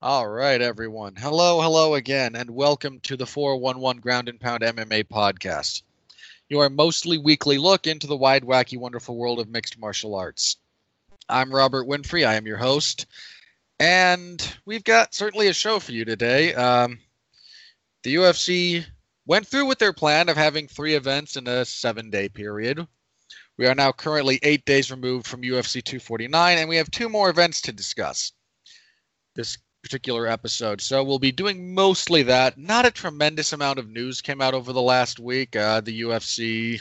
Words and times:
All 0.00 0.28
right, 0.28 0.60
everyone. 0.60 1.16
Hello, 1.16 1.60
hello 1.60 1.96
again, 1.96 2.36
and 2.36 2.50
welcome 2.50 3.00
to 3.00 3.16
the 3.16 3.26
411 3.26 4.00
Ground 4.00 4.28
and 4.28 4.38
Pound 4.38 4.62
MMA 4.62 5.02
podcast. 5.08 5.82
Your 6.48 6.70
mostly 6.70 7.18
weekly 7.18 7.58
look 7.58 7.88
into 7.88 8.06
the 8.06 8.16
wide, 8.16 8.44
wacky, 8.44 8.78
wonderful 8.78 9.16
world 9.16 9.40
of 9.40 9.48
mixed 9.48 9.76
martial 9.76 10.14
arts. 10.14 10.58
I'm 11.28 11.52
Robert 11.52 11.88
Winfrey. 11.88 12.24
I 12.24 12.36
am 12.36 12.46
your 12.46 12.58
host, 12.58 13.06
and 13.80 14.40
we've 14.64 14.84
got 14.84 15.16
certainly 15.16 15.48
a 15.48 15.52
show 15.52 15.80
for 15.80 15.90
you 15.90 16.04
today. 16.04 16.54
Um, 16.54 17.00
the 18.04 18.14
UFC 18.14 18.86
went 19.26 19.48
through 19.48 19.66
with 19.66 19.80
their 19.80 19.92
plan 19.92 20.28
of 20.28 20.36
having 20.36 20.68
three 20.68 20.94
events 20.94 21.36
in 21.36 21.48
a 21.48 21.64
seven 21.64 22.08
day 22.08 22.28
period. 22.28 22.86
We 23.56 23.66
are 23.66 23.74
now 23.74 23.90
currently 23.90 24.38
eight 24.44 24.64
days 24.64 24.92
removed 24.92 25.26
from 25.26 25.42
UFC 25.42 25.82
249, 25.82 26.58
and 26.58 26.68
we 26.68 26.76
have 26.76 26.88
two 26.92 27.08
more 27.08 27.30
events 27.30 27.62
to 27.62 27.72
discuss. 27.72 28.30
This 29.34 29.58
particular 29.82 30.26
episode. 30.26 30.80
So 30.80 31.02
we'll 31.04 31.18
be 31.18 31.32
doing 31.32 31.74
mostly 31.74 32.22
that. 32.24 32.58
Not 32.58 32.86
a 32.86 32.90
tremendous 32.90 33.52
amount 33.52 33.78
of 33.78 33.88
news 33.88 34.20
came 34.20 34.40
out 34.40 34.54
over 34.54 34.72
the 34.72 34.82
last 34.82 35.18
week. 35.18 35.56
Uh, 35.56 35.80
the 35.80 36.02
UFC 36.02 36.80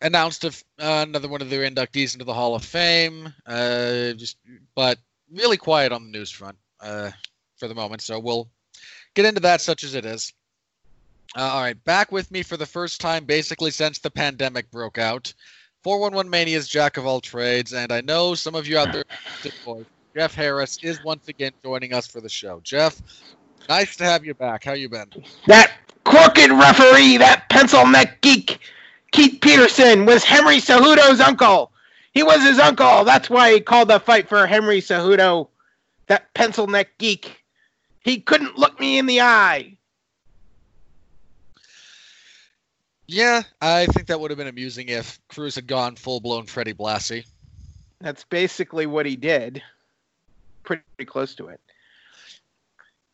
announced 0.00 0.44
a, 0.44 0.48
uh, 0.78 1.04
another 1.06 1.28
one 1.28 1.42
of 1.42 1.50
their 1.50 1.68
inductees 1.68 2.14
into 2.14 2.24
the 2.24 2.34
Hall 2.34 2.54
of 2.54 2.64
Fame. 2.64 3.32
Uh, 3.46 4.12
just, 4.12 4.36
but 4.74 4.98
really 5.32 5.56
quiet 5.56 5.92
on 5.92 6.04
the 6.04 6.18
news 6.18 6.30
front 6.30 6.56
uh, 6.80 7.10
for 7.56 7.68
the 7.68 7.74
moment. 7.74 8.02
So 8.02 8.18
we'll 8.18 8.48
get 9.14 9.26
into 9.26 9.40
that, 9.40 9.60
such 9.60 9.84
as 9.84 9.94
it 9.94 10.04
is. 10.04 10.32
Uh, 11.36 11.40
all 11.40 11.62
right, 11.62 11.82
back 11.84 12.12
with 12.12 12.30
me 12.30 12.42
for 12.42 12.58
the 12.58 12.66
first 12.66 13.00
time, 13.00 13.24
basically 13.24 13.70
since 13.70 13.98
the 13.98 14.10
pandemic 14.10 14.70
broke 14.70 14.98
out. 14.98 15.32
411 15.82 16.30
Mania's 16.30 16.68
Jack 16.68 16.96
of 16.96 17.06
all 17.06 17.20
trades, 17.20 17.72
and 17.72 17.90
I 17.90 18.02
know 18.02 18.34
some 18.34 18.54
of 18.54 18.68
you 18.68 18.78
out 18.78 18.92
there 18.92 19.04
Jeff 20.14 20.34
Harris 20.34 20.78
is 20.82 21.02
once 21.02 21.28
again 21.28 21.52
joining 21.64 21.94
us 21.94 22.06
for 22.06 22.20
the 22.20 22.28
show. 22.28 22.60
Jeff, 22.62 23.00
nice 23.68 23.96
to 23.96 24.04
have 24.04 24.24
you 24.24 24.34
back. 24.34 24.64
How 24.64 24.74
you 24.74 24.88
been? 24.88 25.10
That 25.46 25.72
crooked 26.04 26.50
referee, 26.50 27.16
that 27.18 27.48
pencil 27.48 27.86
neck 27.86 28.20
geek, 28.20 28.58
Keith 29.12 29.40
Peterson, 29.40 30.04
was 30.04 30.22
Henry 30.22 30.58
Cejudo's 30.58 31.20
uncle. 31.20 31.72
He 32.12 32.22
was 32.22 32.42
his 32.42 32.58
uncle. 32.58 33.04
That's 33.04 33.30
why 33.30 33.54
he 33.54 33.60
called 33.60 33.88
the 33.88 34.00
fight 34.00 34.28
for 34.28 34.46
Henry 34.46 34.80
Cejudo. 34.80 35.48
That 36.08 36.34
pencil 36.34 36.66
neck 36.66 36.98
geek. 36.98 37.42
He 38.00 38.20
couldn't 38.20 38.58
look 38.58 38.78
me 38.78 38.98
in 38.98 39.06
the 39.06 39.22
eye. 39.22 39.78
Yeah, 43.06 43.42
I 43.60 43.86
think 43.86 44.08
that 44.08 44.20
would 44.20 44.30
have 44.30 44.38
been 44.38 44.46
amusing 44.46 44.88
if 44.88 45.20
Cruz 45.28 45.54
had 45.54 45.66
gone 45.66 45.96
full 45.96 46.20
blown 46.20 46.46
Freddie 46.46 46.74
Blassie. 46.74 47.24
That's 48.00 48.24
basically 48.24 48.86
what 48.86 49.06
he 49.06 49.16
did 49.16 49.62
pretty 50.62 50.84
close 51.04 51.34
to 51.36 51.48
it. 51.48 51.60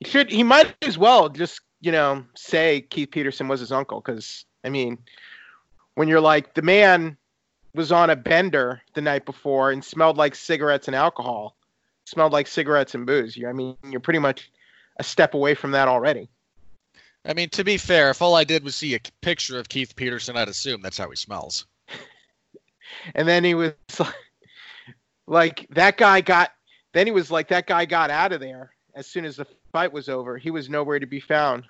He 0.01 0.07
should. 0.07 0.31
He 0.31 0.43
might 0.43 0.75
as 0.83 0.99
well 0.99 1.29
just 1.29 1.61
you 1.81 1.93
know 1.93 2.25
say 2.37 2.83
Keith 2.83 3.11
Peterson 3.11 3.49
was 3.49 3.61
his 3.61 3.73
uncle 3.73 4.01
because 4.01 4.45
I 4.65 4.69
mean, 4.69 4.99
when 5.95 6.09
you're 6.09 6.21
like 6.21 6.55
the 6.55 6.63
man 6.63 7.17
was 7.75 7.93
on 7.93 8.11
a 8.11 8.17
bender 8.17 8.83
the 8.95 9.01
night 9.01 9.25
before 9.25 9.71
and 9.71 9.85
smelled 9.85 10.17
like 10.17 10.35
cigarettes 10.35 10.89
and 10.89 10.97
alcohol, 10.97 11.57
smelled 12.05 12.33
like 12.33 12.47
cigarettes 12.47 12.95
and 12.95 13.07
booze. 13.07 13.37
You, 13.37 13.49
I 13.49 13.53
mean, 13.53 13.77
you're 13.89 14.01
pretty 14.01 14.19
much 14.19 14.51
a 14.99 15.05
step 15.05 15.35
away 15.35 15.55
from 15.55 15.73
that 15.73 15.89
already. 15.89 16.29
I 17.25 17.35
mean, 17.35 17.51
to 17.51 17.65
be 17.65 17.77
fair, 17.77 18.11
if 18.11 18.23
all 18.23 18.35
I 18.35 18.45
did 18.45 18.65
was 18.65 18.75
see 18.75 18.95
a 18.95 19.01
picture 19.21 19.59
of 19.59 19.69
Keith 19.69 19.95
Peterson, 19.97 20.37
I'd 20.37 20.49
assume 20.49 20.81
that's 20.81 20.99
how 20.99 21.11
he 21.11 21.17
smells. 21.17 21.67
and 23.15 23.29
then 23.29 23.45
he 23.45 23.55
was 23.55 23.73
like, 23.99 24.15
like 25.27 25.67
that 25.71 25.97
guy 25.99 26.21
got 26.21 26.53
then 26.93 27.07
he 27.07 27.13
was 27.13 27.31
like, 27.31 27.49
that 27.49 27.67
guy 27.67 27.85
got 27.85 28.11
out 28.11 28.33
of 28.33 28.41
there 28.41 28.73
as 28.95 29.07
soon 29.07 29.25
as 29.25 29.37
the 29.37 29.47
fight 29.73 29.93
was 29.93 30.09
over. 30.09 30.39
He 30.39 30.51
was 30.51 30.69
nowhere 30.69 30.99
to 30.99 31.07
be 31.07 31.21
found. 31.21 31.65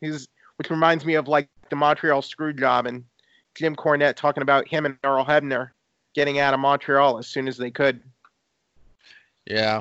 He's, 0.00 0.28
which 0.56 0.70
reminds 0.70 1.04
me 1.04 1.14
of 1.14 1.28
like 1.28 1.48
the 1.70 1.76
Montreal 1.76 2.22
screw 2.22 2.52
job 2.52 2.86
and 2.86 3.04
Jim 3.54 3.74
Cornette 3.74 4.16
talking 4.16 4.42
about 4.42 4.68
him 4.68 4.86
and 4.86 4.96
Earl 5.04 5.24
Hebner 5.24 5.70
getting 6.14 6.38
out 6.38 6.54
of 6.54 6.60
Montreal 6.60 7.18
as 7.18 7.26
soon 7.26 7.48
as 7.48 7.56
they 7.56 7.70
could. 7.70 8.02
Yeah. 9.46 9.80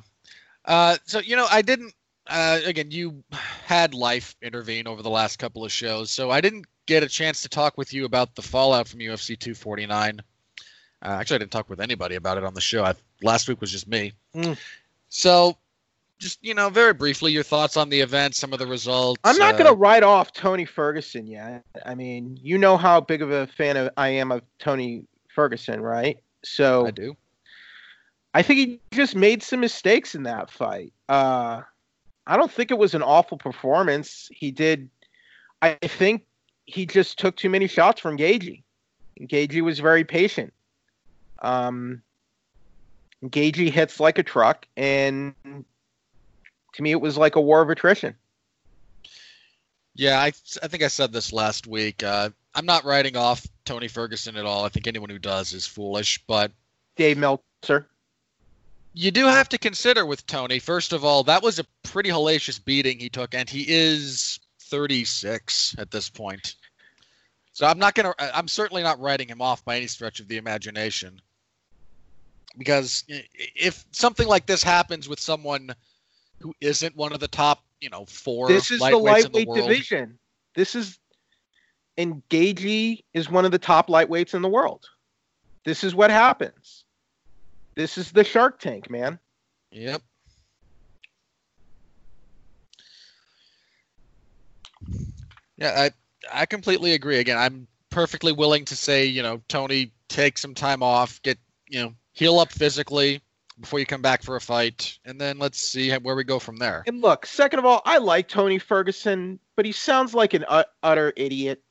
Uh, 0.66 0.98
so, 1.06 1.20
you 1.20 1.36
know, 1.36 1.48
I 1.52 1.62
didn't, 1.62 1.94
uh, 2.28 2.60
again, 2.66 2.92
you 2.92 3.24
had 3.66 3.94
life 3.94 4.36
intervene 4.42 4.88
over 4.88 5.02
the 5.02 5.10
last 5.10 5.40
couple 5.40 5.66
of 5.66 5.72
shows, 5.72 6.12
so 6.12 6.30
I 6.30 6.42
didn't 6.42 6.66
get 6.86 7.04
a 7.04 7.08
chance 7.08 7.42
to 7.42 7.50
talk 7.50 7.78
with 7.78 7.94
you 7.94 8.06
about 8.06 8.36
the 8.36 8.42
fallout 8.42 8.88
from 8.88 9.00
UFC 9.00 9.38
249. 9.38 10.20
Uh, 11.02 11.06
actually, 11.08 11.36
I 11.36 11.38
didn't 11.40 11.52
talk 11.52 11.70
with 11.70 11.80
anybody 11.80 12.16
about 12.16 12.38
it 12.38 12.44
on 12.44 12.54
the 12.54 12.62
show. 12.62 12.84
I, 12.84 12.94
last 13.22 13.48
week 13.48 13.62
was 13.62 13.72
just 13.72 13.88
me. 13.88 14.14
Mm. 14.36 14.58
So, 15.10 15.58
just 16.20 16.40
you 16.44 16.54
know, 16.54 16.70
very 16.70 16.94
briefly, 16.94 17.32
your 17.32 17.44
thoughts 17.44 17.78
on 17.78 17.90
the 17.90 18.00
event, 18.00 18.36
some 18.36 18.54
of 18.54 18.60
the 18.60 18.68
results. 18.68 19.20
I'm 19.24 19.38
not 19.38 19.56
uh, 19.56 19.58
going 19.58 19.70
to 19.70 19.78
write 19.78 20.04
off 20.04 20.34
Tony 20.34 20.66
Ferguson 20.66 21.28
yet. 21.28 21.64
I 21.86 21.96
mean, 21.96 22.38
you 22.42 22.58
know 22.58 22.78
how 22.78 23.02
big 23.02 23.22
of 23.22 23.32
a 23.32 23.48
fan 23.48 23.78
of 23.78 23.90
I 23.98 24.10
am 24.10 24.32
of 24.32 24.42
Tony 24.60 25.06
Ferguson, 25.30 25.82
right? 25.82 26.20
So 26.44 26.88
I 26.88 26.92
do. 26.92 27.16
I 28.34 28.42
think 28.42 28.60
he 28.60 28.80
just 28.92 29.16
made 29.16 29.42
some 29.42 29.60
mistakes 29.60 30.14
in 30.14 30.24
that 30.24 30.52
fight. 30.52 30.94
Uh, 31.08 31.62
I 32.28 32.38
don't 32.38 32.52
think 32.52 32.70
it 32.70 32.78
was 32.78 32.94
an 32.94 33.02
awful 33.02 33.38
performance. 33.38 34.30
He 34.32 34.52
did. 34.52 34.90
I 35.62 35.74
think 35.74 36.26
he 36.66 36.86
just 36.86 37.18
took 37.18 37.36
too 37.36 37.50
many 37.50 37.68
shots 37.68 38.00
from 38.00 38.18
Gaethje. 38.18 38.62
Gaethje 39.20 39.62
was 39.62 39.80
very 39.80 40.04
patient. 40.04 40.54
Um, 41.42 42.02
Gaethje 43.26 43.70
hits 43.70 44.00
like 44.00 44.18
a 44.18 44.24
truck, 44.24 44.66
and 44.78 45.34
to 46.74 46.82
me, 46.82 46.92
it 46.92 47.02
was 47.02 47.18
like 47.18 47.36
a 47.36 47.42
war 47.42 47.62
of 47.62 47.70
attrition. 47.70 48.16
Yeah, 49.96 50.20
I, 50.20 50.28
I 50.64 50.68
think 50.68 50.84
I 50.84 50.88
said 50.88 51.12
this 51.12 51.34
last 51.34 51.68
week. 51.68 52.04
Uh, 52.04 52.30
I'm 52.56 52.66
not 52.66 52.86
writing 52.86 53.18
off 53.18 53.46
Tony 53.66 53.90
Ferguson 53.90 54.38
at 54.38 54.46
all. 54.46 54.64
I 54.64 54.70
think 54.70 54.88
anyone 54.88 55.10
who 55.10 55.20
does 55.20 55.52
is 55.52 55.68
foolish. 55.68 56.24
But 56.26 56.52
Dave 56.96 57.18
Meltzer, 57.18 57.90
you 58.94 59.12
do 59.12 59.26
have 59.26 59.50
to 59.50 59.58
consider 59.58 60.06
with 60.06 60.26
Tony. 60.26 60.60
First 60.60 60.94
of 60.94 61.04
all, 61.04 61.24
that 61.24 61.44
was 61.44 61.60
a 61.60 61.66
pretty 61.84 62.10
hellacious 62.10 62.64
beating 62.64 63.00
he 63.00 63.10
took, 63.10 63.36
and 63.36 63.50
he 63.50 63.66
is 63.68 64.40
36 64.62 65.76
at 65.78 65.92
this 65.92 66.10
point. 66.10 66.56
So 67.52 67.68
I'm 67.68 67.80
not 67.80 67.94
gonna. 67.94 68.14
I'm 68.20 68.48
certainly 68.48 68.84
not 68.84 69.02
writing 69.02 69.28
him 69.28 69.42
off 69.42 69.66
by 69.66 69.76
any 69.76 69.88
stretch 69.88 70.22
of 70.22 70.30
the 70.30 70.38
imagination 70.38 71.20
because 72.60 73.06
if 73.08 73.86
something 73.92 74.28
like 74.28 74.46
this 74.46 74.62
happens 74.62 75.10
with 75.10 75.20
someone 75.20 75.74
who 76.42 76.54
isn't 76.62 76.96
one 76.96 77.14
of 77.14 77.22
the 77.22 77.28
top, 77.28 77.64
you 77.80 77.90
know, 77.90 78.06
four 78.06 78.48
this 78.48 78.70
is 78.70 78.80
the 78.80 78.98
lightweight 78.98 79.34
the 79.56 79.62
division. 79.62 80.20
This 80.54 80.76
is 80.76 81.00
and 81.98 82.22
Gaethje 82.30 83.04
is 83.14 83.30
one 83.30 83.46
of 83.46 83.52
the 83.52 83.58
top 83.58 83.88
lightweights 83.88 84.34
in 84.34 84.42
the 84.42 84.50
world. 84.50 84.86
This 85.66 85.84
is 85.84 85.96
what 85.96 86.12
happens. 86.12 86.84
This 87.76 87.98
is 87.98 88.12
the 88.12 88.24
Shark 88.24 88.60
Tank, 88.60 88.90
man. 88.90 89.20
Yep. 89.72 90.02
Yeah, 95.58 95.90
I 96.32 96.42
I 96.42 96.46
completely 96.46 96.94
agree. 96.94 97.20
Again, 97.20 97.38
I'm 97.38 97.68
perfectly 97.90 98.34
willing 98.34 98.66
to 98.66 98.76
say, 98.76 99.06
you 99.06 99.24
know, 99.24 99.42
Tony, 99.48 99.92
take 100.10 100.38
some 100.38 100.54
time 100.54 100.84
off, 100.84 101.22
get 101.22 101.38
you 101.70 101.82
know, 101.82 101.94
heal 102.20 102.38
up 102.38 102.52
physically 102.52 103.22
before 103.62 103.80
you 103.80 103.86
come 103.86 104.02
back 104.02 104.22
for 104.24 104.36
a 104.36 104.42
fight, 104.42 105.00
and 105.06 105.20
then 105.20 105.40
let's 105.40 105.60
see 105.60 105.90
where 105.92 106.16
we 106.16 106.24
go 106.26 106.38
from 106.38 106.58
there. 106.58 106.84
And 106.86 107.02
look, 107.02 107.26
second 107.26 107.60
of 107.60 107.66
all, 107.66 107.82
I 107.86 107.98
like 107.98 108.28
Tony 108.28 108.60
Ferguson, 108.60 109.40
but 109.56 109.66
he 109.66 109.72
sounds 109.72 110.14
like 110.14 110.34
an 110.34 110.44
utter 110.84 111.14
idiot 111.16 111.62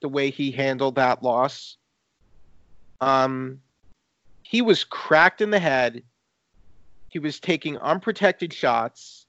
the 0.00 0.08
way 0.08 0.30
he 0.30 0.50
handled 0.50 0.94
that 0.94 1.22
loss. 1.22 1.76
Um, 3.02 3.60
he 4.42 4.62
was 4.62 4.82
cracked 4.82 5.42
in 5.42 5.50
the 5.50 5.58
head. 5.58 6.02
He 7.08 7.18
was 7.18 7.38
taking 7.38 7.76
unprotected 7.78 8.52
shots. 8.52 9.26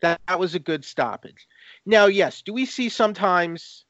That, 0.00 0.20
that 0.28 0.38
was 0.38 0.54
a 0.54 0.58
good 0.58 0.84
stoppage. 0.84 1.46
Now, 1.86 2.06
yes, 2.06 2.42
do 2.42 2.52
we 2.52 2.66
see 2.66 2.88
sometimes 2.88 3.84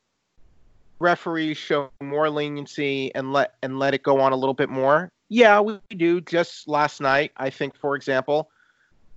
referees 1.00 1.56
show 1.56 1.90
more 2.00 2.30
leniency 2.30 3.12
and 3.14 3.32
let 3.32 3.54
and 3.62 3.78
let 3.80 3.92
it 3.92 4.04
go 4.04 4.20
on 4.20 4.32
a 4.32 4.36
little 4.36 4.54
bit 4.54 4.68
more? 4.68 5.10
Yeah, 5.32 5.60
we 5.60 5.78
do. 5.96 6.20
Just 6.20 6.68
last 6.68 7.00
night, 7.00 7.32
I 7.38 7.48
think, 7.48 7.74
for 7.74 7.96
example, 7.96 8.50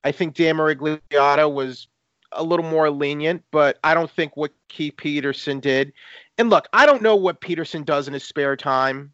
I 0.06 0.14
think 0.14 0.34
Dan 0.34 0.56
Miragliotta 0.56 1.54
was 1.54 1.90
a 2.32 2.42
little 2.42 2.64
more 2.64 2.90
lenient, 2.90 3.44
but 3.52 3.80
I 3.84 3.94
don't 3.94 4.10
think 4.10 4.38
what 4.38 4.54
Keith 4.70 4.96
Peterson 4.96 5.60
did. 5.60 5.92
And 6.38 6.50
look, 6.50 6.70
I 6.72 6.86
don't 6.86 7.02
know 7.02 7.18
what 7.18 7.42
Peterson 7.42 7.84
does 7.84 8.08
in 8.08 8.14
his 8.14 8.24
spare 8.24 8.56
time. 8.56 9.12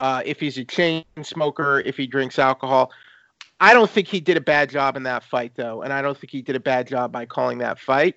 Uh, 0.00 0.22
if 0.24 0.40
he's 0.40 0.56
a 0.56 0.64
chain 0.64 1.04
smoker, 1.20 1.80
if 1.80 1.98
he 1.98 2.06
drinks 2.06 2.38
alcohol. 2.38 2.92
I 3.60 3.74
don't 3.74 3.90
think 3.90 4.08
he 4.08 4.20
did 4.20 4.38
a 4.38 4.40
bad 4.42 4.70
job 4.70 4.96
in 4.96 5.02
that 5.02 5.22
fight, 5.22 5.52
though, 5.54 5.82
and 5.82 5.92
I 5.92 6.00
don't 6.00 6.16
think 6.16 6.30
he 6.30 6.40
did 6.40 6.56
a 6.56 6.60
bad 6.60 6.88
job 6.88 7.12
by 7.12 7.26
calling 7.26 7.58
that 7.58 7.78
fight. 7.78 8.16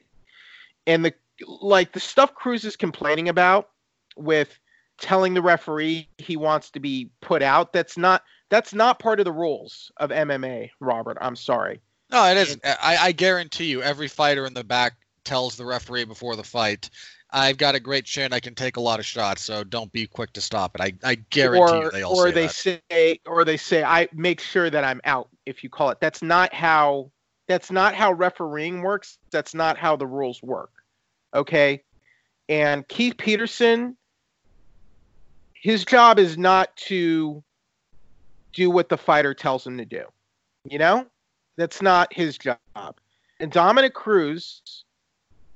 And 0.88 1.04
the 1.04 1.13
like 1.60 1.92
the 1.92 2.00
stuff 2.00 2.34
Cruz 2.34 2.63
is 2.63 2.78
complaining 2.78 3.28
about 3.28 3.72
with 4.16 4.57
telling 5.00 5.34
the 5.34 5.42
referee 5.42 6.07
he 6.18 6.38
wants 6.38 6.69
to 6.72 6.80
be 6.80 7.10
put 7.22 7.42
out. 7.42 7.74
That's 7.74 7.98
not 7.98 8.24
that's 8.50 8.74
not 8.74 9.00
part 9.00 9.19
of 9.19 9.25
the 9.25 9.31
rules 9.31 9.92
of 9.98 10.10
MMA, 10.10 10.72
Robert. 10.80 11.18
I'm 11.22 11.36
sorry. 11.36 11.80
No, 12.12 12.25
it 12.25 12.38
isn't. 12.38 12.62
I, 12.66 12.98
I 12.98 13.12
guarantee 13.12 13.66
you, 13.66 13.84
every 13.84 14.07
fighter 14.07 14.46
in 14.46 14.54
the 14.54 14.63
back 14.63 14.94
tells 15.24 15.56
the 15.56 15.66
referee 15.66 16.06
before 16.06 16.36
the 16.36 16.44
fight, 16.44 16.90
"I've 17.31 17.57
got 17.57 17.75
a 17.75 17.80
great 17.80 18.06
chin. 18.06 18.34
I 18.34 18.40
can 18.40 18.56
take 18.56 18.78
a 18.78 18.81
lot 18.81 19.00
of 19.00 19.06
shots, 19.06 19.44
so 19.44 19.63
don't 19.63 19.92
be 19.92 20.07
quick 20.07 20.34
to 20.34 20.42
stop 20.42 20.75
it." 20.75 20.81
I, 20.81 20.94
I 21.07 21.16
guarantee 21.16 21.62
or, 21.62 21.84
you, 21.84 21.92
they 21.92 22.01
all 22.01 22.18
or 22.18 22.28
say 22.28 22.34
they 22.34 22.48
that. 22.48 22.81
say 22.92 23.19
or 23.28 23.46
they 23.46 23.57
say 23.57 23.84
I 23.84 24.07
make 24.13 24.42
sure 24.42 24.69
that 24.69 24.84
I'm 24.84 25.01
out 25.04 25.30
if 25.46 25.63
you 25.63 25.69
call 25.69 25.92
it. 25.92 26.00
That's 26.00 26.24
not 26.24 26.54
how 26.54 27.12
that's 27.50 27.72
not 27.72 27.96
how 27.96 28.13
refereeing 28.13 28.81
works. 28.81 29.18
That's 29.31 29.54
not 29.54 29.78
how 29.78 29.96
the 29.96 30.07
rules 30.07 30.42
work. 30.42 30.72
Okay? 31.34 31.84
And 32.48 32.88
Keith 32.88 33.18
Peterson 33.18 33.98
his 35.61 35.85
job 35.85 36.19
is 36.19 36.38
not 36.38 36.75
to 36.77 37.44
do 38.53 38.69
what 38.69 38.89
the 38.89 38.97
fighter 38.97 39.33
tells 39.33 39.65
him 39.65 39.77
to 39.77 39.85
do. 39.85 40.03
You 40.63 40.79
know? 40.79 41.06
That's 41.57 41.81
not 41.81 42.13
his 42.13 42.38
job. 42.38 42.57
And 43.39 43.51
Dominick 43.51 43.94
Cruz 43.94 44.83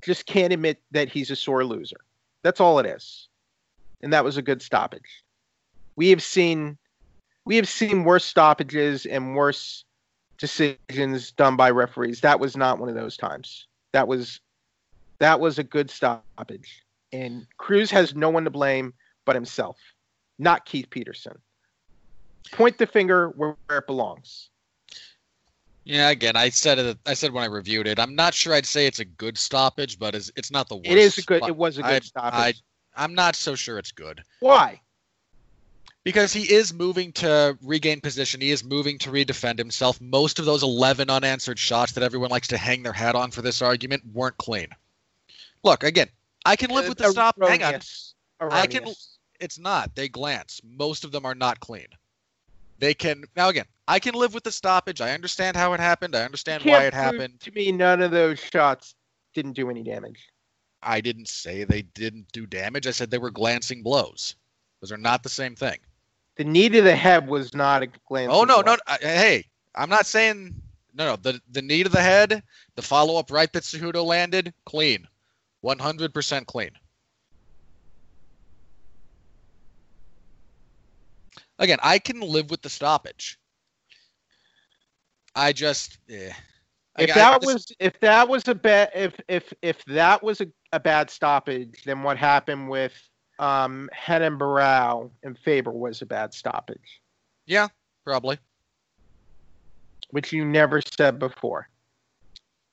just 0.02 0.26
can't 0.26 0.52
admit 0.52 0.82
that 0.92 1.10
he's 1.10 1.32
a 1.32 1.36
sore 1.36 1.64
loser. 1.64 2.02
That's 2.42 2.60
all 2.60 2.80
it 2.80 2.86
is. 2.86 3.30
And 4.02 4.12
that 4.12 4.26
was 4.26 4.36
a 4.36 4.42
good 4.42 4.62
stoppage. 4.62 5.24
We 5.96 6.10
have 6.10 6.22
seen 6.22 6.78
we 7.46 7.56
have 7.58 7.68
seen 7.68 8.04
worse 8.04 8.26
stoppages 8.26 9.06
and 9.06 9.36
worse 9.36 9.84
decisions 10.38 11.32
done 11.32 11.56
by 11.56 11.72
referees. 11.72 12.22
That 12.22 12.40
was 12.40 12.56
not 12.58 12.80
one 12.80 12.90
of 12.90 12.96
those 12.96 13.16
times. 13.16 13.68
That 13.94 14.08
was 14.08 14.42
that 15.20 15.40
was 15.40 15.60
a 15.60 15.64
good 15.64 15.90
stoppage. 15.90 16.84
And 17.14 17.48
Cruz 17.58 17.92
has 17.92 18.16
no 18.16 18.30
one 18.30 18.44
to 18.44 18.50
blame 18.50 18.94
but 19.26 19.36
himself, 19.36 19.78
not 20.40 20.66
Keith 20.66 20.90
Peterson. 20.90 21.38
Point 22.52 22.78
the 22.78 22.88
finger 22.88 23.30
where, 23.30 23.56
where 23.68 23.80
it 23.80 23.88
belongs. 23.88 24.50
Yeah, 25.86 26.10
again, 26.10 26.36
I 26.36 26.50
said 26.50 26.80
it. 26.80 26.98
I 27.06 27.14
said 27.14 27.34
when 27.34 27.44
I 27.44 27.48
reviewed 27.48 27.88
it, 27.88 28.00
I'm 28.00 28.16
not 28.16 28.34
sure 28.34 28.54
I'd 28.54 28.66
say 28.66 28.86
it's 28.86 29.00
a 29.00 29.06
good 29.06 29.38
stoppage, 29.38 30.00
but 30.00 30.16
it's, 30.16 30.32
it's 30.36 30.50
not 30.52 30.70
the 30.70 30.78
worst. 30.78 30.88
It 30.88 30.98
is 30.98 31.18
a 31.18 31.24
good. 31.24 31.44
It 31.46 31.56
was 31.56 31.78
a 31.78 31.82
good 31.82 31.92
I- 31.92 32.00
stoppage. 32.00 32.64
I, 32.96 33.04
I'm 33.04 33.16
not 33.16 33.36
so 33.36 33.56
sure 33.56 33.80
it's 33.80 33.92
good 33.92 34.22
Why? 34.40 34.80
because 36.04 36.32
he 36.32 36.54
is 36.54 36.74
moving 36.74 37.12
to 37.14 37.58
regain 37.64 38.02
position. 38.02 38.40
He 38.40 38.52
is 38.52 38.64
moving 38.64 39.00
to 39.00 39.10
redefend 39.10 39.58
himself. 39.58 40.00
Most 40.00 40.38
of 40.38 40.46
those 40.46 40.62
11 40.62 41.10
unanswered 41.10 41.58
shots 41.58 41.94
that 41.94 42.04
everyone 42.04 42.30
likes 42.30 42.48
to 42.50 42.58
hang 42.58 42.84
their 42.84 42.94
hat 42.94 43.16
on 43.16 43.32
for 43.32 43.42
this 43.42 43.62
argument 43.64 44.04
weren't 44.14 44.38
clean. 44.38 44.68
Look, 45.64 45.84
again, 45.84 46.08
I 46.46 46.56
can 46.56 46.70
live 46.70 46.88
with 46.88 47.00
the 47.00 47.10
stop. 47.10 47.36
Hang 47.42 47.64
on, 47.64 47.74
Erroneous. 47.74 48.14
I 48.42 48.68
can- 48.68 48.84
Erroneous. 48.84 49.13
It's 49.44 49.60
not. 49.60 49.94
They 49.96 50.08
glance. 50.10 50.62
Most 50.64 51.04
of 51.04 51.12
them 51.12 51.26
are 51.26 51.36
not 51.36 51.60
clean. 51.60 51.88
They 52.80 52.94
can 52.94 53.24
now 53.36 53.50
again. 53.50 53.66
I 53.88 54.00
can 54.00 54.16
live 54.16 54.34
with 54.34 54.44
the 54.44 54.52
stoppage. 54.52 55.02
I 55.02 55.12
understand 55.14 55.58
how 55.58 55.74
it 55.74 55.80
happened. 55.80 56.16
I 56.16 56.24
understand 56.24 56.64
why 56.64 56.86
it 56.86 56.94
happened. 56.94 57.40
To 57.42 57.52
me, 57.52 57.72
none 57.72 58.02
of 58.02 58.12
those 58.12 58.40
shots 58.40 58.96
didn't 59.34 59.54
do 59.54 59.70
any 59.70 59.84
damage. 59.84 60.20
I 60.82 61.02
didn't 61.02 61.28
say 61.28 61.64
they 61.64 61.82
didn't 61.84 62.32
do 62.32 62.46
damage. 62.46 62.88
I 62.88 62.92
said 62.92 63.12
they 63.12 63.18
were 63.18 63.32
glancing 63.32 63.84
blows. 63.84 64.36
Those 64.82 64.92
are 64.92 64.98
not 64.98 65.24
the 65.24 65.30
same 65.30 65.56
thing. 65.56 65.78
The 66.36 66.44
knee 66.46 66.70
to 66.70 66.82
the 66.82 66.96
head 66.96 67.28
was 67.28 67.54
not 67.54 67.84
a 67.84 67.88
glance. 68.08 68.32
Oh 68.34 68.44
no, 68.44 68.62
no. 68.62 68.78
I- 68.88 68.98
Hey, 69.02 69.46
I'm 69.76 69.90
not 69.90 70.06
saying 70.06 70.56
no, 70.94 71.06
no. 71.06 71.16
The 71.16 71.42
the 71.52 71.62
knee 71.62 71.84
to 71.84 71.90
the 71.90 72.02
head, 72.02 72.44
the 72.76 72.82
follow 72.82 73.18
up 73.18 73.32
right 73.32 73.52
that 73.54 73.64
Cejudo 73.64 74.04
landed, 74.04 74.54
clean, 74.66 75.08
100% 75.64 76.46
clean. 76.46 76.72
Again, 81.64 81.80
I 81.82 81.98
can 81.98 82.20
live 82.20 82.50
with 82.52 82.62
the 82.62 82.70
stoppage. 82.70 83.40
I 85.34 85.54
just, 85.54 85.98
eh. 86.10 86.34
If 87.00 87.10
I- 87.10 87.12
I- 87.12 87.16
that 87.16 87.42
this- 87.42 87.54
was 87.54 87.72
if 87.80 88.00
that 88.02 88.28
was 88.28 88.48
a 88.50 88.54
bad 88.54 88.92
if 88.94 89.14
if 89.30 89.54
if 89.62 89.84
that 89.86 90.22
was 90.22 90.42
a, 90.42 90.48
a 90.74 90.80
bad 90.80 91.10
stoppage, 91.10 91.82
then 91.86 92.04
what 92.04 92.18
happened 92.18 92.70
with 92.70 92.94
um 93.40 93.90
Renan 94.08 94.38
Barão 94.38 95.10
and 95.24 95.40
Faber 95.40 95.72
was 95.72 96.02
a 96.02 96.06
bad 96.06 96.34
stoppage, 96.34 97.02
yeah, 97.46 97.70
probably. 98.04 98.38
which 100.12 100.32
you 100.32 100.46
never 100.46 100.82
said 100.82 101.18
before. 101.18 101.68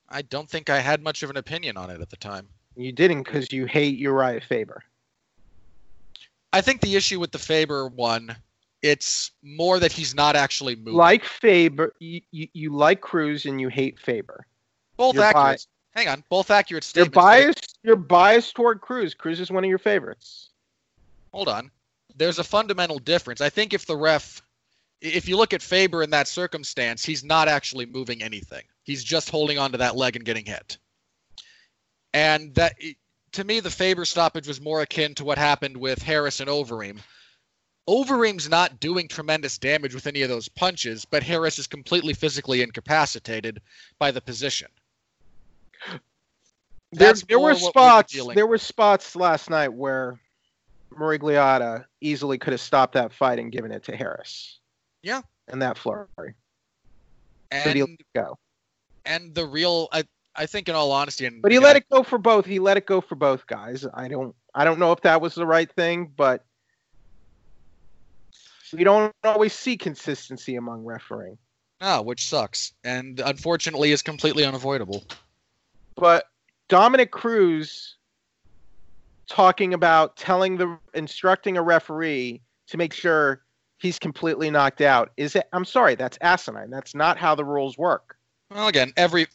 I 0.08 0.22
don't 0.22 0.50
think 0.50 0.68
I 0.68 0.80
had 0.80 1.00
much 1.02 1.22
of 1.22 1.30
an 1.30 1.36
opinion 1.38 1.76
on 1.78 1.88
it 1.88 2.00
at 2.00 2.10
the 2.10 2.16
time. 2.16 2.48
You 2.76 2.92
didn't 2.92 3.22
because 3.22 3.52
you 3.52 3.64
hate 3.66 3.98
Urijah 4.00 4.44
Faber. 4.44 4.82
I 6.52 6.60
think 6.60 6.80
the 6.80 6.96
issue 6.96 7.20
with 7.20 7.30
the 7.32 7.38
Faber 7.38 7.86
one, 7.88 8.36
it's 8.82 9.32
more 9.42 9.78
that 9.78 9.92
he's 9.92 10.14
not 10.14 10.36
actually 10.36 10.76
moving. 10.76 10.94
Like 10.94 11.24
Faber, 11.24 11.94
you, 11.98 12.20
you, 12.30 12.48
you 12.52 12.74
like 12.74 13.00
Cruz 13.00 13.46
and 13.46 13.60
you 13.60 13.68
hate 13.68 13.98
Faber. 13.98 14.46
both 14.96 15.14
you're 15.14 15.24
accurate. 15.24 15.66
Hang 15.94 16.08
on, 16.08 16.24
both 16.28 16.50
accurate 16.50 16.84
statements. 16.84 17.14
You're 17.14 17.22
biased. 17.22 17.78
You're 17.82 17.96
biased 17.96 18.54
toward 18.54 18.80
Cruz. 18.80 19.14
Cruz 19.14 19.40
is 19.40 19.50
one 19.50 19.64
of 19.64 19.68
your 19.68 19.78
favorites. 19.78 20.50
hold 21.32 21.48
on. 21.48 21.70
There's 22.16 22.38
a 22.38 22.44
fundamental 22.44 22.98
difference. 22.98 23.40
I 23.40 23.48
think 23.48 23.72
if 23.72 23.86
the 23.86 23.96
ref, 23.96 24.42
if 25.00 25.28
you 25.28 25.36
look 25.36 25.54
at 25.54 25.62
Faber 25.62 26.02
in 26.02 26.10
that 26.10 26.28
circumstance, 26.28 27.04
he's 27.04 27.24
not 27.24 27.48
actually 27.48 27.86
moving 27.86 28.22
anything. 28.22 28.62
He's 28.84 29.02
just 29.02 29.30
holding 29.30 29.58
onto 29.58 29.78
that 29.78 29.96
leg 29.96 30.16
and 30.16 30.24
getting 30.24 30.44
hit. 30.44 30.76
And 32.12 32.54
that, 32.56 32.74
to 33.32 33.44
me, 33.44 33.60
the 33.60 33.70
Faber 33.70 34.04
stoppage 34.04 34.48
was 34.48 34.60
more 34.60 34.82
akin 34.82 35.14
to 35.14 35.24
what 35.24 35.38
happened 35.38 35.76
with 35.76 36.02
Harris 36.02 36.40
and 36.40 36.50
Overeem. 36.50 36.98
Overeem's 37.90 38.48
not 38.48 38.78
doing 38.78 39.08
tremendous 39.08 39.58
damage 39.58 39.96
with 39.96 40.06
any 40.06 40.22
of 40.22 40.28
those 40.28 40.48
punches, 40.48 41.04
but 41.04 41.24
Harris 41.24 41.58
is 41.58 41.66
completely 41.66 42.14
physically 42.14 42.62
incapacitated 42.62 43.60
by 43.98 44.12
the 44.12 44.20
position. 44.20 44.68
There, 46.92 47.12
there 47.28 47.40
were 47.40 47.50
what 47.54 47.58
we 47.58 47.64
were 47.64 47.70
spots. 47.70 48.26
There 48.34 48.46
were 48.46 48.58
spots 48.58 49.16
last 49.16 49.50
night 49.50 49.72
where 49.72 50.20
Miragliotta 50.94 51.84
easily 52.00 52.38
could 52.38 52.52
have 52.52 52.60
stopped 52.60 52.94
that 52.94 53.12
fight 53.12 53.40
and 53.40 53.50
given 53.50 53.72
it 53.72 53.82
to 53.84 53.96
Harris. 53.96 54.60
Yeah. 55.02 55.22
And 55.48 55.60
that 55.60 55.76
flurry. 55.76 56.06
And 57.50 57.74
he 57.74 57.82
let 57.82 57.90
it 57.90 58.06
go. 58.14 58.38
and 59.04 59.34
the 59.34 59.46
real 59.46 59.88
I 59.90 60.04
I 60.36 60.46
think 60.46 60.68
in 60.68 60.76
all 60.76 60.92
honesty 60.92 61.26
and 61.26 61.42
But 61.42 61.50
he 61.50 61.58
let 61.58 61.72
know, 61.72 61.76
it 61.78 61.84
go 61.90 62.02
for 62.04 62.18
both. 62.18 62.46
He 62.46 62.60
let 62.60 62.76
it 62.76 62.86
go 62.86 63.00
for 63.00 63.16
both 63.16 63.48
guys. 63.48 63.84
I 63.92 64.06
don't. 64.06 64.34
I 64.54 64.64
don't 64.64 64.78
know 64.78 64.92
if 64.92 65.00
that 65.00 65.20
was 65.20 65.34
the 65.34 65.46
right 65.46 65.70
thing, 65.72 66.12
but 66.16 66.44
we 68.72 68.84
don't 68.84 69.14
always 69.24 69.52
see 69.52 69.76
consistency 69.76 70.56
among 70.56 70.84
refereeing. 70.84 71.38
no, 71.80 72.02
which 72.02 72.28
sucks 72.28 72.72
and 72.84 73.20
unfortunately 73.20 73.92
is 73.92 74.02
completely 74.02 74.44
unavoidable. 74.44 75.04
But 75.96 76.26
Dominick 76.68 77.10
Cruz 77.10 77.96
talking 79.28 79.74
about 79.74 80.16
telling 80.16 80.56
the 80.56 80.78
instructing 80.94 81.56
a 81.56 81.62
referee 81.62 82.42
to 82.66 82.76
make 82.76 82.92
sure 82.92 83.42
he's 83.78 83.98
completely 83.98 84.50
knocked 84.50 84.80
out 84.80 85.10
is 85.16 85.36
it 85.36 85.48
I'm 85.52 85.64
sorry, 85.64 85.94
that's 85.94 86.18
asinine. 86.20 86.70
That's 86.70 86.94
not 86.94 87.16
how 87.16 87.34
the 87.34 87.44
rules 87.44 87.78
work. 87.78 88.16
Well, 88.50 88.68
again, 88.68 88.92
every 88.96 89.26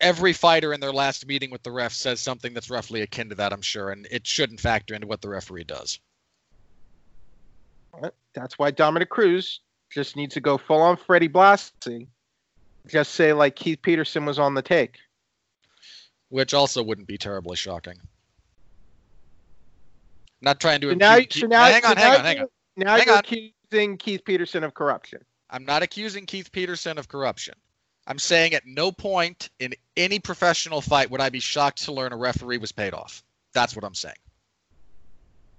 every 0.00 0.32
fighter 0.32 0.72
in 0.72 0.80
their 0.80 0.92
last 0.92 1.26
meeting 1.26 1.50
with 1.50 1.62
the 1.62 1.72
ref 1.72 1.92
says 1.92 2.20
something 2.20 2.54
that's 2.54 2.70
roughly 2.70 3.02
akin 3.02 3.28
to 3.30 3.34
that, 3.36 3.52
I'm 3.52 3.62
sure, 3.62 3.90
and 3.90 4.06
it 4.10 4.26
shouldn't 4.26 4.60
factor 4.60 4.94
into 4.94 5.06
what 5.06 5.20
the 5.20 5.28
referee 5.28 5.64
does. 5.64 5.98
That's 8.34 8.58
why 8.58 8.70
Dominick 8.70 9.08
Cruz 9.10 9.60
just 9.90 10.16
needs 10.16 10.34
to 10.34 10.40
go 10.40 10.58
full 10.58 10.80
on 10.80 10.96
Freddie 10.96 11.28
Blassie. 11.28 12.08
Just 12.86 13.12
say 13.14 13.32
like 13.32 13.56
Keith 13.56 13.80
Peterson 13.82 14.24
was 14.24 14.38
on 14.38 14.54
the 14.54 14.62
take. 14.62 14.96
Which 16.30 16.54
also 16.54 16.82
wouldn't 16.82 17.08
be 17.08 17.18
terribly 17.18 17.56
shocking. 17.56 17.96
Not 20.40 20.60
trying 20.60 20.80
to 20.82 20.90
So 20.90 20.94
now, 20.94 21.16
impute- 21.16 21.32
so 21.32 21.46
now, 21.46 21.64
hang 21.64 21.82
so 21.82 21.88
on, 21.90 21.96
now 21.96 22.02
hang 22.02 22.14
on, 22.18 22.24
hang 22.24 22.40
on. 22.40 22.46
Now 22.76 22.96
Hang 22.96 23.06
you're 23.06 23.14
on. 23.16 23.20
accusing 23.20 23.96
Keith 23.96 24.24
Peterson 24.24 24.62
of 24.62 24.74
corruption. 24.74 25.24
I'm 25.50 25.64
not 25.64 25.82
accusing 25.82 26.26
Keith 26.26 26.52
Peterson 26.52 26.98
of 26.98 27.08
corruption. 27.08 27.54
I'm 28.06 28.18
saying 28.18 28.54
at 28.54 28.64
no 28.66 28.92
point 28.92 29.50
in 29.58 29.74
any 29.96 30.18
professional 30.18 30.80
fight 30.80 31.10
would 31.10 31.20
I 31.20 31.28
be 31.28 31.40
shocked 31.40 31.84
to 31.84 31.92
learn 31.92 32.12
a 32.12 32.16
referee 32.16 32.58
was 32.58 32.72
paid 32.72 32.94
off. 32.94 33.22
That's 33.52 33.74
what 33.74 33.84
I'm 33.84 33.94
saying. 33.94 34.14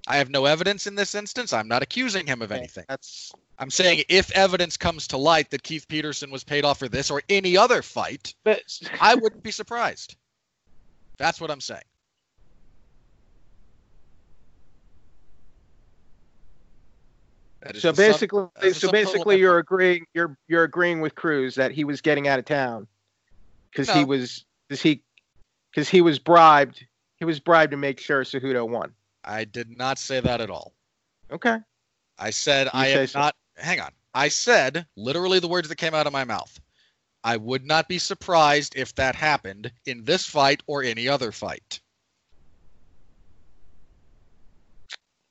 I 0.09 0.17
have 0.17 0.31
no 0.31 0.45
evidence 0.45 0.87
in 0.87 0.95
this 0.95 1.13
instance. 1.13 1.53
I'm 1.53 1.67
not 1.67 1.83
accusing 1.83 2.25
him 2.25 2.41
of 2.41 2.51
anything. 2.51 2.83
That's 2.89 3.31
I'm 3.59 3.69
saying 3.69 4.03
if 4.09 4.31
evidence 4.31 4.75
comes 4.75 5.07
to 5.09 5.17
light 5.17 5.51
that 5.51 5.61
Keith 5.61 5.87
Peterson 5.87 6.31
was 6.31 6.43
paid 6.43 6.65
off 6.65 6.79
for 6.79 6.89
this 6.89 7.11
or 7.11 7.21
any 7.29 7.55
other 7.55 7.83
fight, 7.83 8.33
but 8.43 8.63
I 8.99 9.13
wouldn't 9.21 9.43
be 9.43 9.51
surprised. 9.51 10.15
That's 11.19 11.39
what 11.39 11.51
I'm 11.51 11.61
saying. 11.61 11.83
So 17.75 17.93
basically, 17.93 18.47
that's 18.55 18.67
the 18.67 18.73
so 18.73 18.87
sum 18.87 18.91
total 18.91 18.99
of 19.01 19.13
basically, 19.13 19.39
you're 19.39 19.59
agreeing 19.59 20.05
you're 20.15 20.35
you're 20.47 20.63
agreeing 20.63 21.01
with 21.01 21.13
Cruz 21.13 21.53
that 21.55 21.71
he 21.71 21.83
was 21.83 22.01
getting 22.01 22.27
out 22.27 22.39
of 22.39 22.45
town 22.45 22.87
because 23.71 23.93
he 23.93 24.05
was 24.05 24.43
because 24.67 24.81
he 24.81 25.03
because 25.71 25.87
he 25.87 26.01
was 26.01 26.17
bribed. 26.17 26.83
He 27.17 27.25
was 27.25 27.39
bribed 27.39 27.71
to 27.71 27.77
make 27.77 27.99
sure 27.99 28.23
Cejudo 28.23 28.67
won. 28.67 28.93
I 29.23 29.45
did 29.45 29.77
not 29.77 29.99
say 29.99 30.19
that 30.19 30.41
at 30.41 30.49
all. 30.49 30.75
Okay. 31.31 31.57
I 32.17 32.29
said 32.31 32.65
You 32.67 32.71
I 32.73 32.87
am 32.87 33.07
so. 33.07 33.19
not. 33.19 33.35
Hang 33.57 33.79
on. 33.79 33.91
I 34.13 34.29
said 34.29 34.87
literally 34.95 35.39
the 35.39 35.47
words 35.47 35.69
that 35.69 35.75
came 35.75 35.93
out 35.93 36.07
of 36.07 36.13
my 36.13 36.23
mouth. 36.23 36.59
I 37.23 37.37
would 37.37 37.65
not 37.65 37.89
be 37.89 37.99
surprised 37.99 38.75
if 38.75 38.95
that 38.95 39.15
happened 39.15 39.71
in 39.85 40.05
this 40.05 40.25
fight 40.25 40.63
or 40.67 40.83
any 40.83 41.07
other 41.07 41.31
fight. 41.31 41.81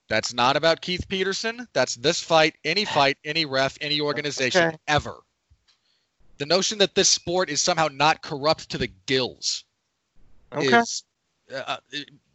That's 0.09 0.33
not 0.33 0.57
about 0.57 0.81
Keith 0.81 1.07
Peterson. 1.09 1.67
That's 1.75 1.95
this 1.97 2.23
fight, 2.23 2.57
any 2.65 2.85
fight, 2.85 3.19
any 3.25 3.45
ref, 3.45 3.77
any 3.81 4.01
organization 4.01 4.69
Okay. 4.69 4.79
ever. 4.87 5.21
The 6.39 6.47
notion 6.47 6.79
that 6.79 6.95
this 6.95 7.09
sport 7.09 7.51
is 7.51 7.61
somehow 7.61 7.89
not 7.89 8.23
corrupt 8.23 8.71
to 8.71 8.79
the 8.79 8.87
gills 9.07 9.65
Okay. 10.55 10.79
is 10.79 11.05
uh, 11.53 11.57
uh, 11.67 11.77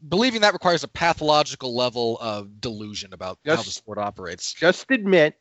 believing 0.09 0.41
that 0.41 0.53
requires 0.53 0.83
a 0.83 0.87
pathological 0.87 1.75
level 1.75 2.17
of 2.19 2.59
delusion 2.59 3.13
about 3.13 3.39
how 3.45 3.57
the 3.57 3.63
sport 3.63 3.97
operates. 3.97 4.53
Just 4.53 4.89
admit 4.91 5.39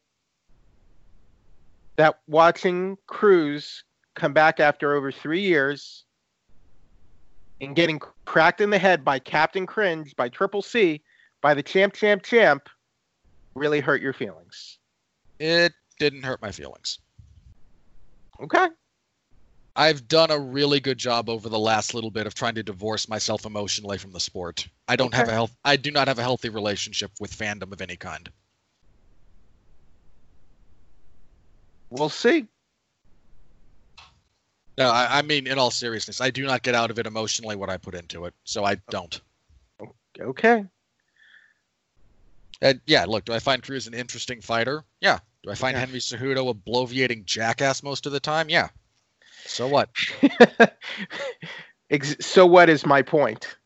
that 1.96 2.20
watching 2.26 2.96
Cruz 3.06 3.84
come 4.14 4.32
back 4.32 4.60
after 4.60 4.94
over 4.94 5.10
three 5.10 5.42
years 5.42 6.04
and 7.60 7.76
getting 7.76 8.00
cracked 8.24 8.60
in 8.60 8.70
the 8.70 8.78
head 8.78 9.04
by 9.04 9.18
Captain 9.18 9.66
Cringe, 9.66 10.14
by 10.16 10.28
Triple 10.28 10.62
C, 10.62 11.02
by 11.40 11.54
the 11.54 11.62
champ, 11.62 11.94
champ, 11.94 12.22
champ, 12.22 12.68
really 13.54 13.80
hurt 13.80 14.02
your 14.02 14.12
feelings. 14.12 14.78
It 15.38 15.72
didn't 15.98 16.22
hurt 16.22 16.40
my 16.40 16.50
feelings. 16.50 16.98
Okay. 18.42 18.66
I've 19.74 20.06
done 20.06 20.30
a 20.30 20.38
really 20.38 20.80
good 20.80 20.98
job 20.98 21.30
over 21.30 21.48
the 21.48 21.58
last 21.58 21.94
little 21.94 22.10
bit 22.10 22.26
of 22.26 22.34
trying 22.34 22.56
to 22.56 22.62
divorce 22.62 23.08
myself 23.08 23.46
emotionally 23.46 23.96
from 23.96 24.12
the 24.12 24.20
sport. 24.20 24.68
I 24.86 24.96
don't 24.96 25.14
have 25.14 25.28
a 25.28 25.32
health 25.32 25.56
I 25.64 25.76
do 25.76 25.90
not 25.90 26.08
have 26.08 26.18
a 26.18 26.22
healthy 26.22 26.50
relationship 26.50 27.10
with 27.20 27.36
fandom 27.36 27.72
of 27.72 27.80
any 27.80 27.96
kind. 27.96 28.30
We'll 31.90 32.10
see. 32.10 32.46
No, 34.76 34.90
I, 34.90 35.18
I 35.18 35.22
mean 35.22 35.46
in 35.46 35.58
all 35.58 35.70
seriousness, 35.70 36.20
I 36.20 36.30
do 36.30 36.44
not 36.44 36.62
get 36.62 36.74
out 36.74 36.90
of 36.90 36.98
it 36.98 37.06
emotionally 37.06 37.56
what 37.56 37.70
I 37.70 37.76
put 37.76 37.94
into 37.94 38.26
it. 38.26 38.34
So 38.44 38.64
I 38.64 38.76
don't. 38.90 39.20
Okay. 40.20 40.66
And 42.60 42.80
yeah, 42.86 43.04
look, 43.06 43.24
do 43.24 43.32
I 43.32 43.38
find 43.38 43.62
Cruz 43.62 43.86
an 43.86 43.94
interesting 43.94 44.40
fighter? 44.40 44.84
Yeah. 45.00 45.18
Do 45.42 45.50
I 45.50 45.54
find 45.54 45.74
Yeah. 45.74 45.80
Henry 45.80 45.98
Cejudo 45.98 46.48
a 46.50 46.54
bloviating 46.54 47.24
jackass 47.24 47.82
most 47.82 48.06
of 48.06 48.12
the 48.12 48.20
time? 48.20 48.48
Yeah. 48.48 48.68
So 49.46 49.66
what? 49.68 49.88
Ex- 51.90 52.16
so 52.24 52.46
what 52.46 52.68
is 52.68 52.86
my 52.86 53.02
point? 53.02 53.56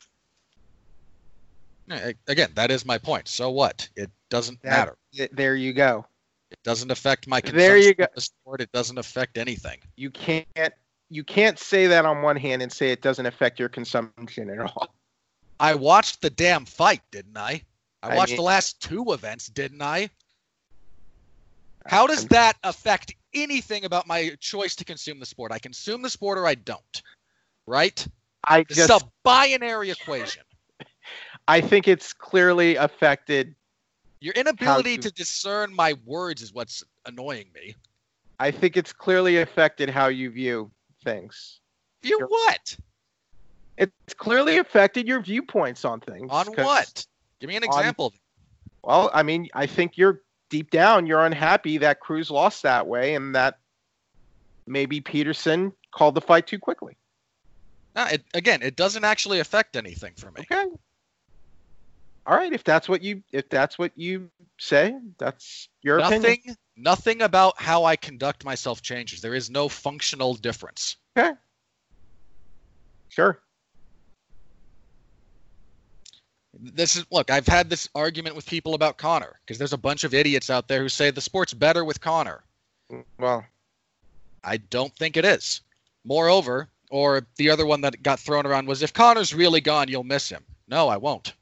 Again, 2.27 2.51
that 2.55 2.71
is 2.71 2.85
my 2.85 2.99
point. 2.99 3.29
So 3.29 3.51
what? 3.51 3.89
It 3.97 4.11
doesn't 4.29 4.61
That- 4.63 4.71
matter. 4.71 4.97
Th- 5.15 5.31
There 5.33 5.55
you 5.55 5.73
go. 5.73 6.07
It 6.51 6.59
doesn't 6.63 6.91
affect 6.91 7.27
my 7.29 7.41
There 7.41 7.77
you 7.77 7.95
go. 7.95 8.07
sport. 8.19 8.61
It 8.61 8.71
doesn't 8.73 8.99
affect 8.99 9.37
anything. 9.39 9.79
You 9.97 10.11
can't 10.11 10.47
you 11.09 11.23
can't 11.23 11.59
say 11.59 11.87
that 11.87 12.05
on 12.05 12.23
one 12.23 12.37
hand 12.37 12.63
and 12.63 12.73
say 12.73 12.91
it 12.91 13.01
doesn't 13.03 13.27
affect 13.27 13.61
your 13.61 13.69
consumption 13.69 14.51
at 14.51 14.59
all. 14.59 14.95
I 15.61 15.75
watched 15.75 16.21
the 16.23 16.31
damn 16.31 16.65
fight, 16.65 17.03
didn't 17.13 17.37
I? 17.37 17.63
I 18.03 18.11
I 18.11 18.17
watched 18.17 18.31
mean- 18.33 18.37
the 18.39 18.43
last 18.43 18.81
two 18.81 19.13
events, 19.13 19.47
didn't 19.49 19.83
I? 19.83 20.11
How 21.89 22.07
does 22.07 22.27
that 22.29 22.57
affect 22.65 23.15
anything 23.35 23.85
about 23.85 24.07
my 24.07 24.37
choice 24.41 24.75
to 24.77 24.85
consume 24.85 25.21
the 25.21 25.27
sport? 25.27 25.53
I 25.53 25.59
consume 25.59 26.03
the 26.03 26.11
sport 26.11 26.39
or 26.39 26.47
I 26.47 26.55
don't. 26.55 27.03
Right? 27.67 28.07
I 28.45 28.61
It's 28.61 28.89
a 28.89 29.01
binary 29.23 29.91
equation. 29.91 30.43
I 31.49 31.61
think 31.61 31.89
it's 31.89 32.13
clearly 32.13 32.77
affected. 32.77 33.55
Your 34.21 34.35
inability 34.35 34.99
to 34.99 35.11
discern 35.11 35.75
my 35.75 35.95
words 36.05 36.43
is 36.43 36.53
what's 36.53 36.83
annoying 37.07 37.47
me. 37.55 37.75
I 38.39 38.51
think 38.51 38.77
it's 38.77 38.93
clearly 38.93 39.39
affected 39.39 39.89
how 39.89 40.09
you 40.09 40.31
view 40.31 40.71
things. 41.05 41.61
You 42.03 42.19
Sure. 42.19 42.29
what? 42.29 42.77
It's 43.79 44.15
clearly 44.15 44.59
affected 44.59 45.07
your 45.07 45.21
viewpoints 45.21 45.85
on 45.85 46.01
things. 46.01 46.29
On 46.31 46.47
what? 46.55 47.07
Give 47.41 47.49
me 47.49 47.57
an 47.57 47.65
on- 47.65 47.69
example. 47.69 48.13
Well, 48.83 49.11
I 49.13 49.23
mean, 49.23 49.49
I 49.55 49.67
think 49.67 49.99
you're 49.99 50.23
deep 50.51 50.71
down 50.71 51.07
you're 51.07 51.25
unhappy 51.25 51.79
that 51.79 52.01
Cruz 52.01 52.31
lost 52.31 52.63
that 52.63 52.87
way 52.87 53.15
and 53.15 53.35
that 53.35 53.59
maybe 54.67 55.01
Peterson 55.01 55.73
called 55.93 56.15
the 56.15 56.21
fight 56.21 56.47
too 56.47 56.59
quickly. 56.59 56.97
No, 57.95 58.05
it, 58.05 58.25
again, 58.35 58.63
it 58.63 58.77
doesn't 58.77 59.05
actually 59.05 59.41
affect 59.41 59.77
anything 59.77 60.13
for 60.17 60.31
me. 60.31 60.43
Okay. 60.43 60.67
All 62.27 62.37
right, 62.37 62.53
if 62.53 62.65
that's 62.65 62.89
what 62.89 63.03
you 63.03 63.23
if 63.33 63.49
that's 63.49 63.79
what 63.79 63.93
you 63.95 64.31
say, 64.59 64.97
that's 65.19 65.69
your 65.83 65.99
opinion. 65.99 66.23
Nothing, 66.23 66.57
nothing 66.77 67.23
about 67.23 67.61
how 67.61 67.85
I 67.85 67.95
conduct 67.95 68.45
myself 68.45 68.83
changes. 68.83 69.21
There 69.21 69.35
is 69.35 69.49
no 69.49 69.69
functional 69.69 70.35
difference. 70.35 70.97
Okay. 71.17 71.33
Sure. 73.09 73.41
This 76.61 76.97
is 76.97 77.05
look. 77.11 77.31
I've 77.31 77.47
had 77.47 77.69
this 77.71 77.89
argument 77.95 78.37
with 78.37 78.47
people 78.47 78.75
about 78.75 78.97
Conor 78.97 79.39
because 79.45 79.59
there's 79.59 79.73
a 79.73 79.79
bunch 79.79 80.05
of 80.05 80.15
idiots 80.15 80.51
out 80.51 80.69
there 80.69 80.81
who 80.83 80.89
say 80.89 81.11
the 81.11 81.21
sport's 81.21 81.55
better 81.55 81.85
with 81.85 82.01
Conor. 82.01 82.43
Well, 83.19 83.45
I 84.45 84.59
don't 84.59 84.95
think 84.97 85.17
it 85.17 85.25
is. 85.25 85.61
Moreover, 86.05 86.69
or 86.91 87.27
the 87.37 87.51
other 87.51 87.67
one 87.67 87.81
that 87.81 88.03
got 88.03 88.21
thrown 88.21 88.47
around 88.47 88.69
was 88.69 88.83
if 88.83 88.93
Conor's 88.93 89.35
really 89.35 89.61
gone, 89.61 89.89
you'll 89.89 90.05
miss 90.05 90.29
him. 90.29 90.45
No, 90.69 90.89
I 90.89 90.97
won't. 90.97 91.35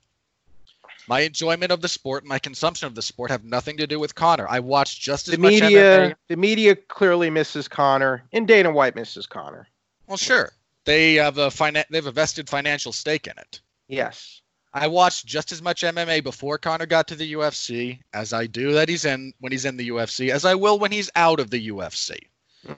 My 1.07 1.21
enjoyment 1.21 1.71
of 1.71 1.83
the 1.83 1.89
sport, 1.89 2.23
and 2.23 2.31
my 2.31 2.39
consumption 2.39 2.87
of 2.87 2.95
the 2.95 3.03
sport 3.03 3.31
have 3.31 3.45
nothing 3.45 3.77
to 3.77 3.87
do 3.87 4.01
with 4.01 4.15
Conor. 4.15 4.49
I 4.49 4.61
watch 4.61 5.01
just 5.01 5.29
as 5.29 5.33
the 5.35 5.41
much 5.41 5.53
media 5.53 5.69
MMA. 6.11 6.15
the 6.29 6.37
media 6.37 6.75
clearly 6.75 7.29
misses 7.29 7.69
Conor 7.69 8.25
and 8.33 8.49
Dana 8.49 8.71
White 8.71 8.97
misses 8.97 9.27
Conor. 9.27 9.69
Well, 10.07 10.17
sure. 10.17 10.53
They 10.87 11.15
have 11.15 11.37
a 11.37 11.49
finan- 11.49 11.85
they 11.91 11.99
have 11.99 12.07
a 12.07 12.13
vested 12.13 12.49
financial 12.49 12.93
stake 12.93 13.27
in 13.27 13.35
it. 13.37 13.61
Yes. 13.89 14.41
I 14.77 14.89
watched 14.89 15.25
just 15.25 15.53
as 15.53 15.63
much 15.63 15.83
MMA 15.83 16.23
before 16.25 16.59
Conor 16.59 16.87
got 16.87 17.07
to 17.09 17.15
the 17.15 17.33
UFC 17.35 18.01
as 18.13 18.33
I 18.33 18.47
do 18.47 18.73
that 18.73 18.89
he's 18.89 19.05
in 19.05 19.33
when 19.39 19.53
he's 19.53 19.65
in 19.65 19.77
the 19.77 19.89
UFC, 19.89 20.31
as 20.31 20.45
I 20.45 20.57
will 20.57 20.81
when 20.81 20.91
he's 20.91 21.09
out 21.15 21.39
of 21.39 21.49
the 21.51 21.69
UFC. 21.69 22.19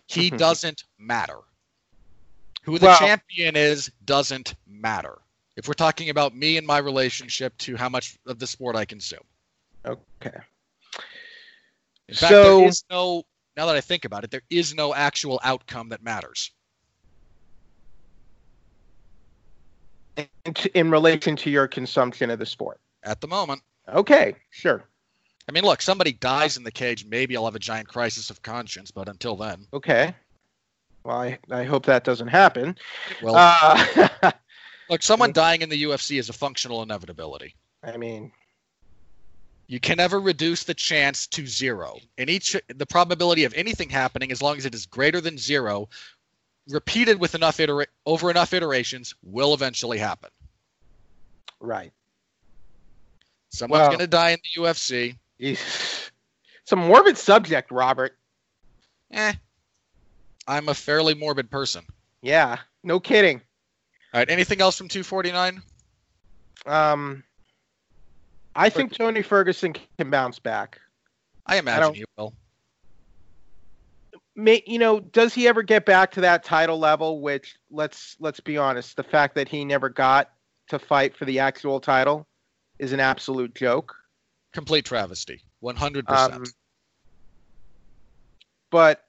He 0.07 0.29
doesn't 0.47 0.85
matter. 0.99 1.38
Who 2.65 2.79
the 2.79 2.87
Well- 2.87 2.99
champion 2.99 3.57
is 3.57 3.91
doesn't 4.05 4.55
matter. 4.67 5.17
If 5.57 5.67
we're 5.69 5.75
talking 5.75 6.11
about 6.11 6.37
me 6.37 6.59
and 6.59 6.67
my 6.67 6.76
relationship 6.79 7.57
to 7.59 7.76
how 7.76 7.88
much 7.88 8.19
of 8.26 8.38
the 8.38 8.47
sport 8.47 8.76
I 8.76 8.85
consume. 8.85 9.25
Okay. 9.87 10.38
In 12.09 12.15
fact, 12.15 12.31
So- 12.31 12.59
there 12.59 12.69
is 12.69 12.85
no 12.91 13.25
now 13.57 13.65
that 13.65 13.76
I 13.76 13.81
think 13.81 14.05
about 14.05 14.23
it, 14.23 14.31
there 14.31 14.43
is 14.50 14.75
no 14.75 14.95
actual 14.95 15.41
outcome 15.43 15.88
that 15.88 16.03
matters. 16.03 16.50
In, 20.16 20.54
in 20.75 20.90
relation 20.90 21.37
to 21.37 21.50
your 21.50 21.68
consumption 21.68 22.30
of 22.30 22.38
the 22.38 22.46
sport. 22.46 22.80
At 23.02 23.20
the 23.20 23.26
moment. 23.28 23.62
Okay, 23.88 24.35
sure. 24.50 24.85
I 25.49 25.52
mean, 25.52 25.62
look, 25.64 25.80
somebody 25.80 26.12
dies 26.12 26.56
in 26.56 26.64
the 26.64 26.73
cage, 26.73 27.04
maybe 27.04 27.37
I'll 27.37 27.44
have 27.44 27.54
a 27.54 27.61
giant 27.61 27.87
crisis 27.88 28.30
of 28.30 28.42
conscience, 28.42 28.90
but 28.90 29.08
until 29.08 29.37
then, 29.37 29.66
Okay. 29.73 30.14
Well, 31.04 31.18
I, 31.18 31.38
I 31.52 31.62
hope 31.62 31.87
that 31.87 32.02
doesn't 32.02 32.26
happen. 32.28 32.76
well, 33.23 33.37
Uh, 33.37 34.32
look, 34.90 35.02
someone 35.04 35.32
dying 35.32 35.62
in 35.62 35.68
the 35.68 35.80
UFC 35.85 36.18
is 36.18 36.28
a 36.28 36.32
functional 36.32 36.82
inevitability. 36.82 37.54
I 37.85 37.96
mean, 37.96 38.32
You 39.68 39.78
can 39.78 39.99
never 39.99 40.20
reduce 40.20 40.64
the 40.64 40.75
chance 40.75 41.28
to 41.28 41.46
zero. 41.46 41.99
And 42.18 42.28
each 42.28 42.56
the 42.75 42.87
probability 42.87 43.44
of 43.44 43.54
anything 43.54 43.88
happening, 43.88 44.32
as 44.32 44.42
long 44.42 44.56
as 44.56 44.66
it 44.66 44.75
is 44.75 44.85
greater 44.87 45.20
than 45.20 45.38
zero, 45.38 45.88
repeated 46.68 47.20
with 47.20 47.35
enough 47.35 47.58
itera- 47.58 47.87
over 48.04 48.30
enough 48.30 48.52
iterations, 48.52 49.14
will 49.23 49.54
eventually 49.54 49.99
happen. 49.99 50.30
right. 51.61 51.92
Someone's 53.49 53.80
Well- 53.80 53.88
going 53.88 53.99
to 54.00 54.06
die 54.06 54.30
in 54.30 54.38
the 54.42 54.61
UFC. 54.62 55.16
It's 55.38 56.73
a 56.73 56.76
morbid 56.76 57.16
subject, 57.16 57.70
Robert. 57.70 58.18
Eh, 59.11 59.32
I'm 60.46 60.68
a 60.68 60.75
fairly 60.75 61.14
morbid 61.14 61.50
person. 61.50 61.87
Yeah, 62.20 62.58
no 62.82 63.00
kidding. 63.00 63.40
All 64.12 64.20
right, 64.20 64.28
anything 64.30 64.61
else 64.61 64.76
from 64.76 64.88
249? 64.88 65.62
Um, 66.66 67.23
I 68.54 68.68
think 68.68 68.92
Tony 68.94 69.23
Ferguson 69.23 69.75
can 69.99 70.11
bounce 70.11 70.38
back. 70.38 70.80
I 71.46 71.56
imagine 71.58 71.80
don't- 71.82 71.94
he 71.94 72.04
will. 72.16 72.35
May, 74.37 74.62
you 74.66 74.78
know, 74.78 75.00
does 75.00 75.33
he 75.33 75.49
ever 75.49 75.62
get 75.62 75.87
back 75.87 76.11
to 76.12 76.21
that 76.21 76.45
title 76.45 76.78
level? 76.78 77.21
Which 77.21 77.57
let's 77.71 78.16
let's 78.21 78.38
be 78.38 78.59
honest, 78.59 78.97
the 78.97 79.02
fact 79.02 79.35
that 79.35 79.49
he 79.49 79.64
never 79.64 79.88
got 79.88 80.31
to 80.69 80.78
fight 80.78 81.16
for 81.16 81.25
the 81.25 81.38
actual 81.38 81.81
title 81.81 82.26
is 82.78 82.93
an 82.93 83.00
absolute 83.00 83.55
joke. 83.55 83.97
Complete 84.52 84.85
travesty. 84.85 85.40
100%. 85.62 86.09
Um, 86.11 86.45
but 88.71 89.05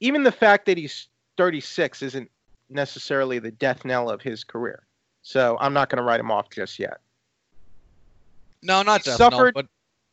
even 0.00 0.22
the 0.24 0.32
fact 0.32 0.66
that 0.66 0.76
he's 0.76 1.08
36 1.36 2.02
isn't 2.02 2.30
necessarily 2.68 3.38
the 3.38 3.50
death 3.52 3.84
knell 3.84 4.10
of 4.10 4.22
his 4.22 4.42
career. 4.44 4.86
So 5.22 5.56
I'm 5.60 5.72
not 5.72 5.88
going 5.88 5.98
to 5.98 6.02
write 6.02 6.20
him 6.20 6.30
off 6.30 6.50
just 6.50 6.78
yet. 6.78 6.98
no, 8.62 8.82
not 8.82 9.04
death 9.04 9.18
knell, 9.18 9.30
suffered- 9.30 9.54
but 9.54 9.66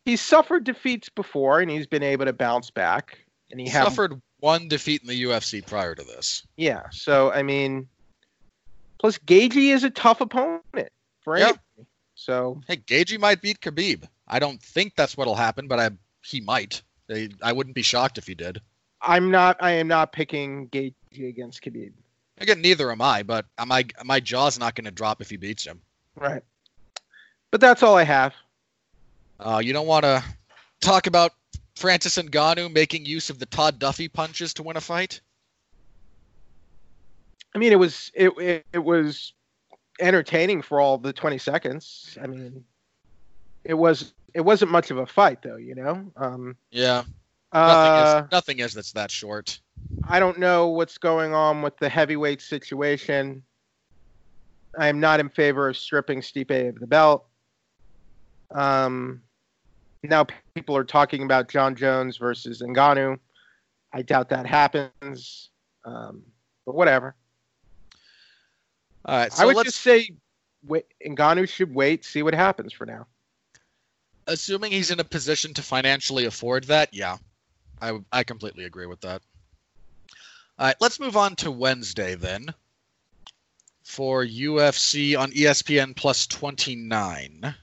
He's 0.05 0.21
suffered 0.21 0.63
defeats 0.63 1.09
before 1.09 1.59
and 1.61 1.71
he's 1.71 1.87
been 1.87 2.03
able 2.03 2.25
to 2.25 2.33
bounce 2.33 2.69
back. 2.69 3.17
and 3.51 3.59
he 3.59 3.69
suffered 3.69 4.21
one 4.39 4.67
defeat 4.67 5.01
in 5.01 5.07
the 5.07 5.23
UFC 5.23 5.65
prior 5.65 5.95
to 5.95 6.03
this. 6.03 6.45
yeah. 6.57 6.83
So 6.91 7.31
I 7.31 7.43
mean, 7.43 7.87
plus 8.99 9.17
Gaethje 9.19 9.73
is 9.73 9.83
a 9.83 9.89
tough 9.89 10.21
opponent 10.21 10.89
for 11.21 11.35
anybody. 11.35 11.59
So 12.15 12.61
Hey, 12.67 12.77
Gaethje 12.77 13.19
might 13.19 13.41
beat 13.41 13.59
Khabib. 13.61 14.07
I 14.27 14.39
don't 14.39 14.61
think 14.61 14.95
that's 14.95 15.15
what'll 15.17 15.35
happen, 15.35 15.67
but 15.67 15.79
I 15.79 15.89
he 16.23 16.41
might. 16.41 16.81
They, 17.07 17.29
I 17.41 17.51
wouldn't 17.51 17.75
be 17.75 17.81
shocked 17.81 18.17
if 18.17 18.25
he 18.27 18.33
did. 18.35 18.61
I'm 19.01 19.29
not. 19.31 19.57
I 19.59 19.71
am 19.71 19.87
not 19.87 20.13
picking 20.13 20.69
Gaethje 20.69 21.27
against 21.27 21.61
Khabib. 21.61 21.91
Again, 22.39 22.61
neither 22.61 22.91
am 22.91 23.01
I, 23.01 23.23
but 23.23 23.45
my 23.65 23.85
my 24.03 24.19
jaw's 24.19 24.57
not 24.57 24.75
going 24.75 24.85
to 24.85 24.91
drop 24.91 25.21
if 25.21 25.29
he 25.29 25.37
beats 25.37 25.65
him. 25.65 25.81
Right. 26.15 26.41
But 27.51 27.61
that's 27.61 27.83
all 27.83 27.95
I 27.95 28.03
have. 28.03 28.33
Uh, 29.43 29.59
you 29.59 29.73
don't 29.73 29.87
want 29.87 30.03
to 30.03 30.23
talk 30.79 31.05
about 31.05 31.33
Francis 31.75 32.17
Ngannou 32.17 32.71
making 32.71 33.05
use 33.05 33.29
of 33.29 33.39
the 33.39 33.45
Todd 33.45 33.77
Duffy 33.77 34.07
punches 34.07 34.53
to 34.53 34.63
win 34.63 34.77
a 34.77 34.81
fight. 34.81 35.19
I 37.53 37.57
mean, 37.57 37.73
it 37.73 37.79
was 37.79 38.09
it 38.15 38.31
it, 38.39 38.65
it 38.71 38.79
was 38.79 39.33
entertaining 39.99 40.61
for 40.61 40.79
all 40.79 40.97
the 40.97 41.11
20 41.11 41.37
seconds. 41.37 42.17
I 42.21 42.27
mean, 42.27 42.63
it 43.65 43.73
was 43.73 44.13
it 44.33 44.41
wasn't 44.41 44.71
much 44.71 44.91
of 44.91 44.97
a 44.97 45.05
fight 45.05 45.41
though, 45.41 45.57
you 45.57 45.75
know. 45.75 46.09
Um, 46.15 46.55
Yeah, 46.71 47.03
nothing 47.53 47.91
uh, 47.91 48.23
is 48.25 48.31
nothing 48.31 48.59
is 48.59 48.73
that's 48.73 48.93
that 48.93 49.11
short. 49.11 49.59
I 50.07 50.21
don't 50.21 50.39
know 50.39 50.69
what's 50.69 50.97
going 50.97 51.33
on 51.33 51.61
with 51.61 51.77
the 51.77 51.89
heavyweight 51.89 52.41
situation. 52.41 53.43
I 54.79 54.87
am 54.87 55.01
not 55.01 55.19
in 55.19 55.27
favor 55.27 55.67
of 55.67 55.75
stripping 55.75 56.21
Stipe 56.21 56.69
of 56.69 56.79
the 56.79 56.87
belt. 56.87 57.25
Um, 58.51 59.21
now 60.03 60.25
people 60.53 60.75
are 60.75 60.83
talking 60.83 61.23
about 61.23 61.49
Jon 61.49 61.75
Jones 61.75 62.17
versus 62.17 62.61
Ngannou. 62.61 63.17
I 63.93 64.01
doubt 64.01 64.29
that 64.29 64.45
happens. 64.45 65.49
Um, 65.85 66.23
but 66.65 66.75
whatever. 66.75 67.15
All 69.05 69.17
right, 69.17 69.33
so 69.33 69.43
I 69.43 69.45
would 69.45 69.55
let's 69.55 69.69
just 69.69 69.81
say 69.81 70.15
wait, 70.65 70.85
Ngannou 71.05 71.47
should 71.49 71.73
wait, 71.73 72.05
see 72.05 72.23
what 72.23 72.33
happens 72.33 72.71
for 72.71 72.85
now. 72.85 73.05
assuming 74.27 74.71
he's 74.71 74.91
in 74.91 74.99
a 74.99 75.03
position 75.03 75.53
to 75.55 75.61
financially 75.61 76.25
afford 76.25 76.65
that. 76.65 76.93
Yeah, 76.93 77.17
I 77.81 77.99
I 78.11 78.23
completely 78.23 78.63
agree 78.63 78.85
with 78.85 79.01
that. 79.01 79.21
All 80.57 80.67
right, 80.67 80.75
let's 80.79 80.99
move 80.99 81.17
on 81.17 81.35
to 81.37 81.51
Wednesday 81.51 82.15
then. 82.15 82.53
For 83.83 84.25
UFC 84.25 85.19
on 85.19 85.31
ESPN 85.31 85.93
plus 85.95 86.25
29. 86.27 87.53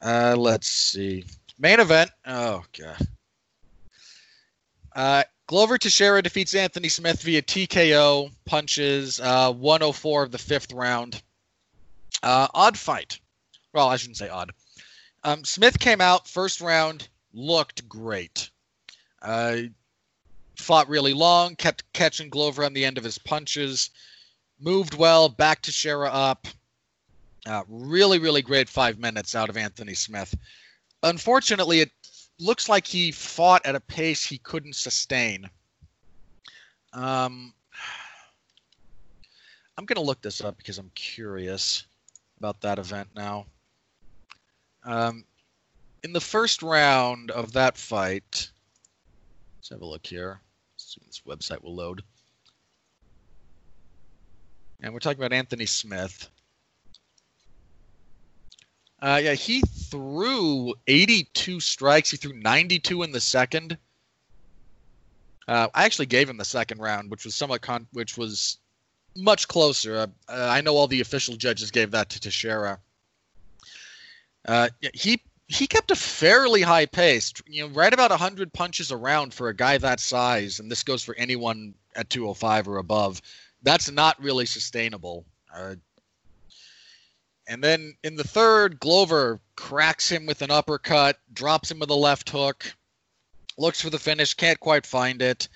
Uh, 0.00 0.34
let's 0.36 0.68
see. 0.68 1.24
Main 1.58 1.80
event. 1.80 2.10
Oh, 2.26 2.64
God. 2.78 3.08
Uh, 4.94 5.22
Glover 5.46 5.78
Teixeira 5.78 6.22
defeats 6.22 6.54
Anthony 6.54 6.88
Smith 6.88 7.22
via 7.22 7.40
TKO 7.40 8.30
punches, 8.44 9.18
uh, 9.18 9.52
104 9.52 10.24
of 10.24 10.30
the 10.30 10.38
fifth 10.38 10.72
round. 10.72 11.22
Uh, 12.22 12.48
odd 12.52 12.76
fight. 12.76 13.18
Well, 13.72 13.88
I 13.88 13.96
shouldn't 13.96 14.18
say 14.18 14.28
odd. 14.28 14.52
Um, 15.24 15.44
Smith 15.44 15.78
came 15.78 16.00
out 16.00 16.28
first 16.28 16.60
round, 16.60 17.08
looked 17.32 17.88
great. 17.88 18.50
Uh, 19.22 19.58
fought 20.56 20.88
really 20.88 21.14
long, 21.14 21.56
kept 21.56 21.92
catching 21.92 22.28
Glover 22.28 22.64
on 22.64 22.72
the 22.72 22.84
end 22.84 22.98
of 22.98 23.04
his 23.04 23.18
punches, 23.18 23.90
moved 24.60 24.94
well, 24.94 25.28
back 25.28 25.62
to 25.62 25.72
Shera 25.72 26.08
up. 26.08 26.46
Uh, 27.46 27.62
really, 27.68 28.18
really 28.18 28.42
great 28.42 28.68
five 28.68 28.98
minutes 28.98 29.34
out 29.34 29.48
of 29.48 29.56
Anthony 29.56 29.94
Smith. 29.94 30.34
Unfortunately, 31.02 31.80
it 31.80 31.90
looks 32.38 32.68
like 32.68 32.86
he 32.86 33.10
fought 33.10 33.64
at 33.64 33.74
a 33.74 33.80
pace 33.80 34.24
he 34.24 34.38
couldn't 34.38 34.76
sustain. 34.76 35.48
Um, 36.92 37.52
I'm 39.76 39.84
going 39.84 39.96
to 39.96 40.02
look 40.02 40.20
this 40.20 40.40
up 40.40 40.56
because 40.58 40.78
I'm 40.78 40.90
curious 40.94 41.86
about 42.38 42.60
that 42.62 42.78
event 42.78 43.08
now. 43.14 43.46
Um, 44.84 45.24
in 46.02 46.12
the 46.12 46.20
first 46.20 46.62
round 46.62 47.30
of 47.30 47.52
that 47.52 47.76
fight, 47.76 48.50
let's 49.56 49.68
have 49.70 49.82
a 49.82 49.86
look 49.86 50.06
here. 50.06 50.40
Let's 50.74 50.94
see 50.94 51.00
if 51.00 51.06
this 51.06 51.22
website 51.26 51.62
will 51.62 51.74
load. 51.74 52.02
And 54.80 54.92
we're 54.92 55.00
talking 55.00 55.18
about 55.18 55.32
Anthony 55.32 55.66
Smith. 55.66 56.28
Uh, 59.00 59.20
yeah, 59.22 59.34
he 59.34 59.60
threw 59.60 60.74
82 60.86 61.60
strikes. 61.60 62.10
He 62.10 62.16
threw 62.16 62.32
92 62.34 63.04
in 63.04 63.12
the 63.12 63.20
second. 63.20 63.78
Uh, 65.46 65.68
I 65.72 65.84
actually 65.84 66.06
gave 66.06 66.28
him 66.28 66.36
the 66.36 66.44
second 66.44 66.80
round, 66.80 67.10
which 67.10 67.24
was 67.24 67.34
somewhat 67.34 67.62
con- 67.62 67.86
which 67.92 68.18
was 68.18 68.58
much 69.16 69.48
closer. 69.48 69.96
Uh, 69.96 70.06
uh, 70.28 70.48
I 70.50 70.60
know 70.60 70.76
all 70.76 70.86
the 70.86 71.00
official 71.00 71.36
judges 71.36 71.70
gave 71.70 71.92
that 71.92 72.10
to 72.10 72.20
Teixeira. 72.20 72.78
Uh, 74.46 74.68
yeah, 74.80 74.90
he 74.92 75.22
he 75.46 75.66
kept 75.66 75.90
a 75.90 75.96
fairly 75.96 76.60
high 76.60 76.84
pace, 76.84 77.32
you 77.46 77.66
know, 77.66 77.72
right 77.74 77.92
about 77.92 78.10
100 78.10 78.52
punches 78.52 78.92
around 78.92 79.32
for 79.32 79.48
a 79.48 79.54
guy 79.54 79.78
that 79.78 80.00
size, 80.00 80.60
and 80.60 80.70
this 80.70 80.82
goes 80.82 81.02
for 81.02 81.14
anyone 81.14 81.74
at 81.96 82.10
205 82.10 82.68
or 82.68 82.76
above. 82.76 83.22
That's 83.62 83.90
not 83.90 84.22
really 84.22 84.44
sustainable. 84.44 85.24
And 87.48 87.64
then 87.64 87.96
in 88.04 88.14
the 88.14 88.24
third, 88.24 88.78
Glover 88.78 89.40
cracks 89.56 90.08
him 90.08 90.26
with 90.26 90.42
an 90.42 90.50
uppercut, 90.50 91.18
drops 91.32 91.70
him 91.70 91.78
with 91.78 91.88
a 91.88 91.94
left 91.94 92.28
hook, 92.28 92.72
looks 93.56 93.80
for 93.80 93.88
the 93.88 93.98
finish, 93.98 94.34
can't 94.34 94.60
quite 94.60 94.84
find 94.84 95.22
it. 95.22 95.48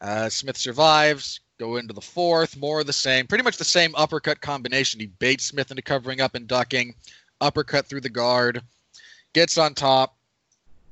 Uh, 0.00 0.28
Smith 0.30 0.56
survives. 0.56 1.40
Go 1.58 1.76
into 1.76 1.94
the 1.94 2.00
fourth, 2.00 2.56
more 2.56 2.80
of 2.80 2.86
the 2.86 2.92
same, 2.92 3.28
pretty 3.28 3.44
much 3.44 3.58
the 3.58 3.64
same 3.64 3.94
uppercut 3.94 4.40
combination. 4.40 4.98
He 4.98 5.06
baits 5.06 5.44
Smith 5.44 5.70
into 5.70 5.82
covering 5.82 6.20
up 6.20 6.34
and 6.34 6.48
ducking, 6.48 6.96
uppercut 7.40 7.86
through 7.86 8.00
the 8.00 8.08
guard, 8.08 8.60
gets 9.34 9.56
on 9.56 9.74
top, 9.74 10.16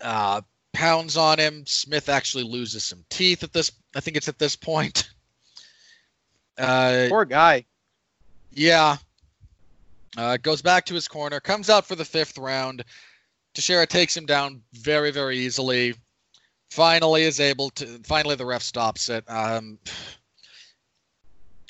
uh, 0.00 0.40
pounds 0.72 1.16
on 1.16 1.38
him. 1.38 1.66
Smith 1.66 2.08
actually 2.08 2.44
loses 2.44 2.84
some 2.84 3.04
teeth 3.10 3.42
at 3.42 3.52
this. 3.52 3.72
I 3.96 4.00
think 4.00 4.16
it's 4.16 4.28
at 4.28 4.38
this 4.38 4.56
point. 4.56 5.08
Uh, 6.58 7.06
Poor 7.08 7.24
guy. 7.24 7.64
yeah. 8.52 8.98
Uh, 10.16 10.36
goes 10.36 10.60
back 10.60 10.84
to 10.86 10.94
his 10.94 11.08
corner, 11.08 11.40
comes 11.40 11.70
out 11.70 11.86
for 11.86 11.94
the 11.94 12.04
fifth 12.04 12.36
round. 12.36 12.84
Teixeira 13.54 13.86
takes 13.86 14.16
him 14.16 14.26
down 14.26 14.60
very, 14.74 15.10
very 15.10 15.38
easily. 15.38 15.94
Finally 16.70 17.22
is 17.22 17.40
able 17.40 17.70
to. 17.70 17.86
Finally, 18.04 18.34
the 18.36 18.46
ref 18.46 18.62
stops 18.62 19.08
it. 19.08 19.24
Um, 19.28 19.78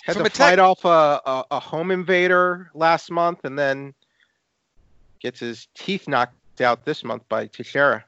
Had 0.05 0.17
to 0.17 0.23
tech- 0.25 0.33
fight 0.33 0.59
off 0.59 0.85
a, 0.85 1.21
a, 1.25 1.45
a 1.53 1.61
home 1.61 1.91
invader 1.91 2.71
last 2.75 3.11
month 3.11 3.45
and 3.45 3.59
then 3.59 3.95
gets 5.21 5.41
his 5.41 5.69
teeth 5.75 6.09
knocked 6.09 6.61
out 6.61 6.85
this 6.85 7.05
month 7.05 7.23
by 7.29 7.47
Teixeira. 7.47 8.05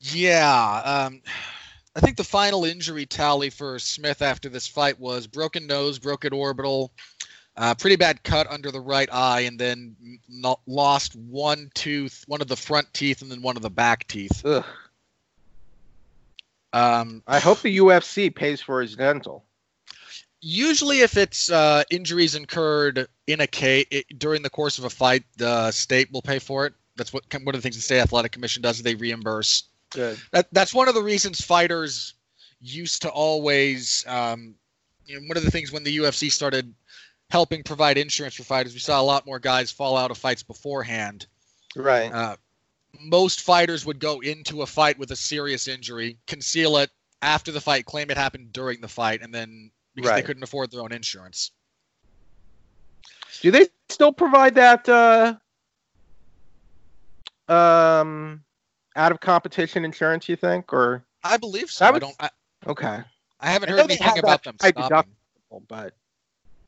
yeah. 0.00 0.82
Um, 0.84 1.22
I 1.96 2.00
think 2.00 2.16
the 2.16 2.24
final 2.24 2.64
injury 2.64 3.06
tally 3.06 3.50
for 3.50 3.78
Smith 3.78 4.20
after 4.20 4.48
this 4.48 4.66
fight 4.66 4.98
was 4.98 5.28
broken 5.28 5.66
nose, 5.68 6.00
broken 6.00 6.32
orbital, 6.32 6.92
uh, 7.56 7.74
pretty 7.74 7.96
bad 7.96 8.22
cut 8.24 8.46
under 8.50 8.70
the 8.70 8.80
right 8.80 9.08
eye, 9.12 9.40
and 9.40 9.58
then 9.58 9.96
n- 10.02 10.54
lost 10.66 11.14
one 11.16 11.70
tooth, 11.74 12.24
one 12.26 12.40
of 12.40 12.48
the 12.48 12.56
front 12.56 12.92
teeth, 12.92 13.22
and 13.22 13.30
then 13.30 13.42
one 13.42 13.56
of 13.56 13.62
the 13.62 13.70
back 13.70 14.06
teeth. 14.08 14.44
Ugh. 14.44 14.64
Um, 16.72 17.22
I 17.26 17.38
hope 17.38 17.60
the 17.62 17.76
UFC 17.78 18.34
pays 18.34 18.60
for 18.60 18.80
his 18.80 18.96
dental. 18.96 19.44
usually 20.40 21.00
if 21.00 21.16
it's 21.16 21.50
uh, 21.50 21.84
injuries 21.90 22.34
incurred 22.34 23.06
in 23.28 23.40
a 23.40 23.46
case 23.46 23.86
during 24.18 24.42
the 24.42 24.50
course 24.50 24.78
of 24.78 24.84
a 24.84 24.90
fight 24.90 25.22
the 25.38 25.70
state 25.70 26.10
will 26.12 26.20
pay 26.20 26.38
for 26.38 26.66
it 26.66 26.74
that's 26.96 27.12
what 27.12 27.22
one 27.44 27.54
of 27.54 27.60
the 27.60 27.62
things 27.62 27.76
the 27.76 27.82
state 27.82 28.00
athletic 28.00 28.32
commission 28.32 28.60
does 28.60 28.76
is 28.76 28.82
they 28.82 28.94
reimburse 28.96 29.64
Good. 29.90 30.18
that, 30.32 30.48
that's 30.52 30.74
one 30.74 30.88
of 30.88 30.94
the 30.94 31.02
reasons 31.02 31.40
fighters 31.40 32.14
used 32.60 33.02
to 33.02 33.08
always 33.08 34.04
um, 34.08 34.54
you 35.06 35.14
know, 35.18 35.26
one 35.28 35.36
of 35.36 35.44
the 35.44 35.50
things 35.50 35.72
when 35.72 35.84
the 35.84 35.96
ufc 35.98 36.30
started 36.32 36.74
helping 37.30 37.62
provide 37.62 37.98
insurance 37.98 38.34
for 38.34 38.44
fighters 38.44 38.74
we 38.74 38.80
saw 38.80 39.00
a 39.00 39.02
lot 39.02 39.26
more 39.26 39.38
guys 39.38 39.70
fall 39.70 39.96
out 39.96 40.10
of 40.10 40.18
fights 40.18 40.42
beforehand 40.42 41.26
Right. 41.76 42.12
uh, 42.12 42.36
most 43.00 43.40
fighters 43.40 43.84
would 43.86 43.98
go 43.98 44.20
into 44.20 44.62
a 44.62 44.66
fight 44.66 44.98
with 44.98 45.10
a 45.10 45.16
serious 45.16 45.68
injury, 45.68 46.18
conceal 46.26 46.76
it 46.78 46.90
after 47.22 47.50
the 47.52 47.60
fight, 47.60 47.86
claim 47.86 48.10
it 48.10 48.16
happened 48.16 48.52
during 48.52 48.80
the 48.80 48.88
fight, 48.88 49.22
and 49.22 49.34
then 49.34 49.70
because 49.94 50.12
they 50.12 50.22
couldn't 50.22 50.42
afford 50.42 50.70
their 50.70 50.82
own 50.82 50.92
insurance. 50.92 51.52
Do 53.40 53.50
they 53.50 53.66
still 53.88 54.12
provide 54.12 54.54
that 54.54 54.88
uh, 54.88 55.34
um, 57.52 58.42
out 58.96 59.12
of 59.12 59.20
competition 59.20 59.84
insurance? 59.84 60.28
You 60.28 60.36
think, 60.36 60.72
or 60.72 61.04
I 61.22 61.36
believe 61.36 61.70
so. 61.70 61.86
I 61.86 61.90
I, 61.90 61.98
don't. 61.98 62.14
I, 62.20 62.30
okay, 62.66 63.00
I 63.40 63.46
haven't 63.50 63.70
I 63.70 63.72
heard 63.72 63.80
anything 63.90 64.18
about 64.18 64.44
them 64.44 64.56
stopping. 64.58 65.12
but 65.68 65.94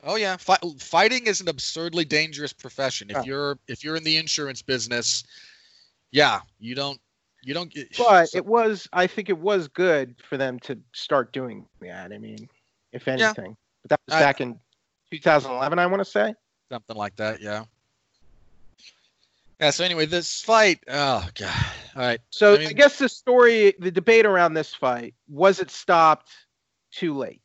Oh 0.03 0.15
yeah, 0.15 0.37
Fi- 0.37 0.57
fighting 0.79 1.27
is 1.27 1.41
an 1.41 1.47
absurdly 1.49 2.05
dangerous 2.05 2.53
profession. 2.53 3.09
If 3.09 3.17
Yeah. 3.17 3.23
you're 3.23 3.59
if 3.67 3.83
you're 3.83 3.95
in 3.95 4.03
the 4.03 4.17
insurance 4.17 4.61
business, 4.61 5.23
yeah, 6.11 6.41
you 6.59 6.75
don't 6.75 6.99
You 7.43 7.53
don't 7.53 7.71
get. 7.73 7.97
But 7.97 8.25
so- 8.29 8.37
it 8.37 8.45
was, 8.45 8.87
I 8.93 9.07
think 9.07 9.29
it 9.29 9.37
was 9.37 9.67
good 9.67 10.15
for 10.27 10.37
them 10.37 10.59
to 10.61 10.77
start 10.93 11.31
doing 11.33 11.65
that. 11.81 12.11
I 12.11 12.17
mean, 12.17 12.49
if 12.91 13.07
Yeah. 13.07 13.13
anything, 13.13 13.55
but 13.83 13.89
that 13.89 13.99
was 14.05 14.15
I- 14.15 14.19
back 14.19 14.41
in 14.41 14.59
2011, 15.11 15.79
I 15.79 15.85
want 15.87 16.01
to 16.01 16.05
say. 16.05 16.33
something 16.69 16.97
like 16.97 17.15
that. 17.15 17.41
Yeah. 17.41 17.63
Yeah. 19.59 19.69
So 19.71 19.83
anyway, 19.83 20.05
this 20.05 20.41
fight. 20.41 20.79
Oh 20.87 21.27
god. 21.35 21.65
All 21.95 22.01
right. 22.01 22.21
So 22.29 22.53
I 22.55 22.67
I, 22.67 22.73
guess 22.73 22.97
the 22.99 23.09
story, 23.09 23.73
the 23.79 23.89
debate 23.91 24.25
around 24.25 24.53
this 24.53 24.73
fight, 24.73 25.15
was 25.29 25.59
it 25.59 25.71
stopped 25.71 26.29
too 26.91 27.15
late? 27.17 27.41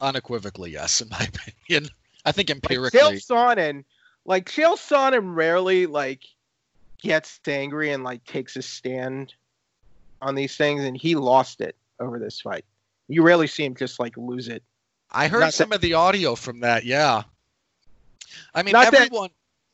Unequivocally, 0.00 0.72
yes, 0.72 1.00
in 1.00 1.08
my 1.08 1.18
opinion. 1.68 1.90
I 2.24 2.32
think 2.32 2.48
Like 2.50 2.56
empirically. 2.56 3.00
Chael 3.00 3.26
Sonnen, 3.26 3.84
like 4.24 4.46
Chael 4.48 4.76
Sonnen 4.76 5.34
rarely 5.34 5.86
like 5.86 6.22
gets 7.00 7.40
angry 7.46 7.92
and 7.92 8.04
like 8.04 8.24
takes 8.24 8.56
a 8.56 8.62
stand 8.62 9.34
on 10.22 10.34
these 10.34 10.56
things, 10.56 10.84
and 10.84 10.96
he 10.96 11.14
lost 11.14 11.60
it 11.60 11.76
over 11.98 12.18
this 12.18 12.40
fight. 12.40 12.64
You 13.08 13.22
rarely 13.22 13.46
see 13.46 13.64
him 13.64 13.74
just 13.74 13.98
like 13.98 14.16
lose 14.16 14.48
it. 14.48 14.62
I 15.10 15.28
heard 15.28 15.40
not 15.40 15.46
that- 15.46 15.54
some 15.54 15.72
of 15.72 15.80
the 15.80 15.94
audio 15.94 16.34
from 16.34 16.60
that. 16.60 16.84
Yeah. 16.84 17.22
I 18.54 18.62
mean, 18.62 18.72
Not 18.72 18.92
that- 18.92 19.10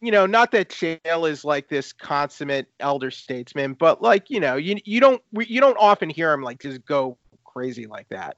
You 0.01 0.11
know, 0.12 0.27
not 0.27 0.51
that 0.53 0.69
Chael 0.69 1.29
is 1.29 1.43
like 1.45 1.69
this 1.69 1.93
consummate 1.93 2.69
elder 2.81 3.11
statesman, 3.11 3.73
but 3.73 4.03
like 4.03 4.29
you 4.31 4.41
know, 4.41 4.57
you 4.57 4.79
you 4.85 5.01
don't 5.01 5.23
you 5.33 5.59
don't 5.61 5.77
often 5.79 6.11
hear 6.11 6.33
him 6.33 6.43
like 6.43 6.61
just 6.61 6.85
go 6.85 7.17
crazy 7.45 7.87
like 7.87 8.09
that. 8.11 8.37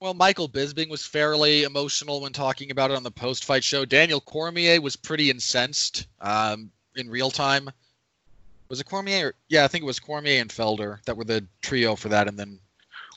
Well, 0.00 0.14
Michael 0.14 0.48
Bisping 0.48 0.88
was 0.88 1.04
fairly 1.04 1.64
emotional 1.64 2.20
when 2.20 2.32
talking 2.32 2.70
about 2.70 2.90
it 2.92 2.96
on 2.96 3.02
the 3.02 3.10
post-fight 3.10 3.64
show. 3.64 3.84
Daniel 3.84 4.20
Cormier 4.20 4.80
was 4.80 4.94
pretty 4.94 5.28
incensed 5.28 6.06
um, 6.20 6.70
in 6.94 7.10
real 7.10 7.30
time. 7.30 7.68
Was 8.68 8.80
it 8.80 8.84
Cormier? 8.84 9.28
Or, 9.28 9.34
yeah, 9.48 9.64
I 9.64 9.68
think 9.68 9.82
it 9.82 9.86
was 9.86 9.98
Cormier 9.98 10.40
and 10.40 10.50
Felder 10.50 11.02
that 11.04 11.16
were 11.16 11.24
the 11.24 11.44
trio 11.62 11.96
for 11.96 12.08
that, 12.10 12.28
and 12.28 12.38
then 12.38 12.60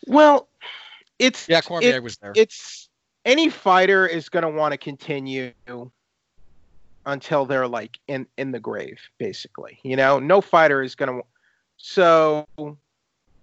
Well, 0.08 0.48
it's 1.20 1.48
yeah, 1.48 1.62
Cormier 1.62 1.98
it- 1.98 2.04
was 2.04 2.18
there. 2.18 2.34
it's 2.36 2.90
any 3.26 3.50
fighter 3.50 4.08
is 4.08 4.30
going 4.30 4.42
to 4.44 4.50
want 4.50 4.72
to 4.72 4.78
continue 4.78 5.52
until 7.06 7.46
they're 7.46 7.68
like 7.68 8.00
in 8.08 8.26
in 8.38 8.52
the 8.52 8.60
grave 8.60 9.00
basically 9.18 9.80
you 9.84 9.96
know 9.96 10.20
no 10.20 10.40
fighter 10.40 10.84
is 10.84 10.94
going 10.94 11.10
to 11.10 11.26
so 11.78 12.46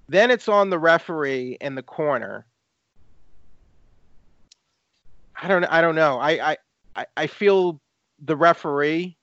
then 0.09 0.31
it's 0.31 0.49
on 0.49 0.71
the 0.71 0.79
referee 0.79 1.57
in 1.61 1.75
the 1.75 1.83
corner 1.83 2.47
i 5.43 5.49
don't 5.49 5.65
i 5.65 5.81
don't 5.81 5.95
know 5.95 6.19
i 6.19 6.57
i 6.97 7.07
I- 7.17 7.27
feel 7.27 7.81
the 8.25 8.37
referee 8.37 9.17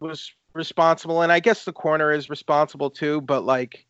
was 0.00 0.32
responsible 0.54 1.22
and 1.22 1.30
i 1.30 1.40
guess 1.40 1.64
the 1.64 1.72
corner 1.72 2.12
is 2.12 2.28
responsible 2.28 2.90
too 2.90 3.20
but 3.20 3.44
like 3.44 3.86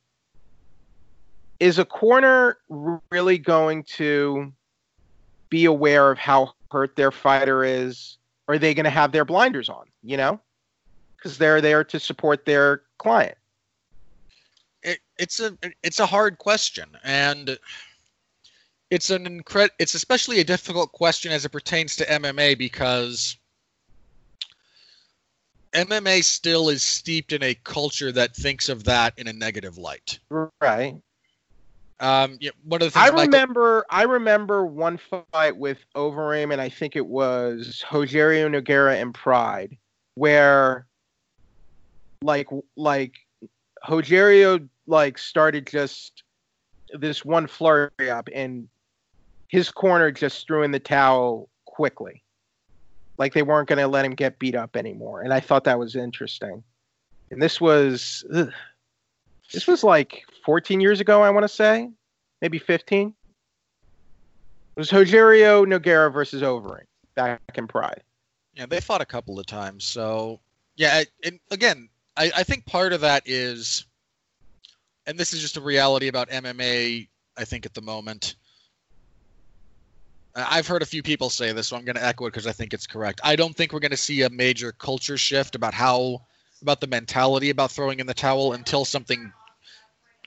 is 1.60 1.78
a 1.78 1.84
corner 1.84 2.58
really 3.10 3.38
going 3.38 3.82
to 3.84 4.52
be 5.48 5.64
aware 5.64 6.10
of 6.10 6.18
how 6.18 6.52
hurt 6.70 6.96
their 6.96 7.10
fighter 7.10 7.64
is? 7.64 8.18
Or 8.48 8.54
are 8.54 8.58
they 8.58 8.74
going 8.74 8.84
to 8.84 8.90
have 8.90 9.12
their 9.12 9.24
blinders 9.24 9.68
on, 9.68 9.86
you 10.02 10.16
know? 10.16 10.40
Because 11.16 11.38
they're 11.38 11.60
there 11.60 11.82
to 11.84 11.98
support 11.98 12.44
their 12.44 12.82
client. 12.98 13.36
it, 14.82 15.00
it's 15.18 15.40
a 15.40 15.56
it's 15.82 15.98
a 15.98 16.06
hard 16.06 16.38
question 16.38 16.88
and 17.02 17.58
it's 18.90 19.10
an 19.10 19.24
incre- 19.42 19.70
it's 19.78 19.94
especially 19.94 20.40
a 20.40 20.44
difficult 20.44 20.92
question 20.92 21.32
as 21.32 21.44
it 21.44 21.50
pertains 21.50 21.96
to 21.96 22.04
MMA 22.04 22.56
because 22.56 23.36
MMA 25.72 26.22
still 26.24 26.68
is 26.68 26.82
steeped 26.82 27.32
in 27.32 27.42
a 27.42 27.54
culture 27.54 28.12
that 28.12 28.34
thinks 28.34 28.68
of 28.68 28.84
that 28.84 29.12
in 29.18 29.28
a 29.28 29.32
negative 29.32 29.76
light. 29.76 30.18
Right. 30.60 30.94
Um, 31.98 32.36
yeah, 32.40 32.50
one 32.64 32.82
of 32.82 32.86
the 32.86 32.90
things 32.90 33.08
I 33.08 33.10
Michael- 33.10 33.22
remember 33.24 33.86
I 33.90 34.02
remember 34.02 34.66
one 34.66 34.98
fight 35.32 35.56
with 35.56 35.78
Overeem 35.94 36.52
and 36.52 36.60
I 36.60 36.68
think 36.68 36.94
it 36.94 37.06
was 37.06 37.84
Rogerio 37.88 38.48
Nogueira 38.50 39.00
and 39.00 39.14
Pride 39.14 39.76
where 40.14 40.86
like 42.22 42.48
like 42.76 43.14
Rogerio 43.88 44.68
like 44.86 45.16
started 45.18 45.66
just 45.66 46.22
this 46.92 47.24
one 47.24 47.46
flurry 47.46 47.90
up 48.10 48.28
and 48.34 48.68
his 49.48 49.70
corner 49.70 50.10
just 50.10 50.46
threw 50.46 50.62
in 50.62 50.70
the 50.70 50.80
towel 50.80 51.48
quickly. 51.64 52.22
Like 53.18 53.32
they 53.32 53.42
weren't 53.42 53.68
going 53.68 53.78
to 53.78 53.88
let 53.88 54.04
him 54.04 54.14
get 54.14 54.38
beat 54.38 54.54
up 54.54 54.76
anymore 54.76 55.22
and 55.22 55.32
I 55.32 55.40
thought 55.40 55.64
that 55.64 55.78
was 55.78 55.96
interesting. 55.96 56.62
And 57.30 57.42
this 57.42 57.60
was 57.60 58.24
ugh, 58.32 58.52
this 59.52 59.66
was 59.66 59.82
like 59.84 60.24
14 60.44 60.80
years 60.80 61.00
ago, 61.00 61.22
I 61.22 61.30
want 61.30 61.44
to 61.44 61.48
say, 61.48 61.90
maybe 62.40 62.58
15. 62.58 63.08
It 63.08 63.14
was 64.80 64.90
Rogerio 64.90 65.64
Nogueira 65.64 66.12
versus 66.12 66.42
Overeem 66.42 66.84
back 67.14 67.40
in 67.54 67.66
Pride. 67.66 68.02
Yeah, 68.54 68.66
they 68.66 68.80
fought 68.80 69.00
a 69.00 69.06
couple 69.06 69.38
of 69.38 69.46
times. 69.46 69.84
So 69.84 70.40
yeah, 70.76 71.04
and 71.24 71.40
again, 71.50 71.88
I, 72.16 72.30
I 72.36 72.42
think 72.42 72.66
part 72.66 72.92
of 72.92 73.00
that 73.00 73.22
is, 73.26 73.84
and 75.06 75.18
this 75.18 75.32
is 75.32 75.40
just 75.40 75.56
a 75.56 75.60
reality 75.60 76.08
about 76.08 76.28
MMA. 76.30 77.08
I 77.38 77.44
think 77.44 77.66
at 77.66 77.74
the 77.74 77.82
moment, 77.82 78.36
I've 80.36 80.66
heard 80.66 80.82
a 80.82 80.86
few 80.86 81.02
people 81.02 81.30
say 81.30 81.52
this, 81.52 81.68
so 81.68 81.76
I'm 81.76 81.84
going 81.84 81.96
to 81.96 82.04
echo 82.04 82.26
it 82.26 82.30
because 82.30 82.46
I 82.46 82.52
think 82.52 82.74
it's 82.74 82.86
correct. 82.86 83.20
I 83.24 83.36
don't 83.36 83.56
think 83.56 83.72
we're 83.72 83.80
going 83.80 83.90
to 83.90 83.96
see 83.96 84.22
a 84.22 84.30
major 84.30 84.72
culture 84.72 85.16
shift 85.16 85.54
about 85.54 85.72
how 85.72 86.20
about 86.62 86.80
the 86.80 86.86
mentality 86.86 87.50
about 87.50 87.70
throwing 87.70 88.00
in 88.00 88.06
the 88.06 88.14
towel 88.14 88.52
until 88.52 88.84
something 88.84 89.32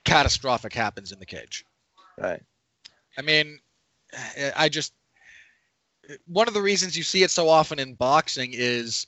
catastrophic 0.04 0.74
happens 0.74 1.12
in 1.12 1.20
the 1.20 1.26
cage. 1.26 1.66
Right. 2.18 2.42
I 3.18 3.22
mean, 3.22 3.60
I 4.56 4.70
just 4.70 4.94
one 6.26 6.48
of 6.48 6.54
the 6.54 6.62
reasons 6.62 6.98
you 6.98 7.04
see 7.04 7.24
it 7.24 7.30
so 7.30 7.48
often 7.48 7.78
in 7.80 7.94
boxing 7.94 8.52
is 8.54 9.06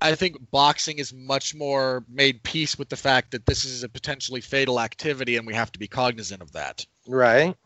I 0.00 0.14
think 0.14 0.36
boxing 0.52 0.98
is 0.98 1.12
much 1.12 1.54
more 1.54 2.04
made 2.08 2.42
peace 2.44 2.78
with 2.78 2.88
the 2.88 2.96
fact 2.96 3.32
that 3.32 3.46
this 3.46 3.64
is 3.64 3.82
a 3.82 3.88
potentially 3.88 4.40
fatal 4.40 4.78
activity 4.78 5.36
and 5.36 5.46
we 5.46 5.54
have 5.54 5.72
to 5.72 5.78
be 5.78 5.88
cognizant 5.88 6.42
of 6.42 6.52
that. 6.52 6.86
Right. 7.08 7.56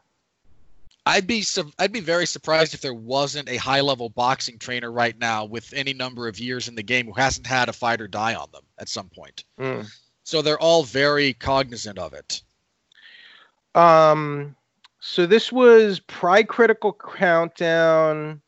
I'd 1.05 1.27
be 1.27 1.43
su- 1.43 1.73
I'd 1.79 1.93
be 1.93 2.01
very 2.01 2.27
surprised 2.27 2.75
if 2.75 2.81
there 2.81 2.95
wasn't 2.95 3.49
a 3.49 3.57
high-level 3.57 4.11
boxing 4.11 4.59
trainer 4.59 4.93
right 4.93 5.19
now 5.19 5.45
with 5.45 5.73
any 5.73 5.93
number 5.93 6.29
of 6.29 6.39
years 6.39 6.69
in 6.69 6.77
the 6.77 6.83
game 6.83 7.07
who 7.07 7.13
hasn't 7.13 7.47
had 7.47 7.69
a 7.69 7.73
fight 7.73 8.01
or 8.01 8.07
die 8.07 8.35
on 8.35 8.49
them 8.53 8.63
at 8.79 8.89
some 8.89 9.09
point. 9.09 9.45
Mm. 9.59 9.91
So 10.23 10.43
they're 10.43 10.61
all 10.61 10.85
very 10.85 11.33
cognizant 11.35 11.99
of 11.99 12.13
it. 12.13 12.43
Um, 13.75 14.55
so 15.01 15.27
this 15.27 15.51
was 15.51 15.99
Pride 15.99 16.47
Critical 16.47 16.93
Countdown 16.93 18.41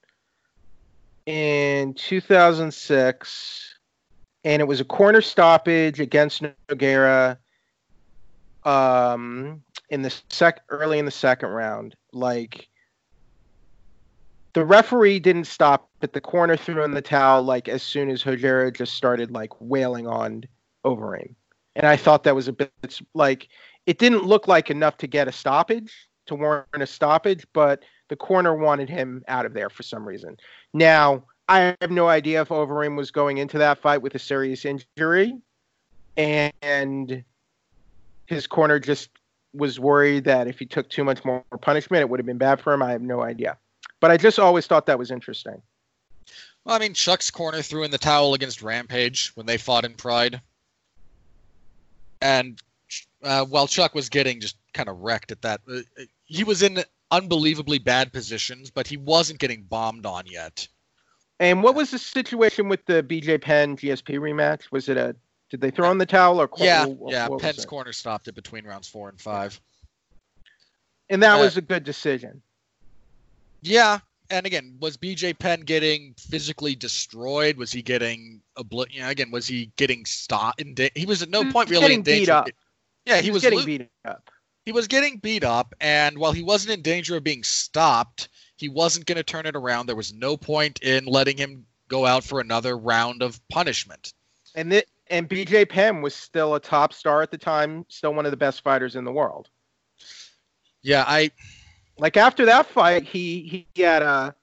in 1.27 1.95
2006, 1.95 3.75
and 4.45 4.61
it 4.61 4.65
was 4.65 4.81
a 4.81 4.85
corner 4.85 5.21
stoppage 5.21 5.99
against 5.99 6.43
Nogueira 6.69 7.39
um, 8.65 9.63
in 9.91 10.03
the 10.03 10.15
sec 10.31 10.63
early 10.69 10.99
in 10.99 11.05
the 11.05 11.11
second 11.11 11.51
round. 11.51 11.97
Like 12.13 12.69
the 14.53 14.65
referee 14.65 15.21
didn't 15.21 15.47
stop, 15.47 15.89
but 16.01 16.13
the 16.13 16.21
corner 16.21 16.57
threw 16.57 16.85
in 16.85 16.93
the 16.93 17.03
towel 17.03 17.43
like 17.43 17.69
as 17.69 17.83
soon 17.83 18.11
as 18.11 18.23
Hojera 18.23 18.75
just 18.75 18.95
started 18.95 19.31
like 19.31 19.51
wailing 19.61 20.07
on 20.07 20.45
Overeem, 20.85 21.35
and 21.77 21.87
I 21.87 21.97
thought 21.97 22.25
that 22.25 22.35
was 22.35 22.49
a 22.49 22.53
bit 22.53 22.73
like 23.15 23.49
it 23.87 23.99
didn't 23.99 24.25
look 24.25 24.49
like 24.49 24.71
enough 24.71 24.97
to 24.99 25.07
get 25.07 25.29
a 25.29 25.33
stoppage 25.33 26.09
to 26.27 26.35
warrant 26.35 26.67
a 26.83 26.87
stoppage, 26.87 27.47
but 27.53 27.85
the 28.09 28.17
corner 28.17 28.55
wanted 28.55 28.89
him 28.89 29.23
out 29.29 29.47
of 29.47 29.55
there 29.55 29.71
for 29.71 29.83
some 29.83 30.07
reason. 30.07 30.37
Now, 30.73 31.25
I 31.49 31.77
have 31.81 31.91
no 31.91 32.09
idea 32.09 32.41
if 32.41 32.49
Overeem 32.49 32.97
was 32.97 33.11
going 33.11 33.39
into 33.39 33.59
that 33.59 33.79
fight 33.79 34.01
with 34.01 34.15
a 34.15 34.19
serious 34.19 34.65
injury 34.65 35.35
and 36.17 37.25
his 38.27 38.47
corner 38.47 38.79
just 38.79 39.11
was 39.55 39.79
worried 39.79 40.25
that 40.25 40.49
if 40.49 40.59
he 40.59 40.67
took 40.67 40.89
too 40.89 41.05
much 41.05 41.25
more 41.25 41.45
punishment, 41.61 42.01
it 42.01 42.09
would 42.09 42.19
have 42.19 42.27
been 42.27 42.39
bad 42.39 42.61
for 42.61 42.73
him. 42.73 42.83
I 42.83 42.93
have 42.93 43.03
no 43.03 43.23
idea. 43.23 43.57
But 44.01 44.11
I 44.11 44.17
just 44.17 44.39
always 44.39 44.67
thought 44.67 44.87
that 44.87 44.99
was 44.99 45.11
interesting. 45.11 45.63
Well, 46.65 46.75
I 46.75 46.79
mean, 46.79 46.95
Chuck's 46.95 47.31
corner 47.31 47.63
threw 47.63 47.85
in 47.85 47.91
the 47.91 47.99
towel 47.99 48.35
against 48.35 48.63
Rampage 48.63 49.33
when 49.35 49.47
they 49.47 49.59
fought 49.59 49.85
in 49.85 49.95
Pride. 49.95 50.41
And 52.21 52.61
uh, 53.23 53.45
while 53.45 53.67
Chuck 53.67 53.95
was 53.95 54.09
getting 54.09 54.41
just 54.41 54.57
kind 54.73 54.89
of 54.89 55.01
wrecked 55.01 55.31
at 55.31 55.43
that, 55.43 55.61
uh, 55.71 55.81
he 56.25 56.43
was 56.43 56.63
in 56.63 56.83
unbelievably 57.11 57.79
bad 57.79 58.13
positions, 58.13 58.71
but 58.71 58.87
he 58.87 58.97
wasn't 58.97 59.39
getting 59.39 59.63
bombed 59.63 60.07
on 60.07 60.27
yet. 60.27 60.67
And 61.39 61.63
what 61.63 61.75
was 61.75 61.91
the 61.91 61.99
situation 61.99 62.69
with 62.69 62.85
the 62.87 63.03
BJ 63.03 63.41
Penn 63.41 63.77
GSP 63.77 64.19
rematch? 64.19 64.71
Was 64.71 64.89
it 64.89 64.97
a 64.97 65.15
did 65.51 65.61
they 65.61 65.71
throw 65.71 65.91
in 65.91 65.99
the 65.99 66.07
towel 66.07 66.41
or 66.41 66.49
Yeah, 66.59 66.87
what- 66.87 67.13
yeah. 67.13 67.29
what 67.29 67.41
Penn's 67.41 67.65
corner 67.65 67.93
stopped 67.93 68.29
it 68.29 68.35
between 68.35 68.65
rounds 68.67 68.89
four 68.89 69.09
and 69.09 69.21
five. 69.21 69.61
And 71.11 71.23
that 71.23 71.39
uh, 71.39 71.43
was 71.43 71.57
a 71.57 71.63
good 71.63 71.85
decision. 71.85 72.43
Yeah, 73.61 73.99
and 74.31 74.47
again, 74.47 74.77
was 74.81 74.97
BJ 74.97 75.39
Penn 75.39 75.61
getting 75.61 76.15
physically 76.19 76.75
destroyed? 76.75 77.57
Was 77.57 77.73
he 77.73 77.83
getting 77.83 78.43
obli- 78.59 78.93
you 78.93 79.01
know, 79.01 79.09
again, 79.09 79.31
was 79.31 79.47
he 79.47 79.71
getting 79.77 80.05
stopped? 80.05 80.61
In 80.61 80.75
da- 80.75 80.91
he 80.95 81.07
was 81.07 81.23
at 81.23 81.29
no 81.31 81.41
He 81.41 81.45
was 81.47 81.53
point 81.53 81.71
really 81.71 81.97
beat 81.99 82.29
up. 82.29 82.49
Yeah, 83.07 83.21
he, 83.21 83.31
was, 83.31 83.43
getting 83.43 83.59
lo- 83.59 83.65
beat 83.67 83.89
up. 84.07 84.31
he 84.65 84.73
was 84.73 84.89
getting 84.89 85.19
beat 85.19 85.45
up, 85.45 85.75
and 85.81 86.17
while 86.17 86.33
he 86.33 86.43
wasn't 86.43 86.73
in 86.73 86.81
danger 86.83 87.17
of 87.17 87.25
being 87.25 87.45
stopped, 87.45 88.29
he 88.57 88.69
wasn't 88.71 89.05
going 89.05 89.17
to 89.17 89.23
turn 89.23 89.45
it 89.47 89.57
around. 89.57 89.87
There 89.87 89.97
was 89.97 90.15
no 90.15 90.39
point 90.39 90.81
in 90.83 91.05
letting 91.05 91.37
him 91.37 91.67
go 91.89 92.07
out 92.07 92.25
for 92.25 92.41
another 92.41 92.77
round 92.79 93.23
of 93.23 93.39
punishment. 93.49 94.15
And 94.55 94.71
th- 94.71 94.87
and 95.15 95.29
BJ 95.29 95.69
Penn 95.69 96.03
was 96.03 96.15
still 96.15 96.57
a 96.57 96.61
top 96.61 96.93
star 96.93 97.23
at 97.23 97.31
the 97.31 97.39
time, 97.39 97.87
still 97.89 98.13
one 98.15 98.25
of 98.27 98.33
the 98.33 98.37
best 98.37 98.63
fighters 98.63 98.97
in 98.97 99.05
the 99.05 99.13
world. 99.13 99.49
Yeah, 100.83 101.05
I 101.07 101.31
Like 101.99 102.17
after 102.17 102.45
that 102.47 102.67
fight, 102.67 103.05
he 103.05 103.67
he 103.75 103.83
had 103.83 104.03
a 104.03 104.35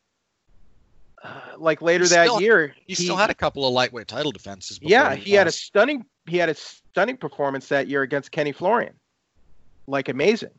uh, 1.23 1.39
like 1.57 1.81
later 1.81 2.07
that 2.07 2.27
still- 2.27 2.41
year. 2.41 2.73
he, 2.87 2.95
still 2.95 3.17
had 3.17 3.29
a 3.29 3.33
couple 3.35 3.67
of 3.67 3.73
lightweight 3.73 4.07
title 4.07 4.31
defenses. 4.31 4.79
Yeah, 4.81 5.13
he 5.13 5.33
had 5.33 5.47
a 5.47 5.51
stunning 5.51 6.05
he 6.27 6.37
had 6.37 6.49
a 6.49 6.55
stunning 6.55 7.17
performance 7.17 7.67
that 7.67 7.87
year 7.87 8.03
against 8.03 8.31
Kenny 8.31 8.53
Florian. 8.53 8.93
Like 9.87 10.07
amazing. 10.09 10.51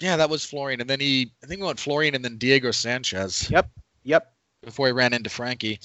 Yeah, 0.00 0.16
that 0.16 0.28
was 0.28 0.44
Florian, 0.44 0.80
and 0.80 0.88
then 0.88 1.00
he 1.00 1.30
I 1.44 1.46
think 1.46 1.60
he 1.60 1.66
went 1.66 1.78
Florian 1.78 2.14
and 2.14 2.24
then 2.24 2.38
Diego 2.38 2.70
Sanchez. 2.70 3.50
Yep. 3.50 3.70
Yep. 4.04 4.32
before 4.62 4.86
he 4.86 4.92
ran 4.92 5.12
into 5.12 5.28
Frankie. 5.28 5.78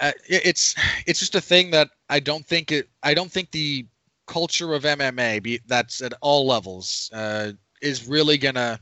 Uh, 0.00 0.12
it- 0.28 0.42
it's 0.46 0.74
it's 1.06 1.20
just 1.20 1.34
a 1.34 1.40
thing 1.40 1.70
that 1.72 1.90
I 2.08 2.20
don't 2.20 2.46
think 2.46 2.72
it. 2.72 2.88
I 3.02 3.14
don't 3.14 3.30
think 3.30 3.50
the 3.50 3.86
culture 4.26 4.74
of 4.74 4.84
MMA, 4.84 5.42
be 5.42 5.60
that's 5.66 6.02
at 6.02 6.12
all 6.20 6.46
levels, 6.46 7.10
uh, 7.12 7.52
is 7.80 8.06
really 8.06 8.38
gonna 8.38 8.78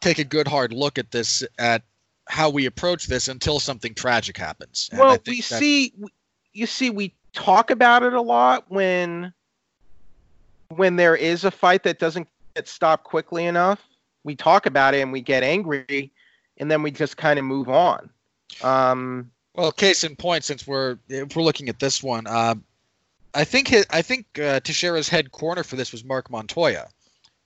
take 0.00 0.18
a 0.18 0.24
good 0.24 0.48
hard 0.48 0.72
look 0.72 0.98
at 0.98 1.10
this 1.10 1.42
at 1.58 1.82
how 2.28 2.48
we 2.48 2.66
approach 2.66 3.06
this 3.06 3.28
until 3.28 3.58
something 3.60 3.94
tragic 3.94 4.36
happens. 4.36 4.88
And 4.92 5.00
I 5.00 5.04
well, 5.04 5.18
we 5.26 5.40
that- 5.40 5.58
see 5.58 5.92
you 6.52 6.66
see 6.66 6.90
we 6.90 7.14
talk 7.32 7.70
about 7.70 8.02
it 8.02 8.12
a 8.12 8.20
lot 8.20 8.70
when 8.70 9.32
when 10.68 10.96
there 10.96 11.16
is 11.16 11.44
a 11.44 11.50
fight 11.50 11.82
that 11.82 11.98
doesn't 11.98 12.28
get 12.54 12.68
stopped 12.68 13.04
quickly 13.04 13.44
enough. 13.46 13.80
We 14.24 14.36
talk 14.36 14.66
about 14.66 14.94
it 14.94 15.00
and 15.00 15.12
we 15.12 15.20
get 15.20 15.42
angry 15.42 16.12
and 16.58 16.70
then 16.70 16.82
we 16.82 16.90
just 16.90 17.16
kind 17.16 17.38
of 17.38 17.44
move 17.44 17.68
on. 17.68 18.10
Um 18.62 19.30
Well, 19.54 19.72
case 19.72 20.04
in 20.04 20.16
point, 20.16 20.44
since 20.44 20.66
we're 20.66 20.98
if 21.08 21.36
we're 21.36 21.42
looking 21.42 21.68
at 21.68 21.78
this 21.78 22.02
one, 22.02 22.26
uh, 22.26 22.54
I 23.34 23.44
think 23.44 23.68
his, 23.68 23.86
I 23.90 24.02
think 24.02 24.26
uh, 24.38 24.60
Teixeira's 24.60 25.08
head 25.08 25.32
corner 25.32 25.62
for 25.62 25.76
this 25.76 25.92
was 25.92 26.04
Mark 26.04 26.30
Montoya, 26.30 26.88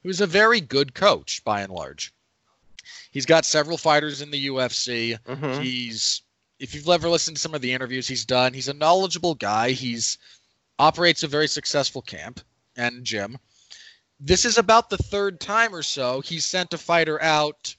who's 0.03 0.21
a 0.21 0.27
very 0.27 0.61
good 0.61 0.95
coach 0.95 1.43
by 1.45 1.63
and 1.63 1.73
large. 1.73 2.13
He's 3.11 3.27
got 3.27 3.45
several 3.45 3.77
fighters 3.77 4.23
in 4.23 4.31
the 4.31 4.47
UFC. 4.49 5.19
mhm. 5.27 5.63
He's 5.63 6.23
if 6.59 6.75
you've 6.75 6.89
ever 6.89 7.09
listened 7.09 7.37
to 7.37 7.43
some 7.43 7.55
of 7.55 7.61
the 7.61 7.73
interviews 7.73 8.09
he's 8.09 8.25
done, 8.25 8.55
he's 8.55 8.69
a 8.69 8.75
knowledgeable 8.75 9.35
guy. 9.35 9.73
He's 9.73 10.19
operates 10.79 11.23
a 11.23 11.29
very 11.29 11.49
successful 11.49 12.03
camp 12.03 12.41
and 12.77 13.05
gym. 13.05 13.39
This 14.21 14.45
is 14.45 14.59
about 14.59 14.91
the 14.91 14.99
third 14.99 15.41
time 15.41 15.75
or 15.75 15.83
so 15.83 16.21
he's 16.21 16.45
sent 16.45 16.73
a 16.75 16.79
fighter 16.79 17.21
out 17.23 17.76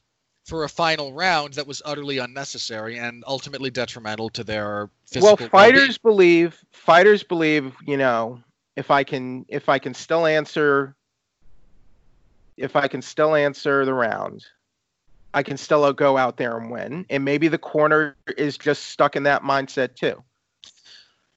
for 0.48 0.64
a 0.64 0.70
final 0.70 1.12
round 1.12 1.54
that 1.56 1.68
was 1.68 1.82
utterly 1.84 2.20
unnecessary 2.20 2.98
and 2.98 3.22
ultimately 3.28 3.70
detrimental 3.70 4.30
to 4.30 4.44
their 4.46 4.90
physical 5.06 5.36
well 5.36 5.50
fighters 5.50 5.98
believe 5.98 6.58
fighters 6.72 7.22
believe 7.22 7.74
you 7.86 7.98
know 7.98 8.42
if 8.78 8.90
i 8.90 9.04
can 9.04 9.46
if 9.50 9.68
i 9.68 9.78
can 9.78 9.94
still 9.94 10.26
answer 10.26 10.96
if 12.56 12.78
i 12.78 12.88
can 12.88 13.02
still 13.02 13.36
answer 13.36 13.84
the 13.84 13.94
round 13.94 14.46
i 15.34 15.44
can 15.44 15.58
still 15.58 15.92
go 15.92 16.18
out 16.18 16.38
there 16.38 16.58
and 16.58 16.72
win. 16.72 17.06
And 17.10 17.24
maybe 17.26 17.50
the 17.50 17.58
corner 17.58 18.16
is 18.38 18.58
just 18.58 18.84
stuck 18.86 19.16
in 19.18 19.24
that 19.24 19.44
mindset 19.44 19.96
too. 19.96 20.24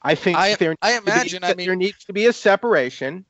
I 0.00 0.14
think 0.14 0.38
I- 0.38 0.54
there, 0.54 0.74
I 0.80 0.94
to 0.96 1.02
be- 1.02 1.10
imagine. 1.10 1.44
I 1.44 1.54
mean, 1.54 1.66
there 1.66 1.76
needs 1.76 2.04
to 2.04 2.12
be 2.12 2.26
a 2.26 2.32
separation. 2.32 3.24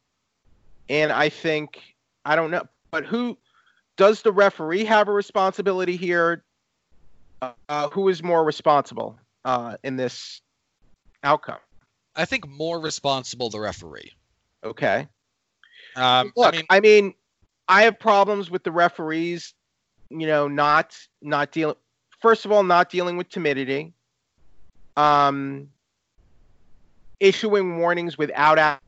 And 0.90 1.11
i 1.11 1.29
think 1.29 1.81
i 2.25 2.37
don't 2.37 2.51
know 2.51 2.62
but 2.90 3.07
who 3.07 3.38
does 4.01 4.23
the 4.23 4.33
referee 4.33 4.83
have 4.87 5.09
a 5.09 5.13
responsibility 5.13 5.95
here 5.95 6.43
uh, 7.69 7.91
who 7.91 8.09
is 8.09 8.23
more 8.23 8.43
responsible 8.43 9.19
uh, 9.45 9.77
in 9.85 9.97
this 9.97 10.41
outcome. 11.23 11.59
I 12.17 12.25
think 12.25 12.49
more 12.49 12.81
responsible 12.81 13.51
the 13.51 13.61
referee. 13.61 14.11
Okay. 14.65 15.07
Um, 15.97 16.33
Look, 16.35 16.55
I 16.71 16.81
mean, 16.81 17.13
I 17.69 17.83
have 17.83 18.01
problems 18.01 18.51
with 18.51 18.65
the 18.65 18.73
referees, 18.73 19.53
you 20.09 20.27
know, 20.27 20.49
not 20.49 20.97
not 21.21 21.53
dealing. 21.53 21.77
First 22.23 22.47
of 22.47 22.53
all, 22.53 22.63
not 22.63 22.89
dealing 22.89 23.19
with 23.19 23.29
timidity. 23.29 23.93
Um, 24.97 25.69
issuing 27.21 27.77
warnings 27.77 28.17
without 28.17 28.81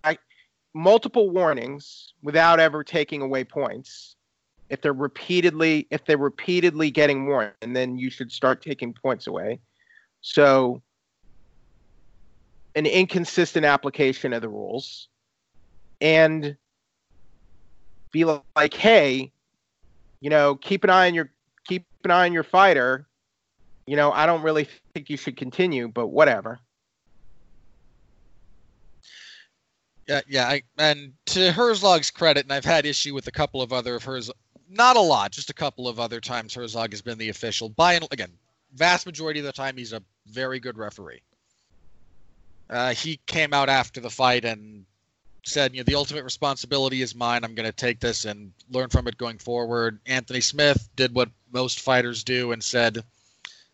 multiple 0.72 1.28
warnings 1.28 2.14
without 2.22 2.60
ever 2.60 2.82
taking 2.82 3.20
away 3.20 3.44
points. 3.44 4.11
If 4.72 4.80
they're 4.80 4.94
repeatedly 4.94 5.86
if 5.90 6.06
they're 6.06 6.16
repeatedly 6.16 6.90
getting 6.90 7.26
warned, 7.26 7.52
and 7.60 7.76
then 7.76 7.98
you 7.98 8.08
should 8.08 8.32
start 8.32 8.62
taking 8.62 8.94
points 8.94 9.26
away. 9.26 9.60
So 10.22 10.80
an 12.74 12.86
inconsistent 12.86 13.66
application 13.66 14.32
of 14.32 14.40
the 14.40 14.48
rules 14.48 15.08
and 16.00 16.56
be 18.12 18.24
like, 18.24 18.72
hey, 18.72 19.30
you 20.22 20.30
know, 20.30 20.54
keep 20.54 20.84
an 20.84 20.90
eye 20.90 21.06
on 21.06 21.14
your 21.14 21.30
keep 21.68 21.84
an 22.04 22.10
eye 22.10 22.24
on 22.24 22.32
your 22.32 22.42
fighter. 22.42 23.06
You 23.86 23.96
know, 23.96 24.10
I 24.10 24.24
don't 24.24 24.40
really 24.40 24.66
think 24.94 25.10
you 25.10 25.18
should 25.18 25.36
continue, 25.36 25.86
but 25.88 26.06
whatever. 26.06 26.60
Yeah, 30.08 30.20
yeah, 30.26 30.48
I, 30.48 30.62
and 30.78 31.12
to 31.26 31.52
Herzog's 31.52 32.10
credit, 32.10 32.44
and 32.44 32.52
I've 32.52 32.64
had 32.64 32.86
issue 32.86 33.14
with 33.14 33.26
a 33.28 33.30
couple 33.30 33.60
of 33.60 33.72
other 33.72 33.96
of 33.96 34.04
hers, 34.04 34.30
not 34.72 34.96
a 34.96 35.00
lot, 35.00 35.32
just 35.32 35.50
a 35.50 35.54
couple 35.54 35.88
of 35.88 36.00
other 36.00 36.20
times 36.20 36.54
Herzog 36.54 36.92
has 36.92 37.02
been 37.02 37.18
the 37.18 37.28
official. 37.28 37.68
By 37.68 37.94
and 37.94 38.06
again, 38.10 38.32
vast 38.74 39.06
majority 39.06 39.40
of 39.40 39.46
the 39.46 39.52
time, 39.52 39.76
he's 39.76 39.92
a 39.92 40.02
very 40.26 40.60
good 40.60 40.78
referee. 40.78 41.22
Uh, 42.70 42.94
he 42.94 43.20
came 43.26 43.52
out 43.52 43.68
after 43.68 44.00
the 44.00 44.10
fight 44.10 44.44
and 44.44 44.86
said, 45.44 45.74
"You 45.74 45.80
know, 45.80 45.84
the 45.84 45.94
ultimate 45.94 46.24
responsibility 46.24 47.02
is 47.02 47.14
mine. 47.14 47.44
I'm 47.44 47.54
going 47.54 47.66
to 47.66 47.72
take 47.72 48.00
this 48.00 48.24
and 48.24 48.52
learn 48.70 48.88
from 48.88 49.06
it 49.08 49.18
going 49.18 49.38
forward." 49.38 50.00
Anthony 50.06 50.40
Smith 50.40 50.88
did 50.96 51.14
what 51.14 51.30
most 51.50 51.80
fighters 51.80 52.24
do 52.24 52.52
and 52.52 52.62
said, 52.64 53.04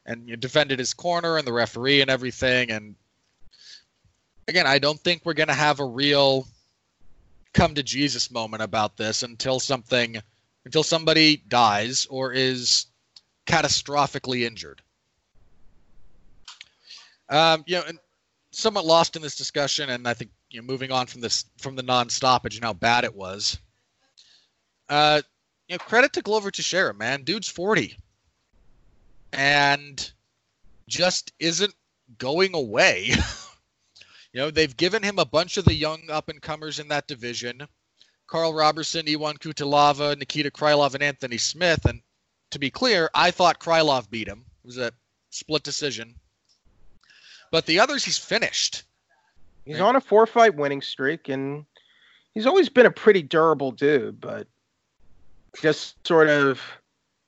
and 0.04 0.28
you 0.28 0.34
know, 0.34 0.40
defended 0.40 0.78
his 0.78 0.94
corner 0.94 1.37
and 1.38 1.46
the 1.46 1.52
referee 1.52 2.00
and 2.00 2.11
everything, 2.11 2.70
and 2.70 2.96
again, 4.48 4.66
I 4.66 4.78
don't 4.78 4.98
think 4.98 5.22
we're 5.24 5.34
going 5.34 5.48
to 5.48 5.54
have 5.54 5.78
a 5.78 5.84
real 5.84 6.48
come 7.52 7.74
to 7.74 7.82
Jesus 7.82 8.30
moment 8.30 8.62
about 8.62 8.96
this 8.96 9.22
until 9.22 9.61
something, 9.61 10.20
until 10.68 10.83
somebody 10.83 11.38
dies 11.48 12.07
or 12.11 12.31
is 12.31 12.88
catastrophically 13.46 14.42
injured. 14.46 14.83
Um, 17.31 17.64
you 17.66 17.76
know, 17.76 17.85
and 17.88 17.98
somewhat 18.50 18.85
lost 18.85 19.16
in 19.16 19.22
this 19.22 19.35
discussion, 19.35 19.88
and 19.88 20.07
I 20.07 20.12
think 20.12 20.31
you 20.50 20.61
know, 20.61 20.66
moving 20.66 20.92
on 20.92 21.07
from 21.07 21.22
this 21.22 21.46
from 21.57 21.74
the 21.74 21.83
non-stoppage 21.83 22.57
and 22.57 22.64
how 22.66 22.74
bad 22.74 23.04
it 23.04 23.14
was. 23.14 23.59
Uh, 24.90 25.22
you 25.68 25.76
know, 25.76 25.78
credit 25.78 26.12
to 26.12 26.20
Glover 26.20 26.50
Teixeira, 26.50 26.92
man. 26.92 27.22
Dude's 27.22 27.48
forty, 27.48 27.96
and 29.33 30.12
just 30.87 31.33
isn't 31.38 31.74
going 32.18 32.54
away. 32.54 33.12
You 34.35 34.40
know, 34.40 34.50
they've 34.50 34.76
given 34.76 35.02
him 35.02 35.18
a 35.18 35.24
bunch 35.24 35.57
of 35.57 35.64
the 35.64 35.74
young 35.74 36.11
up 36.11 36.28
and 36.28 36.40
comers 36.40 36.78
in 36.78 36.88
that 36.88 37.07
division. 37.07 37.66
Karl 38.28 38.54
Roberson, 38.54 39.08
Ion 39.08 39.38
Cutelaba, 39.38 40.16
Nikita 40.16 40.50
Krylov, 40.50 40.94
and 40.94 41.02
Anthony 41.02 41.38
Smith. 41.38 41.84
And 41.86 42.00
to 42.50 42.58
be 42.58 42.70
clear, 42.70 43.10
I 43.14 43.30
thought 43.30 43.58
Krylov 43.58 44.08
beat 44.10 44.28
him. 44.28 44.44
It 44.62 44.66
was 44.66 44.78
a 44.78 44.92
split 45.30 45.62
decision. 45.62 46.14
But 47.50 47.66
the 47.66 47.80
others 47.80 48.04
he's 48.04 48.18
finished. 48.18 48.84
He's 49.64 49.80
on 49.80 49.96
a 49.96 50.00
four 50.00 50.26
fight 50.26 50.54
winning 50.54 50.80
streak, 50.80 51.28
and 51.28 51.64
he's 52.32 52.46
always 52.46 52.68
been 52.68 52.86
a 52.86 52.90
pretty 52.90 53.22
durable 53.22 53.72
dude, 53.72 54.20
but 54.20 54.46
just 55.60 56.06
sort 56.06 56.28
of 56.28 56.60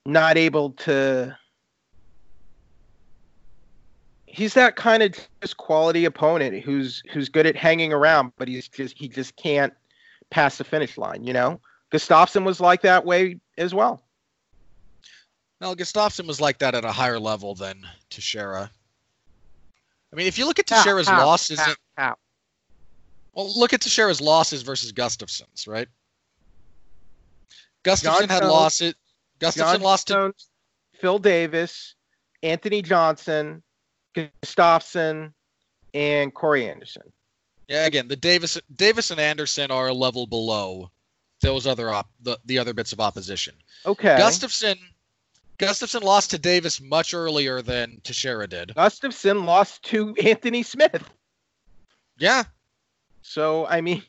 not 0.05 0.37
able 0.37 0.71
to. 0.71 1.37
He's 4.25 4.53
that 4.53 4.75
kind 4.75 5.03
of 5.03 5.15
just 5.41 5.57
quality 5.57 6.05
opponent 6.05 6.63
who's 6.63 7.03
who's 7.11 7.29
good 7.29 7.45
at 7.45 7.55
hanging 7.55 7.93
around, 7.93 8.31
but 8.37 8.47
he's 8.47 8.67
just 8.67 8.97
he 8.97 9.07
just 9.07 9.35
can't 9.35 9.73
pass 10.31 10.57
the 10.57 10.63
finish 10.63 10.97
line. 10.97 11.23
You 11.23 11.33
know, 11.33 11.61
Gustafsson 11.91 12.43
was 12.43 12.59
like 12.59 12.81
that 12.81 13.05
way 13.05 13.39
as 13.57 13.73
well. 13.73 14.01
Now, 15.59 15.75
Gustafsson 15.75 16.25
was 16.25 16.41
like 16.41 16.57
that 16.59 16.73
at 16.73 16.83
a 16.83 16.91
higher 16.91 17.19
level 17.19 17.53
than 17.53 17.85
Teixeira. 18.09 18.71
I 20.11 20.15
mean, 20.15 20.25
if 20.25 20.37
you 20.39 20.45
look 20.47 20.57
at 20.57 20.67
How- 20.69 20.77
Teixeira's 20.77 21.07
how- 21.07 21.25
losses, 21.25 21.59
how- 21.59 21.75
how? 21.97 22.15
well, 23.33 23.57
look 23.59 23.71
at 23.73 23.81
Teixeira's 23.81 24.19
losses 24.19 24.63
versus 24.63 24.91
Gustafsson's, 24.91 25.67
right? 25.67 25.87
Gustafsson 27.83 28.29
had 28.29 28.41
Jones- 28.41 28.51
losses. 28.51 28.93
Gustafsson 29.39 29.55
John 29.57 29.81
lost 29.81 30.07
to 30.07 30.33
Phil 30.99 31.19
Davis, 31.19 31.95
Anthony 32.43 32.81
Johnson, 32.81 33.63
Gustafsson, 34.15 35.33
and 35.93 36.33
Corey 36.33 36.69
Anderson. 36.69 37.11
Yeah, 37.71 37.85
again, 37.85 38.09
the 38.09 38.17
Davis 38.17 38.59
Davis 38.75 39.11
and 39.11 39.19
Anderson 39.19 39.71
are 39.71 39.87
a 39.87 39.93
level 39.93 40.27
below 40.27 40.91
those 41.39 41.65
other 41.65 41.89
op, 41.89 42.09
the, 42.19 42.37
the 42.43 42.59
other 42.59 42.73
bits 42.73 42.91
of 42.91 42.99
opposition. 42.99 43.55
Okay. 43.85 44.17
Gustafsson 44.19 44.75
Gustafsson 45.57 46.01
lost 46.03 46.31
to 46.31 46.37
Davis 46.37 46.81
much 46.81 47.13
earlier 47.13 47.61
than 47.61 48.01
Teixeira 48.03 48.45
did. 48.45 48.73
Gustafsson 48.75 49.45
lost 49.45 49.83
to 49.83 50.13
Anthony 50.21 50.63
Smith. 50.63 51.09
Yeah. 52.17 52.43
So 53.21 53.65
I 53.67 53.79
mean, 53.79 54.03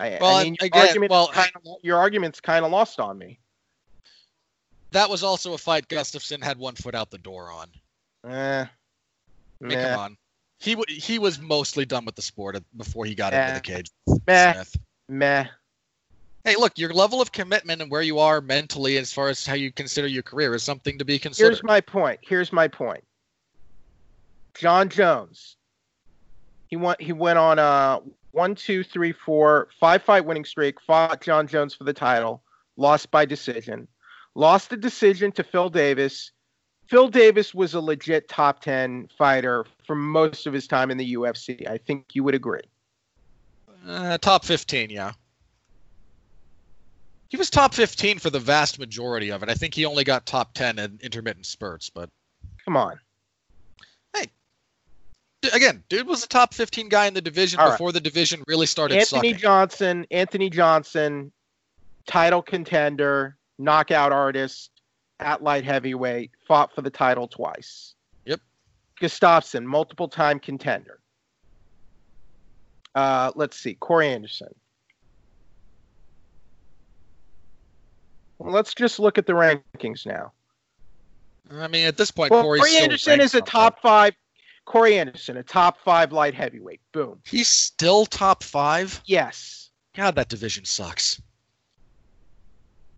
I, 0.00 0.18
Well, 0.20 0.34
I 0.34 0.42
mean, 0.42 0.56
your 0.60 0.66
again, 0.66 0.86
argument 0.88 1.10
well, 1.12 1.28
kind 1.28 1.52
of, 1.54 1.62
your 1.84 1.98
argument's 1.98 2.40
kind 2.40 2.64
of 2.64 2.72
lost 2.72 2.98
on 2.98 3.16
me. 3.16 3.38
That 4.90 5.08
was 5.08 5.22
also 5.22 5.52
a 5.52 5.58
fight 5.58 5.86
Gustafsson 5.86 6.42
had 6.42 6.58
one 6.58 6.74
foot 6.74 6.96
out 6.96 7.12
the 7.12 7.18
door 7.18 7.52
on. 7.52 7.68
Eh, 8.28 8.64
I 8.64 9.64
mean, 9.64 9.78
come 9.78 10.00
on. 10.00 10.16
He 10.58 10.74
w- 10.74 11.00
he 11.00 11.18
was 11.18 11.38
mostly 11.38 11.84
done 11.84 12.04
with 12.04 12.16
the 12.16 12.22
sport 12.22 12.56
before 12.76 13.04
he 13.04 13.14
got 13.14 13.32
Yeah. 13.32 13.48
into 13.48 13.54
the 13.60 13.74
cage. 13.74 13.90
meh, 14.26 14.52
Smith. 14.54 14.76
meh. 15.08 15.46
Hey, 16.44 16.56
look, 16.56 16.78
your 16.78 16.92
level 16.92 17.20
of 17.20 17.30
commitment 17.30 17.82
and 17.82 17.90
where 17.90 18.02
you 18.02 18.18
are 18.18 18.40
mentally, 18.40 18.96
as 18.96 19.12
far 19.12 19.28
as 19.28 19.44
how 19.46 19.54
you 19.54 19.70
consider 19.72 20.06
your 20.06 20.22
career, 20.22 20.54
is 20.54 20.62
something 20.62 20.98
to 20.98 21.04
be 21.04 21.18
considered. 21.18 21.50
Here's 21.50 21.62
my 21.62 21.80
point. 21.80 22.20
Here's 22.22 22.52
my 22.52 22.68
point. 22.68 23.04
Jon 24.54 24.88
Jones. 24.88 25.56
He 26.68 26.76
went. 26.76 27.00
He 27.00 27.12
went 27.12 27.38
on 27.38 27.58
a 27.58 28.00
one, 28.32 28.54
two, 28.54 28.82
three, 28.82 29.12
four, 29.12 29.68
five 29.78 30.02
fight 30.02 30.24
winning 30.24 30.44
streak. 30.44 30.80
Fought 30.80 31.20
Jon 31.20 31.46
Jones 31.46 31.74
for 31.74 31.84
the 31.84 31.92
title. 31.92 32.42
Lost 32.76 33.10
by 33.10 33.24
decision. 33.24 33.88
Lost 34.34 34.70
the 34.70 34.76
decision 34.76 35.32
to 35.32 35.42
Phil 35.44 35.68
Davis. 35.70 36.32
Phil 36.88 37.08
Davis 37.08 37.54
was 37.54 37.74
a 37.74 37.80
legit 37.80 38.28
top 38.28 38.60
ten 38.60 39.08
fighter 39.16 39.64
for 39.86 39.94
most 39.94 40.46
of 40.46 40.52
his 40.52 40.66
time 40.66 40.90
in 40.90 40.96
the 40.96 41.14
UFC. 41.14 41.68
I 41.68 41.78
think 41.78 42.14
you 42.14 42.24
would 42.24 42.34
agree. 42.34 42.62
Uh, 43.86 44.18
top 44.18 44.44
15, 44.44 44.90
yeah. 44.90 45.12
He 47.28 47.36
was 47.36 47.48
top 47.50 47.74
15 47.74 48.18
for 48.18 48.30
the 48.30 48.40
vast 48.40 48.78
majority 48.78 49.30
of 49.30 49.42
it. 49.42 49.48
I 49.48 49.54
think 49.54 49.74
he 49.74 49.84
only 49.84 50.02
got 50.02 50.26
top 50.26 50.52
10 50.54 50.78
in 50.78 50.98
intermittent 51.02 51.46
spurts, 51.46 51.88
but 51.90 52.10
Come 52.64 52.76
on. 52.76 52.98
d- 55.42 55.50
again, 55.52 55.84
dude 55.88 56.06
was 56.06 56.24
a 56.24 56.28
top 56.28 56.52
15 56.54 56.88
guy 56.88 57.06
in 57.06 57.14
the 57.14 57.20
division 57.20 57.60
All 57.60 57.66
right. 57.66 57.72
before 57.74 57.92
the 57.92 58.00
division 58.00 58.42
really 58.48 58.66
started 58.66 58.98
Anthony 58.98 59.28
sucking. 59.30 59.36
Johnson, 59.40 60.06
Anthony 60.10 60.50
Johnson, 60.50 61.32
title 62.06 62.42
contender, 62.42 63.36
knockout 63.58 64.12
artist 64.12 64.70
at 65.20 65.42
light 65.42 65.64
heavyweight, 65.64 66.30
fought 66.46 66.74
for 66.74 66.82
the 66.82 66.90
title 66.90 67.28
twice. 67.28 67.94
Yep. 68.26 68.40
Gustafsson, 69.00 69.64
multiple 69.64 70.08
time 70.08 70.38
contender. 70.38 71.00
Uh, 72.94 73.32
let's 73.34 73.58
see, 73.58 73.74
Corey 73.74 74.08
Anderson. 74.08 74.54
Well, 78.38 78.52
let's 78.52 78.74
just 78.74 78.98
look 78.98 79.18
at 79.18 79.26
the 79.26 79.32
rankings 79.32 80.06
now. 80.06 80.32
I 81.50 81.68
mean, 81.68 81.86
at 81.86 81.96
this 81.96 82.10
point, 82.10 82.30
Well, 82.30 82.42
Corey's 82.42 82.62
Corey 82.62 82.76
Anderson 82.76 83.20
is 83.20 83.34
a 83.34 83.40
top 83.40 83.80
five. 83.80 84.14
Corey 84.64 84.98
Anderson, 84.98 85.38
a 85.38 85.42
top 85.42 85.78
five 85.80 86.12
light 86.12 86.34
heavyweight. 86.34 86.80
Boom. 86.92 87.20
He's 87.24 87.48
still 87.48 88.04
top 88.04 88.42
five. 88.42 89.00
Yes. 89.06 89.70
God, 89.94 90.14
that 90.16 90.28
division 90.28 90.64
sucks. 90.64 91.20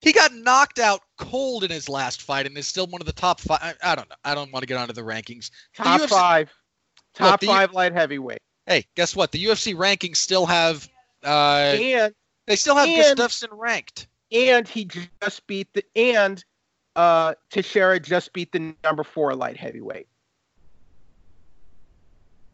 He 0.00 0.12
got 0.12 0.32
knocked 0.34 0.78
out 0.78 1.02
cold 1.18 1.62
in 1.64 1.70
his 1.70 1.88
last 1.88 2.22
fight 2.22 2.46
and 2.46 2.56
is 2.56 2.66
still 2.66 2.86
one 2.86 3.02
of 3.02 3.06
the 3.06 3.12
top 3.12 3.38
five. 3.40 3.58
I, 3.60 3.74
I 3.92 3.94
don't 3.94 4.08
know. 4.08 4.16
I 4.24 4.34
don't 4.34 4.50
want 4.52 4.62
to 4.62 4.66
get 4.66 4.78
onto 4.78 4.94
the 4.94 5.02
rankings. 5.02 5.50
The 5.76 5.82
Top 5.84 6.00
UFC 6.00 6.08
five. 6.08 6.50
Top 7.14 7.40
the- 7.40 7.46
five 7.46 7.72
light 7.72 7.92
heavyweight. 7.92 8.38
Hey, 8.66 8.86
guess 8.94 9.14
what? 9.16 9.32
The 9.32 9.44
UFC 9.44 9.74
rankings 9.74 10.16
still 10.16 10.46
have. 10.46 10.88
Uh, 11.24 11.74
And 11.78 12.14
they 12.46 12.56
still 12.56 12.76
have 12.76 12.88
and- 12.88 13.18
Gustafsson 13.18 13.48
ranked. 13.52 14.06
and 14.32 14.66
he 14.66 14.86
just 14.86 15.46
beat 15.46 15.68
the 15.74 15.84
and 15.96 16.42
uh 16.96 17.34
Teixeira 17.50 18.00
just 18.00 18.32
beat 18.32 18.52
the 18.52 18.74
number 18.82 19.04
four 19.04 19.34
light 19.34 19.56
heavyweight. 19.56 20.06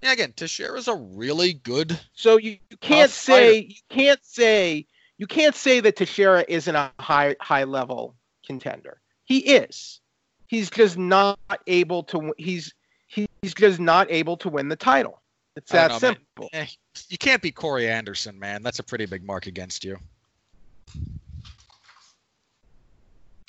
Yeah, 0.03 0.13
again, 0.13 0.33
Teixeira's 0.37 0.89
a 0.89 0.95
really 0.95 1.55
good. 1.55 1.99
So 2.13 2.37
you, 2.39 2.59
you 2.71 2.77
can't 2.79 3.11
say 3.11 3.59
you 3.61 3.75
can't 3.89 4.25
say 4.25 4.87
you 5.19 5.27
can't 5.27 5.55
say 5.55 5.81
that 5.81 5.97
Teixeira 5.97 6.45
isn't 6.49 6.75
a 6.75 6.93
high 7.01 7.37
high 7.41 7.65
level 7.65 8.15
contender. 8.45 9.01
He 9.25 9.39
is. 9.39 10.01
He's 10.47 10.71
just 10.71 10.97
not 10.97 11.39
able 11.67 12.03
to. 12.05 12.35
He's 12.39 12.73
he's 13.07 13.55
just 13.55 13.81
not 13.81 14.11
able 14.11 14.37
to 14.39 14.49
win 14.49 14.69
the 14.69 14.77
title. 14.77 15.23
It's 15.57 15.73
that 15.73 15.91
know, 15.91 15.99
simple. 15.99 16.51
Eh, 16.53 16.67
you 17.09 17.19
can't 17.19 17.41
be 17.41 17.51
Corey 17.51 17.89
Anderson, 17.89 18.39
man. 18.39 18.63
That's 18.63 18.79
a 18.79 18.83
pretty 18.83 19.07
big 19.07 19.25
mark 19.25 19.47
against 19.47 19.85
you. 19.85 19.99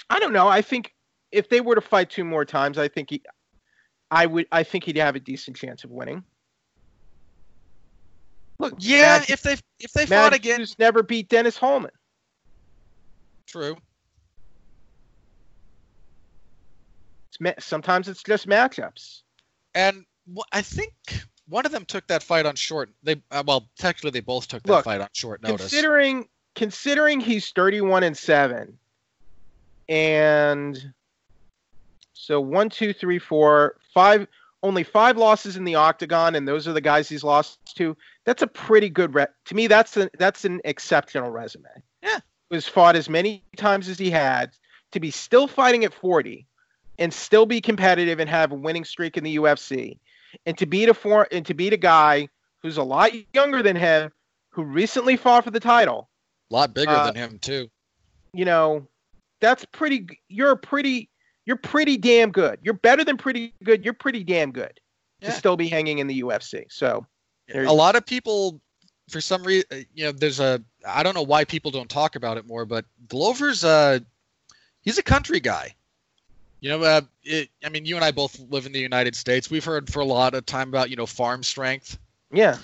I 0.10 0.20
don't 0.20 0.32
know. 0.32 0.48
I 0.48 0.62
think 0.62 0.94
if 1.32 1.50
they 1.50 1.60
were 1.60 1.76
to 1.76 1.82
fight 1.82 2.10
two 2.10 2.24
more 2.24 2.46
times, 2.46 2.78
I 2.78 2.88
think 2.88 3.10
he, 3.10 3.22
I 4.10 4.26
would. 4.26 4.48
I 4.52 4.64
think 4.64 4.86
he'd 4.86 4.98
have 4.98 5.16
a 5.16 5.20
decent 5.20 5.58
chance 5.58 5.84
of 5.84 5.92
winning. 5.92 6.24
Look, 8.60 8.76
Yeah, 8.80 9.20
Matt- 9.20 9.30
if 9.30 9.42
they 9.42 9.56
if 9.80 9.94
they 9.94 10.02
Matt 10.02 10.10
fought 10.10 10.34
again, 10.34 10.66
never 10.80 11.04
beat 11.04 11.30
Dennis 11.30 11.58
Holman. 11.58 11.92
true. 13.46 13.78
It's 17.40 17.66
sometimes 17.66 18.08
it's 18.08 18.24
just 18.24 18.48
matchups. 18.48 19.22
And 19.76 20.06
wh- 20.36 20.42
I 20.52 20.62
think 20.62 20.94
one 21.48 21.66
of 21.66 21.72
them 21.72 21.86
took 21.86 22.08
that 22.08 22.24
fight 22.24 22.46
on 22.46 22.56
short. 22.56 22.90
They 23.04 23.22
uh, 23.32 23.44
well, 23.46 23.70
technically 23.78 24.12
they 24.12 24.20
both 24.22 24.48
took 24.48 24.64
that 24.64 24.72
Look, 24.72 24.86
fight 24.86 25.02
on 25.02 25.10
short 25.14 25.44
notice. 25.44 25.70
Considering 25.70 26.28
considering 26.56 27.20
he's 27.20 27.52
31 27.52 28.04
and 28.04 28.18
7 28.18 28.78
and 29.90 30.94
so 32.14 32.42
one, 32.42 32.70
two, 32.70 32.92
three, 32.94 33.20
four, 33.20 33.78
five 33.94 34.28
only 34.64 34.84
five 34.84 35.18
losses 35.18 35.56
in 35.56 35.64
the 35.64 35.76
octagon 35.76 36.36
and 36.36 36.48
those 36.48 36.68
are 36.68 36.74
the 36.74 36.82
guys 36.82 37.08
he's 37.08 37.24
lost 37.24 37.60
to. 37.78 37.96
That's 38.26 38.42
a 38.42 38.48
pretty 38.48 38.90
good 38.90 39.14
re- 39.14 39.28
to 39.46 39.56
me 39.56 39.68
that's 39.68 39.98
an 39.98 40.10
that's 40.18 40.46
an 40.46 40.62
exceptional 40.66 41.30
resume. 41.30 41.70
Yeah. 42.02 42.20
Was 42.50 42.68
fought 42.68 42.96
as 42.96 43.10
many 43.10 43.44
times 43.56 43.90
as 43.90 44.00
he 44.00 44.10
had 44.10 44.52
to 44.92 45.00
be 45.00 45.12
still 45.12 45.48
fighting 45.48 45.84
at 45.84 45.94
40 45.94 46.48
and 46.98 47.14
still 47.14 47.46
be 47.46 47.62
competitive 47.62 48.20
and 48.20 48.30
have 48.30 48.52
a 48.52 48.56
winning 48.56 48.86
streak 48.86 49.18
in 49.18 49.24
the 49.24 49.36
UFC 49.36 50.00
and 50.46 50.58
to 50.58 50.66
beat 50.66 50.90
a 50.90 50.94
for 50.94 51.28
and 51.32 51.46
to 51.46 51.54
beat 51.54 51.74
a 51.74 51.78
guy 51.78 52.28
who's 52.62 52.78
a 52.78 52.84
lot 52.84 53.12
younger 53.34 53.62
than 53.62 53.76
him 53.76 54.12
who 54.50 54.64
recently 54.64 55.16
fought 55.18 55.44
for 55.44 55.52
the 55.52 55.60
title 55.60 56.10
a 56.50 56.54
lot 56.54 56.74
bigger 56.74 56.92
uh, 56.92 57.06
than 57.06 57.16
him 57.16 57.40
too. 57.40 57.70
you 58.34 58.46
know, 58.46 58.88
that's 59.42 59.66
pretty. 59.66 60.08
You're 60.30 60.52
a 60.52 60.58
pretty. 60.58 61.10
You're 61.48 61.56
pretty 61.56 61.98
damn 61.98 62.32
good. 62.32 62.60
You're 62.62 62.74
better 62.76 63.04
than 63.04 63.18
pretty 63.18 63.54
good. 63.64 63.84
You're 63.84 63.94
pretty 63.96 64.24
damn 64.24 64.52
good 64.52 64.80
Yeah. 65.22 65.30
to 65.30 65.36
still 65.36 65.56
be 65.58 65.68
hanging 65.70 65.98
in 66.00 66.06
the 66.08 66.22
UFC. 66.22 66.66
So 66.70 67.08
A 67.56 67.74
lot 67.74 67.96
of 67.96 68.06
people, 68.06 68.60
for 69.10 69.22
some 69.22 69.42
reason, 69.44 69.86
you 69.96 70.04
know, 70.06 70.12
there's 70.12 70.40
a. 70.42 70.62
I 70.86 71.02
don't 71.04 71.16
know 71.16 71.24
why 71.24 71.46
people 71.46 71.72
don't 71.72 71.90
talk 71.90 72.16
about 72.18 72.38
it 72.38 72.46
more, 72.46 72.66
but 72.66 72.84
Glover's 73.08 73.64
uh 73.64 74.00
he's 74.82 74.98
a 74.98 75.04
country 75.04 75.40
guy. 75.40 75.74
You 76.60 76.70
know, 76.72 76.82
uh, 76.84 77.02
it, 77.24 77.50
I 77.64 77.70
mean, 77.70 77.86
you 77.86 77.96
and 77.96 78.04
I 78.04 78.12
both 78.12 78.40
live 78.50 78.66
in 78.66 78.72
the 78.72 78.80
United 78.80 79.16
States. 79.16 79.50
We've 79.50 79.64
heard 79.64 79.92
for 79.94 80.00
a 80.02 80.06
lot 80.06 80.34
of 80.34 80.46
time 80.46 80.68
about 80.70 80.90
you 80.90 80.96
know 80.98 81.06
farm 81.06 81.44
strength. 81.44 81.98
yeah, 82.34 82.58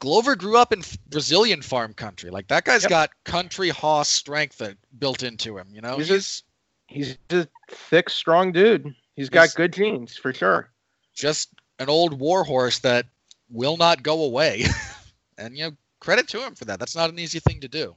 Glover 0.00 0.36
grew 0.36 0.58
up 0.58 0.72
in 0.72 0.82
Brazilian 1.08 1.62
farm 1.62 1.94
country. 1.94 2.30
Like 2.30 2.46
that 2.48 2.64
guy's 2.64 2.82
Yep. 2.82 2.90
got 2.90 3.10
country 3.24 3.70
hoss 3.70 4.08
strength 4.08 4.58
that 4.58 4.76
built 4.98 5.22
into 5.22 5.56
him. 5.58 5.66
You 5.72 5.80
know, 5.80 5.96
He's 5.96 6.08
he's, 6.08 6.42
he's 6.88 7.16
a 7.30 7.46
thick, 7.70 8.08
strong 8.10 8.52
dude. 8.52 8.94
He's 9.14 9.28
got 9.30 9.42
He's- 9.42 9.54
good 9.54 9.72
genes 9.72 10.16
for 10.16 10.32
sure. 10.32 10.70
just 11.14 11.50
an 11.78 11.88
old 11.88 12.18
war 12.18 12.44
horse 12.44 12.78
that 12.80 13.06
will 13.50 13.76
not 13.76 14.02
go 14.02 14.22
away. 14.24 14.64
and 15.38 15.56
you 15.56 15.64
know, 15.64 15.76
credit 16.00 16.28
to 16.28 16.44
him 16.44 16.54
for 16.54 16.64
that. 16.66 16.78
That's 16.78 16.96
not 16.96 17.10
an 17.10 17.18
easy 17.18 17.38
thing 17.40 17.60
to 17.60 17.68
do. 17.68 17.94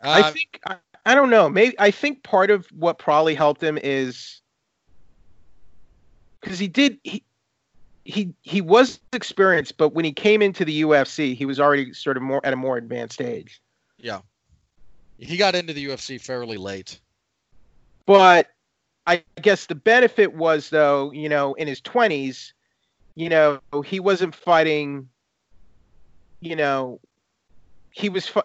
I 0.00 0.20
Uh, 0.22 0.30
think 0.32 0.60
I, 0.66 0.76
I 1.06 1.14
don't 1.14 1.30
know. 1.30 1.48
Maybe 1.48 1.74
I 1.78 1.90
think 1.90 2.22
part 2.22 2.50
of 2.50 2.66
what 2.72 2.98
probably 2.98 3.34
helped 3.34 3.62
him 3.62 3.78
is 3.82 4.40
because 6.40 6.58
he 6.58 6.68
did 6.68 6.98
he 7.04 7.22
he 8.04 8.34
he 8.42 8.60
was 8.60 8.98
experienced, 9.12 9.76
but 9.76 9.90
when 9.90 10.04
he 10.04 10.12
came 10.12 10.42
into 10.42 10.64
the 10.64 10.82
UFC, 10.82 11.36
he 11.36 11.44
was 11.44 11.60
already 11.60 11.92
sort 11.92 12.16
of 12.16 12.22
more 12.22 12.40
at 12.44 12.52
a 12.52 12.56
more 12.56 12.76
advanced 12.76 13.20
age. 13.20 13.60
yeah, 13.98 14.20
he 15.22 15.36
got 15.36 15.54
into 15.54 15.72
the 15.72 15.86
UFC 15.86 16.20
fairly 16.20 16.56
late. 16.56 16.98
But 18.06 18.48
I 19.06 19.22
guess 19.40 19.66
the 19.66 19.74
benefit 19.74 20.34
was 20.34 20.70
though, 20.70 21.12
you 21.12 21.28
know, 21.28 21.54
in 21.54 21.68
his 21.68 21.80
twenties, 21.80 22.52
you 23.14 23.28
know, 23.28 23.60
he 23.84 24.00
wasn't 24.00 24.34
fighting. 24.34 25.08
You 26.40 26.56
know, 26.56 27.00
he 27.92 28.08
was 28.08 28.26
fi- 28.26 28.42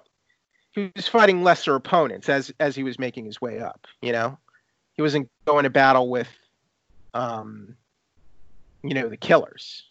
he 0.72 0.92
was 0.96 1.08
fighting 1.08 1.44
lesser 1.44 1.76
opponents 1.76 2.30
as 2.30 2.54
as 2.60 2.76
he 2.76 2.84
was 2.84 3.00
making 3.00 3.26
his 3.26 3.42
way 3.42 3.60
up. 3.60 3.88
You 4.02 4.12
know, 4.12 4.38
he 4.94 5.02
wasn't 5.02 5.30
going 5.46 5.64
to 5.64 5.72
battle 5.72 6.10
with, 6.10 6.30
um, 7.16 7.76
you 8.84 8.94
know, 8.94 9.10
the 9.10 9.18
killers. 9.18 9.84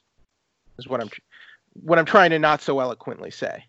Is 0.78 0.86
what 0.86 1.00
I'm 1.00 1.10
what 1.72 1.98
I'm 1.98 2.04
trying 2.04 2.30
to 2.30 2.38
not 2.38 2.62
so 2.62 2.78
eloquently 2.78 3.32
say. 3.32 3.64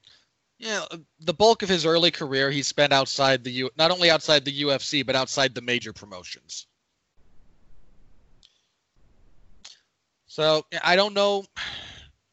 Yeah, 0.60 0.86
the 1.20 1.34
bulk 1.34 1.62
of 1.64 1.70
his 1.70 1.86
early 1.86 2.10
career 2.12 2.50
he 2.52 2.64
spent 2.64 2.92
outside 2.94 3.44
the 3.44 3.52
U, 3.52 3.70
not 3.78 3.92
only 3.92 4.10
outside 4.10 4.44
the 4.46 4.52
UFC 4.52 5.04
but 5.04 5.16
outside 5.16 5.54
the 5.54 5.62
major 5.62 5.94
promotions. 5.94 6.68
So 10.28 10.66
I 10.84 10.96
don't 10.96 11.14
know 11.14 11.46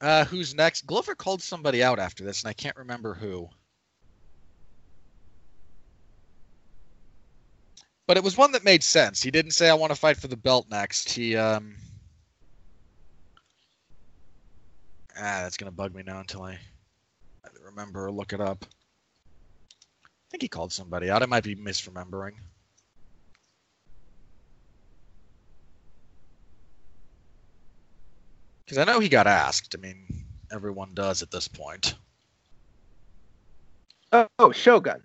uh, 0.00 0.24
who's 0.26 0.54
next. 0.54 0.86
Glover 0.86 1.14
called 1.14 1.42
somebody 1.42 1.82
out 1.82 1.98
after 1.98 2.24
this, 2.24 2.42
and 2.42 2.48
I 2.50 2.52
can't 2.52 2.76
remember 2.76 3.14
who. 3.14 3.48
But 8.06 8.16
it 8.16 8.24
was 8.24 8.36
one 8.36 8.52
that 8.52 8.64
made 8.64 8.82
sense. 8.82 9.22
He 9.22 9.30
didn't 9.30 9.52
say 9.52 9.68
I 9.68 9.74
want 9.74 9.90
to 9.92 9.98
fight 9.98 10.16
for 10.18 10.28
the 10.28 10.36
belt 10.36 10.66
next. 10.70 11.10
He 11.12 11.36
um 11.36 11.76
Ah, 15.16 15.42
that's 15.42 15.56
gonna 15.56 15.70
bug 15.70 15.94
me 15.94 16.02
now 16.02 16.20
until 16.20 16.42
I 16.42 16.58
remember 17.74 18.06
or 18.06 18.12
look 18.12 18.32
it 18.32 18.40
up. 18.40 18.64
I 18.64 20.30
think 20.30 20.42
he 20.42 20.48
called 20.48 20.72
somebody 20.72 21.10
out. 21.10 21.22
I 21.22 21.26
might 21.26 21.44
be 21.44 21.56
misremembering. 21.56 22.32
Because 28.64 28.78
I 28.78 28.84
know 28.84 29.00
he 29.00 29.08
got 29.08 29.26
asked. 29.26 29.74
I 29.76 29.80
mean, 29.80 30.24
everyone 30.50 30.94
does 30.94 31.22
at 31.22 31.30
this 31.30 31.48
point. 31.48 31.94
Oh, 34.12 34.26
oh, 34.38 34.52
Shogun. 34.52 35.02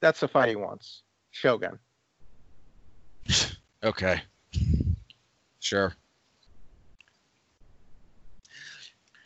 That's 0.00 0.20
the 0.20 0.28
fight 0.28 0.48
he 0.48 0.56
wants. 0.56 1.02
Shogun. 1.30 1.78
okay. 3.82 4.22
Sure. 5.58 5.94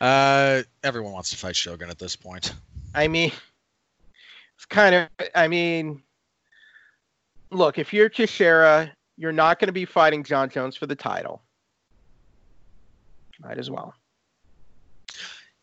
Uh, 0.01 0.63
everyone 0.83 1.13
wants 1.13 1.29
to 1.29 1.37
fight 1.37 1.55
Shogun 1.55 1.89
at 1.89 1.99
this 1.99 2.15
point. 2.15 2.53
I 2.95 3.07
mean, 3.07 3.31
it's 4.55 4.65
kind 4.65 4.95
of. 4.95 5.09
I 5.35 5.47
mean, 5.47 6.01
look, 7.51 7.77
if 7.77 7.93
you're 7.93 8.09
Teixeira, 8.09 8.91
you're 9.17 9.31
not 9.31 9.59
going 9.59 9.67
to 9.67 9.73
be 9.73 9.85
fighting 9.85 10.23
Jon 10.23 10.49
Jones 10.49 10.75
for 10.75 10.87
the 10.87 10.95
title. 10.95 11.41
Might 13.41 13.57
as 13.57 13.69
well. 13.69 13.93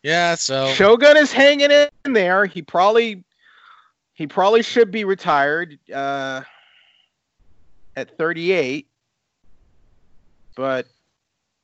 Yeah, 0.03 0.35
so 0.35 0.67
Shogun 0.73 1.17
is 1.17 1.31
hanging 1.31 1.71
in 1.71 2.13
there. 2.13 2.45
He 2.45 2.61
probably 2.61 3.23
he 4.13 4.27
probably 4.27 4.61
should 4.61 4.91
be 4.91 5.05
retired 5.05 5.79
uh, 5.93 6.41
at 7.95 8.15
38. 8.17 8.87
But 10.55 10.85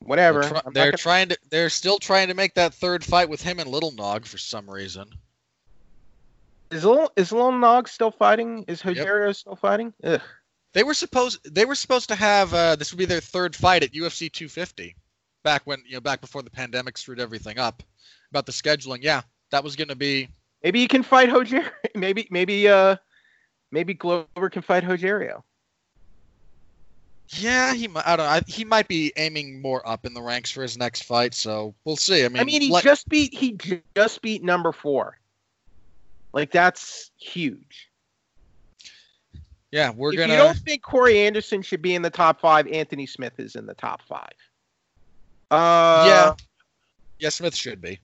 whatever. 0.00 0.40
They're, 0.40 0.50
try- 0.50 0.62
they're 0.72 0.84
gonna... 0.86 0.96
trying 0.96 1.28
to. 1.28 1.38
They're 1.50 1.70
still 1.70 1.98
trying 1.98 2.28
to 2.28 2.34
make 2.34 2.54
that 2.54 2.74
third 2.74 3.04
fight 3.04 3.28
with 3.28 3.40
him 3.40 3.60
and 3.60 3.70
Little 3.70 3.92
Nog 3.92 4.24
for 4.26 4.38
some 4.38 4.68
reason. 4.68 5.10
Is 6.70 6.84
Little 6.84 7.10
is 7.16 7.32
Little 7.32 7.52
Nog 7.52 7.88
still 7.88 8.10
fighting? 8.10 8.64
Is 8.68 8.82
Rogerio 8.82 9.28
yep. 9.28 9.36
still 9.36 9.56
fighting? 9.56 9.92
Ugh. 10.04 10.20
They 10.72 10.84
were 10.84 10.94
supposed. 10.94 11.52
They 11.52 11.64
were 11.64 11.74
supposed 11.74 12.08
to 12.08 12.14
have. 12.14 12.54
Uh, 12.54 12.76
this 12.76 12.92
would 12.92 12.98
be 12.98 13.04
their 13.06 13.20
third 13.20 13.56
fight 13.56 13.82
at 13.82 13.92
UFC 13.92 14.30
250, 14.32 14.94
back 15.42 15.62
when 15.64 15.82
you 15.86 15.94
know 15.94 16.00
back 16.00 16.20
before 16.20 16.42
the 16.42 16.50
pandemic 16.50 16.96
screwed 16.96 17.20
everything 17.20 17.58
up. 17.58 17.82
About 18.30 18.46
the 18.46 18.52
scheduling, 18.52 19.02
yeah, 19.02 19.22
that 19.50 19.64
was 19.64 19.74
going 19.74 19.88
to 19.88 19.96
be. 19.96 20.28
Maybe 20.62 20.78
he 20.78 20.86
can 20.86 21.02
fight 21.02 21.30
Rogerio. 21.30 21.68
Maybe 21.96 22.28
maybe 22.30 22.68
uh 22.68 22.96
maybe 23.72 23.94
Glover 23.94 24.50
can 24.50 24.62
fight 24.62 24.84
Rogerio. 24.84 25.42
Yeah, 27.30 27.74
he. 27.74 27.88
I 28.04 28.16
don't. 28.16 28.26
know. 28.26 28.40
he 28.46 28.64
might 28.64 28.86
be 28.86 29.12
aiming 29.16 29.60
more 29.60 29.86
up 29.88 30.06
in 30.06 30.14
the 30.14 30.22
ranks 30.22 30.50
for 30.50 30.62
his 30.62 30.76
next 30.76 31.02
fight, 31.02 31.34
so 31.34 31.74
we'll 31.84 31.96
see. 31.96 32.24
I 32.24 32.28
mean, 32.28 32.40
I 32.40 32.44
mean, 32.44 32.62
he 32.62 32.70
let, 32.70 32.84
just 32.84 33.08
beat 33.08 33.34
he 33.34 33.58
just 33.96 34.22
beat 34.22 34.44
number 34.44 34.70
four. 34.70 35.18
Like 36.32 36.50
that's 36.52 37.10
huge. 37.18 37.90
Yeah, 39.72 39.90
we're 39.90 40.12
if 40.12 40.18
gonna. 40.18 40.32
If 40.32 40.38
you 40.38 40.44
don't 40.44 40.58
think 40.58 40.82
Corey 40.82 41.20
Anderson 41.20 41.62
should 41.62 41.82
be 41.82 41.94
in 41.94 42.02
the 42.02 42.10
top 42.10 42.40
five, 42.40 42.66
Anthony 42.66 43.06
Smith 43.06 43.38
is 43.38 43.54
in 43.54 43.66
the 43.66 43.74
top 43.74 44.02
five. 44.08 44.32
Uh, 45.50 46.04
yeah. 46.06 46.34
Yeah, 47.18 47.28
Smith 47.28 47.54
should 47.54 47.80
be. 47.80 48.00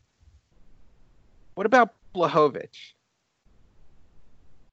What 1.54 1.66
about 1.66 1.94
Blachowicz? 2.14 2.68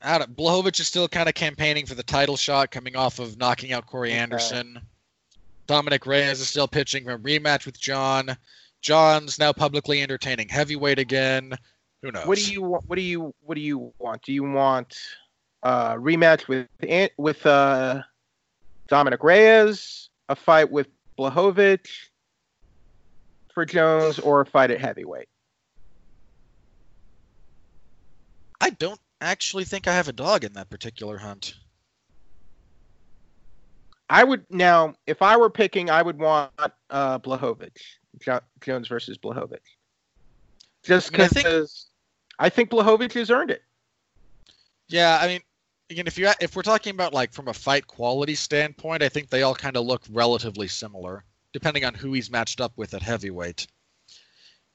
I 0.01 0.17
don't, 0.17 0.79
is 0.79 0.87
still 0.87 1.07
kind 1.07 1.29
of 1.29 1.35
campaigning 1.35 1.85
for 1.85 1.95
the 1.95 2.03
title 2.03 2.35
shot, 2.35 2.71
coming 2.71 2.95
off 2.95 3.19
of 3.19 3.37
knocking 3.37 3.71
out 3.71 3.85
Corey 3.85 4.09
okay. 4.09 4.19
Anderson. 4.19 4.81
Dominick 5.65 6.05
Reyes 6.05 6.41
is 6.41 6.49
still 6.49 6.67
pitching 6.67 7.05
for 7.05 7.13
a 7.13 7.17
rematch 7.17 7.65
with 7.65 7.79
Jon. 7.79 8.35
John's 8.81 9.39
now 9.39 9.53
publicly 9.53 10.01
entertaining 10.01 10.49
heavyweight 10.49 10.99
again. 10.99 11.53
Who 12.03 12.11
knows? 12.11 12.25
What 12.27 12.37
do 12.37 12.51
you 12.51 12.61
want? 12.61 12.83
What 12.87 12.97
do 12.97 13.01
you 13.01 13.33
What 13.39 13.55
do 13.55 13.61
you 13.61 13.93
want? 13.97 14.21
Do 14.23 14.33
you 14.33 14.43
want 14.43 14.95
a 15.63 15.67
uh, 15.67 15.95
rematch 15.95 16.47
with 16.49 16.67
with 17.17 17.45
uh, 17.45 18.03
Dominick 18.89 19.23
Reyes, 19.23 20.09
a 20.27 20.35
fight 20.35 20.69
with 20.69 20.87
Blachowicz 21.17 21.87
for 23.53 23.65
Jones, 23.65 24.19
or 24.19 24.41
a 24.41 24.45
fight 24.45 24.69
at 24.69 24.81
heavyweight? 24.81 25.29
I 28.59 28.71
don't 28.71 28.99
actually 29.21 29.63
think 29.63 29.87
I 29.87 29.93
have 29.93 30.09
a 30.09 30.13
dog 30.13 30.43
in 30.43 30.53
that 30.53 30.69
particular 30.69 31.17
hunt. 31.17 31.55
I 34.09 34.25
would 34.25 34.45
now, 34.49 34.95
if 35.07 35.21
I 35.21 35.37
were 35.37 35.49
picking, 35.49 35.89
I 35.89 36.01
would 36.01 36.19
want 36.19 36.51
uh, 36.89 37.19
Blachowicz, 37.19 37.81
jo- 38.19 38.41
Jones 38.59 38.89
versus 38.89 39.17
Blachowicz, 39.17 39.59
just 40.83 41.11
because 41.11 41.33
I, 41.33 41.39
mean, 41.39 41.45
I, 41.47 41.59
think, 41.59 41.69
I 42.43 42.49
think 42.49 42.69
Blachowicz 42.69 43.13
has 43.13 43.31
earned 43.31 43.51
it. 43.51 43.63
Yeah, 44.89 45.17
I 45.19 45.27
mean, 45.27 45.39
again, 45.89 46.07
if 46.07 46.17
you 46.17 46.29
if 46.41 46.57
we're 46.57 46.61
talking 46.61 46.93
about 46.93 47.13
like 47.13 47.31
from 47.31 47.47
a 47.47 47.53
fight 47.53 47.87
quality 47.87 48.35
standpoint, 48.35 49.01
I 49.01 49.07
think 49.07 49.29
they 49.29 49.43
all 49.43 49.55
kind 49.55 49.77
of 49.77 49.85
look 49.85 50.01
relatively 50.11 50.67
similar, 50.67 51.23
depending 51.53 51.85
on 51.85 51.93
who 51.93 52.11
he's 52.11 52.29
matched 52.29 52.59
up 52.59 52.73
with 52.75 52.93
at 52.93 53.01
heavyweight. 53.01 53.67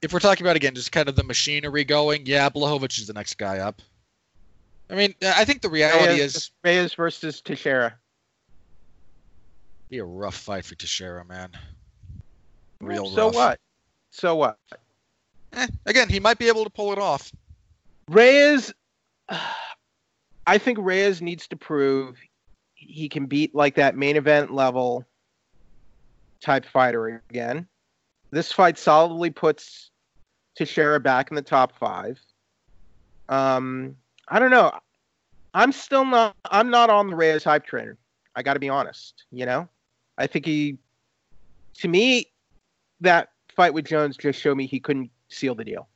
If 0.00 0.14
we're 0.14 0.18
talking 0.18 0.46
about 0.46 0.56
again 0.56 0.74
just 0.74 0.92
kind 0.92 1.10
of 1.10 1.14
the 1.14 1.24
machinery 1.24 1.84
going, 1.84 2.24
yeah, 2.24 2.48
Blachowicz 2.48 3.00
is 3.00 3.06
the 3.06 3.12
next 3.12 3.36
guy 3.36 3.58
up. 3.58 3.82
I 4.88 4.94
mean, 4.94 5.14
I 5.22 5.44
think 5.44 5.60
the 5.60 5.68
reality 5.68 6.06
Reyes, 6.06 6.36
is 6.36 6.50
Reyes 6.64 6.94
versus 6.94 7.42
Teixeira. 7.42 7.94
Be 9.90 9.98
a 9.98 10.04
rough 10.04 10.36
fight 10.36 10.64
for 10.64 10.74
Teixeira, 10.74 11.22
man. 11.26 11.50
Real 12.80 13.10
so 13.10 13.26
rough. 13.26 13.34
what? 13.34 13.60
So 14.08 14.36
what? 14.36 14.58
Eh, 15.52 15.66
again, 15.84 16.08
he 16.08 16.18
might 16.18 16.38
be 16.38 16.48
able 16.48 16.64
to 16.64 16.70
pull 16.70 16.92
it 16.92 16.98
off. 16.98 17.30
Reyes, 18.08 18.72
I 20.46 20.58
think 20.58 20.78
Reyes 20.80 21.20
needs 21.20 21.46
to 21.48 21.56
prove 21.56 22.16
he 22.74 23.08
can 23.08 23.26
beat 23.26 23.54
like 23.54 23.74
that 23.74 23.96
main 23.96 24.16
event 24.16 24.52
level 24.52 25.04
type 26.40 26.64
fighter 26.64 27.22
again. 27.28 27.66
This 28.30 28.52
fight 28.52 28.78
solidly 28.78 29.30
puts 29.30 29.90
Teixeira 30.54 31.00
back 31.00 31.30
in 31.30 31.34
the 31.34 31.42
top 31.42 31.76
five. 31.78 32.18
Um, 33.28 33.96
I 34.28 34.38
don't 34.38 34.50
know. 34.50 34.72
I'm 35.54 35.72
still 35.72 36.04
not. 36.04 36.36
I'm 36.50 36.70
not 36.70 36.90
on 36.90 37.08
the 37.08 37.16
Reyes 37.16 37.44
hype 37.44 37.64
train. 37.64 37.96
I 38.36 38.42
got 38.42 38.54
to 38.54 38.60
be 38.60 38.68
honest. 38.68 39.24
You 39.30 39.46
know, 39.46 39.68
I 40.16 40.26
think 40.26 40.46
he, 40.46 40.78
to 41.74 41.88
me, 41.88 42.26
that 43.00 43.30
fight 43.54 43.74
with 43.74 43.86
Jones 43.86 44.16
just 44.16 44.40
showed 44.40 44.56
me 44.56 44.66
he 44.66 44.80
couldn't 44.80 45.10
seal 45.28 45.54
the 45.54 45.64
deal. 45.64 45.88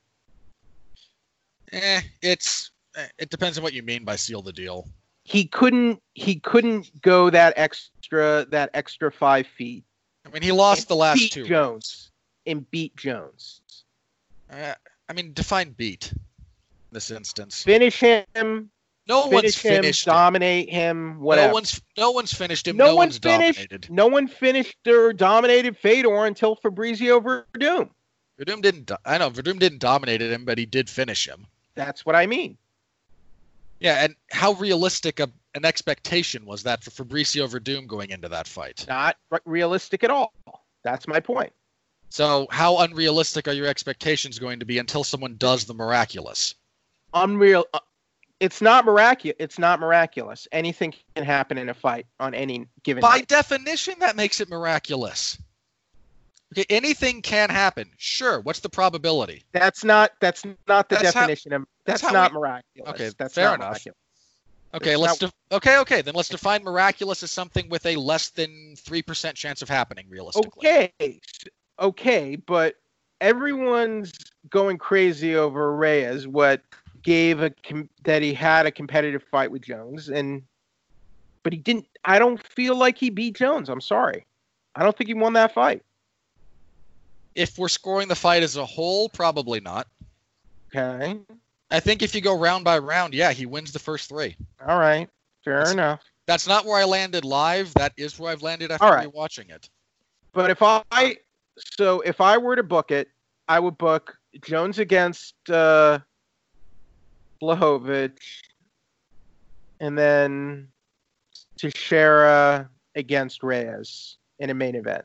Eh, 1.73 2.01
it's 2.21 2.71
it 3.19 3.31
depends 3.31 3.59
on 3.59 3.65
what 3.65 3.73
you 3.73 3.83
mean 3.83 4.05
by 4.05 4.17
seal 4.17 4.43
the 4.43 4.53
deal. 4.53 4.89
He 5.25 5.47
couldn't. 5.47 6.03
He 6.15 6.37
couldn't 6.41 7.01
go 7.01 7.31
that 7.31 7.55
extra 7.57 8.47
that 8.51 8.71
extra 8.75 9.11
five 9.11 9.47
feet. 9.47 9.85
I 10.27 10.31
mean, 10.31 10.43
he 10.43 10.53
lost 10.53 10.89
the 10.89 10.97
last 10.97 11.19
beat 11.19 11.33
two. 11.33 11.45
Jones 11.45 12.11
and 12.47 12.69
beat 12.71 12.95
Jones. 12.97 13.61
Uh, 14.51 14.75
I 15.09 15.13
mean, 15.13 15.33
define 15.33 15.71
beat 15.71 16.13
this 16.91 17.11
instance. 17.11 17.63
Finish 17.63 18.01
him. 18.01 18.71
No 19.09 19.23
finish 19.23 19.33
one's 19.33 19.59
him, 19.59 19.75
finished. 19.83 20.05
Dominate 20.05 20.71
him. 20.71 21.21
Whatever. 21.21 21.49
No 21.49 21.55
one's 21.55 21.83
no 21.97 22.11
one's 22.11 22.33
finished 22.33 22.69
him. 22.69 22.77
No, 22.77 22.87
no 22.87 22.97
one's 22.97 23.15
one's 23.15 23.19
finished. 23.19 23.59
dominated. 23.59 23.91
No 23.91 24.07
one 24.07 24.29
finished 24.29 24.87
or 24.87 25.13
dominated 25.13 25.77
Fedor 25.77 26.27
until 26.27 26.57
Fabricio 26.57 27.21
Werdum. 27.21 27.91
Werdum 28.39 28.63
didn't. 28.63 28.91
I 29.05 29.19
know 29.19 29.31
Werdum 29.31 29.59
didn't 29.59 29.81
dominate 29.81 30.21
him, 30.21 30.45
but 30.45 30.59
he 30.59 30.67
did 30.67 30.89
finish 30.91 31.27
him. 31.27 31.47
That's 31.75 32.05
what 32.05 32.15
I 32.15 32.27
mean. 32.27 32.57
Yeah, 33.81 34.05
and 34.05 34.15
how 34.31 34.53
realistic 34.53 35.19
a, 35.19 35.29
an 35.55 35.65
expectation 35.65 36.45
was 36.47 36.63
that 36.63 36.85
for 36.85 36.91
Fabricio 36.91 37.49
Werdum 37.49 37.87
going 37.87 38.11
into 38.11 38.29
that 38.29 38.47
fight? 38.47 38.85
Not 38.89 39.17
re- 39.31 39.41
realistic 39.45 40.05
at 40.05 40.11
all. 40.11 40.33
That's 40.85 41.09
my 41.09 41.19
point. 41.19 41.53
So, 42.11 42.47
how 42.51 42.79
unrealistic 42.79 43.49
are 43.49 43.53
your 43.53 43.67
expectations 43.67 44.39
going 44.39 44.61
to 44.61 44.67
be 44.67 44.79
until 44.79 45.03
someone 45.03 45.37
does 45.37 45.65
the 45.65 45.75
miraculous? 45.75 46.55
Unreal. 47.15 47.65
Uh, 47.73 47.81
it's 48.39 48.61
not 48.61 48.85
miraculous. 48.85 49.37
It's 49.39 49.59
not 49.59 49.81
miraculous. 49.81 50.47
Anything 50.53 50.95
can 51.17 51.25
happen 51.25 51.59
in 51.59 51.69
a 51.69 51.75
fight 51.75 52.07
on 52.21 52.35
any 52.35 52.67
given. 52.83 53.01
By 53.01 53.19
night. 53.19 53.29
definition, 53.29 53.95
that 54.01 54.15
makes 54.15 54.41
it 54.41 54.49
miraculous. 54.49 55.39
Okay, 56.53 56.65
anything 56.71 57.23
can 57.23 57.49
happen. 57.51 57.91
Sure. 57.97 58.41
What's 58.41 58.61
the 58.61 58.69
probability? 58.69 59.43
That's 59.53 59.85
not. 59.85 60.13
That's 60.21 60.45
not 60.69 60.89
the 60.89 60.97
That's 60.97 61.13
how- 61.15 61.21
definition 61.23 61.53
of. 61.55 61.65
that's 61.87 62.03
That's, 62.03 62.13
not 62.13 62.33
we- 62.33 62.39
miraculous. 62.39 62.91
Okay, 62.91 63.11
that's 63.19 63.35
fair 63.35 63.47
not 63.49 63.55
enough. 63.57 63.69
miraculous. 63.71 63.97
Okay, 64.75 64.93
It's 64.93 65.01
let's 65.01 65.21
not- 65.21 65.31
def- 65.31 65.57
okay, 65.57 65.79
okay. 65.79 66.01
Then 66.03 66.15
let's 66.15 66.29
define 66.31 66.63
miraculous 66.63 67.23
as 67.23 67.31
something 67.31 67.69
with 67.69 67.85
a 67.87 67.97
less 67.97 68.31
than 68.31 68.75
three 68.77 69.03
percent 69.03 69.37
chance 69.37 69.61
of 69.63 69.69
happening 69.69 70.07
realistically. 70.09 70.51
Okay, 70.59 71.21
okay, 71.79 72.37
but 72.37 72.77
everyone's 73.21 74.13
going 74.51 74.79
crazy 74.79 75.37
over 75.37 75.75
Reyes. 75.77 76.27
What 76.27 76.63
gave 77.03 77.41
a 77.43 77.51
com- 77.51 77.89
that 78.05 78.23
he 78.23 78.33
had 78.35 78.65
a 78.67 78.71
competitive 78.71 79.23
fight 79.31 79.51
with 79.51 79.63
Jones, 79.63 80.09
and 80.09 80.43
but 81.43 81.53
he 81.53 81.59
didn't. 81.59 81.87
I 82.05 82.19
don't 82.19 82.43
feel 82.47 82.77
like 82.77 82.97
he 82.99 83.11
beat 83.11 83.37
Jones. 83.37 83.69
I'm 83.69 83.81
sorry. 83.81 84.27
I 84.75 84.83
don't 84.83 84.97
think 84.97 85.09
he 85.09 85.15
won 85.15 85.33
that 85.35 85.53
fight. 85.53 85.83
If 87.35 87.59
we're 87.59 87.69
scoring 87.69 88.09
the 88.09 88.15
fight 88.15 88.43
as 88.43 88.57
a 88.57 88.67
whole, 88.67 89.09
probably 89.09 89.61
not. 89.61 89.87
Okay, 90.75 91.19
I 91.71 91.81
think 91.81 92.03
if 92.03 92.15
you 92.15 92.21
go 92.21 92.39
round 92.39 92.65
by 92.65 92.79
round, 92.79 93.15
yeah, 93.15 93.33
he 93.33 93.47
wins 93.47 93.73
the 93.73 93.79
first 93.79 94.09
three. 94.09 94.37
all 94.67 94.79
right, 94.79 95.09
fair 95.45 95.55
That's- 95.59 95.73
enough. 95.73 96.01
That's 96.27 96.47
not 96.47 96.65
where 96.65 96.79
I 96.81 96.85
landed 96.85 97.25
live. 97.25 97.75
That 97.75 97.93
is 97.97 98.17
where 98.19 98.31
I've 98.31 98.43
landed 98.43 98.71
after 98.71 98.87
right. 98.87 99.09
rewatching 99.13 99.51
it. 99.51 99.69
But 100.33 100.51
if 100.51 100.63
I 100.63 101.17
so 101.77 102.01
if 102.03 102.21
I 102.21 102.39
were 102.39 102.55
to 102.57 102.63
book 102.63 102.91
it, 102.93 103.09
I 103.49 103.59
would 103.59 103.77
book 103.77 104.17
Jones 104.41 104.79
against 104.79 105.35
uh 105.51 105.99
Blachowicz 107.43 108.19
and 109.81 109.99
then 109.99 110.69
Teixeira 111.57 112.69
against 112.95 113.43
Reyes 113.43 114.17
in 114.39 114.51
a 114.51 114.55
main 114.55 114.75
event. 114.77 115.05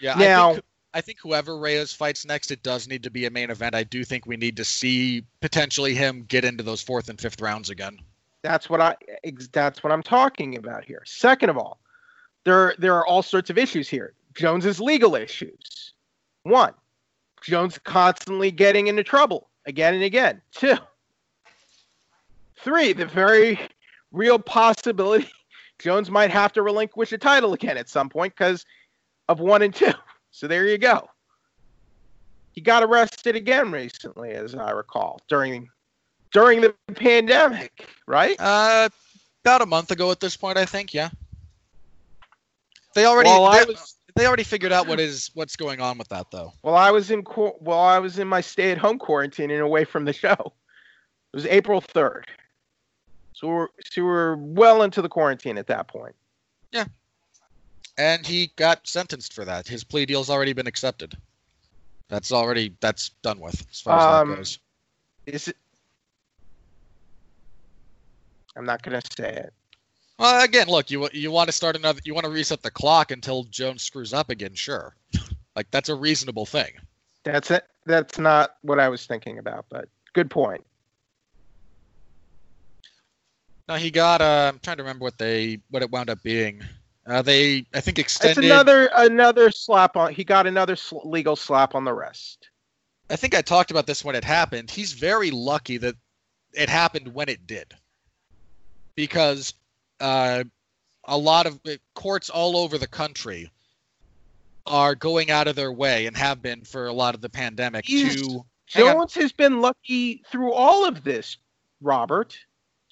Yeah, 0.00 0.14
Now- 0.14 0.50
I 0.50 0.52
think, 0.54 0.64
I 0.92 1.00
think 1.00 1.18
whoever 1.20 1.56
Reyes 1.56 1.92
fights 1.92 2.26
next, 2.26 2.50
it 2.50 2.62
does 2.62 2.88
need 2.88 3.02
to 3.04 3.10
be 3.10 3.26
a 3.26 3.30
main 3.30 3.50
event. 3.50 3.74
I 3.74 3.84
do 3.84 4.04
think 4.04 4.26
we 4.26 4.36
need 4.36 4.56
to 4.56 4.64
see 4.64 5.24
potentially 5.40 5.94
him 5.94 6.24
get 6.28 6.44
into 6.44 6.64
those 6.64 6.82
fourth 6.82 7.08
and 7.08 7.20
fifth 7.20 7.40
rounds 7.40 7.70
again. 7.70 7.98
That's 8.42 8.68
what 8.68 8.80
I 8.80 8.96
that's 9.52 9.82
what 9.84 9.92
I'm 9.92 10.02
talking 10.02 10.56
about 10.56 10.84
here. 10.84 11.02
Second 11.04 11.50
of 11.50 11.58
all, 11.58 11.78
there 12.44 12.74
there 12.78 12.94
are 12.96 13.06
all 13.06 13.22
sorts 13.22 13.50
of 13.50 13.58
issues 13.58 13.88
here. 13.88 14.14
Jones's 14.34 14.80
legal 14.80 15.14
issues. 15.14 15.92
One, 16.42 16.72
Jones 17.42 17.78
constantly 17.78 18.50
getting 18.50 18.86
into 18.86 19.04
trouble 19.04 19.48
again 19.66 19.94
and 19.94 20.02
again. 20.02 20.40
Two, 20.52 20.76
three, 22.56 22.92
the 22.94 23.06
very 23.06 23.60
real 24.10 24.38
possibility 24.38 25.28
Jones 25.78 26.10
might 26.10 26.30
have 26.30 26.52
to 26.54 26.62
relinquish 26.62 27.12
a 27.12 27.18
title 27.18 27.52
again 27.52 27.76
at 27.76 27.88
some 27.88 28.08
point 28.08 28.34
because 28.36 28.64
of 29.28 29.38
one 29.38 29.62
and 29.62 29.74
two. 29.74 29.92
So 30.30 30.46
there 30.46 30.66
you 30.66 30.78
go. 30.78 31.08
He 32.52 32.60
got 32.60 32.82
arrested 32.82 33.36
again 33.36 33.70
recently, 33.70 34.30
as 34.30 34.54
I 34.54 34.70
recall, 34.70 35.20
during 35.28 35.68
during 36.32 36.60
the 36.60 36.74
pandemic, 36.94 37.88
right? 38.06 38.36
Uh, 38.38 38.88
about 39.44 39.62
a 39.62 39.66
month 39.66 39.90
ago 39.90 40.10
at 40.10 40.20
this 40.20 40.36
point, 40.36 40.58
I 40.58 40.64
think. 40.64 40.92
Yeah. 40.94 41.10
They 42.94 43.04
already 43.06 43.28
Well, 43.30 43.50
they, 43.52 43.64
was- 43.64 43.96
they 44.16 44.26
already 44.26 44.42
figured 44.42 44.72
out 44.72 44.86
what 44.88 44.98
is 45.00 45.30
what's 45.34 45.56
going 45.56 45.80
on 45.80 45.96
with 45.98 46.08
that 46.08 46.30
though. 46.30 46.52
Well, 46.62 46.74
I 46.74 46.90
was 46.90 47.10
in 47.10 47.24
well, 47.60 47.78
I 47.80 47.98
was 47.98 48.18
in 48.18 48.28
my 48.28 48.40
stay-at-home 48.40 48.98
quarantine 48.98 49.50
and 49.50 49.60
away 49.60 49.84
from 49.84 50.04
the 50.04 50.12
show. 50.12 50.52
It 51.32 51.36
was 51.36 51.46
April 51.46 51.80
third, 51.80 52.26
so 53.32 53.46
we're 53.48 53.68
so 53.84 54.02
we're 54.04 54.36
well 54.36 54.82
into 54.82 55.00
the 55.00 55.08
quarantine 55.08 55.58
at 55.58 55.68
that 55.68 55.86
point. 55.86 56.14
And 58.00 58.26
he 58.26 58.50
got 58.56 58.88
sentenced 58.88 59.34
for 59.34 59.44
that. 59.44 59.68
His 59.68 59.84
plea 59.84 60.06
deal's 60.06 60.30
already 60.30 60.54
been 60.54 60.66
accepted. 60.66 61.18
That's 62.08 62.32
already 62.32 62.74
that's 62.80 63.10
done 63.22 63.38
with 63.38 63.62
as 63.70 63.80
far 63.82 63.98
as 63.98 64.04
Um, 64.04 64.28
that 64.30 64.36
goes. 64.36 64.58
Is 65.26 65.48
it? 65.48 65.56
I'm 68.56 68.64
not 68.64 68.82
gonna 68.82 69.02
say 69.14 69.30
it. 69.34 69.52
Well, 70.18 70.42
again, 70.42 70.68
look, 70.68 70.90
you 70.90 71.10
you 71.12 71.30
want 71.30 71.48
to 71.48 71.52
start 71.52 71.76
another, 71.76 72.00
you 72.02 72.14
want 72.14 72.24
to 72.24 72.30
reset 72.30 72.62
the 72.62 72.70
clock 72.70 73.10
until 73.10 73.44
Jones 73.44 73.82
screws 73.82 74.14
up 74.14 74.30
again. 74.30 74.54
Sure, 74.54 74.96
like 75.54 75.70
that's 75.70 75.90
a 75.90 75.94
reasonable 75.94 76.46
thing. 76.46 76.72
That's 77.24 77.50
it. 77.50 77.66
That's 77.84 78.18
not 78.18 78.56
what 78.62 78.80
I 78.80 78.88
was 78.88 79.04
thinking 79.04 79.38
about, 79.38 79.66
but 79.68 79.90
good 80.14 80.30
point. 80.30 80.64
Now 83.68 83.76
he 83.76 83.90
got. 83.90 84.22
Uh, 84.22 84.50
I'm 84.54 84.58
trying 84.60 84.78
to 84.78 84.84
remember 84.84 85.02
what 85.02 85.18
they 85.18 85.60
what 85.68 85.82
it 85.82 85.90
wound 85.90 86.08
up 86.08 86.22
being. 86.22 86.62
Uh, 87.10 87.22
they 87.22 87.66
I 87.74 87.80
think 87.80 87.98
extended. 87.98 88.38
It's 88.38 88.46
another 88.46 88.88
another 88.94 89.50
slap 89.50 89.96
on. 89.96 90.14
He 90.14 90.22
got 90.22 90.46
another 90.46 90.76
sl- 90.76 91.00
legal 91.04 91.34
slap 91.34 91.74
on 91.74 91.84
the 91.84 91.92
wrist. 91.92 92.50
I 93.10 93.16
think 93.16 93.34
I 93.34 93.42
talked 93.42 93.72
about 93.72 93.88
this 93.88 94.04
when 94.04 94.14
it 94.14 94.22
happened. 94.22 94.70
He's 94.70 94.92
very 94.92 95.32
lucky 95.32 95.76
that 95.78 95.96
it 96.52 96.68
happened 96.68 97.12
when 97.12 97.28
it 97.28 97.48
did, 97.48 97.74
because 98.94 99.54
uh, 99.98 100.44
a 101.04 101.18
lot 101.18 101.46
of 101.46 101.58
uh, 101.66 101.72
courts 101.96 102.30
all 102.30 102.56
over 102.56 102.78
the 102.78 102.86
country 102.86 103.50
are 104.64 104.94
going 104.94 105.32
out 105.32 105.48
of 105.48 105.56
their 105.56 105.72
way 105.72 106.06
and 106.06 106.16
have 106.16 106.40
been 106.40 106.62
for 106.62 106.86
a 106.86 106.92
lot 106.92 107.16
of 107.16 107.20
the 107.20 107.28
pandemic 107.28 107.86
He's- 107.86 108.14
to. 108.14 108.44
Jones 108.68 109.14
has 109.14 109.32
been 109.32 109.60
lucky 109.60 110.22
through 110.30 110.52
all 110.52 110.86
of 110.86 111.02
this, 111.02 111.38
Robert, 111.80 112.38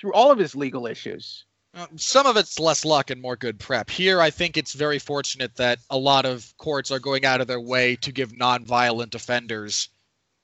through 0.01 0.13
all 0.13 0.33
of 0.33 0.39
his 0.39 0.57
legal 0.57 0.89
issues. 0.89 1.45
Uh, 1.79 1.87
some 1.95 2.27
of 2.27 2.37
it's 2.37 2.59
less 2.59 2.85
luck 2.85 3.11
and 3.11 3.23
more 3.23 3.37
good 3.37 3.57
prep. 3.57 3.89
Here, 3.89 4.21
I 4.21 4.31
think 4.31 4.57
it's 4.57 4.73
very 4.73 4.99
fortunate 4.99 5.55
that 5.57 5.79
a 5.91 5.97
lot 5.97 6.27
of 6.27 6.53
courts 6.57 6.91
are 6.91 6.99
going 6.99 7.25
out 7.25 7.41
of 7.41 7.47
their 7.47 7.61
way 7.61 7.95
to 7.97 8.11
give 8.11 8.37
non-violent 8.37 9.15
offenders 9.15 9.89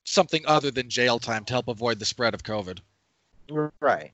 something 0.05 0.45
other 0.47 0.70
than 0.70 0.89
jail 0.89 1.18
time 1.18 1.45
to 1.47 1.53
help 1.53 1.66
avoid 1.66 1.99
the 1.99 2.05
spread 2.05 2.35
of 2.35 2.45
COVID. 2.45 2.78
Right. 3.80 4.12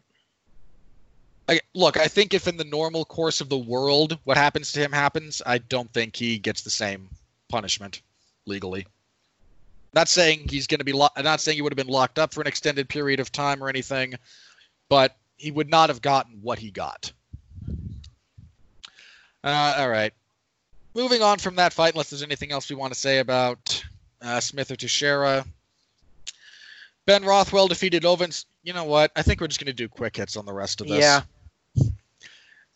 I, 1.46 1.60
look, 1.74 1.98
I 1.98 2.08
think 2.08 2.32
if 2.32 2.48
in 2.48 2.56
the 2.56 2.64
normal 2.64 3.04
course 3.04 3.42
of 3.42 3.50
the 3.50 3.58
world 3.58 4.18
what 4.24 4.38
happens 4.38 4.72
to 4.72 4.80
him 4.80 4.92
happens, 4.92 5.42
I 5.44 5.58
don't 5.58 5.92
think 5.92 6.16
he 6.16 6.38
gets 6.38 6.62
the 6.62 6.70
same 6.70 7.10
punishment 7.50 8.00
legally. 8.46 8.86
Not 9.92 10.08
saying 10.08 10.46
he's 10.48 10.68
going 10.68 10.78
to 10.78 10.84
be. 10.84 10.92
Lo- 10.92 11.08
not 11.18 11.40
saying 11.40 11.56
he 11.56 11.62
would 11.62 11.72
have 11.72 11.76
been 11.76 11.92
locked 11.92 12.18
up 12.18 12.32
for 12.32 12.40
an 12.40 12.46
extended 12.46 12.88
period 12.88 13.18
of 13.18 13.32
time 13.32 13.62
or 13.62 13.68
anything, 13.68 14.14
but 14.88 15.16
he 15.40 15.50
would 15.50 15.70
not 15.70 15.88
have 15.88 16.02
gotten 16.02 16.38
what 16.42 16.58
he 16.58 16.70
got. 16.70 17.12
Uh, 19.42 19.74
all 19.78 19.88
right. 19.88 20.12
Moving 20.94 21.22
on 21.22 21.38
from 21.38 21.56
that 21.56 21.72
fight, 21.72 21.94
unless 21.94 22.10
there's 22.10 22.22
anything 22.22 22.52
else 22.52 22.68
we 22.68 22.76
want 22.76 22.92
to 22.92 22.98
say 22.98 23.20
about 23.20 23.82
uh, 24.20 24.38
Smith 24.38 24.70
or 24.70 24.76
Teixeira. 24.76 25.46
Ben 27.06 27.24
Rothwell 27.24 27.68
defeated 27.68 28.02
Ovince. 28.02 28.44
You 28.62 28.74
know 28.74 28.84
what? 28.84 29.12
I 29.16 29.22
think 29.22 29.40
we're 29.40 29.46
just 29.46 29.58
going 29.58 29.66
to 29.66 29.72
do 29.72 29.88
quick 29.88 30.16
hits 30.16 30.36
on 30.36 30.44
the 30.44 30.52
rest 30.52 30.82
of 30.82 30.88
this. 30.88 31.00
Yeah. 31.00 31.22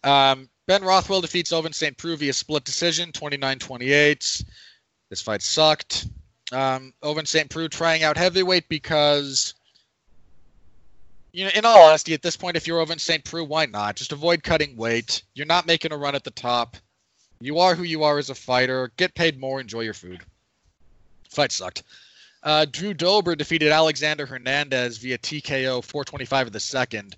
Um, 0.03 0.49
ben 0.67 0.83
Rothwell 0.83 1.21
defeats 1.21 1.53
Ovince 1.53 1.75
St. 1.75 1.99
Preux 1.99 2.17
via 2.17 2.33
split 2.33 2.65
decision, 2.65 3.12
29-28. 3.12 4.45
This 5.11 5.21
fight 5.21 5.43
sucked. 5.43 6.07
Um, 6.51 6.95
Ovince 7.03 7.29
St. 7.29 7.51
Preux 7.51 7.69
trying 7.69 8.05
out 8.05 8.17
heavyweight 8.17 8.71
because, 8.71 9.55
you 11.35 11.45
know, 11.45 11.51
in 11.53 11.64
all 11.64 11.89
honesty, 11.89 12.14
at 12.14 12.22
this 12.22 12.37
point, 12.37 12.57
if 12.57 12.68
you're 12.68 12.78
Ovince 12.78 13.01
St. 13.01 13.24
Preux, 13.24 13.43
why 13.43 13.66
not? 13.66 13.97
Just 13.97 14.12
avoid 14.12 14.45
cutting 14.45 14.76
weight. 14.76 15.24
You're 15.35 15.47
not 15.47 15.66
making 15.66 15.93
a 15.93 15.97
run 15.97 16.14
at 16.14 16.22
the 16.22 16.30
top. 16.30 16.76
You 17.41 17.59
are 17.59 17.74
who 17.74 17.82
you 17.82 18.05
are 18.05 18.18
as 18.18 18.30
a 18.30 18.37
fighter. 18.37 18.93
Get 18.97 19.16
paid 19.16 19.41
more. 19.41 19.61
Enjoy 19.61 19.80
your 19.80 19.95
food. 19.95 20.20
Fight 21.28 21.51
sucked. 21.51 21.82
Uh, 22.45 22.66
Drew 22.70 22.95
Dober 22.95 23.35
defeated 23.35 23.72
Alexander 23.72 24.26
Hernandez 24.26 24.99
via 24.99 25.18
TKO 25.18 25.82
425 25.82 26.47
of 26.47 26.53
the 26.53 26.61
second. 26.61 27.16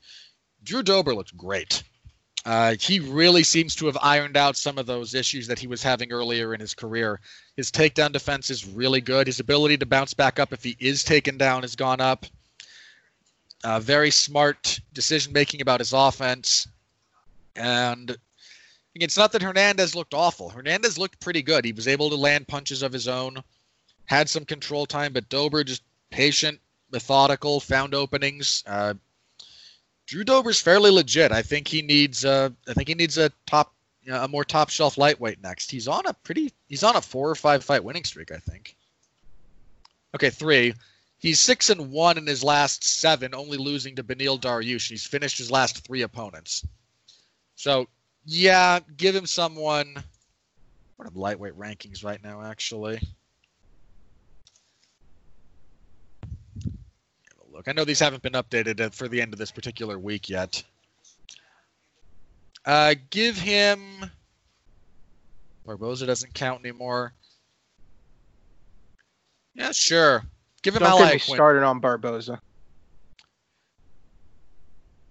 Drew 0.64 0.82
Dober 0.82 1.14
looked 1.14 1.36
great. 1.36 1.82
Uh, 2.46 2.74
he 2.80 3.00
really 3.00 3.42
seems 3.42 3.74
to 3.74 3.84
have 3.84 3.98
ironed 4.00 4.38
out 4.38 4.56
some 4.56 4.78
of 4.78 4.86
those 4.86 5.14
issues 5.14 5.46
that 5.48 5.58
he 5.58 5.66
was 5.66 5.82
having 5.82 6.10
earlier 6.10 6.54
in 6.54 6.60
his 6.60 6.72
career. 6.72 7.20
His 7.54 7.70
takedown 7.70 8.12
defense 8.12 8.48
is 8.48 8.66
really 8.66 9.02
good. 9.02 9.26
His 9.26 9.40
ability 9.40 9.76
to 9.78 9.86
bounce 9.86 10.14
back 10.14 10.38
up 10.38 10.54
if 10.54 10.64
he 10.64 10.74
is 10.80 11.04
taken 11.04 11.36
down 11.36 11.62
has 11.62 11.76
gone 11.76 12.00
up. 12.00 12.24
Uh, 13.66 13.80
very 13.80 14.12
smart 14.12 14.78
decision 14.94 15.32
making 15.32 15.60
about 15.60 15.80
his 15.80 15.92
offense. 15.92 16.68
And 17.56 18.16
it's 18.94 19.16
not 19.16 19.32
that 19.32 19.42
Hernandez 19.42 19.96
looked 19.96 20.14
awful. 20.14 20.48
Hernandez 20.48 20.98
looked 20.98 21.18
pretty 21.18 21.42
good. 21.42 21.64
He 21.64 21.72
was 21.72 21.88
able 21.88 22.08
to 22.10 22.14
land 22.14 22.46
punches 22.46 22.84
of 22.84 22.92
his 22.92 23.08
own, 23.08 23.42
had 24.04 24.28
some 24.28 24.44
control 24.44 24.86
time, 24.86 25.12
but 25.12 25.28
Dober 25.28 25.64
just 25.64 25.82
patient, 26.10 26.60
methodical, 26.92 27.58
found 27.58 27.92
openings. 27.92 28.62
Uh, 28.68 28.94
Drew 30.06 30.22
Dober's 30.22 30.60
fairly 30.60 30.92
legit. 30.92 31.32
I 31.32 31.42
think 31.42 31.66
he 31.66 31.82
needs 31.82 32.24
uh 32.24 32.50
I 32.68 32.72
think 32.72 32.86
he 32.86 32.94
needs 32.94 33.18
a 33.18 33.32
top 33.46 33.74
you 34.04 34.12
know, 34.12 34.22
a 34.22 34.28
more 34.28 34.44
top 34.44 34.70
shelf 34.70 34.96
lightweight 34.96 35.42
next. 35.42 35.72
He's 35.72 35.88
on 35.88 36.06
a 36.06 36.12
pretty 36.12 36.52
he's 36.68 36.84
on 36.84 36.94
a 36.94 37.00
four 37.00 37.28
or 37.28 37.34
five 37.34 37.64
fight 37.64 37.82
winning 37.82 38.04
streak, 38.04 38.30
I 38.30 38.38
think. 38.38 38.76
Okay, 40.14 40.30
three. 40.30 40.72
He's 41.18 41.40
six 41.40 41.70
and 41.70 41.90
one 41.90 42.18
in 42.18 42.26
his 42.26 42.44
last 42.44 42.84
seven, 42.84 43.34
only 43.34 43.56
losing 43.56 43.96
to 43.96 44.04
Beneil 44.04 44.38
Dariush. 44.38 44.88
He's 44.88 45.06
finished 45.06 45.38
his 45.38 45.50
last 45.50 45.84
three 45.84 46.02
opponents. 46.02 46.66
So 47.54 47.86
yeah, 48.24 48.80
give 48.96 49.14
him 49.14 49.26
someone. 49.26 49.94
What 50.96 51.08
are 51.08 51.12
lightweight 51.14 51.58
rankings 51.58 52.04
right 52.04 52.22
now? 52.22 52.42
Actually, 52.42 53.00
look. 57.50 57.68
I 57.68 57.72
know 57.72 57.84
these 57.84 58.00
haven't 58.00 58.22
been 58.22 58.34
updated 58.34 58.94
for 58.94 59.08
the 59.08 59.20
end 59.20 59.32
of 59.32 59.38
this 59.38 59.50
particular 59.50 59.98
week 59.98 60.28
yet. 60.28 60.62
Uh, 62.64 62.94
give 63.10 63.38
him. 63.38 64.10
Barboza 65.64 66.06
doesn't 66.06 66.34
count 66.34 66.60
anymore. 66.60 67.12
Yeah, 69.54 69.72
sure. 69.72 70.24
Give 70.66 70.74
him 70.74 70.80
Don't 70.80 70.98
get 70.98 71.12
me 71.12 71.18
started 71.20 71.62
on 71.62 71.78
Barboza. 71.78 72.40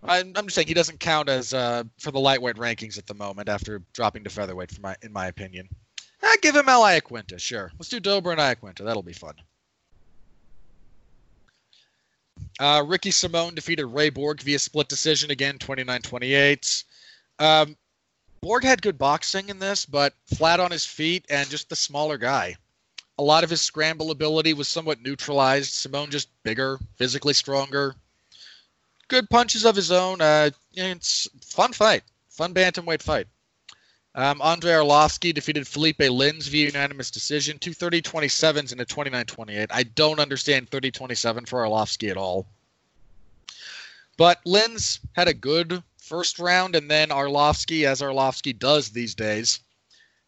I'm, 0.04 0.34
I'm 0.36 0.48
just 0.48 0.56
saying 0.56 0.68
he 0.68 0.74
doesn't 0.74 1.00
count 1.00 1.30
as 1.30 1.54
uh, 1.54 1.86
for 1.98 2.12
the 2.12 2.20
lightweight 2.20 2.58
rankings 2.58 2.98
at 2.98 3.08
the 3.08 3.14
moment 3.14 3.48
after 3.48 3.82
dropping 3.94 4.26
to 4.26 4.30
featherweight, 4.30 4.70
for 4.72 4.82
my 4.82 4.98
in 5.02 5.14
my 5.14 5.28
opinion. 5.28 5.70
Eh, 6.22 6.36
give 6.42 6.58
him 6.58 6.68
Al 6.68 6.82
Iaquinta, 6.82 7.40
sure. 7.40 7.72
Let's 7.80 7.88
do 7.88 8.02
Dober 8.02 8.34
and 8.34 8.42
Iaquinta. 8.42 8.84
That'll 8.84 9.02
be 9.02 9.14
fun. 9.14 9.36
Uh, 12.60 12.84
Ricky 12.86 13.12
Simón 13.12 13.56
defeated 13.56 13.86
Ray 13.86 14.10
Borg 14.10 14.42
via 14.42 14.60
split 14.60 14.90
decision 14.90 15.32
again, 15.32 15.58
29-28. 15.58 16.84
Um, 17.40 17.78
Borg 18.42 18.66
had 18.66 18.82
good 18.82 18.98
boxing 18.98 19.48
in 19.48 19.60
this, 19.60 19.86
but 19.86 20.16
flat 20.36 20.60
on 20.60 20.72
his 20.72 20.86
feet 20.86 21.26
and 21.30 21.50
just 21.50 21.70
the 21.70 21.78
smaller 21.78 22.18
guy. 22.18 22.58
A 23.18 23.24
lot 23.24 23.44
of 23.44 23.50
his 23.50 23.62
scramble 23.62 24.12
ability 24.12 24.54
was 24.54 24.68
somewhat 24.68 25.02
neutralized. 25.02 25.72
Simón 25.72 26.10
just 26.10 26.30
bigger, 26.44 26.80
physically 26.98 27.34
stronger, 27.34 27.96
good 29.08 29.30
punches 29.30 29.66
of 29.66 29.76
his 29.76 29.92
own. 29.92 30.22
Uh, 30.22 30.50
it's 30.74 31.28
fun 31.42 31.74
fight, 31.74 32.04
fun 32.30 32.54
bantamweight 32.54 33.02
fight. 33.02 33.28
Um, 34.16 34.42
Andre 34.42 34.72
Arlovsky 34.72 35.34
defeated 35.34 35.68
Felipe 35.68 36.00
Lins 36.00 36.48
via 36.48 36.68
unanimous 36.68 37.12
decision, 37.12 37.60
230 37.60 38.02
27s 38.02 38.72
and 38.72 38.80
a 38.80 38.86
29 38.86 39.26
28. 39.26 39.70
I 39.72 39.84
don't 39.84 40.20
understand 40.20 40.70
30 40.70 40.92
27 40.92 41.46
for 41.46 41.64
Arlovsky 41.64 42.10
at 42.10 42.18
all. 42.18 42.48
But 44.18 44.42
Lins 44.46 45.00
had 45.14 45.28
a 45.28 45.34
good 45.34 45.84
first 45.98 46.40
round, 46.40 46.76
and 46.76 46.90
then 46.90 47.10
Arlovsky, 47.10 47.86
as 47.86 48.02
Arlovsky 48.02 48.58
does 48.58 48.90
these 48.90 49.16
days, 49.16 49.60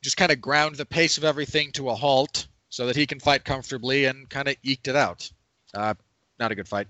just 0.02 0.18
kind 0.18 0.32
of 0.32 0.42
ground 0.42 0.76
the 0.76 0.86
pace 0.86 1.18
of 1.18 1.24
everything 1.24 1.72
to 1.74 1.90
a 1.90 1.96
halt 1.96 2.48
so 2.70 2.86
that 2.86 2.96
he 2.96 3.06
can 3.08 3.20
fight 3.20 3.44
comfortably 3.44 4.06
and 4.06 4.30
kind 4.30 4.48
of 4.48 4.56
eked 4.64 4.88
it 4.88 4.96
out. 4.96 5.30
Uh, 5.74 5.94
not 6.40 6.52
a 6.52 6.56
good 6.56 6.68
fight. 6.68 6.88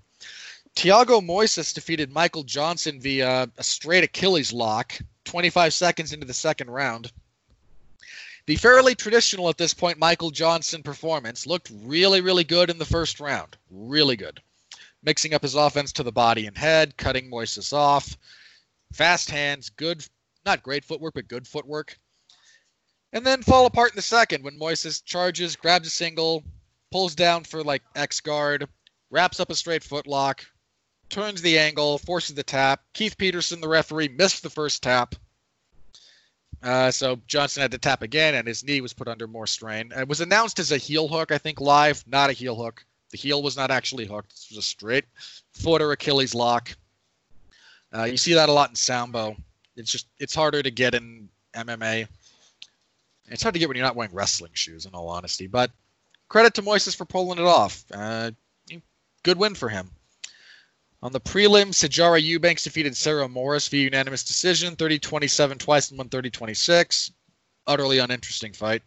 Thiago 0.76 1.20
Moises 1.20 1.74
defeated 1.74 2.12
Michael 2.12 2.44
Johnson 2.44 3.00
via 3.00 3.48
a 3.56 3.62
straight 3.62 4.04
Achilles 4.04 4.52
lock 4.52 4.98
25 5.24 5.74
seconds 5.74 6.12
into 6.12 6.26
the 6.26 6.34
second 6.34 6.70
round. 6.70 7.10
The 8.46 8.56
fairly 8.56 8.94
traditional 8.94 9.48
at 9.48 9.58
this 9.58 9.74
point 9.74 9.98
Michael 9.98 10.30
Johnson 10.30 10.82
performance 10.82 11.46
looked 11.46 11.70
really, 11.82 12.20
really 12.20 12.44
good 12.44 12.70
in 12.70 12.78
the 12.78 12.84
first 12.84 13.20
round. 13.20 13.56
Really 13.70 14.16
good. 14.16 14.40
Mixing 15.02 15.34
up 15.34 15.42
his 15.42 15.54
offense 15.54 15.92
to 15.92 16.02
the 16.02 16.12
body 16.12 16.46
and 16.46 16.56
head, 16.56 16.96
cutting 16.96 17.30
Moises 17.30 17.72
off. 17.72 18.16
Fast 18.92 19.30
hands, 19.30 19.68
good, 19.68 20.02
not 20.46 20.62
great 20.62 20.84
footwork, 20.84 21.14
but 21.14 21.28
good 21.28 21.46
footwork. 21.46 21.98
And 23.12 23.24
then 23.24 23.42
fall 23.42 23.66
apart 23.66 23.92
in 23.92 23.96
the 23.96 24.02
second 24.02 24.44
when 24.44 24.58
Moises 24.58 25.04
charges, 25.04 25.56
grabs 25.56 25.86
a 25.86 25.90
single, 25.90 26.44
pulls 26.90 27.14
down 27.14 27.44
for 27.44 27.62
like 27.62 27.82
X 27.94 28.20
guard, 28.20 28.68
wraps 29.10 29.40
up 29.40 29.50
a 29.50 29.54
straight 29.54 29.82
foot 29.82 30.06
lock, 30.06 30.44
turns 31.08 31.40
the 31.40 31.58
angle, 31.58 31.98
forces 31.98 32.34
the 32.34 32.42
tap. 32.42 32.82
Keith 32.92 33.16
Peterson, 33.16 33.60
the 33.60 33.68
referee, 33.68 34.08
missed 34.08 34.42
the 34.42 34.50
first 34.50 34.82
tap. 34.82 35.14
Uh, 36.62 36.90
so 36.90 37.20
Johnson 37.26 37.62
had 37.62 37.70
to 37.70 37.78
tap 37.78 38.02
again, 38.02 38.34
and 38.34 38.46
his 38.46 38.64
knee 38.64 38.80
was 38.80 38.92
put 38.92 39.08
under 39.08 39.26
more 39.26 39.46
strain. 39.46 39.92
It 39.96 40.08
was 40.08 40.20
announced 40.20 40.58
as 40.58 40.72
a 40.72 40.76
heel 40.76 41.08
hook, 41.08 41.30
I 41.30 41.38
think, 41.38 41.60
live, 41.60 42.04
not 42.06 42.30
a 42.30 42.34
heel 42.34 42.56
hook. 42.56 42.84
The 43.10 43.16
heel 43.16 43.42
was 43.42 43.56
not 43.56 43.70
actually 43.70 44.06
hooked. 44.06 44.30
This 44.30 44.48
was 44.50 44.58
a 44.58 44.62
straight 44.62 45.04
foot 45.52 45.80
or 45.80 45.92
Achilles 45.92 46.34
lock. 46.34 46.76
Uh, 47.94 48.04
you 48.04 48.16
see 48.16 48.34
that 48.34 48.48
a 48.48 48.52
lot 48.52 48.70
in 48.70 48.76
Sambo. 48.76 49.36
It's 49.76 49.90
just 49.90 50.08
it's 50.18 50.34
harder 50.34 50.62
to 50.62 50.70
get 50.70 50.94
in 50.94 51.28
MMA. 51.54 52.08
It's 53.30 53.42
hard 53.42 53.54
to 53.54 53.58
get 53.58 53.68
when 53.68 53.76
you're 53.76 53.86
not 53.86 53.96
wearing 53.96 54.14
wrestling 54.14 54.52
shoes, 54.54 54.86
in 54.86 54.94
all 54.94 55.08
honesty. 55.08 55.46
But 55.46 55.70
credit 56.28 56.54
to 56.54 56.62
Moises 56.62 56.96
for 56.96 57.04
pulling 57.04 57.38
it 57.38 57.44
off. 57.44 57.84
Uh, 57.92 58.30
good 59.22 59.38
win 59.38 59.54
for 59.54 59.68
him. 59.68 59.90
On 61.00 61.12
the 61.12 61.20
prelim, 61.20 61.68
Sijara 61.68 62.20
Eubanks 62.20 62.64
defeated 62.64 62.96
Sarah 62.96 63.28
Moras 63.28 63.68
via 63.68 63.84
unanimous 63.84 64.24
decision, 64.24 64.74
30-27 64.74 65.58
twice 65.58 65.90
and 65.90 66.00
130-26. 66.00 67.12
Utterly 67.66 67.98
uninteresting 67.98 68.52
fight. 68.52 68.82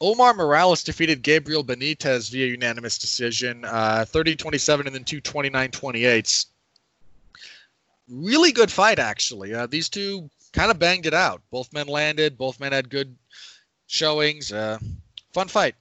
Omar 0.00 0.34
Morales 0.34 0.82
defeated 0.82 1.22
Gabriel 1.22 1.62
Benitez 1.62 2.30
via 2.30 2.46
unanimous 2.46 2.98
decision, 2.98 3.64
uh, 3.64 4.04
30-27 4.08 4.86
and 4.86 4.94
then 4.94 5.04
two 5.04 5.20
29-28s. 5.20 6.46
Really 8.08 8.52
good 8.52 8.70
fight, 8.70 8.98
actually. 8.98 9.54
Uh, 9.54 9.66
these 9.66 9.88
two 9.88 10.28
kind 10.52 10.70
of 10.70 10.78
banged 10.78 11.06
it 11.06 11.14
out. 11.14 11.42
Both 11.50 11.72
men 11.72 11.86
landed. 11.86 12.38
Both 12.38 12.60
men 12.60 12.72
had 12.72 12.90
good 12.90 13.16
showings. 13.86 14.52
Uh, 14.52 14.78
fun 15.32 15.48
fight. 15.48 15.74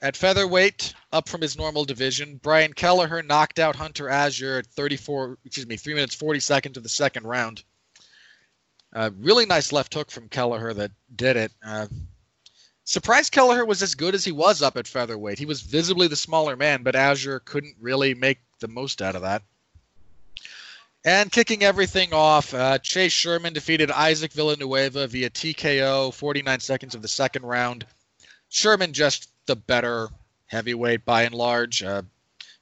At 0.00 0.16
featherweight, 0.16 0.94
up 1.12 1.28
from 1.28 1.40
his 1.40 1.56
normal 1.56 1.84
division, 1.84 2.38
Brian 2.40 2.72
Kelleher 2.72 3.20
knocked 3.22 3.58
out 3.58 3.74
Hunter 3.74 4.08
Azure 4.08 4.58
at 4.58 4.66
34, 4.66 5.38
excuse 5.44 5.66
me, 5.66 5.76
three 5.76 5.94
minutes 5.94 6.14
40 6.14 6.38
seconds 6.38 6.76
of 6.76 6.84
the 6.84 6.88
second 6.88 7.24
round. 7.24 7.64
Uh, 8.94 9.10
really 9.18 9.44
nice 9.44 9.72
left 9.72 9.92
hook 9.92 10.10
from 10.10 10.28
Kelleher 10.28 10.72
that 10.72 10.92
did 11.14 11.36
it. 11.36 11.52
Uh, 11.64 11.88
surprised 12.84 13.32
Kelleher 13.32 13.64
was 13.64 13.82
as 13.82 13.96
good 13.96 14.14
as 14.14 14.24
he 14.24 14.32
was 14.32 14.62
up 14.62 14.76
at 14.76 14.86
featherweight. 14.86 15.38
He 15.38 15.46
was 15.46 15.62
visibly 15.62 16.06
the 16.06 16.16
smaller 16.16 16.56
man, 16.56 16.84
but 16.84 16.94
Azure 16.94 17.40
couldn't 17.40 17.76
really 17.80 18.14
make 18.14 18.38
the 18.60 18.68
most 18.68 19.02
out 19.02 19.16
of 19.16 19.22
that. 19.22 19.42
And 21.04 21.30
kicking 21.30 21.62
everything 21.62 22.12
off, 22.12 22.52
uh, 22.52 22.78
Chase 22.78 23.12
Sherman 23.12 23.52
defeated 23.52 23.90
Isaac 23.90 24.32
Villanueva 24.32 25.06
via 25.06 25.30
TKO, 25.30 26.12
49 26.12 26.60
seconds 26.60 26.94
of 26.94 27.02
the 27.02 27.08
second 27.08 27.44
round. 27.44 27.86
Sherman 28.48 28.92
just 28.92 29.30
the 29.46 29.56
better 29.56 30.08
heavyweight 30.46 31.04
by 31.04 31.22
and 31.22 31.34
large. 31.34 31.82
Uh, 31.82 32.02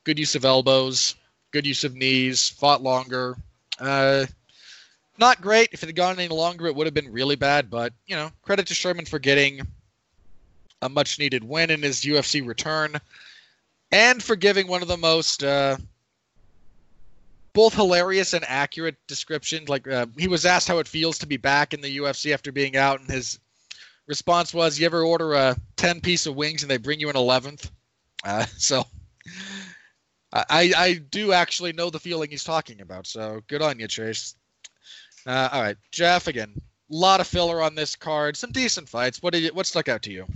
good 0.04 0.18
use 0.18 0.34
of 0.34 0.44
elbows, 0.44 1.14
good 1.50 1.66
use 1.66 1.84
of 1.84 1.94
knees, 1.94 2.50
fought 2.50 2.82
longer. 2.82 3.36
Uh, 3.78 4.26
not 5.18 5.40
great. 5.40 5.70
If 5.72 5.82
it 5.82 5.86
had 5.86 5.96
gone 5.96 6.18
any 6.18 6.28
longer, 6.28 6.66
it 6.66 6.74
would 6.74 6.86
have 6.86 6.94
been 6.94 7.12
really 7.12 7.36
bad. 7.36 7.70
But 7.70 7.92
you 8.06 8.16
know, 8.16 8.30
credit 8.42 8.66
to 8.66 8.74
Sherman 8.74 9.06
for 9.06 9.18
getting 9.18 9.62
a 10.82 10.88
much 10.88 11.18
needed 11.18 11.42
win 11.42 11.70
in 11.70 11.82
his 11.82 12.02
UFC 12.02 12.46
return, 12.46 12.96
and 13.90 14.22
for 14.22 14.36
giving 14.36 14.66
one 14.66 14.82
of 14.82 14.88
the 14.88 14.96
most 14.96 15.42
uh, 15.42 15.78
both 17.56 17.72
hilarious 17.72 18.34
and 18.34 18.44
accurate 18.46 18.96
descriptions. 19.08 19.70
Like 19.70 19.88
uh, 19.88 20.04
he 20.18 20.28
was 20.28 20.44
asked 20.44 20.68
how 20.68 20.76
it 20.76 20.86
feels 20.86 21.16
to 21.18 21.26
be 21.26 21.38
back 21.38 21.72
in 21.72 21.80
the 21.80 21.96
UFC 21.96 22.34
after 22.34 22.52
being 22.52 22.76
out, 22.76 23.00
and 23.00 23.10
his 23.10 23.40
response 24.06 24.52
was, 24.52 24.78
"You 24.78 24.84
ever 24.84 25.02
order 25.02 25.32
a 25.32 25.56
ten 25.74 26.02
piece 26.02 26.26
of 26.26 26.36
wings 26.36 26.62
and 26.62 26.70
they 26.70 26.76
bring 26.76 27.00
you 27.00 27.08
an 27.08 27.16
11th? 27.16 27.70
Uh, 28.22 28.44
so 28.58 28.84
I 30.34 30.70
I 30.76 31.00
do 31.10 31.32
actually 31.32 31.72
know 31.72 31.88
the 31.88 31.98
feeling 31.98 32.28
he's 32.28 32.44
talking 32.44 32.82
about. 32.82 33.06
So 33.06 33.40
good 33.48 33.62
on 33.62 33.78
you, 33.80 33.88
Chase. 33.88 34.34
Uh, 35.26 35.48
all 35.50 35.62
right, 35.62 35.78
Jeff. 35.92 36.26
Again, 36.26 36.52
a 36.58 36.60
lot 36.94 37.20
of 37.20 37.26
filler 37.26 37.62
on 37.62 37.74
this 37.74 37.96
card. 37.96 38.36
Some 38.36 38.52
decent 38.52 38.86
fights. 38.86 39.22
What 39.22 39.32
did 39.32 39.44
you, 39.44 39.54
what 39.54 39.64
stuck 39.64 39.88
out 39.88 40.02
to 40.02 40.12
you? 40.12 40.26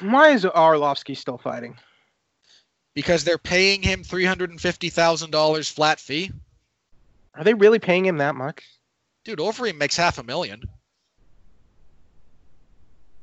Why 0.00 0.30
is 0.30 0.44
Arlovsky 0.44 1.16
still 1.16 1.38
fighting? 1.38 1.78
Because 2.94 3.24
they're 3.24 3.38
paying 3.38 3.82
him 3.82 4.04
three 4.04 4.24
hundred 4.24 4.50
and 4.50 4.60
fifty 4.60 4.88
thousand 4.88 5.30
dollars 5.30 5.68
flat 5.68 5.98
fee. 5.98 6.30
Are 7.34 7.42
they 7.44 7.54
really 7.54 7.80
paying 7.80 8.06
him 8.06 8.18
that 8.18 8.36
much? 8.36 8.64
Dude, 9.24 9.40
Overeem 9.40 9.76
makes 9.76 9.96
half 9.96 10.18
a 10.18 10.22
million. 10.22 10.62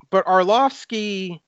But 0.09 0.26
Arlovsky, 0.26 1.39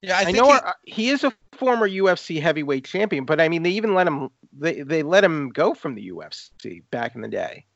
Yeah, 0.00 0.16
I, 0.16 0.20
I, 0.20 0.24
think 0.24 0.36
know 0.38 0.46
he- 0.46 0.52
Ar- 0.52 0.66
uh, 0.68 0.72
he 0.84 1.08
is 1.10 1.24
a 1.24 1.32
former 1.52 1.88
UFC 1.88 2.40
heavyweight 2.40 2.84
champion, 2.86 3.24
but 3.24 3.40
I 3.40 3.48
mean, 3.48 3.62
they 3.62 3.70
even 3.70 3.94
let 3.94 4.06
him 4.06 4.30
they 4.56 4.80
they 4.82 5.02
let 5.02 5.22
him 5.22 5.50
go 5.50 5.74
from 5.74 5.94
the 5.94 6.08
UFC 6.10 6.82
back 6.90 7.14
in 7.14 7.20
the 7.20 7.28
day. 7.28 7.66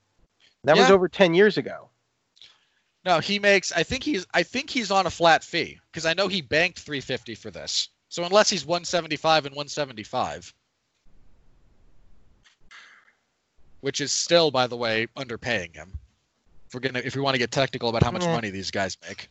That 0.64 0.76
was 0.76 0.90
over 0.90 1.08
ten 1.08 1.34
years 1.34 1.58
ago. 1.58 1.90
No, 3.04 3.20
he 3.20 3.38
makes. 3.38 3.70
I 3.72 3.82
think 3.82 4.02
he's. 4.02 4.26
I 4.34 4.42
think 4.42 4.70
he's 4.70 4.90
on 4.90 5.06
a 5.06 5.10
flat 5.10 5.44
fee 5.44 5.78
because 5.90 6.04
I 6.06 6.14
know 6.14 6.28
he 6.28 6.40
banked 6.42 6.78
350 6.80 7.34
for 7.36 7.50
this. 7.50 7.88
So 8.08 8.24
unless 8.24 8.48
he's 8.48 8.64
175 8.64 9.46
and 9.46 9.54
175, 9.54 10.54
which 13.80 14.00
is 14.00 14.12
still, 14.12 14.50
by 14.50 14.66
the 14.66 14.76
way, 14.76 15.06
underpaying 15.16 15.74
him. 15.74 15.98
If 16.66 16.74
we're 16.74 16.80
gonna, 16.80 17.00
if 17.04 17.14
we 17.14 17.22
want 17.22 17.34
to 17.34 17.38
get 17.38 17.50
technical 17.50 17.88
about 17.88 18.02
how 18.02 18.10
much 18.10 18.24
Yeah. 18.24 18.32
money 18.32 18.50
these 18.50 18.70
guys 18.70 18.96
make. 19.06 19.28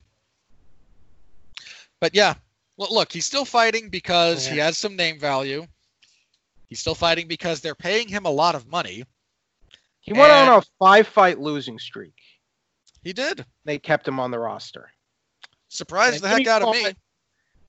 But 1.99 2.15
yeah, 2.15 2.35
look, 2.77 2.91
look, 2.91 3.11
he's 3.11 3.25
still 3.25 3.45
fighting 3.45 3.89
because 3.89 4.45
he 4.47 4.57
has 4.57 4.77
some 4.77 4.95
name 4.95 5.19
value. 5.19 5.67
He's 6.67 6.79
still 6.79 6.95
fighting 6.95 7.27
because 7.27 7.61
they're 7.61 7.75
paying 7.75 8.07
him 8.07 8.25
a 8.25 8.29
lot 8.31 8.55
of 8.55 8.67
money. 8.67 9.03
He 9.99 10.13
went 10.13 10.31
on 10.31 10.47
a 10.59 10.61
five 10.79 11.07
fight 11.07 11.39
losing 11.39 11.79
streak. 11.79 12.13
He 13.03 13.13
did. 13.13 13.45
They 13.65 13.79
kept 13.79 14.07
him 14.07 14.19
on 14.19 14.31
the 14.31 14.39
roster. 14.39 14.91
Surprised 15.69 16.15
And 16.15 16.23
the 16.23 16.29
heck 16.29 16.47
out 16.47 16.61
of 16.61 16.73
me. 16.73 16.93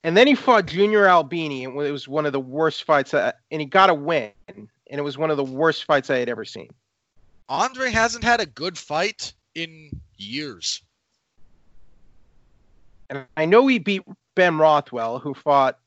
And 0.05 0.17
then 0.17 0.27
he 0.27 0.35
fought 0.35 0.67
Junior 0.67 1.07
Albini, 1.07 1.65
and 1.65 1.77
it 1.81 1.91
was 1.91 2.07
one 2.07 2.25
of 2.25 2.33
the 2.33 2.41
worst 2.41 2.85
fights. 2.85 3.11
That, 3.11 3.41
and 3.51 3.61
he 3.61 3.67
got 3.67 3.91
a 3.91 3.95
win, 3.95 4.31
and 4.49 4.69
it 4.91 5.03
was 5.03 5.19
one 5.19 5.31
of 5.31 5.37
the 5.37 5.45
worst 5.45 5.85
fights 5.85 6.09
I 6.11 6.19
had 6.19 6.29
ever 6.29 6.45
seen. 6.45 6.69
Andre 7.49 7.91
hasn't 7.91 8.25
had 8.25 8.41
a 8.41 8.47
good 8.47 8.79
fight 8.79 9.33
in 9.55 9.91
years. 10.17 10.83
And 13.11 13.25
I 13.37 13.47
know 13.47 13.67
he 13.67 13.79
beat 13.79 14.03
Ben 14.35 14.59
Rothwell, 14.59 15.19
who 15.19 15.35
fought 15.35 15.79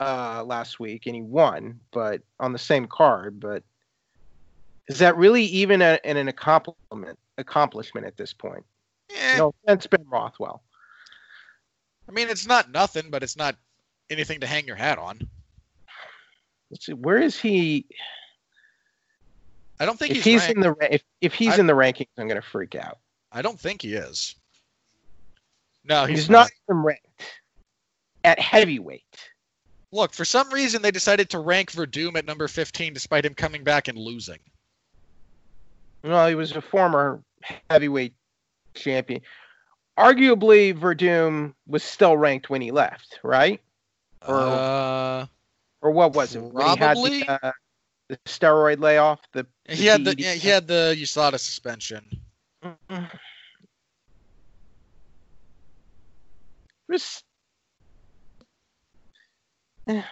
uh, 0.00 0.42
last 0.44 0.80
week, 0.80 1.06
and 1.06 1.14
he 1.14 1.22
won, 1.22 1.78
but 1.92 2.22
on 2.40 2.52
the 2.52 2.58
same 2.58 2.86
card. 2.86 3.38
But 3.38 3.62
is 4.88 4.98
that 4.98 5.16
really 5.16 5.44
even 5.44 5.82
a, 5.82 6.00
an, 6.04 6.16
an 6.16 6.28
accomplishment? 6.28 7.18
Accomplishment 7.38 8.06
at 8.06 8.16
this 8.16 8.32
point? 8.32 8.64
Eh, 9.14 9.36
No 9.36 9.54
offense, 9.64 9.86
Ben 9.86 10.04
Rothwell. 10.10 10.62
I 12.08 12.12
mean, 12.12 12.28
it's 12.28 12.46
not 12.46 12.70
nothing, 12.70 13.10
but 13.10 13.22
it's 13.22 13.36
not 13.36 13.56
anything 14.10 14.40
to 14.40 14.46
hang 14.46 14.66
your 14.66 14.76
hat 14.76 14.98
on. 14.98 15.20
Let's 16.70 16.86
see, 16.86 16.92
where 16.92 17.18
is 17.18 17.38
he? 17.38 17.86
I 19.78 19.86
don't 19.86 19.98
think 19.98 20.12
If 20.12 20.24
he's, 20.24 20.42
he's 20.44 20.50
in 20.50 20.60
the 20.60 20.74
if, 20.90 21.02
if 21.20 21.34
he's 21.34 21.54
I- 21.54 21.60
in 21.60 21.66
the 21.66 21.74
rankings, 21.74 22.08
I'm 22.18 22.28
gonna 22.28 22.42
freak 22.42 22.74
out. 22.74 22.98
I 23.32 23.42
don't 23.42 23.58
think 23.58 23.82
he 23.82 23.94
is. 23.94 24.34
No, 25.84 26.04
he's, 26.04 26.20
He's, 26.20 26.30
not 26.30 26.50
even 26.68 26.82
ranked 26.82 27.22
at 28.24 28.40
heavyweight. 28.40 29.04
Look, 29.92 30.12
for 30.12 30.24
some 30.24 30.50
reason 30.52 30.82
they 30.82 30.90
decided 30.90 31.30
to 31.30 31.38
rank 31.38 31.72
Werdum 31.72 32.16
at 32.16 32.24
number 32.26 32.48
15 32.48 32.92
despite 32.92 33.24
him 33.24 33.34
coming 33.34 33.62
back 33.62 33.86
and 33.86 33.96
losing. 33.96 34.40
Well, 36.02 36.26
he 36.28 36.34
was 36.34 36.52
a 36.52 36.60
former 36.60 37.22
heavyweight 37.70 38.14
champion. 38.74 39.20
Arguably, 39.98 40.78
Werdum 40.78 41.54
was 41.66 41.82
still 41.82 42.16
ranked 42.16 42.50
when 42.50 42.60
he 42.60 42.70
left, 42.70 43.18
right? 43.22 43.60
Or- 44.26 44.40
Uh, 44.40 45.26
Or 45.80 45.90
what 45.90 46.14
was 46.14 46.34
it? 46.34 46.40
When 46.40 46.66
he 46.66 46.76
had 46.76 46.94
Probably. 46.94 47.20
the, 47.20 47.46
uh, 47.46 47.52
the 48.08 48.16
steroid 48.26 48.80
layoff. 48.80 49.20
The, 49.32 49.46
he 49.68 49.86
had 49.86 50.04
the 50.04 50.14
yeah, 50.18 50.34
he 50.34 50.48
had 50.48 50.66
the 50.66 50.94
USADA 50.98 51.38
suspension. 51.40 52.04
Just- 56.90 57.24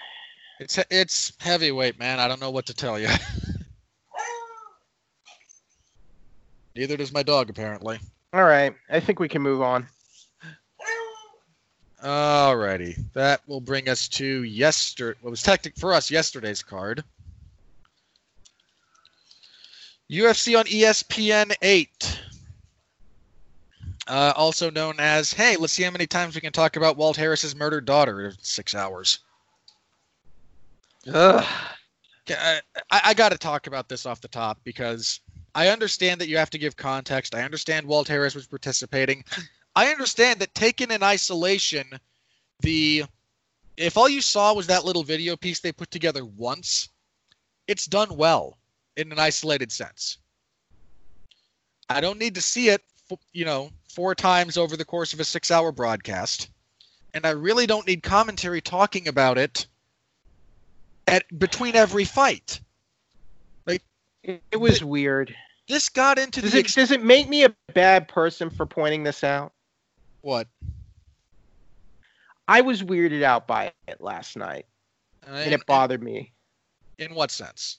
It's 0.60 0.78
it's 0.88 1.32
heavyweight, 1.40 1.98
man. 1.98 2.20
I 2.20 2.28
don't 2.28 2.40
know 2.40 2.52
what 2.52 2.66
to 2.66 2.74
tell 2.74 2.96
you. 2.96 3.08
Neither 6.76 6.96
does 6.96 7.12
my 7.12 7.24
dog, 7.24 7.50
apparently. 7.50 7.98
All 8.34 8.42
right, 8.42 8.74
I 8.90 8.98
think 8.98 9.20
we 9.20 9.28
can 9.28 9.42
move 9.42 9.62
on. 9.62 9.86
Alrighty, 12.02 13.02
that 13.12 13.40
will 13.46 13.60
bring 13.60 13.88
us 13.88 14.08
to 14.08 14.42
yesterday. 14.42 15.16
What 15.22 15.30
was 15.30 15.42
tactic 15.42 15.76
for 15.76 15.94
us 15.94 16.10
yesterday's 16.10 16.62
card. 16.62 17.04
UFC 20.10 20.58
on 20.58 20.64
ESPN 20.64 21.54
eight, 21.62 22.20
uh, 24.08 24.32
also 24.36 24.68
known 24.68 24.96
as 24.98 25.32
"Hey, 25.32 25.56
let's 25.56 25.72
see 25.72 25.84
how 25.84 25.92
many 25.92 26.06
times 26.08 26.34
we 26.34 26.40
can 26.40 26.52
talk 26.52 26.74
about 26.74 26.96
Walt 26.96 27.16
Harris's 27.16 27.54
murdered 27.54 27.84
daughter 27.84 28.26
in 28.26 28.34
six 28.40 28.74
hours." 28.74 29.20
Ugh. 31.06 31.46
I, 32.28 32.60
I, 32.90 33.00
I 33.04 33.14
got 33.14 33.30
to 33.30 33.38
talk 33.38 33.66
about 33.68 33.88
this 33.88 34.06
off 34.06 34.20
the 34.20 34.28
top 34.28 34.58
because 34.64 35.20
I 35.54 35.68
understand 35.68 36.20
that 36.20 36.28
you 36.28 36.36
have 36.36 36.50
to 36.50 36.58
give 36.58 36.76
context. 36.76 37.34
I 37.34 37.42
understand 37.42 37.86
Walt 37.86 38.08
Harris 38.08 38.34
was 38.34 38.46
participating. 38.46 39.24
I 39.76 39.88
understand 39.88 40.40
that 40.40 40.54
taken 40.54 40.90
in 40.90 41.02
isolation, 41.02 41.86
the 42.60 43.04
if 43.76 43.96
all 43.96 44.08
you 44.08 44.20
saw 44.20 44.54
was 44.54 44.68
that 44.68 44.84
little 44.84 45.02
video 45.02 45.36
piece 45.36 45.60
they 45.60 45.72
put 45.72 45.90
together 45.90 46.24
once, 46.24 46.88
it's 47.66 47.86
done 47.86 48.16
well 48.16 48.58
in 48.96 49.10
an 49.10 49.18
isolated 49.18 49.72
sense. 49.72 50.18
I 51.88 52.00
don't 52.00 52.18
need 52.18 52.36
to 52.36 52.40
see 52.40 52.68
it, 52.68 52.82
you 53.32 53.44
know, 53.44 53.70
four 53.92 54.14
times 54.14 54.56
over 54.56 54.76
the 54.76 54.84
course 54.84 55.12
of 55.12 55.20
a 55.20 55.24
six-hour 55.24 55.72
broadcast, 55.72 56.50
and 57.14 57.26
I 57.26 57.30
really 57.30 57.66
don't 57.66 57.86
need 57.86 58.02
commentary 58.02 58.60
talking 58.60 59.08
about 59.08 59.38
it 59.38 59.66
at 61.06 61.24
between 61.38 61.74
every 61.74 62.04
fight. 62.04 62.60
It, 64.24 64.42
it 64.52 64.56
was 64.56 64.82
weird. 64.82 65.34
This 65.68 65.88
got 65.90 66.18
into 66.18 66.40
Does 66.40 66.52
the 66.52 66.60
it 66.60 66.66
does 66.74 66.90
it 66.90 67.02
make 67.02 67.28
me 67.28 67.44
a 67.44 67.54
bad 67.74 68.08
person 68.08 68.48
for 68.50 68.64
pointing 68.66 69.02
this 69.02 69.22
out? 69.22 69.52
what? 70.22 70.48
I 72.48 72.60
was 72.62 72.82
weirded 72.82 73.22
out 73.22 73.46
by 73.46 73.72
it 73.88 74.00
last 74.00 74.36
night, 74.36 74.66
uh, 75.26 75.34
and 75.34 75.52
it 75.54 75.66
bothered 75.66 76.02
me. 76.02 76.32
in 76.98 77.14
what 77.14 77.30
sense? 77.30 77.78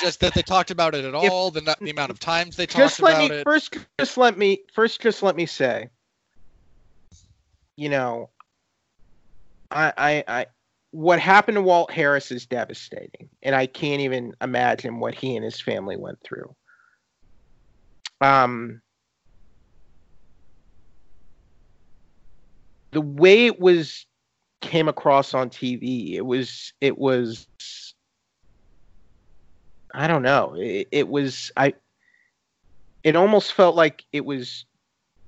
Just 0.00 0.20
that 0.20 0.32
they 0.34 0.42
talked 0.42 0.70
about 0.70 0.94
it 0.94 1.04
at 1.04 1.14
If- 1.14 1.30
all, 1.30 1.50
the, 1.50 1.60
the 1.80 1.90
amount 1.90 2.10
of 2.10 2.18
times 2.20 2.56
they 2.56 2.66
talked 2.66 2.78
just 2.78 3.02
let 3.02 3.12
about 3.12 3.30
me 3.30 3.36
it. 3.36 3.44
first 3.44 3.76
just 3.98 4.16
let 4.16 4.38
me 4.38 4.60
first 4.72 5.00
just 5.00 5.22
let 5.22 5.36
me 5.36 5.44
say 5.46 5.88
you 7.76 7.88
know 7.88 8.30
I 9.70 10.24
i 10.28 10.46
what 10.92 11.18
happened 11.18 11.56
to 11.56 11.62
walt 11.62 11.90
harris 11.90 12.30
is 12.30 12.46
devastating 12.46 13.28
and 13.42 13.54
i 13.54 13.66
can't 13.66 14.00
even 14.00 14.32
imagine 14.40 15.00
what 15.00 15.14
he 15.14 15.34
and 15.34 15.44
his 15.44 15.60
family 15.60 15.96
went 15.96 16.18
through 16.22 16.54
um 18.20 18.80
the 22.92 23.00
way 23.00 23.46
it 23.46 23.58
was 23.58 24.06
came 24.60 24.86
across 24.86 25.34
on 25.34 25.50
tv 25.50 26.12
it 26.14 26.24
was 26.24 26.72
it 26.80 26.96
was 26.96 27.46
i 29.94 30.06
don't 30.06 30.22
know 30.22 30.54
it, 30.56 30.88
it 30.92 31.08
was 31.08 31.50
i 31.56 31.74
it 33.02 33.16
almost 33.16 33.54
felt 33.54 33.74
like 33.74 34.04
it 34.12 34.24
was 34.24 34.66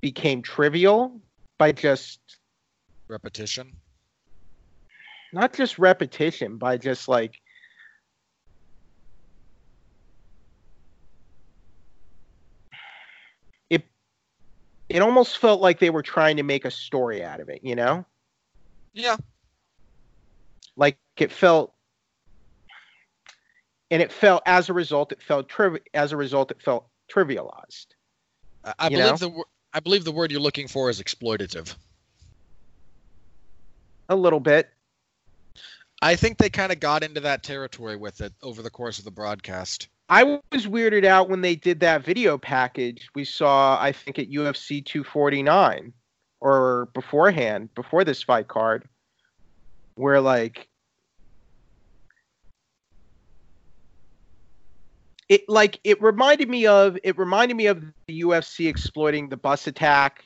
became 0.01 0.43
trivial 0.43 1.21
by 1.59 1.73
just 1.73 2.21
Repetition. 3.09 3.73
Not 5.35 5.53
just 5.53 5.79
repetition 5.79 6.57
by 6.57 6.77
just 6.79 7.09
like 7.09 7.35
it 13.69 13.83
it 14.89 15.03
almost 15.03 15.39
felt 15.39 15.61
like 15.61 15.81
they 15.81 15.91
were 15.91 16.03
trying 16.03 16.37
to 16.37 16.43
make 16.45 16.65
a 16.65 16.71
story 16.71 17.23
out 17.23 17.41
of 17.41 17.49
it 17.49 17.61
you 17.65 17.75
know 17.75 18.05
Yeah. 18.93 19.17
like 20.77 20.99
it 21.19 21.33
felt 21.33 21.75
and 23.91 24.01
it 24.01 24.13
felt 24.13 24.43
as 24.47 24.69
a 24.69 24.73
result 24.73 25.11
it 25.13 25.21
felt 25.21 25.49
triv- 25.49 25.83
as 25.93 26.13
a 26.13 26.17
result 26.17 26.53
it 26.53 26.63
felt 26.63 26.87
trivialized 27.13 27.87
I, 28.79 28.89
believe 28.89 29.05
know? 29.05 29.17
the 29.17 29.45
I 29.75 29.81
believe 29.81 30.05
the 30.05 30.13
word 30.13 30.31
you're 30.31 30.41
looking 30.41 30.69
for 30.69 30.89
is 30.89 31.03
exploitative. 31.03 31.75
a 34.09 34.15
little 34.17 34.41
bit 34.41 34.71
I 36.05 36.17
think 36.17 36.37
they 36.37 36.51
kind 36.51 36.71
of 36.71 36.81
got 36.81 37.03
into 37.03 37.21
that 37.21 37.43
territory 37.43 37.97
with 37.97 38.21
it 38.21 38.35
over 38.43 38.61
the 38.61 38.69
course 38.69 38.99
of 38.99 39.07
the 39.07 39.11
broadcast. 39.11 39.89
I 40.11 40.39
was 40.53 40.67
weirded 40.67 41.07
out 41.07 41.31
when 41.31 41.41
they 41.41 41.57
did 41.57 41.81
that 41.81 42.05
video 42.05 42.37
package 42.37 43.09
we 43.15 43.25
saw, 43.25 43.81
I 43.81 43.93
think, 43.93 44.19
at 44.19 44.29
UFC 44.29 44.85
249 44.85 45.95
or 46.43 46.91
beforehand, 46.93 47.75
before 47.75 48.05
this 48.05 48.23
fight 48.23 48.49
card, 48.49 48.87
where 49.95 50.21
like 50.21 50.69
it 55.31 55.49
like 55.49 55.81
it 55.85 56.03
reminded 56.03 56.51
me 56.51 56.67
of 56.67 56.99
it 57.03 57.17
reminded 57.17 57.57
me 57.57 57.65
of 57.69 57.83
the 58.09 58.21
UFC 58.21 58.69
exploiting 58.69 59.31
the 59.31 59.39
bus 59.39 59.67
attack 59.67 60.23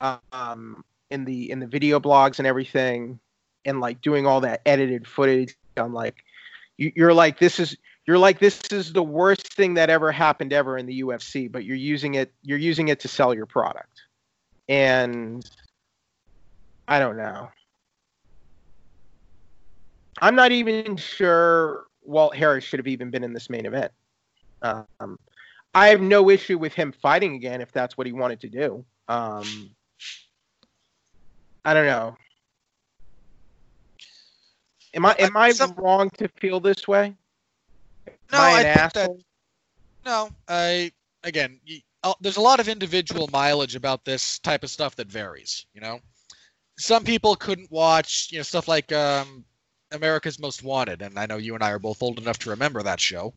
um 0.00 0.82
in 1.10 1.26
the 1.26 1.50
in 1.50 1.60
the 1.60 1.66
video 1.66 2.00
blogs 2.00 2.38
and 2.38 2.46
everything 2.46 3.20
and 3.64 3.80
like 3.80 4.00
doing 4.00 4.26
all 4.26 4.40
that 4.40 4.62
edited 4.66 5.06
footage 5.06 5.54
I'm 5.76 5.94
like 5.94 6.16
you, 6.76 6.92
you're 6.96 7.14
like 7.14 7.38
this 7.38 7.60
is 7.60 7.76
you're 8.06 8.18
like 8.18 8.38
this 8.38 8.60
is 8.72 8.92
the 8.92 9.02
worst 9.02 9.52
thing 9.52 9.74
that 9.74 9.90
ever 9.90 10.10
happened 10.10 10.52
ever 10.52 10.76
in 10.78 10.86
the 10.86 11.02
UFC, 11.02 11.50
but 11.50 11.64
you're 11.64 11.76
using 11.76 12.14
it 12.14 12.32
you're 12.42 12.58
using 12.58 12.88
it 12.88 12.98
to 13.00 13.08
sell 13.08 13.34
your 13.34 13.46
product. 13.46 14.02
And 14.68 15.48
I 16.88 16.98
don't 16.98 17.16
know. 17.16 17.50
I'm 20.20 20.34
not 20.34 20.52
even 20.52 20.96
sure 20.96 21.84
Walt 22.02 22.34
Harris 22.34 22.64
should 22.64 22.80
have 22.80 22.88
even 22.88 23.10
been 23.10 23.22
in 23.22 23.32
this 23.32 23.48
main 23.48 23.66
event. 23.66 23.92
Um, 24.62 25.18
I 25.74 25.88
have 25.88 26.00
no 26.00 26.30
issue 26.30 26.58
with 26.58 26.74
him 26.74 26.92
fighting 26.92 27.36
again 27.36 27.60
if 27.60 27.72
that's 27.72 27.96
what 27.96 28.06
he 28.06 28.12
wanted 28.12 28.40
to 28.40 28.48
do. 28.48 28.84
Um, 29.08 29.70
I 31.64 31.74
don't 31.74 31.86
know. 31.86 32.16
Am 34.94 35.06
I 35.06 35.14
am 35.18 35.36
I 35.36 35.52
Some- 35.52 35.74
wrong 35.74 36.10
to 36.18 36.28
feel 36.28 36.60
this 36.60 36.86
way? 36.88 37.14
No, 38.32 38.38
Am 38.38 38.40
I 38.40 38.50
I 38.50 38.60
an 38.62 38.78
think 38.78 38.92
that 38.94 39.10
no. 40.04 40.30
I 40.48 40.92
again, 41.22 41.60
y- 41.68 41.82
uh, 42.02 42.14
there's 42.20 42.36
a 42.38 42.40
lot 42.40 42.60
of 42.60 42.68
individual 42.68 43.28
mileage 43.32 43.76
about 43.76 44.04
this 44.04 44.38
type 44.38 44.64
of 44.64 44.70
stuff 44.70 44.96
that 44.96 45.06
varies. 45.08 45.66
You 45.74 45.80
know, 45.80 46.00
some 46.78 47.04
people 47.04 47.36
couldn't 47.36 47.70
watch 47.70 48.28
you 48.32 48.38
know 48.38 48.42
stuff 48.42 48.66
like 48.68 48.90
um, 48.92 49.44
America's 49.92 50.38
Most 50.38 50.62
Wanted, 50.62 51.02
and 51.02 51.18
I 51.18 51.26
know 51.26 51.36
you 51.36 51.54
and 51.54 51.62
I 51.62 51.70
are 51.70 51.78
both 51.78 52.02
old 52.02 52.18
enough 52.18 52.38
to 52.40 52.50
remember 52.50 52.82
that 52.82 53.00
show. 53.00 53.32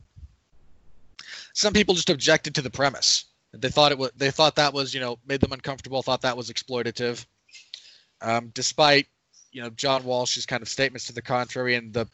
Some 1.52 1.72
people 1.72 1.94
just 1.94 2.10
objected 2.10 2.54
to 2.56 2.62
the 2.62 2.70
premise. 2.70 3.26
They 3.52 3.68
thought 3.68 3.92
it 3.92 3.98
was 3.98 4.10
they 4.16 4.30
thought 4.32 4.56
that 4.56 4.72
was 4.72 4.92
you 4.94 5.00
know 5.00 5.18
made 5.26 5.40
them 5.40 5.52
uncomfortable. 5.52 6.02
Thought 6.02 6.22
that 6.22 6.36
was 6.36 6.50
exploitative. 6.50 7.24
Um, 8.20 8.50
despite 8.54 9.06
you 9.54 9.62
know 9.62 9.70
John 9.70 10.04
Walsh's 10.04 10.44
kind 10.44 10.62
of 10.62 10.68
statements 10.68 11.06
to 11.06 11.14
the 11.14 11.22
contrary 11.22 11.76
and 11.76 11.92
the 11.92 12.06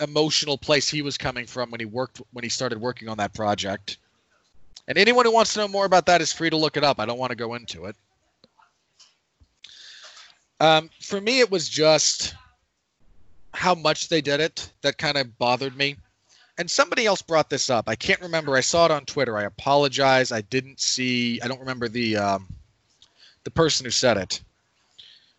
emotional 0.00 0.58
place 0.58 0.90
he 0.90 1.00
was 1.00 1.16
coming 1.16 1.46
from 1.46 1.70
when 1.70 1.80
he 1.80 1.86
worked 1.86 2.20
when 2.32 2.42
he 2.42 2.50
started 2.50 2.80
working 2.80 3.08
on 3.08 3.16
that 3.18 3.32
project. 3.32 3.98
And 4.88 4.98
anyone 4.98 5.24
who 5.24 5.32
wants 5.32 5.54
to 5.54 5.60
know 5.60 5.68
more 5.68 5.84
about 5.84 6.06
that 6.06 6.20
is 6.20 6.32
free 6.32 6.50
to 6.50 6.56
look 6.56 6.76
it 6.76 6.84
up. 6.84 6.98
I 6.98 7.06
don't 7.06 7.18
want 7.18 7.30
to 7.30 7.36
go 7.36 7.54
into 7.54 7.86
it. 7.86 7.96
Um, 10.60 10.90
for 11.00 11.20
me, 11.20 11.40
it 11.40 11.50
was 11.50 11.68
just 11.68 12.34
how 13.54 13.74
much 13.74 14.08
they 14.08 14.20
did 14.20 14.40
it 14.40 14.72
that 14.82 14.98
kind 14.98 15.16
of 15.16 15.38
bothered 15.38 15.76
me. 15.76 15.96
And 16.58 16.68
somebody 16.68 17.06
else 17.06 17.22
brought 17.22 17.48
this 17.48 17.70
up. 17.70 17.88
I 17.88 17.94
can't 17.94 18.20
remember. 18.20 18.56
I 18.56 18.60
saw 18.60 18.86
it 18.86 18.90
on 18.90 19.04
Twitter. 19.04 19.38
I 19.38 19.44
apologize. 19.44 20.32
I 20.32 20.40
didn't 20.40 20.80
see. 20.80 21.40
I 21.42 21.46
don't 21.46 21.60
remember 21.60 21.86
the 21.86 22.16
um, 22.16 22.48
the 23.44 23.50
person 23.50 23.84
who 23.84 23.90
said 23.90 24.16
it. 24.16 24.40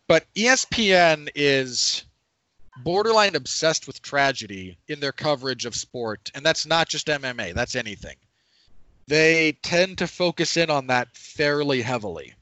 But 0.09 0.25
ESPN 0.33 1.29
is 1.35 2.03
borderline 2.83 3.35
obsessed 3.35 3.85
with 3.85 4.01
tragedy 4.01 4.75
in 4.87 4.99
their 4.99 5.11
coverage 5.11 5.65
of 5.65 5.75
sport, 5.75 6.31
and 6.33 6.43
that's 6.43 6.65
not 6.65 6.89
just 6.89 7.05
MMA. 7.05 7.53
That's 7.53 7.75
anything. 7.75 8.15
They 9.05 9.51
tend 9.61 9.99
to 9.99 10.07
focus 10.07 10.57
in 10.57 10.71
on 10.71 10.87
that 10.87 11.15
fairly 11.15 11.83
heavily. 11.83 12.33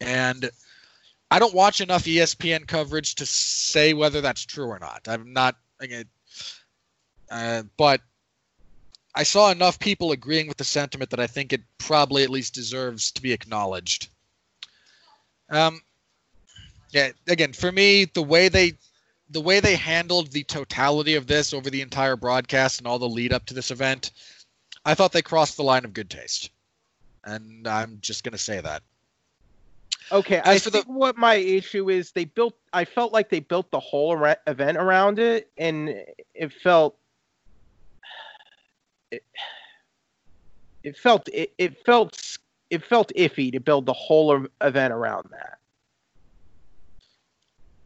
And 0.00 0.50
I 1.30 1.38
don't 1.38 1.54
watch 1.54 1.80
enough 1.80 2.02
ESPN 2.02 2.66
coverage 2.66 3.14
to 3.14 3.26
say 3.26 3.94
whether 3.94 4.20
that's 4.20 4.44
true 4.44 4.66
or 4.66 4.80
not. 4.80 5.02
I'm 5.06 5.32
not, 5.32 5.54
again, 5.78 6.06
uh, 7.30 7.62
but 7.76 8.00
I 9.14 9.22
saw 9.22 9.52
enough 9.52 9.78
people 9.78 10.10
agreeing 10.10 10.48
with 10.48 10.56
the 10.56 10.64
sentiment 10.64 11.10
that 11.10 11.20
I 11.20 11.28
think 11.28 11.52
it 11.52 11.62
probably 11.78 12.24
at 12.24 12.30
least 12.30 12.54
deserves 12.54 13.12
to 13.12 13.22
be 13.22 13.32
acknowledged. 13.32 14.08
Um, 15.48 15.80
yeah, 16.94 17.10
again, 17.26 17.52
for 17.52 17.72
me, 17.72 18.04
the 18.06 18.22
way 18.22 18.48
they 18.48 18.72
the 19.30 19.40
way 19.40 19.58
they 19.58 19.74
handled 19.74 20.30
the 20.30 20.44
totality 20.44 21.14
of 21.16 21.26
this 21.26 21.52
over 21.52 21.68
the 21.68 21.80
entire 21.80 22.14
broadcast 22.14 22.78
and 22.78 22.86
all 22.86 22.98
the 22.98 23.08
lead 23.08 23.32
up 23.32 23.44
to 23.46 23.54
this 23.54 23.70
event, 23.70 24.12
I 24.84 24.94
thought 24.94 25.12
they 25.12 25.22
crossed 25.22 25.56
the 25.56 25.64
line 25.64 25.84
of 25.84 25.92
good 25.92 26.08
taste. 26.08 26.50
And 27.24 27.66
I'm 27.66 27.98
just 28.00 28.22
going 28.22 28.32
to 28.32 28.38
say 28.38 28.60
that. 28.60 28.82
Okay, 30.12 30.40
I 30.44 30.54
As 30.54 30.64
for 30.64 30.70
the- 30.70 30.82
think 30.82 30.86
what 30.96 31.16
my 31.16 31.34
issue 31.36 31.90
is 31.90 32.12
they 32.12 32.26
built. 32.26 32.54
I 32.72 32.84
felt 32.84 33.12
like 33.12 33.30
they 33.30 33.40
built 33.40 33.70
the 33.70 33.80
whole 33.80 34.12
ara- 34.12 34.36
event 34.46 34.76
around 34.76 35.18
it, 35.18 35.50
and 35.56 35.88
it 36.34 36.52
felt. 36.62 36.96
It, 39.10 39.24
it 40.82 40.96
felt 40.98 41.28
it, 41.32 41.54
it 41.56 41.84
felt 41.84 42.38
it 42.70 42.84
felt 42.84 43.10
iffy 43.16 43.50
to 43.52 43.58
build 43.60 43.86
the 43.86 43.94
whole 43.94 44.46
event 44.60 44.92
around 44.92 45.28
that. 45.30 45.58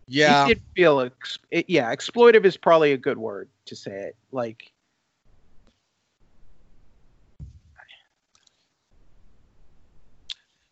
Yeah. 0.08 0.44
It 0.44 0.48
did 0.48 0.60
feel 0.74 1.00
ex- 1.00 1.38
it, 1.50 1.66
yeah, 1.68 1.94
exploitive 1.94 2.44
is 2.44 2.56
probably 2.56 2.92
a 2.92 2.96
good 2.96 3.18
word 3.18 3.48
to 3.66 3.76
say 3.76 3.92
it. 3.92 4.16
Like 4.32 4.72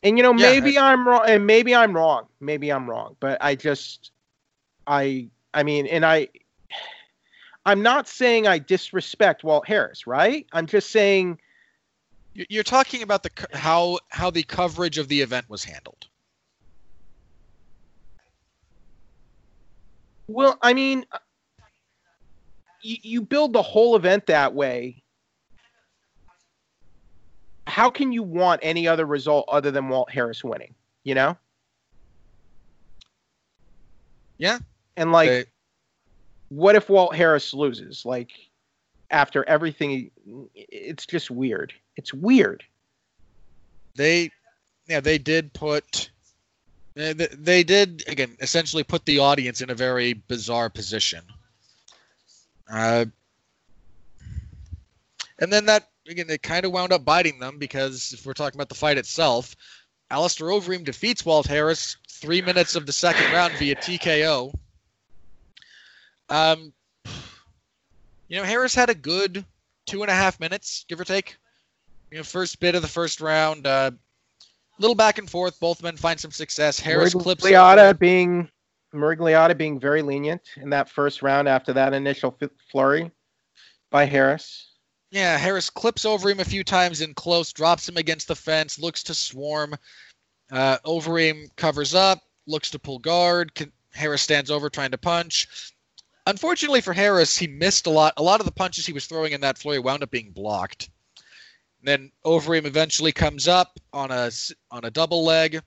And 0.03 0.16
you 0.16 0.22
know, 0.22 0.32
Yeah, 0.37 0.61
maybe 0.61 0.78
I'm 0.78 1.07
wrong 1.07 1.24
and 1.26 1.47
maybe 1.47 1.74
I'm 1.74 1.95
wrong. 1.95 2.26
Maybe 2.41 2.72
I'm 2.72 2.89
wrong, 2.89 3.16
but 3.20 3.39
I 3.41 3.55
just 3.55 4.12
I 4.87 5.28
I 5.53 5.62
mean, 5.62 5.87
and 5.87 6.05
I 6.05 6.28
I'm 7.64 7.82
not 7.82 8.07
saying 8.09 8.47
I 8.47 8.59
disrespect 8.59 9.43
Walt 9.43 9.66
Harris, 9.66 10.07
right? 10.07 10.47
I'm 10.53 10.66
just 10.66 10.91
saying 10.91 11.39
You- 12.34 12.47
You're 12.49 12.62
talking 12.64 13.03
about 13.03 13.22
the 13.22 13.30
how 13.53 13.99
how 14.11 14.30
the 14.30 14.43
coverage 14.43 14.99
of 14.99 15.09
the 15.09 15.20
event 15.22 15.49
was 15.49 15.64
handled. 15.64 16.07
Well, 20.29 20.59
I 20.62 20.74
mean, 20.74 21.05
you, 22.83 22.97
you 23.03 23.22
build 23.22 23.53
the 23.53 23.62
whole 23.62 23.97
event 23.97 24.27
that 24.27 24.55
way. 24.55 25.03
How 27.66 27.91
can 27.91 28.12
you 28.12 28.22
want 28.22 28.61
any 28.62 28.87
other 28.89 29.05
result 29.07 29.45
other 29.49 29.70
than 29.70 29.89
Walt 29.89 30.11
Harris 30.11 30.43
winning? 30.45 30.74
You 31.05 31.14
know? 31.14 31.37
Yeah. 34.39 34.59
And 34.97 35.12
like, 35.12 35.29
They- 35.29 35.45
what 36.49 36.77
if 36.77 36.89
Walt 36.89 37.14
Harris 37.14 37.53
loses? 37.55 38.05
Like, 38.05 38.31
after 39.11 39.45
everything, 39.49 40.11
it's 40.55 41.07
just 41.07 41.31
weird. 41.31 41.72
It's 41.97 42.12
weird. 42.12 42.62
they 43.97 44.31
yeah 44.89 45.01
they 45.01 45.16
did 45.16 45.53
put 45.55 46.11
uh, 46.11 46.16
they 46.97 47.63
did 47.63 48.05
again 48.09 48.37
essentially 48.41 48.83
put 48.83 49.05
the 49.05 49.19
audience 49.19 49.61
in 49.61 49.71
a 49.71 49.75
very 49.75 50.15
bizarre 50.15 50.71
position. 50.71 51.23
Uh, 52.71 53.05
and 55.39 55.53
then 55.53 55.67
that 55.67 55.89
again 56.09 56.27
it 56.29 56.43
kind 56.43 56.65
of 56.65 56.73
wound 56.73 56.93
up 56.93 57.05
biting 57.05 57.39
them 57.39 57.59
because 57.59 58.13
if 58.13 58.25
we're 58.25 58.33
talking 58.33 58.57
about 58.57 58.69
the 58.69 58.75
fight 58.75 58.99
itself 58.99 59.55
Alistair 60.11 60.49
Overeem 60.49 60.85
defeats 60.85 61.25
Walt 61.25 61.47
Harris 61.47 61.97
three 62.09 62.41
minutes 62.41 62.75
of 62.75 62.87
the 62.87 62.93
second 62.93 63.31
round 63.33 63.53
via 63.55 63.77
TKO 63.77 64.53
um 66.31 66.73
you 68.29 68.37
know 68.37 68.45
Harris 68.45 68.75
had 68.75 68.91
a 68.91 68.95
good 68.95 69.45
two 69.87 70.03
and 70.03 70.11
a 70.11 70.15
half 70.15 70.39
minutes 70.39 70.85
give 70.89 71.01
or 71.01 71.05
take. 71.05 71.37
You 72.11 72.19
know, 72.19 72.25
first 72.25 72.61
bit 72.61 72.75
of 72.75 72.83
the 72.83 72.89
first 72.89 73.21
round, 73.21 73.67
uh, 73.67 73.93
little 74.79 74.95
back 74.95 75.18
and 75.18 75.29
forth. 75.29 75.59
Both 75.61 75.83
men 75.83 75.97
find 75.97 76.18
some 76.18 76.31
success. 76.31 76.79
Harris 76.79 77.14
clips. 77.14 77.45
Miragliotta 77.45 77.99
being 77.99 78.49
Miragliotta 78.95 79.57
being 79.57 79.79
very 79.79 80.03
lenient 80.03 80.43
in 80.57 80.70
that 80.70 80.89
first 80.89 81.22
round 81.22 81.49
after 81.49 81.72
that 81.72 81.95
initial 81.95 82.37
f- 82.41 82.51
flurry 82.70 83.11
by 83.91 84.05
Harris. 84.05 84.72
Yeah, 85.11 85.39
Harris 85.39 85.70
clips 85.70 86.05
Overeem 86.05 86.41
a 86.41 86.45
few 86.45 86.64
times 86.64 87.01
in 87.01 87.14
close, 87.14 87.53
drops 87.53 87.89
him 87.89 87.97
against 87.97 88.29
the 88.29 88.35
fence, 88.35 88.79
looks 88.79 89.03
to 89.05 89.14
swarm. 89.14 89.74
Uh, 90.51 90.79
him. 90.85 91.49
covers 91.57 91.95
up, 91.95 92.20
looks 92.47 92.70
to 92.70 92.79
pull 92.79 92.99
guard. 92.99 93.55
Can, 93.55 93.72
Harris 93.93 94.22
stands 94.22 94.51
over 94.51 94.68
trying 94.68 94.91
to 94.91 94.99
punch. 94.99 95.72
Unfortunately 96.27 96.81
for 96.81 96.93
Harris, 96.93 97.37
he 97.37 97.47
missed 97.47 97.87
a 97.87 97.91
lot. 97.91 98.12
A 98.16 98.22
lot 98.22 98.41
of 98.41 98.47
the 98.47 98.53
punches 98.53 98.85
he 98.85 98.93
was 98.93 99.07
throwing 99.07 99.33
in 99.33 99.41
that 99.41 99.59
flurry 99.59 99.79
wound 99.79 100.03
up 100.03 100.11
being 100.11 100.33
blocked. 100.33 100.91
Then 101.87 102.11
Overeem 102.24 102.66
eventually 102.66 103.12
comes 103.12 103.47
up 103.47 103.78
on 103.93 104.11
a 104.11 104.30
on 104.72 104.84
a 104.84 104.91
double 104.91 105.24
leg. 105.24 105.62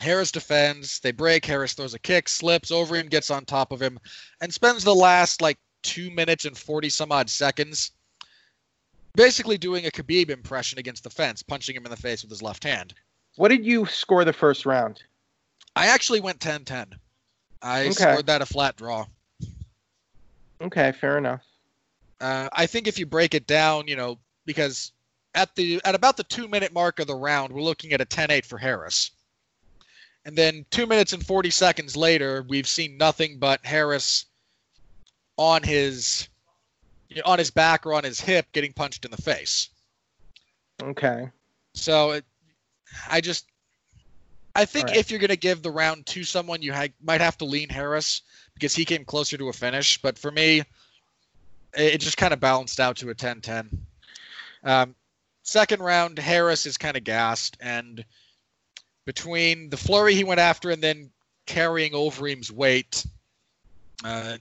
Harris 0.00 0.32
defends. 0.32 0.98
They 0.98 1.12
break. 1.12 1.46
Harris 1.46 1.72
throws 1.72 1.94
a 1.94 2.00
kick, 2.00 2.28
slips. 2.28 2.72
Overeem 2.72 3.08
gets 3.08 3.30
on 3.30 3.44
top 3.44 3.70
of 3.70 3.80
him, 3.80 4.00
and 4.40 4.52
spends 4.52 4.82
the 4.82 4.94
last 4.94 5.40
like 5.40 5.56
two 5.84 6.10
minutes 6.10 6.46
and 6.46 6.58
forty 6.58 6.88
some 6.88 7.12
odd 7.12 7.30
seconds 7.30 7.92
basically 9.14 9.58
doing 9.58 9.86
a 9.86 9.90
Khabib 9.90 10.30
impression 10.30 10.78
against 10.78 11.04
the 11.04 11.10
fence, 11.10 11.42
punching 11.42 11.76
him 11.76 11.84
in 11.84 11.90
the 11.90 11.96
face 11.96 12.22
with 12.22 12.30
his 12.30 12.42
left 12.42 12.64
hand. 12.64 12.94
What 13.36 13.48
did 13.48 13.64
you 13.64 13.86
score 13.86 14.24
the 14.24 14.32
first 14.32 14.66
round? 14.66 15.02
I 15.76 15.86
actually 15.88 16.20
went 16.20 16.40
10-10. 16.40 16.94
I 17.62 17.86
Okay. 17.86 17.92
scored 17.92 18.26
that 18.26 18.42
a 18.42 18.46
flat 18.46 18.76
draw. 18.76 19.06
Okay, 20.60 20.92
fair 20.92 21.18
enough. 21.18 21.42
Uh, 22.20 22.48
I 22.52 22.66
think 22.66 22.86
if 22.86 22.98
you 22.98 23.06
break 23.06 23.34
it 23.34 23.46
down, 23.46 23.88
you 23.88 23.96
know, 23.96 24.18
because 24.44 24.92
at 25.34 25.54
the 25.54 25.80
at 25.84 25.94
about 25.94 26.16
the 26.16 26.24
two 26.24 26.48
minute 26.48 26.72
mark 26.72 26.98
of 26.98 27.06
the 27.06 27.14
round, 27.14 27.52
we're 27.52 27.62
looking 27.62 27.92
at 27.92 28.00
a 28.00 28.06
10-8 28.06 28.44
for 28.44 28.58
Harris. 28.58 29.10
And 30.24 30.36
then 30.36 30.66
two 30.70 30.86
minutes 30.86 31.12
and 31.12 31.24
40 31.24 31.50
seconds 31.50 31.96
later, 31.96 32.44
we've 32.48 32.68
seen 32.68 32.98
nothing 32.98 33.38
but 33.38 33.64
Harris 33.64 34.26
on 35.38 35.62
his 35.62 36.28
you 37.10 37.16
know, 37.16 37.22
on 37.24 37.38
his 37.38 37.50
back 37.50 37.84
or 37.84 37.94
on 37.94 38.04
his 38.04 38.20
hip 38.20 38.46
getting 38.52 38.72
punched 38.72 39.04
in 39.04 39.10
the 39.10 39.20
face. 39.20 39.68
Okay. 40.82 41.28
So 41.74 42.12
it, 42.12 42.24
I 43.10 43.20
just, 43.20 43.46
I 44.54 44.64
think 44.64 44.86
Alright. 44.86 44.98
if 44.98 45.10
you're 45.10 45.20
going 45.20 45.28
to 45.28 45.36
give 45.36 45.62
the 45.62 45.70
round 45.70 46.06
to 46.06 46.24
someone, 46.24 46.62
you 46.62 46.72
ha- 46.72 46.86
might 47.02 47.20
have 47.20 47.36
to 47.38 47.44
lean 47.44 47.68
Harris 47.68 48.22
because 48.54 48.74
he 48.74 48.84
came 48.84 49.04
closer 49.04 49.36
to 49.36 49.48
a 49.48 49.52
finish. 49.52 50.00
But 50.00 50.18
for 50.18 50.30
me, 50.30 50.60
it, 50.60 51.94
it 51.94 52.00
just 52.00 52.16
kind 52.16 52.32
of 52.32 52.40
balanced 52.40 52.78
out 52.78 52.96
to 52.98 53.10
a 53.10 53.14
10 53.14 53.40
10. 53.40 53.86
Um, 54.62 54.94
second 55.42 55.82
round, 55.82 56.18
Harris 56.18 56.66
is 56.66 56.76
kind 56.76 56.96
of 56.96 57.04
gassed. 57.04 57.56
And 57.60 58.04
between 59.04 59.70
the 59.70 59.76
flurry 59.76 60.14
he 60.14 60.24
went 60.24 60.40
after 60.40 60.70
and 60.70 60.82
then 60.82 61.10
carrying 61.46 61.92
Overeem's 61.92 62.52
weight, 62.52 63.04
uh, 64.04 64.38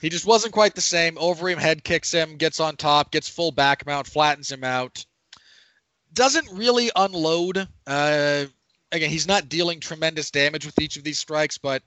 he 0.00 0.08
just 0.08 0.26
wasn't 0.26 0.54
quite 0.54 0.74
the 0.74 0.80
same. 0.80 1.16
Overeem 1.16 1.58
head 1.58 1.84
kicks 1.84 2.12
him, 2.12 2.36
gets 2.36 2.60
on 2.60 2.76
top, 2.76 3.10
gets 3.10 3.28
full 3.28 3.52
back 3.52 3.86
mount, 3.86 4.06
flattens 4.06 4.50
him 4.50 4.64
out. 4.64 5.04
Doesn't 6.12 6.50
really 6.52 6.90
unload. 6.96 7.68
Uh, 7.86 8.46
again, 8.92 9.10
he's 9.10 9.28
not 9.28 9.48
dealing 9.48 9.78
tremendous 9.78 10.30
damage 10.30 10.66
with 10.66 10.80
each 10.80 10.96
of 10.96 11.04
these 11.04 11.18
strikes, 11.18 11.58
but 11.58 11.82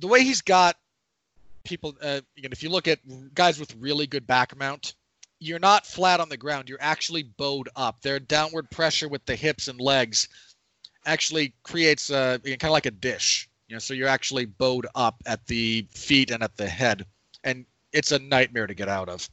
the 0.00 0.08
way 0.08 0.24
he's 0.24 0.42
got 0.42 0.76
people, 1.64 1.94
uh, 2.02 2.20
again, 2.36 2.52
if 2.52 2.62
you 2.62 2.68
look 2.68 2.88
at 2.88 2.98
guys 3.34 3.58
with 3.58 3.74
really 3.76 4.06
good 4.06 4.26
back 4.26 4.56
mount, 4.56 4.94
you're 5.40 5.58
not 5.58 5.86
flat 5.86 6.20
on 6.20 6.28
the 6.28 6.36
ground. 6.36 6.68
You're 6.68 6.78
actually 6.80 7.22
bowed 7.22 7.68
up. 7.76 8.00
Their 8.02 8.18
downward 8.18 8.70
pressure 8.70 9.08
with 9.08 9.24
the 9.26 9.36
hips 9.36 9.68
and 9.68 9.80
legs 9.80 10.28
actually 11.06 11.54
creates 11.62 12.10
a 12.10 12.40
kind 12.44 12.64
of 12.64 12.70
like 12.70 12.86
a 12.86 12.90
dish. 12.90 13.48
You 13.68 13.76
know, 13.76 13.80
so 13.80 13.94
you're 13.94 14.08
actually 14.08 14.44
bowed 14.44 14.86
up 14.94 15.22
at 15.26 15.46
the 15.46 15.86
feet 15.90 16.30
and 16.30 16.42
at 16.42 16.56
the 16.56 16.68
head, 16.68 17.06
and 17.42 17.64
it's 17.92 18.12
a 18.12 18.18
nightmare 18.18 18.66
to 18.66 18.74
get 18.74 18.88
out 18.88 19.08
of. 19.08 19.28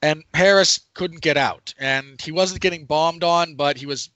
And 0.00 0.22
Harris 0.32 0.80
couldn't 0.94 1.22
get 1.22 1.36
out, 1.36 1.74
and 1.78 2.20
he 2.20 2.30
wasn't 2.30 2.60
getting 2.60 2.84
bombed 2.84 3.24
on, 3.24 3.54
but 3.54 3.76
he 3.76 3.86
was 3.86 4.10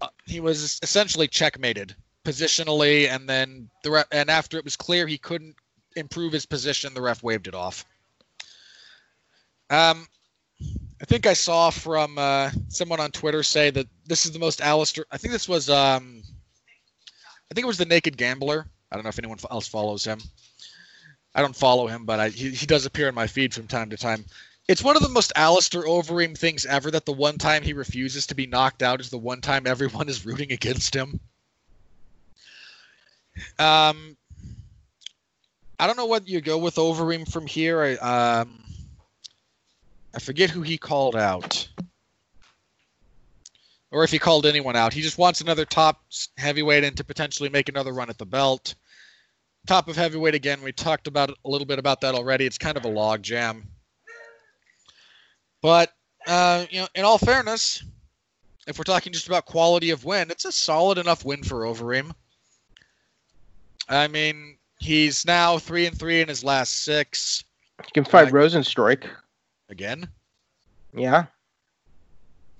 uh, 0.00 0.08
he 0.26 0.40
was 0.40 0.78
essentially 0.82 1.28
checkmated 1.28 1.94
positionally, 2.24 3.08
and 3.08 3.28
then 3.28 3.68
the 3.82 3.90
re- 3.90 4.04
and 4.10 4.30
after 4.30 4.56
it 4.56 4.64
was 4.64 4.76
clear 4.76 5.06
he 5.06 5.18
couldn't 5.18 5.56
improve 5.94 6.32
his 6.32 6.46
position, 6.46 6.94
the 6.94 7.02
ref 7.02 7.22
waved 7.22 7.48
it 7.48 7.54
off. 7.54 7.84
Um, 9.74 10.06
I 11.02 11.04
think 11.04 11.26
I 11.26 11.32
saw 11.32 11.70
from 11.70 12.16
uh, 12.16 12.50
someone 12.68 13.00
on 13.00 13.10
Twitter 13.10 13.42
say 13.42 13.70
that 13.70 13.86
this 14.06 14.24
is 14.24 14.32
the 14.32 14.38
most 14.38 14.60
Alistair. 14.60 15.04
I 15.10 15.18
think 15.18 15.32
this 15.32 15.48
was. 15.48 15.68
Um, 15.68 16.22
I 17.50 17.54
think 17.54 17.64
it 17.64 17.68
was 17.68 17.78
the 17.78 17.84
Naked 17.84 18.16
Gambler. 18.16 18.66
I 18.90 18.96
don't 18.96 19.02
know 19.02 19.08
if 19.10 19.18
anyone 19.18 19.38
else 19.50 19.66
follows 19.66 20.04
him. 20.04 20.20
I 21.34 21.42
don't 21.42 21.56
follow 21.56 21.88
him, 21.88 22.04
but 22.04 22.20
I, 22.20 22.28
he, 22.28 22.50
he 22.50 22.66
does 22.66 22.86
appear 22.86 23.08
in 23.08 23.14
my 23.14 23.26
feed 23.26 23.52
from 23.52 23.66
time 23.66 23.90
to 23.90 23.96
time. 23.96 24.24
It's 24.68 24.82
one 24.82 24.96
of 24.96 25.02
the 25.02 25.08
most 25.08 25.32
Alistair 25.36 25.82
Overeem 25.82 26.38
things 26.38 26.64
ever 26.64 26.90
that 26.92 27.04
the 27.04 27.12
one 27.12 27.36
time 27.36 27.62
he 27.62 27.72
refuses 27.72 28.26
to 28.28 28.34
be 28.34 28.46
knocked 28.46 28.82
out 28.82 29.00
is 29.00 29.10
the 29.10 29.18
one 29.18 29.40
time 29.40 29.66
everyone 29.66 30.08
is 30.08 30.24
rooting 30.24 30.52
against 30.52 30.94
him. 30.94 31.20
Um, 33.58 34.16
I 35.78 35.86
don't 35.86 35.96
know 35.96 36.06
what 36.06 36.28
you 36.28 36.40
go 36.40 36.56
with 36.56 36.76
Overeem 36.76 37.30
from 37.30 37.46
here. 37.46 37.82
I, 37.82 37.94
um, 37.96 38.63
I 40.14 40.20
forget 40.20 40.50
who 40.50 40.62
he 40.62 40.78
called 40.78 41.16
out. 41.16 41.68
Or 43.90 44.04
if 44.04 44.10
he 44.10 44.18
called 44.18 44.46
anyone 44.46 44.76
out. 44.76 44.92
He 44.92 45.02
just 45.02 45.18
wants 45.18 45.40
another 45.40 45.64
top 45.64 46.04
heavyweight 46.36 46.84
and 46.84 46.96
to 46.96 47.04
potentially 47.04 47.48
make 47.48 47.68
another 47.68 47.92
run 47.92 48.10
at 48.10 48.18
the 48.18 48.26
belt. 48.26 48.74
Top 49.66 49.88
of 49.88 49.96
heavyweight 49.96 50.34
again. 50.34 50.62
We 50.62 50.72
talked 50.72 51.06
about 51.06 51.30
a 51.30 51.48
little 51.48 51.66
bit 51.66 51.78
about 51.78 52.00
that 52.02 52.14
already. 52.14 52.44
It's 52.44 52.58
kind 52.58 52.76
of 52.76 52.84
a 52.84 52.88
log 52.88 53.22
jam. 53.22 53.66
But 55.62 55.92
uh, 56.26 56.66
you 56.70 56.80
know, 56.80 56.88
in 56.94 57.04
all 57.04 57.18
fairness, 57.18 57.82
if 58.66 58.78
we're 58.78 58.84
talking 58.84 59.12
just 59.12 59.26
about 59.26 59.46
quality 59.46 59.90
of 59.90 60.04
win, 60.04 60.30
it's 60.30 60.44
a 60.44 60.52
solid 60.52 60.98
enough 60.98 61.24
win 61.24 61.42
for 61.42 61.62
Overeem. 61.62 62.12
I 63.88 64.08
mean, 64.08 64.58
he's 64.78 65.24
now 65.26 65.58
three 65.58 65.86
and 65.86 65.98
three 65.98 66.20
in 66.20 66.28
his 66.28 66.44
last 66.44 66.84
six. 66.84 67.44
You 67.78 68.02
can 68.02 68.04
fight 68.04 68.28
uh, 68.28 68.32
Rozenstruik 68.32 69.08
again. 69.74 70.08
Yeah. 70.94 71.26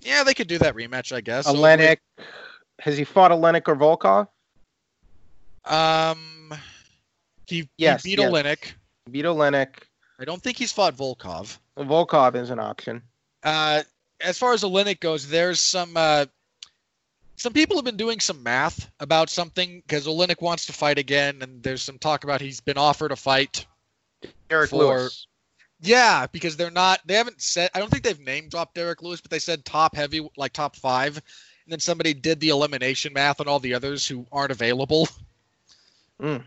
Yeah, 0.00 0.24
they 0.24 0.34
could 0.34 0.48
do 0.48 0.58
that 0.58 0.74
rematch, 0.74 1.14
I 1.14 1.20
guess. 1.20 1.46
Oleinik. 1.46 1.98
So 2.18 2.24
has 2.80 2.98
he 2.98 3.04
fought 3.04 3.30
Oleinik 3.30 3.68
or 3.68 3.76
Volkov? 3.76 4.28
Um, 5.64 6.52
he, 7.46 7.68
yes, 7.78 8.02
he 8.02 8.10
beat 8.10 8.18
yes. 8.22 8.30
Oleinik. 8.30 8.72
Beat 9.10 9.24
Oleinik. 9.24 9.68
I 10.18 10.24
don't 10.24 10.42
think 10.42 10.58
he's 10.58 10.72
fought 10.72 10.96
Volkov. 10.96 11.56
Volkov 11.78 12.34
is 12.34 12.50
an 12.50 12.58
option. 12.58 13.00
Uh, 13.42 13.82
as 14.20 14.36
far 14.38 14.52
as 14.52 14.62
Oleinik 14.62 15.00
goes, 15.00 15.28
there's 15.28 15.60
some 15.60 15.96
uh, 15.96 16.26
some 17.36 17.52
people 17.52 17.76
have 17.76 17.84
been 17.84 17.96
doing 17.96 18.20
some 18.20 18.42
math 18.42 18.90
about 19.00 19.30
something 19.30 19.82
because 19.86 20.06
Oleinik 20.06 20.42
wants 20.42 20.66
to 20.66 20.72
fight 20.72 20.98
again, 20.98 21.38
and 21.42 21.62
there's 21.62 21.82
some 21.82 21.98
talk 21.98 22.24
about 22.24 22.40
he's 22.40 22.60
been 22.60 22.78
offered 22.78 23.12
a 23.12 23.16
fight. 23.16 23.66
Derrick 24.48 24.70
for, 24.70 24.76
Lewis. 24.76 25.26
Yeah, 25.84 26.26
because 26.32 26.56
they're 26.56 26.70
not. 26.70 27.00
They 27.04 27.14
haven't 27.14 27.42
said. 27.42 27.70
I 27.74 27.78
don't 27.78 27.90
think 27.90 28.04
they've 28.04 28.18
name 28.18 28.48
dropped 28.48 28.74
Derrick 28.74 29.02
Lewis, 29.02 29.20
but 29.20 29.30
they 29.30 29.38
said 29.38 29.64
top 29.64 29.94
heavy, 29.94 30.26
like 30.36 30.54
top 30.54 30.76
five, 30.76 31.16
and 31.16 31.72
then 31.72 31.78
somebody 31.78 32.14
did 32.14 32.40
the 32.40 32.48
elimination 32.48 33.12
math 33.12 33.40
on 33.40 33.48
all 33.48 33.60
the 33.60 33.74
others 33.74 34.06
who 34.06 34.26
aren't 34.32 34.50
available. 34.50 35.08
Mm. 36.20 36.44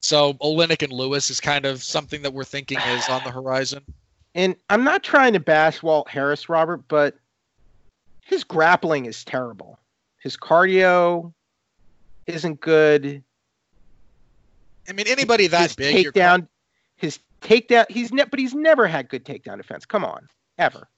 So 0.00 0.34
Oleinik 0.34 0.82
and 0.82 0.92
Lewis 0.92 1.30
is 1.30 1.40
kind 1.40 1.64
of 1.64 1.82
something 1.82 2.20
that 2.22 2.32
we're 2.32 2.44
thinking 2.44 2.78
is 2.78 3.08
on 3.08 3.22
the 3.24 3.30
horizon. 3.30 3.82
And 4.34 4.56
I'm 4.68 4.84
not 4.84 5.02
trying 5.02 5.32
to 5.32 5.40
bash 5.40 5.82
Walt 5.82 6.08
Harris, 6.08 6.48
Robert, 6.48 6.82
but 6.88 7.16
his 8.20 8.44
grappling 8.44 9.06
is 9.06 9.24
terrible. 9.24 9.78
His 10.18 10.36
cardio 10.36 11.32
isn't 12.26 12.60
good. 12.60 13.22
I 14.88 14.92
mean, 14.92 15.06
anybody 15.08 15.46
that 15.46 15.62
his 15.62 15.76
big, 15.76 16.06
takedown, 16.06 16.48
his 16.96 17.18
takedown. 17.44 17.84
He's 17.88 18.12
ne- 18.12 18.24
but 18.24 18.40
he's 18.40 18.54
never 18.54 18.86
had 18.86 19.08
good 19.08 19.24
takedown 19.24 19.58
defense. 19.58 19.86
Come 19.86 20.04
on, 20.04 20.28
ever. 20.58 20.88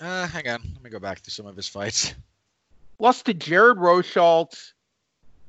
Uh, 0.00 0.26
hang 0.26 0.48
on. 0.48 0.62
Let 0.74 0.82
me 0.82 0.90
go 0.90 0.98
back 0.98 1.20
to 1.20 1.30
some 1.30 1.46
of 1.46 1.56
his 1.56 1.68
fights. 1.68 2.14
Lost 2.98 3.26
to 3.26 3.34
Jared 3.34 3.76
Rosholt. 3.76 4.72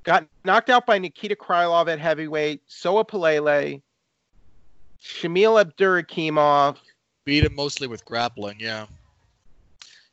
Got 0.04 0.26
knocked 0.44 0.70
out 0.70 0.86
by 0.86 0.98
Nikita 0.98 1.36
Krylov 1.36 1.88
at 1.88 2.00
heavyweight. 2.00 2.62
Soa 2.66 3.06
Palele. 3.06 3.82
Shamil 5.02 5.64
Abdurakhimov. 5.64 6.78
Beat 7.24 7.46
him 7.46 7.56
mostly 7.56 7.88
with 7.88 8.04
grappling. 8.04 8.58
Yeah. 8.60 8.88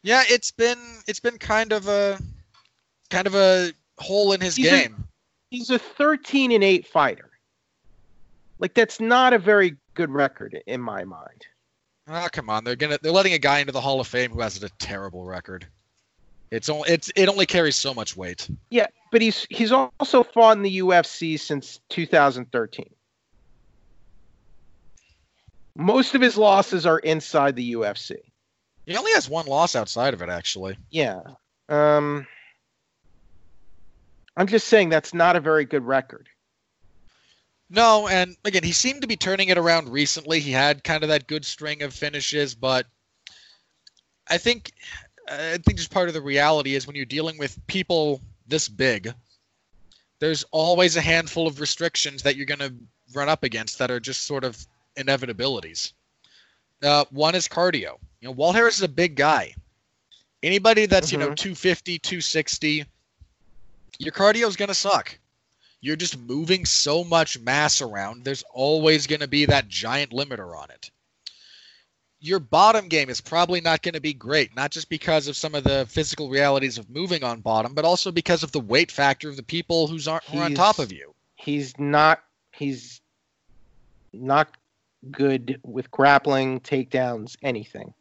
Yeah, 0.02 0.22
it's 0.28 0.50
been 0.50 0.78
it's 1.06 1.20
been 1.20 1.38
kind 1.38 1.72
of 1.72 1.88
a 1.88 2.18
kind 3.10 3.26
of 3.26 3.34
a 3.34 3.72
hole 3.98 4.32
in 4.32 4.40
his 4.40 4.56
he's 4.56 4.70
game. 4.70 4.94
A, 4.98 5.02
he's 5.50 5.70
a 5.70 5.78
13 5.78 6.52
and 6.52 6.62
8 6.62 6.86
fighter. 6.86 7.27
Like 8.58 8.74
that's 8.74 9.00
not 9.00 9.32
a 9.32 9.38
very 9.38 9.76
good 9.94 10.10
record 10.10 10.60
in 10.66 10.80
my 10.80 11.04
mind. 11.04 11.46
Oh, 12.08 12.28
come 12.32 12.48
on. 12.50 12.64
They're 12.64 12.76
gonna 12.76 12.98
they're 13.02 13.12
letting 13.12 13.34
a 13.34 13.38
guy 13.38 13.60
into 13.60 13.72
the 13.72 13.80
Hall 13.80 14.00
of 14.00 14.06
Fame 14.06 14.30
who 14.30 14.40
has 14.40 14.62
a 14.62 14.68
terrible 14.78 15.24
record. 15.24 15.66
It's 16.50 16.68
only 16.68 16.90
it's 16.90 17.10
it 17.14 17.28
only 17.28 17.46
carries 17.46 17.76
so 17.76 17.92
much 17.92 18.16
weight. 18.16 18.48
Yeah, 18.70 18.86
but 19.12 19.20
he's 19.20 19.46
he's 19.50 19.72
also 19.72 20.22
fought 20.22 20.56
in 20.56 20.62
the 20.62 20.78
UFC 20.78 21.38
since 21.38 21.80
2013. 21.90 22.90
Most 25.76 26.14
of 26.16 26.20
his 26.20 26.36
losses 26.36 26.86
are 26.86 26.98
inside 26.98 27.54
the 27.54 27.74
UFC. 27.74 28.16
He 28.84 28.96
only 28.96 29.12
has 29.12 29.28
one 29.28 29.46
loss 29.46 29.76
outside 29.76 30.14
of 30.14 30.22
it, 30.22 30.28
actually. 30.28 30.76
Yeah. 30.90 31.20
Um, 31.68 32.26
I'm 34.36 34.46
just 34.46 34.66
saying 34.66 34.88
that's 34.88 35.12
not 35.12 35.36
a 35.36 35.40
very 35.40 35.64
good 35.64 35.84
record. 35.84 36.28
No, 37.70 38.08
and 38.08 38.36
again, 38.44 38.62
he 38.62 38.72
seemed 38.72 39.02
to 39.02 39.06
be 39.06 39.16
turning 39.16 39.48
it 39.48 39.58
around 39.58 39.90
recently. 39.90 40.40
He 40.40 40.52
had 40.52 40.84
kind 40.84 41.02
of 41.02 41.10
that 41.10 41.26
good 41.26 41.44
string 41.44 41.82
of 41.82 41.92
finishes, 41.92 42.54
but 42.54 42.86
I 44.26 44.38
think 44.38 44.72
I 45.30 45.58
think 45.58 45.76
just 45.76 45.90
part 45.90 46.08
of 46.08 46.14
the 46.14 46.22
reality 46.22 46.74
is 46.74 46.86
when 46.86 46.96
you're 46.96 47.04
dealing 47.04 47.36
with 47.36 47.58
people 47.66 48.22
this 48.46 48.68
big, 48.68 49.12
there's 50.20 50.44
always 50.50 50.96
a 50.96 51.02
handful 51.02 51.46
of 51.46 51.60
restrictions 51.60 52.22
that 52.22 52.36
you're 52.36 52.46
going 52.46 52.58
to 52.60 52.74
run 53.14 53.28
up 53.28 53.42
against 53.42 53.78
that 53.78 53.90
are 53.90 54.00
just 54.00 54.24
sort 54.24 54.44
of 54.44 54.66
inevitabilities. 54.96 55.92
Uh, 56.82 57.04
one 57.10 57.34
is 57.34 57.48
cardio. 57.48 57.98
You 58.20 58.28
know, 58.28 58.32
Walt 58.32 58.56
Harris 58.56 58.76
is 58.76 58.82
a 58.82 58.88
big 58.88 59.16
guy. 59.16 59.54
Anybody 60.42 60.86
that's, 60.86 61.08
mm-hmm. 61.08 61.14
you 61.14 61.18
know, 61.18 61.32
mm-hmm. 61.32 61.52
250, 61.52 61.98
260, 61.98 62.84
your 63.98 64.12
cardio 64.12 64.46
is 64.46 64.56
going 64.56 64.68
to 64.68 64.74
suck 64.74 65.18
you're 65.80 65.96
just 65.96 66.18
moving 66.18 66.64
so 66.64 67.04
much 67.04 67.38
mass 67.38 67.80
around. 67.80 68.24
There's 68.24 68.44
always 68.52 69.06
going 69.06 69.20
to 69.20 69.28
be 69.28 69.44
that 69.46 69.68
giant 69.68 70.10
limiter 70.10 70.56
on 70.56 70.70
it. 70.70 70.90
Your 72.20 72.40
bottom 72.40 72.88
game 72.88 73.10
is 73.10 73.20
probably 73.20 73.60
not 73.60 73.82
going 73.82 73.94
to 73.94 74.00
be 74.00 74.12
great, 74.12 74.56
not 74.56 74.72
just 74.72 74.88
because 74.88 75.28
of 75.28 75.36
some 75.36 75.54
of 75.54 75.62
the 75.62 75.86
physical 75.88 76.28
realities 76.28 76.76
of 76.76 76.90
moving 76.90 77.22
on 77.22 77.40
bottom, 77.40 77.74
but 77.74 77.84
also 77.84 78.10
because 78.10 78.42
of 78.42 78.50
the 78.50 78.58
weight 78.58 78.90
factor 78.90 79.28
of 79.28 79.36
the 79.36 79.42
people 79.42 79.86
who's 79.86 80.08
on, 80.08 80.20
who 80.28 80.38
are 80.38 80.44
on 80.44 80.54
top 80.54 80.80
of 80.80 80.90
you. 80.90 81.14
He's 81.36 81.78
not. 81.78 82.24
He's 82.50 83.00
not 84.12 84.56
good 85.12 85.60
with 85.62 85.88
grappling, 85.92 86.58
takedowns, 86.60 87.36
anything. 87.42 87.94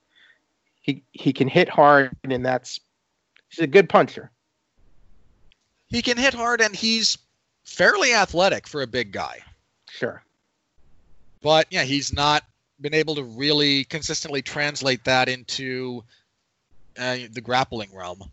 He 0.82 1.04
he 1.12 1.32
can 1.32 1.48
hit 1.48 1.70
hard, 1.70 2.16
and 2.24 2.44
that's 2.44 2.80
he's 3.50 3.64
a 3.64 3.68
good 3.68 3.88
puncher. 3.88 4.32
He 5.90 6.02
can 6.02 6.18
hit 6.18 6.34
hard, 6.34 6.60
and 6.60 6.76
he's 6.76 7.20
fairly 7.68 8.13
athletic 8.13 8.68
for 8.68 8.82
a 8.82 8.88
big 8.88 9.11
guy. 9.11 9.39
Sure. 9.89 10.24
But 11.43 11.68
yeah, 11.70 11.84
he's 11.84 12.11
not 12.11 12.43
been 12.82 12.93
able 12.95 13.13
to 13.15 13.24
really 13.24 13.84
consistently 13.84 14.41
translate 14.41 15.03
that 15.03 15.30
into 15.30 16.03
uh, 16.97 17.18
the 17.32 17.41
grappling 17.41 17.89
realm. 17.95 18.24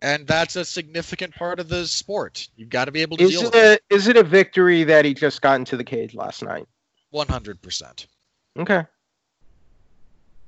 and 0.00 0.26
that's 0.26 0.56
a 0.56 0.64
significant 0.64 1.34
part 1.34 1.58
of 1.60 1.68
the 1.68 1.86
sport. 1.86 2.48
You've 2.56 2.68
got 2.70 2.84
to 2.86 2.92
be 2.92 3.02
able 3.02 3.16
to 3.16 3.24
Is 3.24 3.30
deal 3.30 3.40
it 3.40 3.44
with 3.46 3.54
it. 3.56 3.82
a, 3.90 3.94
is 3.94 4.06
it 4.08 4.16
a 4.16 4.22
victory 4.22 4.84
that 4.84 5.04
he 5.04 5.12
just 5.12 5.42
got 5.42 5.56
into 5.56 5.76
the 5.76 5.84
cage 5.84 6.14
last 6.14 6.42
night? 6.42 6.66
One 7.10 7.26
hundred 7.28 7.60
percent. 7.62 8.06
Okay. 8.58 8.82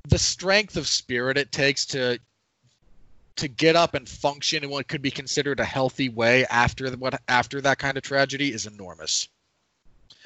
The 0.09 0.19
strength 0.19 0.77
of 0.77 0.87
spirit 0.87 1.37
it 1.37 1.53
takes 1.53 1.85
to 1.87 2.19
to 3.37 3.49
get 3.49 3.77
up 3.77 3.95
and 3.95 4.09
function 4.09 4.65
in 4.65 4.71
what 4.71 4.89
could 4.89 5.03
be 5.03 5.11
considered 5.11 5.61
a 5.61 5.65
healthy 5.65 6.09
way 6.09 6.45
after 6.47 6.91
the, 6.91 6.97
what 6.97 7.21
after 7.29 7.61
that 7.61 7.79
kind 7.79 7.97
of 7.97 8.03
tragedy 8.03 8.53
is 8.53 8.67
enormous. 8.67 9.29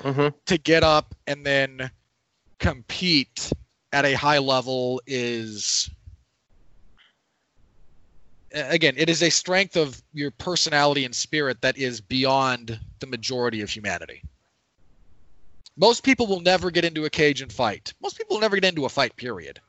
hmm 0.01 0.29
To 0.47 0.59
get 0.59 0.83
up 0.83 1.15
and 1.27 1.45
then 1.45 1.91
compete 2.59 3.53
at 3.93 4.05
a 4.05 4.15
high 4.15 4.39
level 4.39 5.01
is 5.07 5.91
again 8.53 8.95
it 8.97 9.09
is 9.09 9.23
a 9.23 9.31
strength 9.31 9.77
of 9.77 10.01
your 10.13 10.31
personality 10.31 11.05
and 11.05 11.15
spirit 11.15 11.61
that 11.61 11.77
is 11.77 12.01
beyond 12.01 12.81
the 13.01 13.07
majority 13.07 13.61
of 13.61 13.71
humanity. 13.71 14.23
Most 15.77 16.05
people 16.05 16.27
will 16.27 16.41
never 16.41 16.71
get 16.71 16.85
into 16.85 17.05
a 17.05 17.11
cage 17.11 17.43
and 17.43 17.53
fight. 17.53 17.93
Most 18.01 18.17
people 18.17 18.37
will 18.37 18.41
never 18.41 18.57
get 18.57 18.69
into 18.69 18.85
a 18.85 18.89
fight 18.89 19.15
period 19.17 19.61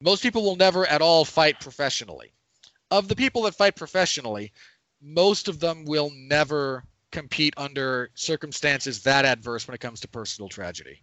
most 0.00 0.22
people 0.22 0.42
will 0.42 0.56
never 0.56 0.86
at 0.86 1.02
all 1.02 1.24
fight 1.24 1.60
professionally 1.60 2.32
of 2.90 3.08
the 3.08 3.16
people 3.16 3.42
that 3.42 3.54
fight 3.54 3.76
professionally 3.76 4.52
most 5.00 5.48
of 5.48 5.60
them 5.60 5.84
will 5.84 6.10
never 6.14 6.84
compete 7.10 7.54
under 7.56 8.10
circumstances 8.14 9.02
that 9.02 9.24
adverse 9.24 9.66
when 9.66 9.74
it 9.74 9.80
comes 9.80 10.00
to 10.00 10.08
personal 10.08 10.48
tragedy 10.48 11.02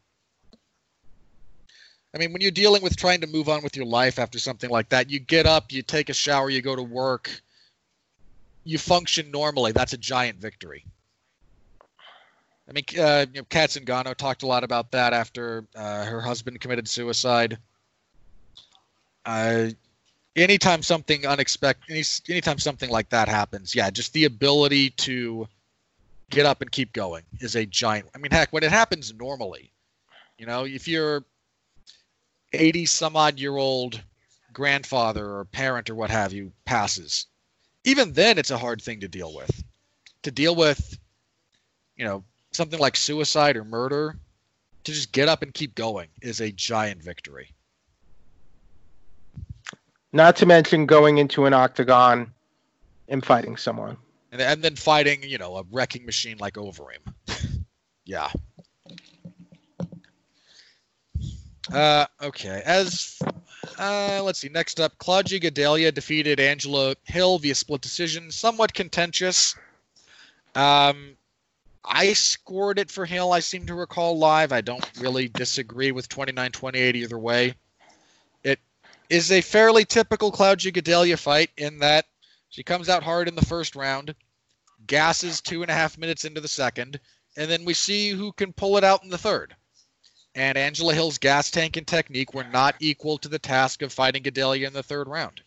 I 2.13 2.19
mean, 2.19 2.31
when 2.31 2.41
you're 2.41 2.51
dealing 2.51 2.83
with 2.83 2.95
trying 2.95 3.21
to 3.21 3.27
move 3.27 3.49
on 3.49 3.63
with 3.63 3.75
your 3.75 3.87
life 3.87 4.19
after 4.19 4.37
something 4.37 4.69
like 4.69 4.89
that, 4.89 5.09
you 5.09 5.19
get 5.19 5.47
up, 5.47 5.71
you 5.71 5.81
take 5.81 6.09
a 6.09 6.13
shower, 6.13 6.49
you 6.49 6.61
go 6.61 6.75
to 6.75 6.83
work, 6.83 7.41
you 8.63 8.77
function 8.77 9.31
normally. 9.31 9.71
That's 9.71 9.93
a 9.93 9.97
giant 9.97 10.39
victory. 10.39 10.85
I 12.69 12.71
mean, 12.71 12.83
uh, 12.97 13.25
you 13.33 13.41
know, 13.41 13.45
Cat 13.45 13.71
Zingano 13.71 14.15
talked 14.15 14.43
a 14.43 14.47
lot 14.47 14.63
about 14.63 14.91
that 14.91 15.13
after 15.13 15.65
uh, 15.75 16.05
her 16.05 16.21
husband 16.21 16.61
committed 16.61 16.87
suicide. 16.87 17.57
Uh, 19.25 19.69
anytime 20.35 20.81
something 20.81 21.25
unexpected, 21.25 21.91
any, 21.91 22.03
anytime 22.29 22.59
something 22.59 22.89
like 22.89 23.09
that 23.09 23.27
happens, 23.27 23.73
yeah, 23.75 23.89
just 23.89 24.13
the 24.13 24.25
ability 24.25 24.89
to 24.91 25.47
get 26.29 26.45
up 26.45 26.61
and 26.61 26.71
keep 26.71 26.93
going 26.93 27.23
is 27.39 27.55
a 27.55 27.65
giant. 27.65 28.07
I 28.15 28.17
mean, 28.17 28.31
heck, 28.31 28.51
when 28.51 28.63
it 28.63 28.71
happens 28.71 29.13
normally, 29.13 29.71
you 30.37 30.45
know, 30.45 30.65
if 30.65 30.87
you're 30.87 31.23
80 32.53 32.85
some 32.85 33.15
odd 33.15 33.39
year 33.39 33.55
old 33.57 34.01
grandfather 34.53 35.25
or 35.25 35.45
parent 35.45 35.89
or 35.89 35.95
what 35.95 36.11
have 36.11 36.31
you 36.31 36.51
passes 36.65 37.25
even 37.83 38.13
then 38.13 38.37
it's 38.37 38.51
a 38.51 38.57
hard 38.57 38.81
thing 38.81 38.99
to 38.99 39.07
deal 39.07 39.33
with 39.33 39.63
to 40.21 40.31
deal 40.31 40.55
with 40.55 40.97
you 41.97 42.05
know 42.05 42.23
something 42.51 42.79
like 42.79 42.95
suicide 42.95 43.57
or 43.57 43.63
murder 43.63 44.15
to 44.83 44.91
just 44.91 45.11
get 45.11 45.27
up 45.27 45.41
and 45.41 45.53
keep 45.53 45.73
going 45.73 46.07
is 46.21 46.39
a 46.39 46.51
giant 46.51 47.01
victory 47.01 47.49
Not 50.13 50.35
to 50.37 50.45
mention 50.45 50.85
going 50.85 51.17
into 51.17 51.45
an 51.45 51.53
octagon 51.53 52.31
and 53.07 53.25
fighting 53.25 53.57
someone. 53.57 53.97
and, 54.31 54.39
and 54.39 54.63
then 54.63 54.75
fighting 54.75 55.23
you 55.23 55.39
know 55.39 55.57
a 55.57 55.63
wrecking 55.71 56.05
machine 56.05 56.37
like 56.37 56.53
overeem 56.53 56.99
yeah. 58.05 58.29
Uh 61.73 62.05
okay. 62.21 62.61
As 62.63 63.19
uh 63.79 64.21
let's 64.23 64.39
see. 64.39 64.49
Next 64.49 64.79
up 64.79 64.97
Claudia 64.99 65.39
Gadelha 65.39 65.93
defeated 65.93 66.39
angela 66.39 66.95
hill 67.05 67.39
via 67.39 67.55
split 67.55 67.81
decision. 67.81 68.31
Somewhat 68.31 68.73
contentious. 68.73 69.55
Um 70.55 71.17
i 71.85 72.13
scored 72.13 72.79
it 72.79 72.89
for 72.89 73.05
hill 73.05 73.33
i 73.33 73.39
seem 73.39 73.65
to 73.65 73.73
recall 73.73 74.17
live. 74.17 74.51
I 74.51 74.61
don't 74.61 74.89
really 74.99 75.27
disagree 75.27 75.91
with 75.91 76.07
29-28 76.07 76.95
either 76.95 77.17
way 77.17 77.55
is 79.13 79.31
a 79.31 79.41
fairly 79.41 79.85
typical 79.85 80.31
Claudia 80.31 80.71
Gadelha 80.71 81.19
fight 81.19 81.51
in 81.55 81.77
that 81.79 82.05
she 82.49 82.63
comes 82.63 82.89
out 82.89 83.03
hard 83.03 83.27
in 83.27 83.35
the 83.35 83.45
first 83.45 83.75
round 83.75 84.15
gasses 84.87 85.39
two 85.39 85.61
and 85.61 85.69
a 85.69 85.73
half 85.75 85.99
minutes 85.99 86.25
into 86.25 86.41
the 86.41 86.47
second, 86.47 86.99
and 87.37 87.49
then 87.49 87.63
we 87.63 87.75
see 87.75 88.09
who 88.09 88.31
can 88.31 88.51
pull 88.51 88.75
it 88.75 88.83
out 88.83 89.03
in 89.03 89.11
the 89.11 89.17
third. 89.17 89.55
And 90.33 90.57
Angela 90.57 90.95
Hill's 90.95 91.19
gas 91.19 91.51
tank 91.51 91.77
and 91.77 91.85
technique 91.85 92.33
were 92.33 92.43
not 92.43 92.75
equal 92.79 93.19
to 93.19 93.29
the 93.29 93.37
task 93.37 93.83
of 93.83 93.93
fighting 93.93 94.23
Gadelha 94.23 94.65
in 94.65 94.73
the 94.73 94.81
third 94.81 95.07
round. 95.07 95.41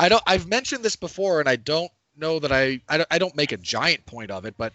I 0.00 0.08
don't. 0.08 0.22
I've 0.26 0.48
mentioned 0.48 0.84
this 0.84 0.96
before, 0.96 1.38
and 1.38 1.48
I 1.48 1.54
don't 1.54 1.92
know 2.16 2.40
that 2.40 2.50
I. 2.50 2.80
I 2.88 3.18
don't 3.18 3.36
make 3.36 3.52
a 3.52 3.58
giant 3.58 4.04
point 4.06 4.32
of 4.32 4.44
it, 4.44 4.56
but 4.58 4.72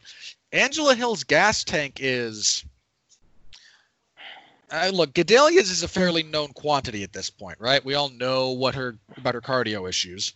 Angela 0.54 0.96
Hill's 0.96 1.26
gas 1.26 1.66
tank 1.66 1.98
is. 2.00 2.64
Uh, 4.76 4.90
look, 4.90 5.14
Gadelha's 5.14 5.72
is 5.72 5.84
a 5.84 5.88
fairly 5.88 6.22
known 6.22 6.50
quantity 6.50 7.04
at 7.04 7.14
this 7.14 7.30
point, 7.30 7.58
right? 7.62 7.86
We 7.86 7.94
all 7.94 8.10
know 8.10 8.52
what 8.52 8.76
her 8.76 8.98
about 9.16 9.34
her 9.34 9.40
cardio 9.40 9.88
issues. 9.88 10.34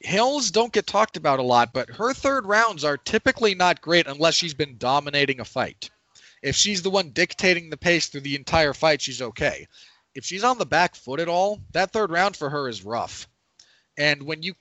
Hills 0.00 0.50
don't 0.50 0.72
get 0.72 0.84
talked 0.84 1.16
about 1.16 1.38
a 1.38 1.44
lot, 1.44 1.72
but 1.72 1.88
her 1.90 2.12
third 2.12 2.44
rounds 2.44 2.82
are 2.82 2.96
typically 2.96 3.54
not 3.54 3.80
great 3.80 4.08
unless 4.08 4.34
she's 4.34 4.54
been 4.54 4.78
dominating 4.78 5.38
a 5.38 5.44
fight. 5.44 5.90
If 6.42 6.56
she's 6.56 6.82
the 6.82 6.90
one 6.90 7.10
dictating 7.10 7.70
the 7.70 7.76
pace 7.76 8.08
through 8.08 8.22
the 8.22 8.34
entire 8.34 8.74
fight, 8.74 9.00
she's 9.00 9.22
okay. 9.22 9.68
If 10.12 10.24
she's 10.24 10.42
on 10.42 10.58
the 10.58 10.66
back 10.66 10.96
foot 10.96 11.20
at 11.20 11.28
all, 11.28 11.60
that 11.70 11.92
third 11.92 12.10
round 12.10 12.36
for 12.36 12.50
her 12.50 12.68
is 12.68 12.84
rough. 12.84 13.28
And 13.96 14.24
when 14.24 14.42
you 14.42 14.54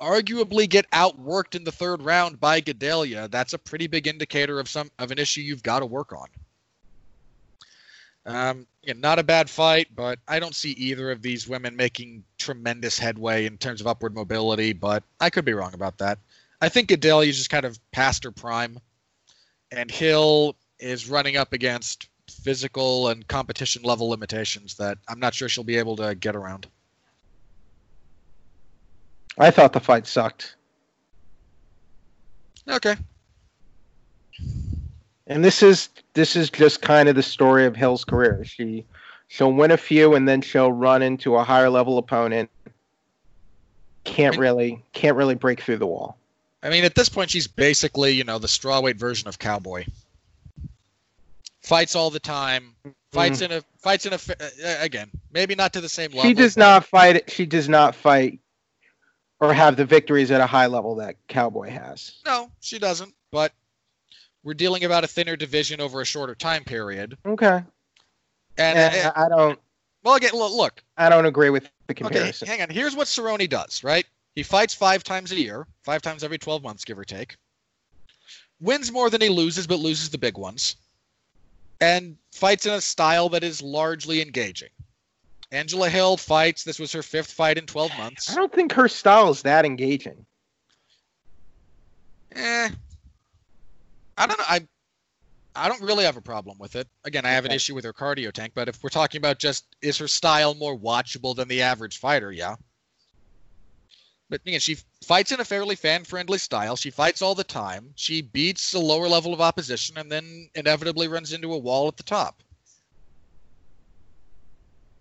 arguably 0.00 0.68
get 0.68 0.90
outworked 0.90 1.54
in 1.54 1.62
the 1.62 1.70
third 1.70 2.02
round 2.02 2.40
by 2.40 2.62
Gadelha, 2.62 3.30
that's 3.30 3.52
a 3.52 3.58
pretty 3.58 3.86
big 3.86 4.08
indicator 4.08 4.58
of 4.58 4.68
some 4.68 4.90
of 4.98 5.12
an 5.12 5.20
issue 5.20 5.40
you've 5.40 5.62
got 5.62 5.80
to 5.80 5.86
work 5.86 6.12
on. 6.12 6.26
Um, 8.28 8.66
yeah, 8.82 8.92
not 8.96 9.18
a 9.18 9.22
bad 9.22 9.48
fight, 9.48 9.88
but 9.96 10.18
I 10.28 10.38
don't 10.38 10.54
see 10.54 10.72
either 10.72 11.10
of 11.10 11.22
these 11.22 11.48
women 11.48 11.74
making 11.74 12.24
tremendous 12.36 12.98
headway 12.98 13.46
in 13.46 13.56
terms 13.56 13.80
of 13.80 13.86
upward 13.86 14.14
mobility. 14.14 14.72
But 14.72 15.02
I 15.20 15.30
could 15.30 15.44
be 15.44 15.54
wrong 15.54 15.74
about 15.74 15.98
that. 15.98 16.18
I 16.60 16.68
think 16.68 16.90
Gadelha 16.90 17.26
is 17.26 17.38
just 17.38 17.50
kind 17.50 17.64
of 17.64 17.78
past 17.90 18.24
her 18.24 18.30
prime, 18.30 18.78
and 19.72 19.90
Hill 19.90 20.56
is 20.78 21.08
running 21.08 21.36
up 21.36 21.52
against 21.52 22.08
physical 22.30 23.08
and 23.08 23.26
competition 23.28 23.82
level 23.82 24.08
limitations 24.08 24.74
that 24.74 24.98
I'm 25.08 25.18
not 25.18 25.34
sure 25.34 25.48
she'll 25.48 25.64
be 25.64 25.76
able 25.76 25.96
to 25.96 26.14
get 26.14 26.36
around. 26.36 26.66
I 29.38 29.50
thought 29.50 29.72
the 29.72 29.80
fight 29.80 30.06
sucked. 30.06 30.56
Okay. 32.68 32.96
And 35.28 35.44
this 35.44 35.62
is 35.62 35.90
this 36.14 36.34
is 36.34 36.50
just 36.50 36.82
kind 36.82 37.08
of 37.08 37.14
the 37.14 37.22
story 37.22 37.66
of 37.66 37.76
Hill's 37.76 38.04
career. 38.04 38.44
She 38.44 38.84
she'll 39.28 39.52
win 39.52 39.70
a 39.70 39.76
few 39.76 40.14
and 40.14 40.26
then 40.26 40.40
she'll 40.40 40.72
run 40.72 41.02
into 41.02 41.36
a 41.36 41.44
higher 41.44 41.70
level 41.70 41.98
opponent. 41.98 42.50
Can't 44.04 44.36
really 44.38 44.82
can't 44.92 45.16
really 45.16 45.34
break 45.34 45.60
through 45.60 45.76
the 45.76 45.86
wall. 45.86 46.16
I 46.62 46.70
mean, 46.70 46.84
at 46.84 46.94
this 46.94 47.08
point, 47.08 47.30
she's 47.30 47.46
basically, 47.46 48.12
you 48.12 48.24
know, 48.24 48.38
the 48.38 48.48
strawweight 48.48 48.96
version 48.96 49.28
of 49.28 49.38
Cowboy. 49.38 49.84
Fights 51.62 51.94
all 51.94 52.10
the 52.10 52.18
time. 52.18 52.74
Fights 53.12 53.42
in 53.42 53.52
a 53.52 53.62
fights 53.78 54.06
in 54.06 54.12
a 54.12 54.16
uh, 54.16 54.76
again, 54.80 55.10
maybe 55.32 55.54
not 55.54 55.72
to 55.74 55.80
the 55.80 55.88
same 55.88 56.10
level. 56.10 56.24
She 56.24 56.34
does 56.34 56.56
not 56.56 56.84
fight 56.84 57.30
she 57.30 57.46
does 57.46 57.68
not 57.68 57.94
fight 57.94 58.40
or 59.40 59.52
have 59.52 59.76
the 59.76 59.84
victories 59.84 60.30
at 60.30 60.40
a 60.40 60.46
high 60.46 60.66
level 60.66 60.96
that 60.96 61.16
Cowboy 61.28 61.70
has. 61.70 62.12
No, 62.26 62.50
she 62.60 62.78
doesn't. 62.78 63.14
But 63.30 63.52
we're 64.44 64.54
dealing 64.54 64.84
about 64.84 65.04
a 65.04 65.06
thinner 65.06 65.36
division 65.36 65.80
over 65.80 66.00
a 66.00 66.04
shorter 66.04 66.34
time 66.34 66.64
period. 66.64 67.16
Okay. 67.26 67.62
And 68.56 68.78
And 68.78 69.12
I 69.14 69.28
don't 69.28 69.58
well, 70.04 70.14
again, 70.14 70.30
look. 70.32 70.82
I 70.96 71.08
don't 71.08 71.26
agree 71.26 71.50
with 71.50 71.64
the 71.64 71.92
Okay, 71.92 72.04
comparison. 72.04 72.48
hang 72.48 72.62
on. 72.62 72.70
Here's 72.70 72.94
what 72.96 73.06
Cerrone 73.08 73.48
does. 73.48 73.82
Right? 73.84 74.06
He 74.34 74.42
fights 74.42 74.74
five 74.74 75.02
times 75.02 75.32
a 75.32 75.36
year, 75.36 75.66
five 75.82 76.02
times 76.02 76.22
every 76.22 76.38
12 76.38 76.62
months, 76.62 76.84
give 76.84 76.98
or 76.98 77.04
take. 77.04 77.36
Wins 78.60 78.90
more 78.92 79.10
than 79.10 79.20
he 79.20 79.28
loses, 79.28 79.66
but 79.66 79.78
loses 79.80 80.10
the 80.10 80.18
big 80.18 80.38
ones. 80.38 80.76
And 81.80 82.16
fights 82.32 82.66
in 82.66 82.72
a 82.72 82.80
style 82.80 83.28
that 83.30 83.44
is 83.44 83.62
largely 83.62 84.20
engaging. 84.22 84.70
Angela 85.50 85.88
Hill 85.88 86.16
fights. 86.16 86.64
This 86.64 86.78
was 86.78 86.92
her 86.92 87.02
fifth 87.02 87.32
fight 87.32 87.56
in 87.58 87.66
12 87.66 87.96
months. 87.98 88.30
I 88.30 88.34
don't 88.34 88.52
think 88.52 88.72
her 88.72 88.88
style 88.88 89.30
is 89.30 89.42
that 89.42 89.64
engaging. 89.64 90.24
Eh. 92.32 92.68
I 94.18 94.26
don't 94.26 94.38
know. 94.38 94.44
I 94.48 94.66
I 95.54 95.68
don't 95.68 95.82
really 95.82 96.04
have 96.04 96.16
a 96.16 96.22
problem 96.22 96.56
with 96.58 96.76
it. 96.76 96.86
Again, 97.04 97.24
I 97.24 97.30
have 97.30 97.44
an 97.44 97.52
issue 97.52 97.74
with 97.74 97.84
her 97.84 97.92
cardio 97.92 98.32
tank, 98.32 98.52
but 98.54 98.68
if 98.68 98.82
we're 98.82 98.90
talking 98.90 99.18
about 99.18 99.38
just 99.38 99.64
is 99.82 99.98
her 99.98 100.08
style 100.08 100.54
more 100.54 100.78
watchable 100.78 101.34
than 101.34 101.48
the 101.48 101.62
average 101.62 101.98
fighter, 101.98 102.30
yeah. 102.30 102.56
But 104.30 104.42
again, 104.46 104.60
she 104.60 104.76
fights 105.04 105.32
in 105.32 105.40
a 105.40 105.44
fairly 105.44 105.74
fan-friendly 105.74 106.38
style. 106.38 106.76
She 106.76 106.90
fights 106.90 107.22
all 107.22 107.34
the 107.34 107.44
time. 107.44 107.92
She 107.96 108.20
beats 108.20 108.74
a 108.74 108.78
lower 108.78 109.08
level 109.08 109.32
of 109.32 109.40
opposition 109.40 109.96
and 109.96 110.12
then 110.12 110.50
inevitably 110.54 111.08
runs 111.08 111.32
into 111.32 111.54
a 111.54 111.58
wall 111.58 111.88
at 111.88 111.96
the 111.96 112.02
top. 112.02 112.42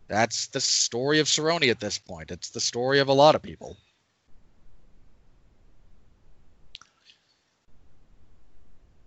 That's 0.08 0.48
the 0.48 0.62
story 0.62 1.20
of 1.20 1.28
Cerrone 1.28 1.70
at 1.70 1.82
this 1.82 2.00
point. 2.00 2.32
It's 2.32 2.50
the 2.50 2.62
story 2.62 3.00
of 3.00 3.10
a 3.10 3.14
lot 3.14 3.36
of 3.36 3.42
people. 3.42 3.78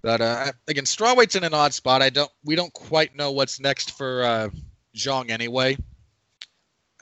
But 0.03 0.21
uh, 0.21 0.53
again, 0.67 0.85
strawweight's 0.85 1.37
in 1.37 1.45
an 1.45 1.55
odd 1.55 1.75
spot. 1.75 2.03
I 2.03 2.11
don't. 2.11 2.31
We 2.45 2.57
don't 2.57 2.73
quite 2.73 3.15
know 3.15 3.33
what's 3.33 3.61
next 3.61 3.97
for 3.97 4.23
uh, 4.23 4.49
Zhang 4.97 5.31
anyway. 5.31 5.77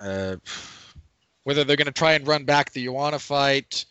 Uh, 0.01 0.37
whether 1.45 1.65
they're 1.65 1.77
going 1.77 1.87
to 1.87 1.93
try 1.93 2.13
and 2.13 2.27
run 2.27 2.45
back 2.45 2.73
the 2.73 2.85
Joanna 2.85 3.19
fight, 3.19 3.85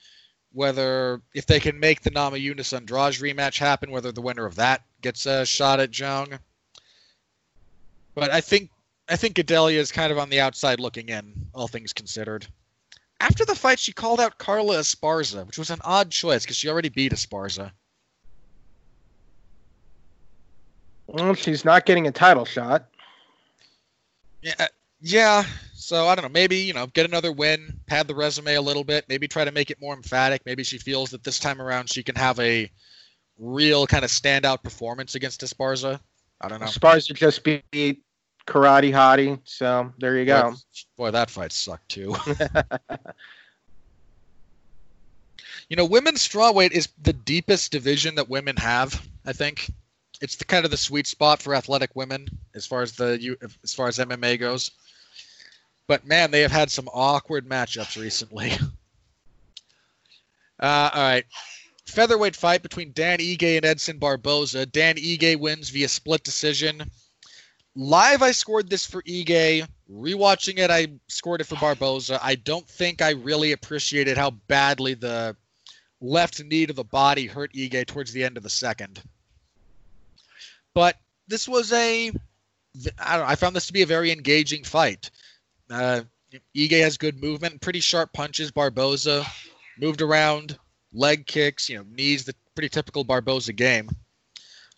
whether 0.52 1.22
if 1.34 1.46
they 1.46 1.60
can 1.60 1.80
make 1.80 2.02
the 2.02 2.12
Namajunas 2.12 2.76
Andrade 2.76 3.16
rematch 3.16 3.58
happen, 3.58 3.92
whether 3.92 4.12
the 4.12 4.22
winner 4.22 4.46
of 4.46 4.56
that 4.56 4.84
gets 5.02 5.26
a 5.26 5.46
shot 5.46 5.80
at 5.80 5.92
Zhang. 5.92 6.40
But 8.14 8.32
I 8.32 8.42
think 8.42 8.72
I 9.08 9.16
think 9.16 9.36
Gadelha 9.36 9.74
is 9.74 9.92
kind 9.92 10.12
of 10.12 10.18
on 10.18 10.30
the 10.30 10.42
outside 10.42 10.80
looking 10.80 11.10
in, 11.10 11.48
all 11.54 11.68
things 11.68 11.94
considered. 11.94 12.46
After 13.20 13.46
the 13.46 13.56
fight, 13.56 13.80
she 13.80 13.94
called 13.94 14.20
out 14.20 14.38
Carla 14.38 14.80
Esparza, 14.80 15.46
which 15.48 15.58
was 15.58 15.70
an 15.70 15.80
odd 15.84 16.12
choice 16.12 16.44
because 16.44 16.58
she 16.58 16.70
already 16.70 16.90
beat 16.90 17.14
Esparza. 17.14 17.72
Well, 21.08 21.34
she's 21.34 21.64
not 21.66 21.86
getting 21.86 22.08
a 22.08 22.12
title 22.12 22.46
shot. 22.46 22.86
Yeah, 24.42 24.68
yeah. 25.02 25.44
So 25.74 26.08
I 26.08 26.16
don't 26.16 26.24
know. 26.24 26.30
Maybe 26.30 26.58
you 26.58 26.74
know, 26.74 26.88
get 26.88 27.06
another 27.06 27.32
win, 27.32 27.80
pad 27.88 28.08
the 28.08 28.16
resume 28.16 28.56
a 28.56 28.62
little 28.62 28.84
bit. 28.84 29.06
Maybe 29.08 29.28
try 29.28 29.46
to 29.46 29.52
make 29.52 29.72
it 29.72 29.80
more 29.82 29.94
emphatic. 29.94 30.42
Maybe 30.46 30.64
she 30.64 30.78
feels 30.78 31.12
that 31.12 31.24
this 31.24 31.40
time 31.40 31.62
around 31.62 31.90
she 31.90 32.04
can 32.04 32.16
have 32.16 32.40
a 32.40 32.70
real 33.40 33.88
kind 33.88 34.04
of 34.04 34.12
standout 34.12 34.64
performance 34.64 35.16
against 35.16 35.42
Esparza. 35.42 36.00
I 36.42 36.50
don't 36.50 36.60
know. 36.60 36.66
Esparza 36.68 37.14
just 37.14 37.44
beat 37.44 38.04
Karate 38.46 38.92
Hottie, 38.92 39.40
so 39.44 39.92
there 39.98 40.18
you 40.18 40.26
go. 40.26 40.52
Boy, 40.52 40.56
boy 40.98 41.12
that 41.12 41.30
fight 41.30 41.52
sucked 41.52 41.90
too. 41.90 42.16
you 45.70 45.76
know, 45.76 45.86
women's 45.86 46.28
strawweight 46.28 46.72
is 46.72 46.90
the 47.02 47.14
deepest 47.14 47.72
division 47.72 48.16
that 48.16 48.30
women 48.30 48.56
have. 48.58 49.02
I 49.26 49.34
think 49.34 49.70
it's 50.22 50.36
the 50.36 50.46
kind 50.46 50.66
of 50.66 50.72
the 50.72 50.78
sweet 50.78 51.08
spot 51.08 51.42
for 51.42 51.56
athletic 51.56 51.96
women 51.96 52.28
as 52.56 52.66
far 52.66 52.82
as 52.82 52.94
the 52.94 53.38
as 53.64 53.74
far 53.74 53.88
as 53.88 53.98
MMA 53.98 54.40
goes. 54.40 54.72
But 55.88 56.06
man, 56.06 56.32
they 56.32 56.42
have 56.42 56.52
had 56.52 56.72
some 56.72 56.90
awkward 56.94 57.48
matchups 57.48 58.00
recently. 58.02 58.52
Uh, 60.60 60.90
all 60.92 61.04
right, 61.04 61.26
featherweight 61.86 62.36
fight 62.36 62.64
between 62.64 62.92
Dan 62.92 63.20
Ige 63.20 63.58
and 63.58 63.64
Edson 63.64 64.00
Barboza. 64.00 64.66
Dan 64.66 64.96
Ige 64.96 65.40
wins 65.40 65.70
via 65.70 65.88
split 65.88 66.24
decision. 66.24 66.90
Live, 67.76 68.24
I 68.24 68.32
scored 68.32 68.68
this 68.68 68.84
for 68.84 69.04
Ige. 69.04 69.68
Rewatching 69.88 70.58
it, 70.58 70.72
I 70.72 70.88
scored 71.08 71.42
it 71.42 71.44
for 71.44 71.58
Barboza. 71.58 72.20
I 72.24 72.34
don't 72.34 72.68
think 72.68 73.04
I 73.04 73.12
really 73.12 73.52
appreciated 73.52 74.18
how 74.18 74.32
badly 74.32 74.96
the 74.96 75.36
left 76.02 76.44
knee 76.44 76.66
to 76.66 76.74
the 76.74 76.84
body 76.84 77.28
hurt 77.28 77.54
Ige 77.54 77.86
towards 77.86 78.12
the 78.12 78.24
end 78.24 78.36
of 78.36 78.42
the 78.42 78.50
second. 78.50 79.00
But 80.78 81.00
this 81.28 81.48
was 81.48 81.74
a, 81.74 82.12
I, 83.00 83.32
I 83.32 83.36
found 83.36 83.56
this 83.56 83.66
to 83.66 83.74
be 83.74 83.82
a 83.82 83.88
very 83.88 84.12
engaging 84.12 84.64
fight. 84.64 85.10
Uh, 85.72 86.02
Ige 86.56 86.80
has 86.80 87.00
good 87.00 87.20
movement, 87.20 87.62
pretty 87.62 87.80
sharp 87.80 88.14
punches. 88.14 88.52
Barboza 88.52 89.26
moved 89.80 90.04
around, 90.04 90.56
leg 90.94 91.26
kicks, 91.26 91.68
you 91.68 91.80
know, 91.80 91.86
knees, 91.90 92.26
the 92.26 92.36
pretty 92.54 92.70
typical 92.70 93.04
Barboza 93.04 93.54
game. 93.54 93.90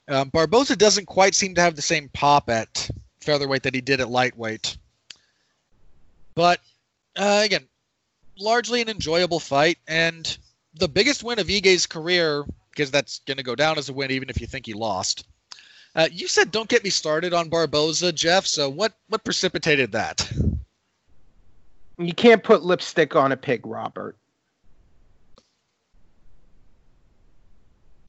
Um, 0.07 0.29
Barboza 0.29 0.77
doesn't 0.77 1.05
quite 1.07 1.35
seem 1.35 1.53
to 1.55 1.61
have 1.61 1.75
the 1.75 1.81
same 1.81 2.07
pop 2.13 2.49
at 2.49 2.89
featherweight 3.19 3.63
that 3.63 3.75
he 3.75 3.81
did 3.81 3.99
at 3.99 4.09
lightweight. 4.09 4.77
But 6.33 6.61
uh, 7.17 7.41
again, 7.43 7.67
largely 8.39 8.81
an 8.81 8.87
enjoyable 8.87 9.41
fight, 9.41 9.79
and 9.85 10.37
the 10.75 10.87
biggest 10.87 11.25
win 11.25 11.39
of 11.39 11.47
Ige's 11.47 11.85
career, 11.85 12.45
because 12.69 12.89
that's 12.89 13.19
going 13.27 13.35
to 13.35 13.43
go 13.43 13.53
down 13.53 13.77
as 13.77 13.89
a 13.89 13.93
win 13.93 14.11
even 14.11 14.29
if 14.29 14.39
you 14.39 14.47
think 14.47 14.65
he 14.65 14.73
lost, 14.73 15.25
uh, 15.95 16.07
you 16.11 16.27
said 16.27 16.51
don't 16.51 16.69
get 16.69 16.83
me 16.83 16.89
started 16.89 17.33
on 17.33 17.49
Barboza, 17.49 18.11
Jeff. 18.11 18.45
So 18.45 18.69
what 18.69 18.93
what 19.07 19.23
precipitated 19.23 19.91
that? 19.91 20.31
You 21.97 22.13
can't 22.13 22.43
put 22.43 22.63
lipstick 22.63 23.15
on 23.15 23.31
a 23.31 23.37
pig, 23.37 23.65
Robert. 23.65 24.17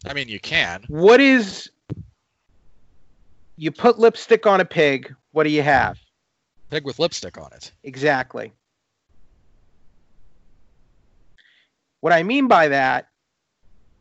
I 0.06 0.14
mean, 0.14 0.28
you 0.28 0.40
can. 0.40 0.84
What 0.88 1.20
is 1.20 1.70
you 3.60 3.70
put 3.70 3.98
lipstick 3.98 4.46
on 4.46 4.62
a 4.62 4.64
pig, 4.64 5.14
what 5.32 5.44
do 5.44 5.50
you 5.50 5.62
have? 5.62 5.98
Pig 6.70 6.84
with 6.86 6.98
lipstick 6.98 7.36
on 7.36 7.52
it. 7.52 7.72
Exactly. 7.82 8.52
What 12.00 12.14
I 12.14 12.22
mean 12.22 12.48
by 12.48 12.68
that 12.68 13.09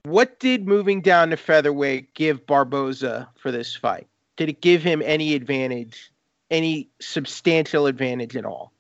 what 0.10 0.40
did 0.40 0.68
moving 0.68 1.02
down 1.02 1.30
to 1.30 1.38
featherweight 1.38 2.14
give 2.14 2.46
Barboza 2.46 3.30
for 3.38 3.52
this 3.52 3.76
fight? 3.76 4.08
Did 4.38 4.50
it 4.50 4.62
give 4.62 4.84
him 4.84 5.02
any 5.06 5.36
advantage, 5.36 6.12
any 6.50 6.90
substantial 7.00 7.86
advantage 7.86 8.36
at 8.36 8.46
all 8.46 8.72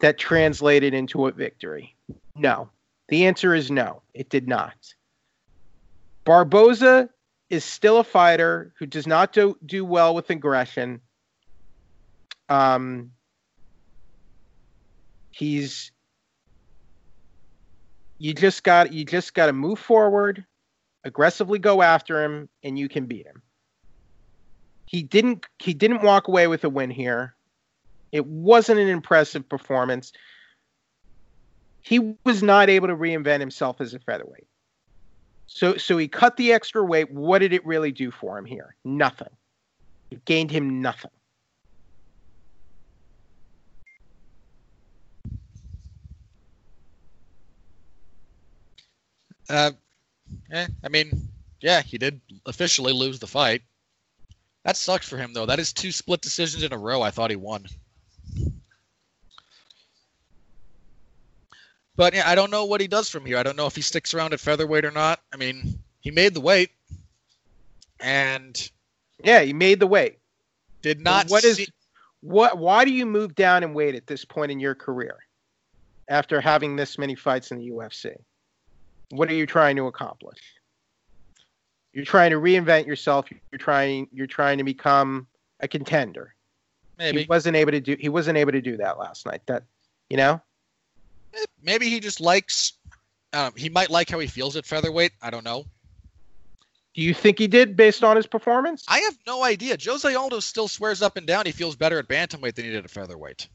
that 0.00 0.18
translated 0.18 0.94
into 0.94 1.26
a 1.26 1.32
victory? 1.32 1.94
No. 2.34 2.70
The 3.08 3.26
answer 3.26 3.54
is 3.54 3.70
no, 3.70 4.02
it 4.12 4.28
did 4.28 4.46
not. 4.46 4.94
Barboza 6.24 7.08
is 7.48 7.64
still 7.64 7.98
a 7.98 8.04
fighter 8.04 8.74
who 8.78 8.84
does 8.84 9.06
not 9.06 9.32
do, 9.32 9.56
do 9.64 9.84
well 9.84 10.14
with 10.14 10.28
aggression. 10.28 11.00
Um, 12.50 13.12
he's 15.30 15.90
you 18.18 18.34
just 18.34 18.64
got 18.64 18.92
you 18.92 19.04
just 19.04 19.34
got 19.34 19.46
to 19.46 19.52
move 19.52 19.78
forward, 19.78 20.44
aggressively 21.04 21.58
go 21.58 21.82
after 21.82 22.22
him, 22.24 22.48
and 22.62 22.78
you 22.78 22.88
can 22.88 23.06
beat 23.06 23.26
him. 23.26 23.42
He 24.86 25.02
didn't 25.02 25.46
he 25.58 25.74
didn't 25.74 26.02
walk 26.02 26.28
away 26.28 26.46
with 26.46 26.64
a 26.64 26.68
win 26.68 26.90
here. 26.90 27.34
It 28.10 28.26
wasn't 28.26 28.80
an 28.80 28.88
impressive 28.88 29.48
performance. 29.48 30.12
He 31.82 32.16
was 32.24 32.42
not 32.42 32.68
able 32.68 32.88
to 32.88 32.96
reinvent 32.96 33.40
himself 33.40 33.80
as 33.80 33.94
a 33.94 33.98
featherweight. 33.98 34.46
So 35.46 35.76
so 35.76 35.96
he 35.96 36.08
cut 36.08 36.36
the 36.36 36.52
extra 36.52 36.84
weight. 36.84 37.10
What 37.10 37.38
did 37.38 37.52
it 37.52 37.64
really 37.64 37.92
do 37.92 38.10
for 38.10 38.36
him 38.36 38.44
here? 38.44 38.74
Nothing. 38.84 39.30
It 40.10 40.24
gained 40.24 40.50
him 40.50 40.80
nothing. 40.80 41.10
Uh, 49.48 49.72
eh, 50.52 50.66
I 50.84 50.88
mean, 50.88 51.28
yeah, 51.60 51.82
he 51.82 51.98
did 51.98 52.20
officially 52.46 52.92
lose 52.92 53.18
the 53.18 53.26
fight. 53.26 53.62
That 54.64 54.76
sucks 54.76 55.08
for 55.08 55.16
him, 55.16 55.32
though. 55.32 55.46
That 55.46 55.58
is 55.58 55.72
two 55.72 55.92
split 55.92 56.20
decisions 56.20 56.62
in 56.62 56.72
a 56.72 56.78
row. 56.78 57.00
I 57.00 57.10
thought 57.10 57.30
he 57.30 57.36
won. 57.36 57.66
But 61.96 62.14
yeah, 62.14 62.28
I 62.28 62.36
don't 62.36 62.52
know 62.52 62.64
what 62.64 62.80
he 62.80 62.86
does 62.86 63.10
from 63.10 63.26
here. 63.26 63.38
I 63.38 63.42
don't 63.42 63.56
know 63.56 63.66
if 63.66 63.74
he 63.74 63.82
sticks 63.82 64.14
around 64.14 64.32
at 64.32 64.38
featherweight 64.38 64.84
or 64.84 64.92
not. 64.92 65.20
I 65.32 65.36
mean, 65.36 65.80
he 65.98 66.12
made 66.12 66.32
the 66.32 66.40
weight, 66.40 66.70
and 67.98 68.70
yeah, 69.24 69.40
he 69.40 69.52
made 69.52 69.80
the 69.80 69.86
weight. 69.88 70.18
Did 70.80 71.00
not. 71.00 71.28
What 71.28 71.42
see- 71.42 71.62
is 71.62 71.70
what? 72.20 72.56
Why 72.56 72.84
do 72.84 72.92
you 72.92 73.04
move 73.04 73.34
down 73.34 73.64
and 73.64 73.74
weight 73.74 73.96
at 73.96 74.06
this 74.06 74.24
point 74.24 74.52
in 74.52 74.60
your 74.60 74.76
career, 74.76 75.16
after 76.08 76.40
having 76.40 76.76
this 76.76 76.98
many 76.98 77.16
fights 77.16 77.50
in 77.50 77.58
the 77.58 77.68
UFC? 77.70 78.14
What 79.10 79.30
are 79.30 79.34
you 79.34 79.46
trying 79.46 79.76
to 79.76 79.86
accomplish? 79.86 80.38
You're 81.92 82.04
trying 82.04 82.30
to 82.30 82.36
reinvent 82.36 82.86
yourself. 82.86 83.26
You're 83.50 83.58
trying 83.58 84.08
you're 84.12 84.26
trying 84.26 84.58
to 84.58 84.64
become 84.64 85.26
a 85.60 85.68
contender. 85.68 86.34
Maybe 86.98 87.20
he 87.20 87.26
wasn't 87.26 87.56
able 87.56 87.72
to 87.72 87.80
do 87.80 87.96
he 87.98 88.08
wasn't 88.08 88.38
able 88.38 88.52
to 88.52 88.60
do 88.60 88.76
that 88.76 88.98
last 88.98 89.26
night. 89.26 89.40
That 89.46 89.64
you 90.10 90.16
know? 90.16 90.40
Maybe 91.62 91.88
he 91.88 92.00
just 92.00 92.20
likes 92.20 92.74
um, 93.32 93.52
he 93.56 93.68
might 93.68 93.90
like 93.90 94.10
how 94.10 94.18
he 94.18 94.26
feels 94.26 94.56
at 94.56 94.66
featherweight. 94.66 95.12
I 95.22 95.30
don't 95.30 95.44
know. 95.44 95.64
Do 96.94 97.02
you 97.02 97.14
think 97.14 97.38
he 97.38 97.46
did 97.46 97.76
based 97.76 98.02
on 98.02 98.16
his 98.16 98.26
performance? 98.26 98.84
I 98.88 98.98
have 99.00 99.16
no 99.26 99.44
idea. 99.44 99.76
Jose 99.82 100.12
Aldo 100.12 100.40
still 100.40 100.68
swears 100.68 101.02
up 101.02 101.16
and 101.16 101.26
down 101.26 101.46
he 101.46 101.52
feels 101.52 101.76
better 101.76 101.98
at 101.98 102.08
bantamweight 102.08 102.54
than 102.54 102.64
he 102.64 102.72
did 102.72 102.84
at 102.84 102.90
featherweight. 102.90 103.48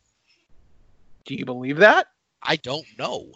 Do 1.26 1.36
you 1.36 1.46
believe 1.46 1.78
that? 1.78 2.08
I 2.42 2.56
don't 2.58 2.86
know. 2.98 3.34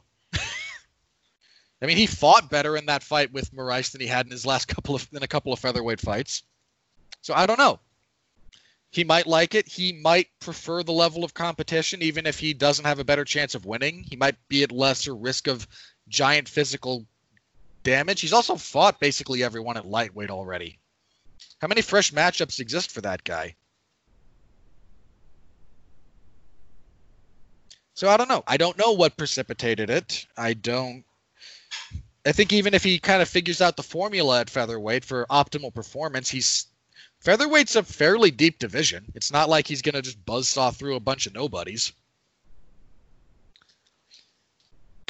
I 1.81 1.85
mean, 1.85 1.97
he 1.97 2.07
fought 2.07 2.49
better 2.49 2.75
in 2.75 2.87
that 2.87 3.03
fight 3.03 3.31
with 3.31 3.53
Moraes 3.53 3.91
than 3.91 4.01
he 4.01 4.07
had 4.07 4.25
in 4.25 4.31
his 4.31 4.45
last 4.45 4.67
couple 4.67 4.95
of 4.95 5.07
in 5.13 5.23
a 5.23 5.27
couple 5.27 5.53
of 5.53 5.59
featherweight 5.59 6.01
fights. 6.01 6.43
So 7.21 7.33
I 7.33 7.45
don't 7.45 7.59
know. 7.59 7.79
He 8.89 9.03
might 9.03 9.27
like 9.27 9.53
it. 9.53 9.67
He 9.67 9.91
might 9.93 10.27
prefer 10.39 10.81
the 10.81 10.93
level 10.93 11.23
of 11.23 11.33
competition, 11.33 12.01
even 12.01 12.25
if 12.25 12.39
he 12.39 12.53
doesn't 12.53 12.85
have 12.85 12.99
a 12.99 13.03
better 13.03 13.25
chance 13.25 13.53
of 13.53 13.65
winning. 13.65 14.03
He 14.03 14.15
might 14.15 14.35
be 14.47 14.63
at 14.63 14.71
lesser 14.71 15.15
risk 15.15 15.47
of 15.47 15.67
giant 16.07 16.47
physical 16.47 17.05
damage. 17.83 18.21
He's 18.21 18.33
also 18.33 18.55
fought 18.55 18.99
basically 18.99 19.43
everyone 19.43 19.77
at 19.77 19.85
lightweight 19.85 20.31
already. 20.31 20.79
How 21.59 21.67
many 21.67 21.81
fresh 21.81 22.11
matchups 22.11 22.59
exist 22.59 22.91
for 22.91 23.01
that 23.01 23.23
guy? 23.23 23.55
So 27.93 28.09
I 28.09 28.17
don't 28.17 28.29
know. 28.29 28.43
I 28.47 28.57
don't 28.57 28.77
know 28.77 28.93
what 28.93 29.17
precipitated 29.17 29.89
it. 29.89 30.27
I 30.37 30.53
don't 30.53 31.03
I 32.27 32.33
think 32.33 32.51
even 32.51 32.73
if 32.73 32.83
he 32.83 32.99
kind 32.99 33.21
of 33.21 33.29
figures 33.29 33.61
out 33.61 33.77
the 33.77 33.83
formula 33.83 34.41
at 34.41 34.49
featherweight 34.49 35.05
for 35.05 35.25
optimal 35.29 35.73
performance, 35.73 36.29
he's 36.29 36.67
featherweight's 37.23 37.77
a 37.77 37.83
fairly 37.83 38.31
deep 38.31 38.59
division. 38.59 39.05
It's 39.15 39.31
not 39.31 39.47
like 39.47 39.65
he's 39.65 39.81
gonna 39.81 40.01
just 40.01 40.23
buzzsaw 40.25 40.75
through 40.75 40.95
a 40.95 40.99
bunch 40.99 41.25
of 41.25 41.33
nobodies. 41.33 41.93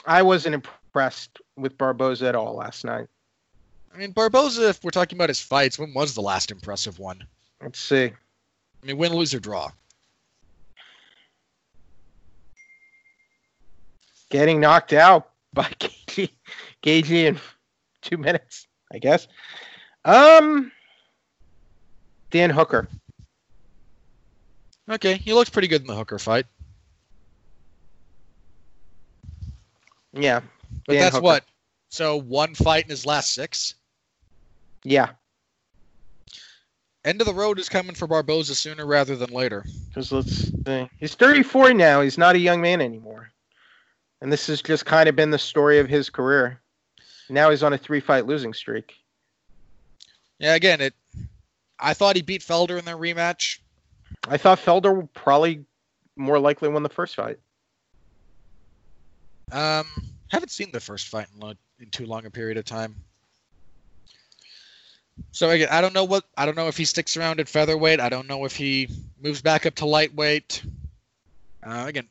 I 0.05 0.21
wasn't 0.21 0.55
impressed 0.55 1.39
with 1.55 1.75
Barboza 1.75 2.27
at 2.27 2.35
all 2.35 2.55
last 2.55 2.85
night. 2.85 3.07
I 3.93 3.97
mean, 3.97 4.11
Barboza, 4.11 4.69
if 4.69 4.83
we're 4.83 4.91
talking 4.91 5.17
about 5.17 5.29
his 5.29 5.41
fights, 5.41 5.79
when 5.79 5.95
was 5.95 6.13
the 6.13 6.21
last 6.21 6.51
impressive 6.51 6.99
one? 6.99 7.23
Let's 7.63 7.79
see. 7.79 8.05
I 8.05 8.85
mean, 8.85 8.97
win, 8.97 9.13
lose, 9.13 9.33
or 9.33 9.39
draw. 9.39 9.71
Getting 14.29 14.59
knocked 14.59 14.93
out 14.93 15.31
by 15.51 15.63
KG, 15.79 16.29
KG 16.83 17.25
in 17.25 17.39
two 18.01 18.17
minutes, 18.17 18.67
I 18.93 18.99
guess. 18.99 19.27
Um, 20.05 20.71
Dan 22.31 22.49
Hooker. 22.49 22.87
Okay, 24.89 25.15
he 25.17 25.33
looked 25.33 25.51
pretty 25.51 25.67
good 25.67 25.81
in 25.81 25.87
the 25.87 25.95
Hooker 25.95 26.17
fight. 26.19 26.45
Yeah, 30.13 30.41
But 30.85 30.93
Dan 30.93 31.01
that's 31.01 31.15
Hooker. 31.15 31.23
what. 31.23 31.45
So 31.89 32.17
one 32.17 32.53
fight 32.55 32.83
in 32.85 32.89
his 32.89 33.05
last 33.05 33.33
six. 33.33 33.75
yeah. 34.83 35.09
End 37.05 37.21
of 37.21 37.27
the 37.27 37.33
road 37.33 37.57
is 37.57 37.69
coming 37.69 37.95
for 37.95 38.05
Barboza 38.05 38.53
sooner 38.53 38.85
rather 38.85 39.15
than 39.15 39.29
later. 39.29 39.65
Because 39.87 40.11
let's 40.11 40.51
see. 40.65 40.89
He's 40.99 41.15
34 41.15 41.73
now. 41.73 42.01
He's 42.01 42.17
not 42.17 42.35
a 42.35 42.39
young 42.39 42.59
man 42.59 42.81
anymore. 42.81 43.29
And 44.19 44.29
this 44.29 44.47
has 44.47 44.61
just 44.61 44.85
kind 44.85 45.07
of 45.07 45.15
been 45.15 45.29
the 45.29 45.37
story 45.39 45.79
of 45.79 45.87
his 45.87 46.09
career. 46.09 46.59
Now 47.29 47.49
he's 47.49 47.63
on 47.63 47.73
a 47.73 47.77
three 47.77 47.99
fight 47.99 48.25
losing 48.25 48.53
streak. 48.53 48.95
Yeah, 50.39 50.55
again, 50.55 50.81
it. 50.81 50.93
I 51.79 51.93
thought 51.93 52.15
he 52.15 52.21
beat 52.21 52.41
Felder 52.41 52.77
in 52.77 52.85
their 52.85 52.97
rematch. 52.97 53.59
I 54.27 54.37
thought 54.37 54.59
Felder 54.59 55.07
probably 55.13 55.65
more 56.15 56.39
likely 56.39 56.69
won 56.69 56.83
the 56.83 56.89
first 56.89 57.15
fight. 57.15 57.39
Um, 59.51 59.85
haven't 60.29 60.51
seen 60.51 60.71
the 60.71 60.79
first 60.79 61.07
fight 61.07 61.27
in, 61.33 61.39
lo- 61.39 61.53
in 61.79 61.89
too 61.89 62.05
long 62.05 62.25
a 62.25 62.31
period 62.31 62.57
of 62.57 62.65
time. 62.65 62.95
So 65.31 65.49
again, 65.49 65.69
I 65.71 65.81
don't 65.81 65.93
know 65.93 66.03
what 66.03 66.25
I 66.37 66.45
don't 66.45 66.55
know 66.55 66.67
if 66.67 66.77
he 66.77 66.85
sticks 66.85 67.17
around 67.17 67.39
at 67.39 67.49
featherweight. 67.49 67.99
I 67.99 68.09
don't 68.09 68.27
know 68.27 68.45
if 68.45 68.55
he 68.55 68.89
moves 69.21 69.41
back 69.41 69.65
up 69.65 69.75
to 69.75 69.85
lightweight. 69.85 70.63
Uh, 71.63 71.85
again, 71.87 72.07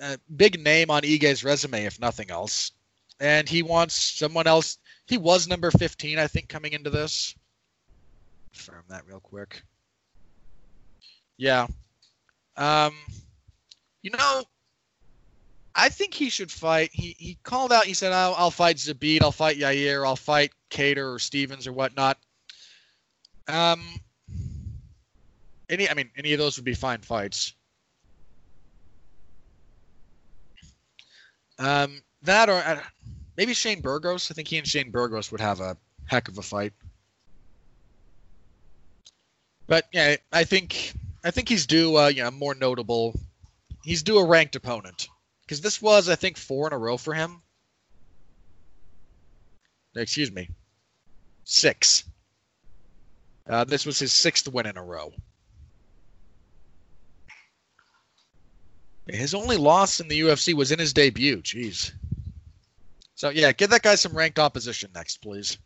a 0.00 0.18
big 0.34 0.62
name 0.62 0.90
on 0.90 1.02
Ige's 1.02 1.44
resume, 1.44 1.84
if 1.84 2.00
nothing 2.00 2.30
else, 2.30 2.72
and 3.20 3.48
he 3.48 3.62
wants 3.62 3.94
someone 3.94 4.46
else. 4.46 4.78
He 5.06 5.18
was 5.18 5.48
number 5.48 5.70
15, 5.70 6.18
I 6.18 6.26
think, 6.26 6.48
coming 6.48 6.72
into 6.72 6.90
this. 6.90 7.34
Confirm 8.52 8.84
that 8.88 9.06
real 9.06 9.20
quick. 9.20 9.62
Yeah. 11.36 11.66
Um, 12.56 12.94
you 14.02 14.10
know, 14.10 14.44
I 15.74 15.88
think 15.88 16.14
he 16.14 16.30
should 16.30 16.52
fight. 16.52 16.90
He 16.92 17.16
he 17.18 17.36
called 17.42 17.72
out. 17.72 17.84
He 17.84 17.94
said, 17.94 18.12
"I'll, 18.12 18.34
I'll 18.36 18.50
fight 18.50 18.76
Zabit. 18.76 19.22
I'll 19.22 19.32
fight 19.32 19.58
Yair. 19.58 20.06
I'll 20.06 20.14
fight 20.14 20.52
Kattar 20.70 21.14
or 21.14 21.18
Stephens 21.18 21.66
or 21.66 21.72
whatnot." 21.72 22.18
Um, 23.48 23.82
any, 25.68 25.88
I 25.88 25.94
mean, 25.94 26.10
any 26.16 26.32
of 26.32 26.38
those 26.38 26.56
would 26.56 26.64
be 26.64 26.74
fine 26.74 27.00
fights. 27.00 27.54
Um, 31.58 32.02
that 32.22 32.48
or 32.48 32.82
maybe 33.36 33.54
Shane 33.54 33.80
Burgos. 33.80 34.30
I 34.30 34.34
think 34.34 34.48
he 34.48 34.58
and 34.58 34.66
Shane 34.66 34.90
Burgos 34.90 35.30
would 35.30 35.40
have 35.40 35.60
a 35.60 35.76
heck 36.06 36.28
of 36.28 36.38
a 36.38 36.42
fight. 36.42 36.72
But 39.66 39.86
yeah, 39.92 40.16
I 40.32 40.44
think 40.44 40.92
I 41.24 41.30
think 41.30 41.48
he's 41.48 41.66
due. 41.66 41.96
Uh, 41.96 42.10
know, 42.10 42.30
more 42.30 42.54
notable. 42.54 43.18
He's 43.82 44.02
due 44.02 44.18
a 44.18 44.26
ranked 44.26 44.56
opponent 44.56 45.08
because 45.44 45.60
this 45.60 45.80
was, 45.80 46.08
I 46.08 46.14
think, 46.14 46.36
four 46.36 46.66
in 46.66 46.72
a 46.72 46.78
row 46.78 46.96
for 46.96 47.14
him. 47.14 47.42
Excuse 49.96 50.32
me, 50.32 50.50
six. 51.44 52.04
Uh, 53.48 53.64
this 53.64 53.84
was 53.86 53.98
his 53.98 54.12
sixth 54.12 54.48
win 54.48 54.66
in 54.66 54.76
a 54.76 54.82
row. 54.82 55.12
His 59.06 59.34
only 59.34 59.58
loss 59.58 60.00
in 60.00 60.08
the 60.08 60.18
UFC 60.18 60.54
was 60.54 60.72
in 60.72 60.78
his 60.78 60.94
debut. 60.94 61.42
Jeez. 61.42 61.92
So 63.14 63.28
yeah, 63.30 63.52
give 63.52 63.70
that 63.70 63.82
guy 63.82 63.94
some 63.94 64.16
ranked 64.16 64.38
opposition 64.38 64.90
next, 64.94 65.18
please. 65.22 65.58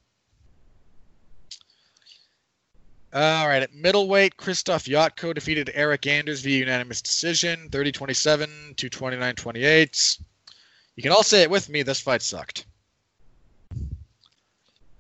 All 3.11 3.49
right, 3.49 3.63
at 3.63 3.75
middleweight, 3.75 4.37
Krzysztof 4.37 4.87
Jotko 4.87 5.35
defeated 5.35 5.71
Eryk 5.75 6.07
Anders 6.07 6.43
via 6.43 6.59
unanimous 6.59 7.01
decision, 7.01 7.71
30-27 7.71 8.77
to 8.77 8.91
29-28. 8.91 10.21
You 10.95 11.03
can 11.03 11.13
all 11.13 11.23
say 11.23 11.43
it 11.43 11.51
with 11.51 11.71
me. 11.71 11.83
This 11.83 12.01
fight 12.01 12.21
sucked. 12.21 12.67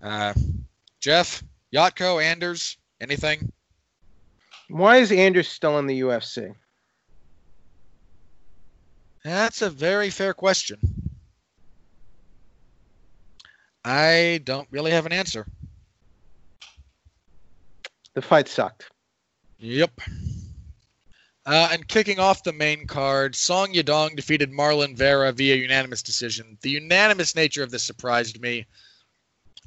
Uh, 0.00 0.32
Jeff, 1.00 1.42
Jotko, 1.74 2.22
Anders, 2.22 2.78
anything? 2.98 3.52
Why 4.68 4.98
is 4.98 5.12
Anders 5.12 5.48
still 5.48 5.78
in 5.78 5.86
the 5.86 6.00
UFC? 6.00 6.54
That's 9.22 9.60
a 9.60 9.68
very 9.68 10.08
fair 10.08 10.32
question. 10.32 11.07
I 13.88 14.42
don't 14.44 14.68
really 14.70 14.90
have 14.90 15.06
an 15.06 15.12
answer. 15.12 15.46
The 18.12 18.20
fight 18.20 18.46
sucked. 18.46 18.90
Yep. 19.58 20.02
Uh, 21.46 21.68
and 21.72 21.88
kicking 21.88 22.18
off 22.18 22.42
the 22.42 22.52
main 22.52 22.86
card, 22.86 23.34
Song 23.34 23.72
Yadong 23.72 24.14
defeated 24.14 24.52
Marlon 24.52 24.94
Vera 24.94 25.32
via 25.32 25.56
unanimous 25.56 26.02
decision. 26.02 26.58
The 26.60 26.68
unanimous 26.68 27.34
nature 27.34 27.62
of 27.62 27.70
this 27.70 27.82
surprised 27.82 28.42
me. 28.42 28.66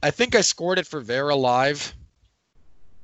I 0.03 0.11
think 0.11 0.35
I 0.35 0.41
scored 0.41 0.77
it 0.77 0.85
for 0.85 1.01
Vera 1.01 1.35
live. 1.35 1.91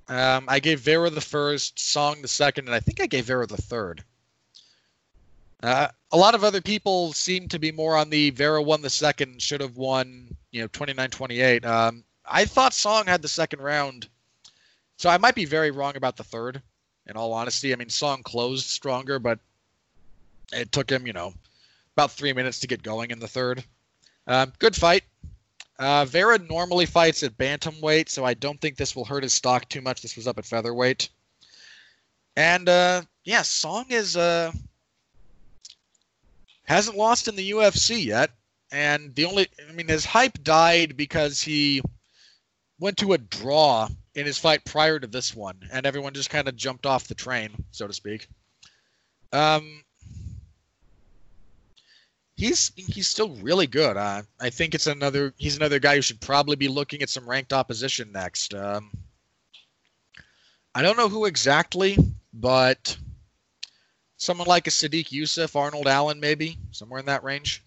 Um, 0.07 0.45
I 0.48 0.60
gave 0.60 0.81
Vera 0.81 1.10
the 1.10 1.19
first, 1.19 1.80
Song 1.80 2.22
the 2.22 2.27
second, 2.27 2.68
and 2.68 2.76
I 2.76 2.80
think 2.80 3.02
I 3.02 3.07
gave 3.07 3.26
Vera 3.26 3.48
the 3.48 3.57
third. 3.57 4.03
Uh, 5.64 5.88
a 6.11 6.18
lot 6.18 6.35
of 6.35 6.44
other 6.44 6.61
people 6.61 7.11
seem 7.14 7.48
to 7.48 7.57
be 7.57 7.72
more 7.72 7.98
on 7.98 8.11
the 8.11 8.30
Vera 8.30 8.61
won 8.61 8.84
the 8.84 8.91
second, 8.91 9.41
should 9.41 9.61
have 9.61 9.77
won, 9.77 10.36
you 10.52 10.61
know, 10.61 10.68
29-28. 10.69 11.65
Um, 11.65 12.03
I 12.26 12.45
thought 12.45 12.74
Song 12.74 13.06
had 13.06 13.22
the 13.22 13.28
second 13.28 13.61
round, 13.61 14.07
so 14.98 15.10
I 15.10 15.18
might 15.18 15.36
be 15.36 15.45
very 15.45 15.72
wrong 15.72 15.95
about 15.95 16.18
the 16.18 16.24
third. 16.24 16.61
In 17.07 17.15
all 17.15 17.34
honesty, 17.34 17.72
I 17.72 17.78
mean, 17.78 17.90
Song 17.90 18.22
closed 18.24 18.68
stronger, 18.68 19.18
but 19.19 19.40
it 20.52 20.72
took 20.72 20.90
him, 20.90 21.07
you 21.07 21.14
know, 21.14 21.34
about 21.95 22.11
three 22.11 22.34
minutes 22.34 22.60
to 22.60 22.68
get 22.68 22.84
going 22.84 23.11
in 23.11 23.19
the 23.19 23.28
third. 23.28 23.64
Um, 24.28 24.52
good 24.60 24.76
fight. 24.76 25.03
Uh, 25.80 26.06
Vera 26.06 26.40
normally 26.40 26.86
fights 26.86 27.24
at 27.24 27.38
bantamweight, 27.38 28.10
so 28.10 28.26
I 28.26 28.34
don't 28.34 28.60
think 28.60 28.76
this 28.76 28.95
will 28.95 29.06
hurt 29.06 29.24
his 29.24 29.34
stock 29.34 29.69
too 29.69 29.82
much. 29.82 30.02
This 30.02 30.15
was 30.15 30.28
up 30.28 30.40
at 30.40 30.45
featherweight, 30.45 31.10
and 32.36 32.68
uh, 32.68 33.03
yeah, 33.24 33.44
Song 33.44 33.86
is 33.90 34.18
uh, 34.18 34.52
hasn't 36.64 36.98
lost 36.98 37.28
in 37.28 37.36
the 37.36 37.52
UFC 37.52 38.03
yet, 38.03 38.32
and 38.72 39.15
the 39.15 39.26
only 39.26 39.48
I 39.68 39.72
mean 39.72 39.88
his 39.88 40.06
hype 40.06 40.44
died 40.44 40.98
because 40.98 41.41
he 41.41 41.81
went 42.80 42.98
to 42.98 43.14
a 43.14 43.18
draw 43.18 43.88
in 44.15 44.26
his 44.26 44.38
fight 44.38 44.65
prior 44.65 44.99
to 44.99 45.07
this 45.07 45.35
one, 45.35 45.57
and 45.72 45.85
everyone 45.85 46.14
just 46.14 46.30
kind 46.30 46.48
of 46.48 46.56
jumped 46.56 46.85
off 46.85 47.07
the 47.07 47.15
train, 47.15 47.52
so 47.72 47.88
to 47.88 47.94
speak. 47.94 48.27
Um, 49.31 49.84
he's 52.35 52.72
he's 52.76 53.07
still 53.07 53.30
really 53.35 53.68
good. 53.68 53.98
Uh, 53.98 54.23
I 54.39 54.49
think 54.49 54.76
it's 54.76 54.88
another 54.88 55.34
he's 55.38 55.57
another 55.57 55.80
guy 55.80 55.95
who 55.95 56.02
should 56.02 56.22
probably 56.22 56.56
be 56.56 56.68
looking 56.68 57.02
at 57.02 57.10
some 57.10 57.30
ranked 57.30 57.53
opposition 57.53 58.11
next. 58.11 58.53
Um, 58.53 58.91
I 60.73 60.81
don't 60.81 60.98
know 60.98 61.10
who 61.10 61.26
exactly, 61.26 61.98
but 62.34 62.95
someone 64.18 64.48
like 64.48 64.68
a 64.68 64.72
Sodiq 64.72 65.10
Yusuff, 65.10 65.56
Arnold 65.56 65.88
Allen, 65.88 66.19
maybe 66.19 66.57
somewhere 66.72 66.99
in 66.99 67.07
that 67.07 67.23
range. 67.23 67.64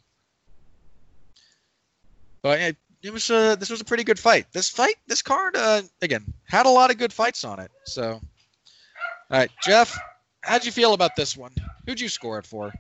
But 2.43 2.61
it, 2.61 2.77
it 3.03 3.13
was 3.13 3.29
a, 3.31 3.57
this 3.59 3.71
was 3.71 3.81
a 3.81 3.85
pretty 3.85 4.05
good 4.05 4.19
fight. 4.19 4.47
This 4.53 4.69
fight, 4.69 4.97
this 5.07 5.23
card, 5.23 5.57
uh, 5.57 5.83
again, 6.03 6.33
had 6.45 6.67
a 6.67 6.71
lot 6.71 6.91
of 6.91 6.99
good 6.99 7.13
fights 7.13 7.45
on 7.45 7.61
it. 7.61 7.71
So, 7.85 8.13
all 8.13 8.21
right, 9.31 9.51
Jeff, 9.63 9.99
how'd 10.43 10.65
you 10.65 10.73
feel 10.73 10.95
about 10.95 11.17
this 11.17 11.37
one? 11.37 11.53
Who'd 11.87 12.01
you 12.01 12.09
score 12.09 12.39
it 12.39 12.47
for? 12.47 12.73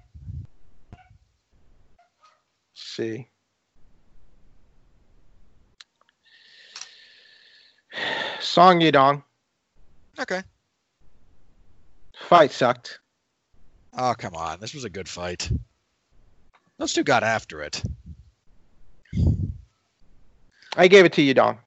see. 3.00 3.28
Song 8.40 8.80
Yadong. 8.80 9.22
Okay. 10.18 10.42
Fight 12.28 12.52
sucked. 12.52 13.00
Oh, 13.96 14.14
come 14.16 14.34
on. 14.34 14.60
This 14.60 14.74
was 14.74 14.84
a 14.84 14.90
good 14.90 15.08
fight. 15.08 15.50
Those 16.78 16.92
two 16.92 17.02
got 17.04 17.22
after 17.22 17.62
it. 17.62 17.82
I 20.76 20.88
gave 20.88 21.04
it 21.04 21.12
to 21.14 21.22
you, 21.22 21.34
Don. 21.34 21.58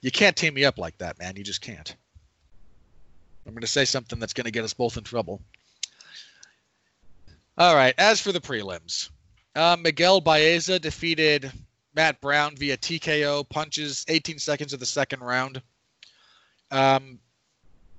You 0.00 0.10
can't 0.10 0.36
team 0.36 0.54
me 0.54 0.64
up 0.64 0.78
like 0.78 0.96
that, 0.98 1.18
man. 1.18 1.36
You 1.36 1.44
just 1.44 1.60
can't. 1.60 1.94
I'm 3.46 3.52
going 3.52 3.62
to 3.62 3.66
say 3.66 3.84
something 3.84 4.18
that's 4.18 4.32
going 4.32 4.44
to 4.44 4.50
get 4.50 4.64
us 4.64 4.74
both 4.74 4.96
in 4.96 5.04
trouble. 5.04 5.42
All 7.56 7.74
right. 7.74 7.94
As 7.98 8.20
for 8.20 8.30
the 8.30 8.40
prelims, 8.40 9.10
uh, 9.56 9.76
Miguel 9.80 10.20
Baeza 10.20 10.78
defeated 10.78 11.50
Matt 11.94 12.20
Brown 12.20 12.54
via 12.56 12.76
TKO 12.76 13.48
punches, 13.48 14.04
18 14.08 14.38
seconds 14.38 14.72
of 14.72 14.80
the 14.80 14.86
second 14.86 15.20
round. 15.20 15.60
Um, 16.70 17.18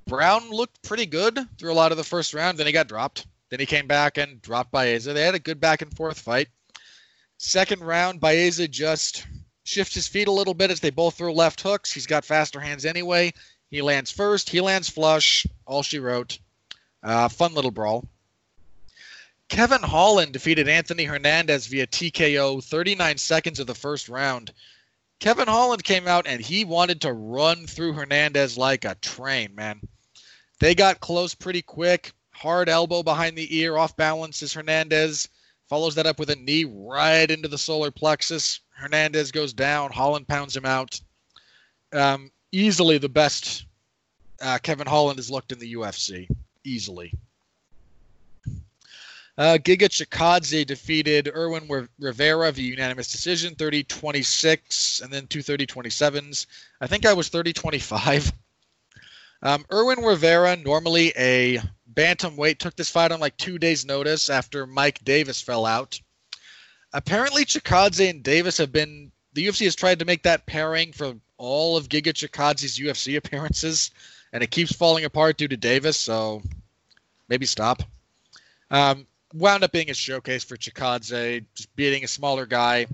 Brown 0.07 0.49
looked 0.49 0.81
pretty 0.84 1.06
good 1.06 1.38
through 1.57 1.72
a 1.72 1.73
lot 1.73 1.91
of 1.91 1.97
the 1.97 2.03
first 2.03 2.34
round. 2.34 2.57
Then 2.57 2.68
he 2.68 2.72
got 2.72 2.88
dropped. 2.88 3.27
Then 3.49 3.60
he 3.60 3.65
came 3.65 3.88
back 3.88 4.18
and 4.18 4.41
dropped 4.41 4.72
Baeza. 4.72 5.14
They 5.14 5.23
had 5.23 5.35
a 5.35 5.39
good 5.39 5.60
back 5.60 5.81
and 5.81 5.95
forth 5.95 6.19
fight. 6.19 6.47
Second 7.41 7.82
round, 7.82 8.20
Baeza 8.20 8.68
just 8.68 9.26
shifts 9.64 9.95
his 9.95 10.10
feet 10.10 10.28
a 10.28 10.32
little 10.32 10.53
bit 10.53 10.72
as 10.72 10.82
they 10.82 10.90
both 10.90 11.16
throw 11.16 11.32
left 11.32 11.61
hooks. 11.61 11.91
He's 11.91 12.06
got 12.06 12.26
faster 12.26 12.60
hands 12.60 12.86
anyway. 12.86 13.34
He 13.72 13.82
lands 13.82 14.11
first. 14.11 14.49
He 14.49 14.60
lands 14.60 14.90
flush. 14.90 15.48
All 15.66 15.82
she 15.82 15.99
wrote. 15.99 16.38
Uh, 17.02 17.30
fun 17.30 17.53
little 17.53 17.72
brawl. 17.72 18.06
Kevin 19.48 19.82
Holland 19.82 20.34
defeated 20.34 20.68
Anthony 20.68 21.06
Hernandez 21.06 21.68
via 21.68 21.88
TKO 21.88 22.61
39 22.61 23.18
seconds 23.18 23.60
of 23.60 23.68
the 23.68 23.74
first 23.74 24.10
round. 24.10 24.53
Kevin 25.22 25.48
Holland 25.48 25.86
came 25.86 26.10
out 26.10 26.28
and 26.28 26.41
he 26.41 26.66
wanted 26.66 26.99
to 27.02 27.14
run 27.14 27.68
through 27.68 27.94
Hernandez 27.94 28.57
like 28.57 28.84
a 28.84 28.95
train, 28.95 29.56
man. 29.56 29.80
They 30.60 30.76
got 30.76 30.99
close 30.99 31.36
pretty 31.36 31.61
quick. 31.61 32.11
Hard 32.32 32.68
elbow 32.68 33.02
behind 33.02 33.38
the 33.38 33.57
ear, 33.60 33.78
off 33.78 33.95
balance 33.95 34.44
is 34.44 34.53
Hernandez. 34.53 35.30
Follows 35.70 35.94
that 35.96 36.08
up 36.08 36.20
with 36.20 36.32
a 36.32 36.36
knee 36.36 36.66
right 36.66 37.30
into 37.30 37.48
the 37.48 37.58
solar 37.58 37.91
plexus. 37.91 38.60
Hernandez 38.72 39.32
goes 39.32 39.54
down. 39.54 39.91
Holland 39.91 40.28
pounds 40.28 40.58
him 40.58 40.66
out. 40.66 41.00
Um, 41.94 42.32
easily 42.52 42.98
the 42.98 43.08
best 43.08 43.66
uh, 44.41 44.58
Kevin 44.64 44.88
Holland 44.88 45.20
has 45.20 45.30
looked 45.30 45.52
in 45.52 45.60
the 45.60 45.76
UFC. 45.76 46.28
Easily. 46.64 47.14
Uh, 49.38 49.58
Giga 49.58 49.88
Chikadze 49.88 50.66
defeated 50.66 51.32
Irwin 51.34 51.88
Rivera 52.00 52.52
via 52.52 52.72
unanimous 52.72 53.12
decision, 53.12 53.56
30 53.56 53.84
26, 53.84 55.02
and 55.02 55.14
then 55.14 55.28
two 55.28 55.41
30 55.41 55.66
27s. 55.66 56.48
I 56.82 56.88
think 56.88 57.06
I 57.06 57.14
was 57.14 57.30
30 57.30 57.54
25. 57.54 58.34
Um, 59.41 59.64
Rivera, 59.72 60.58
normally 60.58 61.14
a 61.18 61.62
bantamweight, 61.94 62.57
took 62.57 62.76
this 62.76 62.90
fight 62.90 63.11
on 63.11 63.20
like 63.20 63.38
two 63.38 63.57
days' 63.57 63.86
notice 63.86 64.30
after 64.30 64.66
Mike 64.66 65.03
Davis 65.03 65.41
fell 65.41 65.66
out. 65.66 65.99
Apparently, 66.94 67.45
Chikadze 67.45 68.10
and 68.10 68.24
Davis 68.24 68.57
have 68.57 68.72
been. 68.72 69.11
The 69.34 69.45
UFC 69.45 69.66
has 69.66 69.76
tried 69.76 69.99
to 69.99 70.06
make 70.06 70.24
that 70.24 70.48
pairing 70.48 70.91
for 70.91 71.14
all 71.38 71.78
of 71.78 71.88
Giga 71.88 72.14
Chikadze's 72.14 72.80
UFC 72.80 73.18
appearances, 73.18 73.91
and 74.34 74.44
it 74.44 74.52
keeps 74.52 74.74
falling 74.74 75.06
apart 75.06 75.38
due 75.38 75.48
to 75.48 75.57
Davis, 75.57 75.98
so 75.98 76.41
maybe 77.28 77.45
stop. 77.45 77.84
Um, 78.72 79.07
wound 79.34 79.64
up 79.64 79.72
being 79.72 79.90
a 79.90 79.94
showcase 79.94 80.44
for 80.44 80.57
Chikadze, 80.57 81.45
just 81.56 81.76
beating 81.76 82.03
a 82.03 82.07
smaller 82.07 82.45
guy, 82.45 82.88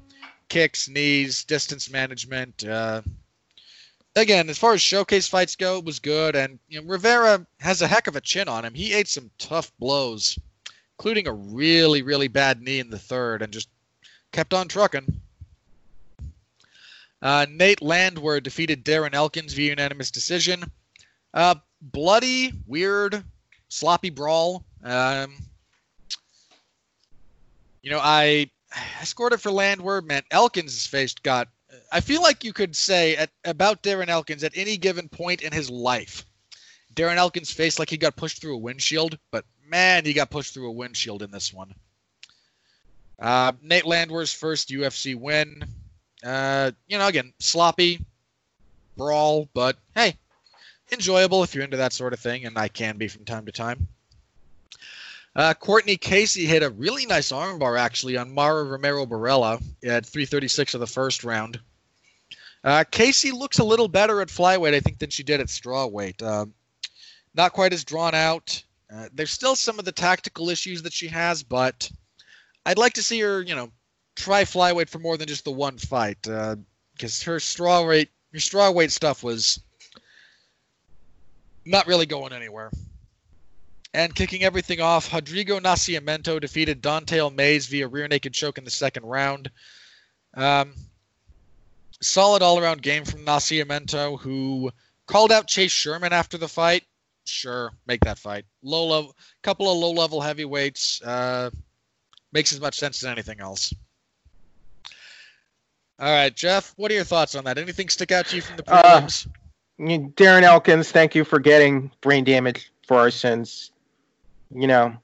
kicks, 0.49 0.87
knees, 0.89 1.43
distance 1.45 1.89
management. 1.89 2.65
Uh, 2.65 3.01
again, 4.15 4.49
as 4.49 4.57
far 4.57 4.73
as 4.73 4.81
showcase 4.81 5.27
fights 5.27 5.55
go, 5.55 5.77
it 5.77 5.85
was 5.85 5.99
good. 5.99 6.35
And 6.35 6.59
you 6.67 6.81
know, 6.81 6.87
Rivera 6.87 7.45
has 7.59 7.81
a 7.81 7.87
heck 7.87 8.07
of 8.07 8.15
a 8.15 8.21
chin 8.21 8.47
on 8.47 8.65
him. 8.65 8.73
He 8.73 8.93
ate 8.93 9.07
some 9.07 9.31
tough 9.37 9.71
blows, 9.79 10.37
including 10.97 11.27
a 11.27 11.33
really, 11.33 12.01
really 12.01 12.27
bad 12.27 12.61
knee 12.61 12.79
in 12.79 12.89
the 12.89 12.99
third, 12.99 13.41
and 13.41 13.51
just 13.51 13.69
kept 14.31 14.53
on 14.53 14.67
trucking. 14.67 15.21
Uh, 17.21 17.45
Nate 17.49 17.81
Landwehr 17.81 18.39
defeated 18.39 18.85
Darren 18.85 19.13
Elkins 19.13 19.53
via 19.53 19.69
unanimous 19.69 20.11
decision. 20.11 20.63
Uh, 21.33 21.55
bloody, 21.81 22.53
weird, 22.67 23.23
sloppy 23.67 24.09
brawl. 24.09 24.63
Um, 24.83 25.35
you 27.81 27.91
know, 27.91 27.99
I 28.01 28.49
I 28.99 29.03
scored 29.05 29.33
it 29.33 29.41
for 29.41 29.51
Landwehr. 29.51 30.01
Man, 30.01 30.23
Elkins' 30.31 30.85
face 30.85 31.13
got. 31.13 31.47
I 31.91 32.01
feel 32.01 32.21
like 32.21 32.43
you 32.43 32.53
could 32.53 32.75
say 32.75 33.15
at, 33.15 33.29
about 33.43 33.83
Darren 33.83 34.09
Elkins 34.09 34.43
at 34.43 34.55
any 34.55 34.77
given 34.77 35.09
point 35.09 35.41
in 35.41 35.51
his 35.51 35.69
life, 35.69 36.25
Darren 36.93 37.17
Elkins' 37.17 37.51
face 37.51 37.79
like 37.79 37.89
he 37.89 37.97
got 37.97 38.15
pushed 38.15 38.41
through 38.41 38.55
a 38.55 38.59
windshield, 38.59 39.17
but 39.31 39.45
man, 39.67 40.05
he 40.05 40.13
got 40.13 40.29
pushed 40.29 40.53
through 40.53 40.69
a 40.69 40.73
windshield 40.73 41.21
in 41.21 41.31
this 41.31 41.53
one. 41.53 41.73
Uh, 43.19 43.53
Nate 43.61 43.85
Landwehr's 43.85 44.33
first 44.33 44.69
UFC 44.69 45.15
win. 45.15 45.63
Uh, 46.23 46.71
you 46.87 46.97
know, 46.97 47.07
again, 47.07 47.33
sloppy 47.39 48.03
brawl, 48.97 49.47
but 49.53 49.77
hey, 49.93 50.17
enjoyable 50.91 51.43
if 51.43 51.53
you're 51.53 51.63
into 51.63 51.77
that 51.77 51.93
sort 51.93 52.13
of 52.13 52.19
thing, 52.19 52.45
and 52.45 52.57
I 52.57 52.67
can 52.67 52.97
be 52.97 53.07
from 53.07 53.25
time 53.25 53.45
to 53.45 53.51
time. 53.51 53.87
Uh, 55.35 55.53
Courtney 55.53 55.97
Casey 55.97 56.45
hit 56.45 56.63
a 56.63 56.69
really 56.69 57.05
nice 57.05 57.31
armbar 57.31 57.77
actually 57.77 58.15
on 58.15 58.33
Mara 58.33 58.63
Romero 58.63 59.05
Borella 59.05 59.61
at 59.83 60.05
336 60.05 60.73
of 60.73 60.79
the 60.79 60.87
first 60.87 61.25
round. 61.25 61.59
Uh, 62.65 62.83
Casey 62.89 63.31
looks 63.31 63.59
a 63.59 63.63
little 63.63 63.87
better 63.87 64.21
at 64.21 64.27
flyweight, 64.27 64.73
I 64.73 64.79
think, 64.79 64.97
than 64.97 65.11
she 65.11 65.21
did 65.21 65.39
at 65.39 65.47
strawweight. 65.47 66.23
Uh, 66.23 66.47
not 67.35 67.53
quite 67.53 67.73
as 67.73 67.83
drawn 67.83 68.15
out. 68.15 68.61
Uh, 68.91 69.07
there's 69.13 69.31
still 69.31 69.55
some 69.55 69.77
of 69.77 69.85
the 69.85 69.91
tactical 69.91 70.49
issues 70.49 70.81
that 70.81 70.93
she 70.93 71.07
has, 71.07 71.43
but 71.43 71.89
I'd 72.65 72.79
like 72.79 72.93
to 72.93 73.03
see 73.03 73.19
her, 73.19 73.43
you 73.43 73.53
know, 73.53 73.71
try 74.15 74.43
flyweight 74.43 74.89
for 74.89 74.97
more 74.97 75.15
than 75.15 75.27
just 75.27 75.43
the 75.43 75.51
one 75.51 75.77
fight, 75.77 76.17
because 76.23 77.21
uh, 77.21 77.25
her 77.25 77.37
strawweight, 77.37 78.07
her 78.33 78.39
strawweight 78.39 78.89
stuff 78.89 79.23
was 79.23 79.59
not 81.65 81.85
really 81.85 82.07
going 82.07 82.33
anywhere. 82.33 82.71
And 83.93 84.13
kicking 84.13 84.43
everything 84.43 84.81
off, 84.81 85.13
Rodrigo 85.13 85.59
Nascimento 85.59 86.41
defeated 86.41 86.81
Don'Tale 86.81 87.29
Mayes 87.29 87.67
via 87.67 87.87
rear 87.87 88.07
naked 88.07 88.33
choke 88.33 88.57
in 88.57 88.65
the 88.65 88.71
second 88.71 89.05
round. 89.05 89.51
Um, 90.33 90.73
solid 92.01 92.41
all 92.41 92.59
around 92.59 92.81
game 92.81 93.05
from 93.05 93.25
Nascimento, 93.25 94.19
who 94.19 94.71
called 95.07 95.31
out 95.31 95.47
Chase 95.47 95.71
Sherman 95.71 96.13
after 96.13 96.37
the 96.37 96.47
fight. 96.47 96.83
Sure, 97.25 97.71
make 97.87 98.01
that 98.01 98.19
fight. 98.19 98.45
Low 98.61 98.85
level, 98.87 99.15
couple 99.41 99.71
of 99.71 99.77
low 99.77 99.91
level 99.91 100.21
heavyweights 100.21 101.01
uh, 101.03 101.49
makes 102.31 102.53
as 102.53 102.59
much 102.59 102.77
sense 102.77 103.03
as 103.03 103.09
anything 103.09 103.39
else. 103.39 103.73
All 105.97 106.11
right, 106.11 106.35
Jeff, 106.35 106.73
what 106.75 106.91
are 106.91 106.95
your 106.95 107.05
thoughts 107.05 107.35
on 107.35 107.45
that? 107.45 107.57
Anything 107.57 107.89
stick 107.89 108.11
out 108.11 108.27
to 108.27 108.35
you 108.35 108.41
from 108.41 108.57
the 108.57 108.71
uh, 108.71 109.01
prelims? 109.01 109.27
Uh, 109.27 110.09
Darren 110.15 110.43
Elkins, 110.43 110.91
thank 110.91 111.15
you 111.15 111.23
for 111.23 111.39
getting 111.39 111.89
brain 112.01 112.23
damage 112.23 112.71
for 112.85 112.97
our 112.97 113.11
sins 113.11 113.71
you 114.53 114.67
know, 114.67 114.95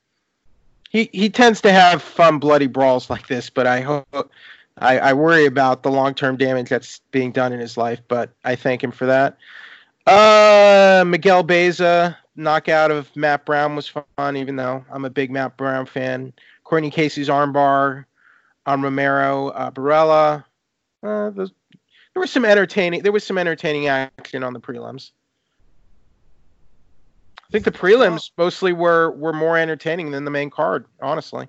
he 0.89 1.09
he 1.11 1.29
tends 1.29 1.61
to 1.61 1.71
have 1.71 2.01
fun 2.01 2.39
bloody 2.39 2.67
brawls 2.67 3.09
like 3.09 3.27
this, 3.27 3.49
but 3.49 3.67
I 3.67 3.81
hope 3.81 4.31
I, 4.77 4.99
I 4.99 5.13
worry 5.13 5.45
about 5.45 5.83
the 5.83 5.91
long 5.91 6.13
term 6.13 6.37
damage 6.37 6.69
that's 6.69 7.01
being 7.11 7.31
done 7.31 7.53
in 7.53 7.59
his 7.59 7.77
life. 7.77 8.01
But 8.07 8.31
I 8.43 8.55
thank 8.55 8.83
him 8.83 8.91
for 8.91 9.05
that. 9.05 9.37
Uh, 10.07 11.03
Miguel 11.05 11.43
Baeza 11.43 12.17
knockout 12.35 12.91
of 12.91 13.13
Matt 13.15 13.45
Brown 13.45 13.75
was 13.75 13.87
fun, 13.87 14.37
even 14.37 14.55
though 14.55 14.83
I'm 14.91 15.05
a 15.05 15.09
big 15.09 15.31
Matt 15.31 15.57
Brown 15.57 15.85
fan. 15.85 16.33
Courtney 16.63 16.89
Casey's 16.89 17.29
armbar 17.29 18.05
on 18.65 18.81
Romero 18.81 19.49
uh, 19.49 19.71
Borella. 19.71 20.43
Uh, 21.03 21.29
there 21.31 21.47
was 22.15 22.31
some 22.31 22.45
entertaining. 22.45 23.03
There 23.03 23.11
was 23.11 23.23
some 23.23 23.37
entertaining 23.37 23.87
action 23.87 24.43
on 24.43 24.53
the 24.53 24.59
prelims. 24.59 25.11
I 27.37 27.51
think 27.51 27.65
the 27.65 27.71
prelims 27.71 28.31
mostly 28.37 28.71
were 28.71 29.11
were 29.11 29.33
more 29.33 29.57
entertaining 29.57 30.11
than 30.11 30.25
the 30.25 30.31
main 30.31 30.49
card, 30.49 30.85
honestly. 31.01 31.47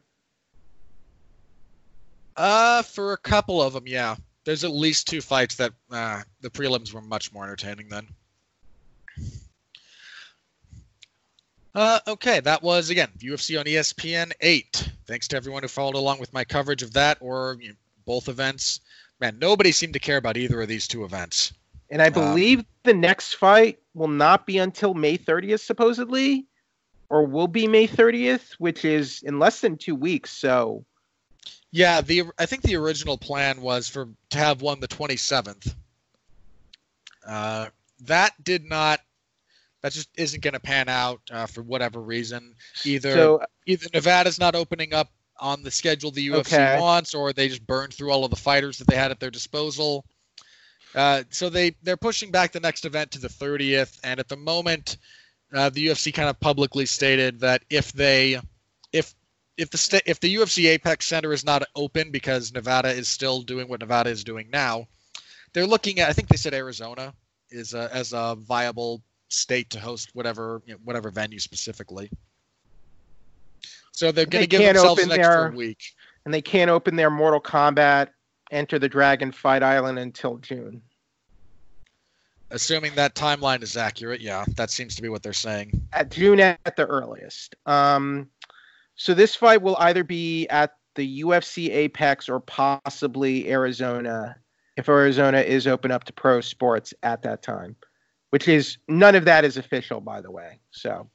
Uh, 2.36 2.82
for 2.82 3.12
a 3.12 3.18
couple 3.18 3.62
of 3.62 3.72
them, 3.72 3.84
yeah. 3.86 4.16
There's 4.44 4.64
at 4.64 4.72
least 4.72 5.06
two 5.06 5.20
fights 5.20 5.54
that 5.56 5.72
uh, 5.90 6.22
the 6.40 6.50
prelims 6.50 6.92
were 6.92 7.00
much 7.00 7.32
more 7.32 7.44
entertaining 7.44 7.88
than. 7.88 8.08
Uh, 11.74 12.00
okay, 12.06 12.40
that 12.40 12.62
was 12.62 12.90
again 12.90 13.08
UFC 13.18 13.58
on 13.58 13.64
ESPN 13.64 14.32
eight. 14.40 14.90
Thanks 15.06 15.28
to 15.28 15.36
everyone 15.36 15.62
who 15.62 15.68
followed 15.68 15.94
along 15.94 16.18
with 16.18 16.32
my 16.32 16.44
coverage 16.44 16.82
of 16.82 16.92
that 16.94 17.18
or 17.20 17.56
you 17.60 17.68
know, 17.68 17.74
both 18.04 18.28
events. 18.28 18.80
Man, 19.20 19.38
nobody 19.38 19.72
seemed 19.72 19.92
to 19.94 20.00
care 20.00 20.16
about 20.16 20.36
either 20.36 20.60
of 20.60 20.68
these 20.68 20.88
two 20.88 21.04
events. 21.04 21.52
And 21.90 22.02
I 22.02 22.08
um, 22.08 22.12
believe 22.12 22.58
um, 22.60 22.66
the 22.84 22.94
next 22.94 23.34
fight 23.34 23.78
will 23.94 24.08
not 24.08 24.46
be 24.46 24.58
until 24.58 24.94
May 24.94 25.16
30th, 25.16 25.60
supposedly, 25.60 26.46
or 27.08 27.24
will 27.24 27.48
be 27.48 27.68
May 27.68 27.86
30th, 27.86 28.54
which 28.54 28.84
is 28.84 29.22
in 29.22 29.38
less 29.38 29.60
than 29.60 29.76
two 29.76 29.94
weeks. 29.94 30.30
So, 30.30 30.84
yeah, 31.72 32.02
the 32.02 32.24
I 32.38 32.46
think 32.46 32.62
the 32.62 32.76
original 32.76 33.18
plan 33.18 33.60
was 33.60 33.88
for 33.88 34.08
to 34.30 34.38
have 34.38 34.60
one 34.62 34.78
the 34.80 34.88
27th. 34.88 35.74
Uh, 37.26 37.68
that 38.00 38.32
did 38.44 38.64
not. 38.64 39.00
That 39.80 39.92
just 39.92 40.10
isn't 40.16 40.42
going 40.42 40.54
to 40.54 40.60
pan 40.60 40.88
out 40.88 41.20
uh, 41.32 41.46
for 41.46 41.62
whatever 41.62 42.00
reason. 42.00 42.54
Either 42.84 43.10
so, 43.10 43.42
either 43.66 43.86
Nevada's 43.92 44.38
not 44.38 44.54
opening 44.54 44.94
up 44.94 45.10
on 45.40 45.62
the 45.62 45.70
schedule 45.72 46.12
the 46.12 46.28
UFC 46.28 46.52
Okay. 46.54 46.78
wants, 46.78 47.14
or 47.14 47.32
they 47.32 47.48
just 47.48 47.66
burned 47.66 47.92
through 47.92 48.12
all 48.12 48.24
of 48.24 48.30
the 48.30 48.36
fighters 48.36 48.78
that 48.78 48.86
they 48.86 48.94
had 48.94 49.10
at 49.10 49.18
their 49.18 49.30
disposal. 49.30 50.04
Uh, 50.94 51.22
so 51.30 51.48
they 51.48 51.74
they're 51.82 51.96
pushing 51.96 52.30
back 52.30 52.52
the 52.52 52.60
next 52.60 52.84
event 52.84 53.10
to 53.12 53.18
the 53.18 53.28
30th, 53.28 53.98
and 54.04 54.20
at 54.20 54.28
the 54.28 54.36
moment, 54.36 54.98
uh, 55.54 55.70
the 55.70 55.86
UFC 55.88 56.12
kind 56.12 56.28
of 56.28 56.38
publicly 56.38 56.86
stated 56.86 57.40
that 57.40 57.64
if 57.70 57.92
they 57.92 58.38
if 59.56 59.70
the 59.70 59.78
sta- 59.78 60.00
if 60.06 60.18
the 60.20 60.34
UFC 60.36 60.68
Apex 60.68 61.06
Center 61.06 61.32
is 61.32 61.44
not 61.44 61.62
open 61.76 62.10
because 62.10 62.52
Nevada 62.52 62.90
is 62.90 63.08
still 63.08 63.42
doing 63.42 63.68
what 63.68 63.80
Nevada 63.80 64.10
is 64.10 64.24
doing 64.24 64.48
now, 64.50 64.86
they're 65.52 65.66
looking 65.66 66.00
at 66.00 66.08
I 66.08 66.12
think 66.12 66.28
they 66.28 66.36
said 66.36 66.54
Arizona 66.54 67.12
is 67.50 67.74
a, 67.74 67.90
as 67.94 68.12
a 68.12 68.34
viable 68.38 69.02
state 69.28 69.68
to 69.70 69.78
host 69.80 70.10
whatever 70.14 70.62
you 70.66 70.74
know, 70.74 70.80
whatever 70.84 71.10
venue 71.10 71.38
specifically. 71.38 72.10
So 73.92 74.10
they're 74.10 74.24
going 74.26 74.42
They 74.42 74.46
to 74.46 74.58
give 74.58 74.74
themselves 74.74 75.02
an 75.02 75.10
extra 75.12 75.26
their- 75.26 75.50
week. 75.52 75.82
and 76.24 76.32
they 76.32 76.40
can't 76.42 76.70
open 76.70 76.96
their 76.96 77.10
Mortal 77.10 77.40
Kombat 77.40 78.08
Enter 78.50 78.78
the 78.78 78.88
Dragon 78.88 79.32
Fight 79.32 79.62
Island 79.62 79.98
until 79.98 80.36
June. 80.38 80.82
Assuming 82.50 82.94
that 82.96 83.14
timeline 83.14 83.62
is 83.62 83.78
accurate, 83.78 84.20
yeah, 84.20 84.44
that 84.56 84.70
seems 84.70 84.94
to 84.96 85.00
be 85.02 85.08
what 85.08 85.22
they're 85.22 85.32
saying. 85.32 85.72
At 85.94 86.10
June 86.10 86.38
at 86.38 86.76
the 86.76 86.84
earliest. 86.84 87.54
Um, 87.64 88.28
so 89.02 89.14
this 89.14 89.34
fight 89.34 89.62
will 89.62 89.76
either 89.80 90.04
be 90.04 90.46
at 90.46 90.76
the 90.94 91.22
UFC 91.22 91.70
Apex 91.70 92.28
or 92.28 92.38
possibly 92.38 93.50
Arizona, 93.50 94.36
if 94.76 94.88
Arizona 94.88 95.40
is 95.40 95.66
open 95.66 95.90
up 95.90 96.04
to 96.04 96.12
pro 96.12 96.40
sports 96.40 96.94
at 97.02 97.22
that 97.22 97.42
time, 97.42 97.74
which 98.30 98.46
is 98.46 98.78
none 98.86 99.16
of 99.16 99.24
that 99.24 99.44
is 99.44 99.56
official, 99.56 100.00
by 100.00 100.20
the 100.20 100.30
way. 100.30 100.60
So, 100.70 101.10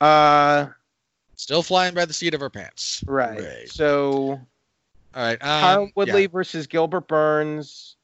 uh, 0.00 0.68
Still 1.36 1.62
flying 1.62 1.92
by 1.92 2.06
the 2.06 2.14
seat 2.14 2.32
of 2.32 2.40
our 2.40 2.48
pants. 2.48 3.04
right. 3.06 3.38
Hooray. 3.38 3.66
So 3.66 4.40
All 5.14 5.22
right. 5.22 5.38
Kyle 5.38 5.82
Um, 5.82 5.92
Woodley 5.94 6.22
yeah. 6.22 6.28
versus 6.28 6.66
Gilbert 6.66 7.08
Burns, 7.08 7.96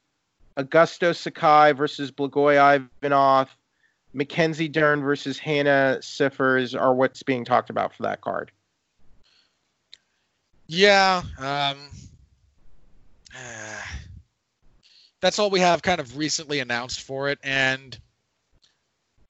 Augusto 0.55 1.15
Sakai 1.15 1.71
versus 1.71 2.11
Blagoy 2.11 2.57
Ivanov, 3.01 3.49
Mackenzie 4.13 4.67
Dern 4.67 5.01
versus 5.01 5.39
Hannah 5.39 5.97
Cifers 6.03 6.75
are 6.75 6.93
what's 6.93 7.23
being 7.23 7.43
talked 7.43 7.71
about 7.71 7.95
for 7.95 8.03
that 8.03 8.21
card. 8.21 8.51
Yeah. 10.69 11.23
Um, 11.39 11.77
that's 15.19 15.39
all 15.39 15.49
we 15.49 15.59
have 15.59 15.81
kind 15.81 15.99
of 15.99 16.15
recently 16.15 16.59
announced 16.59 17.01
for 17.01 17.27
it. 17.29 17.39
And 17.43 17.97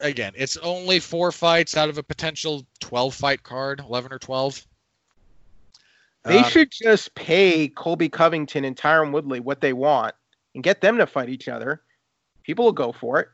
again, 0.01 0.33
it's 0.35 0.57
only 0.57 0.99
four 0.99 1.31
fights 1.31 1.77
out 1.77 1.87
of 1.87 1.97
a 1.97 2.03
potential 2.03 2.65
12 2.81 3.15
fight 3.15 3.41
card, 3.41 3.79
11 3.79 4.11
or 4.11 4.19
12. 4.19 4.65
They 6.25 6.39
Um, 6.39 6.43
should 6.43 6.71
just 6.71 7.15
pay 7.15 7.69
Colby 7.69 8.09
Covington 8.09 8.65
and 8.65 8.75
Tyron 8.75 9.13
Woodley 9.13 9.39
what 9.39 9.61
they 9.61 9.71
want 9.71 10.15
and 10.53 10.63
get 10.63 10.81
them 10.81 10.97
to 10.97 11.07
fight 11.07 11.29
each 11.29 11.47
other. 11.47 11.81
People 12.43 12.65
will 12.65 12.73
go 12.73 12.91
for 12.91 13.21
it. 13.21 13.29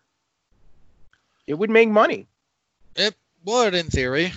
It 1.48 1.56
would 1.56 1.72
make 1.72 1.90
money. 1.90 2.28
It 2.96 3.16
would, 3.44 3.74
in 3.74 3.88
theory. 3.88 4.32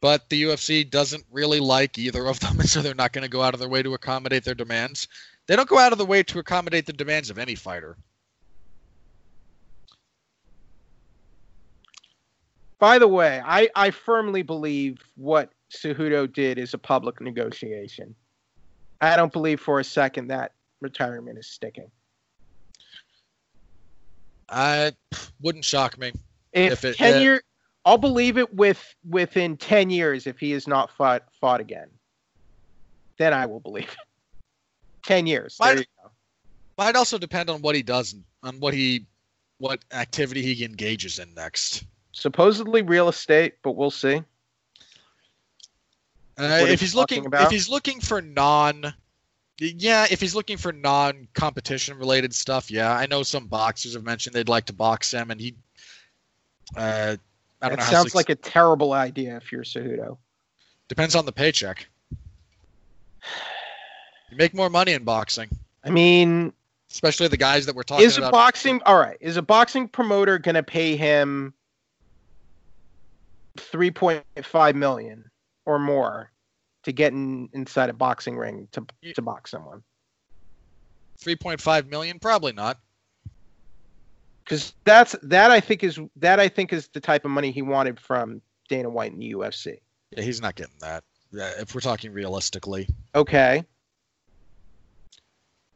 But 0.00 0.28
the 0.30 0.42
UFC 0.44 0.88
doesn't 0.88 1.24
really 1.30 1.60
like 1.60 1.98
either 1.98 2.26
of 2.26 2.40
them, 2.40 2.58
and 2.58 2.68
so 2.68 2.82
they're 2.82 2.94
not 2.94 3.12
going 3.12 3.22
to 3.22 3.28
go 3.28 3.42
out 3.42 3.54
of 3.54 3.60
their 3.60 3.68
way 3.68 3.82
to 3.82 3.94
accommodate 3.94 4.44
their 4.44 4.54
demands. 4.54 5.08
They 5.46 5.56
don't 5.56 5.68
go 5.68 5.78
out 5.78 5.92
of 5.92 5.98
the 5.98 6.06
way 6.06 6.22
to 6.22 6.38
accommodate 6.38 6.86
the 6.86 6.92
demands 6.92 7.30
of 7.30 7.38
any 7.38 7.54
fighter. 7.54 7.96
By 12.78 12.98
the 12.98 13.08
way, 13.08 13.42
I, 13.44 13.68
I 13.76 13.90
firmly 13.90 14.42
believe 14.42 15.02
what 15.16 15.52
Cejudo 15.70 16.32
did 16.32 16.58
is 16.58 16.72
a 16.72 16.78
public 16.78 17.20
negotiation. 17.20 18.14
I 19.02 19.16
don't 19.16 19.32
believe 19.32 19.60
for 19.60 19.80
a 19.80 19.84
second 19.84 20.28
that 20.28 20.52
retirement 20.80 21.38
is 21.38 21.46
sticking. 21.46 21.90
I 24.48 24.92
wouldn't 25.42 25.64
shock 25.64 25.98
me. 25.98 26.12
If, 26.52 26.72
If 26.72 26.84
it- 26.84 26.96
ten 26.96 27.16
uh, 27.16 27.38
I'll 27.84 27.98
believe 27.98 28.36
it 28.38 28.52
with 28.54 28.94
within 29.08 29.56
ten 29.56 29.90
years 29.90 30.26
if 30.26 30.38
he 30.38 30.52
is 30.52 30.66
not 30.68 30.90
fought 30.90 31.24
fought 31.40 31.60
again. 31.60 31.88
Then 33.18 33.32
I 33.32 33.46
will 33.46 33.60
believe 33.60 33.84
it. 33.84 34.42
Ten 35.02 35.26
years. 35.26 35.56
There 35.58 35.74
Might- 35.74 35.78
you 35.80 35.84
go. 36.02 36.10
Might 36.78 36.96
also 36.96 37.18
depend 37.18 37.50
on 37.50 37.60
what 37.60 37.74
he 37.74 37.82
does, 37.82 38.14
on 38.42 38.58
what 38.58 38.72
he, 38.72 39.04
what 39.58 39.80
activity 39.92 40.40
he 40.40 40.64
engages 40.64 41.18
in 41.18 41.34
next. 41.34 41.84
Supposedly 42.12 42.80
real 42.80 43.10
estate, 43.10 43.56
but 43.62 43.72
we'll 43.72 43.90
see. 43.90 44.22
Uh, 46.38 46.64
if 46.68 46.80
he's 46.80 46.94
looking, 46.94 47.26
about? 47.26 47.42
if 47.42 47.50
he's 47.50 47.68
looking 47.68 48.00
for 48.00 48.22
non, 48.22 48.94
yeah, 49.58 50.06
if 50.10 50.22
he's 50.22 50.34
looking 50.34 50.56
for 50.56 50.72
non-competition 50.72 51.98
related 51.98 52.34
stuff, 52.34 52.70
yeah, 52.70 52.96
I 52.96 53.04
know 53.04 53.22
some 53.22 53.46
boxers 53.46 53.92
have 53.92 54.04
mentioned 54.04 54.34
they'd 54.34 54.48
like 54.48 54.64
to 54.66 54.72
box 54.72 55.12
him, 55.12 55.30
and 55.30 55.38
he, 55.38 55.54
uh, 56.76 57.16
I 57.62 57.68
don't 57.68 57.78
That 57.78 57.86
know. 57.86 57.90
sounds 57.92 58.14
like 58.14 58.28
a 58.30 58.34
terrible 58.34 58.92
idea 58.92 59.36
if 59.36 59.52
you're 59.52 59.64
Cejudo. 59.64 60.16
depends 60.88 61.14
on 61.14 61.26
the 61.26 61.32
paycheck. 61.32 61.86
You 64.30 64.36
make 64.36 64.54
more 64.54 64.70
money 64.70 64.92
in 64.92 65.04
boxing, 65.04 65.48
I 65.84 65.90
mean, 65.90 66.52
especially 66.90 67.28
the 67.28 67.36
guys 67.36 67.66
that 67.66 67.74
we're 67.74 67.82
talking 67.82 68.06
about. 68.06 68.10
is 68.12 68.18
a 68.18 68.30
boxing 68.30 68.80
all 68.86 68.96
right? 68.98 69.16
Is 69.20 69.36
a 69.36 69.42
boxing 69.42 69.88
promoter 69.88 70.38
gonna 70.38 70.62
pay 70.62 70.96
him 70.96 71.52
three 73.58 73.90
point 73.90 74.24
five 74.42 74.76
million 74.76 75.28
or 75.66 75.78
more 75.78 76.30
to 76.84 76.92
get 76.92 77.12
in, 77.12 77.48
inside 77.52 77.90
a 77.90 77.92
boxing 77.92 78.38
ring 78.38 78.68
to 78.72 78.86
to 79.14 79.22
box 79.22 79.50
someone? 79.50 79.82
Three 81.18 81.36
point 81.36 81.60
five 81.60 81.88
million, 81.88 82.18
probably 82.18 82.52
not. 82.52 82.78
Because 84.50 84.74
that's 84.82 85.14
that 85.22 85.52
I 85.52 85.60
think 85.60 85.84
is 85.84 86.00
that 86.16 86.40
I 86.40 86.48
think 86.48 86.72
is 86.72 86.88
the 86.88 86.98
type 86.98 87.24
of 87.24 87.30
money 87.30 87.52
he 87.52 87.62
wanted 87.62 88.00
from 88.00 88.42
Dana 88.68 88.90
White 88.90 89.12
in 89.12 89.20
the 89.20 89.30
UFC. 89.32 89.78
Yeah, 90.10 90.24
he's 90.24 90.42
not 90.42 90.56
getting 90.56 90.74
that. 90.80 91.04
If 91.32 91.72
we're 91.72 91.80
talking 91.80 92.12
realistically. 92.12 92.88
Okay, 93.14 93.62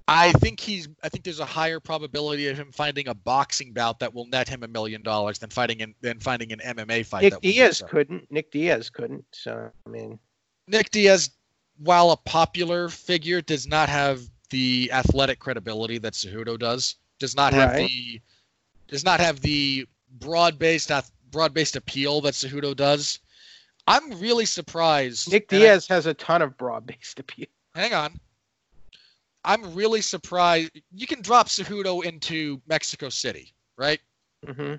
I 0.09 0.32
think 0.32 0.59
he's. 0.59 0.88
I 1.05 1.09
think 1.09 1.22
there's 1.22 1.38
a 1.38 1.44
higher 1.44 1.78
probability 1.78 2.48
of 2.48 2.59
him 2.59 2.72
finding 2.72 3.06
a 3.06 3.14
boxing 3.14 3.72
bout 3.72 4.01
that 4.01 4.12
will 4.12 4.26
net 4.26 4.48
him 4.48 4.64
a 4.64 4.68
million 4.68 5.02
dollars 5.02 5.38
than 5.38 5.51
fighting 5.51 5.78
in 5.78 5.94
than 6.01 6.18
finding 6.18 6.51
an 6.51 6.59
MMA 6.59 7.06
fight. 7.06 7.22
Nick 7.22 7.32
that 7.34 7.42
Diaz 7.42 7.76
so. 7.76 7.86
couldn't. 7.86 8.28
Nick 8.28 8.51
Diaz 8.51 8.90
couldn't. 8.90 9.24
So 9.30 9.70
I 9.86 9.88
mean, 9.88 10.18
Nick 10.66 10.90
Diaz, 10.90 11.30
while 11.78 12.10
a 12.10 12.16
popular 12.16 12.88
figure, 12.88 13.40
does 13.40 13.68
not 13.68 13.88
have 13.88 14.22
the 14.51 14.90
athletic 14.92 15.38
credibility 15.38 15.98
that 15.98 16.14
Cejudo 16.14 16.59
does. 16.59 16.96
Does 17.20 17.36
not 17.36 17.52
have 17.52 17.70
Right. 17.70 17.88
the 17.88 18.20
does 18.89 19.05
not 19.05 19.20
have 19.20 19.40
the 19.40 19.86
broad 20.20 20.59
based 20.59 20.90
broad 21.31 21.55
based 21.55 21.77
appeal 21.77 22.20
that 22.23 22.35
Cejudo 22.35 22.77
does. 22.77 23.19
I'm 23.86 24.19
really 24.20 24.47
surprised. 24.47 25.31
Nick 25.31 25.52
and 25.52 25.62
I- 25.62 25.66
Diaz 25.66 25.86
has 25.89 26.06
a 26.06 26.15
ton 26.15 26.43
of 26.43 26.56
broad-based 26.56 27.19
appeal. 27.20 27.47
hang 27.74 27.93
on. 27.93 28.19
I'm 29.44 29.74
really 29.74 30.01
surprised. 30.01 30.70
You 30.94 31.06
can 31.06 31.20
drop 31.20 31.48
Cejudo 31.48 32.02
into 32.02 32.62
Mexico 32.66 33.11
City, 33.11 33.52
right? 33.77 34.01
Mm-hmm. 34.47 34.77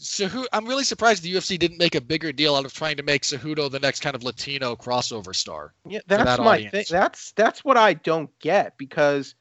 Cejudo, 0.00 0.46
I'm 0.52 0.66
really 0.66 0.84
surprised 0.84 1.22
the 1.22 1.34
UFC 1.34 1.58
didn't 1.58 1.78
make 1.78 1.94
a 1.94 2.00
bigger 2.00 2.32
deal 2.32 2.56
out 2.56 2.64
of 2.64 2.72
trying 2.72 2.96
to 2.96 3.02
make 3.02 3.22
Cejudo 3.22 3.70
the 3.70 3.78
next 3.78 4.00
kind 4.00 4.16
of 4.16 4.24
Latino 4.24 4.74
crossover 4.74 5.34
star. 5.34 5.74
Yeah, 5.86 6.00
that's 6.06 6.24
that 6.24 6.40
my 6.40 6.66
thing. 6.66 6.86
That's 6.90 7.32
that's 7.32 7.62
what 7.64 7.76
I 7.76 7.94
don't 7.94 8.30
get 8.40 8.76
because 8.78 9.34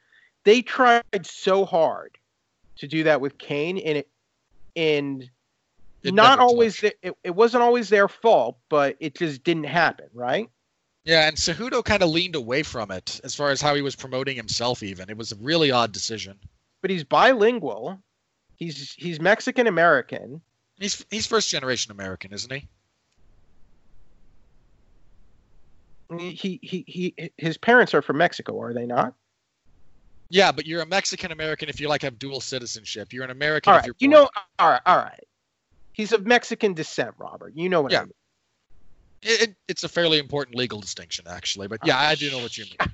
they 0.43 0.61
tried 0.61 1.03
so 1.23 1.65
hard 1.65 2.17
to 2.81 2.87
do 2.87 3.03
that 3.03 3.21
with 3.21 3.37
Cain, 3.37 3.77
and 3.77 3.99
it 3.99 4.09
and 4.75 5.29
It 6.03 6.13
not 6.13 6.39
always 6.39 6.83
it, 6.83 6.97
it 7.23 7.35
wasn't 7.35 7.63
always 7.63 7.89
their 7.89 8.07
fault, 8.07 8.57
but 8.69 8.97
it 8.99 9.15
just 9.15 9.43
didn't 9.43 9.65
happen, 9.65 10.07
right? 10.13 10.49
Yeah, 11.03 11.27
and 11.27 11.37
Cejudo 11.37 11.83
kind 11.83 12.03
of 12.03 12.09
leaned 12.09 12.35
away 12.35 12.63
from 12.63 12.91
it 12.91 13.21
as 13.23 13.33
far 13.35 13.51
as 13.51 13.61
how 13.61 13.75
he 13.75 13.81
was 13.81 13.95
promoting 13.95 14.35
himself. 14.35 14.83
Even 14.83 15.09
it 15.09 15.17
was 15.17 15.31
a 15.31 15.35
really 15.35 15.71
odd 15.71 15.91
decision. 15.91 16.37
But 16.81 16.89
he's 16.89 17.03
bilingual. 17.03 17.99
He's 18.55 18.93
he's 18.93 19.19
Mexican 19.19 19.67
American. 19.67 20.41
He's 20.79 21.05
he's 21.11 21.27
first 21.27 21.49
generation 21.49 21.91
American, 21.91 22.33
isn't 22.33 22.51
he? 22.51 22.67
He, 26.17 26.59
he 26.61 26.83
he 26.87 27.31
his 27.37 27.57
parents 27.57 27.93
are 27.93 28.01
from 28.01 28.17
Mexico, 28.17 28.59
are 28.59 28.73
they 28.73 28.85
not? 28.85 29.13
Yeah, 30.33 30.51
but 30.53 30.65
you're 30.65 30.81
a 30.81 30.85
Mexican 30.85 31.31
American 31.33 31.67
if 31.67 31.79
you 31.81 31.89
like 31.89 32.01
have 32.03 32.17
dual 32.17 32.39
citizenship. 32.39 33.11
You're 33.11 33.25
an 33.25 33.31
American 33.31 33.73
All 33.73 33.79
if 33.79 33.85
you're 33.85 33.95
you 33.99 34.07
know, 34.07 34.29
all 34.59 34.69
right, 34.69 34.81
all 34.85 34.97
right. 34.97 35.23
He's 35.91 36.13
of 36.13 36.25
Mexican 36.25 36.73
descent, 36.73 37.13
Robert. 37.17 37.53
You 37.55 37.67
know 37.69 37.81
what 37.81 37.93
I 37.93 38.01
mean. 38.03 38.13
It, 39.21 39.49
it- 39.49 39.55
it's 39.67 39.83
a 39.83 39.89
fairly 39.89 40.17
important 40.19 40.55
legal 40.57 40.79
distinction, 40.79 41.25
actually. 41.27 41.67
But 41.67 41.81
yeah, 41.83 41.99
I 41.99 42.15
do 42.15 42.31
know 42.31 42.39
what 42.39 42.57
you 42.57 42.65
mean. 42.65 42.91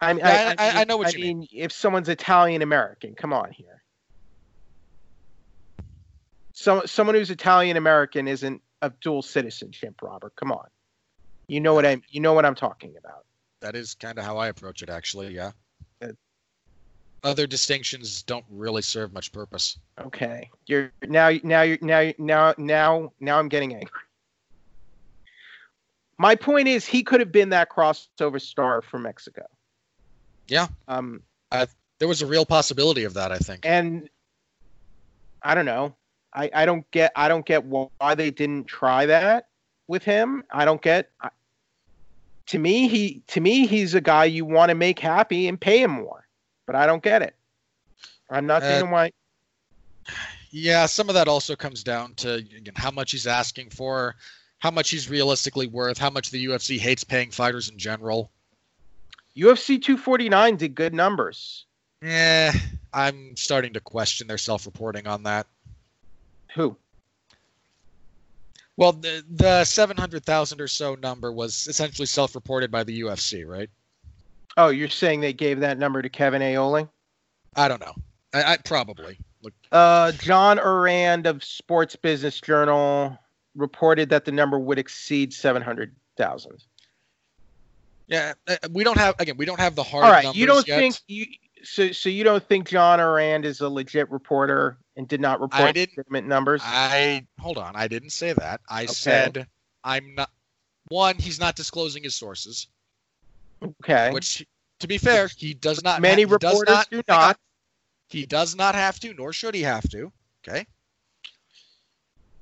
I, 0.00 0.12
mean, 0.12 0.18
Yeah, 0.24 0.54
I- 0.58 0.66
I- 0.68 0.80
I 0.82 0.84
know 0.84 0.98
what 0.98 1.12
you 1.14 1.20
mean. 1.20 1.38
mean. 1.40 1.48
If 1.52 1.72
someone's 1.72 2.08
Italian 2.10 2.60
American, 2.62 3.14
come 3.14 3.32
on 3.32 3.50
here. 3.50 3.82
So 6.52 6.82
someone 6.86 7.14
who's 7.16 7.30
Italian 7.30 7.76
American 7.76 8.28
isn't 8.28 8.62
of 8.82 8.98
dual 9.00 9.22
citizenship, 9.22 9.94
Robert. 10.02 10.34
Come 10.36 10.52
on. 10.52 10.68
You 11.48 11.60
know 11.60 11.74
what 11.74 11.86
I'm. 11.86 12.02
you 12.08 12.20
know 12.20 12.32
what 12.34 12.44
I'm 12.44 12.54
talking 12.54 12.94
about. 12.98 13.25
That 13.60 13.74
is 13.74 13.94
kind 13.94 14.18
of 14.18 14.24
how 14.24 14.36
I 14.36 14.48
approach 14.48 14.82
it, 14.82 14.90
actually. 14.90 15.34
Yeah. 15.34 15.52
Other 17.24 17.46
distinctions 17.46 18.22
don't 18.22 18.44
really 18.50 18.82
serve 18.82 19.12
much 19.12 19.32
purpose. 19.32 19.78
Okay. 20.00 20.48
You're 20.66 20.92
now 21.08 21.30
now 21.42 21.62
you're 21.62 21.78
now 21.80 22.12
now 22.18 22.54
now 22.56 23.12
now 23.18 23.38
I'm 23.40 23.48
getting 23.48 23.74
angry. 23.74 23.90
My 26.18 26.36
point 26.36 26.68
is 26.68 26.86
he 26.86 27.02
could 27.02 27.18
have 27.20 27.32
been 27.32 27.48
that 27.48 27.68
crossover 27.70 28.40
star 28.40 28.80
for 28.80 28.98
Mexico. 28.98 29.44
Yeah. 30.46 30.68
Um 30.86 31.22
I, 31.50 31.66
There 31.98 32.06
was 32.06 32.22
a 32.22 32.26
real 32.26 32.46
possibility 32.46 33.02
of 33.04 33.14
that, 33.14 33.32
I 33.32 33.38
think. 33.38 33.66
and 33.66 34.08
I 35.42 35.54
don't 35.56 35.66
know. 35.66 35.96
I, 36.32 36.50
I 36.54 36.66
don't 36.66 36.88
get 36.92 37.10
I 37.16 37.26
don't 37.28 37.46
get 37.46 37.64
why 37.64 38.14
they 38.14 38.30
didn't 38.30 38.66
try 38.66 39.06
that 39.06 39.48
with 39.88 40.04
him. 40.04 40.44
I 40.52 40.64
don't 40.64 40.82
get. 40.82 41.10
I, 41.20 41.30
to 42.46 42.58
me, 42.58 42.88
he 42.88 43.22
to 43.28 43.40
me 43.40 43.66
he's 43.66 43.94
a 43.94 44.00
guy 44.00 44.24
you 44.24 44.44
want 44.44 44.70
to 44.70 44.74
make 44.74 44.98
happy 44.98 45.48
and 45.48 45.60
pay 45.60 45.82
him 45.82 45.90
more, 45.90 46.26
but 46.66 46.76
I 46.76 46.86
don't 46.86 47.02
get 47.02 47.22
it. 47.22 47.34
I'm 48.30 48.46
not 48.46 48.62
Uh, 48.62 48.78
seeing 48.80 48.90
why. 48.90 49.12
Yeah, 50.50 50.86
some 50.86 51.08
of 51.08 51.14
that 51.14 51.28
also 51.28 51.56
comes 51.56 51.82
down 51.82 52.14
to 52.16 52.34
again, 52.34 52.74
how 52.76 52.90
much 52.90 53.10
he's 53.12 53.26
asking 53.26 53.70
for, 53.70 54.16
how 54.58 54.70
much 54.70 54.90
he's 54.90 55.10
realistically 55.10 55.66
worth, 55.66 55.98
how 55.98 56.10
much 56.10 56.30
the 56.30 56.46
UFC 56.46 56.78
hates 56.78 57.04
paying 57.04 57.30
fighters 57.30 57.68
in 57.68 57.78
general. 57.78 58.30
UFC 59.36 59.80
249 59.82 60.56
did 60.56 60.74
good 60.74 60.94
numbers. 60.94 61.66
yeah 62.02 62.52
I'm 62.94 63.36
starting 63.36 63.74
to 63.74 63.80
question 63.80 64.26
their 64.26 64.38
self-reporting 64.38 65.06
on 65.06 65.24
that. 65.24 65.46
Who? 66.54 66.76
Well, 68.76 68.92
the 68.92 69.24
the 69.30 69.64
700,000 69.64 70.60
or 70.60 70.68
so 70.68 70.94
number 70.96 71.32
was 71.32 71.66
essentially 71.66 72.06
self-reported 72.06 72.70
by 72.70 72.84
the 72.84 73.00
UFC, 73.00 73.46
right? 73.46 73.70
Oh, 74.56 74.68
you're 74.68 74.88
saying 74.88 75.20
they 75.20 75.32
gave 75.32 75.60
that 75.60 75.78
number 75.78 76.02
to 76.02 76.08
Kevin 76.08 76.42
Iole? 76.42 76.88
I 77.54 77.68
don't 77.68 77.80
know. 77.80 77.94
I, 78.34 78.52
I 78.52 78.56
probably 78.58 79.18
look. 79.42 79.54
Uh, 79.72 80.12
John 80.12 80.58
Ourand 80.58 81.26
of 81.26 81.42
Sports 81.42 81.96
Business 81.96 82.40
Journal 82.40 83.18
reported 83.54 84.10
that 84.10 84.24
the 84.24 84.32
number 84.32 84.58
would 84.58 84.78
exceed 84.78 85.32
700,000. 85.32 86.64
Yeah, 88.08 88.34
uh, 88.46 88.56
we 88.70 88.84
don't 88.84 88.98
have 88.98 89.16
again. 89.18 89.36
We 89.36 89.46
don't 89.46 89.58
have 89.58 89.74
the 89.74 89.82
hard. 89.82 90.04
All 90.04 90.10
right, 90.10 90.24
numbers 90.24 90.38
you 90.38 90.46
don't 90.46 90.68
yet. 90.68 90.78
think 90.78 90.96
you 91.08 91.26
so 91.66 91.92
so 91.92 92.08
you 92.08 92.24
don't 92.24 92.46
think 92.46 92.68
John 92.68 93.00
Ourand 93.00 93.44
is 93.44 93.60
a 93.60 93.68
legit 93.68 94.10
reporter 94.10 94.78
and 94.96 95.06
did 95.08 95.20
not 95.20 95.40
report 95.40 95.74
didn't- 95.74 95.96
legitimate 95.96 96.24
numbers? 96.26 96.62
I 96.64 97.26
hold 97.40 97.58
on. 97.58 97.74
I 97.76 97.88
didn't 97.88 98.10
say 98.10 98.32
that. 98.32 98.60
I 98.68 98.84
Okay. 98.84 98.92
said 98.92 99.46
I'm 99.84 100.14
not. 100.14 100.30
One, 100.88 101.16
he's 101.16 101.40
not 101.40 101.56
disclosing 101.56 102.04
his 102.04 102.14
sources, 102.14 102.68
okay. 103.82 104.12
which, 104.12 104.46
to 104.78 104.86
be 104.86 104.98
fair, 104.98 105.28
he 105.36 105.52
does 105.52 105.82
not. 105.82 106.00
Many 106.00 106.22
ha- 106.22 106.32
reporters 106.32 106.74
not, 106.74 106.90
do 106.90 107.02
not. 107.08 107.38
He 108.08 108.24
does 108.24 108.54
not 108.54 108.76
have 108.76 109.00
to, 109.00 109.12
nor 109.14 109.32
should 109.32 109.54
he 109.54 109.62
have 109.62 109.88
to. 109.90 110.12
Okay. 110.46 110.64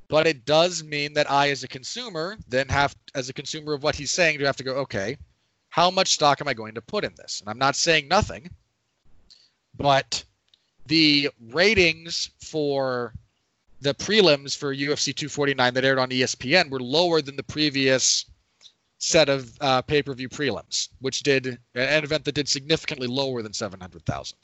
But 0.08 0.26
it 0.26 0.44
does 0.44 0.84
mean 0.84 1.14
that 1.14 1.30
I, 1.30 1.48
as 1.50 1.64
a 1.64 1.68
consumer, 1.68 2.36
then 2.48 2.68
have, 2.68 2.94
as 3.14 3.30
a 3.30 3.32
consumer 3.32 3.72
of 3.72 3.82
what 3.82 3.96
he's 3.96 4.10
saying, 4.10 4.38
do 4.38 4.44
have 4.44 4.56
to 4.56 4.62
go, 4.64 4.74
okay, 4.76 5.16
how 5.70 5.90
much 5.90 6.12
stock 6.12 6.42
am 6.42 6.46
I 6.48 6.52
going 6.54 6.74
to 6.74 6.82
put 6.82 7.04
in 7.04 7.14
this? 7.16 7.40
And 7.40 7.48
I'm 7.48 7.58
not 7.58 7.74
saying 7.76 8.08
nothing, 8.08 8.50
but 9.76 10.24
the 10.86 11.30
ratings 11.52 12.30
for 12.38 13.14
the 13.80 13.94
prelims 13.94 14.56
for 14.56 14.74
UFC 14.74 15.14
249 15.14 15.74
that 15.74 15.84
aired 15.84 15.98
on 15.98 16.10
ESPN 16.10 16.70
were 16.70 16.80
lower 16.80 17.20
than 17.20 17.36
the 17.36 17.42
previous 17.42 18.24
set 18.98 19.28
of 19.28 19.52
uh, 19.60 19.82
pay-per-view 19.82 20.28
prelims, 20.28 20.88
which 21.00 21.22
did 21.22 21.58
an 21.74 22.04
event 22.04 22.24
that 22.24 22.34
did 22.34 22.48
significantly 22.48 23.06
lower 23.06 23.42
than 23.42 23.52
700,000. 23.52 24.38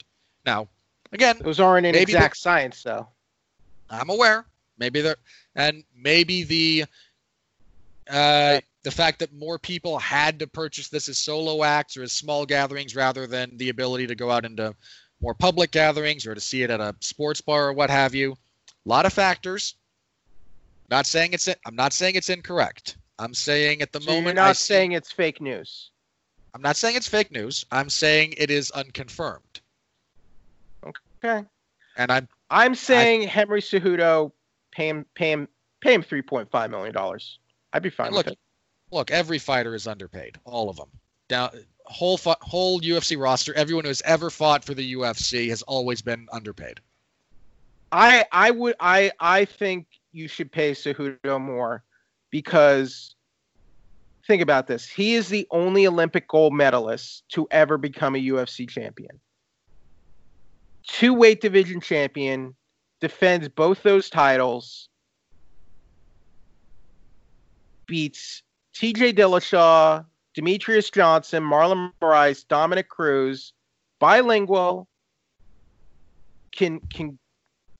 Now, 0.45 0.67
again, 1.11 1.37
Those 1.41 1.59
aren't 1.59 1.87
an 1.87 1.95
exact 1.95 2.37
science, 2.37 2.83
though. 2.83 3.07
I'm 3.89 4.09
aware. 4.09 4.45
Maybe 4.77 5.01
there, 5.01 5.17
and 5.55 5.83
maybe 5.95 6.43
the 6.43 6.85
uh, 8.09 8.61
the 8.83 8.91
fact 8.91 9.19
that 9.19 9.33
more 9.33 9.59
people 9.59 9.99
had 9.99 10.39
to 10.39 10.47
purchase 10.47 10.89
this 10.89 11.07
as 11.07 11.17
solo 11.17 11.63
acts 11.63 11.97
or 11.97 12.03
as 12.03 12.11
small 12.11 12.45
gatherings 12.45 12.95
rather 12.95 13.27
than 13.27 13.55
the 13.57 13.69
ability 13.69 14.07
to 14.07 14.15
go 14.15 14.31
out 14.31 14.45
into 14.45 14.75
more 15.21 15.33
public 15.33 15.71
gatherings 15.71 16.25
or 16.25 16.33
to 16.35 16.41
see 16.41 16.63
it 16.63 16.69
at 16.69 16.79
a 16.79 16.95
sports 16.99 17.41
bar 17.41 17.67
or 17.67 17.73
what 17.73 17.89
have 17.89 18.15
you. 18.15 18.33
A 18.33 18.89
lot 18.89 19.05
of 19.05 19.13
factors. 19.13 19.75
Not 20.89 21.05
saying 21.05 21.33
it's 21.33 21.47
I'm 21.65 21.75
not 21.75 21.93
saying 21.93 22.15
it's 22.15 22.29
incorrect. 22.29 22.97
I'm 23.19 23.33
saying 23.33 23.81
at 23.81 23.91
the 23.91 24.01
So 24.01 24.11
moment 24.11 24.35
you're 24.37 24.43
I 24.43 24.47
not 24.47 24.57
see- 24.57 24.73
saying 24.73 24.91
it's 24.93 25.11
fake 25.11 25.39
news. 25.39 25.91
I'm 26.53 26.61
not 26.61 26.75
saying 26.75 26.95
it's 26.97 27.07
fake 27.07 27.31
news. 27.31 27.65
I'm 27.71 27.89
saying 27.89 28.33
it 28.37 28.51
is 28.51 28.71
unconfirmed. 28.71 29.61
Okay. 30.85 31.45
And 31.97 32.11
I'm 32.11 32.27
I'm 32.49 32.75
saying 32.75 33.27
Henry 33.27 33.61
Cejudo 33.61 34.31
pay 34.71 34.89
him 34.89 35.05
pay 35.15 35.31
him 35.31 35.47
pay 35.81 35.93
him 35.93 36.03
3.5 36.03 36.69
million 36.71 36.93
dollars. 36.93 37.39
I'd 37.73 37.83
be 37.83 37.89
fine 37.89 38.11
look, 38.11 38.27
it. 38.27 38.37
look, 38.91 39.11
every 39.11 39.39
fighter 39.39 39.75
is 39.75 39.87
underpaid, 39.87 40.39
all 40.43 40.69
of 40.69 40.75
them. 40.75 40.89
Down 41.29 41.51
whole 41.91 42.17
fi- 42.17 42.35
whole 42.41 42.81
UFC 42.81 43.17
roster, 43.19 43.53
everyone 43.53 43.83
who 43.83 43.89
has 43.89 44.01
ever 44.05 44.29
fought 44.29 44.63
for 44.63 44.73
the 44.73 44.93
UFC 44.93 45.49
has 45.49 45.61
always 45.63 46.01
been 46.01 46.27
underpaid. 46.31 46.79
I 47.91 48.25
I 48.31 48.51
would 48.51 48.75
I 48.79 49.11
I 49.19 49.45
think 49.45 49.87
you 50.11 50.27
should 50.27 50.51
pay 50.51 50.71
Cejudo 50.71 51.39
more 51.39 51.83
because 52.31 53.15
think 54.27 54.41
about 54.41 54.67
this. 54.67 54.87
He 54.87 55.15
is 55.15 55.29
the 55.29 55.47
only 55.51 55.87
Olympic 55.87 56.27
gold 56.27 56.53
medalist 56.53 57.23
to 57.29 57.47
ever 57.51 57.77
become 57.77 58.15
a 58.15 58.19
UFC 58.19 58.69
champion. 58.69 59.19
Two 60.87 61.13
weight 61.13 61.41
division 61.41 61.79
champion, 61.79 62.55
defends 63.01 63.49
both 63.49 63.83
those 63.83 64.09
titles, 64.09 64.89
beats 67.87 68.41
TJ 68.73 69.13
Dillashaw, 69.13 70.05
Demetrious 70.37 70.91
Johnson, 70.91 71.43
Marlon 71.43 71.91
Moraes, 72.01 72.47
Dominick 72.47 72.89
Cruz, 72.89 73.53
bilingual, 73.99 74.87
can 76.51 76.79
can 76.93 77.17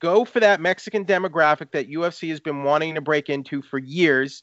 go 0.00 0.24
for 0.24 0.40
that 0.40 0.60
Mexican 0.60 1.04
demographic 1.04 1.70
that 1.72 1.88
UFC 1.88 2.28
has 2.30 2.40
been 2.40 2.64
wanting 2.64 2.94
to 2.94 3.00
break 3.00 3.30
into 3.30 3.62
for 3.62 3.78
years, 3.78 4.42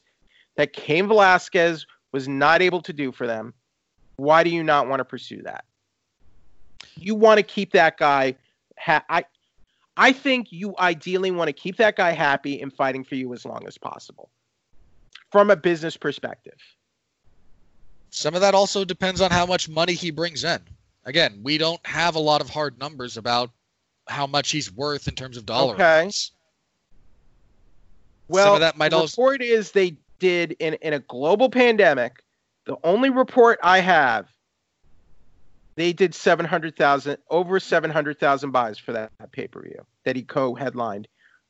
that 0.56 0.72
Cain 0.72 1.06
Velasquez 1.06 1.86
was 2.12 2.26
not 2.26 2.62
able 2.62 2.80
to 2.82 2.92
do 2.92 3.12
for 3.12 3.26
them. 3.26 3.52
Why 4.16 4.42
do 4.42 4.50
you 4.50 4.64
not 4.64 4.88
want 4.88 5.00
to 5.00 5.04
pursue 5.04 5.42
that? 5.42 5.64
You 6.96 7.14
want 7.14 7.38
to 7.38 7.42
keep 7.42 7.72
that 7.72 7.98
guy. 7.98 8.36
Ha- 8.78 9.04
I, 9.08 9.24
I 9.96 10.12
think 10.12 10.50
you 10.50 10.74
ideally 10.78 11.30
want 11.30 11.48
to 11.48 11.52
keep 11.52 11.76
that 11.76 11.96
guy 11.96 12.12
happy 12.12 12.60
and 12.62 12.72
fighting 12.72 13.04
for 13.04 13.14
you 13.14 13.32
as 13.34 13.44
long 13.44 13.66
as 13.66 13.76
possible, 13.76 14.30
from 15.30 15.50
a 15.50 15.56
business 15.56 15.96
perspective. 15.96 16.58
Some 18.10 18.34
of 18.34 18.40
that 18.40 18.54
also 18.54 18.84
depends 18.84 19.20
on 19.20 19.30
how 19.30 19.46
much 19.46 19.68
money 19.68 19.94
he 19.94 20.10
brings 20.10 20.44
in. 20.44 20.60
Again, 21.04 21.40
we 21.42 21.58
don't 21.58 21.84
have 21.86 22.14
a 22.14 22.18
lot 22.18 22.40
of 22.40 22.50
hard 22.50 22.78
numbers 22.78 23.16
about 23.16 23.50
how 24.08 24.26
much 24.26 24.50
he's 24.50 24.70
worth 24.72 25.08
in 25.08 25.14
terms 25.14 25.36
of 25.36 25.46
dollars. 25.46 25.74
Okay. 25.74 26.00
amounts. 26.00 26.32
Well, 28.28 28.46
Some 28.46 28.54
of 28.54 28.60
that 28.60 28.76
might 28.76 28.90
the 28.90 28.96
also 28.96 29.22
report 29.22 29.42
is 29.42 29.72
they 29.72 29.96
did 30.18 30.56
in 30.58 30.74
in 30.74 30.92
a 30.92 30.98
global 31.00 31.48
pandemic. 31.48 32.22
The 32.66 32.76
only 32.84 33.10
report 33.10 33.58
I 33.62 33.80
have, 33.80 34.28
they 35.74 35.92
did 35.92 36.14
seven 36.14 36.46
hundred 36.46 36.76
thousand 36.76 37.18
over 37.30 37.58
seven 37.58 37.90
hundred 37.90 38.20
thousand 38.20 38.50
buys 38.52 38.78
for 38.78 38.92
that, 38.92 39.10
pay 39.32 39.48
per 39.48 39.62
view 39.62 39.84
that 40.04 40.14
he 40.14 40.22
co-headlined 40.22 41.08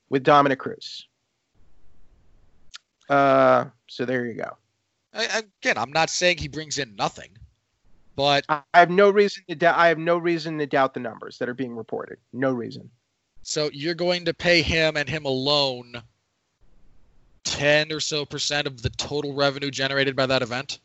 with 0.09 0.23
Dominick 0.23 0.59
Cruz. 0.59 1.07
Uh, 3.09 3.67
so 3.89 4.05
there 4.05 4.25
you 4.25 4.35
go. 4.35 4.57
I- 5.13 5.45
again, 5.61 5.77
I'm 5.77 5.93
not 5.93 6.11
saying 6.11 6.39
he 6.39 6.49
brings 6.49 6.79
in 6.79 6.95
nothing, 6.97 7.31
but 8.17 8.45
I 8.49 8.63
have 8.75 8.91
no 8.91 9.11
reason 9.11 9.45
to 9.49 9.55
doubt. 9.55 9.79
I 9.79 9.89
have 9.89 9.99
no 9.99 10.19
reason 10.19 10.59
to 10.59 10.67
doubt 10.67 10.95
the 10.95 11.01
numbers 11.01 11.39
that 11.39 11.49
are 11.49 11.55
being 11.55 11.75
reported. 11.75 12.19
No 12.33 12.53
reason. 12.53 12.91
So 13.43 13.71
you're 13.73 13.95
going 13.95 14.25
to 14.27 14.35
pay 14.35 14.63
him 14.63 14.97
and 14.97 15.09
him 15.09 15.25
alone 15.25 16.03
10 17.45 17.91
or 17.93 18.01
so 18.01 18.25
percent 18.25 18.67
of 18.67 18.83
the 18.83 18.91
total 18.91 19.35
revenue 19.35 19.71
generated 19.71 20.15
by 20.15 20.27
that 20.27 20.43
event? 20.43 20.79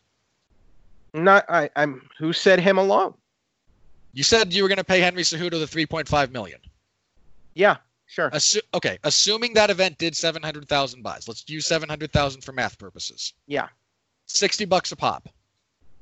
Not. 1.14 1.45
I. 1.49 1.69
I'm. 1.76 2.07
Who 2.18 2.34
said 2.34 2.60
him 2.60 2.77
alone? 2.77 3.14
You 4.14 4.23
said 4.23 4.53
you 4.53 4.64
were 4.64 4.69
going 4.69 4.77
to 4.77 4.84
pay 4.84 4.99
Henry 4.99 5.23
Cejudo 5.23 5.52
the 5.52 5.65
3.5 5.65 6.31
million. 6.31 6.60
Yeah. 7.53 7.77
Sure. 8.07 8.30
Assu- 8.31 8.61
okay, 8.73 8.97
assuming 9.03 9.53
that 9.53 9.69
event 9.69 9.97
did 9.97 10.15
700,000 10.15 11.02
buys. 11.02 11.27
Let's 11.27 11.43
use 11.49 11.65
700,000 11.65 12.41
for 12.41 12.52
math 12.52 12.77
purposes. 12.77 13.34
Yeah. 13.47 13.68
60 14.27 14.65
bucks 14.65 14.91
a 14.91 14.95
pop. 14.95 15.30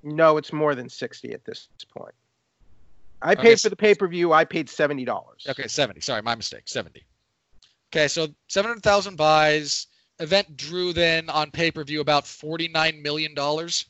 No, 0.04 0.38
it's 0.38 0.52
more 0.52 0.76
than 0.76 0.90
sixty 0.90 1.34
at 1.34 1.45
this 1.45 1.70
point. 1.95 2.14
I 3.22 3.36
paid 3.36 3.58
so- 3.60 3.68
for 3.68 3.70
the 3.70 3.76
pay 3.78 3.95
per 3.95 4.08
view. 4.08 4.34
I 4.34 4.44
paid 4.44 4.70
seventy 4.70 5.06
dollars. 5.06 5.45
Okay, 5.48 5.68
70. 5.68 6.02
Sorry, 6.02 6.22
my 6.22 6.36
mistake. 6.36 6.64
70. 6.66 7.04
Okay, 7.94 8.08
so 8.10 8.28
700,000 8.48 9.16
buys. 9.16 9.88
event 10.20 10.58
drew 10.58 10.94
then 10.94 11.30
on 11.30 11.52
pay 11.52 11.72
per 11.72 11.84
view 11.84 12.02
about 12.02 12.28
forty 12.28 12.68
nine 12.68 13.02
million 13.02 13.34
dollars, 13.34 13.86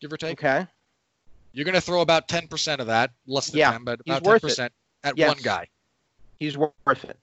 give 0.00 0.12
or 0.12 0.16
take. 0.16 0.42
Okay. 0.42 0.66
You're 1.52 1.64
going 1.64 1.74
to 1.74 1.80
throw 1.80 2.00
about 2.00 2.28
ten 2.28 2.48
percent 2.48 2.80
of 2.80 2.86
that, 2.88 3.10
less 3.26 3.48
than 3.50 3.58
Yeah, 3.58 3.72
ten, 3.72 3.84
but 3.84 4.00
he's 4.04 4.16
about 4.16 4.24
ten 4.24 4.40
percent 4.40 4.72
at 5.04 5.16
Yes. 5.18 5.28
one 5.28 5.38
guy. 5.42 5.68
He's 6.38 6.56
worth 6.56 7.04
it. 7.04 7.18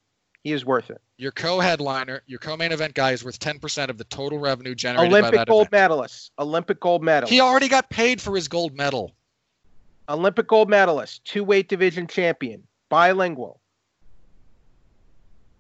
He 0.46 0.54
is 0.54 0.64
worth 0.64 0.92
it. 0.92 1.02
Your 1.18 1.32
co-headliner, 1.32 2.22
your 2.28 2.38
co-main 2.38 2.72
event 2.72 2.94
guy 2.94 3.14
is 3.14 3.26
worth 3.26 3.40
ten 3.40 3.58
percent 3.58 3.90
of 3.90 3.98
the 3.98 4.04
total 4.04 4.38
revenue 4.38 4.76
generated 4.76 5.10
by 5.12 5.18
Olympic 5.18 5.40
that 5.40 5.48
gold 5.48 5.62
event. 5.62 5.72
medalist. 5.72 6.32
Olympic 6.38 6.80
gold 6.80 7.04
medalist. 7.04 7.34
He 7.34 7.42
already 7.42 7.68
got 7.68 7.90
paid 7.90 8.22
for 8.22 8.36
his 8.36 8.48
gold 8.48 8.78
medal. 8.78 9.16
Olympic 10.08 10.48
gold 10.48 10.70
medalist. 10.70 11.26
Two 11.26 11.44
weight 11.44 11.68
division 11.68 12.06
champion. 12.06 12.62
Bilingual. 12.90 13.60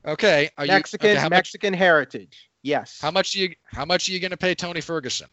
Okay, 0.06 0.52
are 0.56 0.68
Mexican 0.68 1.08
you 1.08 1.14
okay, 1.14 1.20
how 1.20 1.30
much? 1.30 1.32
Mexican 1.32 1.74
heritage. 1.74 2.52
Yes. 2.62 3.00
How 3.02 3.10
much 3.10 3.36
are 3.36 3.40
you? 3.40 3.56
How 3.64 3.86
much 3.86 4.08
are 4.08 4.12
you 4.12 4.20
going 4.20 4.30
to 4.30 4.38
pay 4.38 4.54
Tony 4.54 4.82
Ferguson? 4.82 5.30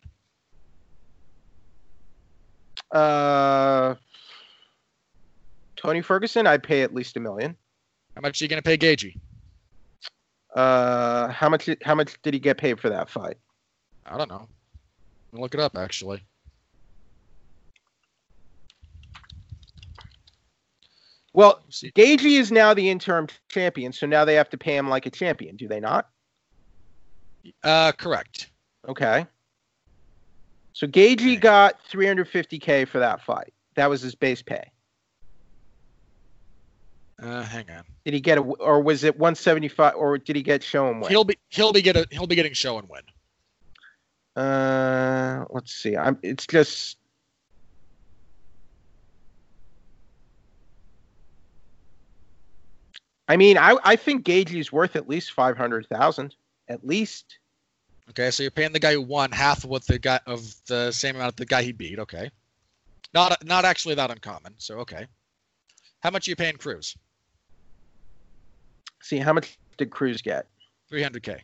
Uh, 2.91 3.97
Tony 5.77 6.01
Ferguson, 6.01 6.47
I'd 6.47 6.63
pay 6.63 6.81
at 6.81 6.95
least 6.95 7.19
a 7.19 7.21
million. 7.21 7.55
How 8.15 8.23
much 8.23 8.41
are 8.41 8.47
you 8.47 8.49
going 8.49 8.63
to 8.63 8.67
pay 8.67 8.79
Gaethje? 8.79 9.15
Uh, 10.55 11.29
how 11.29 11.49
much? 11.49 11.69
How 11.83 11.95
much 11.95 12.21
did 12.23 12.35
he 12.35 12.41
get 12.41 12.59
paid 12.59 12.79
for 12.79 12.91
that 12.91 13.09
fight? 13.09 13.37
I 14.07 14.19
don't 14.19 14.29
know. 14.29 14.49
Look 15.33 15.55
it 15.55 15.61
up 15.61 15.77
actually. 15.77 16.23
Well. 21.33 21.63
Gaethje 21.71 22.39
is 22.39 22.53
now 22.53 22.75
the 22.75 22.91
interim 22.91 23.29
champion, 23.49 23.93
so 23.93 24.07
now 24.07 24.25
they 24.25 24.35
have 24.35 24.51
to 24.51 24.59
pay 24.59 24.77
him 24.77 24.89
like 24.89 25.07
a 25.07 25.11
champion, 25.11 25.57
do 25.57 25.67
they 25.67 25.81
not? 25.81 26.09
Uh, 27.65 27.93
correct. 27.93 28.51
Okay. 28.87 29.27
So 30.75 30.87
Gaethje 30.87 31.41
got 31.41 31.81
350k 31.91 32.87
for 32.89 32.99
that 32.99 33.23
fight. 33.23 33.53
That 33.77 33.89
was 33.89 34.03
his 34.03 34.15
base 34.15 34.43
pay. 34.43 34.71
Uh, 37.23 37.43
hang 37.45 37.71
on. 37.71 37.85
Did 38.05 38.15
he 38.15 38.21
get 38.21 38.39
a, 38.39 38.41
or 38.41 38.83
was 38.83 39.05
it 39.05 39.17
175, 39.17 39.95
or 39.95 40.19
did 40.19 40.35
he 40.35 40.43
get 40.43 40.63
show 40.63 40.89
and 40.89 41.01
win? 41.01 41.09
He'll 41.11 41.25
be 41.25 41.39
he'll 41.51 41.73
be 41.73 41.81
get 41.81 41.97
a, 41.97 42.07
he'll 42.11 42.27
be 42.27 42.35
getting 42.35 42.53
show 42.53 42.79
and 42.79 42.89
win. 42.89 43.03
Uh, 44.45 45.45
let's 45.51 45.73
see. 45.73 45.97
I'm. 45.97 46.19
It's 46.23 46.47
just. 46.47 46.99
I 53.29 53.37
mean, 53.37 53.57
I 53.57 53.77
I 53.85 53.95
think 53.95 54.25
Gaethje's 54.25 54.73
worth 54.73 54.97
at 54.97 55.09
least 55.09 55.33
five 55.33 55.57
hundred 55.57 55.87
thousand, 55.87 56.35
at 56.69 56.85
least. 56.85 57.39
Okay, 58.11 58.33
so 58.33 58.43
you're 58.43 58.51
paying 58.51 58.73
the 58.73 58.81
guy 58.81 58.95
who 58.95 59.01
won 59.01 59.31
half 59.31 59.63
of 59.63 59.71
what 59.71 59.87
the 59.87 60.01
guy 60.01 60.19
of 60.27 60.43
the 60.67 60.91
same 60.91 61.15
amount 61.15 61.29
of 61.29 61.37
the 61.37 61.47
guy 61.47 61.63
he 61.63 61.71
beat. 61.71 62.01
Okay, 62.01 62.33
not 63.15 63.45
not 63.45 63.65
actually 63.65 63.95
that 63.95 64.11
uncommon. 64.11 64.55
So 64.59 64.79
okay, 64.79 65.07
how 66.01 66.11
much 66.11 66.27
are 66.27 66.33
you 66.33 66.37
paying 66.37 66.57
Cruz? 66.57 66.97
See 69.03 69.19
how 69.19 69.33
much 69.33 69.59
did 69.77 69.91
Cruz 69.91 70.23
get? 70.23 70.47
300k. 70.91 71.41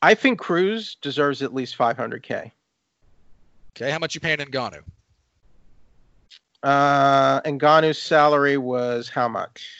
I 0.00 0.14
think 0.14 0.38
Cruz 0.38 0.96
deserves 1.00 1.42
at 1.42 1.54
least 1.54 1.76
five 1.76 1.96
hundred 1.96 2.22
k. 2.22 2.52
Okay, 3.76 3.90
how 3.90 3.98
much 3.98 4.14
you 4.14 4.20
paying 4.20 4.38
Ngannou? 4.38 4.82
Uh, 6.62 7.40
Ngannou's 7.42 7.98
salary 8.00 8.56
was 8.56 9.08
how 9.08 9.28
much? 9.28 9.70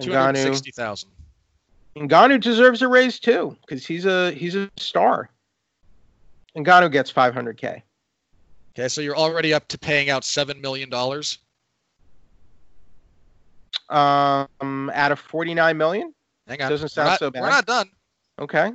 Ngannou. 0.00 0.34
260,000. 0.34 1.10
Ngannou 1.96 2.40
deserves 2.40 2.82
a 2.82 2.88
raise 2.88 3.18
too, 3.18 3.56
because 3.66 3.86
he's 3.86 4.04
a 4.04 4.30
he's 4.32 4.54
a 4.54 4.70
star. 4.76 5.30
Ngannou 6.56 6.92
gets 6.92 7.12
500k. 7.12 7.82
Okay, 8.74 8.88
so 8.88 9.00
you're 9.00 9.16
already 9.16 9.54
up 9.54 9.66
to 9.68 9.78
paying 9.78 10.10
out 10.10 10.22
seven 10.22 10.60
million 10.60 10.90
dollars. 10.90 11.38
Um, 13.88 14.90
out 14.94 15.12
of 15.12 15.18
49 15.20 15.76
million. 15.76 16.12
Hang 16.48 16.60
on, 16.62 16.70
Doesn't 16.70 16.88
sound 16.88 17.08
not- 17.10 17.18
so 17.18 17.30
bad. 17.30 17.42
We're 17.42 17.50
not 17.50 17.66
done. 17.66 17.90
Okay. 18.38 18.72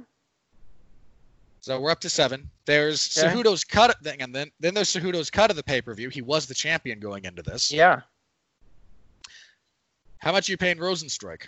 So 1.62 1.80
we're 1.80 1.92
up 1.92 2.00
to 2.02 2.10
seven. 2.10 2.50
There's 2.66 3.16
Okay. 3.18 3.28
Cejudo's 3.36 3.64
cut 3.64 3.96
thing, 4.04 4.22
and 4.22 4.34
then 4.34 4.52
then 4.60 4.74
there's 4.74 4.90
Cejudo's 4.90 5.30
cut 5.30 5.50
of 5.52 5.56
the 5.56 5.64
pay 5.64 5.82
per 5.82 5.94
view. 5.94 6.10
He 6.10 6.22
was 6.22 6.48
the 6.48 6.56
champion 6.56 7.00
going 7.00 7.26
into 7.26 7.44
this. 7.44 7.72
Yeah. 7.72 8.02
How 10.18 10.32
much 10.32 10.50
are 10.50 10.54
you 10.54 10.58
paying 10.58 10.78
Rozenstruik? 10.78 11.48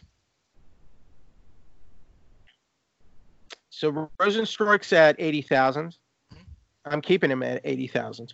So 3.69 4.09
Rozenstruik's 4.19 4.93
at 4.93 5.15
80,000. 5.19 5.97
Mhm. 6.33 6.37
I'm 6.85 7.01
keeping 7.01 7.31
him 7.31 7.43
at 7.43 7.61
80,000. 7.63 8.33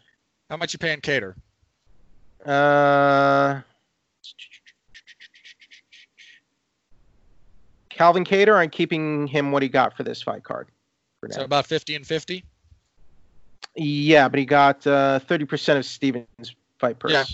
How 0.49 0.57
much 0.57 0.73
you 0.73 0.79
paying 0.79 0.99
Kattar? 1.01 1.35
Uh, 2.45 3.61
Calvin 7.99 8.23
Kattar, 8.23 8.55
I'm 8.55 8.69
keeping 8.69 9.27
him 9.27 9.51
what 9.51 9.61
he 9.61 9.67
got 9.67 9.95
for 9.97 10.03
this 10.03 10.21
fight 10.21 10.41
card. 10.45 10.69
For. 11.19 11.29
So 11.33 11.43
about 11.43 11.65
fifty 11.67 11.95
and 11.95 12.07
fifty. 12.07 12.45
yeah, 13.75 14.29
but 14.29 14.39
he 14.39 14.45
got 14.45 14.87
uh, 14.87 15.19
30% 15.27 15.77
of 15.77 15.85
Stephens' 15.85 16.55
fight 16.79 16.97
purse. 16.97 17.11
Yeah. 17.11 17.25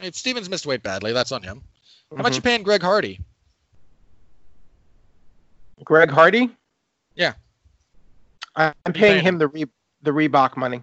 I 0.00 0.02
mean, 0.02 0.12
Stephens 0.12 0.50
missed 0.50 0.66
weight 0.66 0.82
badly. 0.82 1.12
That's 1.12 1.30
on 1.30 1.42
him. 1.42 1.62
How 2.10 2.22
much 2.22 2.32
Mhm. 2.32 2.36
you 2.36 2.42
paying 2.42 2.62
Greg 2.64 2.82
Hardy? 2.82 3.20
Greg 5.84 6.10
Hardy? 6.10 6.50
Yeah. 7.14 7.34
I'm 8.56 8.74
paying 8.86 8.94
paying 8.94 9.24
him 9.24 9.38
the 9.38 9.46
Re- 9.48 9.64
the 10.02 10.10
Reebok 10.10 10.56
money. 10.56 10.82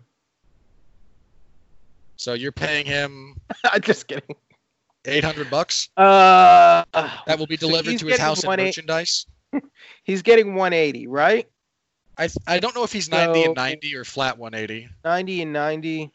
So 2.15 2.31
you're 2.33 2.51
paying 2.53 2.85
him 2.85 3.35
I'm 3.65 3.81
just 3.81 4.07
kidding. 4.07 4.35
Eight 5.05 5.23
hundred 5.23 5.49
bucks. 5.49 5.89
Uh, 5.97 6.83
That 6.93 7.39
will 7.39 7.47
be 7.47 7.57
delivered 7.57 7.91
he's 7.91 8.01
to 8.01 8.07
his 8.07 8.17
house 8.19 8.43
in 8.43 8.47
180 8.47 8.67
merchandise. 8.67 9.25
He's 10.03 10.21
getting 10.21 10.55
180, 10.55 11.07
right? 11.07 11.47
I 12.17 12.29
I 12.47 12.59
don't 12.59 12.75
know 12.75 12.83
if 12.83 12.91
he's 12.93 13.09
ninety 13.09 13.41
So- 13.41 13.45
and 13.47 13.55
ninety 13.55 13.95
or 13.95 14.03
flat 14.05 14.37
one 14.37 14.53
eighty. 14.53 14.87
90 15.03 15.41
and 15.41 15.53
90. 15.53 16.11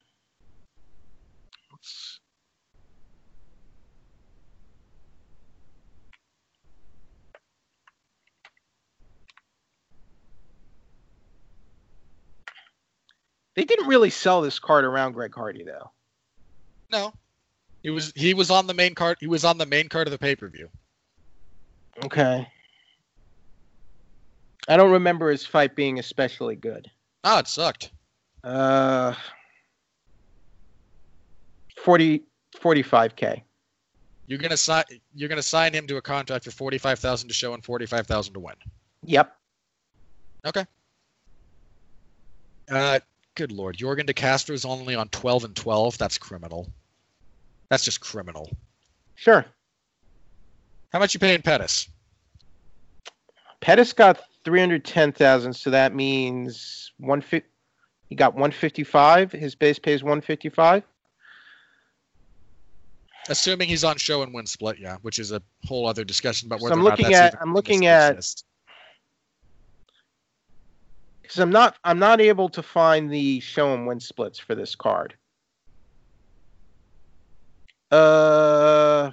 They 13.55 13.65
didn't 13.65 13.89
really 13.89 14.11
sell 14.11 14.43
this 14.43 14.59
card 14.59 14.85
around 14.85 15.13
Greg 15.13 15.35
Hardy 15.35 15.65
though. 15.65 15.91
No, 16.93 17.13
he 17.87 17.91
was 17.91 18.13
he 18.17 18.35
was 18.35 18.51
on 18.51 18.67
the 18.67 18.75
main 18.75 18.97
card. 18.97 19.17
He 19.21 19.29
was 19.29 19.45
on 19.45 19.59
the 19.59 19.65
main 19.65 19.89
card 19.89 20.09
of 20.09 20.11
the 20.11 20.19
pay 20.19 20.35
per 20.35 20.49
view. 20.49 20.69
Okay. 22.05 22.45
I 24.67 24.77
don't 24.77 24.91
remember 24.91 25.31
his 25.31 25.47
fight 25.47 25.77
being 25.77 26.01
especially 26.01 26.57
good. 26.57 26.91
Ah, 27.23 27.39
it 27.39 27.47
sucked. 27.47 27.93
Uh 28.43 29.15
40 31.77 32.25
45k. 32.57 33.43
You're 34.27 34.41
gonna 34.41 34.57
sign. 34.57 34.83
You're 35.15 35.29
gonna 35.29 35.41
sign 35.41 35.73
him 35.73 35.87
to 35.87 35.97
a 35.97 36.03
contract 36.03 36.45
for 36.45 36.51
forty 36.51 36.79
five 36.79 36.99
thousand 36.99 37.29
to 37.29 37.35
show 37.35 37.55
and 37.55 37.65
forty 37.65 37.87
five 37.87 38.09
thousand 38.09 38.35
to 38.35 38.41
win. 38.41 38.57
Yep. 39.05 39.33
Okay. 40.45 40.65
Uh, 42.69 42.99
good 43.37 43.53
lord, 43.53 43.77
Yorgan 43.77 44.07
De 44.07 44.13
Castro's 44.13 44.65
only 44.65 44.97
on 44.97 45.09
twelve 45.11 45.45
and 45.45 45.55
twelve. 45.55 45.97
That's 45.99 46.19
criminal. 46.19 46.69
That's 47.69 47.85
just 47.85 48.01
criminal. 48.01 48.51
Sure. 49.15 49.45
How 50.93 50.99
much 50.99 51.15
you 51.15 51.21
paying 51.21 51.43
Pettis? 51.43 51.89
Pettis 53.61 53.93
got 53.93 54.21
310,000, 54.45 55.53
so 55.53 55.71
that 55.71 55.95
means 55.95 56.93
150 56.99 57.49
he 58.09 58.15
got 58.15 58.35
155. 58.35 59.33
His 59.33 59.57
base 59.57 59.81
pays 59.81 60.05
155. 60.05 60.85
Assuming 63.29 63.69
he's 63.69 63.83
on 63.83 63.97
show 63.97 64.23
and 64.23 64.33
win 64.33 64.47
split, 64.47 64.79
yeah, 64.79 64.99
which 65.03 65.19
is 65.19 65.33
a 65.33 65.43
whole 65.65 65.89
other 65.89 66.05
discussion 66.05 66.47
about 66.47 66.61
So 66.61 66.67
whether 66.67 66.75
I'm 66.79 66.85
looking 66.85 67.15
at- 67.15 67.35
I'm 67.43 67.53
looking 67.53 67.87
at- 67.87 68.25
Cuz 71.25 71.39
I'm 71.41 71.51
not 71.51 71.77
I'm 71.83 71.99
not 71.99 72.21
able 72.21 72.49
to 72.51 72.63
find 72.63 73.11
the 73.11 73.41
show 73.41 73.75
and 73.75 73.85
win 73.89 73.99
splits 73.99 74.39
for 74.39 74.55
this 74.55 74.77
card. 74.77 75.17
Uh, 77.91 79.13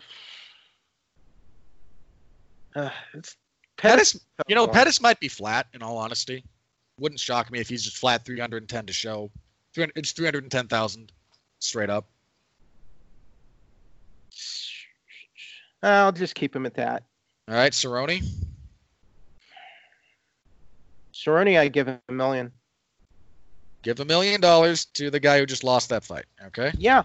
uh 2.76 2.90
it's 3.14 3.36
Pettis. 3.78 4.20
You 4.48 4.56
know, 4.56 4.68
Pettis 4.68 5.02
might 5.02 5.20
be 5.20 5.28
flat. 5.28 5.68
In 5.74 5.82
all 5.82 5.98
honesty, 5.98 6.44
wouldn't 7.00 7.20
shock 7.20 7.52
me 7.52 7.60
if 7.60 7.70
he's 7.70 7.84
just 7.84 7.98
flat 7.98 8.26
310 8.26 8.86
to 8.86 8.94
show. 8.94 9.30
300, 9.74 9.94
it's 9.96 10.12
310,000 10.12 11.12
straight 11.60 11.90
up. 11.90 12.08
I'll 15.82 16.12
just 16.12 16.36
keep 16.36 16.56
him 16.56 16.66
at 16.66 16.76
that. 16.76 17.04
All 17.50 17.56
right, 17.56 17.74
Cerrone. 17.74 18.24
Cerrone, 21.14 21.60
I 21.60 21.68
give 21.68 21.88
him 21.88 22.00
a 22.08 22.14
million. 22.14 22.52
Give 23.82 24.00
a 24.00 24.06
million 24.06 24.40
dollars 24.40 24.86
to 24.86 25.10
the 25.10 25.20
guy 25.20 25.40
who 25.40 25.46
just 25.46 25.64
lost 25.64 25.90
that 25.90 26.06
fight. 26.06 26.26
Okay. 26.48 26.72
Yeah. 26.78 27.04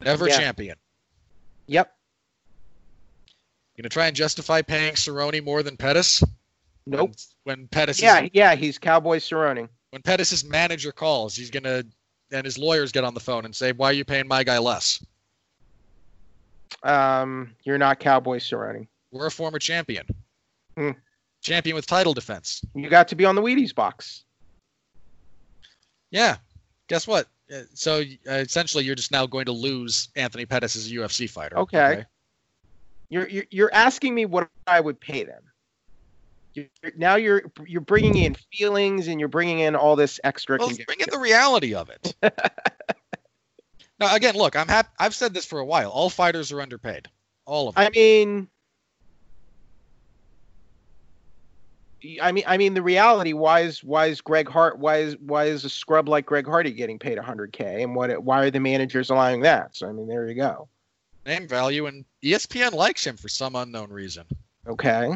Never 0.00 0.28
Yeah. 0.28 0.38
champion. 0.38 0.78
Yep. 1.66 1.94
You 3.76 3.82
gonna 3.82 3.88
try 3.90 4.06
and 4.06 4.16
justify 4.16 4.62
paying 4.62 4.94
Cerrone 4.94 5.42
more 5.44 5.62
than 5.62 5.76
Pettis? 5.76 6.22
Nope. 6.86 7.10
When, 7.44 7.60
when 7.60 7.68
Pettis 7.68 8.00
Yeah, 8.00 8.22
is, 8.24 8.30
yeah, 8.32 8.54
he's 8.54 8.78
Cowboy 8.78 9.18
Cerrone. 9.18 9.68
when 9.90 10.02
Pettis' 10.02 10.44
manager 10.44 10.92
calls, 10.92 11.36
he's 11.36 11.50
gonna 11.50 11.84
and 12.32 12.44
his 12.44 12.58
lawyers 12.58 12.92
get 12.92 13.02
on 13.04 13.12
the 13.14 13.20
phone 13.20 13.44
and 13.44 13.54
say, 13.54 13.72
"Why 13.72 13.90
are 13.90 13.92
you 13.92 14.04
paying 14.04 14.28
my 14.28 14.44
guy 14.44 14.58
less? 14.58 15.04
Um, 16.82 17.54
you're 17.64 17.78
not 17.78 17.98
Cowboy 18.00 18.38
Cerrone. 18.38 18.86
We're 19.10 19.26
a 19.26 19.30
former 19.30 19.58
champion, 19.58 20.06
Hmm. 20.76 20.90
champion 21.42 21.74
with 21.74 21.86
title 21.86 22.14
defense. 22.14 22.62
You 22.74 22.88
got 22.88 23.08
to 23.08 23.16
be 23.16 23.24
on 23.24 23.34
the 23.34 23.42
Wheaties 23.42 23.74
box. 23.74 24.24
Yeah. 26.10 26.36
Guess 26.88 27.06
what? 27.06 27.28
So 27.74 28.02
uh, 28.28 28.32
essentially, 28.32 28.84
you're 28.84 28.94
just 28.94 29.12
now 29.12 29.26
going 29.26 29.46
to 29.46 29.52
lose 29.52 30.08
Anthony 30.16 30.46
Pettis 30.46 30.76
as 30.76 30.90
a 30.90 30.94
UFC 30.94 31.28
fighter. 31.28 31.58
Okay. 31.58 32.04
You're, 33.08 33.28
you're 33.28 33.44
you're 33.50 33.74
asking 33.74 34.14
me 34.14 34.24
what 34.24 34.48
I 34.66 34.80
would 34.80 35.00
pay 35.00 35.24
them. 35.24 35.42
You're, 36.54 36.66
now 36.96 37.16
you're 37.16 37.42
you're 37.66 37.80
bringing 37.80 38.16
in 38.16 38.36
feelings 38.52 39.08
and 39.08 39.18
you're 39.18 39.28
bringing 39.28 39.60
in 39.60 39.74
all 39.74 39.96
this 39.96 40.20
extra. 40.22 40.58
Well, 40.58 40.68
conjecture. 40.68 40.86
bring 40.86 41.00
in 41.00 41.10
the 41.10 41.18
reality 41.18 41.74
of 41.74 41.90
it. 41.90 42.14
now, 44.00 44.14
again, 44.14 44.36
look, 44.36 44.54
I'm 44.54 44.68
happy. 44.68 44.88
I've 44.98 45.14
said 45.14 45.34
this 45.34 45.44
for 45.44 45.58
a 45.58 45.64
while. 45.64 45.90
All 45.90 46.08
fighters 46.08 46.52
are 46.52 46.60
underpaid. 46.60 47.08
All 47.46 47.68
of 47.68 47.74
them. 47.74 47.84
I 47.84 47.90
mean, 47.90 48.48
I 52.22 52.32
mean, 52.32 52.44
I 52.46 52.56
mean, 52.56 52.74
the 52.74 52.82
reality. 52.82 53.32
Why 53.34 53.60
is 53.60 53.84
why 53.84 54.06
is 54.06 54.20
Greg 54.20 54.48
Hart? 54.48 54.78
Why 54.78 54.98
is 54.98 55.16
why 55.18 55.44
is 55.46 55.64
a 55.64 55.68
scrub 55.70 56.08
like 56.08 56.24
Greg 56.24 56.46
Hardy 56.46 56.72
getting 56.72 56.98
paid 56.98 57.18
100k? 57.18 57.82
And 57.82 57.94
what? 57.94 58.22
Why 58.24 58.44
are 58.44 58.50
the 58.50 58.60
managers 58.60 59.10
allowing 59.10 59.42
that? 59.42 59.76
So 59.76 59.88
I 59.88 59.92
mean, 59.92 60.08
there 60.08 60.26
you 60.26 60.34
go. 60.34 60.68
Name 61.26 61.46
value, 61.46 61.86
and 61.86 62.04
ESPN 62.24 62.72
likes 62.72 63.06
him 63.06 63.16
for 63.18 63.28
some 63.28 63.54
unknown 63.54 63.90
reason. 63.90 64.24
Okay. 64.66 65.12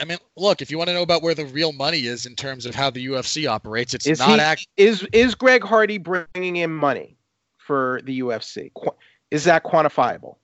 I 0.00 0.04
mean, 0.06 0.16
look, 0.36 0.62
if 0.62 0.70
you 0.70 0.78
want 0.78 0.88
to 0.88 0.94
know 0.94 1.02
about 1.02 1.22
where 1.22 1.34
the 1.34 1.44
real 1.44 1.72
money 1.72 2.06
is 2.06 2.24
in 2.24 2.34
terms 2.34 2.64
of 2.64 2.74
how 2.74 2.88
the 2.88 3.04
UFC 3.06 3.46
operates, 3.46 3.92
it's 3.92 4.06
Is 4.06 4.18
not 4.20 4.30
he 4.30 4.40
act. 4.40 4.66
is 4.78 5.06
is 5.12 5.34
Greg 5.34 5.62
Hardy 5.62 5.98
bringing 5.98 6.56
in 6.56 6.70
money 6.72 7.18
for 7.58 8.00
the 8.04 8.20
UFC? 8.20 8.72
Qu- 8.74 8.96
Is 9.30 9.44
that 9.44 9.64
quantifiable? 9.64 10.36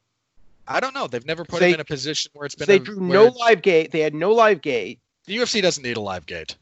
I 0.68 0.80
don't 0.80 0.94
know. 0.94 1.06
They've 1.06 1.24
never 1.26 1.44
put 1.44 1.60
They- 1.60 1.68
him 1.70 1.74
in 1.74 1.80
a 1.80 1.84
position 1.84 2.30
where 2.34 2.47
it's 2.47 2.55
been. 2.55 2.66
they 2.66 2.76
a, 2.76 2.80
drew 2.80 3.01
no 3.01 3.26
live 3.26 3.62
gate. 3.62 3.93
They 3.93 4.01
had 4.01 4.14
no 4.14 4.32
live 4.32 4.60
gate. 4.62 5.01
The 5.26 5.36
UFC 5.36 5.60
doesn't 5.62 5.82
need 5.82 5.97
a 5.97 6.01
live 6.01 6.26
gate. 6.26 6.56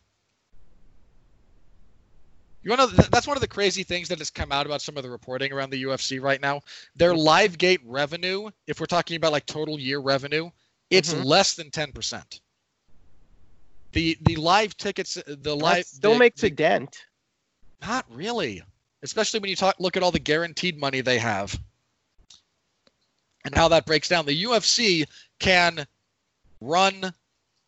You 2.63 2.71
want 2.71 2.91
to? 2.97 3.11
That's 3.11 3.27
one 3.27 3.37
of 3.37 3.43
the 3.43 3.49
crazy 3.49 3.83
things 3.83 4.09
that 4.09 4.19
has 4.19 4.31
come 4.31 4.51
out 4.51 4.65
about 4.65 4.81
some 4.81 4.97
of 4.97 5.03
the 5.03 5.11
reporting 5.11 5.53
around 5.53 5.69
the 5.71 5.83
UFC 5.83 6.19
right 6.21 6.41
now. 6.41 6.63
Their 6.97 7.15
live 7.15 7.59
gate 7.59 7.81
revenue, 7.85 8.49
if 8.67 8.81
we're 8.81 8.87
talking 8.87 9.17
about 9.17 9.33
like 9.33 9.45
total 9.45 9.79
year 9.79 9.99
revenue, 9.99 10.51
it's 10.89 11.13
Mhm. 11.13 11.25
less 11.25 11.55
than 11.55 11.71
ten 11.71 11.93
percent. 11.93 12.41
The 13.93 14.17
the 14.23 14.37
live 14.37 14.77
tickets, 14.79 15.15
the 15.27 15.37
That 15.37 15.55
live 15.57 15.85
still 15.87 16.15
the- 16.15 16.19
makes 16.19 16.41
the- 16.41 16.47
a 16.47 16.51
dent. 16.51 16.97
Not 17.83 18.07
really, 18.11 18.63
especially 19.03 19.41
when 19.41 19.51
you 19.51 19.57
talk 19.57 19.77
look 19.79 19.97
at 19.99 20.03
all 20.03 20.11
the 20.11 20.19
guaranteed 20.19 20.79
money 20.79 21.03
they 21.03 21.19
have, 21.19 21.61
and 23.45 23.55
how 23.55 23.69
that 23.69 23.87
breaks 23.87 24.09
down. 24.09 24.27
The 24.27 24.45
UFC 24.45 25.05
can 25.39 25.87
run 26.61 27.13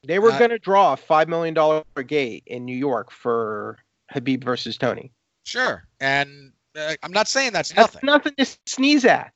They 0.05 0.19
were 0.19 0.31
Uh, 0.33 0.39
going 0.39 0.51
to 0.51 0.59
draw 0.59 0.93
a 0.93 0.97
five 0.97 1.29
million 1.29 1.55
dollar 1.55 1.85
gate 2.07 2.45
in 2.47 2.65
New 2.65 2.77
York 2.77 3.11
for 3.11 3.79
Khabib 4.15 4.43
versus 4.45 4.77
Tony. 4.79 5.11
sure, 5.45 5.85
and 6.01 6.53
uh, 6.77 6.95
I'm 7.03 7.13
not 7.13 7.29
saying 7.29 7.53
that's 7.53 7.73
That's 7.73 7.95
nothing. 7.95 8.07
nothing 8.07 8.35
to 8.39 8.59
sneeze 8.67 9.05
at. 9.05 9.33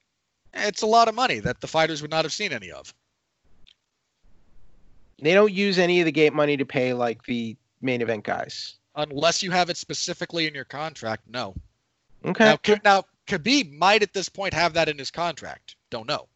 It's 0.54 0.82
a 0.82 0.86
lot 0.86 1.08
of 1.08 1.14
money 1.14 1.38
that 1.40 1.60
the 1.60 1.66
fighters 1.66 2.02
would 2.02 2.10
not 2.10 2.24
have 2.24 2.32
seen 2.32 2.52
any 2.52 2.70
of. 2.70 2.92
They 5.22 5.34
don't 5.34 5.52
use 5.52 5.78
any 5.78 6.00
of 6.00 6.06
the 6.06 6.12
gate 6.12 6.32
money 6.32 6.56
to 6.56 6.64
pay 6.64 6.92
like 6.94 7.24
the 7.24 7.56
main 7.82 8.00
event 8.02 8.24
guys. 8.24 8.76
Unless 8.96 9.42
you 9.42 9.50
have 9.50 9.70
it 9.70 9.76
specifically 9.76 10.46
in 10.46 10.54
your 10.54 10.64
contract, 10.64 11.22
no. 11.28 11.54
Okay. 12.24 12.56
Now, 12.66 12.74
now, 12.84 13.04
Khabib 13.26 13.76
might 13.78 14.02
at 14.02 14.12
this 14.12 14.28
point 14.28 14.52
have 14.54 14.72
that 14.74 14.88
in 14.88 14.98
his 14.98 15.10
contract. 15.10 15.76
Don't 15.90 16.08
know. 16.08 16.28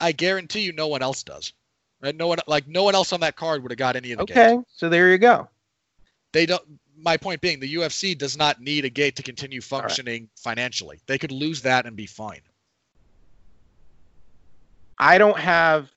I 0.00 0.12
guarantee 0.12 0.60
you, 0.60 0.72
no 0.72 0.88
one 0.88 1.02
else 1.02 1.22
does. 1.22 1.52
Right? 2.02 2.14
No 2.16 2.26
one, 2.26 2.38
like 2.48 2.66
no 2.66 2.82
one 2.82 2.94
else 2.94 3.12
on 3.12 3.20
that 3.20 3.36
card 3.36 3.62
would 3.62 3.70
have 3.70 3.78
got 3.78 3.94
any 3.94 4.10
of 4.12 4.18
the 4.18 4.24
gate. 4.24 4.36
Okay. 4.36 4.58
So 4.68 4.88
there 4.88 5.10
you 5.10 5.18
go. 5.18 5.48
They 6.32 6.46
don't. 6.46 6.62
My 6.96 7.16
point 7.16 7.40
being, 7.40 7.58
the 7.58 7.74
UFC 7.74 8.16
does 8.16 8.36
not 8.36 8.60
need 8.60 8.84
a 8.84 8.88
gate 8.88 9.16
to 9.16 9.22
continue 9.22 9.60
right. 9.60 9.64
functioning 9.64 10.28
financially. 10.36 11.00
They 11.06 11.18
could 11.18 11.32
lose 11.32 11.62
that 11.62 11.86
and 11.86 11.96
be 11.96 12.06
fine. 12.06 12.40
I 14.98 15.18
don't 15.18 15.38
have, 15.38 15.88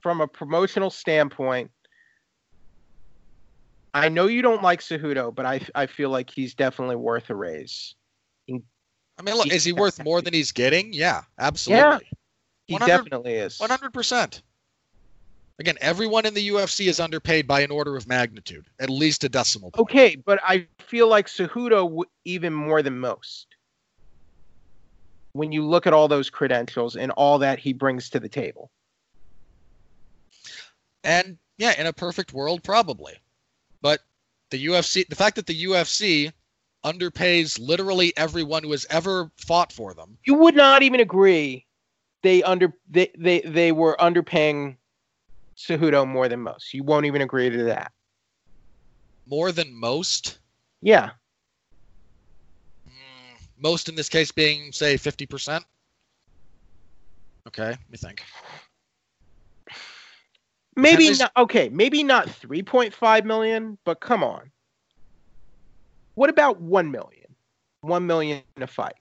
from 0.00 0.20
a 0.20 0.26
promotional 0.26 0.90
standpoint, 0.90 1.70
I 3.94 4.08
know 4.08 4.26
you 4.26 4.42
don't 4.42 4.62
like 4.62 4.80
Cejudo, 4.80 5.34
but 5.34 5.44
I 5.44 5.60
I 5.74 5.86
feel 5.86 6.10
like 6.10 6.30
he's 6.30 6.54
definitely 6.54 6.96
worth 6.96 7.30
a 7.30 7.34
raise. 7.34 7.94
I 9.22 9.24
mean, 9.24 9.36
look, 9.36 9.52
is 9.52 9.64
he 9.64 9.72
worth 9.72 10.02
more 10.02 10.20
than 10.20 10.34
he's 10.34 10.50
getting? 10.50 10.92
Yeah, 10.92 11.22
absolutely. 11.38 12.10
Yeah, 12.68 12.78
He 12.78 12.78
definitely 12.78 13.34
is. 13.34 13.60
One 13.60 13.70
hundred 13.70 13.94
percent. 13.94 14.42
Again, 15.60 15.78
everyone 15.80 16.26
in 16.26 16.34
the 16.34 16.48
UFC 16.48 16.88
is 16.88 16.98
underpaid 16.98 17.46
by 17.46 17.60
an 17.60 17.70
order 17.70 17.96
of 17.96 18.08
magnitude, 18.08 18.66
at 18.80 18.90
least 18.90 19.22
a 19.22 19.28
decimal 19.28 19.70
point. 19.70 19.88
Okay, 19.88 20.16
but 20.16 20.40
I 20.42 20.66
feel 20.80 21.06
like 21.06 21.28
Cejudo 21.28 21.84
w- 21.84 22.04
even 22.24 22.52
more 22.52 22.82
than 22.82 22.98
most. 22.98 23.46
When 25.34 25.52
you 25.52 25.64
look 25.64 25.86
at 25.86 25.92
all 25.92 26.08
those 26.08 26.30
credentials 26.30 26.96
and 26.96 27.12
all 27.12 27.38
that 27.38 27.60
he 27.60 27.72
brings 27.72 28.10
to 28.10 28.18
the 28.18 28.28
table. 28.28 28.72
And 31.04 31.38
yeah, 31.58 31.78
in 31.78 31.86
a 31.86 31.92
perfect 31.92 32.32
world, 32.32 32.64
probably. 32.64 33.14
But 33.82 34.00
the 34.50 34.66
UFC, 34.66 35.06
the 35.08 35.16
fact 35.16 35.36
that 35.36 35.46
the 35.46 35.64
UFC 35.66 36.32
underpays 36.84 37.58
literally 37.60 38.12
everyone 38.16 38.62
who 38.62 38.72
has 38.72 38.86
ever 38.90 39.30
fought 39.36 39.72
for 39.72 39.94
them. 39.94 40.18
You 40.24 40.34
would 40.34 40.54
not 40.56 40.82
even 40.82 41.00
agree 41.00 41.66
they 42.22 42.42
under 42.42 42.72
they 42.88 43.10
they, 43.18 43.40
they 43.40 43.72
were 43.72 43.96
underpaying 44.00 44.76
Cejudo 45.56 46.06
more 46.06 46.28
than 46.28 46.40
most. 46.40 46.72
You 46.72 46.82
won't 46.84 47.06
even 47.06 47.22
agree 47.22 47.50
to 47.50 47.64
that. 47.64 47.92
More 49.26 49.52
than 49.52 49.72
most. 49.74 50.38
Yeah. 50.80 51.10
Mm, 52.88 53.38
Most 53.58 53.88
in 53.88 53.94
this 53.94 54.08
case 54.08 54.32
being, 54.32 54.72
say, 54.72 54.96
50%. 54.96 55.64
Okay, 57.48 57.70
let 57.70 57.90
me 57.90 57.96
think. 57.96 58.22
Maybe 60.76 61.04
Henry's- 61.04 61.18
not 61.20 61.32
okay, 61.36 61.68
maybe 61.68 62.02
not 62.02 62.28
3.5 62.28 63.24
million, 63.24 63.78
but 63.84 64.00
come 64.00 64.24
on. 64.24 64.51
What 66.14 66.30
about 66.30 66.60
1 66.60 66.90
million? 66.90 67.34
1 67.82 68.06
million 68.06 68.42
a 68.58 68.66
fight. 68.66 68.94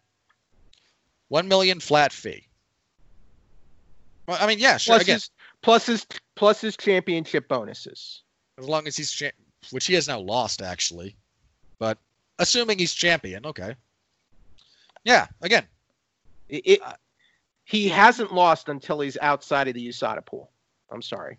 1 1.29 1.47
million 1.47 1.79
flat 1.79 2.11
fee. 2.11 2.47
Well, 4.27 4.37
I 4.39 4.47
mean, 4.47 4.59
yeah, 4.59 4.77
sure. 4.77 4.93
Plus 4.95 5.01
Again, 5.03 5.15
his 5.15 5.29
plus 5.61 5.85
his 5.85 6.05
plus 6.35 6.61
his 6.61 6.77
championship 6.77 7.47
bonuses. 7.47 8.23
as 8.57 8.67
long 8.67 8.87
as 8.87 8.95
he's, 8.97 9.11
cha- 9.11 9.29
which 9.71 9.85
he 9.87 9.93
has 9.95 10.07
now 10.07 10.19
lost, 10.19 10.61
actually. 10.61 11.15
But 11.79 11.97
assuming 12.39 12.79
he's 12.79 12.93
champion, 12.93 13.45
okay. 13.45 13.75
Yeah, 15.03 15.27
again, 15.41 15.65
It, 16.49 16.61
it- 16.65 16.81
Uh, 16.81 16.93
he 17.63 17.87
hasn't 17.87 18.33
lost 18.33 18.67
until 18.69 18.99
he's 18.99 19.17
outside 19.21 19.67
of 19.69 19.73
the 19.75 19.87
USADA 19.87 20.25
pool. 20.25 20.51
I'm 20.91 21.01
sorry. 21.01 21.37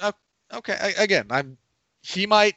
Uh, 0.00 0.12
okay 0.52 0.76
I, 0.80 1.02
again 1.02 1.26
i'm 1.30 1.56
he 2.02 2.26
might 2.26 2.54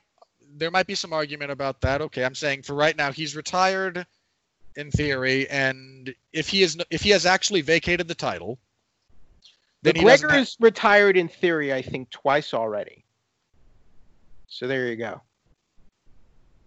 there 0.58 0.72
might 0.72 0.88
be 0.88 0.96
some 0.96 1.14
argument 1.14 1.52
about 1.52 1.82
that 1.82 2.02
okay 2.02 2.24
i'm 2.24 2.36
saying 2.36 2.62
for 2.62 2.74
right 2.76 2.98
now 2.98 3.12
he's 3.12 3.36
retired 3.36 4.06
in 4.76 4.90
theory 4.92 5.50
and 5.50 6.14
if 6.34 6.48
he 6.48 6.64
is 6.64 6.78
if 6.90 7.02
he 7.02 7.10
has 7.10 7.26
actually 7.26 7.62
vacated 7.62 8.08
the 8.08 8.16
title 8.16 8.58
then 9.84 9.96
he 9.96 10.04
doesn't 10.04 10.30
ha- 10.30 10.36
is 10.38 10.56
retired 10.60 11.18
in 11.18 11.28
theory, 11.28 11.74
I 11.74 11.82
think, 11.82 12.12
twice 12.12 12.54
already. 12.54 13.04
So 14.48 14.68
there 14.68 14.86
you 14.88 14.96
go. 14.96 15.22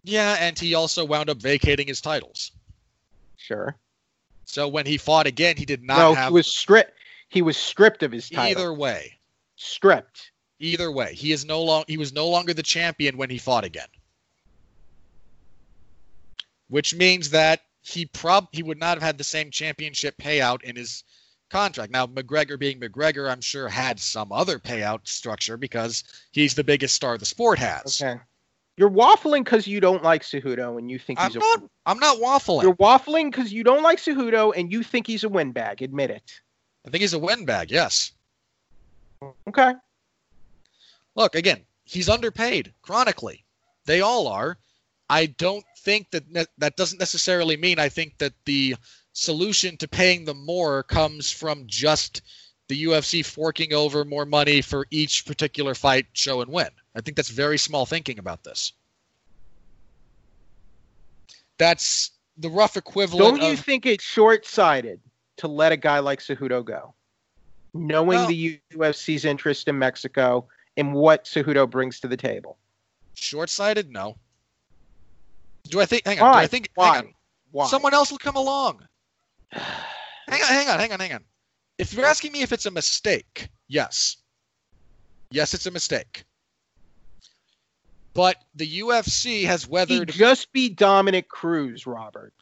yeah 0.02 0.36
and 0.40 0.58
he 0.58 0.74
also 0.74 1.04
wound 1.04 1.30
up 1.30 1.38
vacating 1.38 1.86
his 1.86 2.00
titles 2.00 2.50
Sure. 3.36 3.76
so 4.46 4.66
when 4.68 4.84
he 4.86 4.96
fought 4.96 5.26
again 5.28 5.56
he 5.56 5.64
did 5.64 5.82
not 5.84 5.98
no, 5.98 6.14
have 6.14 6.28
he 6.30 6.34
was 6.34 6.46
stripped. 6.54 6.92
He 7.28 7.40
was 7.42 7.56
stripped 7.56 8.02
of 8.02 8.10
his 8.12 8.28
title. 8.28 8.62
either 8.62 8.72
way 8.74 9.12
Stripped. 9.56 10.32
Either 10.58 10.90
way 10.90 11.14
he 11.14 11.32
is 11.32 11.44
no 11.44 11.62
long 11.62 11.84
he 11.88 11.96
was 11.96 12.12
no 12.12 12.28
longer 12.28 12.54
the 12.54 12.62
champion 12.62 13.16
when 13.16 13.30
he 13.30 13.38
fought 13.38 13.64
again 13.64 13.88
which 16.68 16.94
means 16.94 17.30
that 17.30 17.60
he 17.82 18.06
prob 18.06 18.48
he 18.52 18.62
would 18.62 18.78
not 18.78 18.96
have 18.96 19.02
had 19.02 19.18
the 19.18 19.24
same 19.24 19.50
championship 19.50 20.16
payout 20.16 20.62
in 20.62 20.74
his 20.74 21.04
contract. 21.50 21.92
Now, 21.92 22.06
McGregor 22.06 22.58
being 22.58 22.80
McGregor, 22.80 23.30
I'm 23.30 23.40
sure 23.40 23.68
had 23.68 24.00
some 24.00 24.32
other 24.32 24.58
payout 24.58 25.06
structure 25.06 25.56
because 25.56 26.02
he's 26.32 26.54
the 26.54 26.64
biggest 26.64 26.94
star 26.94 27.16
the 27.18 27.24
sport 27.24 27.58
has. 27.58 28.02
Okay. 28.02 28.20
You're 28.76 28.90
waffling 28.90 29.44
because 29.44 29.68
you 29.68 29.80
don't 29.80 30.02
like 30.02 30.22
Cejudo 30.22 30.78
and 30.78 30.90
you 30.90 30.98
think 30.98 31.20
I'm 31.20 31.30
he's 31.30 31.40
not. 31.40 31.62
I'm 31.86 32.00
not 32.00 32.18
waffling. 32.18 32.64
You're 32.64 32.74
waffling 32.74 33.30
because 33.30 33.52
you 33.52 33.62
don't 33.62 33.84
like 33.84 33.98
Cejudo 33.98 34.52
and 34.56 34.72
you 34.72 34.82
think 34.82 35.06
he's 35.06 35.22
a 35.22 35.28
windbag. 35.28 35.80
Admit 35.80 36.10
it. 36.10 36.40
I 36.84 36.90
think 36.90 37.02
he's 37.02 37.14
a 37.14 37.18
windbag. 37.18 37.70
Yes. 37.70 38.10
Okay. 39.46 39.74
Look 41.14 41.34
again. 41.34 41.60
He's 41.84 42.08
underpaid 42.08 42.72
chronically. 42.82 43.44
They 43.86 44.00
all 44.00 44.26
are. 44.28 44.58
I 45.10 45.26
don't 45.26 45.64
think 45.78 46.10
that 46.12 46.30
ne- 46.30 46.46
that 46.58 46.76
doesn't 46.76 46.98
necessarily 46.98 47.56
mean 47.56 47.78
I 47.78 47.88
think 47.88 48.18
that 48.18 48.32
the 48.46 48.76
solution 49.12 49.76
to 49.76 49.88
paying 49.88 50.24
them 50.24 50.44
more 50.44 50.82
comes 50.82 51.30
from 51.30 51.64
just 51.66 52.22
the 52.68 52.84
UFC 52.84 53.24
forking 53.24 53.74
over 53.74 54.04
more 54.04 54.24
money 54.24 54.62
for 54.62 54.86
each 54.90 55.26
particular 55.26 55.74
fight, 55.74 56.06
show, 56.14 56.40
and 56.40 56.50
win. 56.50 56.68
I 56.94 57.02
think 57.02 57.16
that's 57.16 57.28
very 57.28 57.58
small 57.58 57.84
thinking 57.84 58.18
about 58.18 58.42
this. 58.42 58.72
That's 61.58 62.12
the 62.38 62.48
rough 62.48 62.76
equivalent 62.76 63.38
Don't 63.38 63.46
you 63.46 63.52
of 63.52 63.60
think 63.60 63.86
it's 63.86 64.02
short 64.02 64.46
sighted 64.46 65.00
to 65.36 65.48
let 65.48 65.72
a 65.72 65.76
guy 65.76 65.98
like 66.00 66.20
Cejudo 66.20 66.64
go? 66.64 66.94
Knowing 67.74 68.18
Well- 68.20 68.28
the 68.28 68.60
UFC's 68.72 69.24
interest 69.24 69.68
in 69.68 69.78
Mexico 69.78 70.48
and 70.76 70.92
what 70.92 71.24
Cejudo 71.24 71.68
brings 71.68 72.00
to 72.00 72.08
the 72.08 72.16
table. 72.16 72.58
short-sighted. 73.14 73.90
No. 73.90 74.16
Do 75.64 75.80
I 75.80 75.86
think? 75.86 76.06
Hang 76.06 76.20
on. 76.20 76.30
Why? 76.30 76.40
Do 76.40 76.44
I 76.44 76.46
think? 76.46 76.68
Why? 76.74 76.96
Hang 76.96 77.04
on. 77.06 77.14
Why? 77.52 77.66
Someone 77.68 77.94
else 77.94 78.10
will 78.10 78.18
come 78.18 78.36
along. 78.36 78.80
Hang 79.52 80.40
on, 80.40 80.48
hang 80.48 80.68
on, 80.68 80.80
hang 80.80 80.92
on, 80.92 81.00
hang 81.00 81.12
on. 81.12 81.24
If 81.76 81.92
you're 81.92 82.06
asking 82.06 82.32
me 82.32 82.40
if 82.40 82.50
it's 82.50 82.64
a 82.64 82.70
mistake, 82.70 83.48
yes. 83.68 84.16
Yes, 85.30 85.52
it's 85.52 85.66
a 85.66 85.70
mistake. 85.70 86.24
But 88.14 88.36
the 88.54 88.80
UFC 88.80 89.44
has 89.44 89.68
weathered. 89.68 90.10
He 90.10 90.18
just 90.18 90.50
be 90.52 90.70
Dominick 90.70 91.28
Cruz, 91.28 91.86
Robert. 91.86 92.32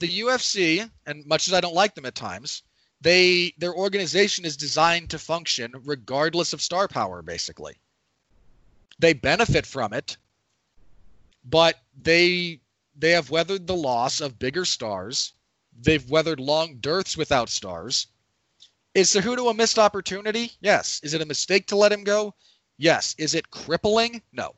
the 0.00 0.08
UFC, 0.20 0.90
and 1.06 1.24
much 1.26 1.46
as 1.46 1.54
I 1.54 1.60
don't 1.60 1.74
like 1.74 1.94
them 1.94 2.06
at 2.06 2.14
times, 2.16 2.62
they 3.00 3.52
their 3.58 3.74
organization 3.74 4.44
is 4.44 4.56
designed 4.56 5.10
to 5.10 5.18
function 5.18 5.72
regardless 5.84 6.52
of 6.52 6.62
star 6.62 6.88
power, 6.88 7.22
basically. 7.22 7.76
They 8.98 9.12
benefit 9.12 9.66
from 9.66 9.92
it, 9.92 10.16
but 11.44 11.76
they 12.02 12.60
they 12.96 13.12
have 13.12 13.30
weathered 13.30 13.66
the 13.66 13.76
loss 13.76 14.20
of 14.20 14.38
bigger 14.38 14.64
stars. 14.64 15.34
They've 15.80 16.08
weathered 16.10 16.40
long 16.40 16.76
dearths 16.80 17.16
without 17.16 17.48
stars. 17.48 18.08
Is 18.94 19.14
Cejudo 19.14 19.50
a 19.50 19.54
missed 19.54 19.78
opportunity? 19.78 20.50
Yes. 20.60 21.00
Is 21.04 21.14
it 21.14 21.22
a 21.22 21.26
mistake 21.26 21.66
to 21.68 21.76
let 21.76 21.92
him 21.92 22.02
go? 22.02 22.34
Yes. 22.78 23.14
Is 23.18 23.34
it 23.34 23.48
crippling? 23.50 24.20
No. 24.32 24.56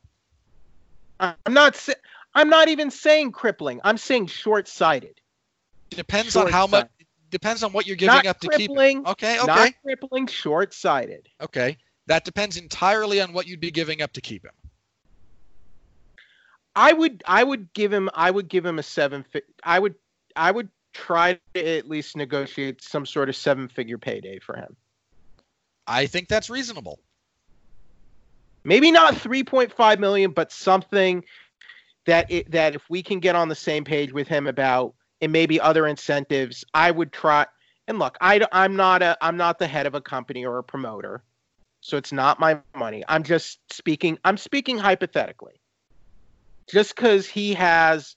I'm 1.19 1.35
not. 1.51 1.77
sa- 1.77 1.93
I'm 2.35 2.49
not 2.49 2.69
even 2.69 2.91
saying 2.91 3.33
crippling. 3.33 3.81
I'm 3.85 3.99
saying 3.99 4.29
short-sighted. 4.29 5.21
Depends 5.91 6.37
on 6.37 6.51
how 6.51 6.67
much. 6.67 6.89
Depends 7.31 7.63
on 7.63 7.73
what 7.73 7.87
you're 7.87 7.97
giving 7.97 8.15
Not 8.17 8.27
up 8.27 8.41
to 8.41 8.49
keep. 8.49 8.71
him. 8.71 8.79
Okay. 9.07 9.39
Okay. 9.39 9.47
Not 9.47 9.73
crippling. 9.83 10.27
Short-sighted. 10.27 11.29
Okay. 11.41 11.77
That 12.07 12.25
depends 12.25 12.57
entirely 12.57 13.21
on 13.21 13.33
what 13.33 13.47
you'd 13.47 13.61
be 13.61 13.71
giving 13.71 14.03
up 14.03 14.13
to 14.15 14.21
keep 14.21 14.45
him. 14.45 14.53
I 16.77 16.93
would. 16.93 17.23
I 17.27 17.43
would 17.45 17.73
give 17.73 17.93
him. 17.93 18.09
I 18.15 18.31
would 18.31 18.49
give 18.49 18.65
him 18.65 18.79
a 18.79 18.83
seven. 18.83 19.25
Fi- 19.33 19.43
I 19.63 19.79
would. 19.79 19.95
I 20.37 20.51
would 20.51 20.69
try 20.93 21.39
to 21.55 21.69
at 21.79 21.89
least 21.89 22.17
negotiate 22.17 22.83
some 22.83 23.07
sort 23.07 23.29
of 23.29 23.37
seven-figure 23.37 23.99
payday 23.99 24.39
for 24.41 24.57
him. 24.57 24.77
I 25.87 26.07
think 26.07 26.29
that's 26.29 26.51
reasonable. 26.51 26.99
maybe 28.65 28.91
not 28.91 29.15
3.5 29.15 29.99
million 29.99 30.31
but 30.33 30.53
something 30.53 31.25
that 32.07 32.31
it, 32.31 32.51
that 32.51 32.75
if 32.75 32.83
we 32.91 33.03
can 33.03 33.19
get 33.21 33.35
on 33.35 33.49
the 33.49 33.55
same 33.55 33.85
page 33.85 34.13
with 34.13 34.29
him 34.29 34.47
about 34.47 34.95
and 35.21 35.33
maybe 35.33 35.61
other 35.61 35.87
incentives 35.87 36.65
i 36.75 36.91
would 36.91 37.13
try 37.13 37.47
and 37.89 37.99
look 37.99 38.17
I, 38.21 38.41
i'm 38.53 38.77
not 38.77 39.03
a 39.03 39.17
i'm 39.21 39.37
not 39.37 39.59
the 39.59 39.67
head 39.67 39.87
of 39.87 39.95
a 39.95 40.01
company 40.01 40.45
or 40.45 40.59
a 40.59 40.65
promoter 40.65 41.23
so 41.81 41.97
it's 41.97 42.13
not 42.13 42.41
my 42.41 42.61
money 42.77 43.05
i'm 43.09 43.23
just 43.23 43.59
speaking 43.73 44.19
i'm 44.25 44.37
speaking 44.37 44.79
hypothetically 44.79 45.61
just 46.71 46.95
because 46.95 47.27
he 47.27 47.55
has 47.55 48.17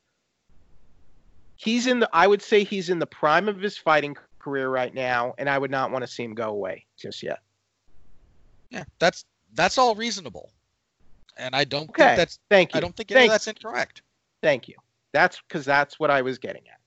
he's 1.55 1.88
in 1.88 1.99
the 1.99 2.09
i 2.13 2.27
would 2.27 2.41
say 2.41 2.63
he's 2.63 2.89
in 2.89 2.99
the 2.99 3.07
prime 3.07 3.47
of 3.49 3.59
his 3.59 3.77
fighting 3.77 4.15
career 4.39 4.69
right 4.69 4.93
now 4.93 5.34
and 5.38 5.49
i 5.49 5.57
would 5.57 5.71
not 5.71 5.91
want 5.91 6.03
to 6.03 6.11
see 6.11 6.23
him 6.23 6.34
go 6.35 6.49
away 6.49 6.85
just 6.97 7.23
yet 7.23 7.39
Yeah, 8.69 8.84
that's 8.99 9.25
that's 9.53 9.77
all 9.77 9.95
reasonable. 9.95 10.51
And 11.38 11.55
I 11.55 11.63
don't 11.63 11.89
Okay. 11.89 12.03
think 12.05 12.17
that's 12.17 12.39
thank 12.49 12.73
you 12.73 12.77
I 12.77 12.81
don't 12.81 12.95
think 12.95 13.11
any 13.11 13.19
Thank 13.19 13.30
of 13.30 13.34
that's 13.34 13.47
incorrect. 13.47 14.01
Thank 14.41 14.67
you. 14.67 14.75
That's 15.13 15.41
because 15.47 15.63
that's 15.63 15.99
what 15.99 16.09
I 16.11 16.21
was 16.21 16.38
getting 16.38 16.63
at. 16.67 16.80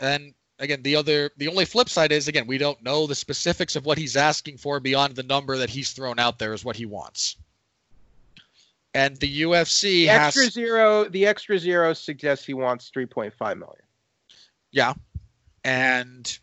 And 0.00 0.34
again, 0.58 0.82
the 0.82 0.96
other 0.96 1.30
the 1.36 1.48
only 1.48 1.64
flip 1.64 1.88
side 1.88 2.12
is 2.12 2.28
again, 2.28 2.46
we 2.46 2.58
don't 2.58 2.82
know 2.82 3.06
the 3.06 3.14
specifics 3.14 3.76
of 3.76 3.84
what 3.84 3.98
he's 3.98 4.16
asking 4.16 4.58
for 4.58 4.80
beyond 4.80 5.14
the 5.14 5.22
number 5.22 5.56
that 5.58 5.70
he's 5.70 5.92
thrown 5.92 6.18
out 6.18 6.38
there 6.38 6.52
is 6.52 6.64
what 6.64 6.76
he 6.76 6.86
wants. 6.86 7.36
And 8.94 9.16
the 9.16 9.42
UFC 9.42 9.82
The 9.82 10.06
has 10.06 10.36
extra 10.36 10.50
zero, 10.50 11.04
the 11.08 11.26
extra 11.26 11.58
zero 11.58 11.92
suggests 11.92 12.46
he 12.46 12.54
wants 12.54 12.92
3.5 12.94 13.32
million. 13.58 13.82
Yeah. 14.70 14.94
And 15.64 16.38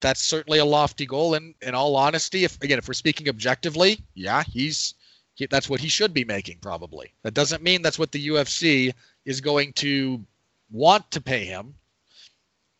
that's 0.00 0.22
certainly 0.22 0.58
a 0.58 0.64
lofty 0.64 1.06
goal. 1.06 1.34
And 1.34 1.54
in 1.62 1.74
all 1.74 1.96
honesty, 1.96 2.44
if 2.44 2.62
again, 2.62 2.78
if 2.78 2.86
we're 2.86 2.94
speaking 2.94 3.28
objectively, 3.28 4.00
yeah, 4.14 4.42
he's 4.42 4.94
he, 5.34 5.46
that's 5.46 5.70
what 5.70 5.80
he 5.80 5.88
should 5.88 6.12
be 6.12 6.24
making 6.24 6.58
probably. 6.60 7.12
That 7.22 7.34
doesn't 7.34 7.62
mean 7.62 7.80
that's 7.80 7.98
what 7.98 8.12
the 8.12 8.28
UFC 8.28 8.92
is 9.24 9.40
going 9.40 9.72
to 9.74 10.22
want 10.70 11.10
to 11.12 11.20
pay 11.20 11.44
him 11.44 11.74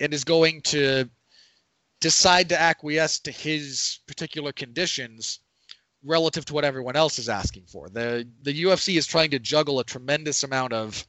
and 0.00 0.12
is 0.12 0.24
going 0.24 0.60
to 0.62 1.08
decide 2.00 2.48
to 2.50 2.60
acquiesce 2.60 3.18
to 3.20 3.30
his 3.30 4.00
particular 4.06 4.52
conditions 4.52 5.40
relative 6.04 6.44
to 6.44 6.54
what 6.54 6.64
everyone 6.64 6.96
else 6.96 7.18
is 7.18 7.28
asking 7.28 7.64
for. 7.66 7.88
The 7.88 8.28
the 8.42 8.62
UFC 8.64 8.96
is 8.96 9.06
trying 9.06 9.30
to 9.30 9.38
juggle 9.38 9.80
a 9.80 9.84
tremendous 9.84 10.44
amount 10.44 10.72
of 10.72 11.06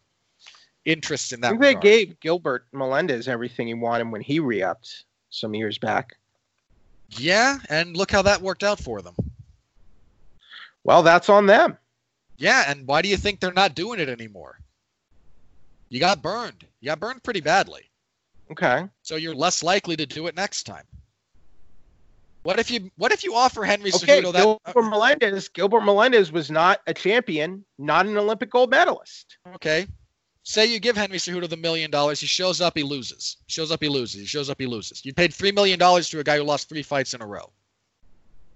interest 0.86 1.34
in 1.34 1.44
I 1.44 1.52
that. 1.52 1.60
think 1.60 1.82
they 1.82 2.06
gave 2.06 2.20
Gilbert 2.20 2.66
Melendez 2.72 3.28
everything 3.28 3.68
he 3.68 3.74
wanted 3.74 4.10
when 4.12 4.22
he 4.22 4.40
re-upped 4.40 5.04
some 5.30 5.54
years 5.54 5.78
back. 5.78 6.16
Yeah, 7.10 7.60
and 7.70 7.96
look 7.96 8.12
how 8.12 8.22
that 8.24 8.42
worked 8.42 8.64
out 8.64 8.80
for 8.80 9.02
them. 9.02 9.16
Well, 10.84 11.04
that's 11.04 11.30
on 11.30 11.46
them. 11.46 11.78
Yeah, 12.38 12.64
and 12.68 12.88
why 12.88 13.02
do 13.02 13.10
you 13.10 13.18
think 13.18 13.40
they're 13.40 13.52
not 13.52 13.76
doing 13.76 14.00
it 14.00 14.10
anymore? 14.10 14.60
You 15.90 16.00
got 16.00 16.22
burned. 16.22 16.66
You 16.80 16.88
got 16.88 17.00
burned 17.00 17.24
pretty 17.24 17.42
badly. 17.42 17.87
Okay. 18.52 18.86
So 19.04 19.16
you're 19.16 19.36
less 19.36 19.64
likely 19.64 19.96
to 19.98 20.06
do 20.06 20.28
it 20.28 20.36
next 20.36 20.64
time. 20.64 20.86
What 22.44 22.60
if 22.60 22.72
you 22.72 22.90
what 22.96 23.12
if 23.12 23.24
you 23.24 23.36
offer 23.36 23.66
Henry 23.66 23.92
Okay. 23.94 24.22
Cejudo 24.22 24.32
that 24.32 24.44
Gilbert 24.44 24.86
uh, 24.86 24.90
Melendez. 24.90 25.50
Gilbert 25.50 25.82
Melendez 25.82 26.32
was 26.32 26.50
not 26.50 26.80
a 26.88 26.94
champion, 26.94 27.66
not 27.78 28.06
an 28.06 28.18
Olympic 28.18 28.50
gold 28.50 28.70
medalist. 28.70 29.38
okay. 29.56 29.86
Say 30.44 30.66
you 30.66 30.80
give 30.80 30.96
Henry 30.96 31.18
Cejudo 31.18 31.50
the 31.50 31.58
million 31.58 31.92
dollars, 31.92 32.22
he 32.22 32.26
shows 32.26 32.62
up, 32.62 32.78
he 32.78 32.84
loses. 32.84 33.36
He 33.48 33.52
shows 33.52 33.70
up, 33.70 33.84
he 33.84 33.90
loses. 33.90 34.22
He 34.22 34.26
shows 34.26 34.50
up, 34.50 34.62
he 34.62 34.66
loses. 34.66 35.04
You 35.04 35.14
paid 35.14 35.34
three 35.34 35.52
million 35.52 35.78
dollars 35.78 36.08
to 36.12 36.20
a 36.20 36.24
guy 36.24 36.38
who 36.38 36.44
lost 36.44 36.70
three 36.70 36.84
fights 36.84 37.14
in 37.14 37.22
a 37.22 37.28
row. 37.28 37.52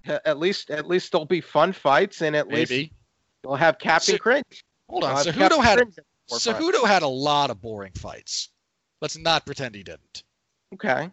At 0.06 0.38
least, 0.38 0.70
at 0.70 0.88
least 0.88 1.12
there'll 1.12 1.26
be 1.26 1.42
fun 1.42 1.74
fights, 1.74 2.22
and 2.22 2.34
at 2.34 2.48
least 2.48 2.70
Maybe. 2.70 2.92
they'll 3.42 3.54
have 3.56 3.78
Captain 3.78 4.14
Ce- 4.16 4.20
Cringe. 4.20 4.64
Hold 4.88 5.04
on. 5.04 5.16
Cejudo 5.16 5.62
had 5.62 5.78
Cringe. 5.80 5.98
Cejudo 6.30 6.86
had 6.86 7.02
a 7.02 7.08
lot 7.08 7.50
of 7.50 7.60
boring 7.60 7.92
fights. 7.92 8.48
Let's 9.02 9.18
not 9.18 9.44
pretend 9.44 9.74
he 9.74 9.82
didn't. 9.82 10.22
Okay. 10.72 10.90
I'm 11.02 11.12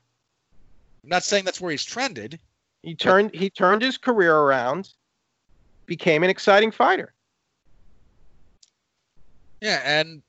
not 1.04 1.24
saying 1.24 1.44
that's 1.44 1.60
where 1.60 1.72
he's 1.72 1.84
trended. 1.84 2.40
He 2.84 2.94
turned 2.94 3.34
he 3.34 3.50
turned 3.50 3.82
his 3.82 3.98
career 3.98 4.34
around, 4.34 4.94
became 5.88 6.24
an 6.24 6.30
exciting 6.30 6.72
fighter. 6.72 7.14
Yeah, 9.60 9.82
and 9.84 10.22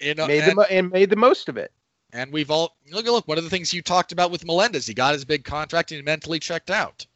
you 0.00 0.14
know, 0.14 0.26
made 0.26 0.42
and, 0.42 0.58
the 0.58 0.72
and 0.72 0.90
made 0.90 1.10
the 1.10 1.16
most 1.16 1.50
of 1.50 1.58
it. 1.58 1.70
and 2.14 2.32
we've 2.32 2.50
all 2.50 2.76
look 2.90 3.04
look 3.04 3.28
one 3.28 3.36
of 3.36 3.44
the 3.44 3.50
things 3.50 3.72
you 3.72 3.82
talked 3.82 4.10
about 4.10 4.30
with 4.30 4.46
Melendez. 4.46 4.86
He 4.86 4.94
got 4.94 5.12
his 5.12 5.24
big 5.24 5.44
contract 5.44 5.92
and 5.92 5.98
he 5.98 6.02
mentally 6.02 6.38
checked 6.38 6.70
out. 6.70 7.06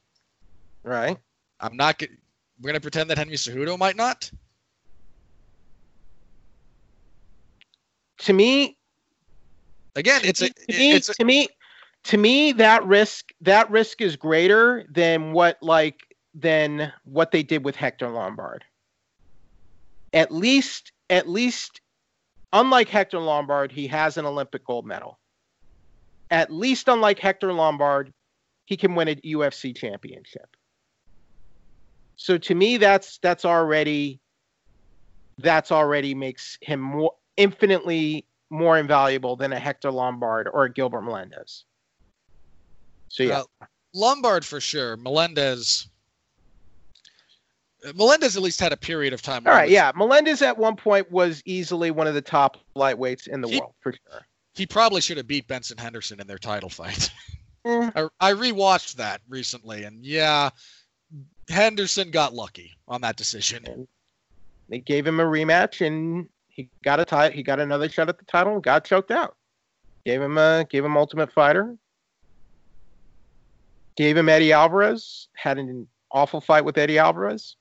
Right. 0.83 1.17
I'm 1.61 1.77
not. 1.77 2.03
We're 2.61 2.69
gonna 2.69 2.81
pretend 2.81 3.09
that 3.11 3.19
Henry 3.19 3.37
Cejudo 3.37 3.79
might 3.79 3.97
not. 3.97 4.31
To 8.19 8.33
me, 8.33 8.78
Again, 9.97 10.21
it's 10.25 10.43
a 10.43 10.51
to 10.51 10.79
me, 10.79 10.93
it's 10.93 11.09
a, 11.09 11.15
to 11.15 11.25
me, 11.25 11.49
to 12.05 12.17
me, 12.17 12.53
that 12.53 12.85
risk 12.87 13.31
that 13.41 13.71
risk 13.71 14.01
is 14.01 14.17
greater 14.17 14.87
than 14.91 15.33
what 15.33 15.59
like 15.63 16.01
than 16.35 16.93
what 17.05 17.31
they 17.31 17.43
did 17.43 17.65
with 17.65 17.77
Hector 17.77 18.09
Lombard. 18.09 18.65
At 20.13 20.33
least, 20.33 20.93
at 21.11 21.29
least, 21.29 21.81
unlike 22.53 22.89
Hector 22.89 23.19
Lombard, 23.19 23.73
he 23.73 23.87
has 23.89 24.17
an 24.17 24.25
Olympic 24.25 24.65
gold 24.65 24.87
medal. 24.87 25.19
At 26.31 26.53
least, 26.53 26.89
unlike 26.89 27.19
Hector 27.19 27.53
Lombard, 27.53 28.13
he 28.67 28.77
can 28.77 28.95
win 28.95 29.09
a 29.09 29.17
UFC 29.17 29.75
championship. 29.77 30.57
So 32.17 32.37
to 32.37 32.55
me, 32.55 32.77
that's 32.77 33.19
that's 33.19 33.45
already 33.45 34.21
that's 35.39 35.73
already 35.73 36.15
makes 36.15 36.59
him 36.61 36.81
more 36.81 37.15
infinitely 37.37 38.27
more 38.51 38.79
invaluable 38.79 39.37
than 39.37 39.53
a 39.53 39.59
Hector 39.59 39.91
Lombard 39.91 40.49
or 40.53 40.65
a 40.65 40.73
Gilbert 40.73 41.03
Melendez. 41.03 41.65
So 43.09 43.23
yeah, 43.23 43.43
Uh, 43.61 43.67
Lombard 43.95 44.45
for 44.45 44.61
sure. 44.61 44.97
Melendez. 44.97 45.89
Melendez 47.95 48.37
at 48.37 48.43
least 48.43 48.61
had 48.61 48.73
a 48.73 48.77
period 48.77 49.13
of 49.13 49.23
time. 49.23 49.47
all 49.47 49.53
right, 49.53 49.71
yeah. 49.71 49.93
Melendez 49.95 50.43
at 50.43 50.59
one 50.59 50.75
point 50.77 51.11
was 51.13 51.43
easily 51.45 51.91
one 51.91 52.07
of 52.09 52.15
the 52.15 52.21
top 52.23 52.57
lightweights 52.77 53.29
in 53.29 53.41
the 53.41 53.49
He- 53.49 53.61
world 53.61 53.75
for 53.81 53.93
sure. 53.93 54.27
He 54.55 54.67
probably 54.67 55.01
should 55.01 55.17
have 55.19 55.29
beat 55.29 55.47
Benson 55.47 55.79
Henderson 55.79 56.21
in 56.21 56.27
their 56.27 56.39
title 56.39 56.69
fight. 56.69 57.11
Eh, 57.65 57.91
I, 57.97 58.09
I 58.19 58.33
rewatched 58.33 58.97
that 58.97 59.21
recently, 59.29 59.85
and 59.85 60.05
yeah, 60.05 60.51
Henderson 61.49 62.11
got 62.11 62.35
lucky 62.35 62.73
on 62.89 63.01
that 63.03 63.17
decision. 63.17 63.87
they 64.69 64.81
gave 64.81 65.07
him 65.07 65.21
a 65.21 65.25
rematch, 65.25 65.87
and 65.87 66.29
he 66.59 66.69
got 66.83 66.99
a 66.99 67.05
ti- 67.05 67.37
He 67.37 67.45
got 67.45 67.61
another 67.61 67.89
shot 67.89 68.09
at 68.09 68.19
the 68.19 68.25
title 68.25 68.55
and 68.55 68.63
got 68.63 68.85
choked 68.85 69.13
out. 69.13 69.37
Gave 70.05 70.21
him 70.21 70.37
a 70.39 70.67
gave 70.69 70.85
him 70.85 70.97
Ultimate 70.97 71.33
Fighter. 71.33 71.77
Gave 73.97 74.17
him 74.17 74.29
Eddie 74.29 74.53
Alvarez. 74.53 75.29
Had 75.35 75.59
an 75.59 75.87
awful 76.11 76.41
fight 76.41 76.65
with 76.65 76.77
Eddie 76.77 76.99
Alvarez. 76.99 77.55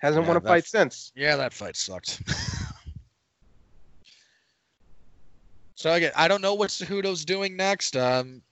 Hasn't 0.00 0.24
Yeah, 0.24 0.28
won 0.28 0.36
a 0.36 0.40
fight 0.42 0.66
since. 0.66 1.12
Yeah, 1.16 1.36
that 1.36 1.54
fight 1.54 1.76
sucked. 1.76 2.20
so 5.74 5.94
again, 5.94 6.12
I 6.14 6.28
don't 6.28 6.42
know 6.42 6.52
what 6.54 6.68
Cejudo's 6.70 7.24
doing 7.24 7.56
next. 7.56 7.96
Um, 7.96 8.42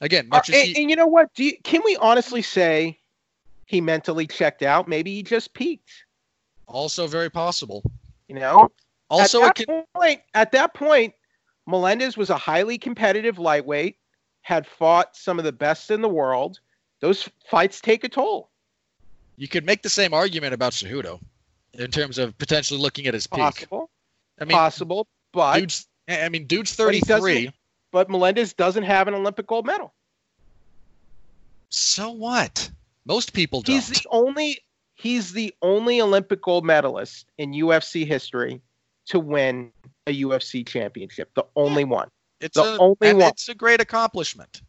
again, 0.00 0.28
much 0.30 0.48
Uh, 0.48 0.54
as 0.54 0.58
and, 0.60 0.68
he, 0.76 0.82
and 0.82 0.90
you 0.90 0.96
know 0.96 1.06
what? 1.06 1.28
Do 1.34 1.44
you, 1.44 1.52
can 1.62 1.82
we 1.84 1.96
honestly 1.96 2.40
say 2.42 2.98
he 3.66 3.82
mentally 3.82 4.26
checked 4.26 4.62
out? 4.62 4.88
Maybe 4.88 5.14
he 5.14 5.22
just 5.22 5.52
peaked. 5.52 5.90
also 6.66 7.06
very 7.06 7.28
possible. 7.30 7.82
You 8.32 8.40
know, 8.40 8.72
Also, 9.10 9.42
at 9.42 9.54
that 9.56 9.66
can, 9.66 9.84
point, 9.94 10.22
at 10.32 10.52
that 10.52 10.72
point, 10.72 11.12
Melendez 11.66 12.16
was 12.16 12.30
a 12.30 12.36
highly 12.38 12.78
competitive 12.78 13.38
lightweight, 13.38 13.98
had 14.40 14.66
fought 14.66 15.14
some 15.14 15.38
of 15.38 15.44
the 15.44 15.52
best 15.52 15.90
in 15.90 16.00
the 16.00 16.08
world. 16.08 16.58
Those 17.00 17.28
fights 17.50 17.82
take 17.82 18.04
a 18.04 18.08
toll. 18.08 18.48
you 19.36 19.48
could 19.48 19.66
make 19.66 19.82
the 19.82 19.90
same 19.90 20.14
argument 20.14 20.54
about 20.54 20.72
Cejudo 20.72 21.20
in 21.74 21.90
terms 21.90 22.16
of 22.16 22.36
potentially 22.38 22.80
looking 22.80 23.06
at 23.06 23.12
his 23.12 23.26
peak. 23.26 23.38
Possible, 23.38 23.90
I 24.40 24.46
mean, 24.46 24.56
possible, 24.56 25.06
but 25.34 25.58
dude's, 25.58 25.86
I 26.08 26.30
mean, 26.30 26.46
dude's 26.46 26.74
But 26.74 26.84
33. 26.84 27.50
but 27.90 28.08
Melendez 28.08 28.54
doesn't 28.54 28.84
have 28.84 29.08
an 29.08 29.14
Olympic 29.14 29.46
gold 29.46 29.66
medal. 29.66 29.92
So 31.68 32.10
what? 32.10 32.70
Most 33.04 33.34
people 33.34 33.60
don't. 33.60 33.74
He's 33.74 33.88
the 33.88 34.06
only 34.10 34.58
he's 35.02 35.32
the 35.32 35.52
only 35.62 36.00
Olympic 36.00 36.40
gold 36.40 36.64
medalist 36.64 37.26
in 37.36 37.52
UFC 37.52 38.06
history 38.06 38.62
to 39.06 39.18
win 39.18 39.72
a 40.06 40.22
UFC 40.22 40.64
championship. 40.66 41.30
The 41.34 41.44
only 41.56 41.84
one. 41.84 42.08
it's 42.40 42.54
the 42.56 42.62
a, 42.62 42.78
only 42.78 43.12
one. 43.14 43.22
it's 43.32 43.48
a 43.48 43.54
great 43.54 43.80
accomplishment. 43.80 44.62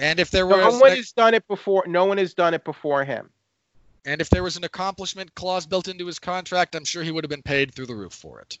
And 0.00 0.18
if 0.18 0.30
there 0.32 0.46
was 0.46 0.56
No 0.58 0.78
one 0.80 0.90
an- 0.90 0.96
has 0.96 1.12
done 1.12 1.34
it 1.34 1.46
before. 1.46 1.84
No 1.86 2.04
one 2.04 2.18
has 2.18 2.34
done 2.34 2.54
it 2.54 2.64
before 2.64 3.04
him. 3.04 3.30
and 4.04 4.20
if 4.20 4.30
there 4.30 4.42
was 4.42 4.56
an 4.56 4.64
accomplishment 4.64 5.32
clause 5.36 5.64
built 5.66 5.86
into 5.86 6.06
his 6.06 6.18
contract, 6.18 6.74
I'm 6.74 6.84
sure 6.84 7.04
he 7.04 7.12
would 7.12 7.22
have 7.24 7.30
been 7.30 7.42
paid 7.42 7.72
through 7.72 7.86
the 7.86 7.96
roof 7.96 8.12
for 8.12 8.40
it. 8.40 8.58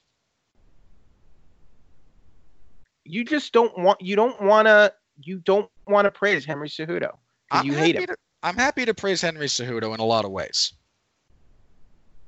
You 3.04 3.24
just 3.24 3.52
don't 3.52 3.76
want. 3.78 4.00
You 4.00 4.14
don't 4.16 4.40
want 4.42 4.66
to. 4.66 4.92
You 5.20 5.38
don't 5.38 5.68
want 5.86 6.04
to 6.04 6.10
praise 6.12 6.44
Henry 6.44 6.68
Cejudo. 6.68 7.16
You 7.64 7.72
hate 7.72 7.96
him. 7.96 8.06
To, 8.06 8.16
I'm 8.42 8.54
happy 8.56 8.84
to 8.84 8.94
praise 8.94 9.20
Henry 9.20 9.46
Cejudo 9.46 9.94
in 9.94 10.00
a 10.00 10.04
lot 10.04 10.24
of 10.24 10.30
ways. 10.30 10.74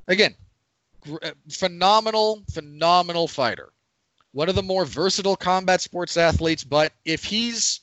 Again, 0.08 0.34
gr- 1.00 1.16
uh, 1.22 1.32
phenomenal, 1.50 2.42
phenomenal 2.52 3.28
fighter. 3.28 3.72
One 4.32 4.48
of 4.48 4.54
the 4.54 4.62
more 4.62 4.84
versatile 4.84 5.36
combat 5.36 5.80
sports 5.80 6.16
athletes, 6.16 6.64
but 6.64 6.92
if 7.04 7.24
he's, 7.24 7.80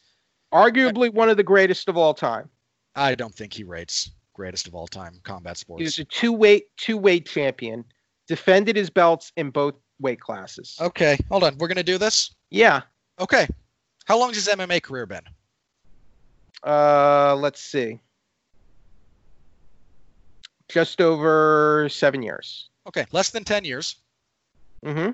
Arguably 0.53 1.13
one 1.13 1.29
of 1.29 1.35
the 1.35 1.43
greatest 1.43 1.89
of 1.89 1.97
all 1.97 2.13
time. 2.13 2.49
I 2.95 3.15
don't 3.15 3.33
think 3.35 3.53
he 3.53 3.63
rates 3.63 4.11
greatest 4.33 4.67
of 4.67 4.75
all 4.75 4.87
time 4.87 5.19
combat 5.23 5.61
He 5.77 5.83
He's 5.83 5.99
a 5.99 6.05
two 6.05 6.31
weight 6.31 6.67
two 6.77 6.97
weight 6.97 7.25
champion. 7.25 7.83
Defended 8.27 8.75
his 8.75 8.89
belts 8.89 9.31
in 9.35 9.49
both 9.49 9.75
weight 9.99 10.19
classes. 10.19 10.77
Okay, 10.79 11.17
hold 11.29 11.43
on. 11.43 11.57
We're 11.57 11.67
gonna 11.67 11.83
do 11.83 11.97
this. 11.97 12.35
Yeah. 12.49 12.81
Okay. 13.19 13.47
How 14.05 14.17
long 14.17 14.29
has 14.29 14.45
his 14.45 14.47
MMA 14.47 14.81
career 14.81 15.05
been? 15.05 15.23
Uh, 16.65 17.35
let's 17.35 17.61
see. 17.61 17.99
Just 20.69 21.01
over 21.01 21.87
seven 21.89 22.21
years. 22.21 22.69
Okay, 22.87 23.05
less 23.11 23.29
than 23.29 23.43
ten 23.43 23.63
years. 23.65 23.95
Mm-hmm. 24.85 25.11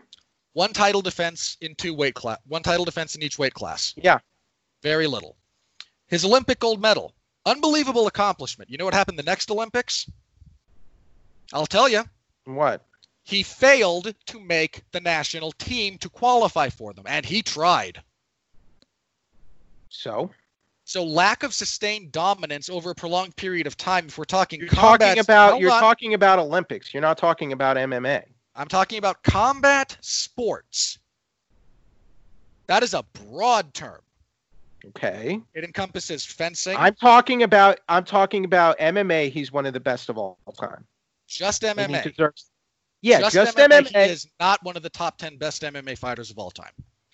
One 0.53 0.73
title 0.73 1.01
defense 1.01 1.57
in 1.61 1.75
two 1.75 1.93
weight 1.93 2.15
class. 2.15 2.39
One 2.47 2.63
title 2.63 2.85
defense 2.85 3.15
in 3.15 3.23
each 3.23 3.39
weight 3.39 3.53
class. 3.53 3.93
Yeah. 3.97 4.19
Very 4.81 5.07
little. 5.07 5.35
His 6.07 6.25
Olympic 6.25 6.59
gold 6.59 6.81
medal. 6.81 7.13
Unbelievable 7.45 8.07
accomplishment. 8.07 8.69
You 8.69 8.77
know 8.77 8.85
what 8.85 8.93
happened 8.93 9.17
the 9.19 9.23
next 9.23 9.49
Olympics? 9.51 10.09
I'll 11.51 11.65
tell 11.65 11.89
you. 11.89 12.03
What? 12.45 12.85
He 13.23 13.43
failed 13.43 14.13
to 14.27 14.39
make 14.39 14.83
the 14.91 14.99
national 14.99 15.51
team 15.53 15.97
to 15.99 16.09
qualify 16.09 16.69
for 16.69 16.93
them, 16.93 17.05
and 17.07 17.25
he 17.25 17.41
tried. 17.41 18.01
So 19.89 20.31
So 20.85 21.03
lack 21.03 21.43
of 21.43 21.53
sustained 21.53 22.11
dominance 22.11 22.69
over 22.69 22.91
a 22.91 22.95
prolonged 22.95 23.35
period 23.35 23.67
of 23.67 23.77
time. 23.77 24.07
If 24.07 24.17
we're 24.17 24.25
talking 24.25 24.59
you're 24.59 24.69
combat, 24.69 24.99
talking 24.99 25.19
about 25.21 25.59
you're 25.59 25.71
on. 25.71 25.79
talking 25.81 26.13
about 26.13 26.39
Olympics. 26.39 26.93
You're 26.93 27.01
not 27.01 27.17
talking 27.17 27.53
about 27.53 27.77
MMA. 27.77 28.23
I'm 28.55 28.67
talking 28.67 28.97
about 28.97 29.23
combat 29.23 29.97
sports. 30.01 30.99
That 32.67 32.83
is 32.83 32.93
a 32.93 33.03
broad 33.03 33.73
term. 33.73 34.01
Okay. 34.85 35.39
It 35.53 35.63
encompasses 35.63 36.25
fencing, 36.25 36.75
I'm 36.77 36.95
talking 36.95 37.43
about 37.43 37.79
I'm 37.87 38.03
talking 38.03 38.43
about 38.43 38.77
MMA. 38.79 39.31
He's 39.31 39.51
one 39.51 39.65
of 39.65 39.73
the 39.73 39.79
best 39.79 40.09
of 40.09 40.17
all 40.17 40.37
time. 40.59 40.85
just 41.27 41.63
MMA. 41.63 42.03
deserves- 42.03 42.49
yeah, 43.01 43.19
just, 43.19 43.33
just, 43.33 43.57
MMA. 43.57 43.87
MMA. 43.87 44.05
He 44.05 44.11
is 44.11 44.27
not 44.39 44.63
one 44.63 44.77
of 44.77 44.83
the 44.83 44.89
top 44.89 45.17
10 45.17 45.37
best 45.37 45.61
MMA 45.61 45.97
fighters 45.97 46.31
of 46.31 46.37
all 46.37 46.51
time. 46.51 46.71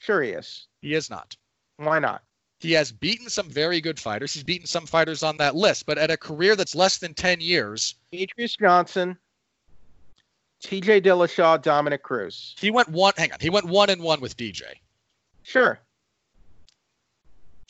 Is. 0.08 0.68
He 0.82 0.94
is 0.94 1.10
not. 1.10 1.36
Why 1.78 2.00
not? 2.00 2.24
He 2.60 2.74
has 2.74 2.92
beaten 2.92 3.30
some 3.30 3.50
very 3.50 3.80
good 3.80 4.00
fighters. 4.00 4.34
He's 4.34 4.44
beaten 4.44 4.68
some 4.68 4.86
fighters 4.86 5.24
on 5.24 5.38
that 5.38 5.56
list, 5.56 5.86
but 5.86 5.98
at 5.98 6.12
a 6.12 6.18
career 6.18 6.56
that's 6.58 6.76
less 6.76 6.98
than 6.98 7.14
10 7.14 7.40
years, 7.40 7.96
Demetrious 8.14 8.58
Johnson, 8.60 9.18
T.J. 10.62 11.02
Dillashaw, 11.02 11.62
Dominick 11.62 12.04
Cruz. 12.04 12.56
he 12.60 12.70
went 12.70 12.90
one. 12.90 13.14
Hang 13.18 13.32
on, 13.32 13.40
he 13.40 13.50
went 13.50 13.66
one 13.66 13.90
and 13.90 14.02
one 14.02 14.20
with 14.20 14.36
DJ. 14.36 14.64
Sure. 15.44 15.80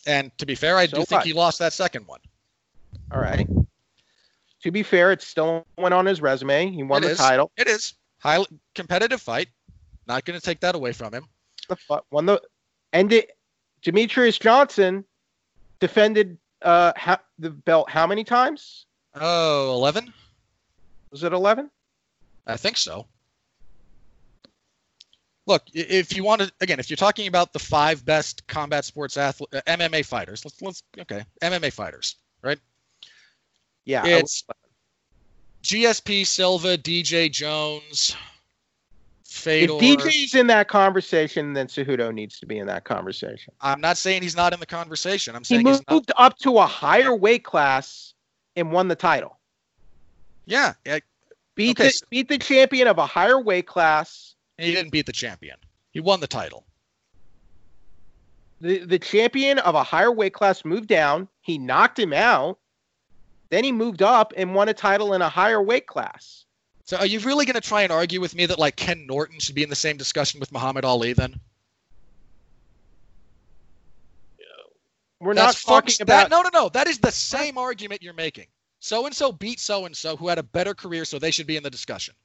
And 0.07 0.35
to 0.39 0.45
be 0.47 0.55
fair, 0.55 0.75
I 0.77 0.87
So 0.87 0.97
do 0.97 1.05
think 1.05 1.23
he 1.23 1.33
lost 1.33 1.59
that 1.59 1.73
second 1.73 2.07
one. 2.07 2.19
All 3.11 3.21
right. 3.21 3.47
To 4.63 4.71
be 4.71 4.81
fair, 4.81 5.11
it 5.11 5.21
still 5.21 5.65
went 5.77 5.93
on 5.93 6.05
his 6.05 6.19
resume. 6.19 6.71
He 6.71 6.81
won 6.83 7.03
It 7.03 7.07
the 7.07 7.11
is. 7.13 7.17
title. 7.19 7.51
It 7.57 7.67
is 7.67 7.93
highly 8.19 8.47
competitive 8.73 9.21
fight. 9.21 9.49
Not 10.07 10.25
going 10.25 10.37
to 10.39 10.43
take 10.43 10.59
that 10.61 10.73
away 10.73 10.93
from 10.93 11.13
him. 11.13 11.25
The 11.67 11.75
fu- 11.75 11.99
won 12.11 12.25
the 12.25 12.41
and 12.91 13.13
it, 13.13 13.31
Demetrious 13.83 14.39
Johnson 14.39 15.05
defended 15.79 16.37
uh 16.61 16.93
ha, 16.97 17.19
the 17.37 17.49
belt 17.49 17.89
how 17.89 18.05
many 18.05 18.23
times? 18.23 18.85
Oh, 19.15 19.73
11? 19.73 20.13
Was 21.11 21.23
it 21.23 21.33
eleven? 21.33 21.69
I 22.45 22.57
think 22.57 22.77
so. 22.77 23.05
Look, 25.49 25.63
if 25.73 26.15
you 26.15 26.23
want 26.23 26.41
to, 26.41 26.51
again, 26.61 26.79
if 26.79 26.91
you're 26.91 26.97
talking 26.97 27.27
about 27.27 27.53
the 27.53 27.59
five 27.59 28.05
best 28.05 28.45
combat 28.45 28.85
sports 28.85 29.17
athlete, 29.17 29.49
uh, 29.51 29.61
MMA 29.65 30.05
fighters, 30.05 30.45
let's 30.45 30.61
let's 30.61 30.83
okay, 30.99 31.23
MMA 31.41 31.73
fighters, 31.73 32.17
right? 32.43 32.59
Yeah. 33.85 34.05
It's 34.05 34.43
GSP, 35.63 36.27
Silva, 36.27 36.77
DJ 36.77 37.31
Jones, 37.31 38.15
Fedor. 39.31 39.73
if 39.73 39.79
DJ's 39.79 40.35
in 40.35 40.47
that 40.47 40.67
conversation, 40.67 41.53
then 41.53 41.67
Cejudo 41.67 42.13
needs 42.13 42.39
to 42.39 42.45
be 42.45 42.57
in 42.57 42.67
that 42.67 42.83
conversation. 42.83 43.53
I'm 43.61 43.79
not 43.79 43.97
saying 43.97 44.21
he's 44.23 44.35
not 44.35 44.53
in 44.53 44.59
the 44.59 44.65
conversation. 44.65 45.35
I'm 45.35 45.41
He 45.41 45.55
saying 45.55 45.65
he's 45.67 45.81
moved 45.89 46.09
not. 46.17 46.33
up 46.33 46.37
to 46.39 46.57
a 46.57 46.65
higher 46.65 47.15
weight 47.15 47.43
class 47.43 48.13
and 48.55 48.71
won 48.71 48.87
the 48.87 48.95
title. 48.95 49.37
Yeah, 50.45 50.73
yeah, 50.85 50.99
Beat 51.55 51.79
Okay, 51.79 51.89
the 51.89 52.01
beat 52.09 52.27
the 52.27 52.37
champion 52.39 52.87
of 52.87 52.97
a 52.97 53.05
higher 53.05 53.39
weight 53.39 53.67
class. 53.67 54.35
he 54.57 54.73
didn't 54.73 54.91
beat 54.91 55.05
the 55.05 55.11
champion. 55.11 55.57
He 55.91 55.99
won 55.99 56.19
the 56.21 56.27
title. 56.27 56.65
The 58.61 58.79
the 58.79 58.99
champion 58.99 59.59
of 59.59 59.75
a 59.75 59.83
higher 59.83 60.11
weight 60.11 60.33
class 60.33 60.65
moved 60.65 60.87
down. 60.87 61.27
He 61.41 61.57
knocked 61.57 61.99
him 61.99 62.13
out. 62.13 62.57
Then 63.49 63.63
he 63.63 63.71
moved 63.71 64.01
up 64.01 64.33
and 64.37 64.53
won 64.55 64.69
a 64.69 64.73
title 64.73 65.13
in 65.13 65.21
a 65.21 65.29
higher 65.29 65.61
weight 65.61 65.87
class. 65.87 66.45
So 66.89 66.97
are 66.97 67.05
you 67.05 67.19
really 67.19 67.45
going 67.45 67.53
to 67.53 67.61
try 67.61 67.83
and 67.83 67.91
argue 67.91 68.19
with 68.19 68.33
me 68.33 68.47
that 68.47 68.57
like 68.57 68.75
Ken 68.75 69.05
Norton 69.05 69.37
should 69.39 69.53
be 69.53 69.61
in 69.61 69.69
the 69.69 69.75
same 69.75 69.95
discussion 69.95 70.39
with 70.39 70.51
Muhammad 70.51 70.83
Ali 70.83 71.13
then? 71.13 71.39
we're 75.19 75.35
That's 75.35 75.67
not 75.67 75.83
talking 75.83 76.01
about 76.01 76.31
that. 76.31 76.31
No, 76.31 76.41
no, 76.41 76.49
no. 76.51 76.67
That 76.69 76.87
is 76.87 76.97
the 76.97 77.11
same 77.11 77.59
argument 77.59 78.01
you're 78.01 78.15
making. 78.15 78.47
So 78.79 79.05
and 79.05 79.15
so 79.15 79.31
beat 79.31 79.59
so 79.59 79.85
and 79.85 79.95
so 79.95 80.17
who 80.17 80.29
had 80.29 80.39
a 80.39 80.43
better 80.43 80.73
career, 80.73 81.05
so 81.05 81.19
they 81.19 81.29
should 81.29 81.45
be 81.45 81.57
in 81.57 81.61
the 81.61 81.69
discussion. 81.69 82.15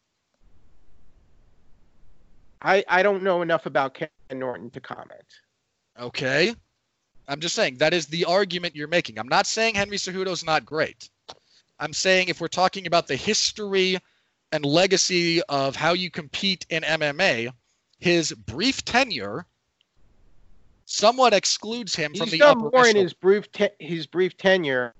I, 2.62 2.82
I 2.88 3.02
don't 3.02 3.22
know 3.22 3.42
enough 3.42 3.66
about 3.66 3.92
Ken 3.92 4.08
Norton 4.32 4.70
to 4.70 4.80
comment. 4.80 5.42
Okay. 6.00 6.54
I'm 7.28 7.40
just 7.40 7.54
saying 7.54 7.76
that 7.76 7.92
is 7.92 8.06
the 8.06 8.24
argument 8.24 8.74
you're 8.74 8.88
making. 8.88 9.18
I'm 9.18 9.28
not 9.28 9.46
saying 9.46 9.74
Henry 9.74 9.98
Cejudo's 9.98 10.42
not 10.42 10.64
great. 10.64 11.10
I'm 11.78 11.92
saying 11.92 12.28
if 12.28 12.40
we're 12.40 12.48
talking 12.48 12.86
about 12.86 13.06
the 13.06 13.16
history 13.16 13.98
and 14.54 14.64
legacy 14.64 15.42
of 15.48 15.74
how 15.74 15.94
you 15.94 16.10
compete 16.10 16.64
in 16.70 16.84
MMA, 16.84 17.50
his 17.98 18.32
brief 18.32 18.84
tenure 18.84 19.46
somewhat 20.84 21.34
excludes 21.34 21.96
him 21.96 22.14
from 22.14 22.30
the 22.30 22.38
done 22.38 22.58
upper 22.58 22.70
more 22.72 22.86
in 22.86 22.94
his 22.94 23.12
brief 23.12 23.50
te- 23.50 23.70
his 23.80 24.06
brief 24.06 24.36
tenure 24.36 24.94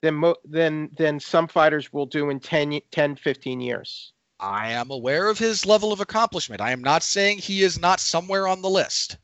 than 0.00 0.14
mo- 0.14 0.36
than 0.42 0.88
than 0.96 1.20
some 1.20 1.46
fighters 1.46 1.92
will 1.92 2.06
do 2.06 2.30
in 2.30 2.40
10, 2.40 2.80
10 2.90 3.16
15 3.16 3.60
years. 3.60 4.14
I 4.40 4.70
am 4.70 4.90
aware 4.90 5.28
of 5.28 5.38
his 5.38 5.66
level 5.66 5.92
of 5.92 6.00
accomplishment. 6.00 6.62
I 6.62 6.70
am 6.70 6.80
not 6.80 7.02
saying 7.02 7.38
he 7.38 7.62
is 7.62 7.78
not 7.78 8.00
somewhere 8.00 8.48
on 8.48 8.62
the 8.62 8.70
list. 8.70 9.18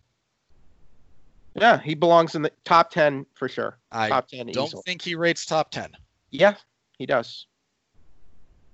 Yeah, 1.54 1.80
he 1.80 1.94
belongs 1.94 2.34
in 2.34 2.42
the 2.42 2.52
top 2.64 2.90
10 2.90 3.24
for 3.32 3.48
sure. 3.48 3.78
I 3.90 4.10
top 4.10 4.28
10 4.28 4.48
don't 4.48 4.66
easily. 4.66 4.82
think 4.84 5.00
he 5.00 5.14
rates 5.14 5.46
top 5.46 5.70
10. 5.70 5.92
Yeah, 6.30 6.56
he 6.98 7.06
does. 7.06 7.46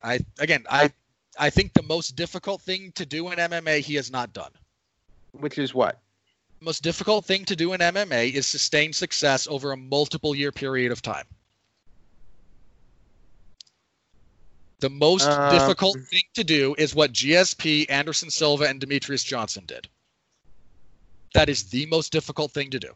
I 0.03 0.21
again, 0.39 0.65
I 0.71 0.93
I 1.39 1.51
think 1.51 1.73
the 1.75 1.83
most 1.83 2.17
difficult 2.17 2.63
thing 2.63 2.93
to 2.93 3.07
do 3.07 3.31
in 3.31 3.39
MMA 3.39 3.81
he 3.81 3.95
has 3.95 4.11
not 4.11 4.33
done. 4.33 4.51
Which 5.33 5.59
is 5.59 5.75
what? 5.75 6.01
The 6.59 6.65
most 6.65 6.83
difficult 6.83 7.25
thing 7.25 7.45
to 7.47 7.57
do 7.57 7.73
in 7.73 7.81
MMA 7.81 8.33
is 8.33 8.47
sustain 8.47 8.93
success 8.93 9.47
over 9.47 9.73
a 9.73 9.77
multiple 9.77 10.35
year 10.35 10.53
period 10.53 10.93
of 10.93 11.01
time. 11.03 11.27
The 14.81 14.91
most 14.91 15.27
Um, 15.29 15.53
difficult 15.59 15.99
thing 16.09 16.23
to 16.35 16.45
do 16.45 16.75
is 16.79 16.95
what 16.95 17.13
GSP, 17.13 17.87
Anderson 17.91 18.31
Silva, 18.31 18.65
and 18.65 18.81
Demetrious 18.81 19.25
Johnson 19.25 19.65
did. 19.67 19.89
That 21.35 21.49
is 21.51 21.65
the 21.69 21.87
most 21.87 22.11
difficult 22.13 22.53
thing 22.53 22.71
to 22.71 22.79
do. 22.81 22.93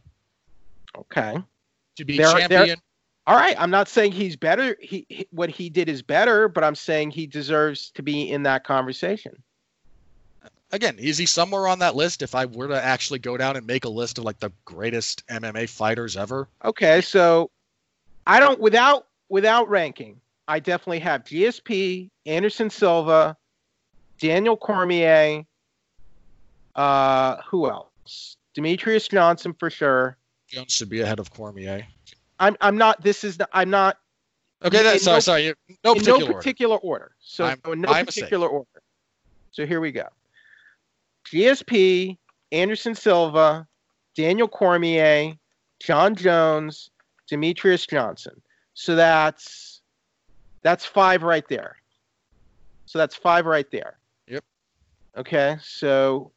Okay. 0.97 1.37
To 1.97 2.05
be 2.05 2.17
There 2.17 2.29
are- 2.29 2.49
there- 2.49 2.49
champion. 2.67 2.81
All 3.27 3.37
right, 3.37 3.57
I'm 3.59 3.71
not 3.71 3.89
saying 3.89 4.13
he's 4.13 4.37
better. 4.37 4.77
He, 4.81 5.07
he 5.09 5.27
what 5.31 5.49
he 5.49 5.71
did 5.71 5.89
is 5.89 6.03
better, 6.03 6.47
but 6.49 6.63
I'm 6.63 6.75
saying 6.75 7.11
he 7.11 7.27
deserves 7.27 7.91
to 7.93 8.03
be 8.03 8.31
in 8.31 8.43
that 8.43 8.65
conversation. 8.65 9.43
Again, 10.73 10.99
is 10.99 11.17
he 11.17 11.25
somewhere 11.25 11.69
on 11.69 11.79
that 11.79 11.95
list? 11.95 12.21
If 12.21 12.35
I 12.35 12.47
were 12.47 12.69
to 12.69 12.83
actually 12.83 13.21
go 13.21 13.37
down 13.37 13.57
and 13.57 13.67
make 13.67 13.85
a 13.85 13.89
list 13.89 14.19
of 14.19 14.25
like 14.25 14.41
the 14.41 14.53
greatest 14.65 15.27
MMA 15.29 15.69
fighters 15.71 16.17
ever, 16.17 16.49
Okay, 16.65 17.01
so 17.01 17.51
I 18.27 18.41
don't 18.41 18.61
without 18.61 19.07
without 19.29 19.69
ranking. 19.71 20.21
I 20.47 20.59
definitely 20.59 20.99
have 20.99 21.25
GSP, 21.25 22.11
Anderson 22.27 22.69
Silva, 22.69 23.37
Daniel 24.19 24.59
Cormier. 24.59 25.45
Uh, 26.75 27.37
who 27.49 27.71
else? 27.71 28.37
Demetrious 28.55 29.09
Johnson 29.11 29.55
for 29.55 29.71
sure. 29.71 30.19
Jones 30.49 30.73
should 30.73 30.91
be 30.91 31.01
ahead 31.01 31.19
of 31.19 31.33
Cormier. 31.33 31.87
I'm 32.45 32.57
I'm 32.61 32.77
not. 32.77 33.03
This 33.03 33.25
is 33.25 33.37
the, 33.39 33.49
I'm 33.53 33.71
not 33.71 33.99
Okay, 34.65 34.79
In 34.79 34.85
that, 34.85 35.01
sorry, 35.01 35.17
no- 35.17 35.21
sorry. 35.21 35.55
No 35.85 35.93
in 35.93 35.99
particular 35.99 36.19
no 36.21 36.27
order. 36.27 36.39
particular 36.39 36.77
order. 36.79 37.13
So 37.21 37.45
I'm- 37.45 37.61
in 37.67 37.81
no 37.83 37.89
mistake. 37.89 38.07
particular 38.07 38.49
order. 38.49 38.83
So 39.51 39.67
here 39.67 39.81
we 39.81 39.93
go. 39.93 40.09
GSP, 41.27 42.17
Anderson 42.53 42.95
Silva, 42.95 43.67
Daniel 44.15 44.49
Cormier, 44.49 45.35
Jon 45.81 46.15
Jones, 46.15 46.91
Demetrious 47.31 47.89
Johnson. 47.89 48.41
So 48.75 48.95
that's 48.95 49.81
that's 50.63 50.85
five 50.85 51.23
right 51.23 51.47
there. 51.49 51.77
So 52.87 52.99
that's 52.99 53.15
five 53.15 53.47
right 53.47 53.71
there. 53.71 53.99
Yep. 54.29 54.45
Okay, 55.19 55.57
so 55.63 56.33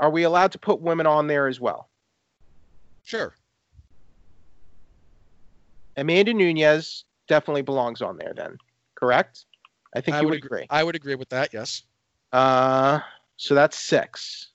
are 0.00 0.10
we 0.10 0.24
allowed 0.24 0.52
to 0.52 0.58
put 0.58 0.80
women 0.80 1.06
on 1.06 1.26
there 1.26 1.46
as 1.46 1.60
well? 1.60 1.88
Sure. 3.04 3.34
Amanda 5.96 6.34
Nunes 6.34 7.04
definitely 7.28 7.62
belongs 7.62 8.02
on 8.02 8.18
there 8.18 8.34
then, 8.34 8.58
correct? 8.94 9.46
I 9.94 10.00
think 10.00 10.16
I 10.16 10.20
you 10.20 10.26
would 10.26 10.34
would 10.34 10.44
agree. 10.44 10.66
I 10.68 10.84
would 10.84 10.96
agree 10.96 11.14
with 11.14 11.30
that. 11.30 11.54
Yes. 11.54 11.82
Uh, 12.32 13.00
so 13.36 13.54
that's 13.54 13.78
six. 13.78 14.50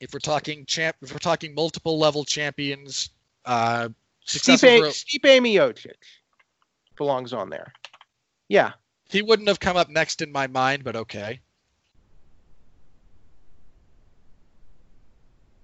If 0.00 0.12
we're 0.12 0.18
talking 0.18 0.64
champ, 0.66 0.96
if 1.02 1.12
we're 1.12 1.18
talking 1.18 1.54
multiple 1.54 1.98
level 1.98 2.24
champions, 2.24 3.10
uh, 3.44 3.88
Stipe, 4.26 4.80
Stipe 4.88 5.40
Miocic 5.40 5.92
belongs 6.96 7.32
on 7.32 7.50
there. 7.50 7.72
Yeah, 8.48 8.72
he 9.08 9.22
wouldn't 9.22 9.48
have 9.48 9.60
come 9.60 9.76
up 9.76 9.88
next 9.88 10.20
in 10.20 10.32
my 10.32 10.46
mind, 10.46 10.82
but 10.82 10.96
okay. 10.96 11.40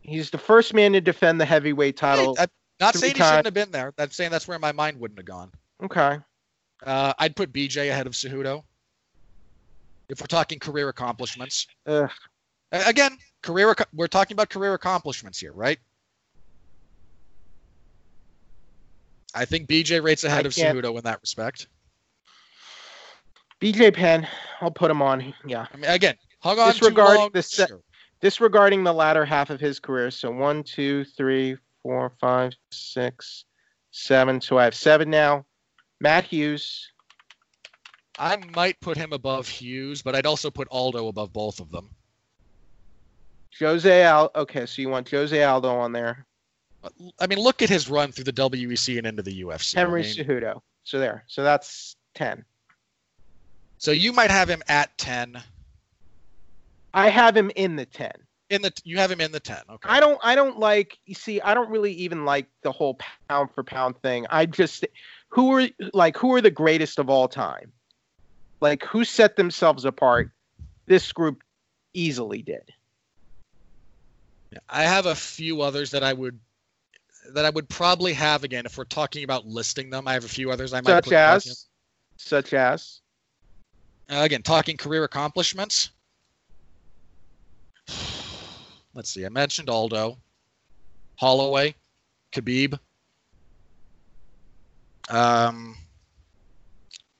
He's 0.02 0.31
the 0.31 0.39
first 0.39 0.74
man 0.74 0.93
to 0.93 1.01
defend 1.01 1.40
the 1.40 1.44
heavyweight 1.44 1.97
title. 1.97 2.36
I'm 2.39 2.48
not 2.81 2.94
saying 2.94 3.14
he 3.14 3.22
shouldn't 3.22 3.47
have 3.47 3.55
been 3.55 3.70
there. 3.70 3.93
I'm 3.98 4.10
saying 4.10 4.31
that's 4.31 4.48
where 4.48 4.59
my 4.59 4.72
mind 4.72 4.98
wouldn't 4.98 5.18
have 5.18 5.27
gone. 5.27 5.51
Okay. 5.82 6.18
Uh, 6.85 7.12
I'd 7.18 7.36
put 7.36 7.52
BJ 7.52 7.90
ahead 7.90 8.06
of 8.06 8.14
Cejudo. 8.14 8.62
If 10.09 10.20
we're 10.20 10.27
talking 10.27 10.59
career 10.59 10.89
accomplishments, 10.89 11.66
Ugh. 11.86 12.10
Again, 12.72 13.16
career. 13.43 13.74
We're 13.93 14.06
talking 14.06 14.35
about 14.35 14.48
career 14.48 14.74
accomplishments 14.74 15.39
here, 15.40 15.52
right? 15.52 15.78
I 19.35 19.44
think 19.44 19.68
BJ 19.68 20.02
rates 20.02 20.24
ahead 20.24 20.44
I 20.44 20.48
of 20.48 20.55
can't- 20.55 20.77
Cejudo 20.78 20.97
in 20.97 21.05
that 21.05 21.20
respect. 21.20 21.68
BJ 23.60 23.93
Penn, 23.93 24.27
I'll 24.60 24.70
put 24.70 24.90
him 24.90 25.02
on. 25.02 25.35
Yeah. 25.44 25.66
I 25.72 25.77
mean, 25.77 25.90
again, 25.90 26.16
hung 26.40 26.59
on 26.59 26.72
too 26.74 26.89
long. 26.90 27.31
the 27.32 27.43
se- 27.43 27.66
sure. 27.66 27.81
Disregarding 28.20 28.84
the 28.84 28.92
latter 28.92 29.24
half 29.24 29.51
of 29.51 29.60
his 29.60 29.80
career. 29.80 30.10
So 30.10 30.30
one, 30.30 30.62
two, 30.62 31.05
three, 31.05 31.56
four, 31.82 32.12
five, 32.20 32.52
six, 32.70 33.44
seven. 33.90 34.40
So 34.40 34.59
I 34.59 34.64
have 34.64 34.74
seven 34.74 35.10
now. 35.10 35.47
Matt 36.01 36.24
Hughes. 36.24 36.90
I 38.18 38.36
might 38.55 38.78
put 38.80 38.98
him 38.98 39.14
above 39.14 39.48
Hughes, 39.48 40.02
but 40.02 40.14
I'd 40.14 40.26
also 40.26 40.51
put 40.51 40.68
Aldo 40.70 41.09
above 41.09 41.32
both 41.32 41.59
of 41.60 41.70
them. 41.70 41.88
Jose 43.59 44.05
Aldo. 44.05 44.40
Okay, 44.40 44.66
so 44.66 44.82
you 44.82 44.90
want 44.90 45.10
Jose 45.10 45.42
Aldo 45.42 45.68
on 45.74 45.92
there. 45.92 46.26
I 47.18 47.26
mean, 47.26 47.38
look 47.38 47.62
at 47.62 47.68
his 47.68 47.88
run 47.88 48.12
through 48.12 48.24
the 48.24 48.32
WEC 48.32 48.98
and 48.98 49.06
into 49.06 49.22
the 49.22 49.42
UFC. 49.42 49.76
I 49.76 49.80
Henry 49.80 50.02
mean, 50.02 50.14
Cejudo. 50.14 50.60
So 50.84 50.98
there. 50.98 51.24
So 51.26 51.42
that's 51.42 51.97
ten. 52.14 52.44
so 53.78 53.90
you 53.90 54.12
might 54.12 54.30
have 54.30 54.48
him 54.48 54.62
at 54.68 54.97
ten. 54.97 55.42
I 56.95 57.09
have 57.09 57.37
him 57.37 57.51
in 57.57 57.77
the 57.77 57.87
ten. 57.87 58.12
In 58.49 58.62
the 58.62 58.73
you 58.85 58.97
have 58.99 59.11
him 59.11 59.21
in 59.21 59.31
the 59.31 59.41
ten. 59.41 59.62
Okay. 59.69 59.89
I 59.89 60.01
don't. 60.01 60.19
I 60.23 60.35
don't 60.35 60.59
like. 60.59 60.99
You 61.07 61.15
see, 61.15 61.41
I 61.41 61.55
don't 61.55 61.71
really 61.71 61.93
even 61.93 62.25
like 62.25 62.47
the 62.62 62.73
whole 62.73 62.99
pound 63.29 63.51
for 63.55 63.62
pound 63.62 64.01
thing. 64.03 64.27
I 64.31 64.47
just 64.47 64.85
who 65.29 65.53
are 65.53 65.69
like 65.93 66.17
who 66.17 66.35
are 66.35 66.41
the 66.41 66.51
greatest 66.51 66.99
of 66.99 67.09
all 67.09 67.29
time? 67.29 67.73
Like 68.61 68.85
who 68.85 69.05
set 69.05 69.37
themselves 69.37 69.85
apart? 69.85 70.31
This 70.87 71.12
group 71.12 71.43
easily 71.95 72.43
did. 72.43 72.73
I 74.69 74.83
have 74.83 75.07
a 75.07 75.15
few 75.15 75.62
others 75.62 75.93
that 75.93 76.03
I 76.03 76.12
would 76.12 76.39
that 77.33 77.45
I 77.45 77.51
would 77.51 77.69
probably 77.69 78.12
have 78.15 78.43
again 78.43 78.67
if 78.67 78.77
we're 78.77 78.85
talking 78.85 79.23
about 79.23 79.47
listing 79.47 79.91
them. 79.91 80.09
I 80.09 80.15
have 80.15 80.25
a 80.25 80.29
few 80.29 80.51
others 80.51 80.73
I 80.73 80.81
might 80.81 80.91
Such 80.91 81.05
put 81.05 81.12
as, 81.12 81.67
such 82.17 82.53
as. 82.53 83.01
Uh, 84.11 84.23
again 84.25 84.43
talking 84.43 84.77
career 84.77 85.05
accomplishments. 85.05 85.91
Let's 88.95 89.11
see. 89.11 89.25
I 89.25 89.29
mentioned 89.29 89.69
Aldo, 89.71 90.19
Holloway, 91.17 91.75
Khabib. 92.33 92.79
Um, 95.09 95.77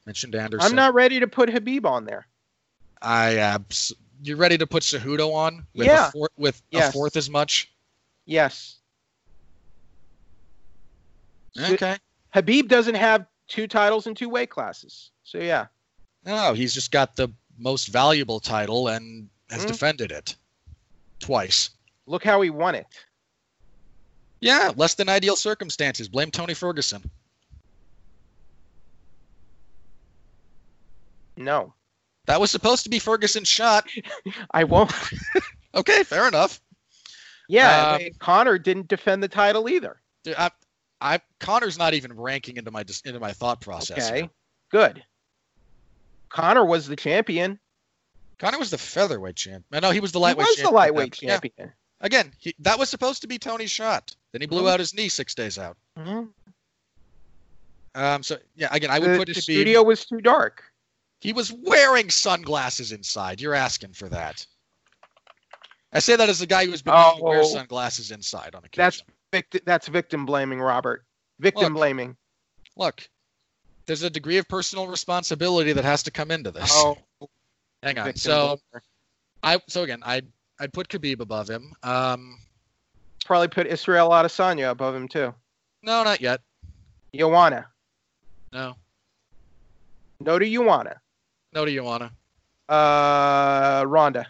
mentioned 0.07 0.35
Anderson. 0.35 0.69
I'm 0.69 0.77
not 0.77 0.95
ready 0.95 1.21
to 1.21 1.27
put 1.27 1.49
Khabib 1.49 1.85
on 1.85 2.05
there. 2.05 2.27
I 3.03 3.37
abs- 3.37 3.93
you 4.23 4.37
ready 4.37 4.59
to 4.59 4.67
put 4.67 4.83
Cejudo 4.83 5.33
on 5.33 5.67
with 5.75 5.87
Yeah. 5.87 6.09
a 6.09 6.11
four- 6.11 6.31
with 6.37 6.63
a 6.73 6.93
fourth 6.93 7.17
as 7.17 7.31
much? 7.31 7.71
Yes. 8.27 8.77
Okay. 11.59 11.97
Khabib 12.35 12.69
doesn't 12.69 12.95
have 12.95 13.27
two 13.49 13.67
titles 13.67 14.07
in 14.07 14.15
two 14.15 14.29
weight 14.29 14.51
classes. 14.51 15.11
So 15.25 15.39
yeah. 15.39 15.67
No, 16.25 16.53
he's 16.53 16.75
just 16.75 16.91
got 16.93 17.17
the 17.17 17.29
most 17.59 17.89
valuable 17.89 18.41
title 18.41 18.89
and 18.89 19.29
has 19.49 19.65
Mhm. 19.65 19.69
defended 19.69 20.13
it 20.13 20.37
twice. 21.21 21.71
Look 22.07 22.25
how 22.25 22.41
he 22.41 22.51
won 22.51 22.75
it. 22.75 22.87
Yeah, 24.41 24.73
less 24.77 24.95
than 24.95 25.09
ideal 25.09 25.37
circumstances. 25.37 26.09
Blame 26.09 26.31
Tony 26.31 26.55
Ferguson. 26.55 27.09
No. 31.37 31.75
That 32.27 32.41
was 32.41 32.51
supposed 32.51 32.85
to 32.85 32.91
be 32.91 32.99
Ferguson's 32.99 33.49
shot. 33.49 33.89
I 34.53 34.65
won't. 34.65 34.93
Okay, 35.73 36.03
fair 36.03 36.27
enough. 36.27 36.61
Yeah, 37.49 37.93
Um, 38.01 38.09
Conor 38.19 38.59
didn't 38.59 38.89
defend 38.89 39.23
the 39.23 39.29
title 39.29 39.69
either. 39.69 40.01
I, 40.37 40.51
I 41.01 41.21
Conor's 41.39 41.79
not 41.79 41.95
even 41.95 42.13
ranking 42.13 42.57
into 42.57 42.73
my 42.73 42.85
into 43.05 43.21
my 43.21 43.31
thought 43.33 43.61
process. 43.61 44.09
Okay, 44.09 44.23
here. 44.23 44.31
good. 44.73 45.05
Conor 46.29 46.65
was 46.65 46.89
the 46.89 46.97
champion. 46.97 47.61
Conor 48.41 48.59
was 48.59 48.71
the 48.71 48.79
featherweight 48.79 49.37
champ. 49.37 49.65
No, 49.71 49.91
he 49.93 50.01
was 50.01 50.11
the 50.13 50.19
He 50.19 50.23
lightweight 50.23 50.47
was 50.49 50.57
champion. 50.57 50.73
the 50.73 50.77
lightweight 50.77 51.23
Yeah. 51.23 51.29
champion. 51.31 51.73
Again, 52.01 52.33
he, 52.39 52.55
that 52.61 52.79
was 52.79 52.89
supposed 52.89 53.21
to 53.23 53.29
be 53.29 53.39
Tony's 53.39 53.71
shot. 53.71 54.17
Then 54.33 54.41
he 54.41 54.47
blew 54.49 54.63
Mhm. 54.65 54.71
out 54.73 54.81
his 54.81 54.95
knee 54.95 55.09
six 55.11 55.35
days 55.35 55.59
out. 55.59 55.77
Mhm. 55.99 56.33
Um, 57.95 58.23
so 58.23 58.39
yeah, 58.57 58.69
again, 58.73 58.91
I 58.91 58.99
would 58.99 59.11
the 59.11 59.17
put 59.19 59.27
the 59.29 59.35
Khabib. 59.35 59.43
studio 59.43 59.83
was 59.83 60.05
too 60.07 60.21
dark. 60.21 60.65
He 61.21 61.33
was 61.33 61.53
wearing 61.53 62.09
sunglasses 62.09 62.93
inside. 62.93 63.41
You're 63.41 63.55
asking 63.55 63.93
for 63.93 64.09
that. 64.09 64.47
I 65.93 65.99
say 65.99 66.17
that 66.17 66.29
as 66.29 66.41
a 66.41 66.47
guy 66.47 66.65
who's 66.67 66.83
been 66.83 66.95
known 66.95 67.19
to 67.19 67.23
wear 67.23 67.41
Oh. 67.41 67.45
sunglasses 67.45 68.11
inside 68.13 68.55
on 68.55 68.63
That's 68.75 69.01
occasion. 69.01 69.15
Vict- 69.33 69.65
that's 69.67 69.89
victim 69.89 70.25
blaming, 70.25 70.61
Robert. 70.61 71.05
Victim 71.41 71.65
Look. 71.65 71.75
blaming. 71.75 72.17
Look, 72.77 73.09
there's 73.87 74.03
a 74.03 74.11
degree 74.11 74.39
of 74.39 74.49
personal 74.49 74.87
responsibility 74.87 75.73
that 75.73 75.85
has 75.85 76.03
to 76.05 76.11
come 76.11 76.31
into 76.31 76.51
this. 76.53 76.71
Oh, 76.73 76.97
Hang 77.83 77.99
on. 77.99 78.17
So. 78.17 78.61
I 79.43 79.59
so 79.69 79.83
again, 79.83 80.01
I 80.03 80.17
I'd, 80.17 80.27
I'd 80.61 80.73
put 80.73 80.89
Khabib 80.89 81.21
above 81.21 81.49
him. 81.49 81.73
Um, 81.83 82.39
probably 83.25 83.49
put 83.49 83.67
Israel 83.67 84.11
Adesanya 84.11 84.71
above 84.71 84.95
him 84.95 85.09
too. 85.09 85.35
no, 85.83 86.05
not 86.05 86.21
yet. 86.21 86.41
Joanna. 87.15 87.67
No, 88.53 88.75
No 90.21 90.39
to 90.39 90.53
Joanna. 90.53 91.01
no 91.53 91.65
to 91.65 91.75
Joanna. 91.75 92.13
Uh, 92.69 93.85
Ronda. 93.87 94.27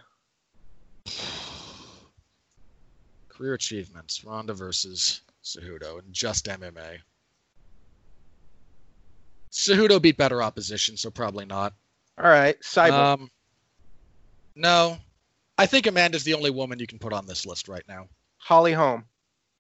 Career 3.29 3.55
achievements: 3.55 4.25
Ronda 4.25 4.55
versus 4.55 5.23
Cejudo 5.43 5.99
in 5.99 6.13
just 6.13 6.47
MMA. 6.47 6.99
Cejudo 9.51 10.01
beat 10.01 10.17
better 10.17 10.43
opposition, 10.43 10.97
so 10.97 11.11
probably 11.11 11.45
not. 11.45 11.73
All 12.19 12.31
right, 12.31 12.59
Cyborg. 12.61 12.93
Um, 12.93 13.31
no, 14.55 14.99
I 15.59 15.67
think 15.67 15.87
Amanda's 15.87 16.25
the 16.25 16.35
only 16.35 16.51
woman 16.51 16.79
you 16.79 16.87
can 16.87 16.99
put 16.99 17.13
on 17.13 17.27
this 17.27 17.47
list 17.47 17.69
right 17.69 17.85
now. 17.89 18.09
Holly 18.39 18.73
Holm. 18.73 19.05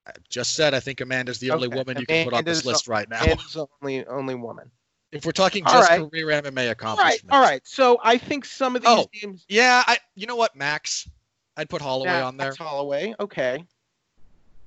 I 0.07 0.13
just 0.29 0.55
said 0.55 0.73
I 0.75 0.81
think 0.81 1.01
Amanda's 1.01 1.39
the 1.39 1.51
only 1.51 1.69
Okay, 1.69 1.77
woman 1.77 1.99
you 1.99 2.07
can 2.07 2.25
put 2.25 2.35
on 2.35 2.45
this 2.45 2.63
Amanda's 2.63 2.67
list 2.67 2.89
right 2.89 3.09
now. 3.09 3.23
And 3.23 3.39
the 3.39 3.67
only 3.83 4.07
only 4.07 4.35
woman. 4.35 4.71
If 5.13 5.27
we're 5.27 5.33
talking 5.33 5.65
All 5.67 5.73
just 5.73 5.91
right. 5.91 6.01
career 6.11 6.29
MMA 6.29 6.71
accomplishments, 6.71 7.25
All 7.31 7.41
right. 7.41 7.45
All 7.45 7.51
right. 7.51 7.67
So 7.67 7.99
I 8.03 8.17
think 8.17 8.45
some 8.45 8.77
of 8.77 8.83
these 8.83 8.91
Oh, 8.91 9.07
names. 9.23 9.45
yeah, 9.49 9.83
I 9.87 9.99
you 10.15 10.27
know 10.27 10.37
what, 10.37 10.55
Max, 10.57 11.09
I'd 11.57 11.69
put 11.69 11.83
Holloway 11.83 12.21
on 12.21 12.37
there. 12.37 12.49
Max 12.49 12.57
Holloway. 12.59 13.15
Okay. 13.21 13.65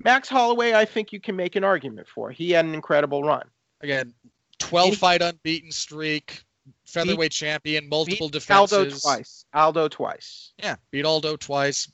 Max 0.03 0.27
Holloway, 0.27 0.73
I 0.73 0.85
think 0.85 1.13
you 1.13 1.19
can 1.21 1.35
make 1.35 1.55
an 1.55 1.63
argument 1.63 2.07
for. 2.13 2.29
He 2.29 2.51
had 2.51 2.65
an 2.65 2.73
incredible 2.73 3.23
run. 3.23 3.47
Again, 3.81 4.13
twelve 4.59 4.89
He- 4.91 4.95
fight 4.95 5.21
unbeaten 5.21 5.71
streak, 5.71 6.43
featherweight 6.85 7.31
champion, 7.31 7.87
multiple 7.89 8.27
Beat 8.27 8.33
defenses. 8.33 8.73
Aldo 8.77 8.89
twice. 8.99 9.45
Aldo 9.53 9.87
twice. 9.87 10.53
Yeah, 10.61 10.75
beat 10.91 11.05
Aldo 11.05 11.35
twice. 11.37 11.91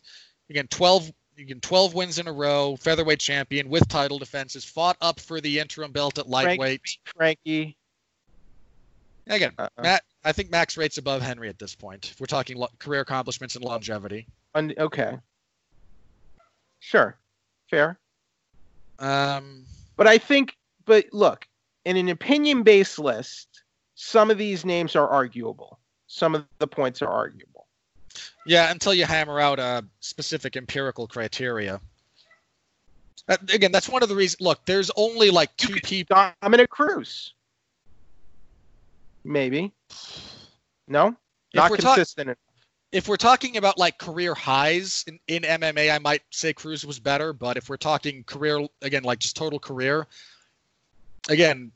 Again, 0.49 0.68
twelve. 0.68 1.11
Again, 1.38 1.61
twelve 1.61 1.94
wins 1.94 2.20
in 2.20 2.28
a 2.28 2.34
row, 2.34 2.76
featherweight 2.76 3.20
champion 3.20 3.70
with 3.70 3.88
title 3.88 4.20
defenses. 4.20 4.66
Fought 4.66 4.98
up 4.99 5.20
for 5.22 5.40
the 5.40 5.57
interim 5.60 5.91
belt 5.94 6.18
at 6.18 6.28
lightweight. 6.28 6.82
Frankie. 7.16 7.78
Again, 9.28 9.53
Uh, 9.57 9.70
Matt, 9.82 10.03
I 10.26 10.32
think 10.34 10.49
Max 10.49 10.76
rates 10.76 10.98
above 10.98 11.22
Henry 11.22 11.48
at 11.49 11.60
this 11.60 11.76
point. 11.76 12.10
If 12.11 12.20
we're 12.20 12.26
talking 12.26 12.57
lo- 12.57 12.68
career 12.80 13.02
accomplishments 13.02 13.56
and 13.56 13.64
longevity. 13.64 14.28
un- 14.56 14.74
okay. 14.78 15.18
Sure. 16.80 17.18
Fair. 17.70 17.99
Um, 18.98 19.66
But 19.95 20.07
I 20.07 20.18
think, 20.18 20.56
but 20.86 21.06
look, 21.14 21.48
in 21.86 21.95
an 21.98 22.10
opinion 22.10 22.64
based 22.64 22.98
list, 22.99 23.48
some 24.01 24.31
of 24.31 24.38
these 24.38 24.63
names 24.63 24.95
are 24.95 25.09
arguable. 25.09 25.77
Some 26.07 26.34
of 26.34 26.45
the 26.59 26.67
points 26.67 27.01
are 27.01 27.09
arguable. 27.09 27.67
yeah, 28.45 28.71
until 28.71 28.93
you 28.93 29.03
hammer 29.03 29.41
out 29.41 29.59
a 29.59 29.84
specific 29.99 30.55
empirical 30.55 31.05
criteria. 31.05 31.81
Uh, 33.27 33.35
again, 33.53 33.73
that's 33.73 33.89
one 33.89 34.01
of 34.01 34.07
the 34.07 34.15
reasons. 34.15 34.39
Look, 34.39 34.63
there's 34.65 34.89
only 34.95 35.31
like 35.31 35.55
two 35.57 35.73
people. 35.84 36.15
Dominick 36.41 36.69
Cruz. 36.69 37.34
Maybe. 39.26 39.73
No? 40.88 41.09
If 41.51 41.55
Not 41.55 41.71
consistent. 41.73 42.38
if 42.93 43.09
we're 43.09 43.17
talking 43.17 43.57
about 43.57 43.77
like 43.77 43.97
career 43.97 44.34
highs 44.34 45.03
in, 45.07 45.19
in 45.27 45.43
MMA, 45.43 45.93
I 45.93 45.99
might 45.99 46.21
say 46.30 46.53
Cruz 46.53 46.85
was 46.85 46.99
better. 46.99 47.34
But 47.34 47.57
if 47.57 47.67
we're 47.67 47.76
talking 47.76 48.23
career, 48.23 48.65
again, 48.81 49.03
like 49.03 49.19
just 49.19 49.35
total 49.35 49.59
career, 49.59 50.07
again, 51.27 51.73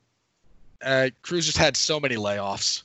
uh, 0.84 1.10
Cruz 1.22 1.46
just 1.46 1.58
had 1.58 1.76
so 1.76 1.98
many 1.98 2.16
layoffs 2.16 2.82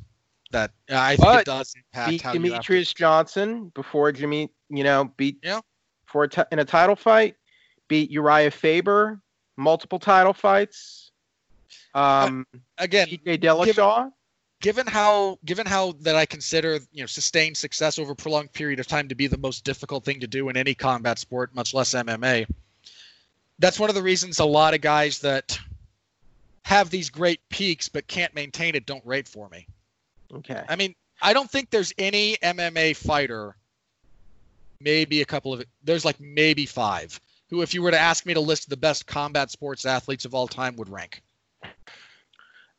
that 0.51 0.71
uh, 0.91 0.95
I 0.97 1.15
think 1.15 1.27
But 1.27 1.39
it 1.41 1.45
does 1.45 1.73
impact 1.75 2.09
beat 2.09 2.21
how 2.21 2.33
you 2.33 2.51
have 2.53 2.63
to- 2.63 2.71
Demetrious 2.73 2.95
Johnson 2.95 3.71
before 3.75 4.11
Jimmy, 4.11 4.49
you 4.69 4.83
know, 4.83 5.11
beat 5.17 5.37
Yeah. 5.43 5.61
for 6.05 6.23
a 6.25 6.47
in 6.51 6.59
a 6.59 6.65
title 6.65 6.95
fight, 6.95 7.35
beat 7.87 8.11
Urijah 8.11 8.51
Faber, 8.53 9.19
multiple 9.57 9.99
title 9.99 10.33
fights. 10.33 11.11
Um, 11.93 12.45
again, 12.77 13.07
TJ 13.07 13.37
Dillashaw. 13.39 14.11
given 14.61 14.87
how 14.87 15.37
given 15.45 15.65
how 15.67 15.93
that 16.01 16.15
I 16.15 16.25
consider 16.25 16.79
you 16.91 17.01
know 17.03 17.07
sustained 17.07 17.57
success 17.57 17.99
over 17.99 18.11
a 18.13 18.15
prolonged 18.15 18.53
period 18.53 18.79
of 18.79 18.87
time 18.87 19.07
to 19.09 19.15
be 19.15 19.27
the 19.27 19.37
most 19.37 19.63
difficult 19.63 20.03
thing 20.05 20.19
to 20.21 20.27
do 20.27 20.49
in 20.49 20.57
any 20.57 20.73
combat 20.73 21.19
sport, 21.19 21.53
much 21.53 21.73
less 21.73 21.93
MMA. 21.93 22.45
That's 23.59 23.79
one 23.79 23.89
of 23.89 23.95
the 23.95 24.01
reasons 24.03 24.39
a 24.39 24.45
lot 24.45 24.73
of 24.73 24.81
guys 24.81 25.19
that 25.19 25.59
have 26.63 26.89
these 26.89 27.09
great 27.09 27.39
peaks 27.49 27.89
but 27.89 28.07
can't 28.07 28.33
maintain 28.35 28.75
it 28.75 28.85
don't 28.85 29.05
rate 29.05 29.27
for 29.27 29.49
me. 29.49 29.67
Okay. 30.33 30.63
I 30.67 30.75
mean, 30.75 30.95
I 31.21 31.33
don't 31.33 31.49
think 31.49 31.69
there's 31.69 31.93
any 31.97 32.37
MMA 32.37 32.95
fighter, 32.95 33.55
maybe 34.79 35.21
a 35.21 35.25
couple 35.25 35.53
of 35.53 35.63
there's 35.83 36.05
like 36.05 36.19
maybe 36.19 36.65
five, 36.65 37.19
who 37.49 37.61
if 37.61 37.73
you 37.73 37.81
were 37.81 37.91
to 37.91 37.99
ask 37.99 38.25
me 38.25 38.33
to 38.33 38.39
list 38.39 38.69
the 38.69 38.77
best 38.77 39.05
combat 39.05 39.51
sports 39.51 39.85
athletes 39.85 40.25
of 40.25 40.33
all 40.33 40.47
time 40.47 40.75
would 40.77 40.89
rank. 40.89 41.21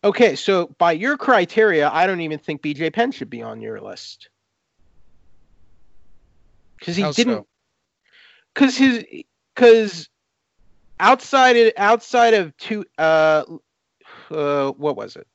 Okay, 0.02 0.34
so 0.34 0.66
by 0.78 0.92
your 0.92 1.18
criteria, 1.18 1.90
I 1.90 2.06
don't 2.06 2.22
even 2.22 2.38
think 2.38 2.62
BJ 2.62 2.92
Penn 2.92 3.12
should 3.12 3.28
be 3.28 3.42
on 3.42 3.60
your 3.60 3.80
list. 3.80 4.30
Because 6.78 6.96
he 6.96 7.02
How 7.02 7.12
didn't. 7.12 7.34
so? 7.34 7.46
Because 8.54 8.76
his. 8.76 9.04
Because 9.54 10.08
outside 10.98 11.56
of, 11.56 11.72
outside 11.76 12.34
of 12.34 12.56
two. 12.56 12.86
Uh, 12.96 13.44
uh, 14.30 14.70
what 14.72 14.96
was 14.96 15.16
it? 15.16 15.26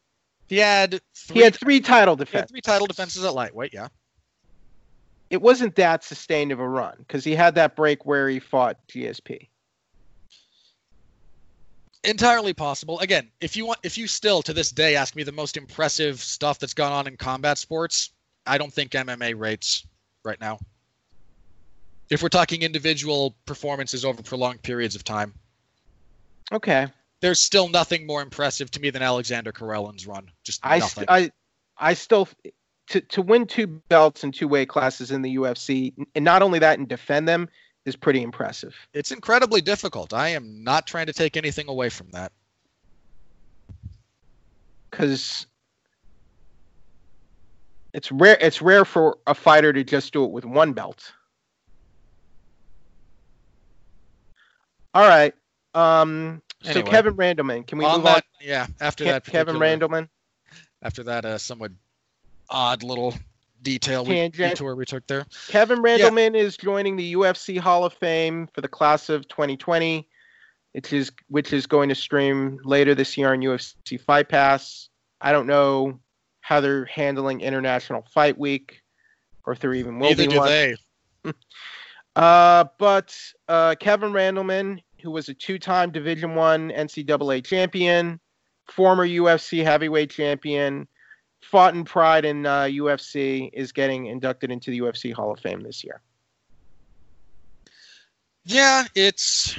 He 0.47 0.57
had 0.57 0.99
three, 1.15 1.35
He 1.35 1.41
had 1.41 1.55
three 1.55 1.79
title 1.79 2.15
he 2.15 2.19
had 2.19 2.25
defenses. 2.27 2.51
three 2.51 2.61
title 2.61 2.87
defenses 2.87 3.23
at 3.23 3.33
lightweight, 3.33 3.73
yeah. 3.73 3.87
It 5.31 5.41
wasn't 5.41 5.75
that 5.75 6.03
sustained 6.03 6.51
of 6.51 6.59
a 6.59 6.67
run 6.67 6.95
because 6.99 7.23
he 7.23 7.33
had 7.35 7.55
that 7.55 7.75
break 7.75 8.05
where 8.05 8.29
he 8.29 8.39
fought 8.39 8.77
GSP. 8.87 9.49
entirely 12.03 12.53
possible. 12.53 12.99
Again, 12.99 13.31
if 13.41 13.55
you 13.57 13.65
want, 13.65 13.79
if 13.83 13.97
you 13.97 14.05
still 14.07 14.43
to 14.43 14.53
this 14.53 14.71
day 14.71 14.95
ask 14.95 15.15
me 15.15 15.23
the 15.23 15.31
most 15.31 15.57
impressive 15.57 16.21
stuff 16.21 16.59
that's 16.59 16.73
gone 16.75 16.91
on 16.91 17.07
in 17.07 17.17
combat 17.17 17.57
sports, 17.57 18.11
I 18.45 18.59
don't 18.59 18.71
think 18.71 18.91
MMA 18.91 19.33
rates 19.37 19.87
right 20.23 20.39
now. 20.39 20.59
If 22.11 22.21
we're 22.21 22.29
talking 22.29 22.61
individual 22.61 23.35
performances 23.47 24.05
over 24.05 24.21
prolonged 24.21 24.61
periods 24.61 24.95
of 24.95 25.03
time, 25.03 25.33
Okay. 26.51 26.87
There's 27.25 27.39
still 27.39 27.69
nothing 27.69 28.05
more 28.05 28.21
impressive 28.21 28.69
to 28.69 28.79
me 28.79 28.91
than 28.91 29.01
Alexander 29.01 29.51
Karelin's 29.51 30.05
run. 30.05 30.29
Just 30.43 30.59
I, 30.63 30.77
nothing. 30.77 31.07
st- 31.07 31.09
I 31.09 31.31
I 31.89 31.95
still 31.95 32.29
to 32.89 33.01
to 33.01 33.23
win 33.23 33.47
two 33.47 33.65
belts 33.65 34.23
in 34.23 34.31
two 34.31 34.47
weight 34.47 34.69
classes 34.69 35.09
in 35.09 35.23
the 35.23 35.37
UFC, 35.37 35.95
and 36.13 36.23
not 36.23 36.43
only 36.43 36.59
that, 36.59 36.77
and 36.77 36.87
defend 36.87 37.27
them 37.27 37.49
is 37.83 37.95
pretty 37.95 38.21
impressive. 38.21 38.75
it's 38.93 39.11
incredibly 39.11 39.59
difficult. 39.59 40.13
I 40.13 40.29
am 40.29 40.63
not 40.63 40.85
trying 40.85 41.07
to 41.07 41.13
take 41.13 41.35
anything 41.35 41.67
away 41.67 41.89
from 41.89 42.11
that. 42.11 42.31
Because 44.91 45.47
it's 47.91 48.11
rare. 48.11 48.37
It's 48.39 48.61
rare 48.61 48.85
for 48.85 49.17
a 49.25 49.33
fighter 49.33 49.73
to 49.73 49.83
just 49.83 50.13
do 50.13 50.25
it 50.25 50.29
with 50.29 50.45
one 50.45 50.73
belt. 50.73 51.11
All 54.93 55.07
right. 55.09 55.33
Um. 55.73 56.43
So 56.73 56.81
Kevin 56.83 57.15
Randleman, 57.15 57.65
can 57.67 57.77
we 57.77 57.85
On 57.85 57.97
move 57.99 58.07
on? 58.07 58.21
yeah. 58.41 58.67
After 58.81 59.03
Ke- 59.03 59.07
that, 59.07 59.25
Kevin 59.25 59.55
Randleman. 59.55 60.09
After 60.81 61.03
that, 61.03 61.25
uh, 61.25 61.37
somewhat 61.37 61.71
odd 62.49 62.83
little 62.83 63.13
detail 63.61 64.03
we, 64.05 64.13
Tangent. 64.15 64.51
detour 64.51 64.75
we 64.75 64.85
took 64.85 65.05
there. 65.07 65.25
Kevin 65.47 65.79
Randleman 65.81 66.35
is 66.35 66.57
joining 66.57 66.95
the 66.95 67.13
UFC 67.13 67.57
Hall 67.57 67.83
of 67.85 67.93
Fame 67.93 68.47
for 68.53 68.61
the 68.61 68.67
class 68.67 69.09
of 69.09 69.27
2020, 69.27 70.07
which 70.73 70.93
is 70.93 71.11
which 71.29 71.53
is 71.53 71.65
going 71.65 71.89
to 71.89 71.95
stream 71.95 72.59
later 72.63 72.93
this 72.93 73.17
year 73.17 73.31
on 73.33 73.39
UFC 73.41 73.99
Fight 73.99 74.29
Pass. 74.29 74.89
I 75.21 75.31
don't 75.31 75.47
know 75.47 75.99
how 76.41 76.61
they're 76.61 76.85
handling 76.85 77.41
International 77.41 78.05
Fight 78.13 78.37
Week. 78.37 78.81
or 79.45 79.53
if 79.53 79.59
there 79.59 79.73
even 79.73 79.97
will 79.99 80.09
Neither 80.09 80.23
be 80.27 80.33
do 80.33 80.37
one. 80.39 80.47
they. 80.49 80.75
Uh, 82.15 82.63
but 82.77 83.13
uh, 83.49 83.75
Kevin 83.79 84.11
Randleman, 84.13 84.81
who 85.05 85.11
was 85.11 85.29
a 85.29 85.33
two-time 85.35 85.91
Division 85.91 86.33
One 86.33 86.71
NCAA 86.71 87.45
champion, 87.45 88.19
former 88.65 89.07
UFC 89.07 89.63
heavyweight 89.63 90.09
champion, 90.09 90.87
fought 91.41 91.75
in 91.75 91.85
Pride 91.85 92.25
in 92.25 92.45
uh, 92.45 92.63
UFC, 92.63 93.51
is 93.53 93.71
getting 93.71 94.07
inducted 94.07 94.51
into 94.51 94.71
the 94.71 94.79
UFC 94.79 95.13
Hall 95.13 95.31
of 95.31 95.39
Fame 95.39 95.61
this 95.61 95.83
year. 95.83 96.01
Yeah, 98.45 98.85
it's. 98.95 99.57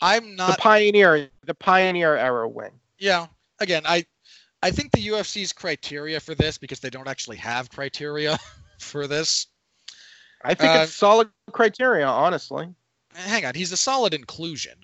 I'm 0.00 0.36
not 0.36 0.52
The 0.52 0.62
pioneer, 0.62 1.28
the 1.44 1.54
pioneer 1.54 2.16
era 2.16 2.48
win. 2.48 2.70
Yeah. 2.98 3.26
Again, 3.60 3.82
I, 3.86 4.04
I 4.62 4.70
think 4.70 4.92
the 4.92 5.06
UFC's 5.08 5.52
criteria 5.52 6.18
for 6.18 6.34
this 6.34 6.56
because 6.56 6.80
they 6.80 6.90
don't 6.90 7.08
actually 7.08 7.36
have 7.38 7.70
criteria 7.70 8.38
for 8.80 9.06
this. 9.06 9.46
I 10.44 10.54
think 10.54 10.70
Uh, 10.72 10.80
it's 10.82 10.94
solid 10.94 11.28
criteria, 11.52 12.06
honestly. 12.06 12.68
Hang 13.14 13.44
on, 13.46 13.54
he's 13.54 13.72
a 13.72 13.76
solid 13.76 14.12
inclusion, 14.14 14.74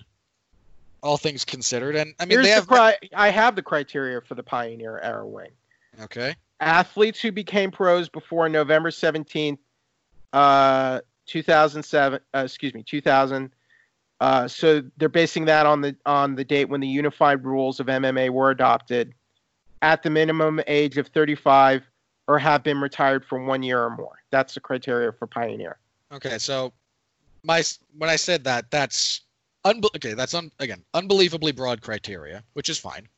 all 1.03 1.17
things 1.17 1.45
considered, 1.45 1.95
and 1.95 2.13
I 2.19 2.25
mean 2.25 2.31
Here's 2.31 2.45
they 2.45 2.49
the 2.49 2.55
have. 2.55 2.67
cri- 2.99 3.09
I 3.15 3.29
have 3.29 3.55
the 3.55 3.61
criteria 3.63 4.21
for 4.21 4.35
the 4.35 4.43
pioneer 4.43 4.99
era 4.99 5.27
wing. 5.27 5.51
okay. 6.01 6.35
athletes 6.59 7.19
who 7.21 7.31
became 7.31 7.71
pros 7.71 8.07
before 8.09 8.47
November 8.47 8.89
17th, 8.91 9.57
uh, 10.33 11.01
2007, 11.25 12.19
uh, 12.33 12.39
excuse 12.45 12.73
me, 12.73 12.83
2000. 12.83 13.51
Uh, 14.19 14.47
so 14.47 14.83
they're 14.97 15.09
basing 15.09 15.45
that 15.45 15.65
on 15.65 15.81
the 15.81 15.95
on 16.05 16.35
the 16.35 16.43
date 16.43 16.69
when 16.69 16.79
the 16.79 16.87
unified 16.87 17.43
rules 17.43 17.79
of 17.79 17.87
MMA 17.87 18.29
were 18.29 18.51
adopted, 18.51 19.13
at 19.81 20.03
the 20.03 20.09
minimum 20.11 20.61
age 20.67 20.97
of 20.97 21.07
35, 21.07 21.83
or 22.31 22.39
have 22.39 22.63
been 22.63 22.79
retired 22.79 23.25
for 23.25 23.43
one 23.43 23.61
year 23.61 23.83
or 23.83 23.89
more. 23.89 24.23
That's 24.31 24.53
the 24.53 24.61
criteria 24.61 25.11
for 25.11 25.27
pioneer. 25.27 25.79
Okay, 26.13 26.37
so 26.37 26.71
my 27.43 27.61
when 27.97 28.09
I 28.09 28.15
said 28.15 28.45
that, 28.45 28.71
that's 28.71 29.21
unbe- 29.65 29.93
okay. 29.97 30.13
That's 30.13 30.33
un- 30.33 30.51
again 30.59 30.81
unbelievably 30.93 31.51
broad 31.51 31.81
criteria, 31.81 32.41
which 32.53 32.69
is 32.69 32.77
fine. 32.77 33.09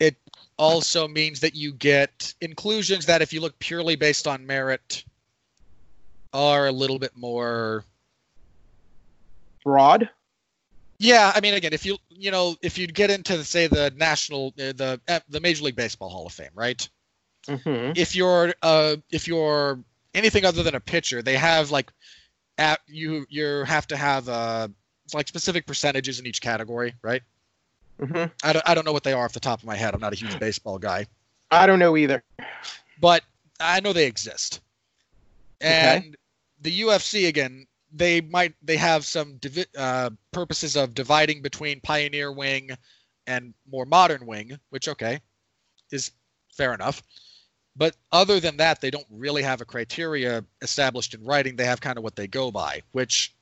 It 0.00 0.16
also 0.58 1.08
means 1.08 1.40
that 1.40 1.54
you 1.54 1.72
get 1.72 2.34
inclusions 2.42 3.06
that, 3.06 3.22
if 3.22 3.32
you 3.32 3.40
look 3.40 3.58
purely 3.58 3.96
based 3.96 4.26
on 4.26 4.44
merit, 4.44 5.02
are 6.34 6.66
a 6.66 6.72
little 6.72 6.98
bit 6.98 7.16
more. 7.16 7.84
Broad. 9.64 10.10
Yeah, 10.98 11.32
I 11.34 11.40
mean, 11.40 11.54
again, 11.54 11.72
if 11.72 11.86
you 11.86 11.96
you 12.10 12.30
know 12.30 12.56
if 12.60 12.76
you 12.76 12.86
get 12.86 13.10
into 13.10 13.42
say 13.44 13.66
the 13.66 13.94
national 13.96 14.48
uh, 14.58 14.76
the 14.76 15.00
uh, 15.08 15.20
the 15.30 15.40
Major 15.40 15.64
League 15.64 15.76
Baseball 15.76 16.10
Hall 16.10 16.26
of 16.26 16.32
Fame, 16.34 16.50
right? 16.54 16.86
Hmm 17.48 17.92
if 17.94 18.14
you're 18.16 18.54
uh 18.62 18.96
if 19.10 19.28
you're 19.28 19.78
anything 20.14 20.44
other 20.44 20.62
than 20.62 20.74
a 20.74 20.80
pitcher, 20.80 21.22
they 21.22 21.36
have 21.36 21.70
like 21.70 21.92
at 22.58 22.80
you 22.86 23.26
you 23.28 23.64
have 23.64 23.86
to 23.88 23.96
have 23.96 24.28
uh 24.28 24.68
like 25.12 25.28
specific 25.28 25.66
percentages 25.66 26.18
in 26.18 26.26
each 26.26 26.40
category, 26.40 26.94
right? 27.02 27.22
hmm 28.00 28.24
I 28.42 28.52
don't, 28.52 28.68
I 28.68 28.74
don't 28.74 28.84
know 28.84 28.92
what 28.92 29.04
they 29.04 29.12
are 29.12 29.24
off 29.24 29.32
the 29.32 29.40
top 29.40 29.60
of 29.60 29.66
my 29.66 29.76
head. 29.76 29.94
I'm 29.94 30.00
not 30.00 30.12
a 30.12 30.16
huge 30.16 30.38
baseball 30.38 30.78
guy, 30.78 31.06
I 31.50 31.66
don't 31.66 31.78
know 31.78 31.96
either. 31.96 32.22
but 33.00 33.22
I 33.60 33.80
know 33.80 33.92
they 33.92 34.06
exist. 34.06 34.60
Okay. 35.62 35.96
And 35.96 36.16
the 36.60 36.80
UFC 36.82 37.26
again, 37.26 37.66
they 37.92 38.20
might 38.20 38.54
they 38.62 38.76
have 38.76 39.04
some 39.04 39.36
divi- 39.36 39.66
uh, 39.76 40.10
purposes 40.32 40.76
of 40.76 40.94
dividing 40.94 41.42
between 41.42 41.80
pioneer 41.80 42.32
wing 42.32 42.70
and 43.26 43.54
more 43.70 43.86
modern 43.86 44.26
wing, 44.26 44.58
which 44.70 44.88
okay 44.88 45.20
is 45.90 46.10
fair 46.52 46.74
enough. 46.74 47.02
But 47.76 47.96
other 48.12 48.38
than 48.40 48.56
that, 48.58 48.80
they 48.80 48.90
don't 48.90 49.06
really 49.10 49.42
have 49.42 49.60
a 49.60 49.64
criteria 49.64 50.44
established 50.62 51.14
in 51.14 51.24
writing. 51.24 51.56
They 51.56 51.64
have 51.64 51.80
kind 51.80 51.98
of 51.98 52.04
what 52.04 52.14
they 52.16 52.26
go 52.28 52.50
by, 52.50 52.82
which 52.92 53.34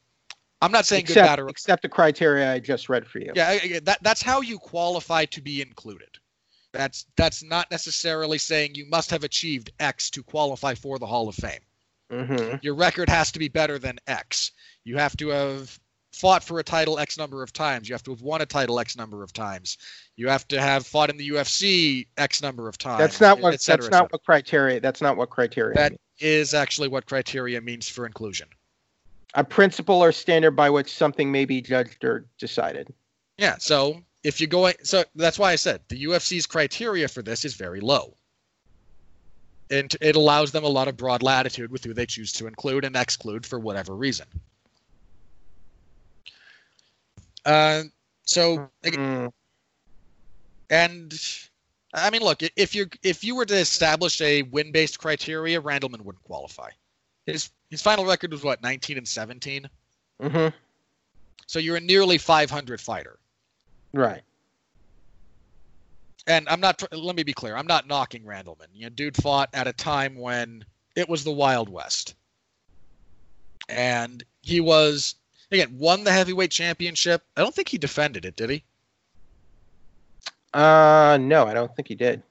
I'm 0.63 0.73
not 0.73 0.87
saying 0.87 1.05
good, 1.05 1.13
Except, 1.15 1.27
bad, 1.27 1.41
or 1.41 1.49
except 1.49 1.83
the 1.83 1.89
criteria 1.89 2.53
I 2.53 2.59
just 2.61 2.89
read 2.89 3.07
for 3.07 3.19
you. 3.19 3.33
yeah, 3.35 3.81
that 3.83 3.99
that's 4.03 4.23
how 4.23 4.41
you 4.41 4.59
qualify 4.59 5.25
to 5.27 5.43
be 5.43 5.61
included. 5.61 6.19
That's 6.73 7.07
that's 7.17 7.43
not 7.43 7.71
necessarily 7.71 8.39
saying 8.39 8.75
you 8.75 8.87
must 8.87 9.11
have 9.11 9.25
achieved 9.25 9.73
X 9.81 10.11
to 10.11 10.23
qualify 10.23 10.75
for 10.75 10.99
the 10.99 11.07
Hall 11.07 11.29
of 11.29 11.35
Fame. 11.35 11.61
hmm 12.11 12.55
Your 12.63 12.75
record 12.75 13.11
has 13.11 13.33
to 13.33 13.39
be 13.39 13.49
better 13.49 13.79
than 13.79 13.99
X. 14.07 14.53
You 14.85 14.97
have 14.97 15.17
to 15.19 15.29
have 15.29 15.79
fought 16.13 16.45
for 16.45 16.59
a 16.59 16.63
title 16.63 16.99
X 16.99 17.19
number 17.19 17.43
of 17.43 17.53
times. 17.53 17.89
You 17.89 17.95
have 17.95 18.03
to 18.05 18.11
have 18.13 18.23
won 18.23 18.43
a 18.43 18.47
title 18.47 18.79
X 18.79 18.97
number 18.97 19.23
of 19.23 19.33
times. 19.33 19.79
You 20.17 20.29
have 20.29 20.47
to 20.49 20.61
have 20.61 20.87
fought 20.87 21.11
in 21.11 21.17
the 21.17 21.29
UFC 21.31 22.07
X 22.17 22.43
number 22.43 22.69
of 22.69 22.79
times. 22.79 22.99
That's 22.99 23.21
not 23.21 23.41
what. 23.41 23.55
et 23.55 23.61
cetera, 23.61 23.85
That's 23.85 23.93
not 23.93 24.13
what 24.13 24.25
criteria. 24.25 24.81
That's 24.81 25.01
not 25.01 25.17
what 25.17 25.31
criteria. 25.31 25.75
That 25.75 25.93
means. 25.93 26.01
is 26.21 26.55
actually 26.55 26.89
what 26.89 27.07
criteria 27.07 27.61
means 27.61 27.89
for 27.89 28.07
inclusion. 28.07 28.49
a 29.35 29.45
principle 29.45 30.03
or 30.03 30.13
standard 30.13 30.53
by 30.53 30.69
which 30.71 30.93
something 30.93 31.33
may 31.33 31.45
be 31.45 31.61
judged 31.61 32.05
or 32.05 32.27
decided. 32.39 32.93
Yeah, 33.39 33.57
so 33.59 34.03
if 34.23 34.41
you 34.41 34.47
go 34.47 34.71
so 34.83 35.05
that's 35.15 35.39
why 35.39 35.53
I 35.53 35.57
said 35.57 35.81
the 35.89 36.05
UFC's 36.05 36.47
criteria 36.47 37.09
for 37.09 37.23
this 37.23 37.45
is 37.45 37.55
very 37.55 37.81
low. 37.81 38.15
And 39.71 39.95
it 40.03 40.17
allows 40.17 40.53
them 40.53 40.65
a 40.65 40.69
lot 40.69 40.89
of 40.89 40.99
broad 40.99 41.23
latitude 41.23 41.71
with 41.71 41.83
who 41.83 41.95
they 41.95 42.05
choose 42.05 42.31
to 42.35 42.47
include 42.47 42.85
and 42.85 42.95
exclude 42.95 43.47
for 43.47 43.59
whatever 43.59 43.97
reason. 43.97 44.27
Uh, 47.45 47.83
so 48.25 48.71
Mm, 48.85 49.33
and 50.71 51.13
I 51.95 52.11
mean, 52.11 52.23
look, 52.23 52.43
if 52.57 52.75
you 52.75 52.87
if 53.03 53.23
you 53.23 53.35
were 53.35 53.45
to 53.47 53.57
establish 53.57 54.21
a 54.21 54.43
win-based 54.43 54.99
criteria, 54.99 55.61
Randleman 55.61 56.01
wouldn't 56.03 56.25
qualify. 56.25 56.71
His 57.27 57.51
his 57.71 57.83
final 57.83 58.05
record 58.07 58.33
was 58.33 58.43
what 58.43 58.63
19 58.63 58.99
and 58.99 59.07
17. 59.07 59.69
Mm-hmm. 60.21 60.57
So 61.47 61.59
you're 61.59 61.77
a 61.77 61.81
nearly 61.81 62.19
500 62.19 62.81
fighter. 62.81 63.19
Right. 63.93 64.23
and 66.27 66.49
I'm 66.49 66.61
not. 66.61 66.83
Let 66.93 67.17
me 67.17 67.23
be 67.23 67.35
clear. 67.35 67.57
I'm 67.57 67.67
not 67.67 67.87
knocking 67.87 68.23
Randleman. 68.25 68.69
You 68.73 68.85
know, 68.85 68.91
dude 68.91 69.17
fought 69.17 69.51
at 69.53 69.67
a 69.67 69.73
time 69.73 70.17
when 70.17 70.65
it 70.97 71.09
was 71.09 71.25
the 71.25 71.31
Wild 71.31 71.69
West, 71.69 72.15
and 73.69 74.25
he 74.41 74.61
was 74.61 75.17
again 75.55 75.77
won 75.79 76.05
the 76.05 76.13
heavyweight 76.13 76.51
championship. 76.51 77.23
I 77.37 77.41
don't 77.41 77.55
think 77.55 77.69
he 77.69 77.79
defended 77.79 78.25
it, 78.25 78.37
did 78.37 78.51
he? 78.51 78.65
Uh, 80.55 81.19
no, 81.21 81.47
I 81.47 81.55
don't 81.55 81.75
think 81.75 81.89
he 81.89 81.95
did. 81.95 82.23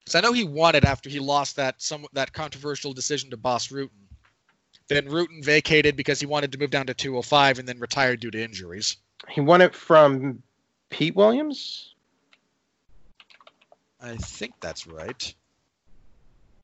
Because 0.00 0.14
I 0.14 0.20
know 0.20 0.32
he 0.32 0.44
won 0.44 0.74
it 0.74 0.84
after 0.84 1.08
he 1.08 1.18
lost 1.18 1.56
that 1.56 1.80
some 1.80 2.06
that 2.12 2.32
controversial 2.32 2.92
decision 2.92 3.30
to 3.30 3.36
Bas 3.36 3.68
Rutten. 3.68 3.88
Then 4.88 5.06
Rutan 5.06 5.42
vacated 5.42 5.96
because 5.96 6.20
he 6.20 6.26
wanted 6.26 6.52
to 6.52 6.58
move 6.58 6.70
down 6.70 6.86
to 6.86 6.94
205 6.94 7.58
and 7.58 7.66
then 7.66 7.78
retired 7.78 8.20
due 8.20 8.30
to 8.30 8.42
injuries. 8.42 8.98
He 9.30 9.40
won 9.40 9.62
it 9.62 9.74
from 9.74 10.42
Pete 10.90 11.16
Williams. 11.16 11.94
I 14.00 14.16
think 14.16 14.52
that's 14.60 14.86
right. 14.86 15.34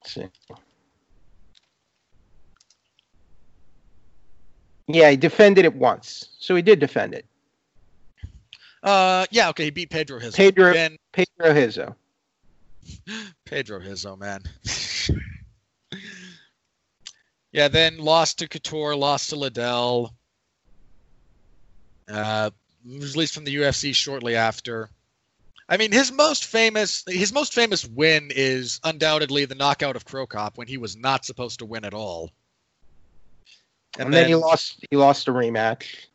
Let's 0.03 0.15
see. 0.15 0.27
Yeah, 4.89 5.11
he 5.11 5.17
defended 5.17 5.65
it 5.65 5.75
once, 5.75 6.31
so 6.39 6.57
he 6.57 6.63
did 6.63 6.81
defend 6.81 7.15
it. 7.15 7.27
Uh, 8.83 9.27
yeah, 9.31 9.49
okay, 9.51 9.65
he 9.65 9.71
beat 9.71 9.91
Pedro 9.91 10.19
Rizzo. 10.19 10.37
Pedro- 10.37 10.73
Then 10.73 10.97
Pedro 11.13 11.53
Rizzo. 11.55 11.97
Pedro 13.45 13.79
Rizzo, 13.79 14.17
man. 14.17 14.43
yeah, 17.53 17.69
then 17.69 17.99
lost 17.99 18.39
to 18.39 18.49
Couture, 18.49 18.97
lost 18.97 19.31
to 19.31 19.37
Liddell. 19.37 20.15
Uh, 22.09 22.51
was 22.85 23.15
released 23.15 23.35
from 23.35 23.45
the 23.45 23.55
UFC 23.57 23.95
shortly 23.95 24.35
after. 24.35 24.89
I 25.69 25.77
mean, 25.77 25.93
his 25.93 26.11
most 26.11 26.47
famous 26.47 27.05
his 27.07 27.33
most 27.33 27.53
famous 27.55 27.85
win 27.87 28.33
is 28.35 28.81
undoubtedly 28.83 29.45
the 29.45 29.55
knockout 29.55 29.95
of 29.95 30.05
Cro 30.05 30.27
Cop 30.27 30.59
when 30.59 30.67
he 30.67 30.79
was 30.79 30.97
not 30.97 31.25
supposed 31.25 31.61
to 31.61 31.67
win 31.67 31.85
at 31.85 31.95
all. 31.95 32.31
And, 33.99 34.13
then, 34.15 34.29
he 34.29 34.35
lost. 34.35 34.85
He 34.91 34.97
lost 34.97 35.29
a 35.29 35.33
rematch. 35.33 36.07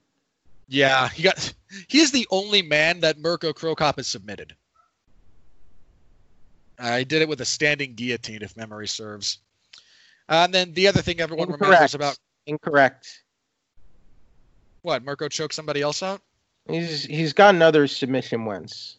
Yeah, 0.68 1.10
he 1.10 1.23
got. 1.23 1.53
He 1.88 1.99
is 1.99 2.11
the 2.11 2.27
only 2.31 2.61
man 2.61 3.02
that 3.02 3.19
Mirko 3.19 3.53
Cro 3.53 3.76
Cop 3.76 3.97
has 3.97 4.07
submitted. 4.07 4.56
I 6.80 7.03
did 7.03 7.22
it 7.22 7.27
with 7.30 7.41
a 7.41 7.45
standing 7.45 7.95
guillotine, 7.95 8.41
if 8.41 8.56
memory 8.57 8.88
serves. 8.88 9.39
and 10.30 10.53
then 10.53 10.73
the 10.73 10.88
other 10.88 11.02
thing 11.02 11.19
everyone 11.22 11.47
Incorrect. 11.49 11.61
remembers 11.72 11.95
about 11.95 12.18
Incorrect. 12.47 13.23
what 14.81 15.03
Mirko 15.03 15.27
choked 15.30 15.53
somebody 15.53 15.81
else 15.81 16.03
out. 16.03 16.22
He's 16.68 17.03
he's 17.06 17.34
gotten 17.34 17.61
other 17.61 17.88
submission 17.88 18.45
wins. 18.45 18.97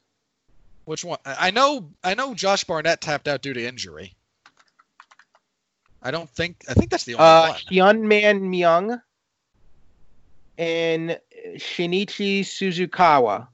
Which 0.85 1.05
one? 1.05 1.19
I 1.24 1.51
know. 1.51 1.90
I 2.05 2.15
know. 2.15 2.32
Josh 2.35 2.65
Barnett 2.65 3.01
tapped 3.01 3.27
out 3.27 3.43
due 3.43 3.53
to 3.55 3.66
injury. 3.66 4.15
I 6.07 6.12
don't 6.12 6.31
think. 6.31 6.65
I 6.69 6.74
think 6.74 6.91
that's 6.91 7.03
the 7.05 7.15
only 7.15 7.24
Uh, 7.27 7.49
one. 7.49 7.61
Hyunman 7.69 8.41
Myung 8.43 9.03
and 10.57 11.19
Shinichi 11.57 12.41
Suzukawa. 12.41 13.49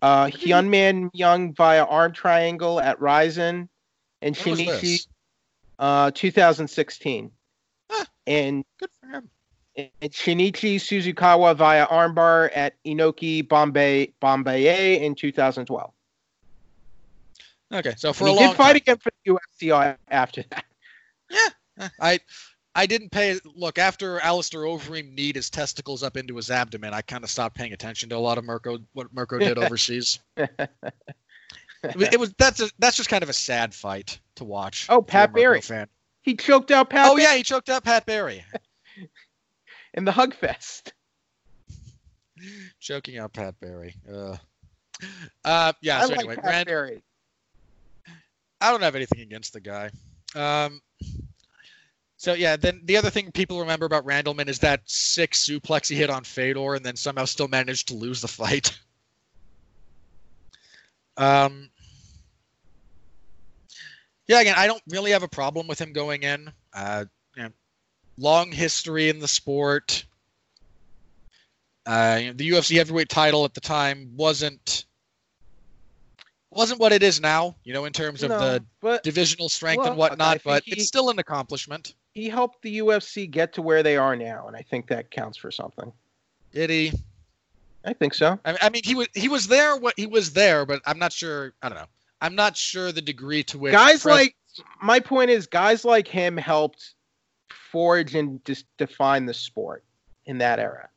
Uh, 0.00 0.26
Hyunman 0.26 1.10
Myung 1.12 1.54
via 1.56 1.84
arm 1.84 2.12
triangle 2.12 2.80
at 2.80 3.00
Rizin, 3.00 3.68
and 4.22 4.36
When 4.36 4.56
Shinichi 4.56 5.06
uh 5.80 6.12
2016. 6.14 7.32
Huh. 7.90 8.04
And 8.28 8.64
Good 8.78 8.90
for 9.00 9.06
him. 9.08 9.28
and 9.76 10.12
Shinichi 10.12 10.76
Suzukawa 10.76 11.56
via 11.56 11.88
armbar 11.88 12.50
at 12.54 12.74
Inoki 12.86 13.46
Bombay 13.46 14.12
Bombay 14.20 15.04
in 15.04 15.16
2012. 15.16 15.92
Okay, 17.72 17.94
so 17.96 18.12
for 18.12 18.24
And 18.24 18.30
a 18.30 18.32
he 18.32 18.40
long 18.44 18.48
did 18.52 18.56
fight 18.56 18.66
time, 18.68 18.76
again 18.76 18.96
for 18.98 19.10
the 19.24 19.32
UFC 19.32 19.96
after 20.08 20.44
that. 20.50 20.64
Eh, 21.30 21.88
I 22.00 22.20
I 22.74 22.86
didn't 22.86 23.10
pay 23.10 23.38
look 23.56 23.78
after 23.78 24.20
Alistair 24.20 24.60
Overeem 24.60 25.12
kneed 25.14 25.36
his 25.36 25.50
testicles 25.50 26.02
up 26.02 26.16
into 26.16 26.36
his 26.36 26.50
abdomen. 26.50 26.94
I 26.94 27.02
kind 27.02 27.24
of 27.24 27.30
stopped 27.30 27.56
paying 27.56 27.72
attention 27.72 28.08
to 28.10 28.16
a 28.16 28.18
lot 28.18 28.38
of 28.38 28.44
Mirko 28.44 28.78
what 28.92 29.12
Mirko 29.12 29.38
did 29.38 29.58
overseas. 29.62 30.18
It 31.82 32.20
was- 32.20 32.34
that's 32.34 32.60
a, 32.60 32.68
that's 32.78 32.98
just 32.98 33.08
kind 33.08 33.22
of 33.22 33.30
a 33.30 33.32
sad 33.32 33.74
fight 33.74 34.18
to 34.34 34.44
watch. 34.44 34.86
Oh, 34.90 34.98
if 34.98 35.12
you're 35.12 35.22
a 35.22 35.26
Pat 35.26 35.32
Barry. 35.34 35.60
Fan. 35.62 35.88
He 36.20 36.36
choked 36.36 36.70
out 36.70 36.90
Pat 36.90 37.08
Oh 37.10 37.16
yeah, 37.16 37.34
he 37.34 37.42
choked 37.42 37.70
out 37.70 37.82
Pat 37.84 38.04
Barry, 38.04 38.44
in 39.94 40.04
the 40.04 40.12
Hug 40.12 40.34
Fest. 40.34 40.92
choking 42.80 43.16
out 43.18 43.32
Pat 43.32 43.58
Barry. 43.60 43.94
Uh, 44.10 44.36
uh 45.42 45.72
yeah. 45.80 46.00
I 46.00 46.02
So 46.02 46.08
like 46.08 46.18
anyway, 46.18 46.34
Pat 46.36 46.44
Rand, 46.44 46.66
Barry. 46.66 47.02
I 48.60 48.70
don't 48.70 48.82
have 48.82 48.94
anything 48.94 49.20
against 49.22 49.54
the 49.54 49.60
guy. 49.62 49.90
Um, 50.34 50.82
so 52.20 52.34
yeah, 52.34 52.54
then 52.54 52.82
the 52.84 52.98
other 52.98 53.08
thing 53.08 53.32
people 53.32 53.60
remember 53.60 53.86
about 53.86 54.04
Randleman 54.04 54.48
is 54.48 54.58
that 54.58 54.82
six 54.84 55.42
suplex 55.42 55.88
he 55.88 55.96
hit 55.96 56.10
on 56.10 56.22
Fedor, 56.22 56.74
and 56.74 56.84
then 56.84 56.94
somehow 56.94 57.24
still 57.24 57.48
managed 57.48 57.88
to 57.88 57.94
lose 57.94 58.20
the 58.20 58.28
fight. 58.28 58.78
Um, 61.16 61.68
yeah, 64.26 64.40
again, 64.40 64.54
I 64.56 64.66
don't 64.66 64.80
really 64.88 65.10
have 65.10 65.22
a 65.22 65.28
problem 65.28 65.66
with 65.66 65.78
him 65.78 65.92
going 65.92 66.22
in. 66.22 66.50
Uh, 66.72 67.04
you 67.36 67.42
know, 67.42 67.50
long 68.16 68.50
history 68.50 69.10
in 69.10 69.18
the 69.18 69.28
sport. 69.28 70.06
Uh, 71.84 72.18
you 72.22 72.26
know, 72.28 72.32
the 72.32 72.48
UFC 72.50 72.76
heavyweight 72.76 73.10
title 73.10 73.44
at 73.44 73.52
the 73.52 73.60
time 73.60 74.12
wasn't 74.16 74.86
wasn't 76.50 76.80
what 76.80 76.92
it 76.92 77.02
is 77.02 77.20
now. 77.20 77.56
You 77.64 77.74
know, 77.74 77.84
in 77.84 77.92
terms 77.92 78.22
of 78.22 78.30
No, 78.30 78.38
the 78.38 78.64
but 78.80 79.02
divisional 79.02 79.50
strength 79.50 79.80
Well, 79.80 79.88
and 79.88 79.98
whatnot, 79.98 80.40
but 80.42 80.62
he- 80.64 80.72
it's 80.72 80.86
still 80.86 81.10
an 81.10 81.18
accomplishment. 81.18 81.94
He 82.12 82.28
helped 82.28 82.62
the 82.62 82.78
UFC 82.78 83.30
get 83.30 83.52
to 83.54 83.62
where 83.62 83.82
they 83.82 83.96
are 83.96 84.16
now, 84.16 84.46
and 84.48 84.56
I 84.56 84.62
think 84.62 84.88
that 84.88 85.10
counts 85.10 85.38
for 85.38 85.50
something. 85.50 85.92
Did 86.52 86.70
he? 86.70 86.92
I 87.84 87.92
think 87.92 88.14
so. 88.14 88.38
I 88.44 88.58
I 88.62 88.68
mean, 88.70 88.82
he 88.84 88.94
was 88.94 89.08
he 89.14 89.28
was 89.28 89.46
there. 89.46 89.76
What 89.76 89.94
he 89.96 90.06
was 90.06 90.32
there, 90.32 90.66
but 90.66 90.82
I'm 90.86 90.98
not 90.98 91.12
sure. 91.12 91.54
I 91.62 91.68
don't 91.68 91.78
know. 91.78 91.86
I'm 92.20 92.34
not 92.34 92.56
sure 92.56 92.92
the 92.92 93.00
degree 93.00 93.42
to 93.44 93.58
which 93.58 93.72
guys 93.72 94.02
pres- 94.02 94.12
like 94.12 94.36
my 94.82 95.00
point 95.00 95.30
is 95.30 95.46
guys 95.46 95.84
like 95.84 96.06
him 96.06 96.36
helped 96.36 96.94
forge 97.72 98.14
and 98.14 98.42
dis- 98.44 98.64
define 98.76 99.24
the 99.26 99.32
sport 99.34 99.84
in 100.26 100.38
that 100.38 100.58
era. 100.58 100.88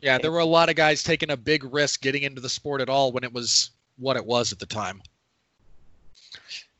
yeah, 0.00 0.18
there 0.18 0.30
were 0.30 0.38
a 0.38 0.44
lot 0.44 0.68
of 0.68 0.76
guys 0.76 1.02
taking 1.02 1.30
a 1.30 1.36
big 1.36 1.64
risk 1.64 2.00
getting 2.02 2.22
into 2.22 2.40
the 2.40 2.48
sport 2.48 2.80
at 2.80 2.88
all 2.88 3.10
when 3.12 3.24
it 3.24 3.32
was 3.32 3.70
what 3.96 4.16
it 4.16 4.24
was 4.24 4.52
at 4.52 4.58
the 4.58 4.66
time. 4.66 5.02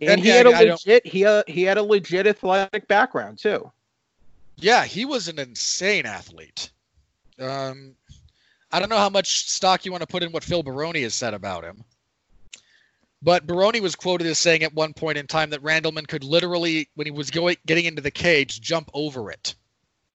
And, 0.01 0.11
And 0.11 0.21
he 0.21 0.29
yeah, 0.29 0.35
had 0.35 0.47
a 0.47 0.51
I 0.51 0.63
legit 0.65 1.07
he 1.07 1.25
uh, 1.25 1.43
he 1.47 1.63
had 1.63 1.79
a 1.79 1.83
legit 1.83 2.27
athletic 2.27 2.87
background 2.87 3.39
too. 3.39 3.71
Yeah, 4.57 4.85
he 4.85 5.05
was 5.05 5.29
an 5.29 5.39
insane 5.39 6.07
athlete. 6.07 6.71
Um, 7.39 7.95
I 8.73 8.81
don't 8.81 8.89
know 8.89 8.99
how 8.99 9.11
much 9.11 9.49
stock 9.49 9.85
you 9.85 9.93
want 9.93 10.03
to 10.03 10.07
put 10.07 10.23
in 10.23 10.33
what 10.33 10.45
Phil 10.45 10.63
Baroni 10.63 11.03
has 11.03 11.15
said 11.15 11.35
about 11.35 11.65
him. 11.65 11.85
But 13.23 13.47
Baroni 13.47 13.81
was 13.81 13.97
quoted 13.97 14.27
as 14.27 14.39
saying 14.39 14.63
at 14.63 14.75
one 14.75 14.93
point 14.93 15.19
in 15.19 15.27
time 15.27 15.51
that 15.51 15.63
Randleman 15.63 16.07
could 16.07 16.23
literally, 16.23 16.89
when 16.95 17.07
he 17.07 17.11
was 17.11 17.31
going 17.31 17.57
getting 17.67 17.87
into 17.87 18.03
the 18.03 18.11
cage, 18.11 18.61
jump 18.61 18.91
over 18.93 19.31
it 19.31 19.55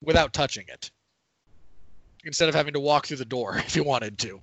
without 0.01 0.33
touching 0.33 0.65
it, 0.67 0.91
instead 2.23 2.49
of 2.49 2.55
having 2.55 2.73
to 2.73 2.79
walk 2.79 3.07
through 3.07 3.17
the 3.17 3.25
door 3.25 3.57
if 3.65 3.73
he 3.73 3.81
wanted 3.81 4.19
to. 4.19 4.41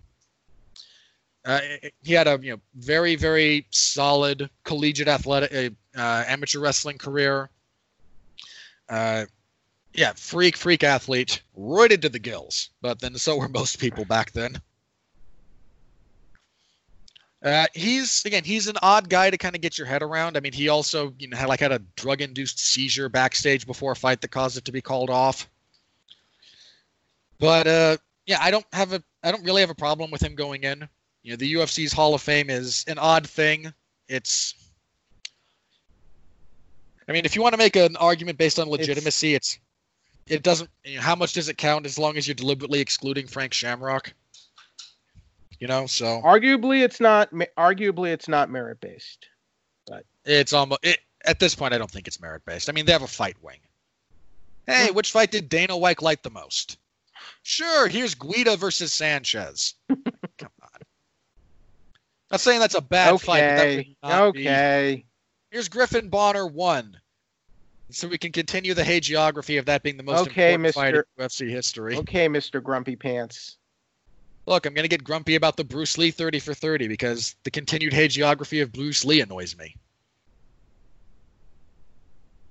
Uh, 1.48 1.60
he 2.02 2.12
had 2.12 2.28
a 2.28 2.38
you 2.42 2.52
know 2.52 2.60
very 2.74 3.16
very 3.16 3.66
solid 3.70 4.50
collegiate 4.64 5.08
athletic 5.08 5.74
uh, 5.96 5.98
uh, 5.98 6.24
amateur 6.26 6.60
wrestling 6.60 6.98
career. 6.98 7.48
Uh, 8.86 9.24
yeah, 9.94 10.12
freak, 10.14 10.58
freak 10.58 10.84
athlete, 10.84 11.40
roided 11.58 12.02
to 12.02 12.10
the 12.10 12.18
gills. 12.18 12.68
But 12.82 13.00
then 13.00 13.16
so 13.16 13.38
were 13.38 13.48
most 13.48 13.78
people 13.78 14.04
back 14.04 14.32
then. 14.32 14.60
Uh, 17.42 17.66
he's 17.72 18.22
again, 18.26 18.44
he's 18.44 18.68
an 18.68 18.76
odd 18.82 19.08
guy 19.08 19.30
to 19.30 19.38
kind 19.38 19.54
of 19.54 19.62
get 19.62 19.78
your 19.78 19.86
head 19.86 20.02
around. 20.02 20.36
I 20.36 20.40
mean, 20.40 20.52
he 20.52 20.68
also 20.68 21.14
you 21.18 21.28
know 21.28 21.36
had 21.38 21.48
like 21.48 21.60
had 21.60 21.72
a 21.72 21.78
drug-induced 21.96 22.58
seizure 22.58 23.08
backstage 23.08 23.66
before 23.66 23.92
a 23.92 23.96
fight 23.96 24.20
that 24.20 24.28
caused 24.28 24.58
it 24.58 24.66
to 24.66 24.72
be 24.72 24.82
called 24.82 25.08
off. 25.08 25.48
But 27.38 28.00
yeah, 28.26 28.36
I 28.38 28.50
don't 28.50 28.66
have 28.74 28.92
a, 28.92 29.02
I 29.24 29.30
don't 29.30 29.44
really 29.44 29.62
have 29.62 29.70
a 29.70 29.74
problem 29.74 30.10
with 30.10 30.22
him 30.22 30.34
going 30.34 30.64
in. 30.64 30.86
You 31.22 31.32
know, 31.32 31.36
the 31.36 31.54
UFC's 31.54 31.92
Hall 31.92 32.14
of 32.14 32.22
Fame 32.22 32.50
is 32.50 32.84
an 32.88 32.98
odd 32.98 33.28
thing. 33.28 33.72
It's 34.08 34.54
I 37.08 37.12
mean, 37.12 37.24
if 37.24 37.34
you 37.34 37.42
want 37.42 37.54
to 37.54 37.58
make 37.58 37.76
an 37.76 37.96
argument 37.96 38.36
based 38.36 38.58
on 38.58 38.68
legitimacy, 38.68 39.34
it's, 39.34 39.58
it 40.26 40.42
doesn't. 40.42 40.68
You 40.84 40.96
know, 40.96 41.00
how 41.00 41.14
much 41.14 41.32
does 41.32 41.48
it 41.48 41.56
count 41.56 41.86
as 41.86 41.98
long 41.98 42.18
as 42.18 42.28
you're 42.28 42.34
deliberately 42.34 42.80
excluding 42.80 43.26
Frank 43.26 43.54
Shamrock? 43.54 44.12
You 45.58 45.66
know, 45.66 45.86
so 45.86 46.20
Arguably, 46.22 46.82
it's 46.84 47.00
not. 47.00 47.30
Arguably, 47.32 48.10
it's 48.10 48.28
not 48.28 48.50
merit 48.50 48.80
based. 48.80 49.26
But 49.86 50.04
it's 50.26 50.52
almost 50.52 50.80
it, 50.82 50.98
at 51.24 51.40
this 51.40 51.54
point. 51.54 51.72
I 51.72 51.78
don't 51.78 51.90
think 51.90 52.06
it's 52.06 52.20
merit 52.20 52.42
based. 52.44 52.68
I 52.68 52.72
mean, 52.72 52.84
they 52.84 52.92
have 52.92 53.02
a 53.02 53.06
fight 53.06 53.36
wing. 53.42 53.60
Hey, 54.66 54.88
hmm. 54.88 54.94
which 54.94 55.10
fight 55.10 55.30
did 55.30 55.48
Dana 55.48 55.78
White 55.78 56.02
like 56.02 56.22
the 56.22 56.30
most? 56.30 56.76
Sure, 57.42 57.88
here's 57.88 58.14
Guida 58.14 58.56
versus 58.58 58.92
Sanchez. 58.92 59.74
Not 62.30 62.40
saying 62.40 62.60
that's 62.60 62.74
a 62.74 62.80
bad 62.80 63.20
fight. 63.20 63.40
But 63.40 63.56
that 63.56 63.66
Okay. 63.66 63.82
be- 63.82 64.42
Okay. 64.44 65.04
Here's 65.50 65.68
Griffin 65.68 66.08
Bonner 66.08 66.46
one. 66.46 67.00
So 67.90 68.06
we 68.06 68.18
can 68.18 68.32
continue 68.32 68.74
the 68.74 68.82
hagiography 68.82 69.58
of 69.58 69.64
that 69.64 69.82
being 69.82 69.96
the 69.96 70.02
most 70.02 70.28
Okay, 70.28 70.52
important 70.52 70.74
fight 70.74 70.94
in 70.94 71.00
Mr. 71.00 71.04
UFC 71.18 71.48
history. 71.50 71.96
Okay, 71.96 72.28
Mr. 72.28 72.62
Grumpy 72.62 72.96
Pants. 72.96 73.56
Look, 74.44 74.66
I'm 74.66 74.74
gonna 74.74 74.88
get 74.88 75.02
grumpy 75.04 75.36
about 75.36 75.56
the 75.56 75.64
Bruce 75.64 75.96
Lee 75.96 76.10
30 76.10 76.38
for 76.38 76.52
30 76.52 76.86
because 76.86 77.34
the 77.44 77.50
continued 77.50 77.92
hagiography 77.94 78.62
of 78.62 78.72
Bruce 78.72 79.04
Lee 79.06 79.20
annoys 79.22 79.56
me. 79.56 79.74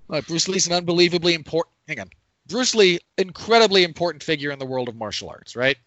Look, 0.08 0.26
Bruce 0.28 0.48
Lee's 0.48 0.68
an 0.68 0.74
unbelievably 0.74 1.34
important. 1.34 1.74
Hang 1.88 2.00
on, 2.00 2.10
Bruce 2.48 2.74
Lee, 2.74 3.00
incredibly 3.18 3.84
important 3.84 4.24
figure 4.24 4.52
in 4.52 4.60
the 4.60 4.66
world 4.66 4.90
of 4.90 4.96
martial 4.96 5.30
arts, 5.30 5.56
right? 5.56 5.78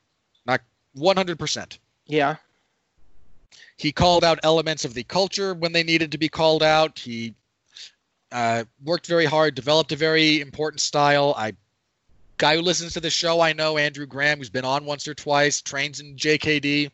Not 0.47 0.61
100%. 0.97 1.79
Yeah. 2.07 2.37
He 3.81 3.93
called 3.93 4.24
out 4.24 4.39
elements 4.43 4.85
of 4.85 4.93
the 4.93 5.05
culture 5.05 5.55
when 5.55 5.73
they 5.73 5.82
needed 5.82 6.12
to 6.12 6.19
be 6.19 6.28
called 6.28 6.62
out. 6.62 6.98
He 6.98 7.35
uh, 8.31 8.65
worked 8.85 9.07
very 9.07 9.24
hard, 9.24 9.55
developed 9.55 9.90
a 9.93 9.97
very 9.97 10.43
important 10.43 10.82
style. 10.82 11.32
I 11.35 11.55
guy 12.36 12.57
who 12.57 12.61
listens 12.61 12.93
to 12.93 13.01
the 13.01 13.09
show, 13.09 13.40
I 13.40 13.55
know 13.55 13.78
Andrew 13.78 14.05
Graham, 14.05 14.36
who's 14.36 14.51
been 14.51 14.66
on 14.66 14.85
once 14.85 15.09
or 15.09 15.15
twice, 15.15 15.62
trains 15.62 16.01
in 16.01 16.15
JKD. 16.16 16.90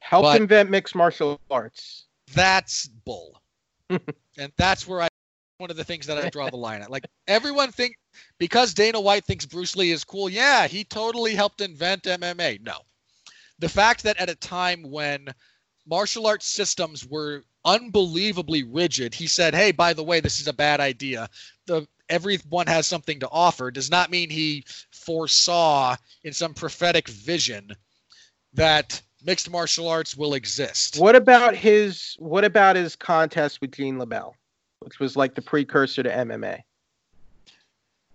Helped 0.00 0.24
But- 0.24 0.42
invent 0.42 0.68
mixed 0.68 0.94
martial 0.94 1.40
arts. 1.50 2.04
That's 2.34 2.88
bull, 2.88 3.40
and 3.88 4.52
that's 4.58 4.86
where 4.86 5.00
I 5.00 5.08
one 5.56 5.70
of 5.70 5.78
the 5.78 5.84
things 5.84 6.06
that 6.06 6.18
I 6.18 6.28
draw 6.28 6.50
the 6.50 6.56
line 6.68 6.82
at. 6.82 6.90
Like 6.90 7.06
everyone 7.26 7.72
think 7.72 7.96
because 8.36 8.74
Dana 8.74 9.00
White 9.00 9.24
thinks 9.24 9.46
Bruce 9.46 9.74
Lee 9.74 9.90
is 9.90 10.04
cool. 10.04 10.28
Yeah, 10.28 10.66
he 10.66 10.84
totally 10.84 11.34
helped 11.34 11.62
invent 11.62 12.02
MMA. 12.02 12.60
No, 12.60 12.82
the 13.60 13.68
fact 13.68 14.02
that 14.02 14.16
at 14.16 14.30
a 14.30 14.34
time 14.34 14.82
when 14.82 15.28
martial 15.86 16.26
arts 16.26 16.46
systems 16.46 17.06
were 17.06 17.44
unbelievably 17.64 18.64
rigid, 18.64 19.14
he 19.14 19.26
said, 19.26 19.54
"Hey, 19.54 19.70
by 19.70 19.92
the 19.92 20.02
way, 20.02 20.20
this 20.20 20.40
is 20.40 20.48
a 20.48 20.52
bad 20.52 20.80
idea." 20.80 21.28
The 21.66 21.86
everyone 22.08 22.66
has 22.66 22.86
something 22.86 23.20
to 23.20 23.28
offer 23.30 23.70
does 23.70 23.90
not 23.90 24.10
mean 24.10 24.30
he 24.30 24.64
foresaw 24.90 25.96
in 26.24 26.32
some 26.32 26.54
prophetic 26.54 27.08
vision 27.08 27.70
that 28.54 29.00
mixed 29.22 29.48
martial 29.50 29.88
arts 29.88 30.16
will 30.16 30.34
exist. 30.34 30.98
What 30.98 31.14
about 31.14 31.54
his 31.54 32.16
what 32.18 32.44
about 32.44 32.76
his 32.76 32.96
contest 32.96 33.60
with 33.60 33.72
Gene 33.72 33.98
LeBell, 33.98 34.32
which 34.80 34.98
was 34.98 35.16
like 35.16 35.34
the 35.34 35.42
precursor 35.42 36.02
to 36.02 36.10
MMA? 36.10 36.60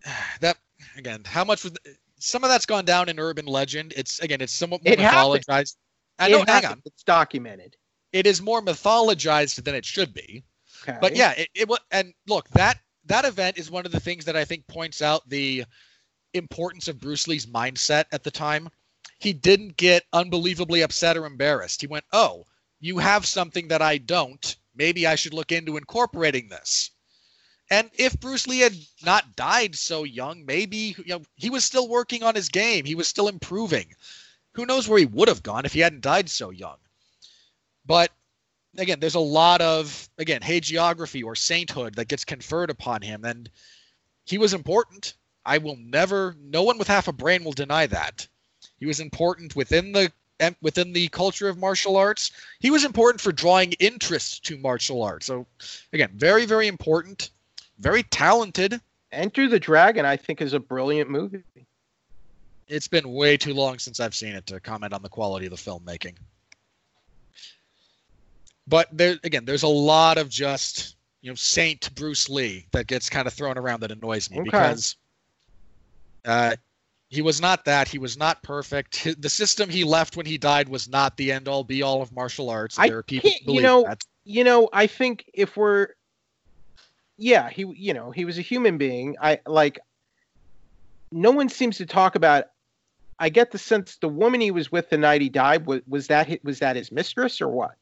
that 0.42 0.58
again, 0.98 1.24
how 1.26 1.44
much 1.44 1.64
was 1.64 1.74
some 2.26 2.44
of 2.44 2.50
that's 2.50 2.66
gone 2.66 2.86
down 2.86 3.10
in 3.10 3.20
urban 3.20 3.46
legend? 3.46 3.94
It's 3.96 4.20
again, 4.20 4.42
it's 4.42 4.54
somewhat 4.54 4.84
more 4.84 4.94
It 4.94 5.00
mythologized. 5.00 5.76
I 6.20 6.28
It 6.28 6.32
know. 6.32 6.44
Hang 6.48 6.66
on, 6.66 6.82
It's 6.86 7.04
documented. 7.04 7.76
it 8.14 8.26
is 8.28 8.42
more 8.42 8.62
mythologized 8.62 9.64
than 9.64 9.76
it 9.76 9.86
should 9.86 10.14
be. 10.14 10.44
Okay. 10.84 10.98
But 11.02 11.16
yeah, 11.16 11.32
it, 11.38 11.50
it 11.54 11.68
was. 11.68 11.80
And 11.92 12.14
look, 12.28 12.50
that 12.50 12.80
that 13.06 13.26
event 13.26 13.58
is 13.58 13.70
one 13.72 13.86
of 13.86 13.92
the 13.92 14.00
things 14.00 14.26
that 14.26 14.36
I 14.36 14.46
think 14.46 14.68
points 14.68 15.02
out 15.02 15.28
the 15.30 15.66
importance 16.34 16.88
of 16.88 17.00
Bruce 17.00 17.28
Lee's 17.28 17.46
mindset 17.46 18.06
at 18.12 18.24
the 18.24 18.32
time. 18.32 18.70
He 19.20 19.32
didn't 19.34 19.78
get 19.78 20.04
unbelievably 20.14 20.82
upset 20.82 21.16
or 21.18 21.26
embarrassed. 21.26 21.82
He 21.82 21.88
went, 21.88 22.06
"Oh, 22.12 22.46
you 22.80 22.98
have 22.98 23.26
something 23.26 23.68
that 23.70 23.82
I 23.82 23.98
don't. 24.00 24.56
maybe 24.78 25.08
I 25.08 25.16
should 25.16 25.34
look 25.34 25.54
into 25.54 25.78
incorporating 25.78 26.50
this. 26.50 26.92
And 27.70 27.90
if 27.98 28.20
Bruce 28.20 28.48
Lee 28.48 28.60
had 28.60 28.76
not 29.04 29.36
died 29.36 29.76
so 29.76 30.04
young, 30.04 30.46
maybe 30.46 30.96
you 30.98 31.06
know 31.08 31.22
he 31.36 31.50
was 31.50 31.66
still 31.66 31.88
working 31.88 32.24
on 32.24 32.36
his 32.36 32.50
game. 32.50 32.86
He 32.86 32.96
was 32.96 33.08
still 33.08 33.28
improving. 33.28 33.96
Who 34.54 34.66
knows 34.66 34.88
where 34.88 35.00
he 35.00 35.06
would 35.06 35.28
have 35.28 35.44
gone 35.44 35.66
if 35.66 35.74
he 35.74 35.80
hadn't 35.80 36.02
died 36.02 36.30
so 36.30 36.52
young? 36.52 36.78
But 37.86 38.12
again, 38.78 39.00
there's 39.00 39.16
a 39.16 39.20
lot 39.20 39.62
of 39.62 40.10
again 40.18 40.42
hagiography 40.42 41.24
or 41.24 41.36
sainthood 41.36 41.96
that 41.96 42.08
gets 42.08 42.24
conferred 42.24 42.70
upon 42.70 43.02
him, 43.02 43.26
and 43.26 43.50
he 44.26 44.38
was 44.38 44.54
important. 44.54 45.16
I 45.46 45.58
will 45.58 45.76
never. 45.78 46.36
No 46.40 46.64
one 46.64 46.78
with 46.78 46.88
half 46.88 47.08
a 47.08 47.14
brain 47.14 47.44
will 47.44 47.54
deny 47.54 47.88
that. 47.88 48.28
He 48.78 48.86
was 48.86 49.00
important 49.00 49.56
within 49.56 49.92
the 49.92 50.12
within 50.62 50.94
the 50.94 51.08
culture 51.10 51.48
of 51.48 51.58
martial 51.58 51.98
arts. 51.98 52.32
He 52.60 52.72
was 52.72 52.84
important 52.84 53.22
for 53.22 53.32
drawing 53.32 53.74
interest 53.74 54.44
to 54.46 54.58
martial 54.58 55.02
arts. 55.02 55.26
So, 55.26 55.48
again, 55.94 56.12
very, 56.16 56.46
very 56.46 56.68
important, 56.68 57.30
very 57.80 58.04
talented. 58.04 58.80
Enter 59.12 59.48
the 59.48 59.60
Dragon, 59.60 60.06
I 60.06 60.18
think, 60.18 60.42
is 60.42 60.54
a 60.54 60.60
brilliant 60.60 61.10
movie. 61.10 61.44
It's 62.68 62.88
been 62.88 63.14
way 63.14 63.38
too 63.38 63.54
long 63.54 63.80
since 63.80 64.00
I've 64.00 64.16
seen 64.16 64.34
it 64.34 64.46
to 64.48 64.60
comment 64.60 64.94
on 64.94 65.02
the 65.02 65.10
quality 65.10 65.46
of 65.46 65.52
the 65.52 65.58
filmmaking. 65.58 66.16
But 68.68 68.88
there, 68.92 69.18
again, 69.24 69.46
there's 69.46 69.64
a 69.64 69.68
lot 69.68 70.18
of 70.18 70.30
just 70.30 70.96
you 71.22 71.30
know 71.30 71.36
Saint 71.36 71.94
Bruce 71.96 72.30
Lee 72.30 72.66
that 72.72 72.88
gets 72.88 73.10
kind 73.10 73.28
of 73.28 73.34
thrown 73.34 73.58
around 73.58 73.82
that 73.82 73.92
annoys 73.92 74.30
me 74.32 74.38
okay. 74.38 74.46
because 74.46 74.96
uh, 76.26 76.56
he 77.10 77.22
was 77.22 77.40
not 77.40 77.66
that. 77.66 77.88
He 77.88 77.98
was 77.98 78.18
not 78.18 78.42
perfect. 78.44 79.22
the 79.22 79.30
system 79.30 79.70
he 79.70 79.84
left 79.84 80.18
when 80.18 80.26
he 80.26 80.38
died 80.38 80.68
was 80.68 80.90
not 80.90 81.18
the 81.18 81.32
end 81.32 81.48
all 81.48 81.64
be 81.64 81.82
all 81.82 82.02
of 82.02 82.12
martial 82.12 82.50
arts. 82.50 82.76
There 82.76 82.98
are 82.98 83.04
people 83.04 83.32
you 83.48 83.62
know, 83.62 83.84
that. 83.84 84.04
you 84.24 84.44
know, 84.44 84.70
I 84.74 84.88
think 84.88 85.30
if 85.34 85.56
we're, 85.56 85.90
yeah, 87.18 87.50
he, 87.50 87.66
you 87.76 87.94
know, 87.94 88.12
he 88.12 88.26
was 88.26 88.38
a 88.38 88.42
human 88.42 88.78
being. 88.78 89.16
I 89.22 89.40
like. 89.46 89.80
No 91.12 91.32
one 91.32 91.50
seems 91.50 91.78
to 91.78 91.86
talk 91.86 92.16
about. 92.16 92.46
I 93.18 93.30
get 93.30 93.52
the 93.52 93.58
sense 93.58 93.98
the 93.98 94.10
woman 94.10 94.42
he 94.42 94.52
was 94.52 94.72
with 94.72 94.90
the 94.90 94.98
night 94.98 95.22
he 95.22 95.30
died 95.30 95.66
was 95.66 95.82
was 95.88 96.08
that 96.08 96.40
was 96.44 96.60
that 96.60 96.76
his 96.76 96.92
mistress 96.92 97.42
or 97.42 97.48
what? 97.48 97.76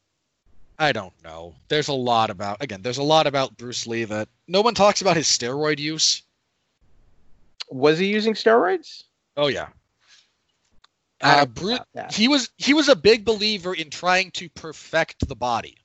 I 0.77 0.91
don't 0.91 1.13
know. 1.23 1.55
There's 1.67 1.87
a 1.87 1.93
lot 1.93 2.29
about 2.29 2.61
again. 2.61 2.81
There's 2.81 2.97
a 2.97 3.03
lot 3.03 3.25
about 3.25 3.57
Bruce 3.57 3.87
Lee 3.87 4.03
that 4.05 4.29
no 4.47 4.61
one 4.61 4.75
talks 4.75 5.01
about 5.01 5.17
his 5.17 5.27
steroid 5.27 5.79
use. 5.79 6.23
Was 7.69 7.97
he 7.97 8.07
using 8.07 8.33
steroids? 8.33 9.03
Oh 9.35 9.47
yeah. 9.47 9.67
Uh, 11.21 11.45
Bruce, 11.45 11.79
he 12.11 12.27
was 12.27 12.49
he 12.57 12.73
was 12.73 12.89
a 12.89 12.95
big 12.95 13.23
believer 13.23 13.73
in 13.73 13.89
trying 13.89 14.29
to 14.31 14.49
perfect 14.49 15.25
the 15.27 15.35
body, 15.35 15.77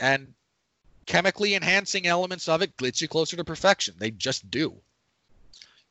and 0.00 0.32
chemically 1.06 1.54
enhancing 1.54 2.06
elements 2.06 2.48
of 2.48 2.62
it 2.62 2.76
gets 2.76 3.00
you 3.00 3.08
closer 3.08 3.36
to 3.36 3.44
perfection. 3.44 3.94
They 3.98 4.10
just 4.10 4.50
do. 4.50 4.74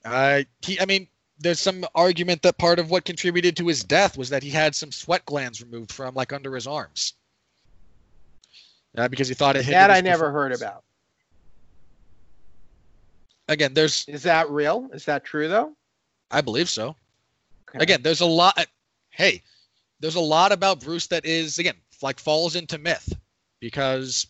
Uh, 0.04 0.44
he, 0.62 0.80
I 0.80 0.86
mean, 0.86 1.08
there's 1.40 1.60
some 1.60 1.86
argument 1.96 2.42
that 2.44 2.58
part 2.58 2.80
of 2.80 2.92
what 2.92 3.06
contributed 3.06 3.58
to 3.58 3.68
his 3.68 3.84
death 3.84 4.18
was 4.18 4.30
that 4.30 4.44
he 4.44 4.50
had 4.50 4.76
some 4.76 4.92
sweat 4.92 5.26
glands 5.26 5.62
removed 5.62 5.92
from 5.92 6.14
like 6.14 6.32
under 6.32 6.54
his 6.54 6.68
arms. 6.68 7.14
Uh, 8.98 9.08
because 9.08 9.28
he 9.28 9.34
thought 9.34 9.58
it 9.58 9.66
that 9.66 9.92
I 9.92 10.00
never 10.00 10.32
heard 10.32 10.54
about. 10.54 10.84
Again, 13.50 13.74
there's 13.74 14.06
is 14.08 14.24
that 14.24 14.50
real? 14.50 14.90
Is 14.94 15.06
that 15.06 15.26
true 15.26 15.50
though? 15.50 15.74
I 16.32 16.42
believe 16.42 16.70
so. 16.70 16.96
Okay. 17.70 17.84
Again, 17.84 18.02
there's 18.02 18.22
a 18.22 18.26
lot. 18.26 18.66
Hey, 19.10 19.44
there's 20.00 20.16
a 20.16 20.22
lot 20.22 20.52
about 20.52 20.80
Bruce 20.80 21.08
that 21.08 21.26
is 21.26 21.60
again 21.60 21.76
like 22.02 22.20
falls 22.20 22.56
into 22.56 22.78
myth 22.78 23.12
because 23.60 24.28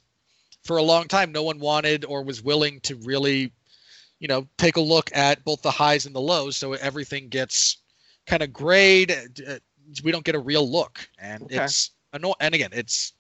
for 0.65 0.77
a 0.77 0.83
long 0.83 1.07
time 1.07 1.31
no 1.31 1.43
one 1.43 1.59
wanted 1.59 2.03
or 2.03 2.23
was 2.23 2.43
willing 2.43 2.79
to 2.81 2.95
really, 2.97 3.51
you 4.19 4.27
know, 4.27 4.47
take 4.57 4.75
a 4.75 4.81
look 4.81 5.15
at 5.15 5.45
both 5.45 5.61
the 5.61 5.71
highs 5.71 6.05
and 6.05 6.15
the 6.15 6.19
lows. 6.19 6.57
So 6.57 6.73
everything 6.73 7.29
gets 7.29 7.77
kind 8.25 8.41
of 8.41 8.51
grayed. 8.51 9.11
Uh, 9.47 9.59
we 10.03 10.11
don't 10.11 10.25
get 10.25 10.35
a 10.35 10.39
real 10.39 10.69
look, 10.69 11.07
and 11.19 11.43
okay. 11.43 11.63
it's 11.63 11.91
anno- 12.11 12.35
And 12.39 12.55
again, 12.55 12.71
it's 12.73 13.13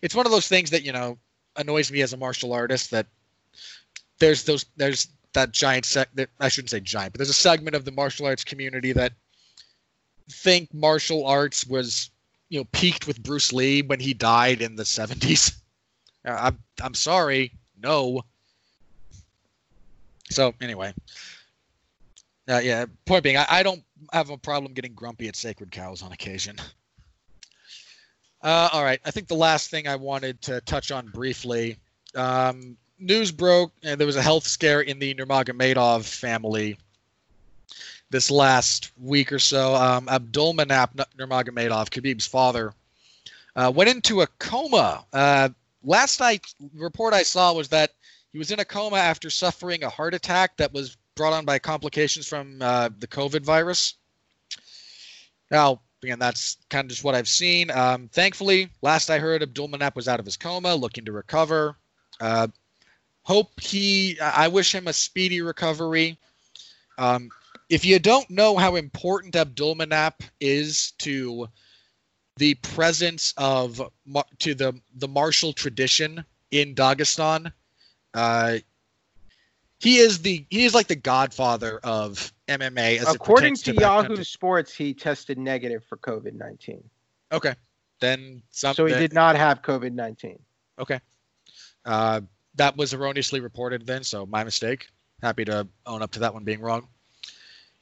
it's 0.00 0.14
one 0.14 0.26
of 0.26 0.32
those 0.32 0.48
things 0.48 0.70
that 0.70 0.82
you 0.82 0.92
know 0.92 1.18
annoys 1.56 1.92
me 1.92 2.00
as 2.00 2.14
a 2.14 2.16
martial 2.16 2.52
artist 2.52 2.90
that 2.90 3.06
there's 4.18 4.44
those 4.44 4.64
there's 4.76 5.08
that 5.34 5.52
giant 5.52 5.84
sec 5.84 6.08
that 6.14 6.30
I 6.40 6.48
shouldn't 6.48 6.70
say 6.70 6.80
giant, 6.80 7.12
but 7.12 7.18
there's 7.18 7.28
a 7.28 7.34
segment 7.34 7.76
of 7.76 7.84
the 7.84 7.92
martial 7.92 8.24
arts 8.24 8.44
community 8.44 8.92
that 8.92 9.12
think 10.30 10.72
martial 10.72 11.26
arts 11.26 11.66
was 11.66 12.10
you 12.48 12.58
know 12.58 12.64
peaked 12.72 13.06
with 13.06 13.22
Bruce 13.22 13.52
Lee 13.52 13.82
when 13.82 14.00
he 14.00 14.14
died 14.14 14.62
in 14.62 14.76
the 14.76 14.84
70s. 14.84 15.60
Uh, 16.26 16.36
I'm 16.40 16.58
I'm 16.82 16.94
sorry, 16.94 17.52
no. 17.80 18.22
So 20.30 20.54
anyway, 20.60 20.92
uh, 22.48 22.60
yeah. 22.62 22.86
Point 23.04 23.22
being, 23.22 23.36
I, 23.36 23.46
I 23.48 23.62
don't 23.62 23.82
have 24.12 24.30
a 24.30 24.36
problem 24.36 24.72
getting 24.74 24.94
grumpy 24.94 25.28
at 25.28 25.36
sacred 25.36 25.70
cows 25.70 26.02
on 26.02 26.12
occasion. 26.12 26.56
Uh, 28.42 28.68
all 28.72 28.84
right, 28.84 29.00
I 29.04 29.10
think 29.10 29.28
the 29.28 29.34
last 29.34 29.70
thing 29.70 29.88
I 29.88 29.96
wanted 29.96 30.40
to 30.42 30.60
touch 30.62 30.90
on 30.90 31.08
briefly. 31.08 31.78
Um, 32.14 32.76
news 32.98 33.32
broke, 33.32 33.72
and 33.82 33.98
there 33.98 34.06
was 34.06 34.16
a 34.16 34.22
health 34.22 34.46
scare 34.46 34.80
in 34.80 34.98
the 34.98 35.14
Nurmagomedov 35.14 36.04
family 36.04 36.76
this 38.10 38.30
last 38.30 38.92
week 39.00 39.32
or 39.32 39.38
so. 39.38 39.74
Um, 39.74 40.06
Abdulmanap 40.06 40.94
Nurmagomedov, 41.18 41.90
Khabib's 41.90 42.26
father, 42.26 42.72
uh, 43.56 43.72
went 43.74 43.90
into 43.90 44.22
a 44.22 44.26
coma. 44.38 45.04
Uh, 45.12 45.48
last 45.86 46.20
night, 46.20 46.44
report 46.74 47.14
I 47.14 47.22
saw 47.22 47.52
was 47.54 47.68
that 47.68 47.92
he 48.32 48.38
was 48.38 48.50
in 48.50 48.60
a 48.60 48.64
coma 48.64 48.96
after 48.96 49.30
suffering 49.30 49.82
a 49.82 49.88
heart 49.88 50.12
attack 50.12 50.56
that 50.58 50.72
was 50.72 50.96
brought 51.14 51.32
on 51.32 51.46
by 51.46 51.58
complications 51.58 52.26
from 52.26 52.60
uh, 52.60 52.90
the 52.98 53.06
COVID 53.06 53.42
virus. 53.42 53.94
Now, 55.50 55.80
again, 56.02 56.18
that's 56.18 56.58
kind 56.68 56.84
of 56.84 56.90
just 56.90 57.04
what 57.04 57.14
I've 57.14 57.28
seen. 57.28 57.70
Um, 57.70 58.08
thankfully, 58.08 58.68
last 58.82 59.08
I 59.08 59.18
heard, 59.18 59.42
Abdulmanap 59.42 59.94
was 59.94 60.08
out 60.08 60.20
of 60.20 60.26
his 60.26 60.36
coma, 60.36 60.74
looking 60.74 61.04
to 61.06 61.12
recover. 61.12 61.76
Uh, 62.20 62.48
hope 63.22 63.58
he. 63.60 64.18
I 64.20 64.48
wish 64.48 64.74
him 64.74 64.88
a 64.88 64.92
speedy 64.92 65.40
recovery. 65.40 66.18
Um, 66.98 67.30
if 67.68 67.84
you 67.84 67.98
don't 67.98 68.28
know 68.30 68.56
how 68.56 68.76
important 68.76 69.34
Abdulmanap 69.34 70.14
is 70.40 70.92
to 70.98 71.48
the 72.36 72.54
presence 72.56 73.34
of 73.36 73.80
to 74.38 74.54
the 74.54 74.78
the 74.96 75.08
martial 75.08 75.52
tradition 75.52 76.24
in 76.50 76.74
Dagestan, 76.74 77.52
uh, 78.14 78.58
he 79.78 79.98
is 79.98 80.20
the 80.20 80.46
he 80.50 80.64
is 80.64 80.74
like 80.74 80.86
the 80.86 80.96
godfather 80.96 81.80
of 81.82 82.32
MMA. 82.48 83.02
According 83.06 83.56
to, 83.56 83.72
to 83.72 83.80
Yahoo 83.80 84.22
Sports, 84.24 84.74
he 84.74 84.94
tested 84.94 85.38
negative 85.38 85.84
for 85.84 85.96
COVID 85.98 86.34
nineteen. 86.34 86.82
Okay, 87.32 87.54
then 88.00 88.42
some, 88.50 88.74
so 88.74 88.86
he 88.86 88.94
did 88.94 89.12
not 89.12 89.36
have 89.36 89.62
COVID 89.62 89.92
nineteen. 89.92 90.38
Okay, 90.78 91.00
uh, 91.84 92.20
that 92.54 92.76
was 92.76 92.94
erroneously 92.94 93.40
reported 93.40 93.86
then, 93.86 94.04
so 94.04 94.26
my 94.26 94.44
mistake. 94.44 94.88
Happy 95.22 95.46
to 95.46 95.66
own 95.86 96.02
up 96.02 96.10
to 96.12 96.20
that 96.20 96.34
one 96.34 96.44
being 96.44 96.60
wrong. 96.60 96.86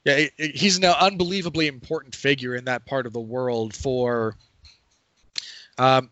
Yeah, 0.05 0.27
he's 0.37 0.77
an 0.77 0.85
unbelievably 0.85 1.67
important 1.67 2.13
figure 2.15 2.55
in 2.55 2.65
that 2.65 2.85
part 2.85 3.07
of 3.07 3.13
the 3.13 3.19
world 3.19 3.73
for 3.73 4.35
um, 5.79 6.11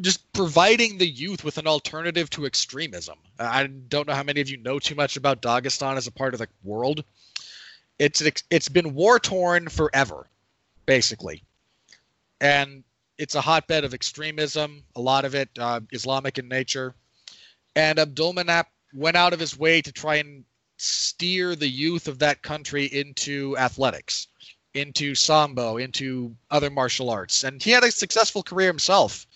just 0.00 0.32
providing 0.32 0.98
the 0.98 1.08
youth 1.08 1.42
with 1.42 1.58
an 1.58 1.66
alternative 1.66 2.30
to 2.30 2.46
extremism. 2.46 3.18
I 3.38 3.66
don't 3.66 4.06
know 4.06 4.14
how 4.14 4.22
many 4.22 4.40
of 4.40 4.48
you 4.48 4.58
know 4.58 4.78
too 4.78 4.94
much 4.94 5.16
about 5.16 5.42
Dagestan 5.42 5.96
as 5.96 6.06
a 6.06 6.12
part 6.12 6.34
of 6.34 6.40
the 6.40 6.48
world. 6.62 7.04
It's 7.98 8.22
it's 8.50 8.68
been 8.68 8.94
war 8.94 9.18
torn 9.18 9.68
forever, 9.68 10.28
basically, 10.84 11.42
and 12.40 12.84
it's 13.18 13.34
a 13.34 13.40
hotbed 13.40 13.84
of 13.84 13.94
extremism. 13.94 14.84
A 14.94 15.00
lot 15.00 15.24
of 15.24 15.34
it 15.34 15.48
uh, 15.58 15.80
Islamic 15.90 16.38
in 16.38 16.48
nature 16.48 16.94
and 17.76 17.98
Abdulmanap 17.98 18.64
went 18.94 19.16
out 19.16 19.34
of 19.34 19.38
his 19.38 19.56
way 19.56 19.82
to 19.82 19.92
try 19.92 20.16
and 20.16 20.44
steer 20.76 21.56
the 21.56 21.68
youth 21.68 22.08
of 22.08 22.18
that 22.18 22.42
country 22.42 22.84
into 22.86 23.56
athletics, 23.56 24.28
into 24.74 25.14
sambo, 25.14 25.78
into 25.78 26.34
other 26.50 26.70
martial 26.70 27.10
arts, 27.10 27.44
and 27.44 27.62
he 27.62 27.70
had 27.70 27.84
a 27.84 27.90
successful 27.90 28.42
career 28.42 28.68
himself 28.68 29.26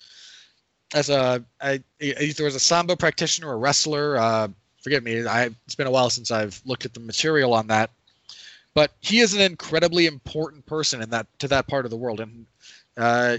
as 0.94 1.09
a, 1.09 1.43
a 1.62 1.81
either 2.01 2.47
as 2.47 2.55
a 2.55 2.60
sambo 2.60 2.97
practitioner 2.97 3.49
or 3.49 3.59
wrestler. 3.59 4.17
Uh, 4.19 4.49
forgive 4.83 5.02
me, 5.02 5.27
I, 5.27 5.51
it's 5.67 5.75
been 5.75 5.86
a 5.86 5.91
while 5.91 6.10
since 6.10 6.31
I've 6.31 6.60
looked 6.65 6.85
at 6.85 6.94
the 6.94 7.01
material 7.01 7.55
on 7.55 7.69
that, 7.69 7.91
but 8.75 8.93
he 9.01 9.20
is 9.20 9.35
an 9.35 9.41
incredibly 9.41 10.07
important 10.07 10.67
person 10.67 11.01
in 11.02 11.10
that 11.10 11.27
to 11.39 11.49
that 11.49 11.67
part 11.67 11.85
of 11.85 11.91
the 11.91 11.97
world, 11.97 12.20
and 12.20 12.47
uh, 12.97 13.39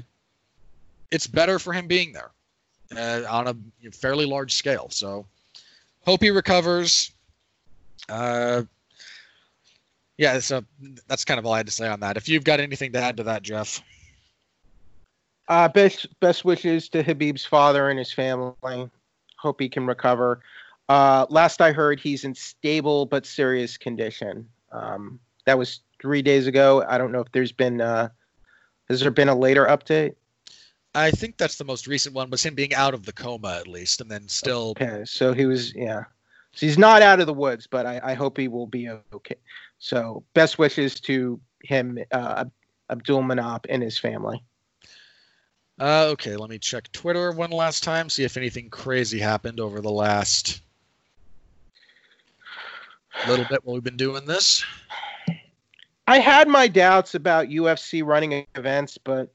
it's 1.12 1.28
better 1.28 1.60
for 1.60 1.74
him 1.74 1.88
being 1.88 2.14
there 2.14 2.32
uh, 2.96 3.24
on 3.30 3.48
a 3.48 3.92
fairly 3.92 4.26
large 4.26 4.54
scale. 4.54 4.88
So 4.90 5.26
hope 6.06 6.24
he 6.24 6.32
recovers. 6.32 7.12
Uh, 8.10 8.64
yeah, 10.18 10.40
so 10.40 10.64
that's 11.08 11.26
kind 11.26 11.40
of 11.40 11.46
all 11.46 11.54
I 11.54 11.58
had 11.58 11.66
to 11.66 11.72
say 11.72 11.88
on 11.88 12.00
that. 12.02 12.18
If 12.18 12.30
you've 12.30 12.44
got 12.44 12.60
anything 12.60 12.92
to 12.94 13.00
add 13.00 13.18
to 13.18 13.24
that, 13.24 13.42
Jeff. 13.42 13.82
Uh, 15.48 15.68
best 15.68 16.08
best 16.20 16.46
wishes 16.46 16.88
to 16.90 17.04
Khabib's 17.04 17.46
father 17.46 17.90
and 17.90 18.00
his 18.00 18.14
family. 18.14 18.90
Hope 19.38 19.60
he 19.60 19.68
can 19.68 19.86
recover. 19.86 20.42
Uh, 20.88 21.26
last 21.30 21.62
I 21.62 21.72
heard, 21.72 22.00
he's 22.00 22.24
in 22.24 22.36
stable 22.36 23.06
but 23.06 23.26
serious 23.26 23.78
condition. 23.78 24.48
Um, 24.72 25.20
that 25.46 25.58
was 25.58 25.82
three 26.02 26.22
days 26.22 26.48
ago. 26.48 26.86
I 26.88 26.98
don't 26.98 27.12
know 27.12 27.22
if 27.22 27.32
there's 27.32 27.52
been. 27.52 27.82
Uh, 27.82 28.10
has 28.90 29.00
there 29.00 29.12
been 29.12 29.30
a 29.30 29.36
later 29.36 29.66
update? 29.66 30.16
I 30.94 31.12
think 31.12 31.38
that's 31.38 31.56
the 31.56 31.64
most 31.64 31.88
recent 31.88 32.14
one, 32.14 32.30
was 32.30 32.44
him 32.44 32.54
being 32.54 32.74
out 32.74 32.94
of 32.94 33.06
the 33.06 33.14
coma 33.14 33.58
at 33.58 33.68
least, 33.68 34.02
and 34.02 34.12
then 34.12 34.28
still. 34.28 34.72
Okay, 34.72 35.04
so 35.06 35.34
he 35.34 35.46
was 35.46 35.74
yeah. 35.74 36.04
So 36.54 36.66
he's 36.66 36.78
not 36.78 37.02
out 37.02 37.20
of 37.20 37.28
the 37.28 37.34
woods, 37.34 37.66
but 37.68 37.86
I, 37.86 38.02
I 38.04 38.14
hope 38.14 38.38
he 38.38 38.48
will 38.48 38.68
be 38.68 38.90
okay. 39.14 39.36
So 39.80 40.24
best 40.34 40.60
wishes 40.60 41.00
to 41.02 41.40
him, 41.64 41.98
uh, 42.12 42.46
Abdulmanap, 42.90 43.66
and 43.70 43.82
his 43.82 43.98
family. 43.98 44.44
Uh, 45.80 46.10
okay, 46.12 46.36
let 46.36 46.50
me 46.50 46.60
check 46.60 46.92
Twitter 46.92 47.32
one 47.32 47.50
last 47.52 47.84
time, 47.84 48.10
see 48.10 48.24
if 48.24 48.38
anything 48.38 48.70
crazy 48.70 49.18
happened 49.20 49.60
over 49.60 49.82
the 49.82 49.90
last 49.90 50.62
little 53.28 53.46
bit 53.50 53.64
while 53.64 53.74
we've 53.76 53.84
been 53.84 53.98
doing 53.98 54.26
this. 54.26 54.64
I 56.08 56.20
had 56.20 56.48
my 56.48 56.68
doubts 56.68 57.16
about 57.16 57.48
UFC 57.48 58.04
running 58.06 58.46
events, 58.56 58.98
but 58.98 59.32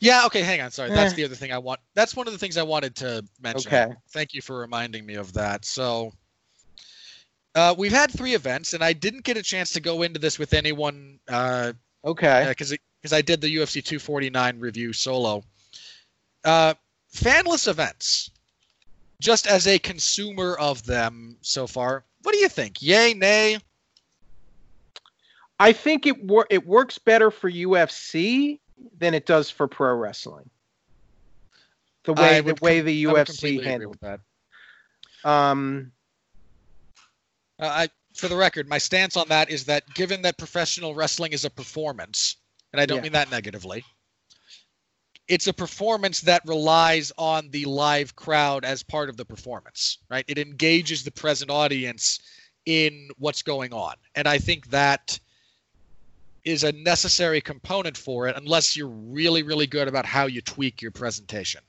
yeah, 0.00 0.24
okay, 0.26 0.42
hang 0.42 0.60
on. 0.60 0.70
Sorry. 0.70 0.90
That's 0.90 1.12
Eh. 1.12 1.16
the 1.16 1.24
other 1.24 1.34
thing 1.34 1.52
I 1.52 1.58
want. 1.58 1.80
That's 1.94 2.14
one 2.16 2.26
of 2.26 2.32
the 2.32 2.38
things 2.38 2.56
I 2.56 2.62
wanted 2.62 2.94
to 2.96 3.24
mention. 3.40 3.72
Okay. 3.72 3.92
Thank 4.10 4.34
you 4.34 4.42
for 4.42 4.58
reminding 4.58 5.04
me 5.06 5.14
of 5.14 5.32
that. 5.34 5.64
So, 5.64 6.12
uh, 7.54 7.74
we've 7.76 7.92
had 7.92 8.10
three 8.10 8.34
events, 8.34 8.74
and 8.74 8.82
I 8.82 8.92
didn't 8.92 9.24
get 9.24 9.36
a 9.36 9.42
chance 9.42 9.72
to 9.72 9.80
go 9.80 10.02
into 10.02 10.18
this 10.18 10.38
with 10.38 10.54
anyone 10.54 11.18
uh, 11.28 11.72
okay. 12.04 12.46
because 12.48 12.76
because 13.00 13.12
I 13.12 13.22
did 13.22 13.40
the 13.40 13.54
UFC 13.56 13.82
249 13.84 14.58
review 14.58 14.92
solo. 14.92 15.42
Uh, 16.44 16.74
fanless 17.14 17.68
events, 17.68 18.30
just 19.20 19.46
as 19.46 19.66
a 19.66 19.78
consumer 19.78 20.56
of 20.56 20.84
them 20.84 21.36
so 21.40 21.66
far, 21.66 22.04
what 22.22 22.32
do 22.32 22.38
you 22.38 22.48
think? 22.48 22.82
Yay, 22.82 23.14
nay? 23.14 23.58
I 25.60 25.72
think 25.72 26.06
it 26.06 26.24
wor- 26.24 26.46
it 26.50 26.66
works 26.66 26.98
better 26.98 27.30
for 27.30 27.50
UFC 27.50 28.60
than 28.98 29.14
it 29.14 29.26
does 29.26 29.50
for 29.50 29.66
pro 29.66 29.94
wrestling. 29.94 30.48
The 32.04 32.12
way 32.12 32.40
the 32.40 32.54
way 32.60 32.78
com- 32.78 32.86
the 32.86 33.04
UFC 33.04 33.62
handled. 33.62 33.98
that. 34.00 34.20
Um, 35.24 35.92
Uh, 37.60 37.66
I, 37.66 37.88
for 38.14 38.28
the 38.28 38.36
record, 38.36 38.68
my 38.68 38.78
stance 38.78 39.16
on 39.16 39.28
that 39.28 39.50
is 39.50 39.64
that 39.64 39.82
given 39.94 40.22
that 40.22 40.38
professional 40.38 40.94
wrestling 40.94 41.32
is 41.32 41.44
a 41.44 41.50
performance, 41.50 42.36
and 42.72 42.80
I 42.80 42.86
don't 42.86 42.96
Yeah. 42.96 43.02
mean 43.02 43.12
that 43.12 43.30
negatively, 43.30 43.84
it's 45.28 45.46
a 45.46 45.52
performance 45.52 46.20
that 46.22 46.42
relies 46.46 47.12
on 47.18 47.50
the 47.50 47.64
live 47.66 48.16
crowd 48.16 48.64
as 48.64 48.82
part 48.82 49.10
of 49.10 49.16
the 49.16 49.24
performance, 49.24 49.98
right? 50.08 50.24
It 50.26 50.38
engages 50.38 51.04
the 51.04 51.10
present 51.10 51.50
audience 51.50 52.20
in 52.64 53.10
what's 53.18 53.42
going 53.42 53.72
on. 53.72 53.94
And 54.14 54.26
I 54.26 54.38
think 54.38 54.68
that 54.68 55.18
is 56.44 56.64
a 56.64 56.72
necessary 56.72 57.40
component 57.42 57.96
for 57.96 58.26
it 58.26 58.36
unless 58.36 58.74
you're 58.74 58.88
really, 58.88 59.42
really 59.42 59.66
good 59.66 59.86
about 59.86 60.06
how 60.06 60.26
you 60.26 60.40
tweak 60.40 60.80
your 60.80 60.92
presentation. 60.92 61.60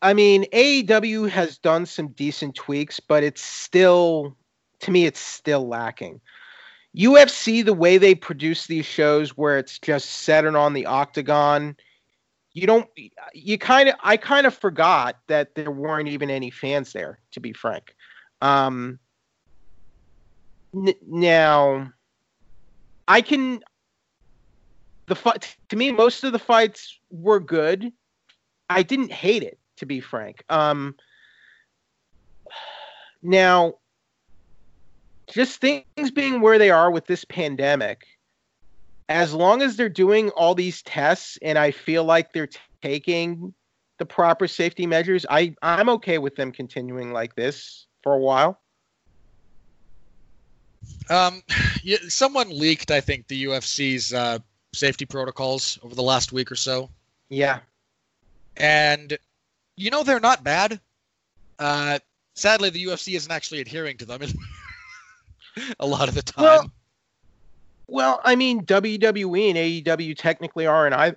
I 0.00 0.14
mean, 0.14 0.44
AEW 0.52 1.28
has 1.30 1.58
done 1.58 1.86
some 1.86 2.08
decent 2.08 2.54
tweaks, 2.54 3.00
but 3.00 3.24
it's 3.24 3.42
still, 3.42 4.36
to 4.82 4.90
me, 4.90 5.06
it's 5.06 5.20
still 5.20 5.66
lacking. 5.66 6.20
UFC, 6.96 7.64
the 7.64 7.72
way 7.72 7.96
they 7.96 8.14
produce 8.14 8.66
these 8.66 8.84
shows 8.84 9.30
where 9.30 9.58
it's 9.58 9.78
just 9.78 10.10
centered 10.10 10.56
on 10.56 10.74
the 10.74 10.86
octagon, 10.86 11.76
you 12.52 12.66
don't, 12.66 12.86
you 13.32 13.56
kind 13.58 13.88
of, 13.88 13.94
I 14.02 14.18
kind 14.18 14.46
of 14.46 14.54
forgot 14.54 15.16
that 15.28 15.54
there 15.54 15.70
weren't 15.70 16.08
even 16.08 16.28
any 16.28 16.50
fans 16.50 16.92
there, 16.92 17.18
to 17.30 17.40
be 17.40 17.54
frank. 17.54 17.94
Um, 18.42 18.98
n- 20.74 20.94
now, 21.06 21.90
I 23.08 23.22
can, 23.22 23.60
the 25.06 25.14
fight, 25.14 25.56
to 25.70 25.76
me, 25.76 25.92
most 25.92 26.24
of 26.24 26.32
the 26.32 26.38
fights 26.38 26.98
were 27.10 27.40
good. 27.40 27.90
I 28.68 28.82
didn't 28.82 29.12
hate 29.12 29.42
it 29.42 29.58
to 29.76 29.86
be 29.86 30.00
frank. 30.00 30.44
Um, 30.50 30.94
now, 33.22 33.76
just 35.32 35.60
things 35.60 36.10
being 36.10 36.40
where 36.40 36.58
they 36.58 36.70
are 36.70 36.90
with 36.90 37.06
this 37.06 37.24
pandemic, 37.24 38.06
as 39.08 39.32
long 39.32 39.62
as 39.62 39.76
they're 39.76 39.88
doing 39.88 40.30
all 40.30 40.54
these 40.54 40.82
tests 40.82 41.38
and 41.42 41.58
I 41.58 41.70
feel 41.70 42.04
like 42.04 42.32
they're 42.32 42.46
t- 42.46 42.58
taking 42.82 43.54
the 43.98 44.06
proper 44.06 44.46
safety 44.46 44.86
measures, 44.86 45.24
I, 45.28 45.54
I'm 45.62 45.88
okay 45.88 46.18
with 46.18 46.36
them 46.36 46.52
continuing 46.52 47.12
like 47.12 47.34
this 47.34 47.86
for 48.02 48.14
a 48.14 48.18
while. 48.18 48.60
Um, 51.08 51.42
yeah, 51.82 51.98
someone 52.08 52.48
leaked, 52.50 52.90
I 52.90 53.00
think, 53.00 53.26
the 53.28 53.44
UFC's 53.44 54.12
uh, 54.12 54.38
safety 54.74 55.06
protocols 55.06 55.78
over 55.82 55.94
the 55.94 56.02
last 56.02 56.32
week 56.32 56.52
or 56.52 56.56
so. 56.56 56.90
Yeah. 57.28 57.60
and 58.58 59.16
you 59.76 59.90
know 59.90 60.02
they're 60.02 60.20
not 60.20 60.44
bad. 60.44 60.80
Uh, 61.58 61.98
sadly, 62.34 62.68
the 62.68 62.84
UFC 62.84 63.16
isn't 63.16 63.32
actually 63.32 63.60
adhering 63.60 63.96
to 63.98 64.04
them 64.04 64.20
a 65.80 65.86
lot 65.86 66.08
of 66.08 66.14
the 66.14 66.22
time. 66.22 66.42
Well, 66.44 66.70
Well, 67.86 68.20
I 68.24 68.36
mean, 68.36 68.64
WWE 68.64 69.50
and 69.50 69.58
AEW 69.58 70.16
technically 70.16 70.66
aren't 70.66 70.94
I- 70.94 71.16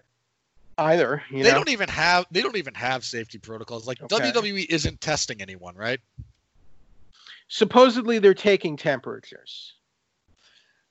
either. 0.78 1.24
You 1.30 1.44
they 1.44 1.52
know? 1.52 1.58
don't 1.58 1.70
even 1.70 1.88
have 1.90 2.26
they 2.32 2.42
don't 2.42 2.58
even 2.58 2.74
have 2.74 3.06
safety 3.06 3.38
protocols. 3.38 3.88
Like 3.88 4.02
Okay. 4.02 4.32
WWE 4.32 4.66
isn't 4.70 5.00
testing 5.00 5.42
anyone, 5.42 5.76
right? 5.76 6.00
Supposedly 7.48 8.20
they're 8.20 8.34
taking 8.34 8.76
temperatures. 8.76 9.74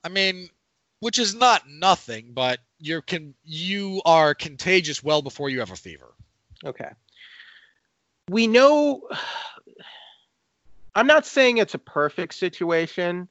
I 0.05 0.09
mean, 0.09 0.49
which 1.01 1.19
is 1.19 1.35
not 1.35 1.69
nothing, 1.69 2.33
but 2.33 2.61
you're 2.79 3.03
can 3.03 3.35
you 3.45 4.01
are 4.05 4.35
contagious 4.35 5.03
well 5.03 5.21
before 5.23 5.51
you 5.51 5.59
have 5.61 5.71
a 5.71 5.77
fever. 5.77 6.15
Okay. 6.65 6.91
We 8.31 8.47
know. 8.47 9.09
I'm 10.97 11.09
not 11.09 11.27
saying 11.27 11.59
it's 11.59 11.75
a 11.75 11.79
perfect 11.79 12.35
situation, 12.35 13.29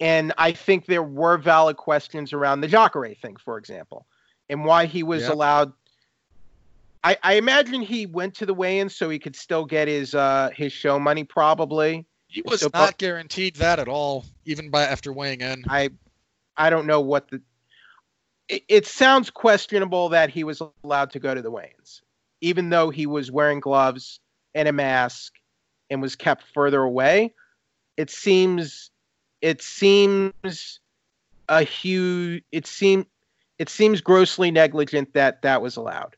and 0.00 0.32
I 0.38 0.52
think 0.52 0.86
there 0.86 1.02
were 1.02 1.38
valid 1.38 1.76
questions 1.76 2.32
around 2.32 2.60
the 2.60 2.68
Jacare 2.68 3.14
thing, 3.14 3.36
for 3.36 3.58
example, 3.58 4.06
and 4.48 4.64
why 4.64 4.86
he 4.86 5.02
was 5.02 5.26
allowed. 5.28 5.72
I, 7.02 7.18
I 7.22 7.34
imagine 7.34 7.82
he 7.82 8.06
went 8.06 8.34
to 8.36 8.46
the 8.46 8.54
weigh-in 8.54 8.88
so 8.88 9.10
he 9.10 9.18
could 9.18 9.36
still 9.36 9.64
get 9.64 9.88
his 9.88 10.14
uh, 10.14 10.50
his 10.54 10.72
show 10.72 10.98
money, 10.98 11.24
probably. 11.24 12.06
He 12.28 12.42
was 12.42 12.60
So, 12.60 12.70
not 12.72 12.98
guaranteed 12.98 13.56
that 13.56 13.78
at 13.78 13.88
all, 13.88 14.24
even 14.44 14.70
by 14.70 14.84
after 14.84 15.12
weighing 15.12 15.40
in. 15.40 15.64
I 15.68 15.90
I 16.56 16.70
don't 16.70 16.86
know 16.86 17.00
what 17.00 17.30
the. 17.30 17.42
It, 18.48 18.64
it 18.68 18.86
sounds 18.86 19.30
questionable 19.30 20.10
that 20.10 20.30
he 20.30 20.44
was 20.44 20.60
allowed 20.82 21.10
to 21.12 21.18
go 21.18 21.34
to 21.34 21.42
the 21.42 21.50
weigh-ins, 21.50 22.02
even 22.40 22.70
though 22.70 22.90
he 22.90 23.06
was 23.06 23.30
wearing 23.30 23.60
gloves 23.60 24.20
and 24.54 24.68
a 24.68 24.72
mask 24.72 25.34
and 25.90 26.02
was 26.02 26.16
kept 26.16 26.44
further 26.54 26.82
away. 26.82 27.34
It 27.96 28.10
seems, 28.10 28.90
it 29.44 29.60
seems 29.60 30.80
a 31.50 31.62
huge. 31.62 32.42
It 32.50 32.66
seemed, 32.66 33.04
it 33.58 33.68
seems 33.68 34.00
grossly 34.00 34.50
negligent 34.50 35.12
that 35.12 35.42
that 35.42 35.60
was 35.60 35.76
allowed. 35.76 36.16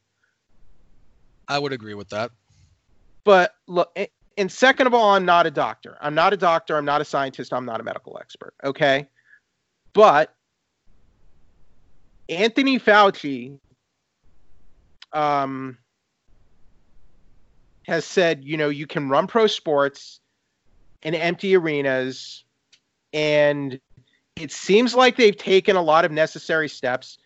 I 1.48 1.58
would 1.58 1.72
agree 1.72 1.94
with 1.94 2.08
that. 2.10 2.30
But 3.24 3.52
look, 3.66 3.98
and 4.38 4.52
second 4.52 4.86
of 4.86 4.94
all, 4.94 5.10
I'm 5.10 5.24
not 5.24 5.44
a 5.44 5.50
doctor. 5.50 5.98
I'm 6.00 6.14
not 6.14 6.34
a 6.34 6.36
doctor. 6.36 6.76
I'm 6.76 6.84
not 6.84 7.00
a 7.00 7.04
scientist. 7.04 7.52
I'm 7.52 7.64
not 7.64 7.80
a 7.80 7.82
medical 7.82 8.16
expert. 8.16 8.54
Okay. 8.62 9.08
But 9.92 10.32
Anthony 12.28 12.78
Fauci 12.78 13.58
um, 15.12 15.78
has 17.88 18.04
said, 18.04 18.44
you 18.44 18.56
know, 18.56 18.68
you 18.68 18.86
can 18.86 19.08
run 19.08 19.26
pro 19.26 19.48
sports 19.48 20.20
in 21.02 21.16
empty 21.16 21.56
arenas. 21.56 22.44
And 23.16 23.80
it 24.36 24.52
seems 24.52 24.94
like 24.94 25.16
they've 25.16 25.36
taken 25.36 25.74
a 25.74 25.80
lot 25.80 26.04
of 26.04 26.12
necessary 26.12 26.68
steps. 26.68 27.16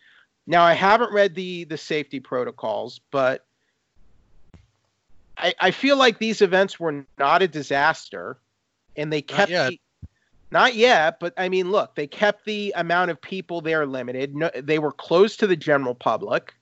Now, 0.47 0.63
I 0.63 0.71
haven't 0.71 1.11
read 1.11 1.35
the 1.35 1.65
the 1.65 1.77
safety 1.77 2.21
protocols, 2.21 3.01
but 3.11 3.45
I, 5.37 5.53
I 5.59 5.71
feel 5.71 5.97
like 5.97 6.17
these 6.17 6.41
events 6.41 6.79
were 6.79 7.05
not 7.19 7.41
a 7.41 7.47
disaster, 7.47 8.37
and 8.95 9.11
they 9.11 9.21
kept 9.21 9.51
yet. 9.51 9.71
the, 9.71 10.07
not 10.51 10.75
yet. 10.75 11.19
But 11.19 11.33
I 11.37 11.49
mean, 11.49 11.71
look, 11.71 11.93
they 11.95 12.07
kept 12.07 12.45
the 12.45 12.73
amount 12.77 13.11
of 13.11 13.21
people 13.21 13.59
there 13.59 13.85
limited. 13.85 14.33
No, 14.33 14.49
they 14.55 14.79
were 14.79 14.93
closed 14.93 15.41
to 15.41 15.47
the 15.47 15.57
general 15.57 15.93
public. 15.93 16.53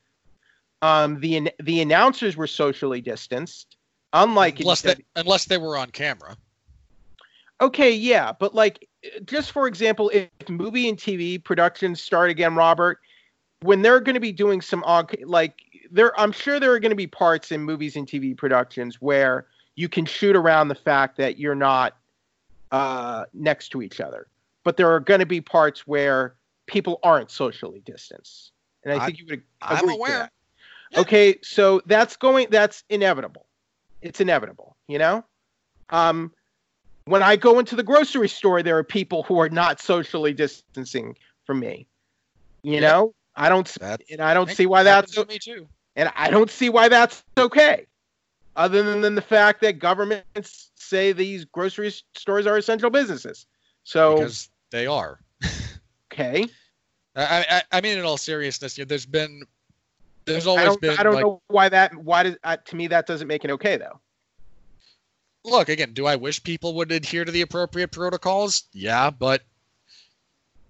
Um, 0.82 1.20
the 1.20 1.52
the 1.62 1.82
announcers 1.82 2.36
were 2.36 2.48
socially 2.48 3.02
distanced, 3.02 3.78
unlike 4.14 4.60
Unless 4.60 4.82
they, 4.82 4.96
unless 5.16 5.46
they 5.46 5.60
were 5.60 5.78
on 5.78 5.92
camera. 5.92 6.36
Okay, 7.62 7.92
yeah, 7.92 8.32
but 8.32 8.56
like, 8.56 8.89
just 9.26 9.52
for 9.52 9.68
example, 9.68 10.10
if 10.14 10.30
movie 10.50 10.90
and 10.90 10.98
TV 10.98 11.44
productions 11.44 12.02
start 12.02 12.30
again, 12.30 12.56
Robert, 12.56 13.00
when 13.62 13.82
they're 13.82 14.00
going 14.00 14.16
to 14.16 14.20
be 14.20 14.32
doing 14.32 14.62
some 14.62 14.84
like 15.26 15.62
there. 15.92 16.18
I'm 16.20 16.32
sure 16.32 16.60
there 16.60 16.72
are 16.74 16.80
going 16.80 16.92
to 16.92 16.96
be 16.96 17.08
parts 17.08 17.52
in 17.52 17.62
movies 17.62 17.96
and 17.96 18.08
TV 18.08 18.36
productions 18.38 19.02
where 19.02 19.48
you 19.76 19.90
can 19.90 20.06
shoot 20.06 20.36
around 20.36 20.68
the 20.68 20.76
fact 20.76 21.18
that 21.18 21.38
you're 21.38 21.56
not 21.56 21.96
uh, 22.72 23.26
next 23.34 23.70
to 23.70 23.82
each 23.82 24.00
other, 24.00 24.28
but 24.64 24.78
there 24.78 24.92
are 24.92 25.00
going 25.00 25.20
to 25.20 25.26
be 25.26 25.42
parts 25.42 25.88
where 25.88 26.36
people 26.68 27.00
aren't 27.04 27.32
socially 27.32 27.82
distanced, 27.86 28.52
and 28.84 28.94
I, 28.94 28.98
I- 28.98 29.06
think 29.06 29.20
you 29.20 29.26
would 29.30 29.44
I'm 29.62 29.90
aware. 29.90 30.30
Yeah. 30.92 31.02
Okay, 31.02 31.38
so 31.44 31.82
that's 31.86 32.16
going. 32.16 32.48
That's 32.50 32.84
inevitable. 32.90 33.46
It's 34.02 34.22
inevitable. 34.22 34.76
You 34.88 35.00
know. 35.00 35.26
Um, 35.92 36.32
when 37.10 37.24
I 37.24 37.36
go 37.36 37.58
into 37.58 37.76
the 37.76 37.84
grocery 37.84 38.30
store, 38.30 38.62
there 38.62 38.78
are 38.78 38.84
people 38.84 39.24
who 39.24 39.40
are 39.40 39.50
not 39.50 39.80
socially 39.80 40.34
distancing 40.34 41.18
from 41.46 41.60
me. 41.60 41.88
You 42.62 42.74
Yeah. 42.74 42.82
know, 42.82 43.16
I 43.36 43.50
don't, 43.50 43.68
s- 43.68 43.78
That 43.80 44.02
and 44.12 44.22
I 44.22 44.34
don't 44.34 44.50
see 44.50 44.68
why 44.68 44.84
that's, 44.84 45.18
me 45.28 45.40
too. 45.40 45.68
and 45.96 46.12
I 46.16 46.30
don't 46.30 46.52
see 46.52 46.70
why 46.70 46.88
that's 46.88 47.24
okay. 47.38 47.88
Other 48.56 48.84
than, 48.84 49.02
than 49.02 49.16
the 49.16 49.22
fact 49.22 49.62
that 49.62 49.80
governments 49.80 50.72
say 50.76 51.12
these 51.12 51.46
grocery 51.46 51.94
stores 52.16 52.46
are 52.46 52.58
essential 52.58 52.90
businesses. 52.90 53.48
So 53.84 54.16
Because 54.16 54.50
they 54.70 54.86
are. 54.86 55.20
okay, 56.14 56.48
I, 57.16 57.46
I, 57.50 57.78
I 57.78 57.82
mean, 57.82 57.98
in 57.98 58.06
all 58.06 58.18
seriousness, 58.18 58.78
you 58.78 58.84
know, 58.84 58.88
there's 58.88 59.06
been, 59.06 59.44
there's 60.26 60.46
always 60.46 60.66
don't, 60.66 60.82
been. 60.82 60.96
I 61.00 61.04
don't 61.04 61.16
like, 61.16 61.26
know 61.26 61.42
why 61.48 61.70
that. 61.70 61.96
Why 61.96 62.24
does 62.24 62.38
uh, 62.44 62.58
to 62.58 62.76
me 62.76 62.88
that 62.88 63.08
doesn't 63.08 63.28
make 63.28 63.46
it 63.46 63.52
okay 63.52 63.78
though? 63.78 64.00
Look 65.46 65.70
again. 65.70 65.94
Do 65.94 66.06
I 66.06 66.16
wish 66.16 66.44
people 66.44 66.76
would 66.76 66.92
adhere 66.92 67.26
to 67.26 67.32
the 67.32 67.42
appropriate 67.42 67.92
protocols? 67.92 68.64
Yeah, 68.74 69.10
but 69.10 69.42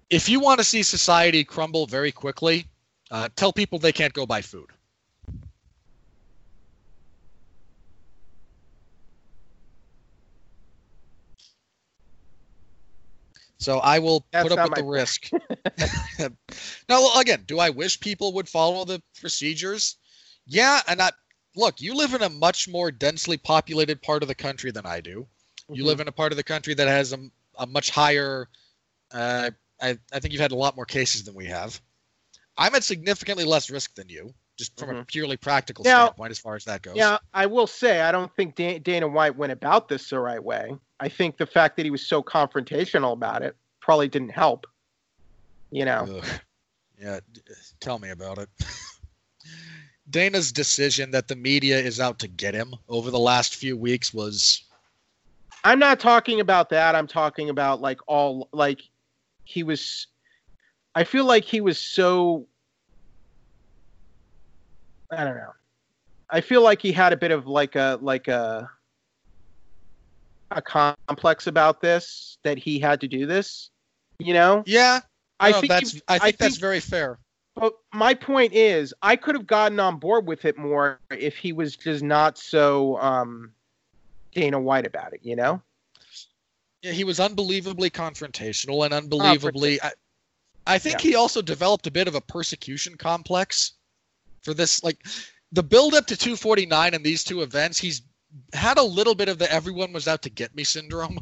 if 0.09 0.29
you 0.29 0.39
want 0.39 0.59
to 0.59 0.63
see 0.63 0.83
society 0.83 1.43
crumble 1.43 1.85
very 1.85 2.11
quickly, 2.11 2.65
uh, 3.11 3.29
tell 3.35 3.51
people 3.51 3.79
they 3.79 3.91
can't 3.91 4.13
go 4.13 4.25
buy 4.25 4.41
food. 4.41 4.69
So 13.59 13.79
I 13.79 13.99
will 13.99 14.25
That's 14.31 14.47
put 14.47 14.57
up 14.57 14.69
with 14.69 14.77
the 14.77 14.85
risk. 14.85 15.29
now, 16.89 17.13
again, 17.19 17.43
do 17.45 17.59
I 17.59 17.69
wish 17.69 17.99
people 17.99 18.33
would 18.33 18.47
follow 18.47 18.85
the 18.85 19.01
procedures? 19.19 19.97
Yeah, 20.47 20.81
and 20.87 21.01
I 21.01 21.11
look. 21.59 21.81
You 21.81 21.93
live 21.95 22.13
in 22.13 22.23
a 22.23 22.29
much 22.29 22.67
more 22.67 22.91
densely 22.91 23.37
populated 23.37 24.01
part 24.01 24.23
of 24.23 24.27
the 24.27 24.35
country 24.35 24.71
than 24.71 24.85
I 24.85 25.01
do. 25.01 25.27
You 25.69 25.83
Mhm. 25.83 25.87
live 25.87 25.99
in 25.99 26.07
a 26.07 26.11
part 26.11 26.31
of 26.31 26.37
the 26.37 26.43
country 26.43 26.73
that 26.73 26.87
has 26.87 27.13
a, 27.13 27.19
a 27.55 27.67
much 27.67 27.89
higher. 27.91 28.47
Uh, 29.11 29.51
I, 29.81 29.97
I 30.11 30.19
think 30.19 30.31
you've 30.33 30.41
had 30.41 30.51
a 30.51 30.55
lot 30.55 30.75
more 30.75 30.85
cases 30.85 31.23
than 31.25 31.35
we 31.35 31.45
have. 31.45 31.79
I'm 32.57 32.73
at 32.75 32.83
significantly 32.83 33.45
less 33.45 33.69
risk 33.69 33.95
than 33.95 34.09
you, 34.09 34.33
just 34.57 34.77
from 34.79 34.89
a 34.95 35.05
purely 35.05 35.37
practical 35.37 35.83
Now- 35.85 36.05
standpoint, 36.07 36.31
as 36.31 36.39
far 36.39 36.55
as 36.55 36.65
that 36.65 36.81
goes. 36.81 36.95
Yeah, 36.95 37.17
I 37.33 37.45
will 37.45 37.67
say 37.67 38.01
I 38.01 38.11
don't 38.11 38.33
think 38.35 38.55
Da- 38.55 38.79
Dana 38.79 39.07
White 39.07 39.35
went 39.35 39.51
about 39.51 39.87
this 39.87 40.09
the 40.09 40.19
right 40.19 40.43
way. 40.43 40.75
I 40.99 41.07
think 41.07 41.37
the 41.37 41.45
fact 41.45 41.77
that 41.77 41.85
he 41.85 41.91
was 41.91 42.05
so 42.05 42.21
confrontational 42.21 43.13
about 43.13 43.41
it 43.43 43.55
probably 43.79 44.07
didn't 44.09 44.29
help. 44.31 44.65
You 45.71 45.85
know, 45.85 46.19
Ugh. 46.21 46.39
Yeah, 46.99 47.19
d- 47.31 47.41
tell 47.79 47.99
me 47.99 48.09
about 48.09 48.39
it. 48.39 48.49
Dana's 50.09 50.51
decision 50.51 51.11
that 51.11 51.27
the 51.27 51.35
media 51.35 51.79
is 51.79 51.99
out 51.99 52.19
to 52.19 52.27
get 52.27 52.53
him 52.53 52.75
over 52.87 53.11
the 53.11 53.19
last 53.19 53.55
few 53.55 53.77
weeks 53.77 54.13
was 54.13 54.63
I'm 55.63 55.79
not 55.79 55.99
talking 55.99 56.39
about 56.39 56.69
that. 56.69 56.95
I'm 56.95 57.07
talking 57.07 57.49
about 57.49 57.81
like 57.81 57.99
all 58.07 58.49
like 58.51 58.81
he 59.43 59.63
was. 59.63 60.07
I 60.95 61.03
feel 61.03 61.25
like 61.25 61.43
he 61.43 61.61
was 61.61 61.77
so. 61.77 62.47
I 65.11 65.23
don't 65.23 65.35
know. 65.35 65.53
I 66.29 66.41
feel 66.41 66.61
like 66.61 66.81
he 66.81 66.91
had 66.91 67.13
a 67.13 67.17
bit 67.17 67.31
of 67.31 67.47
like 67.47 67.75
a 67.75 67.99
like 68.01 68.27
a 68.27 68.69
a 70.51 70.61
complex 70.61 71.47
about 71.47 71.81
this 71.81 72.37
that 72.43 72.57
he 72.57 72.79
had 72.79 73.01
to 73.01 73.07
do 73.07 73.25
this. 73.25 73.69
You 74.19 74.33
know, 74.33 74.63
yeah. 74.65 74.99
I 75.39 75.51
no, 75.51 75.59
think 75.61 75.71
that's 75.71 75.91
he- 75.93 76.01
I 76.07 76.19
think 76.19 76.37
that's 76.37 76.55
think- 76.55 76.61
very 76.61 76.79
fair. 76.79 77.19
But 77.59 77.73
my 77.93 78.13
point 78.13 78.53
is, 78.53 78.93
I 79.01 79.17
could 79.17 79.35
have 79.35 79.45
gotten 79.45 79.79
on 79.79 79.97
board 79.97 80.25
with 80.25 80.45
it 80.45 80.57
more 80.57 80.99
if 81.11 81.35
he 81.35 81.51
was 81.51 81.75
just 81.75 82.01
not 82.01 82.37
so 82.37 82.97
um, 82.99 83.51
Dana 84.33 84.59
White 84.59 84.87
about 84.87 85.13
it. 85.13 85.19
You 85.23 85.35
know? 85.35 85.61
Yeah, 86.81 86.93
he 86.93 87.03
was 87.03 87.19
unbelievably 87.19 87.89
confrontational 87.89 88.85
and 88.85 88.93
unbelievably. 88.93 89.81
I, 89.81 89.91
I 90.65 90.77
think 90.79 91.01
he 91.01 91.15
also 91.15 91.41
developed 91.41 91.87
a 91.87 91.91
bit 91.91 92.07
of 92.07 92.15
a 92.15 92.21
persecution 92.21 92.95
complex 92.95 93.73
for 94.41 94.53
this. 94.53 94.81
Like 94.81 95.05
the 95.51 95.63
build 95.63 95.93
up 95.93 96.07
to 96.07 96.15
249 96.15 96.93
and 96.93 97.03
these 97.03 97.25
two 97.25 97.41
events, 97.41 97.77
he's 97.77 98.03
had 98.53 98.77
a 98.77 98.83
little 98.83 99.15
bit 99.15 99.27
of 99.27 99.37
the 99.37 99.51
everyone 99.51 99.91
was 99.91 100.07
out 100.07 100.21
to 100.21 100.29
get 100.29 100.55
me 100.55 100.63
syndrome, 100.63 101.19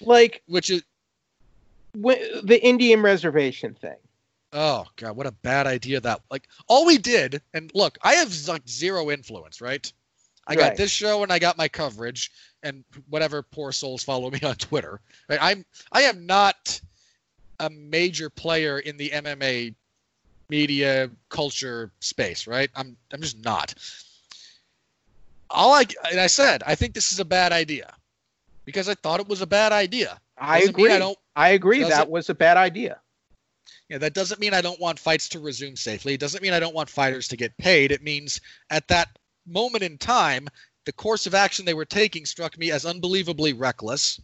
Like 0.00 0.42
which 0.46 0.70
is 0.70 0.82
wh- 1.94 2.40
the 2.42 2.58
Indian 2.62 3.02
reservation 3.02 3.74
thing. 3.74 3.96
Oh 4.52 4.86
god, 4.96 5.16
what 5.16 5.26
a 5.26 5.32
bad 5.32 5.66
idea 5.66 6.00
that. 6.00 6.20
Like 6.30 6.48
all 6.68 6.86
we 6.86 6.98
did, 6.98 7.42
and 7.54 7.70
look, 7.74 7.98
I 8.02 8.14
have 8.14 8.34
like 8.48 8.68
zero 8.68 9.10
influence, 9.10 9.60
right? 9.60 9.90
I 10.46 10.56
got 10.56 10.76
this 10.76 10.90
show 10.90 11.22
and 11.22 11.32
I 11.32 11.38
got 11.38 11.56
my 11.56 11.68
coverage 11.68 12.32
and 12.62 12.84
whatever 13.08 13.42
poor 13.42 13.70
souls 13.70 14.02
follow 14.02 14.30
me 14.30 14.40
on 14.44 14.56
Twitter. 14.56 15.00
Right? 15.28 15.38
I'm 15.40 15.64
I 15.92 16.02
am 16.02 16.26
not 16.26 16.80
a 17.60 17.70
major 17.70 18.30
player 18.30 18.78
in 18.80 18.96
the 18.96 19.10
MMA 19.10 19.74
media 20.48 21.10
culture 21.28 21.92
space, 22.00 22.46
right? 22.46 22.70
I'm 22.74 22.96
I'm 23.12 23.20
just 23.20 23.42
not. 23.44 23.74
All 25.50 25.72
I 25.72 25.84
and 26.10 26.20
I 26.20 26.26
said 26.26 26.62
I 26.66 26.74
think 26.74 26.94
this 26.94 27.12
is 27.12 27.20
a 27.20 27.24
bad 27.24 27.52
idea 27.52 27.94
because 28.64 28.88
I 28.88 28.94
thought 28.94 29.20
it 29.20 29.28
was 29.28 29.42
a 29.42 29.46
bad 29.46 29.72
idea. 29.72 30.18
I 30.36 30.60
Doesn't 30.60 30.76
mean 30.76 30.86
agree. 30.86 30.96
I 30.96 30.98
don't. 30.98 31.18
I 31.36 31.48
agree. 31.50 31.82
That 31.84 32.02
it- 32.02 32.10
was 32.10 32.28
a 32.28 32.34
bad 32.34 32.56
idea. 32.56 33.00
Yeah, 33.88 33.98
that 33.98 34.14
doesn't 34.14 34.40
mean 34.40 34.54
I 34.54 34.60
don't 34.60 34.80
want 34.80 34.98
fights 34.98 35.28
to 35.30 35.40
resume 35.40 35.76
safely. 35.76 36.14
It 36.14 36.20
doesn't 36.20 36.42
mean 36.42 36.52
I 36.52 36.60
don't 36.60 36.74
want 36.74 36.88
fighters 36.88 37.28
to 37.28 37.36
get 37.36 37.56
paid. 37.58 37.92
It 37.92 38.02
means 38.02 38.40
at 38.70 38.88
that 38.88 39.18
moment 39.46 39.82
in 39.82 39.98
time, 39.98 40.48
the 40.84 40.92
course 40.92 41.26
of 41.26 41.34
action 41.34 41.64
they 41.64 41.74
were 41.74 41.84
taking 41.84 42.24
struck 42.24 42.56
me 42.56 42.70
as 42.70 42.86
unbelievably 42.86 43.52
reckless 43.52 44.20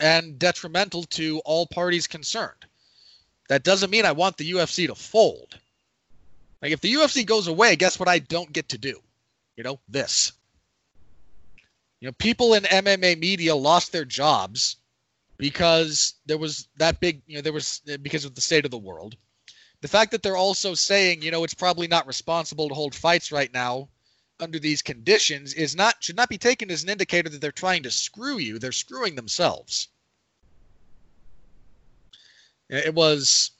and 0.00 0.38
detrimental 0.38 1.02
to 1.04 1.40
all 1.44 1.66
parties 1.66 2.06
concerned. 2.06 2.64
That 3.48 3.64
doesn't 3.64 3.90
mean 3.90 4.04
I 4.04 4.12
want 4.12 4.36
the 4.36 4.52
UFC 4.52 4.86
to 4.86 4.94
fold. 4.94 5.58
Like 6.62 6.72
if 6.72 6.80
the 6.80 6.92
UFC 6.92 7.24
goes 7.24 7.46
away, 7.46 7.76
guess 7.76 7.98
what 7.98 8.08
I 8.08 8.18
don't 8.18 8.52
get 8.52 8.68
to 8.70 8.78
do? 8.78 9.00
You 9.56 9.64
know, 9.64 9.80
this. 9.88 10.32
You 12.00 12.08
know, 12.08 12.12
people 12.18 12.54
in 12.54 12.62
MMA 12.64 13.18
media 13.18 13.54
lost 13.56 13.92
their 13.92 14.04
jobs 14.04 14.76
because 15.38 16.14
there 16.26 16.38
was 16.38 16.68
that 16.76 17.00
big, 17.00 17.22
you 17.26 17.36
know, 17.36 17.42
there 17.42 17.52
was 17.52 17.80
because 18.02 18.24
of 18.24 18.34
the 18.34 18.40
state 18.40 18.64
of 18.64 18.70
the 18.70 18.78
world. 18.78 19.16
The 19.80 19.88
fact 19.88 20.10
that 20.10 20.22
they're 20.22 20.36
also 20.36 20.74
saying, 20.74 21.22
you 21.22 21.30
know, 21.30 21.44
it's 21.44 21.54
probably 21.54 21.86
not 21.86 22.06
responsible 22.06 22.68
to 22.68 22.74
hold 22.74 22.94
fights 22.94 23.30
right 23.30 23.52
now 23.52 23.88
under 24.40 24.58
these 24.58 24.82
conditions 24.82 25.54
is 25.54 25.74
not 25.74 25.96
should 26.00 26.16
not 26.16 26.28
be 26.28 26.38
taken 26.38 26.70
as 26.70 26.82
an 26.82 26.90
indicator 26.90 27.28
that 27.28 27.40
they're 27.40 27.52
trying 27.52 27.84
to 27.84 27.90
screw 27.90 28.38
you. 28.38 28.58
They're 28.58 28.72
screwing 28.72 29.14
themselves. 29.14 29.88
It 32.68 32.94
was 32.94 33.52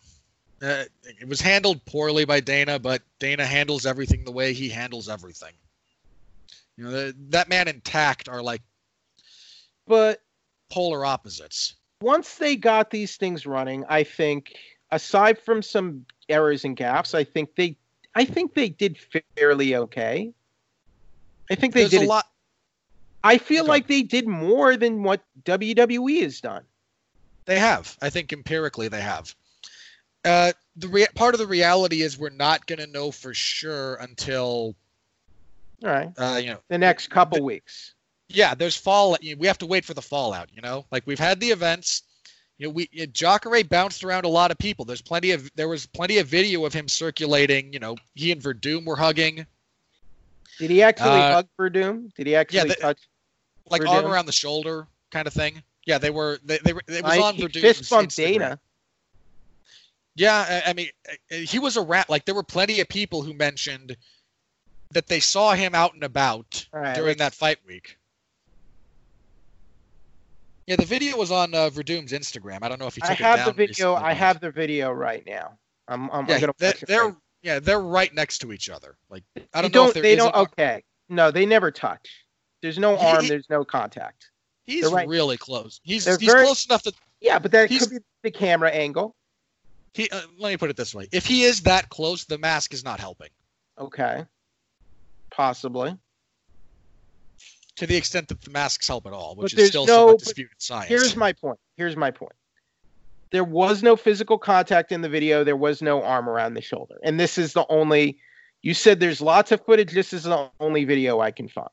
uh, 0.60 0.84
it 1.04 1.28
was 1.28 1.40
handled 1.40 1.84
poorly 1.86 2.24
by 2.24 2.40
Dana, 2.40 2.78
but 2.78 3.02
Dana 3.20 3.46
handles 3.46 3.86
everything 3.86 4.24
the 4.24 4.32
way 4.32 4.52
he 4.52 4.68
handles 4.68 5.08
everything. 5.08 5.52
You 6.76 6.84
know, 6.84 6.90
the, 6.90 7.16
that 7.30 7.48
man 7.48 7.68
and 7.68 7.82
tact 7.84 8.28
are 8.28 8.42
like 8.42 8.62
But 9.86 10.20
polar 10.70 11.04
opposites. 11.04 11.74
once 12.00 12.36
they 12.36 12.56
got 12.56 12.90
these 12.90 13.16
things 13.16 13.46
running, 13.46 13.84
I 13.88 14.04
think 14.04 14.54
aside 14.90 15.38
from 15.38 15.62
some 15.62 16.04
errors 16.28 16.64
and 16.64 16.76
gaps, 16.76 17.14
I 17.14 17.24
think 17.24 17.54
they 17.56 17.76
I 18.14 18.24
think 18.24 18.54
they 18.54 18.68
did 18.68 18.98
fairly 19.36 19.74
okay. 19.76 20.32
I 21.50 21.54
think 21.54 21.74
they 21.74 21.80
There's 21.80 21.90
did 21.92 22.02
a 22.02 22.06
lot. 22.06 22.26
I 23.24 23.38
feel 23.38 23.64
Okay. 23.64 23.68
like 23.68 23.86
they 23.88 24.02
did 24.02 24.26
more 24.28 24.76
than 24.76 25.02
what 25.02 25.22
WWE 25.44 26.22
has 26.22 26.40
done. 26.40 26.64
They 27.46 27.58
have. 27.58 27.96
I 28.02 28.10
think 28.10 28.32
empirically 28.32 28.88
they 28.88 29.00
have. 29.00 29.34
Uh, 30.24 30.52
the 30.76 31.08
part 31.14 31.34
of 31.34 31.38
the 31.38 31.46
reality 31.46 32.02
is 32.02 32.18
we're 32.18 32.28
not 32.30 32.66
going 32.66 32.78
to 32.80 32.86
know 32.86 33.10
for 33.10 33.32
sure 33.34 33.94
until 33.96 34.76
All 35.84 35.90
right. 35.90 36.10
uh, 36.18 36.36
you 36.42 36.50
know. 36.50 36.60
The 36.68 36.78
next 36.78 37.08
couple 37.08 37.42
weeks. 37.42 37.94
Yeah, 38.28 38.54
there's 38.54 38.76
fall. 38.76 39.16
We 39.38 39.46
have 39.46 39.58
to 39.58 39.66
wait 39.66 39.84
for 39.84 39.94
the 39.94 40.02
fallout. 40.02 40.48
You 40.52 40.60
know, 40.60 40.84
like 40.90 41.06
we've 41.06 41.18
had 41.18 41.40
the 41.40 41.48
events. 41.50 42.02
You 42.58 42.66
know, 42.66 42.72
we 42.72 42.88
Jacare 43.12 43.62
bounced 43.64 44.04
around 44.04 44.24
a 44.24 44.28
lot 44.28 44.50
of 44.50 44.58
people. 44.58 44.84
There's 44.84 45.00
plenty 45.00 45.30
of 45.30 45.50
there 45.54 45.68
was 45.68 45.86
plenty 45.86 46.18
of 46.18 46.26
video 46.26 46.64
of 46.64 46.72
him 46.74 46.88
circulating. 46.88 47.72
You 47.72 47.78
know, 47.78 47.96
he 48.14 48.32
and 48.32 48.42
Werdum 48.42 48.84
were 48.84 48.96
hugging, 48.96 49.46
Did 50.58 50.70
he 50.70 50.82
actually 50.82 51.10
Uh, 51.20 51.32
hug 51.34 51.48
Werdum? 51.58 52.12
Did 52.14 52.26
he 52.26 52.34
actually 52.34 52.70
the- 52.70 52.74
touch? 52.74 52.98
like 53.70 53.82
Werdum? 53.82 53.88
arm 54.04 54.06
around 54.06 54.26
the 54.26 54.32
shoulder 54.32 54.88
kind 55.10 55.26
of 55.26 55.32
thing. 55.32 55.62
Yeah, 55.86 55.98
they 55.98 56.10
were. 56.10 56.38
They, 56.44 56.58
they 56.58 56.72
were. 56.72 56.82
It 56.88 57.04
was 57.04 57.12
I- 57.12 57.20
on 57.20 57.34
he 57.36 57.44
Werdum's 57.44 57.60
fist 57.60 57.90
bumped 57.90 58.16
Dana. 58.16 58.58
Yeah, 60.16 60.62
I, 60.66 60.70
I 60.70 60.72
mean, 60.72 60.88
he 61.30 61.60
was 61.60 61.76
a 61.76 61.82
rat. 61.82 62.10
Like 62.10 62.24
there 62.24 62.34
were 62.34 62.42
plenty 62.42 62.80
of 62.80 62.88
people 62.88 63.22
who 63.22 63.32
mentioned 63.34 63.96
that 64.90 65.06
they 65.06 65.20
saw 65.20 65.54
him 65.54 65.76
out 65.76 65.94
and 65.94 66.02
about 66.02 66.66
right, 66.72 66.96
during 66.96 67.18
that 67.18 67.34
fight 67.34 67.58
week. 67.64 67.97
Yeah, 70.68 70.76
the 70.76 70.84
video 70.84 71.16
was 71.16 71.30
on 71.30 71.54
uh, 71.54 71.70
Werdum's 71.70 72.12
Instagram. 72.12 72.58
I 72.60 72.68
don't 72.68 72.78
know 72.78 72.86
if 72.86 72.94
he 72.94 73.00
took 73.00 73.10
I 73.10 73.14
have 73.14 73.46
the 73.46 73.52
video. 73.54 73.94
I 73.94 74.12
have 74.12 74.38
the 74.38 74.50
video 74.50 74.92
right 74.92 75.24
now. 75.26 75.56
I'm, 75.88 76.10
I'm, 76.10 76.28
Yeah, 76.28 76.34
I'm 76.34 76.40
gonna 76.42 76.52
they're, 76.58 76.74
they're 76.86 77.04
right 77.06 77.14
yeah 77.42 77.58
they're 77.58 77.80
right 77.80 78.12
next 78.12 78.40
to 78.40 78.52
each 78.52 78.68
other. 78.68 78.98
Like 79.08 79.22
I 79.54 79.62
They 79.62 79.68
don't 79.70 79.74
know 79.74 79.88
if 79.88 79.94
there 79.94 80.02
they 80.02 80.14
don't. 80.14 80.34
Okay, 80.34 80.84
no, 81.08 81.30
they 81.30 81.46
never 81.46 81.70
touch. 81.70 82.26
There's 82.60 82.78
no 82.78 82.98
He- 82.98 83.06
arm. 83.06 83.22
he- 83.22 83.28
There's 83.30 83.48
no 83.48 83.64
contact. 83.64 84.30
he's 84.66 84.92
right- 84.92 85.08
really 85.08 85.38
close. 85.38 85.80
He's 85.84 86.04
They're 86.04 86.18
he's 86.18 86.30
very- 86.30 86.44
close 86.44 86.66
enough 86.66 86.82
that 86.82 86.94
Yeah, 87.22 87.38
but 87.38 87.50
that 87.52 87.70
could 87.70 87.88
be 87.88 87.98
the 88.22 88.30
camera 88.30 88.68
angle. 88.70 89.16
he. 89.94 90.10
Uh, 90.10 90.20
let 90.38 90.50
me 90.50 90.58
put 90.58 90.68
it 90.68 90.76
this 90.76 90.94
way: 90.94 91.08
if 91.12 91.24
he 91.24 91.44
is 91.44 91.62
that 91.62 91.88
close, 91.88 92.26
the 92.26 92.36
mask 92.36 92.74
is 92.74 92.84
not 92.84 93.00
helping. 93.00 93.30
Okay, 93.78 94.26
possibly. 95.30 95.96
To 97.78 97.86
the 97.86 97.96
extent 97.96 98.28
that 98.28 98.40
the 98.40 98.50
masks 98.50 98.88
help 98.88 99.06
at 99.06 99.12
all, 99.12 99.36
which 99.36 99.54
is 99.54 99.68
still 99.68 99.86
no- 99.86 99.92
somewhat 100.08 100.18
disputed 100.18 100.56
science. 100.58 100.88
Here's 100.88 101.14
my 101.14 101.32
point. 101.32 101.58
Here's 101.76 101.96
my 101.96 102.10
point. 102.10 102.32
There 103.30 103.44
was 103.44 103.82
no 103.82 103.94
physical 103.94 104.36
contact 104.38 104.90
in 104.90 105.00
the 105.02 105.08
video. 105.08 105.44
There 105.44 105.56
was 105.56 105.80
no 105.80 106.02
arm 106.02 106.28
around 106.28 106.54
the 106.54 106.60
shoulder, 106.60 106.98
and 107.04 107.20
this 107.20 107.38
is 107.38 107.52
the 107.52 107.64
only. 107.68 108.18
You 108.62 108.74
said 108.74 108.98
there's 108.98 109.20
lots 109.20 109.52
of 109.52 109.64
footage. 109.64 109.92
This 109.92 110.12
is 110.12 110.24
the 110.24 110.50
only 110.58 110.84
video 110.84 111.20
I 111.20 111.30
can 111.30 111.46
find. 111.48 111.68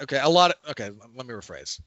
Okay, 0.00 0.20
a 0.20 0.28
lot 0.28 0.52
of 0.52 0.70
okay. 0.70 0.90
Let 1.16 1.26
me 1.26 1.34
rephrase. 1.34 1.80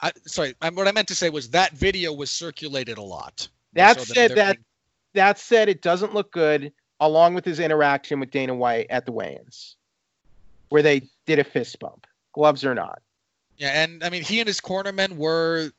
I 0.00 0.12
sorry. 0.26 0.54
I, 0.62 0.70
what 0.70 0.86
I 0.86 0.92
meant 0.92 1.08
to 1.08 1.16
say 1.16 1.30
was 1.30 1.50
that 1.50 1.72
video 1.72 2.12
was 2.12 2.30
circulated 2.30 2.98
a 2.98 3.02
lot. 3.02 3.48
That 3.72 3.98
So 3.98 4.04
said, 4.04 4.36
that 4.36 4.56
being- 4.56 4.64
that 5.14 5.38
said, 5.38 5.68
it 5.68 5.82
doesn't 5.82 6.14
look 6.14 6.30
good. 6.30 6.72
Along 7.00 7.34
with 7.34 7.44
his 7.44 7.60
interaction 7.60 8.18
with 8.20 8.30
Dana 8.32 8.54
White 8.54 8.88
at 8.90 9.06
the 9.06 9.12
weigh-ins, 9.12 9.76
where 10.68 10.82
they 10.82 11.02
did 11.28 11.38
a 11.38 11.44
fist 11.44 11.78
bump, 11.78 12.06
gloves 12.32 12.64
or 12.64 12.74
not. 12.74 13.00
yeah, 13.58 13.82
and 13.84 14.02
I 14.02 14.10
mean 14.10 14.22
he 14.22 14.40
and 14.40 14.48
his 14.48 14.60
cornermen 14.60 15.16
were. 15.16 15.70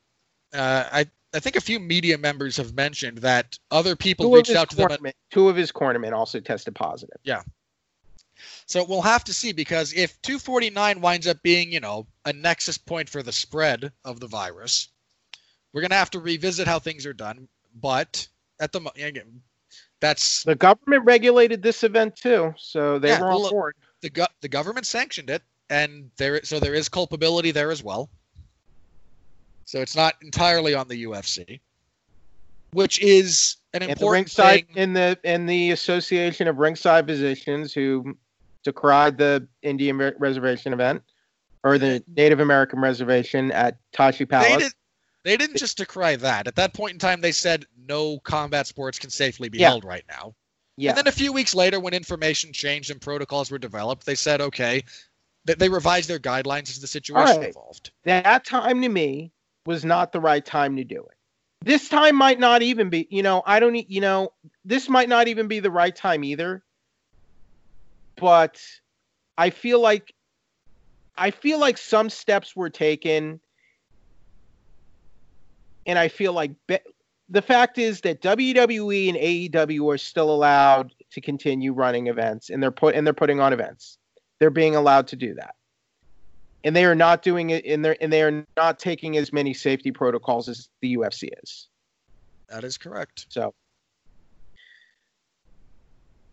Uh, 0.54 0.86
I 0.92 1.06
I 1.34 1.40
think 1.40 1.56
a 1.56 1.62
few 1.62 1.80
media 1.80 2.18
members 2.18 2.56
have 2.58 2.74
mentioned 2.74 3.20
that 3.20 3.58
other 3.70 3.96
people 3.96 4.30
Two 4.30 4.36
reached 4.36 4.56
out 4.56 4.70
to 4.70 4.76
them. 4.76 5.06
At, 5.06 5.16
two 5.32 5.50
of 5.50 5.56
his 5.56 5.72
cornermen 5.72 6.14
also 6.14 6.40
tested 6.40 6.76
positive. 6.76 7.18
Yeah. 7.24 7.42
So 8.68 8.86
we'll 8.88 9.02
have 9.02 9.24
to 9.26 9.34
see 9.34 9.52
because 9.52 9.92
if 9.94 10.22
249 10.22 11.02
winds 11.02 11.28
up 11.28 11.42
being 11.44 11.72
you 11.72 11.80
know 11.80 12.08
a 12.26 12.32
nexus 12.34 12.78
point 12.78 13.10
for 13.10 13.22
the 13.24 13.32
spread 13.32 13.92
of 14.06 14.20
the 14.20 14.28
virus, 14.28 14.90
we're 15.74 15.82
gonna 15.82 15.96
have 15.96 16.12
to 16.12 16.20
revisit 16.20 16.68
how 16.68 16.80
things 16.80 17.06
are 17.06 17.14
done. 17.14 17.48
But 17.82 18.28
at 18.60 18.72
the 18.72 18.82
mo- 18.82 18.92
again, 18.96 19.42
that's 20.00 20.44
The 20.44 20.56
government 20.56 21.06
regulated 21.06 21.62
this 21.62 21.84
event 21.84 22.16
too, 22.16 22.54
so 22.58 23.00
they 23.00 23.10
Yeah, 23.10 23.22
were 23.22 23.28
on 23.32 23.42
well, 23.42 23.50
board. 23.52 23.76
The 24.02 24.10
go- 24.10 24.28
the 24.42 24.48
government 24.48 24.86
sanctioned 24.86 25.30
it, 25.30 25.42
and 25.70 26.10
there 26.18 26.44
so 26.44 26.60
there 26.60 26.74
is 26.74 26.88
culpability 26.90 27.52
there 27.52 27.72
as 27.72 27.84
well. 27.84 28.10
So 29.66 29.82
it's 29.82 29.96
not 29.96 30.16
entirely 30.22 30.74
on 30.74 30.88
the 30.88 31.04
UFC, 31.04 31.60
which 32.72 33.00
is 33.02 33.58
an 33.74 33.84
And 33.84 33.90
the 33.90 33.94
important 33.94 34.14
ringside 34.28 34.68
thing. 34.68 34.78
in 34.78 34.94
the 34.94 35.20
in 35.24 35.46
the 35.46 35.72
Association 35.72 36.48
of 36.48 36.58
Ringside 36.58 37.06
Physicians 37.06 37.74
who 37.74 38.18
decried 38.64 39.18
the 39.18 39.48
Indian 39.62 39.98
reservation 40.18 40.74
event 40.74 41.04
or 41.64 41.78
the 41.78 42.04
Native 42.08 42.40
American 42.40 42.80
reservation 42.80 43.52
at 43.52 43.78
Tachi 43.92 44.20
They 44.20 44.26
Palace. 44.26 44.64
did. 44.64 44.74
They 45.26 45.36
didn't 45.36 45.58
just 45.58 45.78
decry 45.78 46.16
that. 46.16 46.48
At 46.48 46.56
that 46.56 46.74
point 46.74 46.94
in 46.94 47.00
time, 47.00 47.20
they 47.20 47.34
said 47.34 47.66
no 47.78 48.20
combat 48.20 48.66
sports 48.68 48.98
can 48.98 49.10
safely 49.10 49.50
be 49.50 49.60
Yeah. 49.60 49.70
held 49.70 49.84
right 49.84 50.06
now. 50.08 50.34
Yeah, 50.80 50.92
And 50.92 50.98
then 50.98 51.08
a 51.08 51.12
few 51.12 51.34
weeks 51.34 51.54
later, 51.54 51.78
when 51.78 51.94
information 51.94 52.54
changed 52.54 52.90
and 52.90 53.02
protocols 53.02 53.52
were 53.52 53.58
developed, 53.58 54.06
they 54.06 54.16
said, 54.16 54.40
okay, 54.40 54.82
they, 55.44 55.56
they 55.56 55.68
revised 55.68 56.10
their 56.10 56.20
guidelines 56.20 56.70
as 56.70 56.80
the 56.80 56.88
situation 56.88 57.42
right. 57.42 57.50
evolved. 57.50 57.92
that 58.06 58.46
time 58.46 58.82
to 58.82 58.88
me 58.88 59.34
was 59.66 59.84
not 59.84 60.14
the 60.14 60.22
right 60.22 60.46
time 60.46 60.78
to 60.78 60.86
do 60.86 61.02
it. 61.02 61.18
This 61.66 61.90
time 61.90 62.16
might 62.16 62.40
not 62.40 62.62
even 62.62 62.90
be, 62.90 63.06
you 63.10 63.24
know, 63.24 63.44
I 63.46 63.60
don't, 63.60 63.76
you 63.76 64.00
know, 64.00 64.32
this 64.64 64.88
might 64.88 65.10
not 65.10 65.28
even 65.28 65.50
be 65.50 65.60
the 65.60 65.70
right 65.70 65.94
time 65.94 66.24
either. 66.24 66.64
But 68.16 68.62
I 69.38 69.50
feel 69.50 69.82
like, 69.82 70.14
I 71.18 71.32
feel 71.32 71.60
like 71.60 71.78
some 71.78 72.10
steps 72.10 72.56
were 72.56 72.70
taken, 72.70 73.42
and 75.86 76.00
I 76.00 76.08
feel 76.08 76.32
like 76.32 76.52
be- 76.68 76.80
the 77.30 77.42
fact 77.42 77.78
is 77.78 78.02
that 78.02 78.22
WWE 78.22 79.10
and 79.10 79.18
AEW 79.18 79.94
are 79.94 79.98
still 79.98 80.32
allowed 80.32 80.94
to 81.12 81.22
continue 81.22 81.74
running 81.74 82.08
events, 82.08 82.50
and 82.50 82.62
they're 82.62 82.72
put 82.72 82.96
and 82.96 83.06
they're 83.06 83.14
putting 83.14 83.40
on 83.40 83.54
events. 83.54 83.98
They're 84.40 84.50
being 84.50 84.76
allowed 84.76 85.08
to 85.10 85.16
do 85.16 85.34
that 85.36 85.56
and 86.64 86.76
they 86.76 86.86
are 86.86 86.96
not 86.96 87.22
doing 87.22 87.52
it 87.52 87.66
in 87.66 87.82
their 87.82 87.96
and 88.02 88.12
they 88.12 88.22
are 88.22 88.46
not 88.58 88.80
taking 88.80 89.18
as 89.18 89.32
many 89.32 89.54
safety 89.54 89.92
protocols 89.92 90.50
as 90.50 90.70
the 90.82 90.98
UFC 90.98 91.30
is. 91.44 91.68
That 92.50 92.64
is 92.64 92.78
correct. 92.78 93.28
So 93.30 93.54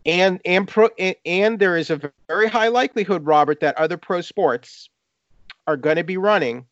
and 0.05 0.41
and 0.45 0.67
pro 0.67 0.89
and, 0.99 1.15
and 1.25 1.59
there 1.59 1.77
is 1.77 1.89
a 1.89 2.11
very 2.27 2.47
high 2.47 2.67
likelihood, 2.67 3.25
Robert, 3.25 3.59
that 3.61 3.77
other 3.77 3.97
pro 3.97 4.21
sports 4.21 4.89
are 5.65 5.77
going 5.77 5.97
to 5.97 6.03
be 6.03 6.17
running 6.17 6.65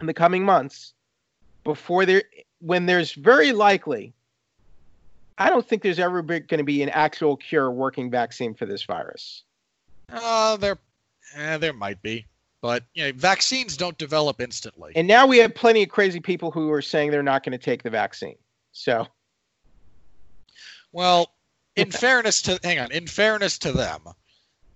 in 0.00 0.06
the 0.06 0.14
coming 0.14 0.44
months 0.44 0.94
before 1.64 2.06
there 2.06 2.22
when 2.60 2.86
there's 2.86 3.12
very 3.12 3.52
likely 3.52 4.14
I 5.40 5.48
don't 5.48 5.66
think 5.66 5.80
there's 5.80 5.98
ever 5.98 6.20
going 6.20 6.58
to 6.58 6.64
be 6.64 6.82
an 6.82 6.90
actual 6.90 7.34
cure 7.34 7.70
working 7.70 8.10
vaccine 8.10 8.52
for 8.52 8.66
this 8.66 8.82
virus. 8.84 9.42
Uh, 10.12 10.58
there, 10.58 10.76
eh, 11.34 11.56
there 11.56 11.72
might 11.72 12.02
be, 12.02 12.26
but 12.60 12.84
you 12.92 13.04
know, 13.04 13.12
vaccines 13.16 13.74
don't 13.78 13.96
develop 13.96 14.42
instantly. 14.42 14.92
And 14.94 15.08
now 15.08 15.26
we 15.26 15.38
have 15.38 15.54
plenty 15.54 15.82
of 15.82 15.88
crazy 15.88 16.20
people 16.20 16.50
who 16.50 16.70
are 16.72 16.82
saying 16.82 17.10
they're 17.10 17.22
not 17.22 17.42
going 17.42 17.58
to 17.58 17.64
take 17.64 17.82
the 17.82 17.88
vaccine. 17.88 18.36
So 18.72 19.06
Well, 20.92 21.32
in 21.74 21.90
fairness 21.90 22.42
to 22.42 22.60
hang 22.62 22.78
on, 22.78 22.92
in 22.92 23.06
fairness 23.06 23.56
to 23.60 23.72
them, 23.72 24.02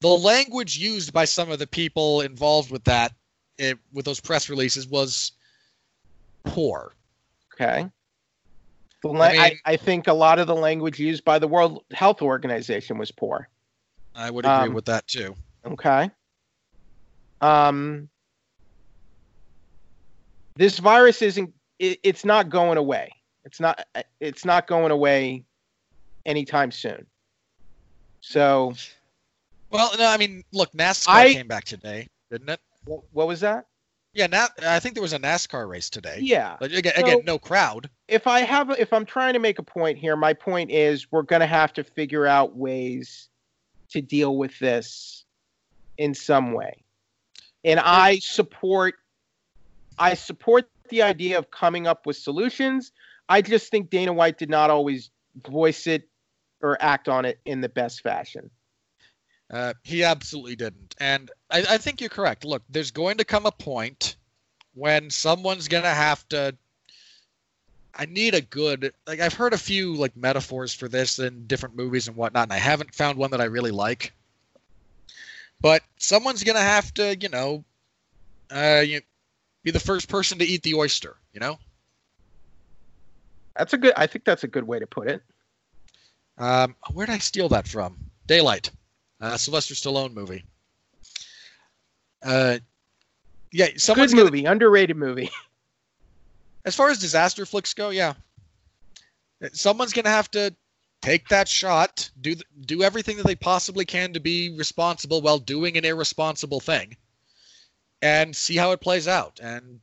the 0.01 0.09
language 0.09 0.79
used 0.79 1.13
by 1.13 1.27
some 1.27 1.51
of 1.51 1.59
the 1.59 1.67
people 1.67 2.23
involved 2.23 2.71
with 2.71 2.85
that, 2.85 3.13
eh, 3.59 3.75
with 3.93 4.07
those 4.07 4.21
press 4.21 4.49
releases, 4.49 4.89
was 4.89 5.33
poor. 6.45 6.95
Okay. 7.55 7.89
The 9.03 9.09
la- 9.09 9.25
I 9.27 9.29
I, 9.29 9.49
mean- 9.51 9.59
I, 9.67 9.77
think 9.77 10.07
a 10.07 10.13
lot 10.13 10.39
of 10.39 10.47
the 10.47 10.55
language 10.57 10.99
used 10.99 11.25
by 11.25 11.39
the 11.39 11.47
World 11.49 11.85
Health 11.93 12.23
Organization 12.23 12.99
was 12.99 13.11
poor. 13.13 13.49
I 14.15 14.31
would 14.31 14.45
agree 14.45 14.69
Um, 14.69 14.75
with 14.75 14.85
that 14.87 15.07
too. 15.07 15.35
Okay. 15.67 16.11
Um, 17.41 18.09
this 20.57 20.79
virus 20.79 21.21
isn't. 21.23 21.53
It, 21.79 21.99
it's 22.03 22.25
not 22.25 22.49
going 22.49 22.79
away. 22.79 23.11
It's 23.45 23.61
not. 23.61 23.85
It's 24.21 24.45
not 24.45 24.67
going 24.67 24.91
away 24.93 25.45
anytime 26.25 26.71
soon. 26.71 27.07
So, 28.21 28.73
Well, 29.71 29.91
no, 29.99 30.07
I 30.07 30.17
mean, 30.17 30.45
look, 30.53 30.73
NASCAR 30.73 31.09
I- 31.09 31.33
came 31.35 31.49
back 31.49 31.65
today, 31.65 32.09
didn't 32.31 32.49
it? 32.49 32.61
wh- 32.87 33.05
what 33.15 33.27
was 33.27 33.41
that? 33.41 33.67
Yeah, 34.15 34.29
now 34.29 34.47
I 34.63 34.79
think 34.81 34.95
there 34.95 35.03
was 35.03 35.13
a 35.13 35.19
NASCAR 35.19 35.69
race 35.69 35.91
today. 35.91 36.19
Yeah. 36.21 36.57
But 36.61 36.73
again, 36.73 36.93
So- 36.97 37.03
again, 37.03 37.21
no 37.25 37.39
crowd. 37.39 37.91
if 38.09 38.27
I 38.27 38.41
have, 38.41 38.71
if 38.79 38.93
I'm 38.93 39.05
trying 39.05 39.33
to 39.35 39.41
make 39.41 39.59
a 39.59 39.63
point 39.63 39.99
here, 39.99 40.17
my 40.17 40.33
point 40.33 40.71
is 40.71 41.11
we're 41.11 41.23
going 41.23 41.41
to 41.41 41.47
have 41.47 41.73
to 41.75 41.85
figure 41.85 42.27
out 42.27 42.57
ways 42.57 43.29
to 43.91 44.01
deal 44.01 44.37
with 44.37 44.59
this 44.59 45.25
in 45.99 46.15
some 46.15 46.53
way. 46.53 46.85
And 47.65 47.81
I 47.81 48.19
support, 48.19 48.95
I 49.99 50.15
support 50.15 50.69
the 50.91 51.03
idea 51.03 51.39
of 51.39 51.51
coming 51.51 51.87
up 51.87 52.07
with 52.07 52.17
solutions. 52.17 52.93
I 53.29 53.43
just 53.43 53.71
think 53.71 53.91
Dana 53.91 54.13
White 54.13 54.39
did 54.39 54.51
not 54.51 54.71
always 54.71 55.11
voice 55.49 55.87
it 55.87 56.09
or 56.61 56.77
act 56.81 57.09
on 57.09 57.25
it 57.25 57.41
in 57.45 57.61
the 57.61 57.69
best 57.69 58.03
fashion. 58.03 58.51
Uh, 59.51 59.75
he 59.83 60.03
absolutely 60.05 60.57
didn't. 60.57 60.95
And 60.99 61.31
I, 61.51 61.65
I 61.71 61.79
think 61.79 62.01
you're 62.01 62.11
correct. 62.11 62.45
Look, 62.45 62.63
there's 62.69 62.91
going 62.91 63.19
to 63.19 63.25
come 63.25 63.47
a 63.47 63.53
point 63.53 64.17
when 64.75 65.11
someone's 65.11 65.69
going 65.69 65.85
to 65.85 65.91
have 65.91 66.27
to. 66.31 66.57
I 67.97 68.07
need 68.07 68.35
a 68.35 68.41
good. 68.41 68.93
Like, 69.07 69.21
I've 69.21 69.35
heard 69.35 69.53
a 69.53 69.59
few, 69.59 69.95
like, 69.95 70.17
metaphors 70.17 70.75
for 70.75 70.89
this 70.89 71.19
in 71.19 71.47
different 71.47 71.77
movies 71.77 72.09
and 72.09 72.17
whatnot, 72.17 72.45
and 72.45 72.53
I 72.53 72.59
haven't 72.59 72.95
found 72.95 73.19
one 73.19 73.31
that 73.31 73.41
I 73.41 73.45
really 73.45 73.71
like. 73.71 74.13
But 75.61 75.83
someone's 75.99 76.43
going 76.43 76.57
to 76.57 76.63
have 76.63 76.93
to, 76.95 77.17
you 77.17 77.29
know, 77.29 77.65
uh, 78.51 78.83
you, 78.85 79.01
be 79.63 79.71
the 79.71 79.81
first 79.81 80.09
person 80.09 80.39
to 80.39 80.45
eat 80.45 80.63
the 80.63 80.75
oyster, 80.75 81.17
you 81.33 81.41
know? 81.41 81.59
That's 83.57 83.73
a 83.73 83.79
good. 83.79 83.93
I 83.97 84.07
think 84.07 84.25
that's 84.25 84.45
a 84.45 84.49
good 84.49 84.67
way 84.67 84.79
to 84.79 84.87
put 84.87 85.09
it. 85.09 85.23
Um, 86.39 86.75
where 86.93 87.07
did 87.07 87.15
I 87.15 87.19
steal 87.19 87.49
that 87.51 87.69
from? 87.69 87.97
Daylight, 88.27 88.71
uh, 89.21 89.37
Sylvester 89.37 89.75
Stallone 89.75 90.13
movie. 90.13 90.45
Uh, 92.23 92.59
yeah, 93.53 93.69
someone's 93.77 94.13
good 94.13 94.19
gonna, 94.19 94.31
movie, 94.31 94.45
underrated 94.47 94.97
movie. 94.97 95.31
as 96.65 96.75
far 96.75 96.91
as 96.91 96.99
disaster 96.99 97.47
flicks 97.47 97.75
go, 97.75 97.91
yeah. 97.91 98.15
Someone's 99.53 99.93
going 99.93 100.05
to 100.05 100.11
have 100.11 100.31
to 100.33 100.55
take 101.03 101.29
that 101.29 101.47
shot, 101.47 102.11
do 102.21 102.35
do 102.65 102.83
everything 102.83 103.19
that 103.19 103.27
they 103.27 103.35
possibly 103.35 103.85
can 103.85 104.15
to 104.15 104.21
be 104.21 104.57
responsible 104.57 105.21
while 105.21 105.39
doing 105.39 105.77
an 105.77 105.85
irresponsible 105.85 106.61
thing, 106.61 106.97
and 108.01 108.35
see 108.35 108.57
how 108.57 108.73
it 108.73 108.81
plays 108.81 109.07
out. 109.07 109.39
And 109.43 109.81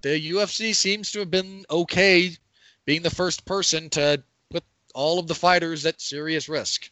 the 0.00 0.32
UFC 0.32 0.74
seems 0.74 1.12
to 1.12 1.18
have 1.20 1.30
been 1.30 1.64
okay 1.70 2.36
being 2.86 3.02
the 3.02 3.10
first 3.10 3.44
person 3.44 3.90
to 3.90 4.22
put 4.50 4.64
all 4.94 5.18
of 5.18 5.26
the 5.26 5.34
fighters 5.34 5.84
at 5.84 6.00
serious 6.00 6.48
risk, 6.48 6.90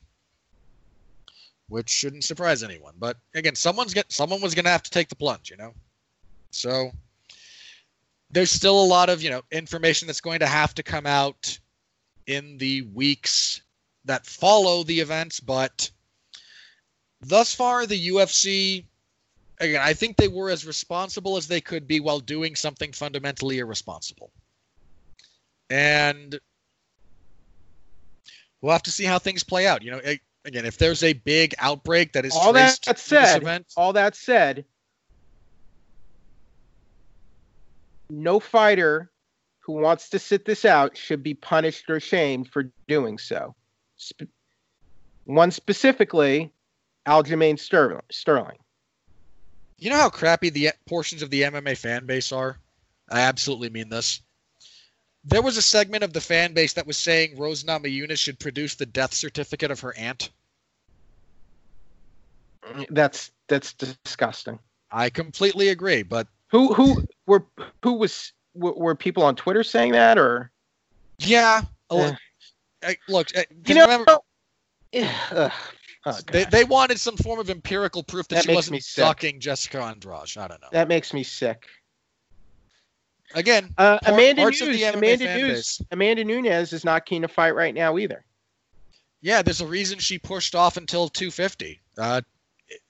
which 1.72 1.88
shouldn't 1.88 2.22
surprise 2.22 2.62
anyone. 2.62 2.92
But 2.98 3.16
again, 3.34 3.54
someone's 3.54 3.94
get 3.94 4.12
someone 4.12 4.42
was 4.42 4.54
going 4.54 4.66
to 4.66 4.70
have 4.70 4.82
to 4.82 4.90
take 4.90 5.08
the 5.08 5.16
plunge, 5.16 5.50
you 5.50 5.56
know. 5.56 5.72
So 6.50 6.90
there's 8.30 8.50
still 8.50 8.78
a 8.78 8.84
lot 8.84 9.08
of 9.08 9.22
you 9.22 9.30
know 9.30 9.40
information 9.50 10.06
that's 10.06 10.20
going 10.20 10.40
to 10.40 10.46
have 10.46 10.74
to 10.74 10.82
come 10.82 11.06
out 11.06 11.58
in 12.26 12.58
the 12.58 12.82
weeks 12.94 13.62
that 14.04 14.26
follow 14.26 14.82
the 14.82 15.00
events, 15.00 15.40
but 15.40 15.90
thus 17.22 17.54
far 17.54 17.86
the 17.86 18.08
UFC 18.08 18.84
again, 19.58 19.80
I 19.82 19.94
think 19.94 20.16
they 20.16 20.28
were 20.28 20.50
as 20.50 20.66
responsible 20.66 21.38
as 21.38 21.48
they 21.48 21.62
could 21.62 21.88
be 21.88 22.00
while 22.00 22.20
doing 22.20 22.54
something 22.54 22.92
fundamentally 22.92 23.60
irresponsible. 23.60 24.30
And 25.70 26.38
we'll 28.60 28.72
have 28.72 28.82
to 28.82 28.90
see 28.90 29.04
how 29.04 29.18
things 29.18 29.42
play 29.42 29.66
out. 29.66 29.82
You 29.82 29.92
know, 29.92 30.00
again, 30.44 30.64
if 30.64 30.78
there's 30.78 31.02
a 31.02 31.12
big 31.12 31.54
outbreak 31.58 32.12
that 32.12 32.24
is 32.24 32.34
all 32.34 32.52
that 32.52 32.98
said, 32.98 33.42
event, 33.42 33.66
all 33.76 33.92
that 33.92 34.14
said, 34.14 34.64
no 38.10 38.40
fighter 38.40 39.10
who 39.60 39.74
wants 39.74 40.10
to 40.10 40.18
sit 40.18 40.44
this 40.44 40.64
out 40.64 40.96
should 40.96 41.22
be 41.22 41.34
punished 41.34 41.88
or 41.88 42.00
shamed 42.00 42.48
for 42.50 42.70
doing 42.88 43.18
so. 43.18 43.54
Sp- 43.96 44.30
one 45.24 45.52
specifically, 45.52 46.52
Aljamain 47.06 47.58
Sterling. 47.58 48.58
You 49.78 49.90
know 49.90 49.96
how 49.96 50.10
crappy 50.10 50.50
the 50.50 50.70
portions 50.86 51.22
of 51.22 51.30
the 51.30 51.42
MMA 51.42 51.76
fan 51.76 52.06
base 52.06 52.32
are? 52.32 52.58
I 53.08 53.20
absolutely 53.20 53.70
mean 53.70 53.88
this. 53.88 54.20
There 55.24 55.42
was 55.42 55.56
a 55.56 55.62
segment 55.62 56.02
of 56.02 56.12
the 56.12 56.20
fan 56.20 56.52
base 56.52 56.72
that 56.72 56.86
was 56.86 56.96
saying 56.96 57.36
Rose 57.36 57.64
Namajunas 57.64 58.18
should 58.18 58.38
produce 58.38 58.74
the 58.74 58.86
death 58.86 59.14
certificate 59.14 59.70
of 59.70 59.80
her 59.80 59.96
aunt. 59.96 60.30
That's 62.90 63.30
that's 63.48 63.72
disgusting. 63.72 64.58
I 64.90 65.10
completely 65.10 65.68
agree, 65.68 66.02
but 66.02 66.26
who 66.48 66.72
who 66.74 67.04
were 67.26 67.44
who 67.82 67.94
was 67.94 68.32
were, 68.54 68.94
people 68.94 69.22
on 69.22 69.36
Twitter 69.36 69.62
saying 69.62 69.92
that 69.92 70.18
or? 70.18 70.50
Yeah, 71.18 71.62
uh, 71.90 72.12
look, 73.08 73.28
you 73.66 73.74
know, 73.74 73.82
remember, 73.82 74.18
uh, 74.94 75.50
Oh, 76.04 76.18
they, 76.32 76.44
they 76.44 76.64
wanted 76.64 76.98
some 76.98 77.16
form 77.16 77.38
of 77.38 77.48
empirical 77.48 78.02
proof 78.02 78.26
that, 78.28 78.36
that 78.36 78.44
she 78.44 78.54
wasn't 78.54 78.82
sucking 78.82 79.38
Jessica 79.38 79.80
Andrade. 79.82 80.36
I 80.36 80.48
don't 80.48 80.60
know. 80.60 80.68
That 80.72 80.88
makes 80.88 81.14
me 81.14 81.22
sick. 81.22 81.66
Again, 83.34 83.72
uh, 83.78 83.98
Amanda 84.04 84.50
Nunes, 84.50 84.82
Amanda 84.82 85.36
Nunes, 85.36 85.82
Amanda 85.90 86.24
Nunes 86.24 86.72
is 86.72 86.84
not 86.84 87.06
keen 87.06 87.22
to 87.22 87.28
fight 87.28 87.54
right 87.54 87.74
now 87.74 87.98
either. 87.98 88.24
Yeah, 89.20 89.42
there's 89.42 89.60
a 89.60 89.66
reason 89.66 89.98
she 89.98 90.18
pushed 90.18 90.54
off 90.54 90.76
until 90.76 91.08
250. 91.08 91.80
Uh, 91.96 92.22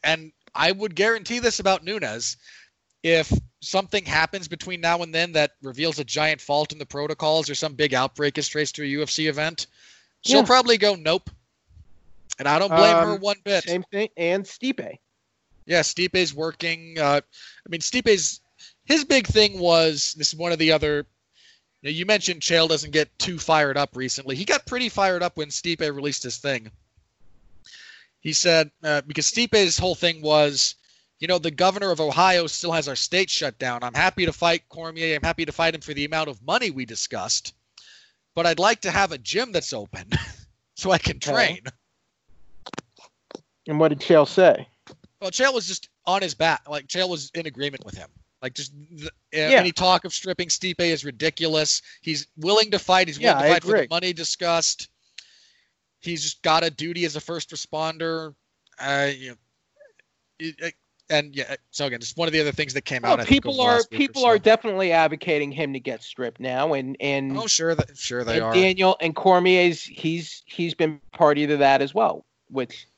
and 0.02 0.32
I 0.54 0.72
would 0.72 0.94
guarantee 0.94 1.38
this 1.38 1.60
about 1.60 1.84
Nunes. 1.84 2.36
If 3.02 3.32
something 3.60 4.04
happens 4.04 4.48
between 4.48 4.80
now 4.80 5.02
and 5.02 5.14
then 5.14 5.32
that 5.32 5.52
reveals 5.62 5.98
a 5.98 6.04
giant 6.04 6.40
fault 6.40 6.72
in 6.72 6.78
the 6.78 6.86
protocols 6.86 7.50
or 7.50 7.54
some 7.54 7.74
big 7.74 7.94
outbreak 7.94 8.38
is 8.38 8.48
traced 8.48 8.76
to 8.76 8.82
a 8.82 8.86
UFC 8.86 9.28
event, 9.28 9.66
she'll 10.24 10.38
yeah. 10.38 10.46
probably 10.46 10.78
go, 10.78 10.94
nope, 10.94 11.28
and 12.38 12.48
I 12.48 12.58
don't 12.58 12.70
blame 12.70 12.96
um, 12.96 13.06
her 13.06 13.16
one 13.16 13.36
bit. 13.44 13.64
Same 13.64 13.84
thing, 13.84 14.08
and 14.16 14.44
Stipe. 14.44 14.98
Yeah, 15.66 15.80
Stipe's 15.80 16.34
working. 16.34 16.98
Uh, 16.98 17.20
I 17.22 17.68
mean, 17.68 17.80
Stipe's 17.80 18.40
his 18.84 19.04
big 19.04 19.26
thing 19.26 19.58
was 19.58 20.14
this 20.16 20.28
is 20.32 20.38
one 20.38 20.52
of 20.52 20.58
the 20.58 20.72
other. 20.72 21.06
You, 21.82 21.90
know, 21.90 21.90
you 21.90 22.06
mentioned 22.06 22.40
Chael 22.40 22.68
doesn't 22.68 22.92
get 22.92 23.16
too 23.18 23.38
fired 23.38 23.76
up 23.76 23.96
recently. 23.96 24.36
He 24.36 24.44
got 24.44 24.66
pretty 24.66 24.88
fired 24.88 25.22
up 25.22 25.36
when 25.36 25.48
Stipe 25.48 25.80
released 25.80 26.22
his 26.22 26.36
thing. 26.36 26.70
He 28.20 28.32
said 28.32 28.70
uh, 28.84 29.02
because 29.02 29.30
Stipe's 29.30 29.78
whole 29.78 29.96
thing 29.96 30.22
was, 30.22 30.76
you 31.18 31.26
know, 31.26 31.38
the 31.38 31.50
governor 31.50 31.90
of 31.90 32.00
Ohio 32.00 32.46
still 32.46 32.72
has 32.72 32.88
our 32.88 32.96
state 32.96 33.30
shut 33.30 33.58
down. 33.58 33.82
I'm 33.82 33.94
happy 33.94 34.26
to 34.26 34.32
fight 34.32 34.68
Cormier. 34.68 35.16
I'm 35.16 35.22
happy 35.22 35.44
to 35.44 35.52
fight 35.52 35.74
him 35.74 35.80
for 35.80 35.92
the 35.92 36.04
amount 36.04 36.28
of 36.28 36.42
money 36.42 36.70
we 36.70 36.84
discussed, 36.84 37.54
but 38.34 38.46
I'd 38.46 38.60
like 38.60 38.82
to 38.82 38.90
have 38.90 39.10
a 39.10 39.18
gym 39.18 39.50
that's 39.50 39.72
open 39.72 40.10
so 40.76 40.92
I 40.92 40.98
can 40.98 41.18
train. 41.18 41.60
Okay. 41.66 43.42
And 43.68 43.78
what 43.78 43.88
did 43.88 44.00
Chael 44.00 44.26
say? 44.26 44.68
Well, 45.20 45.30
Chael 45.30 45.54
was 45.54 45.66
just 45.66 45.88
on 46.04 46.22
his 46.22 46.34
back. 46.34 46.68
Like 46.68 46.86
Chael 46.86 47.08
was 47.08 47.30
in 47.34 47.46
agreement 47.46 47.84
with 47.84 47.96
him. 47.96 48.08
Like 48.42 48.54
just 48.54 48.72
the, 48.90 49.10
yeah. 49.32 49.50
any 49.52 49.70
talk 49.70 50.04
of 50.04 50.12
stripping 50.12 50.48
Stipe 50.48 50.80
is 50.80 51.04
ridiculous. 51.04 51.80
He's 52.00 52.26
willing 52.36 52.72
to 52.72 52.78
fight. 52.78 53.06
He's 53.06 53.20
willing 53.20 53.38
yeah, 53.38 53.44
to 53.44 53.52
fight 53.52 53.62
for 53.62 53.80
the 53.80 53.86
money 53.88 54.12
discussed. 54.12 54.88
He's 56.00 56.22
just 56.22 56.42
got 56.42 56.64
a 56.64 56.70
duty 56.70 57.04
as 57.04 57.14
a 57.14 57.20
first 57.20 57.50
responder. 57.50 58.34
Uh, 58.80 59.10
you 59.16 59.28
know, 59.30 59.36
it, 60.40 60.74
and 61.08 61.36
yeah, 61.36 61.54
so 61.70 61.86
again, 61.86 62.00
just 62.00 62.16
one 62.16 62.26
of 62.26 62.32
the 62.32 62.40
other 62.40 62.52
things 62.52 62.74
that 62.74 62.82
came 62.82 63.02
well, 63.02 63.20
out. 63.20 63.26
people 63.26 63.60
are 63.60 63.84
people 63.90 64.22
so. 64.22 64.28
are 64.28 64.38
definitely 64.38 64.92
advocating 64.92 65.52
him 65.52 65.72
to 65.74 65.80
get 65.80 66.02
stripped 66.02 66.40
now, 66.40 66.72
and 66.72 66.96
and 67.00 67.36
oh 67.36 67.46
sure, 67.46 67.74
that, 67.74 67.96
sure 67.96 68.24
they 68.24 68.40
are. 68.40 68.54
Daniel 68.54 68.96
and 69.00 69.14
Cormier's 69.14 69.84
he's 69.84 70.42
he's 70.46 70.74
been 70.74 71.00
party 71.12 71.46
to 71.46 71.58
that 71.58 71.82
as 71.82 71.94
well, 71.94 72.24
which 72.48 72.88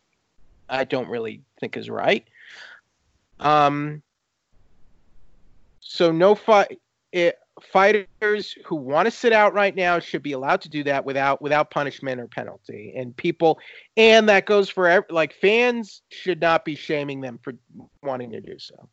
I 0.68 0.84
don't 0.84 1.08
really 1.08 1.42
think 1.60 1.76
is 1.76 1.90
right. 1.90 2.24
Um, 3.40 4.02
so 5.94 6.10
no 6.10 6.34
fight. 6.34 6.80
fighters 7.72 8.56
who 8.66 8.74
want 8.74 9.06
to 9.06 9.12
sit 9.12 9.32
out 9.32 9.54
right 9.54 9.76
now 9.76 10.00
should 10.00 10.24
be 10.24 10.32
allowed 10.32 10.60
to 10.62 10.68
do 10.68 10.82
that 10.82 11.04
without 11.04 11.40
without 11.40 11.70
punishment 11.70 12.20
or 12.20 12.26
penalty. 12.26 12.92
And 12.96 13.16
people, 13.16 13.60
and 13.96 14.28
that 14.28 14.44
goes 14.44 14.68
for 14.68 15.06
like 15.08 15.34
fans 15.34 16.02
should 16.08 16.40
not 16.40 16.64
be 16.64 16.74
shaming 16.74 17.20
them 17.20 17.38
for 17.42 17.54
wanting 18.02 18.32
to 18.32 18.40
do 18.40 18.58
so. 18.58 18.88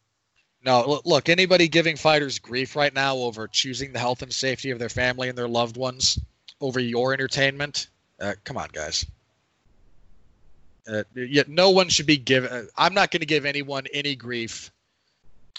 No, 0.64 1.02
look, 1.06 1.28
anybody 1.28 1.68
giving 1.68 1.96
fighters 1.96 2.38
grief 2.38 2.76
right 2.76 2.94
now 2.94 3.16
over 3.16 3.48
choosing 3.48 3.94
the 3.94 4.00
health 4.00 4.22
and 4.22 4.32
safety 4.32 4.70
of 4.70 4.78
their 4.78 4.90
family 4.90 5.28
and 5.28 5.36
their 5.36 5.48
loved 5.48 5.76
ones 5.76 6.20
over 6.60 6.80
your 6.80 7.14
entertainment, 7.14 7.88
uh, 8.20 8.36
come 8.44 8.58
on, 8.58 8.70
guys. 8.72 9.08
Uh, 10.88 11.02
yet 11.16 11.50
no 11.50 11.72
one 11.72 11.90
should 11.90 12.06
be 12.06 12.18
given. 12.18 12.52
Uh, 12.52 12.64
I'm 12.78 12.94
not 12.94 13.10
going 13.10 13.22
to 13.22 13.26
give 13.26 13.46
anyone 13.46 13.86
any 13.92 14.16
grief 14.16 14.72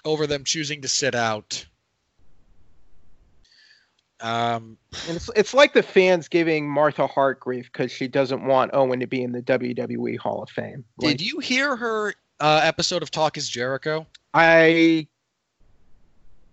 over 0.05 0.27
them 0.27 0.45
choosing 0.45 0.83
to 0.83 0.89
sit 0.89 1.15
out. 1.15 1.65
Um, 4.21 4.79
and 5.09 5.17
it's 5.17 5.29
it's 5.35 5.53
like 5.53 5.73
the 5.73 5.83
fans 5.83 6.29
giving 6.29 6.69
Martha 6.71 7.09
Hart 7.09 7.41
grief 7.41 7.71
because 7.73 7.91
she 7.91 8.07
doesn't 8.07 8.45
want 8.45 8.73
Owen 8.73 9.01
to 9.01 9.07
be 9.07 9.23
in 9.23 9.33
the 9.33 9.43
WWE 9.43 10.17
Hall 10.19 10.43
of 10.43 10.51
Fame. 10.51 10.85
Did 11.01 11.21
you 11.21 11.41
hear 11.41 11.75
her 11.75 12.15
uh, 12.39 12.61
episode 12.63 13.03
of 13.03 13.11
Talk 13.11 13.37
Is 13.37 13.49
Jericho? 13.49 14.07
I 14.33 15.09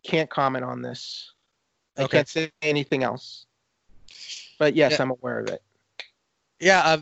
can't 0.03 0.29
comment 0.31 0.65
on 0.65 0.81
this. 0.81 1.31
I 1.95 2.03
okay. 2.03 2.17
can't 2.17 2.27
say 2.27 2.51
anything 2.63 3.03
else. 3.03 3.45
But 4.57 4.75
yes, 4.75 4.93
yeah. 4.93 5.01
I'm 5.03 5.11
aware 5.11 5.39
of 5.39 5.49
it. 5.49 5.61
Yeah. 6.59 6.81
Uh, 6.83 6.97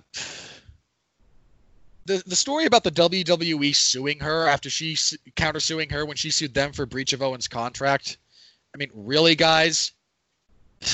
the 2.07 2.23
the 2.25 2.35
story 2.35 2.65
about 2.65 2.83
the 2.83 2.91
WWE 2.91 3.75
suing 3.75 4.19
her 4.19 4.47
after 4.47 4.69
she 4.69 4.95
countersuing 5.35 5.91
her 5.91 6.05
when 6.05 6.17
she 6.17 6.31
sued 6.31 6.53
them 6.53 6.71
for 6.73 6.85
breach 6.85 7.13
of 7.13 7.21
Owen's 7.21 7.47
contract. 7.47 8.17
I 8.73 8.77
mean, 8.77 8.89
really, 8.93 9.35
guys? 9.35 9.91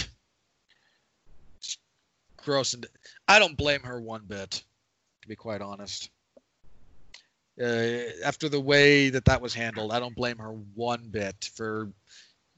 Gross. 2.37 2.73
And 2.73 2.85
I 3.27 3.39
don't 3.39 3.55
blame 3.55 3.81
her 3.83 4.01
one 4.01 4.23
bit, 4.27 4.63
to 5.21 5.27
be 5.27 5.35
quite 5.35 5.61
honest. 5.61 6.09
Uh, 7.61 8.09
after 8.25 8.49
the 8.49 8.59
way 8.59 9.09
that 9.09 9.25
that 9.25 9.41
was 9.41 9.53
handled, 9.53 9.91
I 9.91 9.99
don't 9.99 10.15
blame 10.15 10.39
her 10.39 10.53
one 10.73 11.09
bit 11.11 11.51
for 11.55 11.91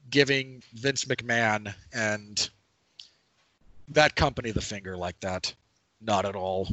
giving 0.08 0.62
Vince 0.72 1.04
McMahon 1.04 1.74
and 1.92 2.48
that 3.88 4.16
company 4.16 4.50
the 4.50 4.62
finger 4.62 4.96
like 4.96 5.20
that. 5.20 5.54
Not 6.00 6.24
at 6.24 6.34
all. 6.34 6.68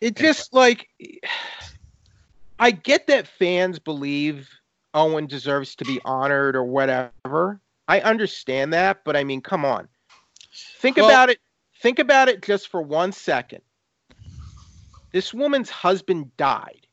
It 0.00 0.16
just 0.16 0.52
like 0.52 0.88
I 2.58 2.70
get 2.70 3.06
that 3.08 3.26
fans 3.26 3.78
believe 3.78 4.48
Owen 4.94 5.26
deserves 5.26 5.74
to 5.76 5.84
be 5.84 6.00
honored 6.04 6.56
or 6.56 6.64
whatever. 6.64 7.60
I 7.88 8.00
understand 8.00 8.72
that, 8.72 9.04
but 9.04 9.16
I 9.16 9.24
mean, 9.24 9.40
come 9.40 9.64
on. 9.64 9.88
Think 10.78 10.96
well, 10.96 11.06
about 11.06 11.30
it. 11.30 11.38
Think 11.80 11.98
about 11.98 12.28
it 12.28 12.42
just 12.42 12.68
for 12.68 12.82
one 12.82 13.12
second. 13.12 13.62
This 15.12 15.32
woman's 15.32 15.70
husband 15.70 16.36
died 16.36 16.86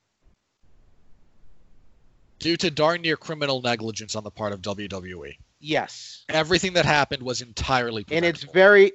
due 2.40 2.58
to 2.58 2.70
darn 2.70 3.02
near 3.02 3.18
criminal 3.18 3.62
negligence 3.62 4.16
on 4.16 4.24
the 4.24 4.32
part 4.32 4.54
of 4.54 4.62
WWE. 4.62 5.36
Yes. 5.60 6.26
Everything 6.30 6.74
that 6.74 6.86
happened 6.86 7.24
was 7.24 7.42
entirely 7.42 8.06
And 8.12 8.24
it's 8.24 8.44
very 8.44 8.92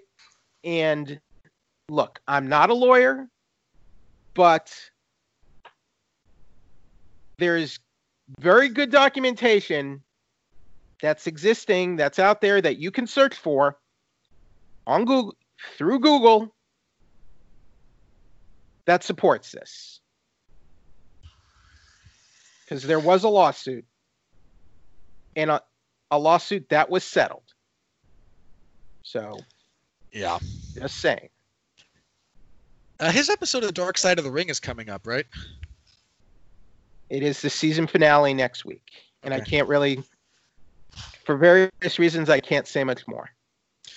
and 0.63 1.21
look, 1.89 2.21
I'm 2.29 2.49
not 2.49 2.71
a 2.71 2.75
lawyer, 2.75 3.29
but 4.35 4.73
there's 7.39 7.79
very 8.39 8.69
good 8.69 8.91
documentation 8.91 10.03
that's 11.03 11.27
existing, 11.27 11.97
that's 11.97 12.19
out 12.19 12.41
there 12.41 12.61
that 12.61 12.79
you 12.79 12.91
can 12.91 13.07
search 13.07 13.35
for 13.35 13.79
on 14.87 15.05
Google 15.05 15.35
through 15.77 16.01
Google 16.01 16.55
that 18.87 19.03
supports 19.03 19.53
this. 19.53 20.01
Because 22.65 22.83
there 22.85 23.01
was 23.01 23.25
a 23.25 23.29
lawsuit 23.29 23.85
and 25.37 25.51
a, 25.51 25.63
a 26.11 26.19
lawsuit 26.19 26.69
that 26.71 26.91
was 26.91 27.05
settled. 27.05 27.45
So 29.03 29.39
yeah. 30.13 30.39
just 30.79 30.97
saying. 30.97 31.31
Uh, 33.01 33.11
his 33.11 33.31
episode 33.31 33.63
of 33.63 33.69
The 33.69 33.73
Dark 33.73 33.97
Side 33.97 34.19
of 34.19 34.25
the 34.25 34.31
Ring 34.31 34.51
is 34.51 34.61
coming 34.61 34.91
up, 34.91 35.07
right? 35.07 35.27
It 37.09 37.23
is 37.23 37.41
the 37.41 37.49
season 37.51 37.87
finale 37.87 38.35
next 38.35 38.65
week, 38.65 38.91
and 39.23 39.33
I 39.33 39.41
can't 39.41 39.67
really, 39.67 40.03
for 41.25 41.37
various 41.37 41.99
reasons, 41.99 42.29
I 42.29 42.41
can't 42.41 42.69
say 42.69 42.85
much 42.85 43.09
more. 43.09 43.31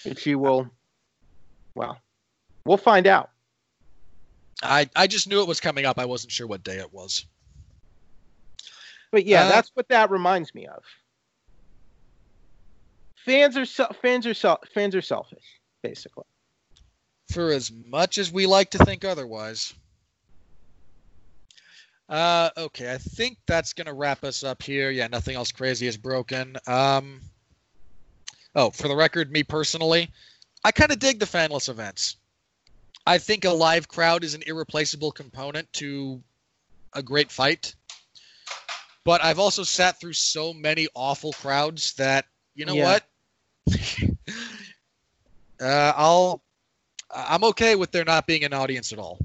But 0.05 0.25
you 0.25 0.39
will, 0.39 0.69
well, 1.75 1.99
we'll 2.65 2.77
find 2.77 3.05
out. 3.05 3.29
I, 4.63 4.89
I 4.95 5.07
just 5.07 5.27
knew 5.27 5.41
it 5.41 5.47
was 5.47 5.59
coming 5.59 5.85
up. 5.85 5.99
I 5.99 6.05
wasn't 6.05 6.31
sure 6.31 6.47
what 6.47 6.63
day 6.63 6.77
it 6.77 6.93
was. 6.93 7.25
But 9.11 9.25
yeah, 9.25 9.43
Uh, 9.45 9.49
that's 9.49 9.71
what 9.73 9.89
that 9.89 10.09
reminds 10.09 10.55
me 10.55 10.65
of. 10.65 10.81
Fans 13.25 13.57
are 13.57 13.65
fans 13.93 14.25
are 14.25 14.57
fans 14.73 14.95
are 14.95 15.01
selfish, 15.01 15.43
basically. 15.81 16.25
For 17.29 17.51
as 17.51 17.71
much 17.71 18.17
as 18.17 18.31
we 18.31 18.45
like 18.45 18.71
to 18.71 18.77
think 18.79 19.05
otherwise. 19.05 19.73
Uh, 22.09 22.49
okay, 22.57 22.93
I 22.93 22.97
think 22.97 23.37
that's 23.47 23.73
gonna 23.73 23.93
wrap 23.93 24.23
us 24.23 24.43
up 24.43 24.61
here. 24.61 24.91
Yeah, 24.91 25.07
nothing 25.07 25.35
else 25.35 25.51
crazy 25.51 25.87
is 25.87 25.97
broken. 25.97 26.57
Um, 26.67 27.21
oh, 28.55 28.69
for 28.71 28.87
the 28.87 28.95
record, 28.95 29.31
me 29.31 29.43
personally, 29.43 30.11
I 30.63 30.71
kind 30.71 30.91
of 30.91 30.99
dig 30.99 31.19
the 31.19 31.25
fanless 31.25 31.69
events. 31.69 32.17
I 33.05 33.17
think 33.17 33.45
a 33.45 33.51
live 33.51 33.87
crowd 33.87 34.23
is 34.23 34.33
an 34.33 34.43
irreplaceable 34.45 35.11
component 35.11 35.71
to 35.73 36.21
a 36.93 37.01
great 37.01 37.31
fight. 37.31 37.75
But 39.05 39.23
I've 39.23 39.39
also 39.39 39.63
sat 39.63 39.99
through 39.99 40.13
so 40.13 40.53
many 40.53 40.87
awful 40.93 41.33
crowds 41.33 41.93
that 41.95 42.25
you 42.55 42.65
know 42.65 42.75
Yeah. 42.75 42.83
what? 42.83 43.03
uh, 45.61 45.93
I'll 45.95 46.43
I'm 47.13 47.43
okay 47.45 47.75
with 47.75 47.91
there 47.91 48.05
not 48.05 48.27
being 48.27 48.43
an 48.43 48.53
audience 48.53 48.91
at 48.91 48.99
all. 48.99 49.19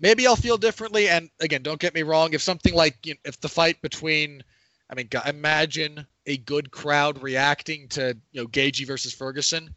Maybe 0.00 0.26
I'll 0.26 0.36
feel 0.36 0.58
differently. 0.58 1.08
And 1.08 1.30
again, 1.40 1.62
don't 1.62 1.80
get 1.80 1.94
me 1.94 2.02
wrong. 2.02 2.32
If 2.32 2.42
something 2.42 2.74
like 2.74 3.04
you 3.04 3.14
know, 3.14 3.20
if 3.24 3.40
the 3.40 3.48
fight 3.48 3.80
between, 3.82 4.42
I 4.90 4.94
mean, 4.94 5.08
imagine 5.26 6.06
a 6.26 6.36
good 6.36 6.70
crowd 6.70 7.22
reacting 7.22 7.88
to 7.88 8.16
you 8.32 8.42
know 8.42 8.48
Gaethje 8.48 8.86
versus 8.86 9.12
Ferguson, 9.12 9.74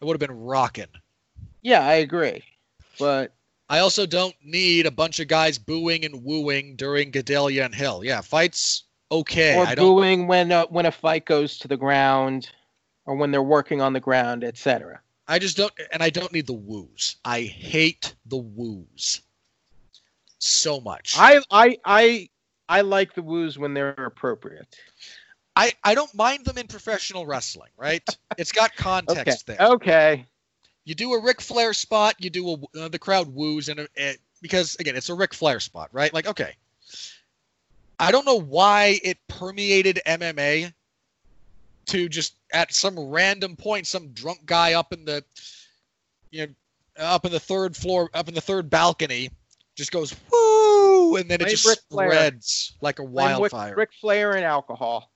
it 0.00 0.04
would 0.04 0.20
have 0.20 0.28
been 0.28 0.38
rocking. 0.38 0.86
Yeah, 1.62 1.86
I 1.86 1.94
agree. 1.94 2.42
But 2.98 3.34
I 3.68 3.80
also 3.80 4.06
don't 4.06 4.34
need 4.42 4.86
a 4.86 4.90
bunch 4.90 5.20
of 5.20 5.28
guys 5.28 5.58
booing 5.58 6.04
and 6.04 6.24
wooing 6.24 6.76
during 6.76 7.12
Gadelha 7.12 7.64
and 7.64 7.74
Hill. 7.74 8.04
Yeah, 8.04 8.20
fights 8.20 8.84
okay. 9.10 9.56
or 9.56 9.66
I 9.66 9.74
don't. 9.74 9.84
booing 9.84 10.26
when 10.26 10.52
uh, 10.52 10.66
when 10.66 10.86
a 10.86 10.92
fight 10.92 11.26
goes 11.26 11.58
to 11.58 11.68
the 11.68 11.76
ground, 11.76 12.50
or 13.04 13.16
when 13.16 13.30
they're 13.30 13.42
working 13.42 13.80
on 13.80 13.92
the 13.92 14.00
ground, 14.00 14.44
etc. 14.44 15.00
I 15.28 15.38
just 15.38 15.56
don't, 15.56 15.72
and 15.92 16.02
I 16.02 16.10
don't 16.10 16.32
need 16.32 16.46
the 16.46 16.52
woos. 16.52 17.16
I 17.24 17.42
hate 17.42 18.14
the 18.26 18.36
woos 18.36 19.22
so 20.38 20.80
much. 20.80 21.14
I 21.14 21.40
I 21.50 21.78
I 21.84 22.28
I 22.68 22.80
like 22.82 23.14
the 23.14 23.22
woos 23.22 23.58
when 23.58 23.74
they're 23.74 23.90
appropriate. 23.90 24.76
I, 25.56 25.72
I 25.84 25.94
don't 25.94 26.14
mind 26.14 26.44
them 26.44 26.58
in 26.58 26.66
professional 26.68 27.26
wrestling, 27.26 27.70
right? 27.76 28.16
It's 28.36 28.52
got 28.52 28.76
Okay. 29.08 29.36
context 29.36 29.46
there. 29.46 29.60
Okay. 29.60 30.26
You 30.84 30.94
do 30.94 31.12
a 31.14 31.20
Ric 31.22 31.40
Flair 31.40 31.72
spot, 31.74 32.14
you 32.18 32.30
do 32.30 32.48
a 32.50 32.80
uh, 32.80 32.88
the 32.88 32.98
crowd 32.98 33.28
woos, 33.34 33.68
and 33.68 33.80
it, 33.94 34.20
because 34.40 34.76
again, 34.76 34.96
it's 34.96 35.08
a 35.10 35.14
Ric 35.14 35.34
Flair 35.34 35.60
spot, 35.60 35.88
right? 35.92 36.12
Like, 36.12 36.26
okay, 36.26 36.54
I 37.98 38.10
don't 38.10 38.26
know 38.26 38.40
why 38.40 38.98
it 39.02 39.18
permeated 39.28 40.00
MMA 40.06 40.72
to 41.86 42.08
just 42.08 42.36
at 42.52 42.72
some 42.72 42.98
random 42.98 43.56
point, 43.56 43.86
some 43.86 44.12
drunk 44.12 44.44
guy 44.44 44.74
up 44.74 44.92
in 44.92 45.04
the, 45.04 45.24
you 46.30 46.46
know, 46.46 46.52
up 46.98 47.24
in 47.24 47.32
the 47.32 47.40
third 47.40 47.76
floor, 47.76 48.10
up 48.14 48.28
in 48.28 48.34
the 48.34 48.40
third 48.40 48.70
balcony, 48.70 49.30
just 49.76 49.92
goes 49.92 50.14
woo, 50.30 51.16
and 51.16 51.30
then 51.30 51.40
it 51.40 51.44
Blame 51.44 51.50
just 51.50 51.66
Ric 51.66 51.78
Flair. 51.90 52.10
spreads 52.10 52.76
like 52.80 52.98
a 52.98 53.04
wildfire. 53.04 53.74
Ric 53.76 53.90
Flair 54.00 54.32
and 54.32 54.44
alcohol. 54.44 55.12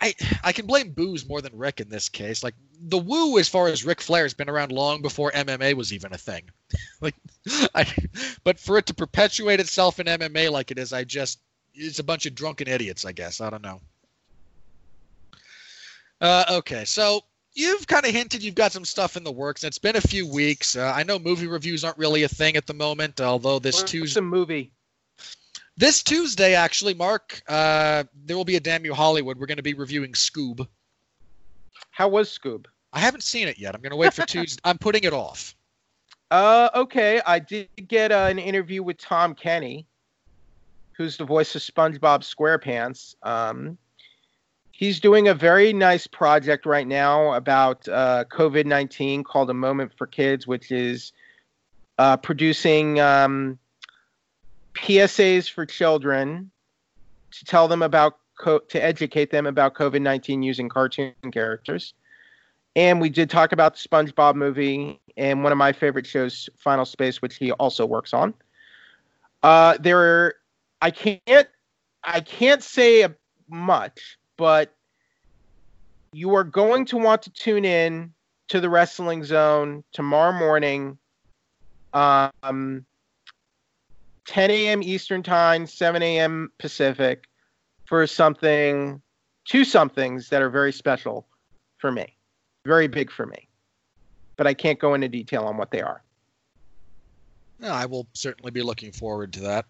I 0.00 0.14
I 0.44 0.52
can 0.52 0.66
blame 0.66 0.92
booze 0.92 1.26
more 1.26 1.40
than 1.40 1.56
Rick 1.56 1.80
in 1.80 1.88
this 1.88 2.08
case. 2.08 2.44
Like 2.44 2.54
the 2.80 2.98
woo, 2.98 3.38
as 3.38 3.48
far 3.48 3.68
as 3.68 3.84
Ric 3.84 4.00
Flair 4.00 4.24
has 4.24 4.34
been 4.34 4.50
around 4.50 4.72
long 4.72 5.02
before 5.02 5.32
MMA 5.32 5.74
was 5.74 5.92
even 5.92 6.12
a 6.12 6.18
thing. 6.18 6.50
like, 7.00 7.14
I, 7.74 7.86
but 8.44 8.60
for 8.60 8.78
it 8.78 8.86
to 8.86 8.94
perpetuate 8.94 9.60
itself 9.60 9.98
in 9.98 10.06
MMA 10.06 10.50
like 10.50 10.70
it 10.70 10.78
is, 10.78 10.92
I 10.92 11.04
just 11.04 11.40
it's 11.74 11.98
a 11.98 12.04
bunch 12.04 12.26
of 12.26 12.34
drunken 12.34 12.68
idiots. 12.68 13.04
I 13.04 13.12
guess 13.12 13.40
I 13.40 13.50
don't 13.50 13.62
know. 13.62 13.80
Uh, 16.20 16.44
okay, 16.50 16.84
so 16.84 17.22
you've 17.54 17.86
kind 17.86 18.04
of 18.04 18.12
hinted 18.12 18.42
you've 18.42 18.54
got 18.54 18.72
some 18.72 18.84
stuff 18.84 19.16
in 19.16 19.24
the 19.24 19.32
works. 19.32 19.64
It's 19.64 19.78
been 19.78 19.96
a 19.96 20.00
few 20.00 20.30
weeks. 20.30 20.76
Uh, 20.76 20.92
I 20.94 21.02
know 21.02 21.18
movie 21.18 21.46
reviews 21.46 21.84
aren't 21.84 21.98
really 21.98 22.22
a 22.22 22.28
thing 22.28 22.56
at 22.56 22.66
the 22.66 22.74
moment, 22.74 23.20
although 23.20 23.58
this 23.58 23.76
What's 23.76 23.90
Tuesday. 23.90 24.20
movie? 24.20 24.72
This 25.78 26.02
Tuesday, 26.02 26.54
actually, 26.54 26.94
Mark, 26.94 27.42
uh, 27.48 28.04
there 28.24 28.36
will 28.36 28.46
be 28.46 28.56
a 28.56 28.60
Damn 28.60 28.84
You 28.86 28.94
Hollywood. 28.94 29.38
We're 29.38 29.46
going 29.46 29.58
to 29.58 29.62
be 29.62 29.74
reviewing 29.74 30.12
Scoob. 30.12 30.66
How 31.90 32.08
was 32.08 32.36
Scoob? 32.36 32.64
I 32.94 33.00
haven't 33.00 33.22
seen 33.22 33.46
it 33.46 33.58
yet. 33.58 33.74
I'm 33.74 33.82
going 33.82 33.90
to 33.90 33.96
wait 33.96 34.14
for 34.14 34.22
Tuesday. 34.26 34.60
I'm 34.64 34.78
putting 34.78 35.04
it 35.04 35.12
off. 35.12 35.54
Uh, 36.30 36.70
okay. 36.74 37.20
I 37.26 37.38
did 37.38 37.68
get 37.88 38.10
uh, 38.10 38.26
an 38.30 38.38
interview 38.38 38.82
with 38.82 38.96
Tom 38.96 39.34
Kenny, 39.34 39.86
who's 40.92 41.18
the 41.18 41.24
voice 41.24 41.54
of 41.54 41.60
SpongeBob 41.60 42.22
SquarePants. 42.22 43.14
Um, 43.22 43.76
he's 44.76 45.00
doing 45.00 45.26
a 45.26 45.34
very 45.34 45.72
nice 45.72 46.06
project 46.06 46.66
right 46.66 46.86
now 46.86 47.32
about 47.32 47.88
uh, 47.88 48.24
COVID 48.30 48.66
19 48.66 49.24
called 49.24 49.48
A 49.48 49.54
Moment 49.54 49.92
for 49.96 50.06
Kids, 50.06 50.46
which 50.46 50.70
is 50.70 51.12
uh, 51.98 52.18
producing 52.18 53.00
um, 53.00 53.58
PSAs 54.74 55.50
for 55.50 55.64
children 55.64 56.50
to 57.30 57.44
tell 57.46 57.68
them 57.68 57.80
about, 57.80 58.18
co- 58.38 58.58
to 58.58 58.82
educate 58.82 59.30
them 59.30 59.46
about 59.46 59.74
COVID 59.74 60.02
19 60.02 60.42
using 60.42 60.68
cartoon 60.68 61.14
characters. 61.32 61.94
And 62.74 63.00
we 63.00 63.08
did 63.08 63.30
talk 63.30 63.52
about 63.52 63.74
the 63.76 63.88
SpongeBob 63.88 64.34
movie 64.34 65.00
and 65.16 65.42
one 65.42 65.52
of 65.52 65.56
my 65.56 65.72
favorite 65.72 66.06
shows, 66.06 66.50
Final 66.58 66.84
Space, 66.84 67.22
which 67.22 67.36
he 67.36 67.50
also 67.52 67.86
works 67.86 68.12
on. 68.12 68.34
Uh, 69.42 69.78
there, 69.80 69.98
are, 69.98 70.34
I 70.82 70.90
can't, 70.90 71.48
I 72.04 72.20
can't 72.20 72.62
say 72.62 73.06
much, 73.48 74.18
but 74.36 74.74
you 76.12 76.34
are 76.34 76.44
going 76.44 76.84
to 76.86 76.96
want 76.96 77.22
to 77.22 77.30
tune 77.30 77.64
in 77.64 78.12
to 78.48 78.60
the 78.60 78.70
Wrestling 78.70 79.24
Zone 79.24 79.82
tomorrow 79.92 80.32
morning, 80.32 80.98
um, 81.92 82.86
10 84.28 84.50
a.m. 84.50 84.82
Eastern 84.82 85.22
Time, 85.22 85.66
7 85.66 86.02
a.m. 86.02 86.50
Pacific, 86.58 87.24
for 87.84 88.06
something, 88.06 89.00
two 89.44 89.64
somethings 89.64 90.28
that 90.28 90.42
are 90.42 90.50
very 90.50 90.72
special 90.72 91.26
for 91.78 91.90
me 91.92 92.16
very 92.66 92.88
big 92.88 93.10
for 93.10 93.24
me. 93.24 93.48
But 94.36 94.46
I 94.46 94.52
can't 94.52 94.78
go 94.78 94.92
into 94.92 95.08
detail 95.08 95.44
on 95.44 95.56
what 95.56 95.70
they 95.70 95.80
are. 95.80 96.02
No, 97.58 97.70
I 97.70 97.86
will 97.86 98.06
certainly 98.12 98.50
be 98.50 98.62
looking 98.62 98.92
forward 98.92 99.32
to 99.34 99.40
that. 99.40 99.64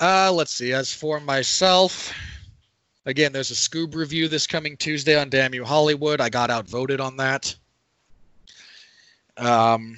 Uh, 0.00 0.30
let's 0.32 0.52
see. 0.52 0.72
As 0.72 0.92
for 0.92 1.18
myself, 1.18 2.12
again, 3.06 3.32
there's 3.32 3.50
a 3.50 3.54
Scoob 3.54 3.94
review 3.94 4.28
this 4.28 4.46
coming 4.46 4.76
Tuesday 4.76 5.18
on 5.18 5.28
Damn 5.28 5.54
You 5.54 5.64
Hollywood. 5.64 6.20
I 6.20 6.28
got 6.28 6.50
outvoted 6.50 7.00
on 7.00 7.16
that. 7.18 7.54
Um, 9.36 9.96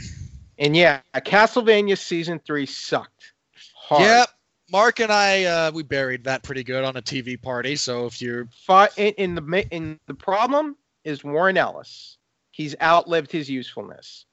And 0.58 0.76
yeah, 0.76 1.00
Castlevania 1.14 1.98
season 1.98 2.38
three 2.38 2.66
sucked. 2.66 3.32
Hard. 3.74 4.02
Yep. 4.02 4.28
Mark 4.72 4.98
and 5.00 5.12
I, 5.12 5.44
uh, 5.44 5.70
we 5.72 5.84
buried 5.84 6.24
that 6.24 6.42
pretty 6.42 6.64
good 6.64 6.82
on 6.82 6.96
a 6.96 7.02
TV 7.02 7.40
party. 7.40 7.76
So 7.76 8.06
if 8.06 8.20
you're, 8.20 8.48
in, 8.96 9.12
in 9.16 9.34
the 9.36 9.66
in 9.70 10.00
the 10.06 10.14
problem 10.14 10.76
is 11.04 11.22
Warren 11.22 11.56
Ellis. 11.56 12.18
He's 12.50 12.74
outlived 12.82 13.30
his 13.30 13.48
usefulness. 13.48 14.24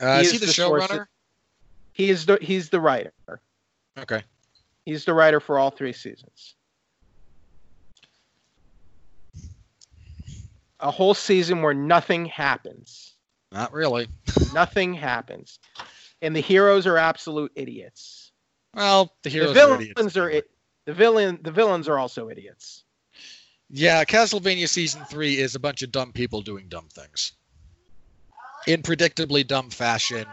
uh, 0.00 0.20
He 0.20 0.26
is 0.26 0.26
is 0.26 0.32
he 0.32 0.38
the 0.38 0.46
the 0.46 0.52
showrunner? 0.52 1.06
He 1.92 2.10
is 2.10 2.26
the 2.26 2.38
he's 2.40 2.68
the 2.68 2.78
writer. 2.78 3.12
Okay. 3.98 4.22
He's 4.84 5.04
the 5.04 5.14
writer 5.14 5.40
for 5.40 5.58
all 5.58 5.70
three 5.70 5.92
seasons. 5.92 6.54
A 10.80 10.90
whole 10.90 11.14
season 11.14 11.62
where 11.62 11.74
nothing 11.74 12.26
happens. 12.26 13.14
Not 13.52 13.72
really. 13.72 14.08
nothing 14.52 14.94
happens. 14.94 15.60
And 16.20 16.34
the 16.34 16.40
heroes 16.40 16.86
are 16.86 16.98
absolute 16.98 17.52
idiots. 17.54 18.32
Well, 18.74 19.12
the 19.22 19.30
heroes 19.30 19.48
the 19.48 19.54
villains 19.54 20.16
are, 20.16 20.28
idiots. 20.30 20.46
are 20.46 20.50
the 20.86 20.94
villain 20.94 21.38
the 21.42 21.52
villains 21.52 21.88
are 21.88 21.98
also 21.98 22.28
idiots. 22.28 22.84
Yeah, 23.70 24.04
Castlevania 24.04 24.68
season 24.68 25.04
3 25.04 25.38
is 25.38 25.54
a 25.54 25.60
bunch 25.60 25.82
of 25.82 25.90
dumb 25.90 26.12
people 26.12 26.42
doing 26.42 26.68
dumb 26.68 26.88
things. 26.92 27.32
In 28.66 28.82
predictably 28.82 29.46
dumb 29.46 29.70
fashion 29.70 30.26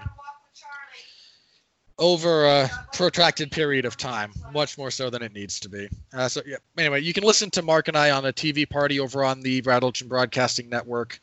over 1.99 2.45
a 2.45 2.69
protracted 2.93 3.51
period 3.51 3.85
of 3.85 3.97
time, 3.97 4.31
much 4.53 4.77
more 4.77 4.89
so 4.89 5.09
than 5.09 5.21
it 5.21 5.33
needs 5.33 5.59
to 5.59 5.69
be. 5.69 5.89
Uh, 6.13 6.27
so 6.27 6.41
yeah. 6.45 6.57
Anyway, 6.77 7.01
you 7.01 7.13
can 7.13 7.23
listen 7.23 7.49
to 7.51 7.61
Mark 7.61 7.87
and 7.89 7.97
I 7.97 8.11
on 8.11 8.25
a 8.25 8.33
TV 8.33 8.67
party 8.67 8.99
over 8.99 9.23
on 9.23 9.41
the 9.41 9.61
Rattleton 9.61 10.07
Broadcasting 10.07 10.69
Network, 10.69 11.19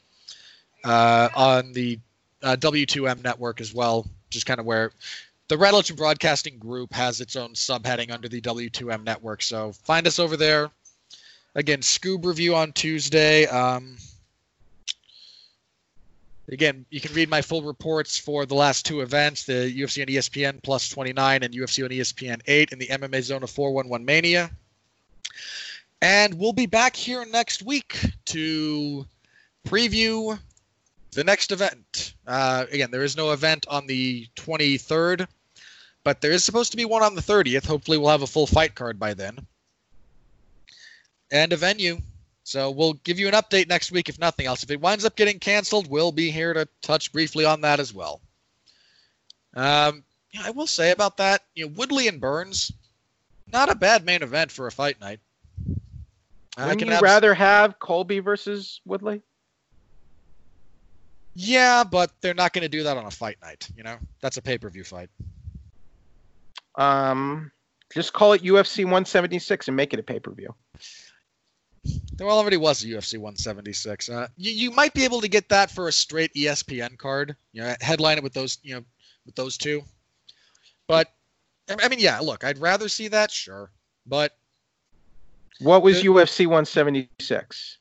uh, 0.85 1.29
on 1.35 1.73
the 1.73 1.99
uh, 2.43 2.57
W2M 2.61 3.25
network 3.25 3.61
as 3.61 3.75
well, 3.75 4.07
just 4.31 4.47
kind 4.47 4.61
of 4.61 4.67
where 4.67 4.93
the 5.49 5.57
Rattleton 5.57 5.97
Broadcasting 5.97 6.59
Group 6.59 6.93
has 6.93 7.21
its 7.21 7.37
own 7.37 7.51
subheading 7.55 8.11
under 8.11 8.29
the 8.29 8.41
W2M 8.41 9.05
network. 9.05 9.43
So 9.43 9.73
find 9.73 10.07
us 10.07 10.19
over 10.19 10.37
there. 10.37 10.71
Again, 11.55 11.81
Scoob 11.81 12.25
review 12.25 12.55
on 12.55 12.73
Tuesday. 12.73 13.47
Um, 13.47 13.97
again, 16.49 16.87
you 16.91 17.01
can 17.01 17.13
read 17.15 17.29
my 17.29 17.43
full 17.43 17.63
reports 17.63 18.19
for 18.19 18.47
the 18.47 18.55
last 18.55 18.87
two 18.87 19.01
events 19.01 19.45
the 19.45 19.73
UFC 19.77 20.03
on 20.03 20.09
ESPN 20.09 20.63
plus 20.63 20.89
29 20.89 21.43
and 21.43 21.55
UFC 21.55 21.85
on 21.85 21.91
ESPN 21.91 22.41
8 22.47 22.73
and 22.73 22.81
the 22.81 22.87
MMA 22.87 23.23
zone 23.23 23.43
of 23.43 23.51
411 23.51 24.05
Mania. 24.05 24.51
And 26.03 26.35
we'll 26.35 26.53
be 26.53 26.67
back 26.67 26.95
here 26.95 27.25
next 27.25 27.63
week 27.63 27.99
to 28.27 29.07
preview 29.67 30.39
the 31.13 31.25
next 31.25 31.51
event. 31.51 32.15
Uh, 32.27 32.67
again, 32.71 32.91
there 32.91 33.03
is 33.03 33.17
no 33.17 33.33
event 33.33 33.67
on 33.69 33.87
the 33.87 34.27
23rd, 34.37 35.27
but 36.05 36.21
there 36.21 36.31
is 36.31 36.45
supposed 36.45 36.71
to 36.71 36.77
be 36.77 36.85
one 36.85 37.03
on 37.03 37.15
the 37.15 37.23
30th. 37.23 37.67
Hopefully, 37.67 37.99
we'll 37.99 38.11
have 38.11 38.23
a 38.23 38.27
full 38.27 38.47
fight 38.47 38.75
card 38.75 38.99
by 38.99 39.15
then. 39.15 39.39
And 41.31 41.53
a 41.53 41.57
venue. 41.57 41.99
So 42.47 42.71
we'll 42.71 42.93
give 42.93 43.19
you 43.19 43.27
an 43.27 43.35
update 43.35 43.67
next 43.67 43.91
week, 43.91 44.09
if 44.09 44.21
nothing 44.21 44.47
else. 44.47 44.63
If 44.63 44.71
it 44.71 44.81
winds 44.81 45.05
up 45.05 45.17
getting 45.17 45.41
canceled, 45.41 45.91
we'll 45.91 46.13
be 46.13 46.31
here 46.31 46.55
to 46.55 46.69
touch 46.81 47.13
briefly 47.13 47.45
on 47.45 47.63
that 47.63 47.81
as 47.81 47.93
well. 47.93 48.21
Um, 49.57 50.05
yeah, 50.31 50.43
I 50.45 50.51
will 50.53 50.69
say 50.69 50.93
about 50.93 51.17
that, 51.17 51.43
you 51.57 51.67
know, 51.67 51.73
Woodley 51.75 52.07
and 52.07 52.21
Burns, 52.21 52.73
not 53.53 53.69
a 53.69 53.75
bad 53.75 54.05
main 54.05 54.23
event 54.23 54.53
for 54.53 54.69
a 54.69 54.71
fight 54.71 55.01
night. 55.01 55.19
I 56.57 56.67
Wouldn't 56.67 56.79
can 56.79 56.89
you 56.89 56.95
abs- 56.95 57.03
rather 57.03 57.35
have 57.35 57.81
Colby 57.81 58.21
versus 58.21 58.81
Woodley? 58.85 59.23
Yeah, 61.35 61.83
but 61.83 62.13
they're 62.21 62.33
not 62.33 62.53
going 62.53 62.63
to 62.63 62.69
do 62.69 62.85
that 62.85 62.97
on 62.97 63.07
a 63.07 63.11
fight 63.11 63.39
night. 63.43 63.69
You 63.77 63.83
know, 63.83 63.97
that's 64.21 64.37
a 64.37 64.43
pay 64.43 64.57
per 64.57 64.71
view 64.71 64.85
fight. 64.85 65.11
Um, 66.77 67.51
just 67.93 68.13
call 68.13 68.35
it 68.35 68.43
UFC 68.43 68.85
176 68.85 69.67
and 69.67 69.77
make 69.77 69.93
it 69.93 69.99
a 69.99 70.05
pay 70.05 70.21
per 70.21 70.31
view. 70.31 70.55
There 72.17 72.29
already 72.29 72.57
was 72.57 72.83
a 72.83 72.87
UFC 72.87 73.15
176. 73.19 74.09
Uh, 74.09 74.29
you, 74.39 74.51
you 74.53 74.71
might 74.71 74.95
be 74.95 75.05
able 75.05 75.21
to 75.21 75.29
get 75.29 75.49
that 75.51 75.71
for 75.71 75.89
a 75.89 75.93
straight 75.93 76.33
ESPN 76.35 76.97
card. 76.97 77.37
You 77.53 77.63
know, 77.63 77.75
headline 77.81 78.17
it 78.17 78.23
with 78.25 78.33
those, 78.33 78.59
you 78.63 78.75
know, 78.77 78.85
with 79.27 79.35
those 79.35 79.59
two. 79.59 79.83
But 80.87 81.13
I 81.69 81.77
I 81.83 81.89
mean, 81.89 81.99
yeah. 81.99 82.19
Look, 82.21 82.43
I'd 82.45 82.59
rather 82.59 82.89
see 82.89 83.09
that, 83.09 83.31
sure. 83.31 83.71
But 84.07 84.37
What 85.61 85.83
was 85.83 86.01
The- 86.01 86.09
UFC 86.09 86.47
176? 86.47 87.79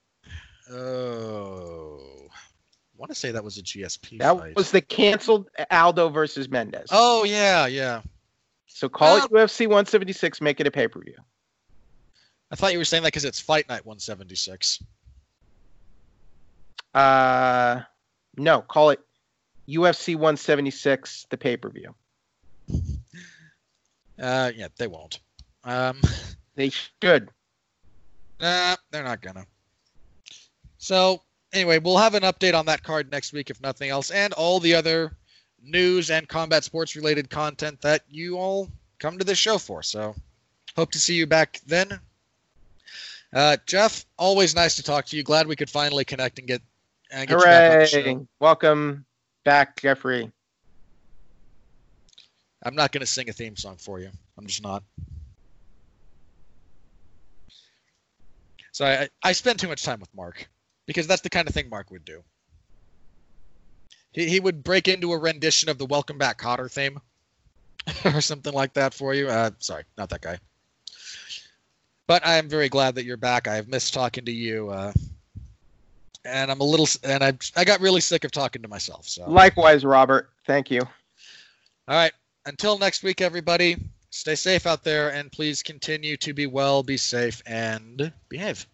oh, 0.71 1.99
I 2.31 2.97
want 2.97 3.11
to 3.11 3.15
say 3.15 3.31
that 3.31 3.43
was 3.43 3.57
a 3.57 3.61
GSP 3.61 4.19
That 4.19 4.37
fight. 4.37 4.55
was 4.55 4.71
the 4.71 4.81
canceled 4.81 5.49
Aldo 5.71 6.09
versus 6.09 6.49
Mendes. 6.49 6.87
Oh 6.91 7.23
yeah, 7.25 7.67
yeah. 7.67 8.01
so 8.67 8.89
call 8.89 9.15
well- 9.17 9.25
it 9.25 9.31
UFC 9.31 9.67
176, 9.67 10.41
make 10.41 10.59
it 10.59 10.67
a 10.67 10.71
pay 10.71 10.87
per 10.87 10.99
view. 11.01 11.15
I 12.55 12.57
thought 12.57 12.71
you 12.71 12.77
were 12.77 12.85
saying 12.85 13.03
that 13.03 13.07
because 13.07 13.25
it's 13.25 13.41
Fight 13.41 13.67
Night 13.67 13.85
176. 13.85 14.81
Uh, 16.93 17.81
no, 18.37 18.61
call 18.61 18.91
it 18.91 19.01
UFC 19.67 20.15
176, 20.15 21.25
the 21.29 21.35
pay 21.35 21.57
per 21.57 21.69
view. 21.69 21.93
Uh, 24.17 24.49
yeah, 24.55 24.69
they 24.77 24.87
won't. 24.87 25.19
Um, 25.65 25.99
They 26.55 26.69
should. 26.69 27.27
Nah, 28.39 28.77
they're 28.89 29.03
not 29.03 29.21
gonna. 29.21 29.45
So 30.77 31.21
anyway, 31.51 31.79
we'll 31.79 31.97
have 31.97 32.15
an 32.15 32.23
update 32.23 32.57
on 32.57 32.65
that 32.67 32.81
card 32.81 33.11
next 33.11 33.33
week, 33.33 33.49
if 33.49 33.59
nothing 33.59 33.89
else, 33.89 34.11
and 34.11 34.31
all 34.31 34.61
the 34.61 34.73
other 34.73 35.17
news 35.61 36.11
and 36.11 36.29
combat 36.29 36.63
sports 36.63 36.95
related 36.95 37.29
content 37.29 37.81
that 37.81 38.03
you 38.07 38.37
all 38.37 38.69
come 38.99 39.17
to 39.17 39.25
this 39.25 39.37
show 39.37 39.57
for. 39.57 39.83
So 39.83 40.15
hope 40.77 40.93
to 40.93 40.99
see 40.99 41.15
you 41.15 41.27
back 41.27 41.59
then. 41.65 41.99
Uh, 43.35 43.57
Jeff, 43.65 44.05
always 44.17 44.55
nice 44.55 44.77
to 44.77 44.83
talk 44.83 45.05
to 45.07 45.17
you. 45.17 45.21
Glad 45.21 45.45
we 45.45 45.57
could 45.57 45.69
finally 45.69 46.05
connect 46.05 46.39
and 46.39 46.47
get 46.47 46.61
and 47.11 47.27
get 47.27 47.37
you 47.37 47.43
back 47.43 47.71
on 47.71 47.79
the 47.79 47.85
show. 47.85 48.01
Hooray! 48.01 48.27
Welcome 48.39 49.05
back, 49.43 49.79
Jeffrey. 49.81 50.31
I'm 52.63 52.75
not 52.75 52.93
gonna 52.93 53.05
sing 53.05 53.29
a 53.29 53.33
theme 53.33 53.57
song 53.57 53.75
for 53.75 53.99
you. 53.99 54.09
I'm 54.37 54.47
just 54.47 54.63
not. 54.63 54.83
So 58.71 58.85
I, 58.85 59.09
I 59.21 59.33
spend 59.33 59.59
too 59.59 59.67
much 59.67 59.83
time 59.83 59.99
with 59.99 60.13
Mark 60.15 60.47
because 60.85 61.05
that's 61.05 61.21
the 61.21 61.29
kind 61.29 61.47
of 61.47 61.53
thing 61.53 61.69
Mark 61.69 61.91
would 61.91 62.05
do. 62.05 62.23
He, 64.11 64.29
he 64.29 64.39
would 64.39 64.63
break 64.63 64.87
into 64.87 65.11
a 65.11 65.17
rendition 65.17 65.67
of 65.69 65.77
the 65.77 65.85
Welcome 65.85 66.17
Back 66.17 66.39
Kotter 66.39 66.71
theme 66.71 66.99
or 68.05 68.21
something 68.21 68.53
like 68.53 68.73
that 68.73 68.93
for 68.93 69.13
you. 69.13 69.27
Uh, 69.27 69.51
sorry, 69.59 69.83
not 69.97 70.09
that 70.09 70.21
guy. 70.21 70.39
But 72.07 72.25
I 72.25 72.35
am 72.35 72.47
very 72.47 72.69
glad 72.69 72.95
that 72.95 73.05
you're 73.05 73.17
back. 73.17 73.47
I've 73.47 73.67
missed 73.67 73.93
talking 73.93 74.25
to 74.25 74.31
you, 74.31 74.69
uh, 74.69 74.93
and 76.23 76.51
I'm 76.51 76.61
a 76.61 76.63
little 76.63 76.87
and 77.03 77.23
I 77.23 77.33
I 77.55 77.65
got 77.65 77.79
really 77.79 78.01
sick 78.01 78.23
of 78.23 78.31
talking 78.31 78.61
to 78.61 78.67
myself. 78.67 79.07
So 79.07 79.29
Likewise, 79.29 79.83
Robert. 79.83 80.29
Thank 80.45 80.69
you. 80.69 80.81
all 80.81 80.89
right. 81.95 82.13
Until 82.45 82.77
next 82.77 83.01
week, 83.01 83.21
everybody, 83.21 83.77
stay 84.11 84.35
safe 84.35 84.67
out 84.67 84.83
there 84.83 85.11
and 85.11 85.31
please 85.31 85.63
continue 85.63 86.15
to 86.17 86.33
be 86.33 86.45
well, 86.45 86.83
be 86.83 86.97
safe, 86.97 87.41
and 87.47 88.11
behave. 88.29 88.67